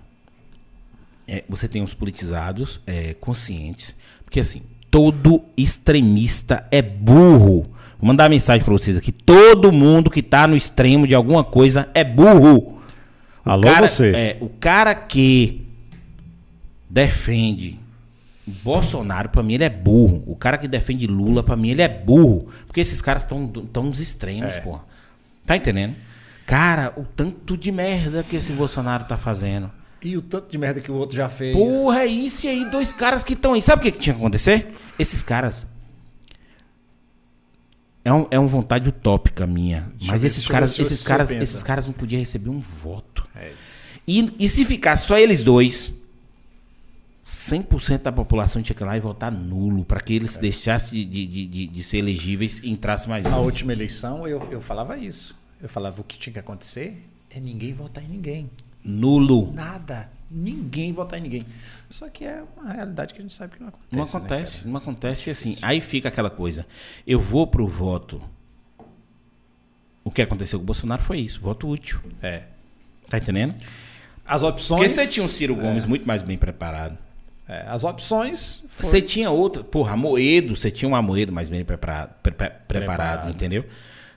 é, 1.27 1.45
você 1.49 1.67
tem 1.67 1.83
os 1.83 1.95
politizados 1.95 2.81
é, 2.87 3.15
conscientes, 3.15 3.95
porque 4.25 4.41
assim, 4.41 4.63
todo 4.91 5.43
extremista 5.57 6.67
é 6.71 6.83
burro. 6.83 7.63
Vou 7.99 8.09
mandar 8.09 8.25
uma 8.25 8.31
mensagem 8.31 8.63
pra 8.63 8.73
vocês 8.73 8.97
aqui. 8.97 9.11
Todo 9.11 9.73
mundo 9.73 10.11
que 10.11 10.23
tá 10.23 10.47
no 10.47 10.57
extremo 10.57 11.07
de 11.07 11.15
alguma 11.15 11.43
coisa 11.43 11.89
é 11.95 12.05
burro. 12.05 12.79
O 13.45 13.51
Alô, 13.51 13.63
cara, 13.63 13.89
você. 13.89 14.11
É, 14.15 14.39
o 14.41 14.49
cara 14.49 14.95
que 14.95 15.65
defende 16.95 17.81
Bolsonaro, 18.47 19.31
pra 19.31 19.43
mim, 19.43 19.55
ele 19.55 19.65
é 19.65 19.71
burro. 19.71 20.23
O 20.27 20.37
cara 20.37 20.57
que 20.59 20.69
defende 20.69 21.07
Lula, 21.07 21.43
pra 21.43 21.57
mim, 21.57 21.71
ele 21.71 21.83
é 21.83 21.89
burro. 21.89 22.49
Porque 22.67 22.81
esses 22.81 23.01
caras 23.01 23.23
estão 23.25 23.47
tão 23.49 23.85
nos 23.85 24.01
extremos, 24.01 24.55
É. 24.57 24.61
porra. 24.61 24.85
Tá 25.47 25.57
entendendo? 25.57 25.95
Cara, 26.47 26.93
o 26.97 27.05
tanto 27.05 27.57
de 27.57 27.73
merda 27.73 28.23
que 28.23 28.37
esse 28.37 28.53
Bolsonaro 28.53 29.05
tá 29.05 29.17
fazendo. 29.17 29.71
E 30.03 30.17
o 30.17 30.23
tanto 30.23 30.51
de 30.51 30.59
merda 30.59 30.81
que 30.81 30.91
o 30.91 30.95
outro 30.95 31.17
já 31.17 31.29
fez. 31.29 31.57
Porra, 31.57 32.01
é 32.01 32.07
isso 32.07 32.45
e 32.45 32.51
aí, 32.51 32.71
dois 32.71 32.93
caras 32.93 33.25
que 33.25 33.33
estão 33.33 33.55
aí. 33.55 33.63
Sabe 33.63 33.81
o 33.81 33.83
que, 33.83 33.93
que 33.93 33.99
tinha 33.99 34.15
que 34.15 34.21
acontecer? 34.21 34.69
Esses 34.99 35.23
caras. 35.23 35.67
É, 38.05 38.13
um, 38.13 38.27
é 38.31 38.39
uma 38.39 38.49
vontade 38.49 38.87
utópica 38.91 39.47
minha. 39.47 39.91
Deixa 39.97 40.13
mas 40.13 40.21
ver, 40.21 40.29
esses 40.29 40.47
caras, 40.47 40.77
ver 40.77 40.83
esses 40.83 41.03
caras, 41.03 41.31
esses 41.31 41.63
caras 41.63 41.87
não 41.87 41.95
podiam 41.95 42.19
receber 42.21 42.51
um 42.51 42.61
voto. 42.61 43.27
É 43.35 43.51
isso. 43.67 44.01
E, 44.07 44.35
e 44.39 44.49
se 44.51 44.67
ficar 44.67 44.99
só 44.99 45.17
eles 45.17 45.43
dois, 45.43 45.91
100% 47.27 48.03
da 48.03 48.13
população 48.13 48.63
tinha 48.63 48.77
que 48.77 48.83
ir 48.83 48.87
lá 48.87 48.97
e 48.97 49.01
votar 49.01 49.33
nulo 49.33 49.85
para 49.85 50.01
que 50.01 50.13
É. 50.13 50.17
eles 50.17 50.37
deixassem 50.37 51.09
de, 51.09 51.27
de, 51.27 51.47
de, 51.47 51.67
de 51.69 51.83
ser 51.83 51.99
elegíveis 51.99 52.59
e 52.59 52.71
entrasse 52.71 53.09
mais 53.09 53.25
Na 53.25 53.39
última 53.39 53.73
eleição, 53.73 54.29
eu, 54.29 54.47
eu 54.51 54.61
falava 54.61 54.97
isso. 54.99 55.35
Eu 55.63 55.69
falava 55.69 56.01
o 56.01 56.05
que 56.05 56.19
tinha 56.19 56.33
que 56.33 56.39
acontecer 56.39 57.03
é 57.31 57.41
ninguém 57.41 57.73
votar 57.73 58.05
em 58.05 58.09
ninguém. 58.09 58.51
Nulo. 58.85 59.51
Nada. 59.53 60.11
Ninguém 60.31 60.93
votar 60.93 61.19
em 61.19 61.23
ninguém. 61.23 61.47
Só 61.89 62.09
que 62.09 62.25
é 62.25 62.43
uma 62.57 62.73
realidade 62.73 63.15
que 63.15 63.21
a 63.21 63.23
gente 63.23 63.33
sabe 63.33 63.55
que 63.57 63.61
não 63.63 63.69
acontece. 63.69 63.89
Não 63.97 64.05
né, 64.05 64.11
acontece, 64.11 64.59
cara? 64.59 64.71
não 64.71 64.77
acontece 64.77 65.31
assim. 65.31 65.57
Aí 65.63 65.81
fica 65.81 66.09
aquela 66.09 66.29
coisa. 66.31 66.67
Eu 67.07 67.19
vou 67.21 67.47
pro 67.47 67.67
voto. 67.67 68.21
O 70.03 70.11
que 70.11 70.21
aconteceu 70.21 70.59
com 70.59 70.63
o 70.65 70.67
Bolsonaro 70.67 71.03
foi 71.03 71.21
isso, 71.21 71.41
voto 71.41 71.67
útil. 71.69 72.01
é. 72.23 72.45
Tá 73.09 73.19
entendendo? 73.19 73.55
As 74.27 74.43
opções. 74.43 74.81
Porque 74.81 74.89
você 74.89 75.07
tinha 75.07 75.25
um 75.25 75.29
Ciro 75.29 75.55
Gomes 75.55 75.85
muito 75.87 76.07
mais 76.07 76.23
bem 76.23 76.37
preparado. 76.39 76.97
É, 77.49 77.65
as 77.69 77.85
opções. 77.85 78.63
foram- 78.69 78.89
Você 78.91 79.03
tinha 79.03 79.31
outra, 79.31 79.63
porra, 79.63 79.93
Amoedo, 79.93 80.57
você 80.57 80.71
tinha 80.71 80.89
um 80.89 80.95
Amoedo 80.97 81.31
mais 81.33 81.49
bem 81.51 81.65
preparado, 81.65 82.15
pre- 82.23 82.33
pre- 82.33 82.51
preparado, 82.67 83.31
entendeu? 83.31 83.65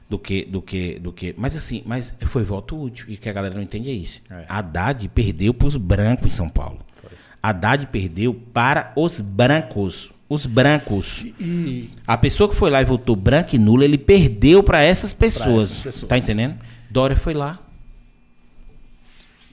Do 0.09 0.17
que, 0.17 0.45
do 0.45 0.61
que, 0.61 0.97
do 0.99 1.11
que. 1.11 1.35
Mas 1.37 1.55
assim, 1.57 1.83
mas 1.85 2.13
foi 2.27 2.41
voto 2.41 2.79
útil. 2.81 3.05
E 3.09 3.15
o 3.15 3.17
que 3.17 3.27
a 3.27 3.33
galera 3.33 3.53
não 3.53 3.61
entende 3.61 3.89
é 3.89 3.93
isso. 3.93 4.21
É. 4.29 4.45
Haddad 4.47 5.05
perdeu 5.09 5.53
para 5.53 5.67
os 5.67 5.75
brancos 5.75 6.27
em 6.27 6.31
São 6.31 6.47
Paulo. 6.47 6.79
Haddad 7.43 7.87
perdeu 7.87 8.33
para 8.33 8.93
os 8.95 9.19
brancos. 9.19 10.11
Os 10.29 10.45
brancos. 10.45 11.25
E 11.39 11.89
A 12.05 12.17
pessoa 12.17 12.47
que 12.49 12.55
foi 12.55 12.69
lá 12.69 12.81
e 12.81 12.85
votou 12.85 13.15
branco 13.15 13.55
e 13.55 13.59
nulo, 13.59 13.83
ele 13.83 13.97
perdeu 13.97 14.63
para 14.63 14.81
essas 14.81 15.11
pessoas. 15.13 15.65
essas 15.71 15.83
pessoas. 15.83 16.09
Tá 16.09 16.17
entendendo? 16.17 16.55
Dória 16.89 17.15
foi 17.17 17.33
lá. 17.33 17.59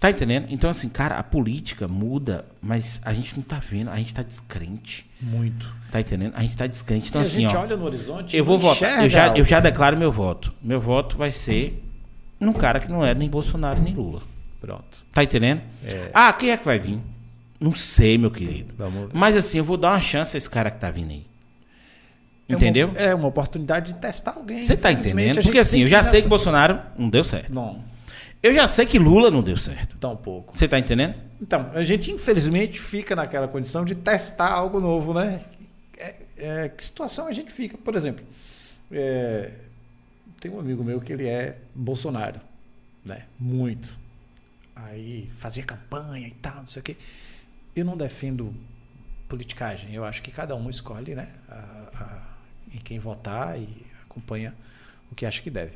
Tá 0.04 0.10
entendendo? 0.10 0.48
Então, 0.50 0.68
assim, 0.68 0.86
cara, 0.90 1.14
a 1.14 1.22
política 1.22 1.88
muda, 1.88 2.44
mas 2.60 3.00
a 3.06 3.14
gente 3.14 3.34
não 3.36 3.42
tá 3.42 3.58
vendo, 3.58 3.88
a 3.88 3.96
gente 3.96 4.14
tá 4.14 4.22
descrente. 4.22 5.06
muito. 5.18 5.74
Tá 5.90 5.98
entendendo? 5.98 6.34
A 6.36 6.42
gente 6.42 6.54
tá 6.58 6.66
descrente. 6.66 7.08
Então, 7.08 7.22
e 7.22 7.24
a 7.24 7.26
assim, 7.26 7.40
gente 7.40 7.56
ó. 7.56 7.60
olha 7.60 7.74
no 7.74 7.86
horizonte. 7.86 8.36
Eu 8.36 8.44
vou 8.44 8.58
votar. 8.58 9.02
Eu 9.02 9.08
já, 9.08 9.28
eu 9.34 9.42
já 9.46 9.60
declaro 9.60 9.96
meu 9.96 10.12
voto. 10.12 10.52
Meu 10.62 10.78
voto 10.78 11.16
vai 11.16 11.30
ser 11.30 11.82
num 12.38 12.52
cara 12.52 12.80
que 12.80 12.90
não 12.90 13.02
é 13.02 13.14
nem 13.14 13.30
Bolsonaro 13.30 13.80
nem 13.80 13.94
Lula. 13.94 14.20
Pronto. 14.60 15.02
Tá 15.10 15.24
entendendo? 15.24 15.62
Ah, 16.12 16.30
quem 16.34 16.50
é 16.50 16.58
que 16.58 16.66
vai 16.66 16.78
vir? 16.78 17.00
Não 17.58 17.72
sei, 17.72 18.18
meu 18.18 18.30
querido. 18.30 18.74
Mas 19.10 19.34
assim, 19.34 19.56
eu 19.56 19.64
vou 19.64 19.78
dar 19.78 19.92
uma 19.92 20.02
chance 20.02 20.36
a 20.36 20.38
esse 20.38 20.50
cara 20.50 20.70
que 20.70 20.76
tá 20.76 20.90
vindo 20.90 21.12
aí. 21.12 21.24
É 22.46 22.52
uma- 22.52 22.56
Entendeu? 22.58 22.92
É 22.94 23.14
uma 23.14 23.28
oportunidade 23.28 23.94
de 23.94 23.98
testar 23.98 24.32
alguém. 24.32 24.62
Você 24.62 24.76
tá 24.76 24.92
entendendo? 24.92 25.38
a 25.38 25.42
Porque 25.42 25.60
assim, 25.60 25.80
eu 25.80 25.86
já 25.88 26.02
sei 26.02 26.20
que 26.20 26.28
Bolsonaro 26.28 26.78
não 26.98 27.08
deu 27.08 27.24
certo. 27.24 27.50
Não, 27.50 27.82
Eu 28.44 28.54
já 28.54 28.68
sei 28.68 28.84
que 28.84 28.98
Lula 28.98 29.30
não 29.30 29.42
deu 29.42 29.56
certo. 29.56 29.96
tão 29.96 30.14
pouco. 30.14 30.56
Você 30.56 30.68
tá 30.68 30.78
entendendo? 30.78 31.14
Então, 31.40 31.70
a 31.72 31.82
gente 31.82 32.10
infelizmente 32.10 32.78
fica 32.78 33.16
naquela 33.16 33.48
condição 33.48 33.86
de 33.86 33.94
testar 33.94 34.50
algo 34.52 34.80
novo, 34.80 35.14
né? 35.14 35.42
É, 35.96 36.14
é, 36.36 36.68
que 36.68 36.84
situação 36.84 37.26
a 37.26 37.32
gente 37.32 37.50
fica? 37.50 37.78
Por 37.78 37.94
exemplo, 37.94 38.22
é, 38.92 39.50
tem 40.40 40.50
um 40.50 40.60
amigo 40.60 40.84
meu 40.84 41.00
que 41.00 41.10
ele 41.14 41.26
é 41.26 41.56
Bolsonaro, 41.74 42.38
né? 43.02 43.24
Muito. 43.40 43.96
Aí 44.76 45.30
fazia 45.38 45.62
campanha 45.62 46.28
e 46.28 46.32
tal, 46.32 46.56
não 46.56 46.66
sei 46.66 46.80
o 46.80 46.82
quê. 46.82 46.96
Eu 47.74 47.86
não 47.86 47.96
defendo 47.96 48.54
politicagem. 49.26 49.94
Eu 49.94 50.04
acho 50.04 50.22
que 50.22 50.30
cada 50.30 50.54
um 50.54 50.68
escolhe, 50.68 51.14
né? 51.14 51.28
a- 51.48 51.88
a- 51.94 52.22
em 52.74 52.78
quem 52.78 52.98
votar 52.98 53.58
e 53.58 53.68
acompanha 54.04 54.52
o 55.10 55.14
que 55.14 55.24
acha 55.24 55.40
que 55.40 55.48
deve. 55.48 55.72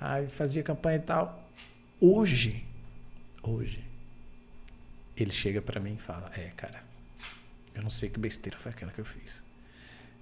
Aí 0.00 0.28
fazia 0.28 0.62
campanha 0.62 0.98
e 0.98 1.00
tal. 1.00 1.41
Hoje, 2.04 2.64
hoje, 3.44 3.78
ele 5.16 5.30
chega 5.30 5.62
pra 5.62 5.78
mim 5.78 5.94
e 5.94 6.02
fala: 6.02 6.28
É, 6.36 6.50
cara, 6.56 6.82
eu 7.72 7.80
não 7.80 7.90
sei 7.90 8.10
que 8.10 8.18
besteira 8.18 8.58
foi 8.58 8.72
aquela 8.72 8.90
que 8.90 9.00
eu 9.00 9.04
fiz. 9.04 9.36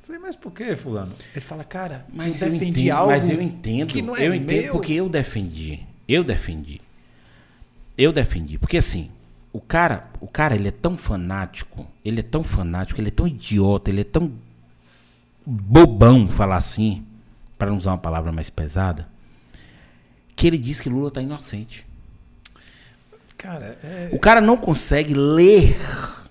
Eu 0.00 0.06
falei, 0.06 0.20
mas 0.20 0.36
por 0.36 0.52
que, 0.52 0.76
Fulano? 0.76 1.14
Ele 1.32 1.40
fala, 1.40 1.64
cara, 1.64 2.06
Mas 2.12 2.42
eu 2.42 2.50
defendi 2.50 2.80
entendo, 2.82 2.96
algo 2.96 3.12
mas 3.12 3.28
eu 3.30 3.40
entendo. 3.40 3.88
que 3.88 4.02
não 4.02 4.14
é 4.14 4.26
eu 4.26 4.34
entendo 4.34 4.62
meu. 4.62 4.72
porque 4.74 4.92
eu 4.92 5.08
defendi. 5.08 5.80
Eu 6.06 6.22
defendi. 6.22 6.80
Eu 7.96 8.12
defendi. 8.12 8.58
Porque 8.58 8.76
assim, 8.76 9.10
o 9.50 9.60
cara, 9.60 10.10
o 10.20 10.26
cara, 10.28 10.54
ele 10.54 10.68
é 10.68 10.72
tão 10.72 10.98
fanático, 10.98 11.86
ele 12.04 12.20
é 12.20 12.22
tão 12.22 12.42
fanático, 12.44 13.00
ele 13.00 13.08
é 13.08 13.12
tão 13.12 13.26
idiota, 13.26 13.88
ele 13.90 14.02
é 14.02 14.04
tão 14.04 14.32
bobão, 15.46 16.28
falar 16.28 16.56
assim, 16.56 17.06
para 17.56 17.70
não 17.70 17.78
usar 17.78 17.92
uma 17.92 17.98
palavra 17.98 18.32
mais 18.32 18.50
pesada, 18.50 19.08
que 20.40 20.46
ele 20.46 20.56
diz 20.56 20.80
que 20.80 20.88
Lula 20.88 21.10
tá 21.10 21.20
inocente. 21.20 21.86
Cara, 23.36 23.78
é, 23.82 24.08
O 24.10 24.18
cara 24.18 24.40
não 24.40 24.56
consegue 24.56 25.12
ler, 25.12 25.76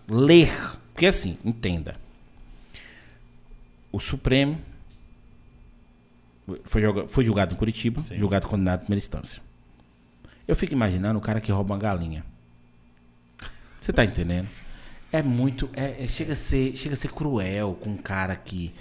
ler. 0.08 0.52
Porque 0.94 1.06
assim, 1.06 1.38
entenda. 1.46 1.96
O 3.92 4.00
Supremo 4.00 4.60
foi, 6.64 6.82
joga- 6.82 7.08
foi 7.08 7.24
julgado 7.24 7.54
em 7.54 7.58
Curitiba, 7.58 8.02
julgado 8.18 8.48
e 8.48 8.50
condenado 8.50 8.80
em 8.82 8.86
primeira 8.86 9.00
instância. 9.04 9.42
Eu 10.48 10.56
fico 10.56 10.74
imaginando 10.74 11.20
o 11.20 11.22
cara 11.22 11.40
que 11.40 11.52
rouba 11.52 11.74
uma 11.76 11.80
galinha. 11.80 12.26
Você 13.80 13.94
tá 13.94 14.04
entendendo? 14.04 14.48
É 15.12 15.22
muito. 15.22 15.70
é- 15.74 16.04
é- 16.04 16.08
chega, 16.08 16.34
a 16.34 16.36
ser, 16.36 16.76
chega 16.76 16.94
a 16.94 16.98
ser 16.98 17.12
cruel 17.12 17.78
com 17.80 17.92
um 17.92 17.98
cara 17.98 18.36
que. 18.36 18.74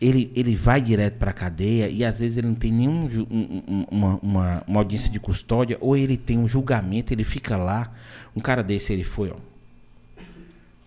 Ele, 0.00 0.30
ele 0.36 0.54
vai 0.54 0.80
direto 0.80 1.14
pra 1.14 1.32
cadeia 1.32 1.88
e 1.88 2.04
às 2.04 2.20
vezes 2.20 2.36
ele 2.36 2.48
não 2.48 2.54
tem 2.54 2.70
nenhum 2.70 3.10
ju- 3.10 3.26
um- 3.30 3.62
um- 3.66 3.86
uma, 3.90 4.18
uma, 4.22 4.64
uma 4.66 4.80
audiência 4.80 5.08
de 5.10 5.18
custódia, 5.18 5.78
ou 5.80 5.96
ele 5.96 6.18
tem 6.18 6.36
um 6.38 6.46
julgamento, 6.46 7.12
ele 7.14 7.24
fica 7.24 7.56
lá. 7.56 7.92
Um 8.34 8.40
cara 8.40 8.62
desse, 8.62 8.92
ele 8.92 9.04
foi, 9.04 9.30
ó. 9.30 9.36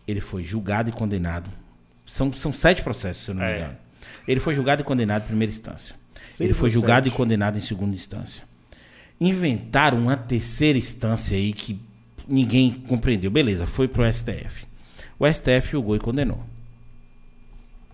Ele 0.07 0.21
foi 0.21 0.43
julgado 0.43 0.89
e 0.89 0.91
condenado. 0.91 1.49
São, 2.05 2.31
são 2.33 2.53
sete 2.53 2.83
processos, 2.83 3.23
se 3.25 3.31
eu 3.31 3.35
não 3.35 3.41
me 3.43 3.51
É. 3.51 3.57
engano. 3.57 3.77
Ele 4.27 4.39
foi 4.39 4.53
julgado 4.53 4.81
e 4.81 4.85
condenado 4.85 5.23
em 5.23 5.27
primeira 5.27 5.51
instância. 5.51 5.95
Seis 6.29 6.41
ele 6.41 6.53
foi 6.53 6.69
julgado 6.69 7.05
sete. 7.07 7.13
e 7.13 7.17
condenado 7.17 7.57
em 7.57 7.61
segunda 7.61 7.95
instância. 7.95 8.43
Inventaram 9.19 9.97
uma 9.97 10.15
terceira 10.17 10.77
instância 10.77 11.35
aí 11.35 11.51
que 11.51 11.79
ninguém 12.27 12.71
compreendeu. 12.87 13.29
Beleza, 13.31 13.65
foi 13.65 13.87
pro 13.87 14.03
STF. 14.11 14.65
O 15.17 15.25
STF 15.27 15.71
julgou 15.71 15.95
e 15.95 15.99
condenou. 15.99 16.39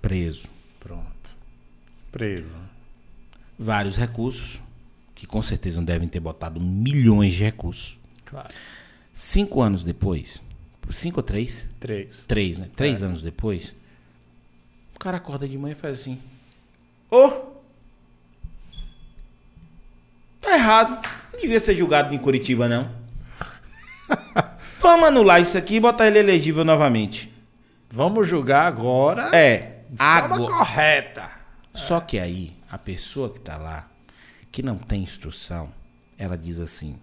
Preso. 0.02 0.44
Preso. 2.16 2.48
Vários 3.60 3.98
recursos, 3.98 4.62
que 5.14 5.28
com 5.28 5.42
certeza 5.42 5.76
não 5.80 5.84
devem 5.84 6.08
ter 6.08 6.22
botado 6.22 6.62
milhões 6.62 7.34
de 7.34 7.44
recursos. 7.44 8.00
Claro. 8.24 8.48
Cinco 9.12 9.62
anos 9.62 9.84
depois, 9.84 10.42
cinco 10.92 11.20
ou 11.20 11.24
três? 11.24 11.66
Três. 11.78 12.24
Três, 12.26 12.58
né? 12.58 12.70
Três 12.74 13.04
anos 13.04 13.22
depois, 13.22 13.76
o 14.96 15.00
cara 15.00 15.18
acorda 15.18 15.46
de 15.46 15.58
manhã 15.58 15.74
e 15.74 15.76
faz 15.76 16.00
assim: 16.00 16.18
Ô! 17.12 17.28
tá 20.40 20.54
errado. 20.56 21.06
Não 21.34 21.42
devia 21.42 21.60
ser 21.60 21.76
julgado 21.76 22.16
em 22.16 22.18
Curitiba, 22.18 22.70
não. 22.70 22.90
Vamos 24.80 25.08
anular 25.10 25.42
isso 25.42 25.58
aqui 25.58 25.76
e 25.76 25.80
botar 25.82 26.08
ele 26.08 26.20
elegível 26.20 26.64
novamente. 26.64 27.30
Vamos 27.92 28.26
julgar 28.26 28.68
agora 28.68 29.36
É. 29.36 29.82
de 29.90 29.98
forma 29.98 30.36
Agora. 30.36 30.58
correta. 30.58 31.35
Só 31.76 32.00
que 32.00 32.18
aí, 32.18 32.54
a 32.70 32.78
pessoa 32.78 33.30
que 33.30 33.40
tá 33.40 33.58
lá, 33.58 33.90
que 34.52 34.64
não 34.64 34.78
tem 34.78 35.04
instrução, 35.04 35.70
ela 36.18 36.38
diz 36.38 36.60
assim. 36.60 36.98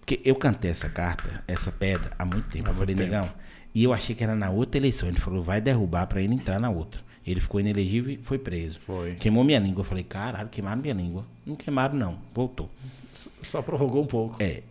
Porque 0.00 0.20
eu 0.24 0.34
cantei 0.34 0.70
essa 0.70 0.88
carta, 0.88 1.44
essa 1.46 1.70
pedra, 1.70 2.10
há 2.18 2.24
muito 2.24 2.48
tempo. 2.48 2.68
Há 2.68 2.72
eu 2.72 2.76
falei, 2.76 2.94
tempo. 2.94 3.10
negão. 3.10 3.30
E 3.74 3.84
eu 3.84 3.92
achei 3.92 4.14
que 4.14 4.24
era 4.24 4.34
na 4.34 4.50
outra 4.50 4.78
eleição. 4.78 5.08
Ele 5.08 5.20
falou, 5.20 5.42
vai 5.42 5.60
derrubar 5.60 6.06
pra 6.06 6.22
ele 6.22 6.34
entrar 6.34 6.58
na 6.58 6.70
outra. 6.70 7.00
Ele 7.26 7.40
ficou 7.40 7.60
inelegível 7.60 8.14
e 8.14 8.16
foi 8.16 8.38
preso. 8.38 8.80
Foi. 8.80 9.14
Queimou 9.16 9.44
minha 9.44 9.58
língua. 9.58 9.82
Eu 9.82 9.84
falei, 9.84 10.02
caralho, 10.02 10.48
queimaram 10.48 10.80
minha 10.80 10.94
língua. 10.94 11.26
Não 11.44 11.54
queimaram, 11.54 11.94
não. 11.94 12.18
Voltou. 12.34 12.70
Só 13.12 13.60
prorrogou 13.60 14.02
um 14.02 14.06
pouco. 14.06 14.42
É. 14.42 14.62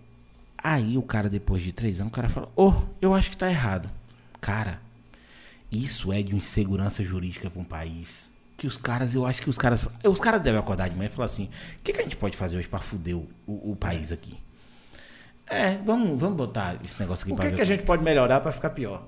Aí 0.57 0.98
o 0.98 1.03
cara, 1.03 1.30
depois 1.30 1.61
de 1.61 1.72
três 1.72 2.02
anos, 2.02 2.11
o 2.11 2.15
cara 2.15 2.30
fala, 2.30 2.52
ô, 2.56 2.74
eu 2.99 3.14
acho 3.14 3.30
que 3.30 3.38
tá 3.38 3.48
errado. 3.48 3.90
Cara, 4.41 4.82
isso 5.72 6.11
é 6.11 6.24
de 6.24 6.34
uma 6.34 6.40
insegurança 6.40 7.03
jurídica 7.03 7.49
para 7.49 7.61
um 7.61 7.65
país. 7.65 8.32
Que 8.58 8.66
os 8.66 8.76
caras, 8.76 9.14
eu 9.14 9.26
acho 9.26 9.42
que 9.42 9.50
os 9.50 9.58
caras. 9.58 9.88
Os 10.04 10.20
caras 10.20 10.42
devem 10.42 10.60
acordar 10.60 10.90
de 10.90 10.96
manhã 10.96 11.08
e 11.08 11.12
falar 11.12 11.26
assim: 11.26 11.46
o 11.46 11.84
que, 11.84 11.94
que 11.94 12.00
a 12.00 12.04
gente 12.04 12.16
pode 12.18 12.36
fazer 12.36 12.58
hoje 12.58 12.68
para 12.68 12.80
fuder 12.80 13.16
o, 13.16 13.28
o- 13.46 13.72
o 13.72 13.76
país 13.76 14.12
aqui? 14.12 14.36
É, 15.50 15.78
vamos, 15.78 16.20
vamos 16.20 16.36
botar 16.36 16.78
esse 16.84 17.00
negócio 17.00 17.24
aqui 17.24 17.32
O 17.32 17.36
pra 17.36 17.50
que, 17.50 17.56
que 17.56 17.62
a 17.62 17.66
gente 17.66 17.84
pode 17.84 18.04
melhorar 18.04 18.42
pra 18.42 18.52
ficar 18.52 18.72
pior? 18.72 19.04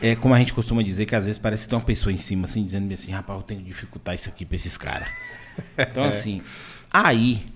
É 0.00 0.16
como 0.16 0.32
a 0.34 0.38
gente 0.38 0.54
costuma 0.54 0.82
dizer 0.82 1.04
que 1.04 1.14
às 1.14 1.26
vezes 1.26 1.38
parece 1.38 1.64
que 1.64 1.68
tem 1.68 1.78
uma 1.78 1.84
pessoa 1.84 2.10
em 2.12 2.16
cima 2.16 2.44
assim, 2.44 2.64
dizendo 2.64 2.90
assim, 2.92 3.12
rapaz, 3.12 3.38
eu 3.38 3.42
tenho 3.42 3.60
que 3.60 3.66
dificultar 3.66 4.14
isso 4.14 4.28
aqui 4.30 4.46
pra 4.46 4.56
esses 4.56 4.78
caras. 4.78 5.08
Então, 5.76 6.04
assim, 6.08 6.42
aí, 6.90 7.46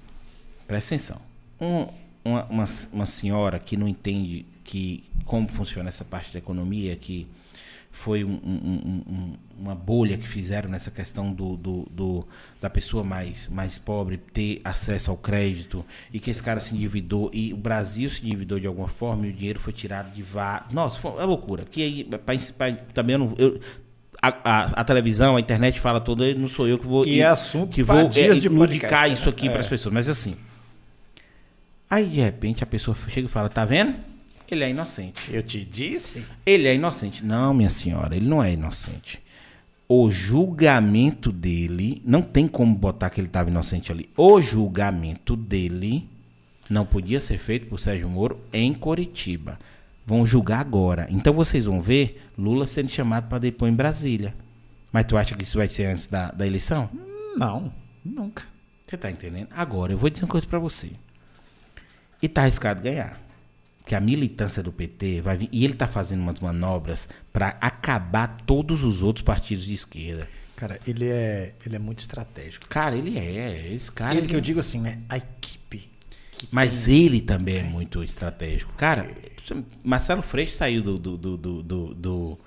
presta 0.67 0.95
atenção. 0.95 1.21
Um- 1.61 1.89
uma, 2.23 2.45
uma, 2.45 2.65
uma 2.93 3.07
senhora 3.07 3.59
que 3.59 3.77
não 3.77 3.87
entende 3.89 4.45
que 4.65 5.05
como 5.27 5.47
funciona 5.49 5.89
essa 5.91 6.05
parte 6.05 6.33
da 6.33 6.39
economia, 6.39 6.97
que 6.97 7.27
foi 7.97 8.25
um- 8.25 8.41
um- 8.45 8.61
um- 8.65 9.03
um- 9.15 9.35
uma 9.57 9.75
bolha 9.75 10.19
que 10.19 10.27
fizeram 10.29 10.69
nessa 10.69 10.91
questão 10.91 11.33
do, 11.33 11.57
do- 11.57 11.89
do- 11.91 12.29
da 12.61 12.69
pessoa 12.69 13.05
mais, 13.05 13.49
mais 13.49 13.79
pobre 13.79 14.17
ter 14.19 14.61
acesso 14.65 15.11
ao 15.13 15.17
crédito 15.17 15.85
e 16.13 16.19
que 16.19 16.29
esse 16.31 16.43
cara 16.43 16.59
se 16.59 16.75
endividou 16.75 17.31
e 17.33 17.53
o 17.55 17.57
Brasil 17.57 18.11
se 18.11 18.27
endividou 18.27 18.59
de 18.59 18.67
alguma 18.67 18.89
forma 18.89 19.27
e 19.27 19.31
o 19.31 19.33
dinheiro 19.33 19.61
foi 19.61 19.73
tirado 19.73 20.13
de 20.13 20.23
vá. 20.23 20.67
Nossa, 20.73 20.99
foi 20.99 21.13
uma 21.13 21.25
loucura. 21.25 21.65
Que 21.71 21.83
aí, 21.83 22.05
pra- 22.05 22.19
pra- 22.19 22.73
também 22.93 23.15
eu 23.15 23.19
não. 23.21 23.35
eu- 23.39 23.61
a, 24.21 24.29
a- 24.29 24.65
a 24.81 24.85
televisão, 24.85 25.37
a 25.37 25.41
internet 25.41 25.79
fala 25.79 26.01
toda, 26.01 26.35
não 26.35 26.49
sou 26.49 26.67
eu 26.67 26.79
que 26.79 26.87
vou. 26.87 27.07
E 27.07 27.21
é 27.21 27.27
assunto 27.27 27.71
que 27.73 27.83
vou 27.83 28.09
dias 28.09 28.39
é, 28.39 28.41
de 28.41 28.49
ludicar 28.49 28.91
podcast, 28.91 29.15
isso 29.15 29.27
né? 29.27 29.31
aqui 29.31 29.47
É. 29.47 29.51
para 29.51 29.61
as 29.61 29.67
pessoas. 29.69 29.95
Mas 29.95 30.09
assim, 30.09 30.35
Aí 31.89 32.07
de 32.07 32.21
repente 32.21 32.65
a 32.65 32.67
pessoa 32.67 32.97
chega 33.09 33.27
e 33.29 33.31
fala: 33.31 33.49
Tá 33.49 33.65
vendo? 33.65 33.95
Ele 34.51 34.65
é 34.65 34.71
inocente. 34.71 35.33
Eu 35.33 35.43
te 35.43 35.65
disse? 35.65 36.25
Ele 36.45 36.69
é 36.69 36.75
inocente. 36.75 37.25
Não, 37.25 37.55
minha 37.55 37.71
senhora, 37.71 38.15
ele 38.15 38.27
não 38.27 38.43
é 38.43 38.53
inocente. 38.53 39.23
O 39.89 40.11
julgamento 40.11 41.31
dele, 41.31 42.01
não 42.05 42.23
tem 42.23 42.47
como 42.47 42.75
botar 42.75 43.11
que 43.11 43.21
ele 43.21 43.29
estava 43.29 43.51
inocente 43.51 43.91
ali. 43.91 44.09
O 44.17 44.41
julgamento 44.41 45.37
dele 45.37 46.09
não 46.69 46.87
podia 46.87 47.21
ser 47.21 47.39
feito 47.39 47.67
por 47.67 47.79
Sérgio 47.79 48.09
Moro 48.09 48.41
em 48.53 48.73
Coritiba. 48.73 49.59
Vão 50.07 50.27
julgar 50.27 50.61
agora. 50.61 51.07
Então 51.11 51.33
vocês 51.33 51.67
vão 51.67 51.81
ver 51.81 52.23
Lula 52.37 52.67
sendo 52.67 52.89
chamado 52.89 53.29
para 53.29 53.39
depor 53.39 53.69
em 53.69 53.75
Brasília. 53.75 54.35
Mas 54.93 55.07
tu 55.07 55.17
acha 55.17 55.35
que 55.35 55.45
isso 55.45 55.59
vai 55.59 55.69
ser 55.69 55.87
antes 55.87 56.07
da, 56.07 56.31
da 56.31 56.47
eleição? 56.47 56.89
Não, 57.37 57.73
nunca. 58.05 58.45
Você 58.87 58.97
tá 58.97 59.11
entendendo? 59.11 59.49
Agora, 59.51 59.93
eu 59.93 59.99
vou 59.99 60.11
dizer 60.11 60.25
uma 60.25 60.31
coisa 60.31 60.47
pra 60.47 60.59
você. 60.59 60.91
E 62.23 62.29
tá 62.29 62.43
arriscado 62.43 62.83
ganhar. 62.83 63.24
Que 63.87 63.95
a 63.95 64.01
militância 64.01 64.63
do 64.63 64.73
PT 64.73 65.21
vai 65.21 65.37
vir. 65.37 65.49
E 65.53 65.65
ele 65.65 65.75
tá 65.75 65.87
fazendo 65.87 66.21
umas 66.21 66.41
manobras 66.41 67.09
pra 67.33 67.57
acabar 67.61 68.39
todos 68.47 68.83
os 68.83 69.03
outros 69.03 69.23
partidos 69.23 69.65
de 69.67 69.75
esquerda. 69.75 70.27
Cara, 70.57 70.79
ele 70.87 71.07
é, 71.09 71.53
ele 71.67 71.77
é 71.77 71.79
muito 71.79 71.99
estratégico. 71.99 72.67
Cara, 72.69 72.97
ele 72.97 73.19
é. 73.19 73.73
Esse 73.75 73.93
cara. 73.93 74.15
ele 74.15 74.27
que 74.27 74.35
eu 74.37 74.41
digo 74.41 74.61
assim, 74.61 74.81
né? 74.81 75.01
A 75.09 75.19
equipe. 75.19 75.91
Mas 76.51 76.89
ele 76.89 77.21
também 77.21 77.59
é 77.59 77.63
muito 77.63 78.03
estratégico. 78.03 78.73
Cara, 78.75 79.07
Marcelo 79.83 80.23
Freixo 80.23 80.57
saiu 80.57 80.83
do. 80.83 80.99
do, 80.99 81.17
do, 81.19 81.37
do- 81.63 81.95
do- 81.95 82.39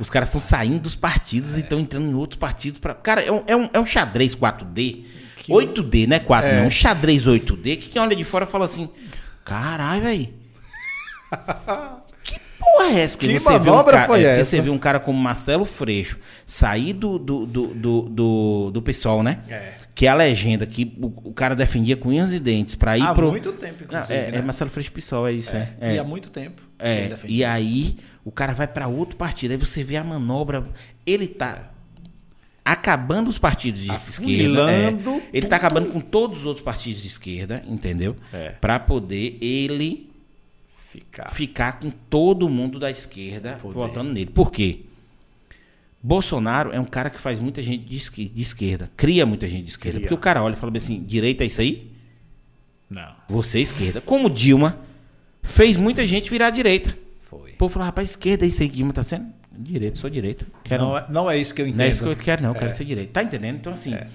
os 0.00 0.10
caras 0.10 0.28
estão 0.28 0.40
saindo 0.40 0.80
dos 0.80 0.96
partidos 0.96 1.56
e 1.56 1.60
estão 1.60 1.78
entrando 1.78 2.10
em 2.10 2.14
outros 2.14 2.36
partidos. 2.38 2.80
Pra... 2.80 2.94
Cara, 2.94 3.22
é 3.22 3.30
um, 3.30 3.44
é, 3.46 3.54
um, 3.54 3.70
é 3.74 3.78
um 3.78 3.86
xadrez 3.86 4.34
4D. 4.34 5.04
8D, 5.48 6.08
não 6.08 6.16
é 6.16 6.20
4, 6.20 6.56
não. 6.56 6.66
Um 6.66 6.70
xadrez 6.70 7.26
8D 7.28 7.76
que 7.78 7.88
quem 7.90 8.02
olha 8.02 8.16
de 8.16 8.24
fora 8.24 8.44
fala 8.44 8.64
assim: 8.64 8.88
caralho, 9.44 10.02
velho. 10.02 10.28
Que 12.22 12.40
porra 12.58 12.86
é 12.90 13.00
essa? 13.00 13.18
Que 13.18 13.38
você 13.38 13.50
um 13.50 13.58
manobra 13.58 13.96
cara, 13.96 14.06
foi 14.06 14.24
é, 14.24 14.40
essa? 14.40 14.50
Você 14.50 14.60
vê 14.60 14.70
um 14.70 14.78
cara 14.78 14.98
como 14.98 15.18
Marcelo 15.18 15.64
Freixo 15.64 16.18
sair 16.46 16.92
do, 16.92 17.18
do, 17.18 17.46
do, 17.46 17.66
do, 17.68 18.02
do, 18.02 18.70
do 18.72 18.82
PSOL, 18.82 19.22
né? 19.22 19.40
É. 19.48 19.72
Que 19.94 20.06
é 20.06 20.08
a 20.08 20.14
legenda 20.14 20.66
que 20.66 20.96
o, 21.00 21.06
o 21.28 21.32
cara 21.32 21.54
defendia 21.54 21.96
com 21.96 22.08
unhas 22.08 22.32
e 22.32 22.40
dentes 22.40 22.74
pra 22.74 22.96
ir 22.96 23.02
Há 23.02 23.14
pro. 23.14 23.30
muito 23.30 23.52
tempo, 23.52 23.84
inclusive, 23.84 24.14
é, 24.14 24.30
né? 24.30 24.38
é 24.38 24.42
Marcelo 24.42 24.70
Freixo 24.70 24.90
PSOL, 24.92 25.28
é 25.28 25.32
isso, 25.32 25.54
é. 25.54 25.72
E 25.80 25.96
É, 25.96 25.98
há 25.98 26.04
muito 26.04 26.30
tempo. 26.30 26.62
É, 26.78 27.10
e 27.26 27.44
aí 27.44 27.96
o 28.24 28.32
cara 28.32 28.52
vai 28.52 28.66
pra 28.66 28.88
outro 28.88 29.16
partido, 29.16 29.52
aí 29.52 29.56
você 29.56 29.84
vê 29.84 29.96
a 29.96 30.04
manobra. 30.04 30.64
Ele 31.06 31.28
tá 31.28 31.70
acabando 32.64 33.28
os 33.28 33.38
partidos 33.38 33.82
de 33.82 33.92
esquerda. 33.92 34.72
é. 34.72 34.88
Ele 35.32 35.46
tá 35.46 35.56
acabando 35.56 35.88
com 35.90 36.00
todos 36.00 36.40
os 36.40 36.46
outros 36.46 36.64
partidos 36.64 37.02
de 37.02 37.08
esquerda, 37.08 37.62
entendeu? 37.68 38.16
É. 38.32 38.50
Pra 38.60 38.80
poder 38.80 39.36
ele 39.40 40.10
Ficar. 40.98 41.28
ficar 41.30 41.72
com 41.80 41.90
todo 41.90 42.48
mundo 42.48 42.78
da 42.78 42.88
esquerda 42.90 43.58
Poder. 43.60 43.76
votando 43.78 44.12
nele. 44.12 44.30
Por 44.30 44.52
quê? 44.52 44.80
Bolsonaro 46.02 46.70
é 46.72 46.78
um 46.78 46.84
cara 46.84 47.08
que 47.10 47.18
faz 47.18 47.40
muita 47.40 47.62
gente 47.62 47.84
de 47.84 47.96
esque- 47.96 48.28
de 48.28 48.42
esquerda, 48.42 48.90
cria 48.96 49.24
muita 49.24 49.48
gente 49.48 49.64
de 49.64 49.70
esquerda. 49.70 49.98
Cria. 49.98 50.06
Porque 50.08 50.14
o 50.14 50.22
cara 50.22 50.42
olha 50.42 50.52
e 50.52 50.56
fala 50.56 50.76
assim: 50.76 51.02
direita 51.02 51.42
é 51.42 51.46
isso 51.46 51.60
aí? 51.60 51.90
Não. 52.90 53.12
Você 53.28 53.58
é 53.58 53.62
esquerda. 53.62 54.00
Como 54.00 54.28
Dilma 54.30 54.78
fez 55.42 55.76
muita 55.76 56.06
gente 56.06 56.30
virar 56.30 56.50
direita. 56.50 56.96
Foi. 57.22 57.52
O 57.52 57.56
povo 57.56 57.72
falou, 57.72 57.86
rapaz, 57.86 58.10
esquerda 58.10 58.44
é 58.44 58.48
isso 58.48 58.62
aí 58.62 58.68
que 58.68 58.76
Dilma 58.76 58.92
tá 58.92 59.02
sendo? 59.02 59.26
Direita, 59.50 59.96
sou 59.96 60.10
direita. 60.10 60.46
Quero, 60.62 60.82
Não, 60.82 60.90
não, 60.90 60.98
é, 60.98 61.06
não 61.10 61.30
é 61.30 61.38
isso 61.38 61.54
que 61.54 61.62
eu 61.62 61.66
entendo. 61.66 61.80
é 61.80 61.88
isso 61.88 62.02
que 62.02 62.08
eu 62.08 62.16
quero, 62.16 62.42
não. 62.42 62.50
Eu 62.50 62.54
quero 62.54 62.70
É. 62.70 62.74
ser 62.74 62.84
direita. 62.84 63.12
Tá 63.14 63.22
entendendo? 63.22 63.56
Então, 63.56 63.72
assim. 63.72 63.94
É. 63.94 64.08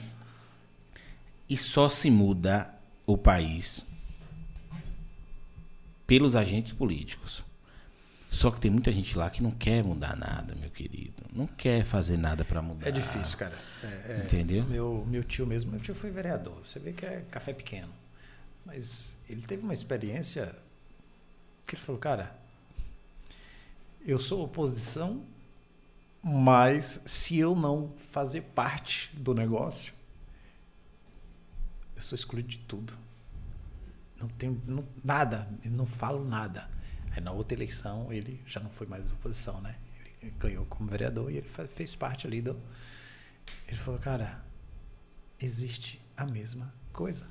E 1.50 1.58
só 1.58 1.90
se 1.90 2.12
muda 2.12 2.70
o 3.08 3.18
país 3.18 3.84
pelos 6.10 6.36
agentes 6.36 6.74
políticos. 6.74 7.44
Só 8.32 8.50
que 8.50 8.60
tem 8.60 8.70
muita 8.70 8.92
gente 8.92 9.16
lá 9.16 9.30
que 9.30 9.42
não 9.44 9.52
quer 9.52 9.84
mudar 9.84 10.16
nada, 10.16 10.56
meu 10.56 10.70
querido. 10.72 11.24
Não 11.32 11.46
quer 11.46 11.84
fazer 11.84 12.18
nada 12.18 12.44
pra 12.44 12.62
mudar. 12.62 12.88
É 12.88 12.92
difícil, 12.92 13.38
cara. 13.38 13.56
É, 13.84 13.88
é, 13.88 14.24
Entendeu? 14.26 14.64
Meu, 14.66 15.06
meu 15.08 15.24
tio 15.24 15.46
mesmo, 15.46 15.72
meu 15.72 15.80
tio 15.80 15.94
foi 15.94 16.10
vereador. 16.10 16.60
Você 16.66 16.80
vê 16.80 16.94
que 16.94 17.06
é 17.06 17.24
café 17.30 17.54
pequeno. 17.54 17.94
Mas 18.66 19.18
ele 19.30 19.42
teve 19.42 19.64
uma 19.64 19.74
experiência 19.74 20.56
que 21.66 21.76
ele 21.76 21.82
falou, 21.82 22.00
cara, 22.00 22.36
eu 24.06 24.18
sou 24.20 24.44
oposição, 24.44 25.24
mas 26.24 27.02
se 27.06 27.38
eu 27.38 27.56
não 27.56 27.94
fazer 27.98 28.42
parte 28.42 29.10
do 29.14 29.34
negócio, 29.34 29.94
eu 31.96 32.02
sou 32.02 32.16
excluído 32.16 32.50
de 32.50 32.58
tudo. 32.60 32.94
Não 34.20 34.28
tenho 34.28 34.62
não- 34.66 34.88
nada, 35.04 35.48
não 35.66 35.86
falo 35.86 36.24
nada. 36.28 36.70
Aí 37.12 37.22
na 37.22 37.32
outra 37.32 37.56
eleição 37.58 38.12
ele 38.12 38.42
já 38.46 38.60
não 38.60 38.70
foi 38.70 38.86
mais 38.88 39.06
oposição, 39.12 39.62
né? 39.62 39.76
Ele 40.22 40.32
ganhou 40.38 40.66
como 40.66 40.90
vereador 40.90 41.32
e 41.32 41.38
ele 41.38 41.50
fez 41.70 41.96
parte 41.96 42.28
ali 42.28 42.42
do. 42.42 42.60
Ele 43.68 43.78
falou, 43.78 44.00
cara, 44.00 44.44
existe 45.40 46.02
a 46.18 46.26
mesma 46.26 46.74
coisa. 46.92 47.26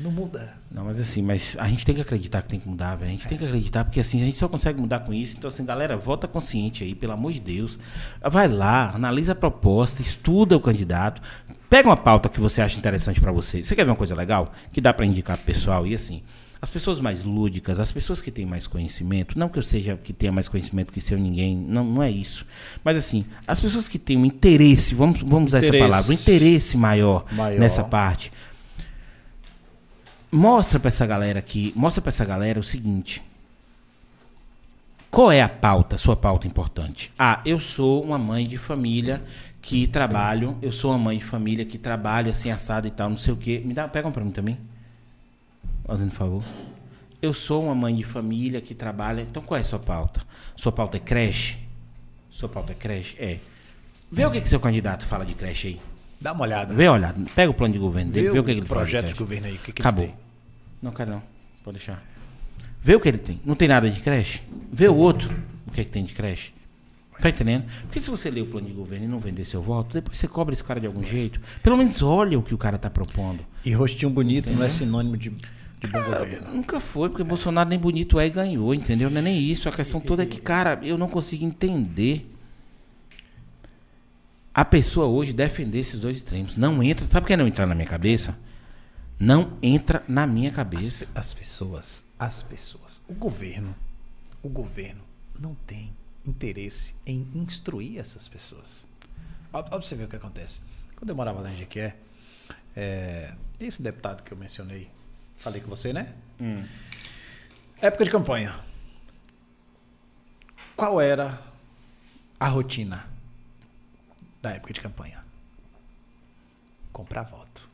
Não 0.00 0.10
muda. 0.10 0.54
Não, 0.70 0.84
mas 0.86 0.98
assim, 0.98 1.22
mas 1.22 1.56
a 1.60 1.68
gente 1.68 1.86
tem 1.86 1.94
que 1.94 2.00
acreditar 2.00 2.42
que 2.42 2.48
tem 2.48 2.58
que 2.58 2.68
mudar, 2.68 2.96
velho. 2.96 3.08
A 3.08 3.12
gente 3.12 3.28
tem 3.28 3.38
que 3.38 3.44
acreditar, 3.44 3.84
porque 3.84 4.00
assim, 4.00 4.20
a 4.20 4.24
gente 4.24 4.36
só 4.36 4.48
consegue 4.48 4.80
mudar 4.80 5.00
com 5.00 5.14
isso. 5.14 5.36
Então, 5.38 5.46
assim, 5.48 5.64
galera, 5.64 5.96
vota 5.96 6.26
consciente 6.26 6.82
aí, 6.82 6.92
pelo 6.94 7.12
amor 7.12 7.32
de 7.32 7.40
Deus. 7.40 7.78
Vai 8.20 8.48
lá, 8.48 8.90
analisa 8.94 9.30
a 9.30 9.34
proposta, 9.34 10.02
estuda 10.02 10.56
o 10.56 10.60
candidato, 10.60 11.22
pega 11.70 11.88
uma 11.88 11.96
pauta 11.96 12.28
que 12.28 12.40
você 12.40 12.60
acha 12.60 12.76
interessante 12.76 13.20
pra 13.20 13.30
você. 13.30 13.62
Você 13.62 13.76
quer 13.76 13.84
ver 13.84 13.90
uma 13.92 13.96
coisa 13.96 14.14
legal? 14.14 14.52
Que 14.72 14.80
dá 14.80 14.92
pra 14.92 15.06
indicar 15.06 15.36
pro 15.36 15.46
pessoal 15.46 15.86
e 15.86 15.94
assim. 15.94 16.22
As 16.60 16.70
pessoas 16.70 16.98
mais 17.00 17.24
lúdicas, 17.24 17.78
as 17.80 17.90
pessoas 17.90 18.20
que 18.20 18.30
têm 18.30 18.46
mais 18.46 18.68
conhecimento, 18.68 19.36
não 19.36 19.48
que 19.48 19.58
eu 19.58 19.64
seja 19.64 19.96
que 19.96 20.12
tenha 20.12 20.30
mais 20.30 20.48
conhecimento 20.48 20.92
que 20.92 21.00
seu 21.00 21.18
ninguém, 21.18 21.56
não, 21.56 21.84
não 21.84 22.02
é 22.02 22.08
isso. 22.10 22.46
Mas 22.84 22.96
assim, 22.96 23.24
as 23.46 23.58
pessoas 23.58 23.88
que 23.88 23.98
têm 23.98 24.16
um 24.16 24.24
interesse, 24.24 24.94
vamos, 24.94 25.20
vamos 25.22 25.48
usar 25.50 25.58
essa 25.58 25.68
Interesse. 25.68 25.88
palavra, 25.90 26.10
um 26.10 26.14
interesse 26.14 26.76
maior, 26.76 27.24
Maior. 27.32 27.58
nessa 27.58 27.82
parte 27.82 28.30
mostra 30.32 30.80
pra 30.80 30.88
essa 30.88 31.06
galera 31.06 31.38
aqui, 31.38 31.72
mostra 31.76 32.00
pra 32.00 32.08
essa 32.08 32.24
galera 32.24 32.58
o 32.58 32.62
seguinte. 32.62 33.22
Qual 35.10 35.30
é 35.30 35.42
a 35.42 35.48
pauta, 35.48 35.98
sua 35.98 36.16
pauta 36.16 36.46
importante? 36.46 37.12
Ah, 37.18 37.42
eu 37.44 37.60
sou 37.60 38.02
uma 38.02 38.16
mãe 38.16 38.48
de 38.48 38.56
família 38.56 39.22
que 39.60 39.86
trabalho, 39.86 40.56
eu 40.62 40.72
sou 40.72 40.90
uma 40.90 40.98
mãe 40.98 41.18
de 41.18 41.24
família 41.24 41.66
que 41.66 41.76
trabalho 41.76 42.30
assim 42.30 42.50
assado 42.50 42.88
e 42.88 42.90
tal, 42.90 43.10
não 43.10 43.18
sei 43.18 43.34
o 43.34 43.36
quê. 43.36 43.62
Me 43.62 43.74
dá, 43.74 43.86
pega 43.86 44.08
um 44.08 44.12
pra 44.12 44.24
mim 44.24 44.30
também. 44.30 44.58
Fazendo 45.84 46.12
favor. 46.12 46.42
Eu 47.20 47.34
sou 47.34 47.64
uma 47.64 47.74
mãe 47.74 47.94
de 47.94 48.02
família 48.02 48.60
que 48.62 48.74
trabalha. 48.74 49.20
Então 49.20 49.42
qual 49.42 49.58
é 49.58 49.60
a 49.60 49.64
sua 49.64 49.78
pauta? 49.78 50.22
Sua 50.56 50.72
pauta 50.72 50.96
é 50.96 51.00
creche? 51.00 51.58
Sua 52.30 52.48
pauta 52.48 52.72
é 52.72 52.74
creche? 52.74 53.16
É. 53.18 53.38
Vê 54.10 54.24
o 54.24 54.30
que, 54.30 54.40
que 54.40 54.48
seu 54.48 54.58
candidato 54.58 55.04
fala 55.04 55.26
de 55.26 55.34
creche 55.34 55.68
aí. 55.68 55.91
Dá 56.22 56.32
uma 56.32 56.44
olhada. 56.44 56.72
Vê, 56.72 56.86
olha, 56.86 57.12
pega 57.34 57.50
o 57.50 57.54
plano 57.54 57.74
de 57.74 57.80
governo 57.80 58.12
dele, 58.12 58.26
Vê 58.28 58.32
vê, 58.32 58.38
o 58.38 58.44
que, 58.44 58.50
ele 58.52 58.60
de 58.60 58.66
projeto 58.68 59.08
de 59.08 59.14
governo 59.14 59.48
aí, 59.48 59.54
o 59.54 59.58
que 59.58 59.72
que 59.72 59.82
Acabou. 59.82 60.06
têm. 60.06 60.14
Não 60.80 60.92
quero 60.92 61.10
não. 61.10 61.22
Pode 61.64 61.78
deixar. 61.78 62.00
Vê 62.80 62.94
o 62.94 63.00
que 63.00 63.08
ele 63.08 63.18
tem. 63.18 63.40
Não 63.44 63.56
tem 63.56 63.66
nada 63.66 63.90
de 63.90 64.00
creche? 64.00 64.40
Vê 64.72 64.88
o 64.88 64.94
outro. 64.94 65.34
O 65.66 65.72
que 65.72 65.80
é 65.80 65.84
que 65.84 65.90
tem 65.90 66.04
de 66.04 66.12
creche? 66.12 66.52
Tá 67.20 67.28
entendendo? 67.28 67.64
Porque 67.82 68.00
se 68.00 68.08
você 68.08 68.30
ler 68.30 68.42
o 68.42 68.46
plano 68.46 68.66
de 68.68 68.72
governo 68.72 69.04
e 69.04 69.08
não 69.08 69.18
vender 69.18 69.44
seu 69.44 69.60
voto, 69.60 69.94
depois 69.94 70.16
você 70.16 70.28
cobra 70.28 70.54
esse 70.54 70.62
cara 70.62 70.80
de 70.80 70.86
algum 70.86 71.02
jeito. 71.02 71.40
Pelo 71.62 71.76
menos 71.76 72.00
olha 72.02 72.38
o 72.38 72.42
que 72.42 72.54
o 72.54 72.58
cara 72.58 72.78
tá 72.78 72.88
propondo. 72.88 73.44
E 73.64 73.72
rostinho 73.72 74.10
bonito 74.10 74.50
não 74.52 74.64
é 74.64 74.68
sinônimo 74.68 75.16
de, 75.16 75.30
de 75.30 75.88
bom 75.88 76.02
governo. 76.02 76.54
Nunca 76.54 76.80
foi, 76.80 77.08
porque 77.08 77.24
Bolsonaro 77.24 77.68
nem 77.68 77.78
bonito 77.78 78.18
é 78.18 78.26
e 78.26 78.30
ganhou, 78.30 78.74
entendeu? 78.74 79.10
Não 79.10 79.18
é 79.18 79.22
nem 79.22 79.40
isso. 79.40 79.68
A 79.68 79.72
questão 79.72 80.00
toda 80.00 80.22
é 80.22 80.26
que, 80.26 80.40
cara, 80.40 80.78
eu 80.82 80.96
não 80.96 81.08
consigo 81.08 81.44
entender 81.44 82.31
a 84.54 84.64
pessoa 84.64 85.06
hoje 85.06 85.32
defender 85.32 85.78
esses 85.78 86.00
dois 86.00 86.18
extremos. 86.18 86.56
Não 86.56 86.82
entra. 86.82 87.06
Sabe 87.06 87.24
por 87.24 87.28
que 87.28 87.36
não 87.36 87.46
entrar 87.46 87.66
na 87.66 87.74
minha 87.74 87.88
cabeça? 87.88 88.36
Não 89.18 89.56
entra 89.62 90.02
na 90.08 90.26
minha 90.26 90.50
As, 90.50 90.56
cabeça. 90.56 91.06
pe- 91.06 91.12
as 91.18 91.32
pessoas, 91.34 92.04
as 92.18 92.42
pessoas, 92.42 93.00
o 93.08 93.14
governo, 93.14 93.74
o 94.42 94.48
governo 94.48 95.02
não 95.38 95.54
tem 95.54 95.94
interesse 96.26 96.94
em 97.06 97.26
instruir 97.34 97.98
essas 97.98 98.26
pessoas. 98.28 98.84
Ver 99.96 100.04
o 100.04 100.08
que 100.08 100.16
acontece. 100.16 100.60
Quando 100.96 101.10
eu 101.10 101.16
morava 101.16 101.40
lá 101.40 101.52
em 101.52 101.56
Jequié, 101.56 101.96
é, 102.74 103.34
esse 103.60 103.80
deputado 103.82 104.22
que 104.22 104.32
eu 104.32 104.36
mencionei, 104.36 104.88
falei 105.36 105.60
com 105.60 105.68
você, 105.68 105.92
né? 105.92 106.12
Época 107.80 108.04
de 108.04 108.10
campanha. 108.10 108.54
Qual 110.74 111.00
era 111.00 111.40
a 112.40 112.48
rotina 112.48 113.06
da 114.42 114.50
época 114.50 114.74
de 114.74 114.80
campanha? 114.80 115.24
Comprar 116.92 117.22
voto. 117.22 117.68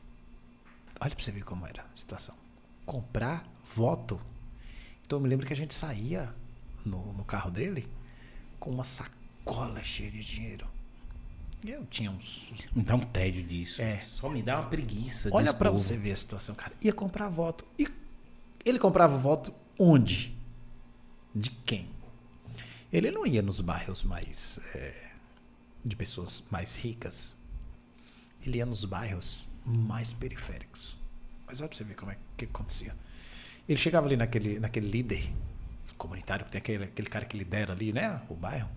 Olha 1.01 1.15
pra 1.15 1.23
você 1.23 1.31
ver 1.31 1.43
como 1.43 1.65
era 1.65 1.81
a 1.81 1.97
situação. 1.97 2.35
Comprar 2.85 3.43
voto. 3.63 4.21
Então 5.05 5.17
eu 5.17 5.23
me 5.23 5.27
lembro 5.27 5.45
que 5.45 5.53
a 5.53 5.55
gente 5.55 5.73
saía 5.73 6.33
no, 6.85 7.13
no 7.13 7.25
carro 7.25 7.49
dele 7.49 7.87
com 8.59 8.69
uma 8.69 8.83
sacola 8.83 9.81
cheia 9.83 10.11
de 10.11 10.23
dinheiro. 10.23 10.67
E 11.65 11.71
eu 11.71 11.85
tinha 11.87 12.09
uns. 12.11 12.49
Me 12.73 12.83
dá 12.83 12.95
um 12.95 12.99
tédio 12.99 13.43
disso. 13.43 13.81
É. 13.81 14.01
Só 14.01 14.29
me 14.29 14.41
dá 14.41 14.59
uma 14.59 14.69
preguiça. 14.69 15.29
Olha 15.33 15.53
povo. 15.53 15.77
você 15.77 15.97
ver 15.97 16.11
a 16.11 16.15
situação, 16.15 16.55
cara. 16.55 16.73
Ia 16.81 16.93
comprar 16.93 17.27
voto. 17.27 17.65
E 17.77 17.87
Ele 18.63 18.79
comprava 18.79 19.17
voto 19.17 19.53
onde? 19.77 20.37
De 21.35 21.49
quem? 21.49 21.89
Ele 22.91 23.11
não 23.11 23.25
ia 23.25 23.41
nos 23.41 23.59
bairros 23.59 24.03
mais. 24.03 24.59
é, 24.73 25.08
de 25.83 25.95
pessoas 25.95 26.43
mais 26.51 26.77
ricas. 26.83 27.35
Ele 28.45 28.57
ia 28.57 28.65
nos 28.65 28.85
bairros 28.85 29.47
mais 29.65 30.13
periféricos. 30.13 30.97
Mas 31.47 31.59
olha 31.61 31.67
pra 31.69 31.77
você 31.77 31.83
ver 31.83 31.95
como 31.95 32.11
é 32.11 32.17
que 32.37 32.45
acontecia. 32.45 32.95
Ele 33.67 33.79
chegava 33.79 34.07
ali 34.07 34.15
naquele, 34.17 34.59
naquele 34.59 34.89
líder 34.89 35.29
comunitário, 35.97 36.45
que 36.45 36.51
tem 36.51 36.59
aquele, 36.59 36.83
aquele 36.85 37.09
cara 37.09 37.25
que 37.25 37.37
lidera 37.37 37.73
ali, 37.73 37.91
né? 37.91 38.21
O 38.29 38.35
bairro. 38.35 38.69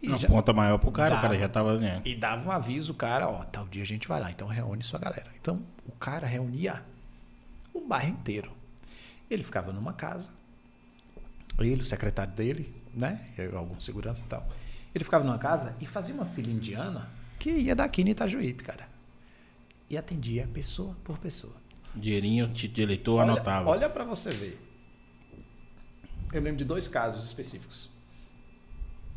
E 0.00 0.08
Uma 0.08 0.16
já- 0.18 0.28
ponta 0.28 0.52
maior 0.52 0.78
pro 0.78 0.90
cara, 0.92 1.10
o 1.10 1.16
cara 1.16 1.28
Dava. 1.28 1.38
já 1.40 1.48
tava. 1.48 1.78
Né? 1.78 2.00
e 2.04 2.14
dava 2.14 2.48
um 2.48 2.52
aviso, 2.52 2.92
o 2.92 2.94
cara, 2.94 3.28
ó, 3.28 3.44
tal 3.44 3.66
dia 3.66 3.82
a 3.82 3.86
gente 3.86 4.06
vai 4.06 4.20
lá, 4.20 4.30
então 4.30 4.46
reúne 4.46 4.82
sua 4.82 4.98
galera. 4.98 5.26
Então 5.40 5.60
o 5.86 5.92
cara 5.92 6.26
reunia 6.26 6.82
o 7.74 7.80
bairro 7.86 8.10
inteiro. 8.10 8.52
Ele 9.28 9.42
ficava 9.42 9.72
numa 9.72 9.92
casa, 9.92 10.30
ele, 11.58 11.82
o 11.82 11.84
secretário 11.84 12.32
dele, 12.32 12.72
né, 12.94 13.20
algum 13.54 13.78
segurança 13.80 14.22
e 14.24 14.28
tal. 14.28 14.48
Ele 14.94 15.04
ficava 15.04 15.24
numa 15.24 15.38
casa 15.38 15.76
e 15.80 15.86
fazia 15.86 16.14
uma 16.14 16.24
fila 16.24 16.50
indiana 16.50 17.08
que 17.38 17.50
ia 17.50 17.74
daqui 17.74 18.02
no 18.02 18.10
Itajuípe, 18.10 18.64
cara. 18.64 18.88
E 19.88 19.96
atendia 19.96 20.48
pessoa 20.52 20.96
por 21.04 21.18
pessoa. 21.18 21.54
Dinheirinho, 21.94 22.48
título 22.48 22.74
de 22.74 22.82
eleitor, 22.82 23.20
Olha, 23.20 23.32
anotava. 23.32 23.70
olha 23.70 23.88
para 23.88 24.04
você 24.04 24.30
ver. 24.30 24.58
Eu 26.32 26.42
lembro 26.42 26.58
de 26.58 26.64
dois 26.64 26.88
casos 26.88 27.24
específicos. 27.24 27.90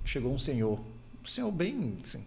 Chegou 0.06 0.34
um 0.34 0.40
senhor, 0.40 0.80
um 1.22 1.28
senhor 1.28 1.52
bem, 1.52 2.00
assim, 2.04 2.26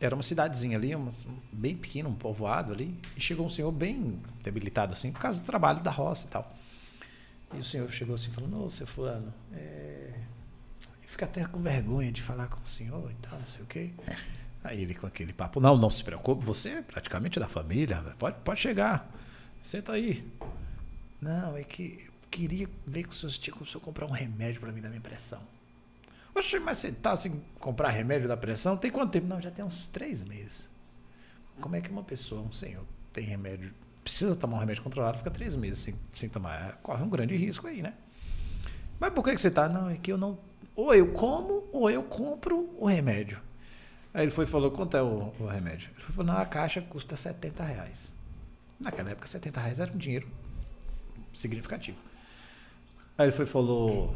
era 0.00 0.14
uma 0.14 0.22
cidadezinha 0.22 0.76
ali, 0.76 0.94
uma, 0.94 1.10
bem 1.52 1.76
pequena, 1.76 2.08
um 2.08 2.14
povoado 2.14 2.72
ali, 2.72 2.96
e 3.16 3.20
chegou 3.20 3.46
um 3.46 3.50
senhor 3.50 3.72
bem 3.72 4.20
debilitado 4.44 4.92
assim, 4.92 5.10
por 5.10 5.20
causa 5.20 5.40
do 5.40 5.44
trabalho 5.44 5.80
da 5.80 5.90
roça 5.90 6.26
e 6.26 6.30
tal. 6.30 6.56
E 7.54 7.58
o 7.58 7.64
senhor 7.64 7.90
chegou 7.90 8.14
assim 8.14 8.30
falando, 8.30 8.64
ô, 8.64 8.70
seu 8.70 8.86
fulano, 8.86 9.32
é... 9.52 10.17
eu 11.08 11.12
fico 11.12 11.24
até 11.24 11.46
com 11.46 11.58
vergonha 11.58 12.12
de 12.12 12.20
falar 12.20 12.48
com 12.48 12.60
o 12.60 12.66
senhor 12.66 13.10
e 13.10 13.14
tal, 13.26 13.38
não 13.38 13.46
sei 13.46 13.62
o 13.62 13.66
quê. 13.66 13.90
Aí 14.62 14.82
ele 14.82 14.94
com 14.94 15.06
aquele 15.06 15.32
papo, 15.32 15.58
não, 15.58 15.74
não 15.74 15.88
se 15.88 16.04
preocupe, 16.04 16.44
você 16.44 16.68
é 16.68 16.82
praticamente 16.82 17.40
da 17.40 17.48
família, 17.48 17.96
pode, 18.18 18.36
pode 18.44 18.60
chegar, 18.60 19.10
senta 19.62 19.92
aí. 19.92 20.22
Não, 21.18 21.56
é 21.56 21.64
que 21.64 22.04
eu 22.06 22.12
queria 22.30 22.68
ver 22.86 23.04
com 23.04 23.10
o 23.10 23.14
senhor 23.14 23.30
se 23.30 23.40
tinha 23.40 23.56
o 23.58 23.64
senhor 23.64 23.80
comprar 23.80 24.04
um 24.04 24.10
remédio 24.10 24.60
para 24.60 24.70
mim 24.70 24.82
da 24.82 24.90
minha 24.90 25.00
pressão. 25.00 25.40
Oxe, 26.34 26.60
mas 26.60 26.76
você 26.76 26.92
tá 26.92 27.12
assim, 27.12 27.42
comprar 27.58 27.88
remédio 27.88 28.28
da 28.28 28.36
pressão? 28.36 28.76
Tem 28.76 28.90
quanto 28.90 29.10
tempo? 29.10 29.26
Não, 29.26 29.40
já 29.40 29.50
tem 29.50 29.64
uns 29.64 29.88
três 29.88 30.22
meses. 30.22 30.68
Como 31.58 31.74
é 31.74 31.80
que 31.80 31.90
uma 31.90 32.04
pessoa, 32.04 32.42
um 32.42 32.52
senhor, 32.52 32.84
tem 33.14 33.24
remédio, 33.24 33.72
precisa 34.04 34.36
tomar 34.36 34.58
um 34.58 34.60
remédio 34.60 34.82
controlado, 34.82 35.16
fica 35.16 35.30
três 35.30 35.56
meses 35.56 35.78
sem, 35.78 35.94
sem 36.12 36.28
tomar? 36.28 36.78
Corre 36.82 37.02
um 37.02 37.08
grande 37.08 37.34
risco 37.34 37.66
aí, 37.66 37.80
né? 37.80 37.94
Mas 39.00 39.12
por 39.12 39.24
que, 39.24 39.34
que 39.34 39.40
você 39.40 39.50
tá? 39.50 39.68
Não, 39.68 39.88
é 39.88 39.96
que 39.96 40.12
eu 40.12 40.18
não. 40.18 40.38
Ou 40.78 40.94
eu 40.94 41.10
como, 41.12 41.68
ou 41.72 41.90
eu 41.90 42.04
compro 42.04 42.72
o 42.78 42.86
remédio. 42.86 43.40
Aí 44.14 44.22
ele 44.22 44.30
foi 44.30 44.44
e 44.44 44.46
falou: 44.46 44.70
quanto 44.70 44.96
é 44.96 45.02
o, 45.02 45.34
o 45.40 45.46
remédio? 45.48 45.90
Ele 45.92 46.04
falou: 46.04 46.32
não, 46.32 46.40
a 46.40 46.46
caixa 46.46 46.80
custa 46.80 47.16
70 47.16 47.64
reais. 47.64 48.12
Naquela 48.78 49.10
época, 49.10 49.26
70 49.26 49.60
reais 49.60 49.80
era 49.80 49.92
um 49.92 49.96
dinheiro 49.96 50.28
significativo. 51.34 51.98
Aí 53.18 53.24
ele 53.24 53.32
foi 53.32 53.44
e 53.44 53.48
falou 53.48 54.14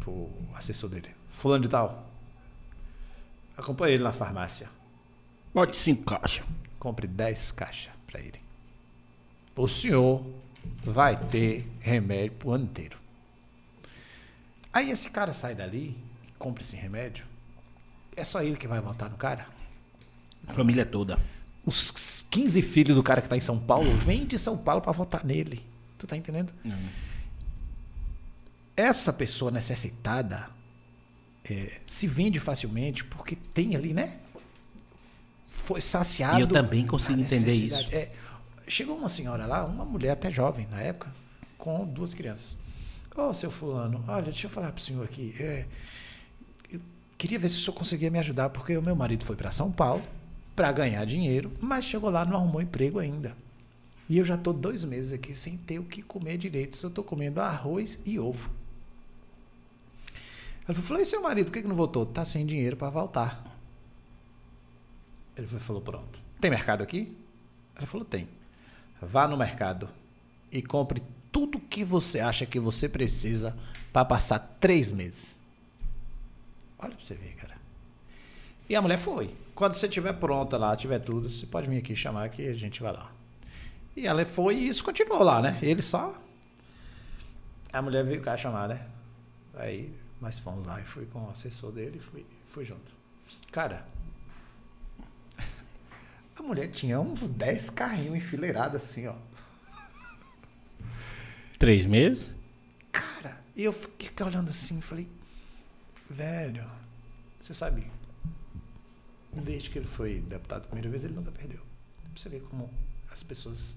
pro 0.00 0.28
assessor 0.56 0.90
dele: 0.90 1.10
Fulano 1.34 1.62
de 1.62 1.68
Tal, 1.68 2.04
acompanhe 3.56 3.94
ele 3.94 4.02
na 4.02 4.12
farmácia. 4.12 4.68
Bote 5.54 5.76
cinco 5.76 6.02
caixas. 6.02 6.44
Compre 6.80 7.06
10 7.06 7.52
caixas 7.52 7.92
para 8.08 8.18
ele. 8.18 8.40
O 9.54 9.68
senhor 9.68 10.26
vai 10.82 11.16
ter 11.28 11.64
remédio 11.78 12.32
pro 12.38 12.50
ano 12.50 12.64
inteiro. 12.64 12.98
Aí 14.72 14.90
esse 14.90 15.10
cara 15.10 15.32
sai 15.32 15.54
dali 15.54 15.96
e 16.26 16.30
compra 16.38 16.62
esse 16.62 16.76
remédio. 16.76 17.24
É 18.16 18.24
só 18.24 18.42
ele 18.42 18.56
que 18.56 18.68
vai 18.68 18.80
votar 18.80 19.10
no 19.10 19.16
cara? 19.16 19.46
Família 20.48 20.86
toda. 20.86 21.18
Os 21.64 22.26
15 22.30 22.62
filhos 22.62 22.96
do 22.96 23.02
cara 23.02 23.20
que 23.20 23.28
tá 23.28 23.36
em 23.36 23.40
São 23.40 23.58
Paulo 23.58 23.92
vêm 23.92 24.26
de 24.26 24.38
São 24.38 24.56
Paulo 24.56 24.80
para 24.80 24.92
votar 24.92 25.24
nele. 25.24 25.64
Tu 25.98 26.06
tá 26.06 26.16
entendendo? 26.16 26.52
Essa 28.76 29.12
pessoa 29.12 29.50
necessitada 29.50 30.48
é, 31.44 31.80
se 31.86 32.06
vende 32.06 32.40
facilmente 32.40 33.04
porque 33.04 33.36
tem 33.36 33.76
ali, 33.76 33.92
né? 33.92 34.18
Foi 35.46 35.80
saciado. 35.80 36.38
E 36.38 36.42
eu 36.42 36.46
também 36.48 36.86
consigo 36.86 37.20
a 37.20 37.22
entender 37.22 37.52
isso. 37.52 37.88
É, 37.92 38.10
chegou 38.66 38.96
uma 38.96 39.08
senhora 39.08 39.46
lá, 39.46 39.64
uma 39.64 39.84
mulher 39.84 40.12
até 40.12 40.30
jovem 40.30 40.66
na 40.70 40.80
época, 40.80 41.12
com 41.58 41.84
duas 41.84 42.14
crianças. 42.14 42.56
Ô, 43.16 43.34
seu 43.34 43.50
fulano, 43.50 44.04
olha, 44.06 44.24
deixa 44.24 44.46
eu 44.46 44.50
falar 44.50 44.72
pro 44.72 44.82
senhor 44.82 45.04
aqui. 45.04 45.34
é, 45.38 45.66
eu 46.70 46.80
queria 47.18 47.38
ver 47.38 47.48
se 47.48 47.56
o 47.56 47.60
senhor 47.60 47.74
conseguia 47.74 48.10
me 48.10 48.18
ajudar, 48.18 48.50
porque 48.50 48.76
o 48.76 48.82
meu 48.82 48.94
marido 48.94 49.24
foi 49.24 49.36
para 49.36 49.52
São 49.52 49.70
Paulo 49.70 50.02
para 50.54 50.72
ganhar 50.72 51.04
dinheiro, 51.04 51.50
mas 51.60 51.84
chegou 51.84 52.10
lá 52.10 52.24
não 52.24 52.36
arrumou 52.36 52.60
emprego 52.62 52.98
ainda. 52.98 53.34
E 54.10 54.18
eu 54.18 54.24
já 54.24 54.36
tô 54.36 54.52
dois 54.52 54.82
meses 54.84 55.12
aqui 55.12 55.34
sem 55.34 55.56
ter 55.56 55.78
o 55.78 55.84
que 55.84 56.02
comer 56.02 56.36
direito. 56.36 56.76
Só 56.76 56.90
tô 56.90 57.04
comendo 57.04 57.40
arroz 57.40 57.96
e 58.04 58.18
ovo. 58.18 58.50
Ela 60.66 60.76
falou: 60.76 61.00
e 61.00 61.06
seu 61.06 61.22
marido, 61.22 61.46
por 61.46 61.52
que, 61.52 61.62
que 61.62 61.68
não 61.68 61.76
voltou? 61.76 62.04
Tá 62.04 62.24
sem 62.24 62.44
dinheiro 62.44 62.76
para 62.76 62.90
voltar. 62.90 63.56
Ele 65.36 65.46
falou: 65.46 65.80
pronto. 65.80 66.20
Tem 66.40 66.50
mercado 66.50 66.82
aqui? 66.82 67.16
Ela 67.76 67.86
falou: 67.86 68.04
tem. 68.04 68.28
Vá 69.00 69.28
no 69.28 69.36
mercado 69.36 69.88
e 70.50 70.60
compre 70.60 71.00
tudo 71.32 71.60
que 71.60 71.84
você 71.84 72.20
acha 72.20 72.46
que 72.46 72.58
você 72.58 72.88
precisa 72.88 73.56
para 73.92 74.04
passar 74.04 74.38
três 74.60 74.92
meses. 74.92 75.38
Olha 76.78 76.94
pra 76.94 77.04
você 77.04 77.14
ver, 77.14 77.34
cara. 77.34 77.56
E 78.68 78.76
a 78.76 78.82
mulher 78.82 78.98
foi. 78.98 79.34
Quando 79.54 79.74
você 79.74 79.86
estiver 79.86 80.12
pronta 80.14 80.56
lá, 80.56 80.74
tiver 80.76 81.00
tudo, 81.00 81.28
você 81.28 81.44
pode 81.46 81.68
vir 81.68 81.78
aqui 81.78 81.94
chamar 81.94 82.28
que 82.30 82.46
a 82.46 82.54
gente 82.54 82.82
vai 82.82 82.92
lá. 82.92 83.10
E 83.96 84.06
ela 84.06 84.24
foi 84.24 84.54
e 84.54 84.68
isso 84.68 84.82
continuou 84.84 85.22
lá, 85.22 85.42
né? 85.42 85.58
Ele 85.60 85.82
só. 85.82 86.14
A 87.72 87.82
mulher 87.82 88.04
veio 88.04 88.22
cá 88.22 88.36
chamar, 88.36 88.68
né? 88.68 88.86
Aí 89.54 89.92
nós 90.20 90.38
fomos 90.38 90.66
lá 90.66 90.80
e 90.80 90.84
fui 90.84 91.06
com 91.06 91.26
o 91.26 91.30
assessor 91.30 91.72
dele 91.72 91.98
e 91.98 92.00
fui, 92.00 92.24
fui 92.46 92.64
junto. 92.64 92.92
Cara, 93.50 93.86
a 96.38 96.42
mulher 96.42 96.68
tinha 96.70 96.98
uns 97.00 97.28
10 97.28 97.70
carrinhos 97.70 98.16
enfileirados 98.16 98.76
assim, 98.82 99.06
ó. 99.06 99.14
Três 101.60 101.84
meses? 101.84 102.30
Cara, 102.90 103.38
eu 103.54 103.70
fiquei 103.70 104.24
olhando 104.24 104.48
assim 104.48 104.78
e 104.78 104.80
falei, 104.80 105.06
velho, 106.08 106.64
você 107.38 107.52
sabe, 107.52 107.84
desde 109.30 109.68
que 109.68 109.78
ele 109.78 109.86
foi 109.86 110.20
deputado 110.20 110.62
a 110.62 110.66
primeira 110.68 110.88
vez, 110.88 111.04
ele 111.04 111.12
nunca 111.12 111.30
perdeu. 111.30 111.60
Pra 112.02 112.10
você 112.16 112.30
ver 112.30 112.40
como 112.44 112.70
as 113.10 113.22
pessoas 113.22 113.76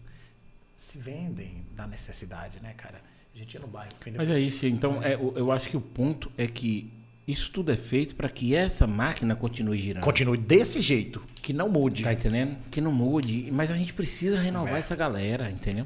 se 0.78 0.98
vendem 0.98 1.66
da 1.76 1.86
necessidade, 1.86 2.58
né, 2.62 2.74
cara? 2.78 3.02
A 3.36 3.38
gente 3.38 3.54
ia 3.54 3.60
no 3.60 3.68
bairro. 3.68 3.92
Mas 4.16 4.30
é 4.30 4.40
isso. 4.40 4.66
Então, 4.66 5.04
é, 5.04 5.16
eu 5.16 5.52
acho 5.52 5.68
que 5.68 5.76
o 5.76 5.82
ponto 5.82 6.32
é 6.38 6.48
que 6.48 6.90
isso 7.28 7.52
tudo 7.52 7.70
é 7.70 7.76
feito 7.76 8.16
para 8.16 8.30
que 8.30 8.56
essa 8.56 8.88
máquina 8.88 9.36
continue 9.36 9.78
girando. 9.78 10.06
Continue 10.06 10.38
desse 10.38 10.80
jeito, 10.80 11.22
que 11.42 11.52
não 11.52 11.68
mude. 11.68 12.04
Tá 12.04 12.14
entendendo? 12.14 12.56
Que 12.72 12.80
não 12.80 12.94
mude. 12.94 13.52
Mas 13.52 13.70
a 13.70 13.76
gente 13.76 13.94
precisa 13.94 14.40
renovar 14.40 14.78
essa 14.78 14.96
galera, 14.96 15.52
entendeu? 15.52 15.86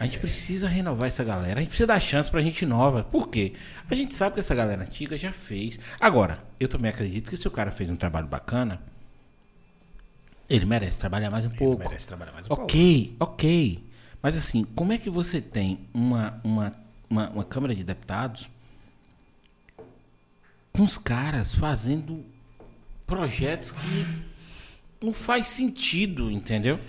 A 0.00 0.04
gente 0.06 0.18
precisa 0.18 0.66
renovar 0.66 1.08
essa 1.08 1.22
galera. 1.22 1.58
A 1.58 1.60
gente 1.60 1.68
precisa 1.68 1.86
dar 1.86 2.00
chance 2.00 2.30
pra 2.30 2.40
gente 2.40 2.64
nova. 2.64 3.04
Por 3.04 3.28
quê? 3.28 3.52
A 3.88 3.94
gente 3.94 4.14
sabe 4.14 4.32
que 4.32 4.40
essa 4.40 4.54
galera 4.54 4.82
antiga 4.82 5.14
já 5.18 5.30
fez. 5.30 5.78
Agora, 6.00 6.42
eu 6.58 6.68
também 6.68 6.90
acredito 6.90 7.28
que 7.28 7.36
se 7.36 7.46
o 7.46 7.50
cara 7.50 7.70
fez 7.70 7.90
um 7.90 7.96
trabalho 7.96 8.26
bacana, 8.26 8.80
ele 10.48 10.64
merece 10.64 10.98
trabalhar 10.98 11.30
mais 11.30 11.44
um 11.44 11.50
Ele 11.50 11.58
pouco. 11.58 11.82
merece 11.84 12.08
trabalhar 12.08 12.32
mais 12.32 12.46
um 12.46 12.48
pouco. 12.48 12.62
Ok, 12.62 13.14
ok. 13.20 13.84
Mas 14.22 14.38
assim, 14.38 14.64
como 14.74 14.90
é 14.94 14.96
que 14.96 15.10
você 15.10 15.38
tem 15.38 15.80
uma, 15.92 16.40
uma, 16.42 16.72
uma, 17.08 17.28
uma 17.28 17.44
Câmara 17.44 17.74
de 17.74 17.84
Deputados 17.84 18.48
com 20.72 20.82
os 20.82 20.96
caras 20.96 21.54
fazendo 21.54 22.24
projetos 23.06 23.70
que 23.70 24.06
não 25.02 25.12
faz 25.12 25.46
sentido, 25.48 26.30
entendeu? 26.30 26.80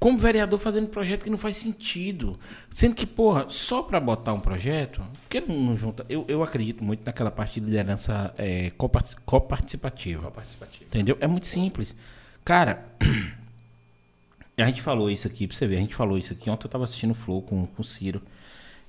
Como 0.00 0.18
vereador 0.18 0.58
fazendo 0.58 0.88
projeto 0.88 1.24
que 1.24 1.30
não 1.30 1.36
faz 1.36 1.58
sentido. 1.58 2.40
Sendo 2.70 2.94
que, 2.94 3.04
porra, 3.04 3.44
só 3.50 3.82
pra 3.82 4.00
botar 4.00 4.32
um 4.32 4.40
projeto, 4.40 5.02
porque 5.20 5.40
não, 5.42 5.76
junta. 5.76 6.06
Eu, 6.08 6.24
eu 6.26 6.42
acredito 6.42 6.82
muito 6.82 7.02
naquela 7.04 7.30
parte 7.30 7.60
de 7.60 7.66
liderança 7.66 8.34
é, 8.38 8.70
coparti- 8.70 9.14
coparticipativa. 9.26 10.30
Participativo. 10.30 10.84
Entendeu? 10.86 11.18
É 11.20 11.26
muito 11.26 11.46
simples. 11.46 11.94
Cara, 12.42 12.86
a 14.56 14.64
gente 14.66 14.80
falou 14.80 15.10
isso 15.10 15.26
aqui, 15.26 15.46
pra 15.46 15.54
você 15.54 15.66
ver, 15.66 15.76
a 15.76 15.80
gente 15.80 15.94
falou 15.94 16.16
isso 16.16 16.32
aqui. 16.32 16.48
Ontem 16.48 16.64
eu 16.66 16.70
tava 16.70 16.84
assistindo 16.84 17.10
o 17.10 17.14
Flow 17.14 17.42
com, 17.42 17.66
com 17.66 17.82
o 17.82 17.84
Ciro. 17.84 18.22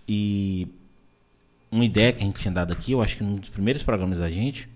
E 0.07 0.67
uma 1.69 1.83
ideia 1.83 2.13
que 2.13 2.21
a 2.21 2.25
gente 2.25 2.39
tinha 2.39 2.53
dado 2.53 2.71
aqui, 2.73 2.93
eu 2.93 3.01
acho 3.01 3.17
que 3.17 3.23
num 3.23 3.35
dos 3.35 3.49
primeiros 3.49 3.83
programas 3.83 4.19
da 4.19 4.29
gente, 4.31 4.67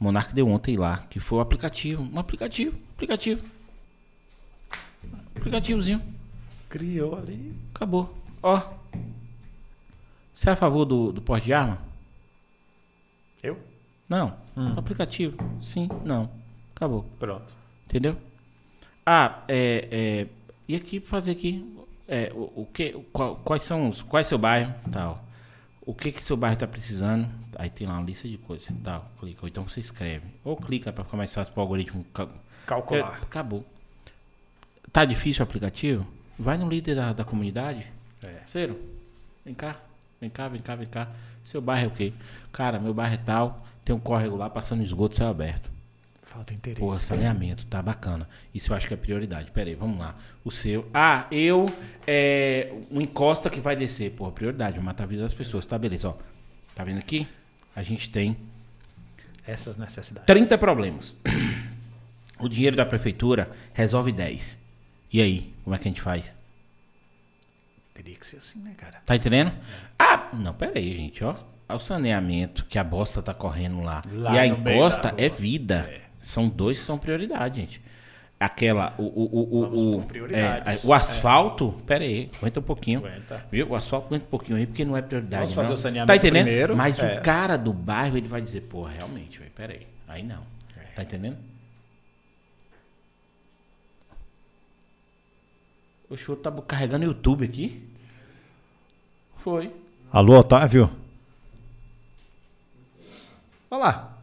o 0.00 0.04
Monark 0.04 0.32
deu 0.32 0.46
ontem 0.48 0.76
lá, 0.76 0.98
que 1.10 1.18
foi 1.18 1.38
o 1.38 1.40
aplicativo. 1.40 2.02
Um 2.14 2.18
aplicativo, 2.18 2.78
aplicativo. 2.94 3.42
Aplicativozinho. 5.36 6.02
Criou 6.68 7.16
ali. 7.18 7.54
Acabou. 7.74 8.14
Ó, 8.42 8.60
Você 10.32 10.48
é 10.48 10.52
a 10.52 10.56
favor 10.56 10.84
do, 10.84 11.12
do 11.12 11.20
porte 11.22 11.46
de 11.46 11.52
arma? 11.52 11.78
Eu? 13.42 13.58
Não. 14.08 14.36
Aplicativo? 14.76 15.36
Sim, 15.60 15.88
não. 16.04 16.30
Acabou. 16.74 17.04
Pronto. 17.18 17.46
Entendeu? 17.86 18.16
Ah, 19.06 19.42
é, 19.48 19.88
é, 19.90 20.26
e 20.68 20.76
aqui 20.76 21.00
fazer 21.00 21.32
aqui 21.32 21.64
é, 22.06 22.30
o, 22.34 22.62
o 22.62 22.68
que, 22.72 22.92
qual- 23.12 23.36
quais 23.36 23.62
são 23.62 23.88
os, 23.88 24.02
qual 24.02 24.20
é 24.20 24.24
seu 24.24 24.38
bairro, 24.38 24.74
tal. 24.92 25.24
O 25.82 25.94
que 25.94 26.12
que 26.12 26.22
seu 26.22 26.36
bairro 26.36 26.54
está 26.54 26.66
precisando? 26.66 27.28
Aí 27.56 27.70
tem 27.70 27.86
lá 27.86 27.94
uma 27.94 28.02
lista 28.04 28.28
de 28.28 28.36
coisas, 28.38 28.68
tal. 28.84 29.10
Clica, 29.18 29.40
ou 29.42 29.48
então 29.48 29.66
você 29.66 29.80
escreve, 29.80 30.26
ou 30.44 30.56
clica 30.56 30.92
para 30.92 31.02
ficar 31.04 31.16
mais 31.16 31.32
fácil 31.32 31.52
para 31.54 31.60
o 31.60 31.62
algoritmo 31.62 32.04
ca- 32.12 32.28
Calcular. 32.66 33.18
É, 33.20 33.22
acabou. 33.22 33.64
Tá 34.92 35.04
difícil 35.04 35.42
o 35.42 35.44
aplicativo? 35.44 36.06
Vai 36.38 36.56
no 36.56 36.68
líder 36.68 36.96
da, 36.96 37.12
da 37.12 37.24
comunidade. 37.24 37.86
É. 38.22 38.36
Ciro, 38.46 38.78
vem 39.44 39.54
cá, 39.54 39.76
vem 40.20 40.30
cá, 40.30 40.48
vem 40.48 40.60
cá, 40.60 40.74
vem 40.76 40.86
cá. 40.86 41.08
Seu 41.44 41.60
bairro 41.60 41.84
é 41.84 41.88
o 41.88 41.90
quê? 41.90 42.12
Cara, 42.52 42.78
meu 42.78 42.94
bairro 42.94 43.14
é 43.14 43.18
tal, 43.18 43.66
tem 43.84 43.94
um 43.94 44.00
córrego 44.00 44.36
lá 44.36 44.50
passando 44.50 44.82
esgoto 44.82 45.16
céu 45.16 45.28
aberto. 45.28 45.70
Falta 46.22 46.52
interesse. 46.52 46.80
Porra, 46.80 46.96
saneamento, 46.96 47.64
tá 47.66 47.80
bacana. 47.80 48.28
Isso 48.54 48.70
eu 48.70 48.76
acho 48.76 48.86
que 48.86 48.92
é 48.92 48.96
prioridade. 48.98 49.50
Pera 49.50 49.70
aí, 49.70 49.74
vamos 49.74 49.98
lá. 49.98 50.14
O 50.44 50.50
seu. 50.50 50.86
Ah, 50.92 51.26
eu. 51.32 51.72
É, 52.06 52.70
um 52.90 53.00
encosta 53.00 53.48
que 53.48 53.60
vai 53.60 53.74
descer. 53.74 54.10
Porra, 54.12 54.30
prioridade. 54.30 54.76
Vai 54.76 54.84
matar 54.84 55.04
a 55.04 55.06
vida 55.06 55.22
das 55.22 55.32
pessoas. 55.32 55.64
Tá, 55.64 55.78
beleza, 55.78 56.10
ó. 56.10 56.14
Tá 56.74 56.84
vendo 56.84 56.98
aqui? 56.98 57.26
A 57.74 57.82
gente 57.82 58.10
tem 58.10 58.36
Essas 59.46 59.78
necessidades. 59.78 60.26
30 60.26 60.58
problemas. 60.58 61.14
O 62.40 62.48
dinheiro 62.48 62.76
da 62.76 62.86
prefeitura 62.86 63.50
resolve 63.72 64.12
10. 64.12 64.56
E 65.12 65.22
aí, 65.22 65.54
como 65.64 65.74
é 65.74 65.78
que 65.78 65.88
a 65.88 65.90
gente 65.90 66.02
faz? 66.02 66.36
Teria 67.94 68.14
que 68.14 68.26
ser 68.26 68.36
assim, 68.36 68.60
né, 68.60 68.74
cara? 68.76 69.02
Tá 69.04 69.16
entendendo? 69.16 69.52
Ah, 69.98 70.28
não, 70.32 70.54
pera 70.54 70.78
aí, 70.78 70.96
gente, 70.96 71.24
ó. 71.24 71.34
O 71.68 71.80
saneamento, 71.80 72.64
que 72.66 72.78
a 72.78 72.84
bosta 72.84 73.20
tá 73.20 73.34
correndo 73.34 73.80
lá. 73.80 74.02
Lá 74.10 74.34
e 74.34 74.38
a 74.38 74.46
encosta 74.46 75.12
é 75.16 75.28
vida. 75.28 75.90
São 76.20 76.48
dois 76.48 76.78
que 76.78 76.84
são 76.84 76.96
prioridade, 76.96 77.60
gente. 77.60 77.82
Aquela, 78.40 78.94
o, 78.96 79.02
o, 79.02 79.26
o, 79.34 79.96
o, 79.96 80.06
é, 80.32 80.62
o 80.84 80.94
asfalto, 80.94 81.72
pera 81.84 82.04
aí, 82.04 82.30
aguenta 82.38 82.60
um 82.60 82.62
pouquinho. 82.62 83.00
Aguenta. 83.00 83.44
Viu? 83.50 83.68
O 83.70 83.74
asfalto 83.74 84.06
aguenta 84.06 84.26
um 84.26 84.28
pouquinho 84.28 84.56
aí, 84.56 84.66
porque 84.66 84.84
não 84.84 84.96
é 84.96 85.02
prioridade. 85.02 85.42
Vamos 85.42 85.54
fazer 85.54 85.68
não. 85.68 85.74
o 85.74 85.78
saneamento 85.78 86.06
Tá 86.06 86.16
entendendo? 86.16 86.44
primeiro, 86.44 86.76
Mas 86.76 87.00
é. 87.00 87.18
o 87.18 87.22
cara 87.22 87.56
do 87.56 87.72
bairro, 87.72 88.16
ele 88.16 88.28
vai 88.28 88.40
dizer, 88.40 88.60
pô, 88.62 88.84
realmente, 88.84 89.40
velho, 89.40 89.50
pera 89.50 89.72
aí. 89.72 89.86
Aí 90.06 90.22
não. 90.22 90.42
É. 90.76 90.94
Tá 90.94 91.02
entendendo? 91.02 91.36
O 96.10 96.16
show 96.16 96.34
tá 96.36 96.50
carregando 96.66 97.04
YouTube 97.04 97.44
aqui. 97.44 97.82
Foi. 99.38 99.70
Alô, 100.12 100.38
Otávio? 100.38 100.90
Olha 103.70 103.80
lá. 103.80 104.18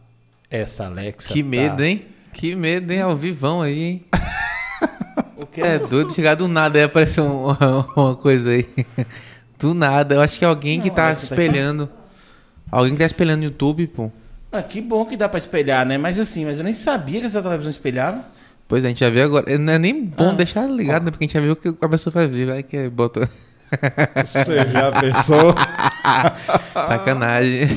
Essa 0.50 0.86
Alexa. 0.88 1.32
Que 1.32 1.44
tá- 1.44 1.50
medo, 1.50 1.84
hein? 1.84 2.06
Que 2.34 2.56
medo, 2.56 2.92
hein? 2.92 3.02
Ao 3.02 3.16
vivão 3.16 3.62
aí, 3.62 3.80
hein? 3.84 4.06
O 5.38 5.46
que? 5.46 5.62
É 5.62 5.78
doido 5.78 6.14
chegar 6.14 6.36
do 6.36 6.48
nada 6.48 6.80
aí 6.80 6.86
aparecer 6.86 7.22
um- 7.22 7.48
uma 7.96 8.16
coisa 8.16 8.52
aí. 8.52 8.68
Do 9.60 9.74
nada. 9.74 10.16
Eu 10.16 10.22
acho 10.22 10.40
que 10.40 10.46
é 10.46 10.48
alguém 10.48 10.80
que 10.82 10.88
Não, 10.90 10.96
tá 10.96 11.08
Alexa 11.08 11.36
tá 11.36 11.36
espelhando. 11.36 11.90
Alguém 12.72 12.94
que 12.94 13.00
tá 13.00 13.06
espelhando 13.06 13.40
no 13.40 13.44
YouTube, 13.46 13.86
pô. 13.88 14.12
Ah, 14.52 14.64
que 14.64 14.80
bom 14.82 15.06
que 15.06 15.18
dá 15.18 15.28
pra 15.28 15.38
espelhar, 15.38 15.86
né? 15.86 15.98
Mas 15.98 16.18
assim, 16.20 16.46
mas 16.46 16.58
eu 16.58 16.64
nem 16.64 16.74
sabia 16.74 17.20
que 17.20 17.26
essa 17.26 17.42
televisão 17.42 17.70
espelhava. 17.70 18.26
Pois 18.68 18.84
é, 18.84 18.88
a 18.88 18.90
gente 18.90 19.00
já 19.00 19.10
viu 19.10 19.24
agora. 19.24 19.58
Não 19.58 19.74
é 19.74 19.77
nem 19.80 20.03
bom 20.06 20.30
Ah. 20.30 20.34
deixar 20.34 20.68
ligado, 20.68 21.06
né? 21.06 21.11
Porque 21.11 21.24
a 21.26 21.27
gente 21.27 21.34
já 21.35 21.42
viu 21.42 21.53
o 21.53 21.56
que 21.56 21.68
a 21.80 21.90
pessoa 21.90 22.11
vai 22.14 22.27
ver. 22.27 22.48
Vai 22.48 22.64
que 22.64 22.90
bota. 22.90 23.30
Você 24.24 24.56
já 24.68 24.92
pensou? 24.92 25.53
Sacanagem. 26.74 27.68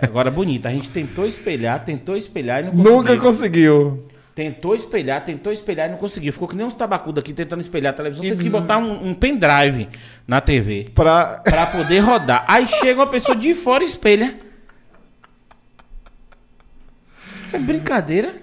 Agora, 0.00 0.30
bonita. 0.30 0.68
A 0.68 0.72
gente 0.72 0.90
tentou 0.90 1.26
espelhar, 1.26 1.84
tentou 1.84 2.16
espelhar 2.16 2.60
e 2.60 2.64
não 2.66 2.70
conseguiu. 2.72 2.92
Nunca 2.96 3.16
conseguiu. 3.16 4.08
Tentou 4.34 4.76
espelhar, 4.76 5.24
tentou 5.24 5.52
espelhar 5.52 5.88
e 5.88 5.92
não 5.92 5.98
conseguiu. 5.98 6.32
Ficou 6.32 6.46
que 6.46 6.54
nem 6.54 6.64
uns 6.64 6.76
tabacudos 6.76 7.20
aqui 7.20 7.32
tentando 7.32 7.60
espelhar 7.60 7.92
a 7.92 7.96
televisão. 7.96 8.24
Teve 8.24 8.44
que 8.44 8.50
botar 8.50 8.78
um, 8.78 9.08
um 9.08 9.14
pendrive 9.14 9.88
na 10.28 10.40
TV 10.40 10.86
Pra... 10.94 11.40
pra 11.42 11.66
poder 11.66 11.98
rodar. 12.00 12.44
Aí 12.46 12.68
chega 12.68 13.00
uma 13.00 13.08
pessoa 13.08 13.36
de 13.36 13.52
fora 13.54 13.82
e 13.82 13.86
espelha. 13.88 14.38
É 17.52 17.58
brincadeira? 17.58 18.36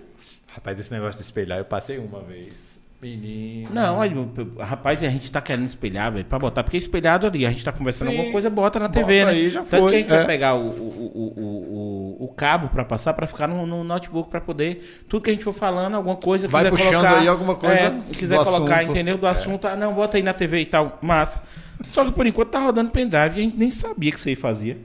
Rapaz, 0.56 0.80
esse 0.80 0.92
negócio 0.92 1.18
de 1.18 1.22
espelhar, 1.24 1.58
eu 1.58 1.66
passei 1.66 1.98
uma 1.98 2.22
vez. 2.22 2.80
Menino. 3.02 3.70
Não, 3.74 3.98
olha, 3.98 4.16
rapaz, 4.62 5.04
a 5.04 5.10
gente 5.10 5.30
tá 5.30 5.42
querendo 5.42 5.68
espelhar, 5.68 6.14
velho, 6.14 6.24
pra 6.24 6.40
botar. 6.40 6.64
Porque 6.64 6.78
espelhado 6.78 7.28
ali, 7.28 7.46
a 7.46 7.50
gente 7.50 7.64
tá 7.64 7.74
conversando 7.74 8.10
Sim. 8.10 8.16
alguma 8.16 8.32
coisa, 8.32 8.50
bota 8.50 8.80
na 8.80 8.88
Bota 8.88 9.00
TV, 9.02 9.26
né? 9.26 9.32
aí, 9.32 9.50
já 9.50 9.60
Tanto 9.64 9.82
foi, 9.82 9.90
que 9.92 9.96
a 9.96 10.00
gente 10.00 10.14
é. 10.14 10.18
vai 10.18 10.26
pegar 10.26 10.56
o, 10.56 10.66
o, 10.66 10.72
o, 10.72 12.18
o, 12.22 12.26
o, 12.26 12.28
cabo 12.30 12.70
pra 12.70 12.86
passar, 12.86 13.14
pra 13.14 13.28
ficar 13.28 13.50
no, 13.50 13.68
no 13.68 13.84
notebook, 13.84 14.30
pra 14.30 14.40
poder. 14.40 15.04
Tudo 15.10 15.24
que 15.24 15.30
a 15.30 15.34
gente 15.34 15.44
for 15.44 15.52
falando, 15.52 15.94
alguma 15.94 16.16
coisa. 16.16 16.48
Vai 16.48 16.70
puxando 16.70 16.92
colocar, 16.92 17.20
aí 17.20 17.28
alguma 17.28 17.56
coisa 17.56 17.76
É, 17.76 18.14
quiser 18.16 18.42
colocar, 18.42 18.78
assunto. 18.78 18.92
entendeu? 18.92 19.18
Do 19.18 19.28
assunto. 19.28 19.68
Ah, 19.68 19.76
não, 19.76 19.94
bota 19.94 20.16
aí 20.16 20.24
na 20.24 20.34
TV 20.34 20.62
e 20.62 20.66
tal. 20.66 20.98
Massa. 21.02 21.44
Só 21.88 22.06
que 22.06 22.14
por 22.14 22.26
enquanto 22.26 22.50
tá 22.52 22.60
rodando 22.60 22.92
pendrive 22.92 23.36
e 23.36 23.40
a 23.40 23.44
gente 23.44 23.58
nem 23.58 23.70
sabia 23.70 24.10
que 24.10 24.18
isso 24.18 24.30
aí 24.30 24.36
fazia. 24.36 24.78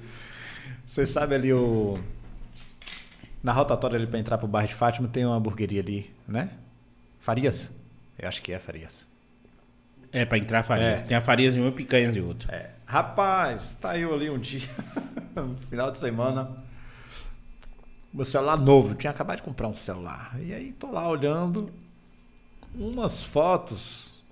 Você 0.85 1.07
sabe 1.07 1.37
ali 1.37 1.53
o. 1.53 1.97
Na 3.43 3.53
rotatória 3.53 3.97
ali 3.97 4.07
pra 4.07 4.19
entrar 4.19 4.39
pro 4.39 4.47
bairro 4.47 4.69
de 4.69 4.75
Fátima 4.75 5.09
tem 5.09 5.25
uma 5.25 5.37
hamburgueria 5.37 5.81
ali, 5.81 6.13
né? 6.29 6.51
Farias? 7.19 7.71
Eu 8.19 8.29
acho 8.29 8.43
que 8.43 8.53
é 8.53 8.59
Farias. 8.59 9.09
É, 10.13 10.25
pra 10.25 10.37
entrar 10.37 10.63
Farias. 10.63 11.03
É. 11.03 11.05
Tem 11.05 11.17
a 11.17 11.21
Farias 11.21 11.55
em 11.55 11.61
um 11.61 11.69
e 11.69 11.73
picanhas 11.73 12.17
em 12.17 12.21
outro. 12.21 12.51
É. 12.53 12.71
Rapaz, 12.85 13.77
tá 13.81 13.97
eu 13.97 14.13
ali 14.13 14.29
um 14.29 14.39
dia, 14.39 14.69
no 15.35 15.57
final 15.71 15.91
de 15.91 15.99
semana. 15.99 16.51
Meu 18.13 18.25
celular 18.25 18.57
novo, 18.57 18.93
eu 18.93 18.95
tinha 18.97 19.11
acabado 19.11 19.37
de 19.37 19.43
comprar 19.43 19.69
um 19.69 19.75
celular. 19.75 20.37
E 20.41 20.53
aí 20.53 20.73
tô 20.73 20.91
lá 20.91 21.09
olhando 21.09 21.71
umas 22.75 23.23
fotos 23.23 24.23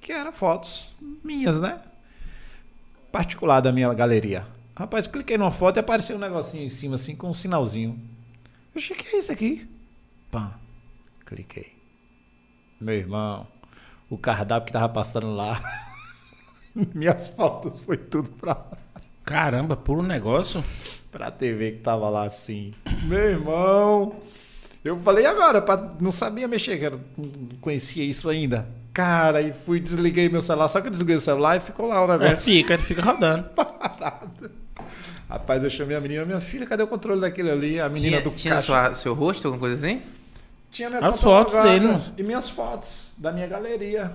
que 0.00 0.12
eram 0.12 0.32
fotos 0.32 0.92
minhas, 1.24 1.60
né? 1.60 1.80
Particular 3.12 3.60
da 3.60 3.70
minha 3.70 3.92
galeria. 3.94 4.44
Rapaz, 4.74 5.06
cliquei 5.06 5.38
numa 5.38 5.52
foto 5.52 5.76
e 5.76 5.80
apareceu 5.80 6.16
um 6.16 6.20
negocinho 6.20 6.64
em 6.64 6.70
cima 6.70 6.96
assim 6.96 7.14
com 7.14 7.30
um 7.30 7.34
sinalzinho. 7.34 7.98
Eu 8.78 8.80
achei 8.80 8.96
que 8.96 9.16
é 9.16 9.18
isso 9.18 9.32
aqui. 9.32 9.68
Pã. 10.30 10.52
Cliquei. 11.26 11.72
Meu 12.80 12.94
irmão, 12.94 13.44
o 14.08 14.16
cardápio 14.16 14.68
que 14.68 14.72
tava 14.72 14.88
passando 14.88 15.34
lá. 15.34 15.60
Minhas 16.94 17.26
fotos 17.26 17.80
foi 17.82 17.96
tudo 17.96 18.30
pra, 18.30 18.64
Caramba, 19.24 19.76
puro 19.76 20.00
negócio. 20.00 20.62
pra 21.10 21.28
TV 21.28 21.72
que 21.72 21.78
tava 21.78 22.08
lá 22.08 22.22
assim. 22.22 22.72
Meu 23.02 23.18
irmão. 23.18 24.14
Eu 24.84 24.96
falei 24.96 25.26
agora, 25.26 25.60
pra- 25.60 25.96
não 26.00 26.12
sabia 26.12 26.46
mexer, 26.46 26.78
cara, 26.78 27.00
não 27.16 27.58
conhecia 27.60 28.04
isso 28.04 28.28
ainda. 28.28 28.68
Cara, 28.94 29.42
e 29.42 29.52
fui, 29.52 29.80
desliguei 29.80 30.28
meu 30.28 30.40
celular, 30.40 30.68
só 30.68 30.80
que 30.80 30.86
eu 30.86 30.90
desliguei 30.92 31.16
o 31.16 31.20
celular 31.20 31.56
e 31.56 31.60
ficou 31.60 31.88
lá 31.88 32.00
o 32.00 32.12
É, 32.12 32.16
negócio 32.16 32.36
fica, 32.44 32.74
ele 32.74 32.82
fica 32.84 33.02
rodando. 33.02 33.48
parado. 33.58 34.50
Rapaz, 35.28 35.62
eu 35.62 35.68
chamei 35.70 35.96
a 35.96 36.00
menina, 36.00 36.24
minha 36.24 36.40
filha, 36.40 36.64
cadê 36.66 36.82
o 36.82 36.86
controle 36.86 37.20
daquele 37.20 37.50
ali? 37.50 37.78
A 37.80 37.88
menina 37.88 38.18
Tinha, 38.18 38.22
do 38.22 38.30
tinha 38.30 38.54
caixa. 38.54 38.66
sua- 38.66 38.94
seu 38.94 39.14
rosto, 39.14 39.46
alguma 39.48 39.60
coisa 39.60 39.74
assim? 39.86 40.00
Tinha 40.70 40.88
minha 40.88 41.00
As 41.06 41.20
fotos 41.20 41.54
dele, 41.62 41.86
moço. 41.88 42.12
E 42.16 42.22
minhas 42.22 42.48
fotos 42.48 43.12
da 43.18 43.30
minha 43.30 43.46
galeria. 43.46 44.12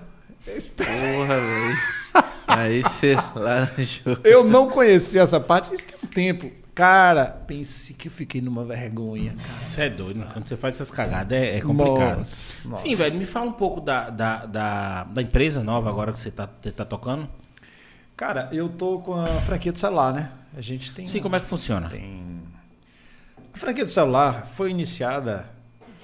Porra, 0.75 1.40
velho. 1.40 1.77
Aí 2.48 2.82
você 2.83 3.16
laranjou. 3.35 4.17
Eu 4.24 4.43
não 4.43 4.69
conhecia 4.69 5.22
essa 5.22 5.40
parte, 5.40 5.74
isso 5.74 5.85
tem 5.85 5.98
um 6.03 6.08
tempo. 6.08 6.51
Cara, 6.75 7.25
pense 7.25 7.93
que 7.93 8.08
eu 8.08 8.11
fiquei 8.11 8.42
numa 8.42 8.66
vergonha, 8.66 9.35
cara. 9.35 9.66
Você 9.66 9.82
é 9.83 9.90
doido, 9.90 10.19
né? 10.19 10.27
Quando 10.33 10.48
você 10.48 10.58
faz 10.58 10.75
essas 10.75 10.90
cagadas 10.90 11.38
é, 11.38 11.58
é 11.58 11.61
complicado. 11.61 12.17
Nossa, 12.19 12.67
nossa. 12.67 12.82
Sim, 12.82 12.95
velho, 12.95 13.16
me 13.16 13.27
fala 13.27 13.45
um 13.45 13.51
pouco 13.53 13.80
da, 13.80 14.09
da, 14.09 14.45
da, 14.48 15.03
da 15.03 15.22
empresa 15.22 15.64
nova 15.64 15.90
agora 15.90 16.11
que 16.11 16.19
você 16.19 16.32
tá, 16.32 16.50
você 16.61 16.72
tá 16.72 16.83
tocando. 16.83 17.30
Cara, 18.16 18.48
eu 18.51 18.69
tô 18.69 19.00
com 19.00 19.16
a 19.16 19.42
franquia 19.42 19.72
do 19.72 19.80
celular, 19.80 20.14
né? 20.14 20.32
A 20.56 20.61
gente 20.61 20.93
tem. 20.93 21.08
Sim, 21.08 21.19
como 21.19 21.35
é 21.35 21.40
que 21.40 21.48
funciona? 21.48 21.90
tem... 21.90 22.24
A 23.53 23.58
franquia 23.58 23.83
do 23.83 23.90
celular 23.90 24.48
foi 24.48 24.72
iniciada 24.72 25.48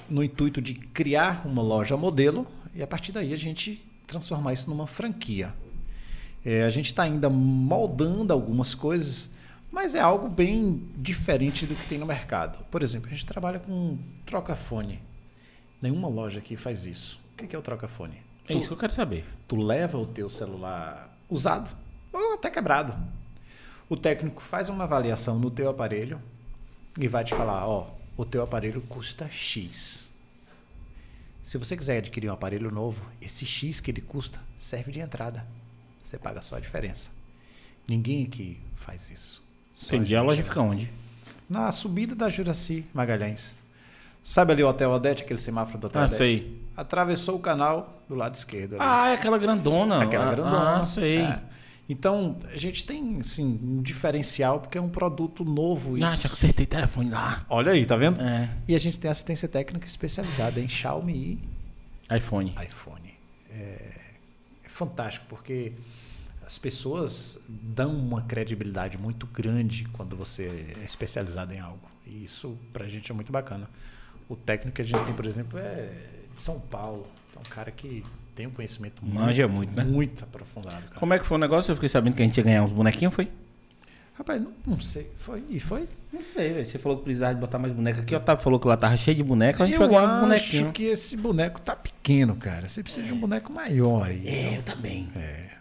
no 0.10 0.24
intuito 0.24 0.62
de 0.62 0.74
criar 0.74 1.46
uma 1.46 1.62
loja 1.62 1.98
modelo 1.98 2.46
e 2.76 2.82
a 2.82 2.88
partir 2.88 3.12
daí 3.12 3.34
a 3.34 3.38
gente 3.38 3.84
transformar 4.06 4.54
isso 4.54 4.70
numa 4.70 4.88
franquia. 4.88 5.54
É, 6.46 6.64
a 6.64 6.70
gente 6.70 6.88
está 6.88 7.04
ainda 7.04 7.30
moldando 7.30 8.34
algumas 8.34 8.74
coisas, 8.74 9.30
mas 9.72 9.94
é 9.94 10.00
algo 10.00 10.30
bem 10.30 10.88
diferente 10.96 11.66
do 11.66 11.76
que 11.76 11.88
tem 11.88 11.98
no 11.98 12.06
mercado. 12.06 12.64
Por 12.66 12.82
exemplo, 12.82 13.08
a 13.08 13.14
gente 13.14 13.26
trabalha 13.26 13.60
com 13.60 13.98
trocafone. 14.26 15.02
Nenhuma 15.82 16.08
loja 16.08 16.40
aqui 16.40 16.56
faz 16.56 16.86
isso. 16.86 17.20
O 17.34 17.38
que 17.38 17.48
que 17.48 17.56
é 17.56 17.60
o 17.60 17.64
trocafone? 17.64 18.18
É 18.48 18.54
isso 18.54 18.68
que 18.68 18.74
eu 18.74 18.78
quero 18.78 18.94
saber. 18.94 19.26
Tu 19.48 19.56
leva 19.56 19.98
o 19.98 20.06
teu 20.06 20.30
celular 20.30 21.16
usado 21.30 21.70
ou 22.12 22.34
até 22.34 22.50
quebrado. 22.50 22.94
O 23.90 23.98
técnico 23.98 24.42
faz 24.42 24.70
uma 24.70 24.84
avaliação 24.84 25.40
no 25.40 25.50
teu 25.50 25.70
aparelho 25.70 26.22
e 26.98 27.08
vai 27.08 27.24
te 27.24 27.34
falar, 27.34 27.66
ó, 27.68 27.88
o 28.18 28.26
teu 28.26 28.44
aparelho 28.44 28.82
custa 28.82 29.28
X. 29.30 30.10
Se 31.44 31.58
você 31.58 31.76
quiser 31.76 31.98
adquirir 31.98 32.30
um 32.30 32.34
aparelho 32.34 32.70
novo, 32.70 33.02
esse 33.22 33.46
X 33.46 33.80
que 33.80 33.90
ele 33.90 34.02
custa 34.02 34.40
serve 34.58 34.92
de 34.92 35.00
entrada. 35.00 35.46
Você 36.04 36.18
paga 36.18 36.42
só 36.42 36.58
a 36.58 36.60
diferença. 36.60 37.10
Ninguém 37.88 38.24
aqui 38.26 38.60
faz 38.76 39.10
isso. 39.10 39.44
Só 39.74 39.88
Entendi. 39.96 40.16
A 40.16 40.20
gente. 40.20 40.28
loja 40.30 40.44
fica 40.44 40.62
onde? 40.62 40.92
Na 41.50 41.72
subida 41.72 42.14
da 42.14 42.30
Juraci 42.30 42.86
Magalhães. 42.94 43.56
Sabe 44.22 44.52
ali 44.54 44.64
o 44.64 44.68
Hotel 44.68 44.92
Odete, 44.92 45.24
aquele 45.24 45.40
semáforo 45.40 45.80
do 45.80 45.88
Hotel 45.88 46.02
Ah, 46.02 46.06
Odete? 46.06 46.18
sei. 46.18 46.62
Atravessou 46.78 47.36
o 47.38 47.40
canal 47.40 48.04
do 48.08 48.14
lado 48.14 48.36
esquerdo. 48.36 48.74
ali. 48.74 48.84
Ah, 48.84 49.08
é 49.10 49.14
aquela 49.16 49.38
grandona. 49.40 50.04
Aquela 50.04 50.28
Ah, 50.28 50.32
grandona. 50.36 50.78
Ah, 50.82 50.86
sei. 50.86 51.18
É. 51.22 51.42
Então, 51.90 52.38
a 52.54 52.56
gente 52.56 52.86
tem, 52.86 53.20
assim, 53.20 53.60
um 53.64 53.82
diferencial, 53.82 54.60
porque 54.60 54.78
é 54.78 54.82
um 54.82 54.90
produto 54.90 55.44
novo. 55.44 55.96
Ah, 55.96 56.14
isso- 56.14 56.22
já 56.22 56.30
consertei 56.30 56.66
telefone 56.68 57.10
lá. 57.10 57.44
Olha 57.50 57.72
aí, 57.72 57.84
tá 57.86 57.96
vendo? 57.98 58.22
É. 58.22 58.48
E 58.68 58.76
a 58.76 58.80
gente 58.80 59.00
tem 59.00 59.10
assistência 59.10 59.48
técnica 59.48 59.88
especializada 59.88 60.60
em 60.62 60.70
Xiaomi 60.70 61.40
iPhone. 62.16 62.54
e 62.60 62.64
iPhone. 62.66 63.14
É, 63.50 63.92
é 64.64 64.70
fantástico, 64.70 65.26
porque 65.28 65.74
as 66.46 66.58
pessoas 66.60 67.40
dão 67.48 67.92
uma 67.96 68.22
credibilidade 68.22 68.96
muito 68.98 69.26
grande 69.26 69.86
quando 69.94 70.16
você 70.16 70.76
é 70.80 70.84
especializado 70.86 71.54
em 71.56 71.60
algo. 71.60 71.90
E 72.06 72.24
isso, 72.24 72.56
pra 72.72 72.88
gente, 72.88 73.12
é 73.12 73.16
muito 73.16 73.32
bacana. 73.32 73.68
O 74.28 74.36
técnico 74.36 74.76
que 74.76 74.82
a 74.84 74.86
gente 74.86 75.04
tem, 75.06 75.14
por 75.16 75.26
exemplo, 75.26 75.58
é 75.58 75.92
de 76.36 76.42
São 76.42 76.60
Paulo. 76.60 77.08
É 77.36 77.40
um 77.40 77.44
cara 77.50 77.72
que 77.72 78.04
tem 78.40 78.48
um 78.48 78.52
conhecimento 78.52 79.06
Manja 79.06 79.50
muito, 79.50 79.76
né? 79.76 79.84
muito 79.84 80.24
aprofundado. 80.24 80.82
Cara. 80.84 80.96
Como 80.98 81.14
é 81.14 81.20
que 81.20 81.26
foi 81.26 81.36
o 81.36 81.38
negócio? 81.38 81.72
Eu 81.72 81.76
fiquei 81.76 81.90
sabendo 81.90 82.16
que 82.16 82.22
a 82.22 82.26
gente 82.26 82.38
ia 82.38 82.44
ganhar 82.44 82.64
uns 82.64 82.72
bonequinhos, 82.72 83.14
foi? 83.14 83.28
Rapaz, 84.18 84.42
não, 84.42 84.54
não 84.66 84.80
sei. 84.80 85.12
Foi? 85.18 85.44
E 85.50 85.60
foi? 85.60 85.90
Não 86.14 86.24
sei, 86.24 86.54
velho. 86.54 86.66
Você 86.66 86.80
falou 86.80 87.00
que 87.00 87.04
precisava 87.04 87.34
de 87.34 87.42
botar 87.42 87.60
mais 87.60 87.74
boneca 87.74 88.00
aqui. 88.00 88.14
O 88.14 88.18
Otávio 88.18 88.42
falou 88.42 88.58
que 88.58 88.66
lá 88.66 88.78
tava 88.78 88.96
cheio 88.96 89.18
de 89.18 89.24
boneca. 89.24 89.66
A 89.66 89.68
gente 89.68 89.78
vai 89.78 89.88
Eu 89.88 89.92
ganhar 89.92 90.24
um 90.24 90.32
acho 90.32 90.72
que 90.72 90.84
esse 90.84 91.18
boneco 91.18 91.60
tá 91.60 91.76
pequeno, 91.76 92.34
cara. 92.38 92.70
Você 92.70 92.82
precisa 92.82 93.06
de 93.06 93.12
um 93.12 93.20
boneco 93.20 93.52
maior 93.52 94.08
aí. 94.08 94.26
É, 94.26 94.58
eu 94.58 94.64
também. 94.64 95.10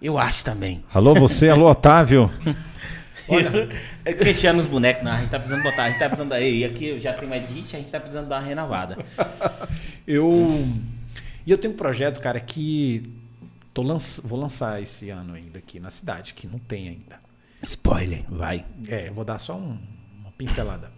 Eu 0.00 0.16
acho 0.16 0.44
também. 0.44 0.84
Alô, 0.94 1.16
você? 1.16 1.48
Alô, 1.48 1.68
Otávio? 1.68 2.30
Olha, 3.28 3.68
é 4.04 4.12
queixando 4.12 4.60
os 4.60 4.66
bonecos, 4.66 5.02
não. 5.02 5.12
A 5.12 5.18
gente 5.18 5.30
tá 5.30 5.38
precisando 5.40 5.64
botar. 5.64 5.82
A 5.82 5.88
gente 5.88 5.98
tá 5.98 6.06
precisando. 6.06 6.32
Aí, 6.32 6.64
aqui 6.64 6.98
já 7.00 7.12
tem 7.12 7.26
uma 7.26 7.36
edit, 7.36 7.74
a 7.74 7.78
gente 7.80 7.90
tá 7.90 7.98
precisando 7.98 8.28
dar 8.28 8.36
uma 8.36 8.46
renovada. 8.46 8.96
Eu. 10.06 10.64
E 11.48 11.50
eu 11.50 11.56
tenho 11.56 11.72
um 11.72 11.76
projeto, 11.78 12.20
cara, 12.20 12.38
que 12.38 13.10
tô 13.72 13.80
lanç... 13.80 14.20
vou 14.22 14.38
lançar 14.38 14.82
esse 14.82 15.08
ano 15.08 15.32
ainda 15.32 15.58
aqui 15.58 15.80
na 15.80 15.88
cidade, 15.88 16.34
que 16.34 16.46
não 16.46 16.58
tem 16.58 16.90
ainda. 16.90 17.18
Spoiler, 17.62 18.22
vai. 18.28 18.66
É, 18.86 19.10
vou 19.10 19.24
dar 19.24 19.38
só 19.38 19.56
um- 19.56 19.80
uma 20.20 20.30
pincelada. 20.32 20.92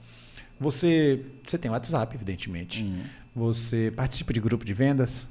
Você, 0.58 1.24
você 1.46 1.56
tem 1.56 1.70
WhatsApp, 1.70 2.16
evidentemente. 2.16 2.84
Você 3.32 3.92
participa 3.94 4.32
de 4.32 4.40
grupo 4.40 4.64
de 4.64 4.74
vendas? 4.74 5.28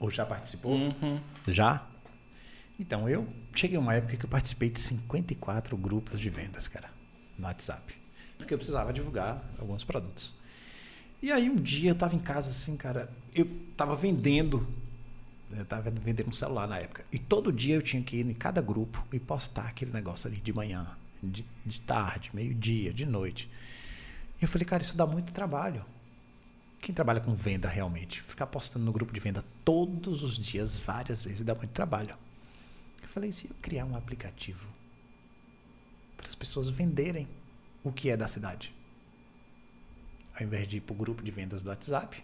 Ou 0.00 0.10
já 0.10 0.26
participou? 0.26 0.72
Uhum. 0.74 1.20
Já? 1.46 1.86
Então, 2.80 3.08
eu 3.08 3.28
cheguei 3.54 3.76
a 3.76 3.80
uma 3.80 3.94
época 3.94 4.16
que 4.16 4.24
eu 4.24 4.28
participei 4.28 4.70
de 4.70 4.80
54 4.80 5.76
grupos 5.76 6.18
de 6.18 6.28
vendas, 6.30 6.66
cara, 6.66 6.90
no 7.38 7.44
WhatsApp. 7.46 7.94
Porque 8.36 8.52
eu 8.52 8.58
precisava 8.58 8.92
divulgar 8.92 9.40
alguns 9.56 9.84
produtos. 9.84 10.34
E 11.22 11.32
aí, 11.32 11.48
um 11.48 11.56
dia 11.56 11.90
eu 11.90 11.94
tava 11.94 12.14
em 12.14 12.18
casa 12.18 12.50
assim, 12.50 12.76
cara, 12.76 13.10
eu 13.34 13.48
tava 13.76 13.96
vendendo, 13.96 14.66
eu 15.50 15.64
tava 15.64 15.90
vendendo 15.90 16.28
um 16.28 16.32
celular 16.32 16.68
na 16.68 16.78
época. 16.78 17.04
E 17.10 17.18
todo 17.18 17.52
dia 17.52 17.74
eu 17.74 17.82
tinha 17.82 18.02
que 18.02 18.16
ir 18.16 18.26
em 18.26 18.34
cada 18.34 18.60
grupo 18.60 19.04
e 19.12 19.18
postar 19.18 19.68
aquele 19.68 19.92
negócio 19.92 20.28
ali 20.28 20.36
de 20.36 20.52
manhã, 20.52 20.86
de, 21.22 21.44
de 21.64 21.80
tarde, 21.80 22.30
meio-dia, 22.34 22.92
de 22.92 23.06
noite. 23.06 23.50
E 24.40 24.44
eu 24.44 24.48
falei, 24.48 24.66
cara, 24.66 24.82
isso 24.82 24.96
dá 24.96 25.06
muito 25.06 25.32
trabalho. 25.32 25.84
Quem 26.80 26.94
trabalha 26.94 27.20
com 27.20 27.34
venda 27.34 27.68
realmente, 27.68 28.22
ficar 28.22 28.46
postando 28.46 28.84
no 28.84 28.92
grupo 28.92 29.12
de 29.12 29.18
venda 29.18 29.44
todos 29.64 30.22
os 30.22 30.38
dias, 30.38 30.76
várias 30.76 31.24
vezes, 31.24 31.42
dá 31.42 31.54
muito 31.54 31.70
trabalho. 31.70 32.14
Eu 33.02 33.08
falei, 33.08 33.32
se 33.32 33.46
eu 33.46 33.56
criar 33.60 33.86
um 33.86 33.96
aplicativo 33.96 34.66
para 36.16 36.26
as 36.26 36.34
pessoas 36.34 36.70
venderem 36.70 37.26
o 37.82 37.90
que 37.90 38.10
é 38.10 38.16
da 38.16 38.28
cidade, 38.28 38.74
ao 40.38 40.46
invés 40.46 40.68
de 40.68 40.76
ir 40.78 40.80
para 40.80 40.92
o 40.92 40.96
grupo 40.96 41.22
de 41.22 41.30
vendas 41.30 41.62
do 41.62 41.68
WhatsApp, 41.70 42.22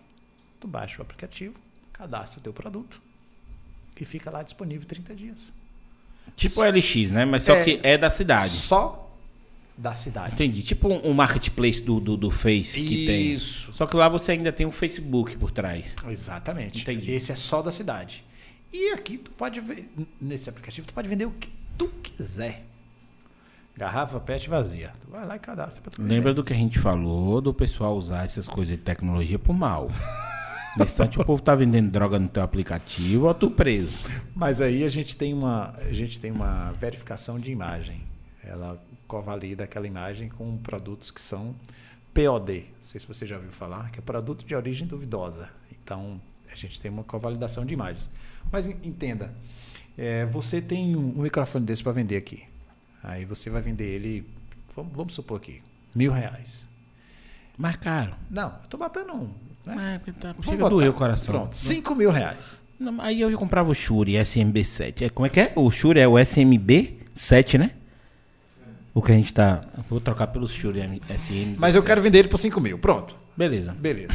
tu 0.60 0.68
baixa 0.68 0.98
o 0.98 1.02
aplicativo, 1.02 1.54
cadastra 1.92 2.38
o 2.40 2.42
teu 2.42 2.52
produto 2.52 3.00
e 4.00 4.04
fica 4.04 4.30
lá 4.30 4.42
disponível 4.42 4.86
30 4.86 5.14
dias. 5.14 5.52
Tipo 6.36 6.60
o 6.60 6.64
LX, 6.64 7.10
né? 7.10 7.24
Mas 7.24 7.44
só 7.44 7.56
É. 7.56 7.64
que 7.64 7.80
é 7.82 7.98
da 7.98 8.08
cidade. 8.10 8.50
Só 8.50 9.10
da 9.76 9.94
cidade. 9.94 10.34
Entendi. 10.34 10.62
Tipo 10.62 10.88
um 10.88 11.10
um 11.10 11.14
marketplace 11.14 11.82
do, 11.82 11.98
do, 11.98 12.16
do 12.16 12.30
Face 12.30 12.80
que 12.82 13.06
tem. 13.06 13.32
Isso. 13.32 13.72
Só 13.72 13.86
que 13.86 13.96
lá 13.96 14.08
você 14.08 14.32
ainda 14.32 14.52
tem 14.52 14.66
o 14.66 14.70
Facebook 14.70 15.36
por 15.36 15.50
trás. 15.50 15.94
Exatamente. 16.06 16.82
Entendi. 16.82 17.10
Esse 17.10 17.32
é 17.32 17.36
só 17.36 17.60
da 17.62 17.72
cidade. 17.72 18.24
E 18.72 18.90
aqui 18.92 19.18
tu 19.18 19.30
pode 19.32 19.60
ver, 19.60 19.90
nesse 20.20 20.48
aplicativo, 20.48 20.86
tu 20.86 20.94
pode 20.94 21.08
vender 21.08 21.26
o 21.26 21.30
que 21.32 21.50
tu 21.76 21.88
quiser. 22.02 22.64
Garrafa 23.76 24.20
pet 24.20 24.48
vazia. 24.50 24.92
Tu 25.00 25.10
vai 25.10 25.26
lá 25.26 25.36
e 25.36 25.38
cadastra 25.38 25.80
pra 25.82 25.90
tu 25.90 26.02
Lembra 26.02 26.34
do 26.34 26.44
que 26.44 26.52
a 26.52 26.56
gente 26.56 26.78
falou 26.78 27.40
do 27.40 27.54
pessoal 27.54 27.96
usar 27.96 28.24
essas 28.24 28.46
coisas 28.46 28.76
de 28.76 28.82
tecnologia 28.82 29.38
por 29.38 29.52
mal. 29.54 29.90
No 30.74 30.84
instante 30.86 31.20
o 31.20 31.24
povo 31.26 31.42
tá 31.42 31.54
vendendo 31.54 31.90
droga 31.90 32.18
no 32.18 32.26
teu 32.30 32.42
aplicativo, 32.42 33.26
ó, 33.26 33.34
tu 33.34 33.50
preso. 33.50 33.92
Mas 34.34 34.58
aí 34.58 34.84
a 34.84 34.88
gente 34.88 35.14
tem 35.14 35.34
uma, 35.34 35.74
a 35.76 35.92
gente 35.92 36.18
tem 36.18 36.30
uma 36.30 36.72
verificação 36.72 37.38
de 37.38 37.52
imagem. 37.52 38.00
Ela 38.42 38.82
covalida 39.06 39.64
aquela 39.64 39.86
imagem 39.86 40.30
com 40.30 40.56
produtos 40.56 41.10
que 41.10 41.20
são 41.20 41.54
POD. 42.14 42.60
Não 42.60 42.64
sei 42.80 42.98
se 42.98 43.06
você 43.06 43.26
já 43.26 43.36
ouviu 43.36 43.52
falar, 43.52 43.90
que 43.90 43.98
é 43.98 44.02
produto 44.02 44.46
de 44.46 44.54
origem 44.54 44.86
duvidosa. 44.88 45.50
Então, 45.84 46.18
a 46.50 46.56
gente 46.56 46.80
tem 46.80 46.90
uma 46.90 47.04
covalidação 47.04 47.66
de 47.66 47.74
imagens. 47.74 48.08
Mas 48.50 48.66
en- 48.66 48.78
entenda, 48.82 49.30
é, 49.98 50.24
você 50.24 50.62
tem 50.62 50.96
um, 50.96 51.18
um 51.18 51.22
microfone 51.22 51.66
desse 51.66 51.82
para 51.82 51.92
vender 51.92 52.16
aqui. 52.16 52.44
Aí 53.02 53.24
você 53.24 53.50
vai 53.50 53.60
vender 53.62 53.84
ele, 53.84 54.26
vamos, 54.76 54.96
vamos 54.96 55.14
supor 55.14 55.38
aqui, 55.38 55.60
mil 55.94 56.12
reais. 56.12 56.66
Mais 57.58 57.76
caro. 57.76 58.14
Não, 58.30 58.48
eu 58.62 58.68
tô 58.68 58.76
botando 58.78 59.10
um. 59.12 59.30
Né? 59.66 60.00
Ah, 60.06 60.12
tá, 60.20 60.34
chega 60.42 60.56
botar. 60.58 60.68
doer 60.70 60.90
o 60.90 60.92
coração. 60.94 61.34
Pronto, 61.34 61.56
cinco 61.56 61.94
mil 61.94 62.10
reais. 62.10 62.62
Não, 62.78 63.00
aí 63.00 63.20
eu 63.20 63.36
comprava 63.38 63.70
o 63.70 63.74
Shure 63.74 64.14
SMB7. 64.14 65.02
É, 65.02 65.08
como 65.08 65.26
é 65.26 65.28
que 65.28 65.40
é? 65.40 65.52
O 65.54 65.70
Shure 65.70 66.00
é 66.00 66.08
o 66.08 66.14
SMB7, 66.14 67.58
né? 67.58 67.70
O 68.94 69.00
que 69.00 69.12
a 69.12 69.14
gente 69.14 69.32
tá. 69.32 69.64
Vou 69.88 70.00
trocar 70.00 70.26
pelo 70.28 70.46
Shure 70.46 70.80
SMB7. 70.80 71.54
Mas 71.58 71.74
eu 71.74 71.82
quero 71.82 72.02
vender 72.02 72.20
ele 72.20 72.28
por 72.28 72.38
cinco 72.38 72.60
mil. 72.60 72.78
Pronto, 72.78 73.16
Beleza. 73.36 73.72
beleza. 73.72 74.12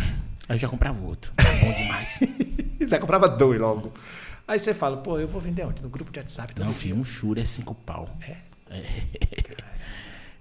Aí 0.50 0.56
eu 0.56 0.60
já 0.60 0.68
comprava 0.68 1.00
outro. 1.06 1.32
Bom 1.38 1.72
demais. 1.74 2.20
Você 2.80 3.00
comprava 3.00 3.28
dois 3.28 3.60
logo. 3.60 3.92
Aí 4.48 4.58
você 4.60 4.74
fala, 4.74 4.96
pô, 4.98 5.20
eu 5.20 5.28
vou 5.28 5.42
vender 5.42 5.66
onde? 5.66 5.84
No 5.84 5.90
grupo 5.90 6.10
de 6.10 6.20
WhatsApp. 6.20 6.54
todo 6.54 6.66
Não, 6.66 6.74
filho, 6.74 6.96
um 6.96 7.04
Shure 7.04 7.42
é 7.42 7.44
cinco 7.46 7.76
pau. 7.76 8.08
É? 8.22 8.36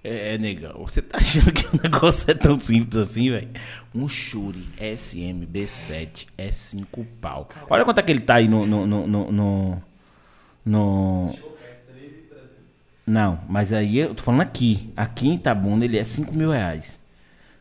É, 0.03 0.35
é, 0.35 0.37
negão. 0.37 0.83
Você 0.83 1.01
tá 1.01 1.17
achando 1.17 1.51
que 1.51 1.65
o 1.75 1.79
negócio 1.81 2.29
é 2.31 2.33
tão 2.33 2.57
simples 2.59 2.95
assim, 2.97 3.29
velho? 3.31 3.49
Um 3.93 4.07
Shure 4.07 4.63
SMB7 4.79 6.27
é 6.37 6.51
cinco 6.51 7.05
pau. 7.19 7.49
Olha 7.69 7.83
quanto 7.83 7.99
é 7.99 8.03
que 8.03 8.11
ele 8.11 8.21
tá 8.21 8.35
aí 8.35 8.47
no... 8.47 8.65
no, 8.65 8.85
no, 8.87 9.07
no, 9.07 9.31
no- 9.31 9.83
no- 10.65 11.35
Não, 13.05 13.39
mas 13.47 13.71
aí 13.73 13.97
eu 13.99 14.13
tô 14.13 14.21
falando 14.23 14.41
aqui. 14.41 14.91
Aqui 14.95 15.27
em 15.29 15.35
Itabuna 15.35 15.83
ele 15.85 15.97
é 15.97 16.03
5 16.03 16.33
mil 16.33 16.51
reais. 16.51 16.97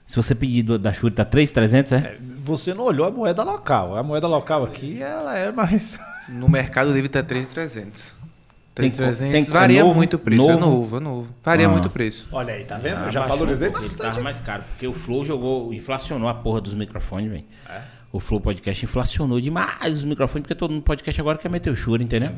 Se 0.07 0.15
você 0.17 0.35
pedir 0.35 0.63
do- 0.63 0.79
da 0.79 0.93
Shure 0.93 1.15
tá 1.15 1.25
3,300, 1.25 1.93
é? 1.93 1.97
É, 1.97 2.19
Você 2.39 2.73
não 2.75 2.85
olhou 2.85 3.07
a 3.07 3.11
moeda 3.11 3.43
local. 3.43 3.97
A 3.97 4.03
moeda 4.03 4.27
local 4.29 4.65
aqui, 4.65 5.03
ela 5.03 5.37
é 5.37 5.51
mais... 5.53 5.99
No 6.29 6.49
mercado 6.49 6.93
livre 6.93 7.09
tá 7.09 7.23
3,300. 7.23 8.15
Tem 8.77 8.91
co- 8.91 8.97
3,300 8.99 9.33
tem 9.47 9.53
varia 9.55 9.83
novo? 9.83 9.95
muito 9.97 10.15
o 10.15 10.19
preço. 10.19 10.43
É 10.51 10.53
Novo? 10.53 10.67
novo, 10.67 10.97
é 10.97 11.01
novo. 11.01 11.29
Varia 11.43 11.67
Ah. 11.67 11.69
muito 11.71 11.87
o 11.87 11.91
preço. 11.91 12.29
Olha 12.31 12.53
aí, 12.55 12.63
tá 12.65 12.77
vendo? 12.77 12.99
Ah, 12.99 13.07
Eu 13.07 13.11
já 13.11 13.21
baixou 13.21 13.39
valorizei 13.39 13.69
pouco, 13.71 13.81
Ele 13.83 13.89
bastante. 13.89 14.11
tava 14.11 14.21
mais 14.23 14.41
caro, 14.41 14.65
porque 14.69 14.87
o 14.87 14.93
Flow 14.93 15.25
jogou, 15.25 15.73
inflacionou 15.73 16.29
a 16.29 16.35
porra 16.35 16.61
dos 16.61 16.75
microfones, 16.75 17.31
velho. 17.31 17.45
É? 17.69 17.81
O 18.13 18.21
Flow 18.21 18.41
Podcast 18.41 18.85
inflacionou 18.85 19.41
demais 19.41 19.93
os 19.95 20.05
microfones, 20.05 20.43
porque 20.43 20.55
todo 20.55 20.71
mundo 20.73 20.83
podcast 20.83 21.21
agora 21.21 21.39
quer 21.39 21.51
meter 21.51 21.71
o 21.71 21.77
Shure, 21.77 22.05
entendeu? 22.05 22.31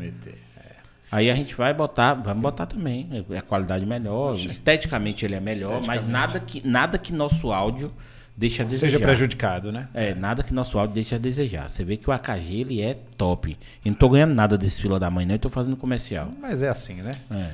Aí 1.11 1.31
a 1.31 1.35
gente 1.35 1.55
vai 1.55 1.73
botar, 1.75 2.15
vamos 2.15 2.43
botar 2.43 2.67
também. 2.67 3.09
É 3.31 3.39
a 3.39 3.43
qualidade 3.43 3.85
melhor, 3.87 4.37
esteticamente 4.37 5.25
ele 5.25 5.35
é 5.35 5.41
melhor, 5.41 5.83
mas 5.87 6.07
nada 6.07 6.39
que, 6.39 6.67
nada 6.67 6.99
que 6.99 7.13
nosso 7.13 7.51
áudio 7.51 7.91
deixa 8.39 8.63
a 8.63 8.67
desejar. 8.67 8.91
Seja 8.93 9.01
prejudicado, 9.01 9.73
né? 9.73 9.89
É, 9.93 10.15
nada 10.15 10.45
que 10.45 10.55
nosso 10.55 10.79
áudio 10.79 10.95
deixa 10.95 11.17
a 11.17 11.19
desejar. 11.19 11.69
Você 11.69 11.83
vê 11.83 11.97
que 11.97 12.09
o 12.09 12.13
AKG 12.13 12.61
ele 12.61 12.81
é 12.81 12.97
top. 13.17 13.59
E 13.85 13.91
não 13.91 13.97
tô 13.97 14.09
ganhando 14.09 14.33
nada 14.33 14.57
desse 14.57 14.81
fila 14.81 15.01
da 15.01 15.11
mãe, 15.11 15.27
não, 15.27 15.35
eu 15.35 15.39
tô 15.41 15.51
fazendo 15.51 15.77
comercial. 15.77 16.31
Mas 16.41 16.63
é 16.63 16.69
assim, 16.69 16.95
né? 17.03 17.11
É. 17.31 17.51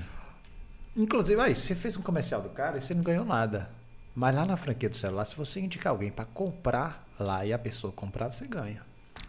Inclusive, 0.95 1.41
aí, 1.41 1.55
você 1.55 1.75
fez 1.75 1.97
um 1.97 2.03
comercial 2.03 2.43
do 2.43 2.51
cara 2.51 2.77
e 2.77 2.83
você 2.83 2.93
não 2.93 3.03
ganhou 3.03 3.25
nada. 3.25 3.69
Mas 4.15 4.37
lá 4.37 4.45
na 4.45 4.57
franquia 4.59 4.91
do 4.91 4.97
celular, 4.97 5.25
se 5.25 5.35
você 5.35 5.59
indicar 5.59 5.91
alguém 5.91 6.11
pra 6.11 6.27
comprar 6.27 7.05
lá 7.19 7.47
e 7.47 7.53
a 7.53 7.59
pessoa 7.59 7.91
comprar, 7.91 8.31
você 8.31 8.47
ganha. 8.47 8.81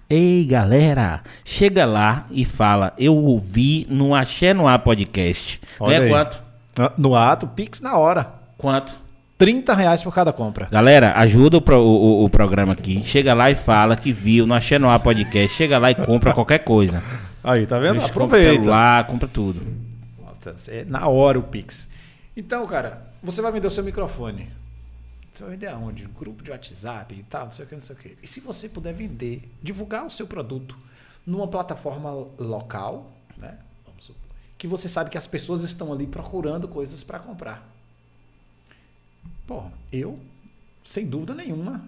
Ei, 0.10 0.46
galera, 0.46 1.24
chega 1.44 1.86
lá 1.86 2.28
e 2.30 2.44
fala, 2.44 2.94
eu 2.98 3.16
ouvi 3.16 3.88
no 3.90 4.14
Axé 4.14 4.54
no 4.54 4.68
Ar 4.68 4.80
podcast. 4.80 5.60
Olha 5.80 6.00
Ganha 6.00 6.04
aí. 6.04 6.10
quanto? 6.10 6.44
No 7.00 7.16
ato, 7.16 7.48
Pix 7.48 7.80
na 7.80 7.98
hora. 7.98 8.32
Quanto? 8.58 9.05
30 9.38 9.74
reais 9.74 10.02
por 10.02 10.14
cada 10.14 10.32
compra. 10.32 10.68
Galera, 10.72 11.14
ajuda 11.20 11.58
o, 11.58 11.62
pro- 11.62 11.80
o- 11.82 12.24
o- 12.24 12.30
programa 12.30 12.74
aqui. 12.74 13.04
Chega 13.04 13.34
lá 13.34 13.52
e 13.52 13.56
fala 13.56 13.96
que 13.98 14.12
viu 14.14 14.48
no 14.48 14.54
Axé 14.54 14.80
no 14.80 14.90
Ar 14.90 15.00
podcast. 15.00 15.56
Chega 15.56 15.78
lá 15.78 15.92
e 15.92 15.96
compra 15.96 16.34
qualquer 16.34 16.60
coisa. 16.60 17.04
Aí, 17.44 17.66
tá 17.68 17.78
vendo? 17.78 17.96
Eles 17.96 18.06
Aproveita. 18.06 18.54
celular, 18.54 19.06
compra 19.08 19.28
tudo. 19.28 19.62
Tá, 20.42 20.54
É 20.68 20.86
na 20.86 21.08
hora 21.08 21.38
o 21.38 21.44
Pix. 21.44 21.90
Então, 22.38 22.66
cara, 22.66 23.02
você 23.22 23.42
vai 23.42 23.52
vender 23.52 23.68
o 23.68 23.72
seu 23.72 23.84
microfone. 23.84 24.50
Você 25.34 25.44
vai 25.44 25.52
vender 25.54 25.68
aonde? 25.68 26.06
Grupo 26.18 26.42
de 26.44 26.52
WhatsApp 26.52 27.14
e 27.14 27.24
tal, 27.24 27.46
não 27.46 27.52
sei 27.52 27.66
o 27.66 27.68
que, 27.68 27.76
não 27.76 27.82
sei 27.82 27.96
o 27.96 28.00
que. 28.00 28.18
E 28.24 28.28
se 28.28 28.40
você 28.40 28.70
puder 28.70 28.94
vender, 28.94 29.52
divulgar 29.62 30.06
o 30.06 30.10
seu 30.10 30.26
produto 30.28 30.78
numa 31.26 31.48
plataforma 31.48 32.10
local, 32.40 33.12
né? 33.38 33.56
Vamos 33.86 34.06
supor, 34.06 34.22
que 34.58 34.66
você 34.66 34.88
sabe 34.88 35.10
que 35.10 35.18
as 35.18 35.28
pessoas 35.28 35.62
estão 35.62 35.92
ali 35.92 36.08
procurando 36.08 36.68
coisas 36.70 37.04
para 37.04 37.20
comprar. 37.20 37.75
Porra, 39.48 39.72
eu, 39.92 40.20
sem 40.84 41.06
dúvida 41.06 41.34
nenhuma, 41.34 41.84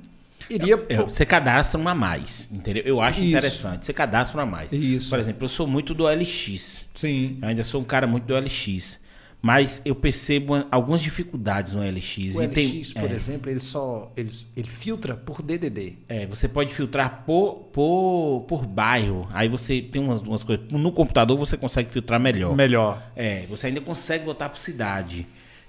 iria. 0.50 0.84
É, 0.90 0.98
você 0.98 1.26
cadastra 1.26 1.80
uma 1.80 1.92
a 1.92 1.95
mais, 1.95 2.48
entendeu? 2.52 2.84
Eu 2.86 3.02
acho 3.02 3.19
Isso. 3.19 3.30
interessante. 3.30 3.86
Você 3.86 3.94
cadastra 3.94 4.38
uma 4.38 4.44
a 4.44 4.45
mais. 4.45 4.72
Isso. 4.72 5.10
Por 5.10 5.19
exemplo, 5.19 5.45
eu 5.45 5.50
sou 5.50 5.68
muito 5.68 5.94
do 5.94 6.03
OLX. 6.03 6.86
Sim. 6.95 7.38
Eu 7.42 7.48
ainda 7.48 7.64
sou 7.64 7.82
um 7.82 7.86
cara 7.86 8.06
muito 8.06 8.26
do 8.26 8.36
OLX. 8.36 9.00
Mas 9.40 9.82
eu 9.86 9.94
percebo 9.94 10.66
algumas 10.72 11.02
dificuldades 11.02 11.72
no 11.72 11.82
OLX. 11.82 12.36
O 12.36 12.44
e 12.44 12.48
tem, 12.48 12.80
LX, 12.80 12.94
por 12.94 13.11
é, 13.11 13.14
exemplo, 13.14 13.52
ele 13.52 13.60
só 13.60 14.11
ele, 14.18 14.32
ele 14.56 14.68
filtra 14.68 15.16
por 15.16 15.44
DDD. 15.44 15.94
é, 16.10 16.26
você 16.26 16.48
pode 16.48 16.74
filtrar 16.74 17.24
por, 17.24 17.69
por, 17.72 18.45
por 18.48 18.66
bairro. 18.66 19.30
Aí 19.32 19.48
você 19.48 19.80
tem 19.80 20.02
umas, 20.02 20.22
umas 20.22 20.44
coisas. 20.44 20.66
No 20.72 20.92
computador 20.92 21.38
você 21.38 21.56
consegue 21.56 21.90
filtrar 21.90 22.19
melhor. 22.19 22.56
Melhor. 22.56 23.02
É, 23.16 23.45
você 23.48 23.68
ainda 23.68 23.80
consegue 23.80 24.26
botar 24.26 24.50
por 24.50 24.58
cidade. 24.58 25.27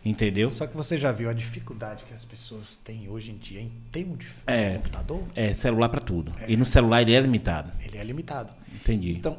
Entendeu? 0.09 0.51
Só 0.51 0.67
que 0.67 0.75
você 0.77 0.97
já 0.97 1.13
viu 1.13 1.29
a 1.29 1.33
dificuldade 1.35 2.05
que 2.05 2.15
as 2.15 2.25
pessoas 2.25 2.77
têm 2.77 3.09
hoje 3.09 3.31
em 3.31 3.37
dia 3.37 3.61
em 3.61 3.71
ter 3.93 4.07
um 4.07 4.17
É. 4.47 4.75
computador? 4.77 5.23
É, 5.35 5.53
celular 5.53 5.89
pra 5.91 6.01
tudo. 6.01 6.33
E 6.47 6.57
no 6.57 6.65
celular 6.65 7.03
ele 7.03 7.13
é 7.13 7.21
limitado. 7.21 7.71
Ele 7.85 7.99
é 7.99 8.05
limitado. 8.05 8.51
Entendi. 8.75 9.13
Então, 9.13 9.39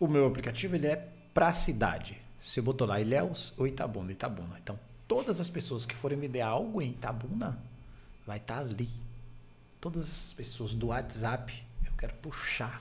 o 0.00 0.06
meu 0.08 0.26
aplicativo 0.26 0.74
ele 0.74 0.86
é 0.86 1.06
para 1.34 1.52
cidade. 1.52 2.16
Você 2.40 2.60
botou 2.62 2.86
lá 2.86 3.00
Ilhéus 3.00 3.52
ou 3.58 3.66
Itabuna, 3.66 4.10
Itabuna. 4.12 4.58
Então, 4.62 4.78
todas 5.06 5.40
as 5.40 5.48
pessoas 5.50 5.84
que 5.84 5.94
forem 5.94 6.18
vender 6.18 6.40
algo 6.40 6.80
em 6.80 6.90
Itabuna 6.90 7.58
vai 8.26 8.38
estar 8.38 8.58
ali. 8.60 8.88
Todas 9.80 10.06
as 10.08 10.32
pessoas 10.32 10.72
do 10.72 10.86
WhatsApp 10.86 11.62
eu 11.84 11.92
quero 11.98 12.14
puxar 12.14 12.80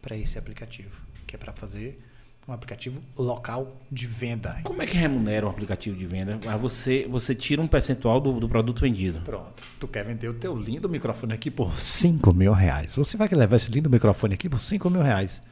para 0.00 0.16
esse 0.16 0.38
aplicativo, 0.38 1.00
que 1.26 1.34
é 1.34 1.38
para 1.38 1.52
fazer 1.52 2.00
um 2.48 2.52
aplicativo 2.52 3.02
local 3.16 3.76
de 3.90 4.06
venda. 4.06 4.60
Como 4.62 4.80
é 4.80 4.86
que 4.86 4.96
remunera 4.96 5.46
um 5.46 5.50
aplicativo 5.50 5.96
de 5.96 6.06
venda? 6.06 6.38
Ah, 6.46 6.56
você, 6.56 7.06
você 7.10 7.34
tira 7.34 7.60
um 7.60 7.66
percentual 7.66 8.20
do, 8.20 8.38
do 8.38 8.48
produto 8.48 8.80
vendido. 8.80 9.20
Pronto. 9.22 9.62
Tu 9.80 9.88
quer 9.88 10.04
vender 10.04 10.28
o 10.28 10.34
teu 10.34 10.56
lindo 10.56 10.88
microfone 10.88 11.32
aqui 11.32 11.50
por 11.50 11.74
5 11.74 12.32
mil 12.32 12.52
reais. 12.52 12.94
Você 12.94 13.16
vai 13.16 13.28
levar 13.28 13.56
esse 13.56 13.70
lindo 13.70 13.90
microfone 13.90 14.34
aqui 14.34 14.48
por 14.48 14.60
5 14.60 14.88
mil 14.88 15.02
reais. 15.02 15.42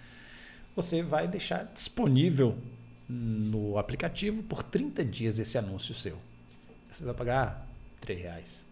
Você 0.77 1.03
vai 1.03 1.27
deixar 1.27 1.65
disponível 1.75 2.57
no 3.09 3.77
aplicativo 3.77 4.43
por 4.45 4.63
30 4.63 5.05
dias 5.05 5.39
esse 5.39 5.59
anúncio 5.59 5.95
seu. 5.95 6.17
Você 6.93 7.05
vai 7.05 7.15
pagar 7.15 7.67
3 8.01 8.21
reais 8.21 8.65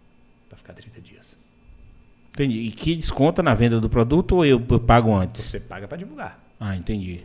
para 0.49 0.57
ficar 0.57 0.75
30 0.75 1.01
dias. 1.01 1.37
Entendi. 2.31 2.61
E 2.61 2.71
que 2.71 2.95
desconta 2.95 3.43
na 3.43 3.53
venda 3.53 3.81
do 3.81 3.91
produto 3.91 4.37
ou 4.37 4.47
eu, 4.47 4.65
eu 4.71 4.81
pago 4.81 5.13
antes? 5.13 5.43
Você 5.43 5.59
paga 5.59 5.89
para 5.89 5.99
divulgar. 5.99 6.41
Ah, 6.59 6.77
entendi. 6.77 7.23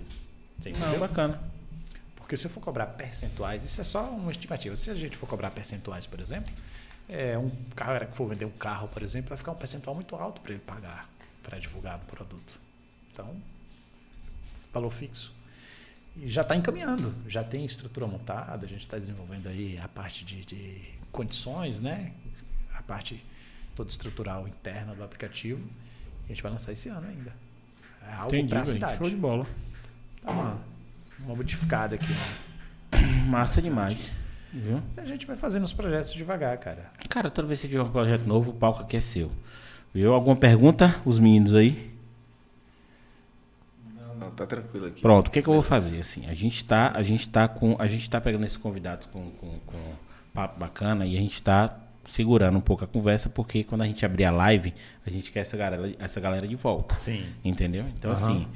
Você 0.59 0.71
Não, 0.71 0.99
bacana. 0.99 1.39
Porque 2.15 2.35
se 2.35 2.45
eu 2.45 2.51
for 2.51 2.61
cobrar 2.61 2.87
percentuais, 2.87 3.63
isso 3.63 3.79
é 3.79 3.83
só 3.83 4.09
uma 4.09 4.31
estimativa. 4.31 4.75
Se 4.75 4.89
a 4.89 4.95
gente 4.95 5.15
for 5.15 5.27
cobrar 5.27 5.51
percentuais, 5.51 6.05
por 6.05 6.19
exemplo, 6.19 6.53
é, 7.07 7.37
um 7.37 7.49
cara 7.75 8.05
que 8.05 8.17
for 8.17 8.27
vender 8.27 8.45
um 8.45 8.51
carro, 8.51 8.87
por 8.89 9.01
exemplo, 9.01 9.29
vai 9.29 9.37
ficar 9.37 9.51
um 9.51 9.55
percentual 9.55 9.95
muito 9.95 10.15
alto 10.15 10.41
para 10.41 10.51
ele 10.51 10.61
pagar 10.61 11.07
para 11.41 11.57
divulgar 11.57 11.95
o 11.97 11.99
produto. 12.01 12.59
Então, 13.11 13.33
valor 14.73 14.89
fixo. 14.89 15.33
E 16.17 16.29
já 16.29 16.41
está 16.41 16.55
encaminhando, 16.55 17.13
já 17.29 17.43
tem 17.43 17.63
estrutura 17.63 18.05
montada, 18.05 18.65
a 18.65 18.69
gente 18.69 18.81
está 18.81 18.97
desenvolvendo 18.97 19.47
aí 19.47 19.79
a 19.81 19.87
parte 19.87 20.25
de, 20.25 20.43
de 20.43 20.81
condições, 21.11 21.79
né? 21.79 22.11
A 22.73 22.81
parte 22.81 23.23
toda 23.75 23.89
estrutural 23.89 24.47
interna 24.47 24.93
do 24.93 25.03
aplicativo. 25.03 25.61
E 26.23 26.25
a 26.25 26.27
gente 26.33 26.43
vai 26.43 26.51
lançar 26.51 26.73
esse 26.73 26.89
ano 26.89 27.07
ainda. 27.07 27.33
É 28.01 28.13
algo 28.13 28.49
para 28.49 28.61
a 28.61 28.65
cidade. 28.65 28.97
Show 28.97 29.09
de 29.09 29.15
bola. 29.15 29.47
Dá 30.27 30.33
uma, 30.33 30.57
uma 31.21 31.35
modificada 31.35 31.95
aqui. 31.95 32.11
Né? 32.11 33.23
Massa 33.27 33.61
demais. 33.61 34.11
Viu? 34.51 34.81
A 34.97 35.05
gente 35.05 35.25
vai 35.25 35.37
fazendo 35.37 35.63
os 35.63 35.71
projetos 35.71 36.13
devagar, 36.13 36.57
cara. 36.57 36.91
Cara, 37.09 37.29
toda 37.29 37.47
vez 37.47 37.61
que 37.61 37.67
você 37.67 37.71
tiver 37.71 37.83
um 37.83 37.89
projeto 37.89 38.25
novo, 38.25 38.51
o 38.51 38.53
palco 38.53 38.81
aqui 38.81 38.97
é 38.97 39.01
seu. 39.01 39.31
Viu? 39.93 40.13
Alguma 40.13 40.35
pergunta? 40.35 40.95
Os 41.05 41.17
meninos 41.17 41.53
aí? 41.53 41.95
Não, 43.95 44.15
não, 44.15 44.31
tá 44.31 44.45
tranquilo 44.45 44.87
aqui. 44.87 45.01
Pronto, 45.01 45.29
o 45.29 45.31
que, 45.31 45.41
que 45.41 45.47
eu 45.47 45.53
vou 45.53 45.63
fazer? 45.63 46.01
Assim, 46.01 46.27
a 46.27 46.33
gente 46.33 46.63
tá, 46.65 46.91
a 46.93 47.01
gente 47.01 47.29
tá 47.29 47.47
com. 47.47 47.75
A 47.79 47.87
gente 47.87 48.09
tá 48.09 48.19
pegando 48.19 48.45
esses 48.45 48.57
convidados 48.57 49.07
com, 49.07 49.31
com, 49.31 49.59
com 49.65 49.77
papo 50.33 50.59
bacana 50.59 51.05
e 51.05 51.17
a 51.17 51.21
gente 51.21 51.41
tá 51.41 51.73
segurando 52.07 52.57
um 52.57 52.61
pouco 52.61 52.85
a 52.85 52.87
conversa, 52.87 53.29
porque 53.29 53.63
quando 53.63 53.81
a 53.81 53.87
gente 53.87 54.03
abrir 54.05 54.23
a 54.23 54.31
live, 54.31 54.73
a 55.05 55.09
gente 55.09 55.31
quer 55.31 55.41
essa 55.41 55.57
galera, 55.57 55.93
essa 55.99 56.19
galera 56.19 56.47
de 56.47 56.55
volta. 56.55 56.95
Sim. 56.95 57.25
Entendeu? 57.43 57.85
Então, 57.97 58.11
assim, 58.11 58.47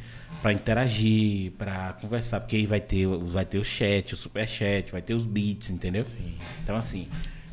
para 0.42 0.54
interagir, 0.54 1.52
para 1.52 1.94
conversar, 2.02 2.40
porque 2.40 2.56
aí 2.56 2.66
vai 2.66 2.80
ter, 2.80 3.06
vai 3.06 3.46
ter 3.46 3.60
o 3.60 3.64
chat, 3.64 4.14
o 4.14 4.18
super 4.18 4.48
chat, 4.48 4.92
vai 4.92 5.02
ter 5.02 5.14
os 5.14 5.28
beats, 5.28 5.70
entendeu? 5.70 6.06
Então, 6.64 6.76
assim, 6.76 7.08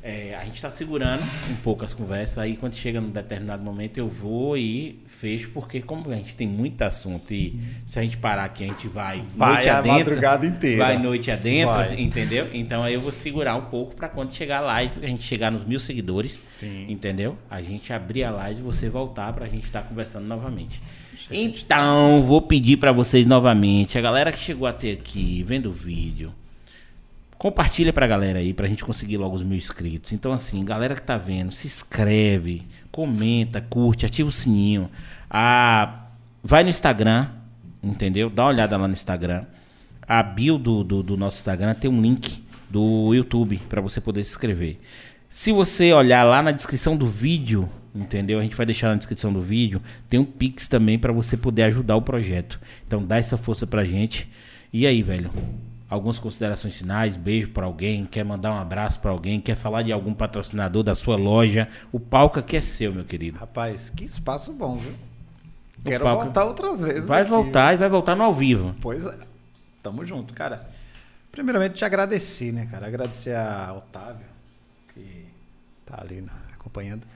é, 0.09 0.35
a 0.41 0.45
gente 0.45 0.61
tá 0.63 0.71
segurando 0.71 1.23
um 1.51 1.57
pouco 1.57 1.85
as 1.85 1.93
conversas, 1.93 2.39
aí 2.39 2.57
quando 2.57 2.75
chega 2.75 2.99
num 2.99 3.11
determinado 3.11 3.63
momento 3.63 3.99
eu 3.99 4.09
vou 4.09 4.57
e 4.57 4.99
fecho, 5.07 5.51
porque 5.51 5.83
como 5.83 6.11
a 6.11 6.17
gente 6.17 6.35
tem 6.35 6.49
muito 6.49 6.81
assunto 6.81 7.35
e 7.35 7.61
se 7.85 7.99
a 7.99 8.03
gente 8.03 8.17
parar 8.17 8.45
aqui, 8.45 8.65
a 8.65 8.69
gente 8.69 8.89
vai, 8.89 9.23
Vai 9.37 9.53
noite 9.55 9.69
a 9.69 9.79
adentro. 9.79 9.99
madrugada 9.99 10.47
inteira. 10.47 10.85
Vai 10.85 10.99
noite 10.99 11.31
adentro, 11.31 11.75
Vai. 11.75 12.01
entendeu? 12.01 12.49
Então 12.55 12.83
aí 12.83 12.95
eu 12.95 13.03
vou 13.03 13.13
segurar 13.13 13.55
um 13.57 13.67
pouco 13.67 13.95
para 13.95 14.09
quando 14.09 14.33
chegar 14.33 14.59
a 14.59 14.63
live, 14.63 15.05
a 15.05 15.07
gente 15.07 15.23
chegar 15.23 15.53
nos 15.53 15.65
mil 15.65 15.79
seguidores, 15.79 16.41
Sim. 16.53 16.87
entendeu? 16.89 17.37
A 17.51 17.61
gente 17.61 17.93
abrir 17.93 18.25
a 18.25 18.31
live 18.31 18.61
e 18.61 18.63
você 18.63 18.89
voltar 18.89 19.31
pra 19.35 19.47
gente 19.47 19.65
estar 19.65 19.83
conversando 19.83 20.27
novamente. 20.27 20.81
Então, 21.31 22.23
vou 22.25 22.41
pedir 22.41 22.79
pra 22.79 22.93
vocês 22.93 23.27
novamente, 23.27 23.99
a 23.99 24.01
galera 24.01 24.33
que 24.33 24.39
chegou 24.39 24.67
até 24.67 24.93
aqui, 24.93 25.45
vendo 25.47 25.69
o 25.69 25.73
vídeo, 25.73 26.33
compartilha 27.39 27.93
pra 27.93 28.07
galera 28.07 28.41
aí, 28.41 28.53
pra 28.53 28.67
gente 28.67 28.85
conseguir 28.85 29.17
logo 29.17 29.37
os 29.37 29.43
mil 29.43 29.57
inscritos. 29.57 30.13
Então, 30.13 30.33
assim, 30.33 30.65
galera 30.65 30.95
que 30.95 31.03
tá 31.03 31.17
vendo, 31.17 31.53
se 31.53 31.69
inscreve, 31.69 32.63
comenta, 32.91 33.61
curte, 33.61 34.05
ativa 34.05 34.29
o 34.29 34.33
sininho. 34.33 34.91
Ah, 35.31 36.07
vai 36.43 36.65
no 36.65 36.71
Instagram, 36.71 37.29
entendeu? 37.83 38.29
Dá 38.29 38.43
uma 38.43 38.49
olhada 38.51 38.77
lá 38.77 38.89
no 38.89 38.95
Instagram. 38.95 39.45
A 40.03 40.23
bio 40.23 40.59
do, 40.59 40.83
do, 40.83 41.03
do 41.03 41.17
nosso 41.17 41.39
Instagram 41.39 41.75
tem 41.75 41.91
um 41.91 42.03
link 42.03 42.43
do 42.69 43.15
YouTube 43.15 43.59
pra 43.69 43.81
você 43.81 44.01
poder 44.01 44.25
se 44.25 44.33
inscrever. 44.33 44.79
Se 45.29 45.53
você 45.53 45.93
olhar 45.93 46.25
lá 46.25 46.43
na 46.43 46.51
descrição 46.51 46.97
do 46.97 47.07
vídeo, 47.07 47.69
entendeu? 47.95 48.39
A 48.39 48.43
gente 48.43 48.57
vai 48.57 48.67
deixar 48.67 48.89
na 48.89 48.97
descrição 48.97 49.33
do 49.33 49.43
vídeo, 49.43 49.81
tem 50.09 50.19
um 50.19 50.25
Pix 50.25 50.67
também 50.67 50.99
pra 50.99 51.13
você 51.13 51.37
poder 51.37 51.65
ajudar 51.65 51.97
o 51.97 52.03
projeto. 52.03 52.59
Então 52.87 53.05
dá 53.05 53.17
essa 53.17 53.37
força 53.37 53.67
pra 53.67 53.85
gente. 53.85 54.29
E 54.73 54.87
aí, 54.87 55.03
velho? 55.03 55.31
Algumas 55.91 56.19
considerações 56.19 56.77
finais, 56.77 57.17
beijo 57.17 57.49
pra 57.49 57.65
alguém, 57.65 58.05
quer 58.05 58.23
mandar 58.25 58.53
um 58.53 58.59
abraço 58.59 59.01
pra 59.01 59.11
alguém, 59.11 59.41
quer 59.41 59.55
falar 59.55 59.83
de 59.83 59.91
algum 59.91 60.13
patrocinador 60.13 60.83
da 60.83 60.95
sua 60.95 61.17
loja. 61.17 61.67
O 61.91 61.99
palco 61.99 62.39
aqui 62.39 62.57
é 62.59 62.61
seu, 62.61 62.93
meu 62.93 63.05
querido. 63.05 63.39
Rapaz, 63.39 63.89
que 63.89 64.05
espaço 64.05 64.53
bom, 64.53 64.77
viu? 64.77 64.93
Quero 65.85 66.05
palco- 66.05 66.25
voltar 66.25 66.45
outras 66.45 66.83
vezes. 66.83 67.07
Vai 67.07 67.23
aqui, 67.23 67.31
voltar 67.31 67.73
e 67.73 67.77
vai 67.79 67.89
voltar 67.89 68.15
no 68.15 68.23
ao 68.25 68.35
vivo. 68.35 68.75
Pois 68.83 69.07
é. 69.07 69.17
Tamo 69.83 70.05
junto, 70.05 70.35
cara. 70.35 70.69
Primeiramente, 71.33 71.75
te 71.77 71.85
agradecer, 71.87 72.53
né, 72.53 72.67
cara? 72.71 72.87
Agradecer 72.87 73.35
a 73.35 73.73
Otávio, 73.75 74.27
que 74.93 75.25
tá 75.87 75.99
ali 76.03 76.21
na- 76.21 76.39
acompanhando, 76.53 77.07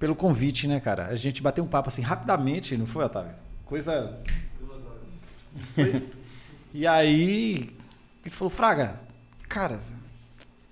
pelo 0.00 0.16
convite, 0.16 0.66
né, 0.66 0.80
cara? 0.80 1.06
A 1.06 1.14
gente 1.14 1.40
bateu 1.42 1.62
um 1.62 1.68
papo 1.68 1.88
assim 1.90 2.02
rapidamente, 2.02 2.76
não 2.76 2.86
foi, 2.86 3.04
Otávio? 3.04 3.32
Coisa. 3.66 4.18
Foi. 5.74 6.08
E 6.78 6.86
aí, 6.86 7.76
ele 8.24 8.32
falou: 8.32 8.48
Fraga, 8.48 9.00
cara, 9.48 9.80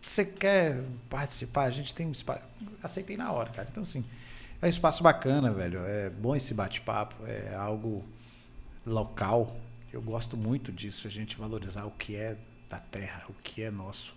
você 0.01 0.25
quer 0.25 0.85
participar? 1.11 1.65
A 1.65 1.71
gente 1.73 1.93
tem 1.93 2.07
um 2.07 2.13
espaço. 2.13 2.43
Aceitei 2.81 3.17
na 3.17 3.33
hora, 3.33 3.51
cara. 3.51 3.67
Então, 3.69 3.83
assim, 3.83 4.05
é 4.63 4.67
um 4.67 4.69
espaço 4.69 5.03
bacana, 5.03 5.53
velho. 5.53 5.81
É 5.85 6.09
bom 6.09 6.37
esse 6.37 6.55
bate-papo. 6.55 7.17
É 7.27 7.57
algo 7.57 8.05
local. 8.87 9.57
Eu 9.93 10.01
gosto 10.01 10.37
muito 10.37 10.71
disso, 10.71 11.09
a 11.09 11.11
gente 11.11 11.37
valorizar 11.37 11.87
o 11.87 11.91
que 11.91 12.15
é 12.15 12.37
da 12.71 12.79
terra, 12.79 13.25
o 13.29 13.35
que 13.43 13.63
é 13.63 13.71
nosso. 13.73 14.15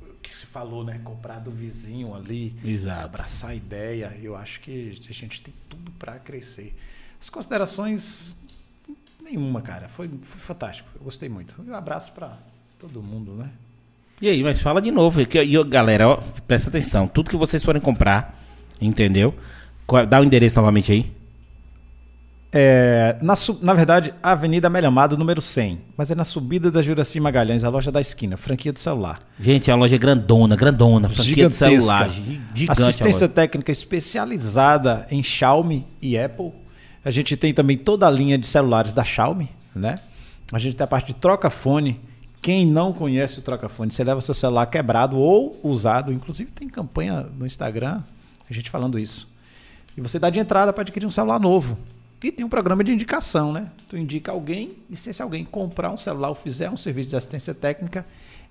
O 0.00 0.14
que 0.22 0.32
se 0.32 0.46
falou, 0.46 0.82
né? 0.82 1.02
Comprar 1.04 1.38
do 1.38 1.50
vizinho 1.50 2.14
ali, 2.14 2.58
Exato. 2.64 3.04
abraçar 3.04 3.50
a 3.50 3.54
ideia. 3.54 4.18
Eu 4.22 4.34
acho 4.34 4.58
que 4.60 4.98
a 5.06 5.12
gente 5.12 5.42
tem 5.42 5.52
tudo 5.68 5.90
para 5.98 6.18
crescer. 6.18 6.74
As 7.20 7.28
considerações, 7.28 8.34
nenhuma, 9.30 9.60
cara. 9.60 9.88
Foi, 9.88 10.08
foi 10.08 10.40
fantástico. 10.40 10.88
Eu 10.96 11.02
gostei 11.04 11.28
muito. 11.28 11.54
Um 11.66 11.74
abraço 11.74 12.12
para 12.12 12.36
todo 12.78 13.02
mundo, 13.02 13.32
né? 13.34 13.48
E 14.20 14.28
aí, 14.28 14.42
mas 14.42 14.60
fala 14.60 14.80
de 14.82 14.90
novo. 14.90 15.24
Que, 15.26 15.42
e, 15.42 15.64
galera, 15.64 16.08
ó, 16.08 16.16
presta 16.46 16.68
atenção. 16.68 17.06
Tudo 17.08 17.30
que 17.30 17.36
vocês 17.36 17.62
forem 17.64 17.80
comprar, 17.80 18.38
entendeu? 18.80 19.34
Qual- 19.86 20.06
Dá 20.06 20.20
o 20.20 20.24
endereço 20.24 20.56
novamente 20.56 20.92
aí. 20.92 21.10
É, 22.52 23.16
na, 23.22 23.34
na 23.62 23.74
verdade, 23.74 24.12
Avenida 24.20 24.66
Amélia 24.66 24.88
Amado, 24.88 25.16
número 25.16 25.40
100. 25.40 25.80
Mas 25.96 26.10
é 26.10 26.16
na 26.16 26.24
subida 26.24 26.68
da 26.70 26.82
Juraci 26.82 27.20
Magalhães, 27.20 27.62
a 27.62 27.68
loja 27.68 27.92
da 27.92 28.00
esquina, 28.00 28.36
franquia 28.36 28.72
do 28.72 28.78
celular. 28.78 29.20
Gente, 29.38 29.70
a 29.70 29.76
loja 29.76 29.94
é 29.94 29.98
grandona, 29.98 30.56
grandona. 30.56 31.08
Franquia 31.08 31.34
Gigantesca. 31.48 31.66
celular. 31.68 32.10
gi- 32.10 32.40
Gigante 32.52 32.82
Assistência 32.82 33.28
técnica 33.28 33.70
especializada 33.70 35.06
em 35.12 35.22
Xiaomi 35.22 35.86
e 36.02 36.18
Apple. 36.18 36.50
A 37.04 37.10
gente 37.10 37.36
tem 37.36 37.54
também 37.54 37.78
toda 37.78 38.06
a 38.06 38.10
linha 38.10 38.36
de 38.36 38.46
celulares 38.46 38.92
da 38.92 39.02
Xiaomi, 39.02 39.48
né? 39.74 39.96
A 40.52 40.58
gente 40.58 40.76
tem 40.76 40.84
a 40.84 40.88
parte 40.88 41.08
de 41.08 41.14
troca-fone. 41.14 41.98
Quem 42.42 42.66
não 42.66 42.92
conhece 42.92 43.38
o 43.38 43.42
troca-fone, 43.42 43.90
você 43.90 44.02
leva 44.02 44.20
seu 44.20 44.34
celular 44.34 44.66
quebrado 44.66 45.16
ou 45.16 45.58
usado. 45.62 46.12
Inclusive 46.12 46.50
tem 46.50 46.68
campanha 46.68 47.22
no 47.22 47.46
Instagram, 47.46 48.02
a 48.48 48.52
gente 48.52 48.68
falando 48.68 48.98
isso. 48.98 49.28
E 49.96 50.00
você 50.00 50.18
dá 50.18 50.30
de 50.30 50.38
entrada 50.38 50.72
para 50.72 50.82
adquirir 50.82 51.06
um 51.06 51.10
celular 51.10 51.38
novo. 51.38 51.78
E 52.22 52.30
tem 52.30 52.44
um 52.44 52.48
programa 52.50 52.84
de 52.84 52.92
indicação, 52.92 53.52
né? 53.52 53.68
Tu 53.88 53.96
indica 53.96 54.30
alguém 54.30 54.72
e 54.90 54.96
se 54.96 55.08
esse 55.08 55.22
alguém 55.22 55.44
comprar 55.44 55.90
um 55.90 55.96
celular 55.96 56.28
ou 56.28 56.34
fizer 56.34 56.70
um 56.70 56.76
serviço 56.76 57.08
de 57.08 57.16
assistência 57.16 57.54
técnica, 57.54 58.04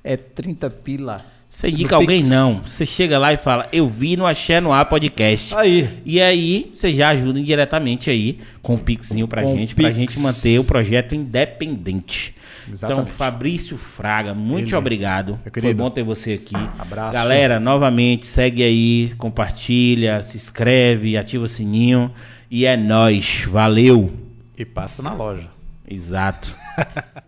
é 0.03 0.17
30 0.17 0.69
pila. 0.71 1.23
Você 1.49 1.67
indica 1.67 1.95
alguém, 1.95 2.19
Pix. 2.19 2.29
não. 2.29 2.53
Você 2.65 2.85
chega 2.85 3.17
lá 3.17 3.33
e 3.33 3.37
fala, 3.37 3.67
eu 3.73 3.89
vi 3.89 4.15
no 4.15 4.27
Axé 4.27 4.61
no 4.61 4.71
Ar 4.71 4.85
podcast. 4.85 5.55
Aí. 5.55 5.89
E 6.05 6.21
aí, 6.21 6.69
você 6.71 6.93
já 6.93 7.09
ajuda 7.09 7.39
indiretamente 7.39 8.07
aí 8.11 8.39
com 8.61 8.75
o 8.75 8.77
Pixinho 8.77 9.27
pra 9.27 9.41
Com 9.41 9.57
gente, 9.57 9.73
pra 9.73 9.85
Pix. 9.87 9.97
gente 9.97 10.19
manter 10.19 10.59
o 10.59 10.63
projeto 10.63 11.15
independente. 11.15 12.35
Exatamente. 12.71 13.01
Então, 13.01 13.15
Fabrício 13.15 13.77
Fraga, 13.77 14.35
muito 14.35 14.67
Ele. 14.69 14.75
obrigado. 14.75 15.39
Foi 15.59 15.73
bom 15.73 15.89
ter 15.89 16.03
você 16.03 16.33
aqui. 16.33 16.55
Abraço. 16.77 17.13
Galera, 17.13 17.59
novamente, 17.59 18.27
segue 18.27 18.61
aí, 18.61 19.11
compartilha, 19.17 20.21
se 20.21 20.37
inscreve, 20.37 21.17
ativa 21.17 21.45
o 21.45 21.47
sininho. 21.47 22.11
E 22.51 22.67
é 22.67 22.77
nóis. 22.77 23.43
Valeu. 23.47 24.13
E 24.55 24.63
passa 24.63 25.01
na 25.01 25.13
loja. 25.13 25.47
Exato. 25.89 26.55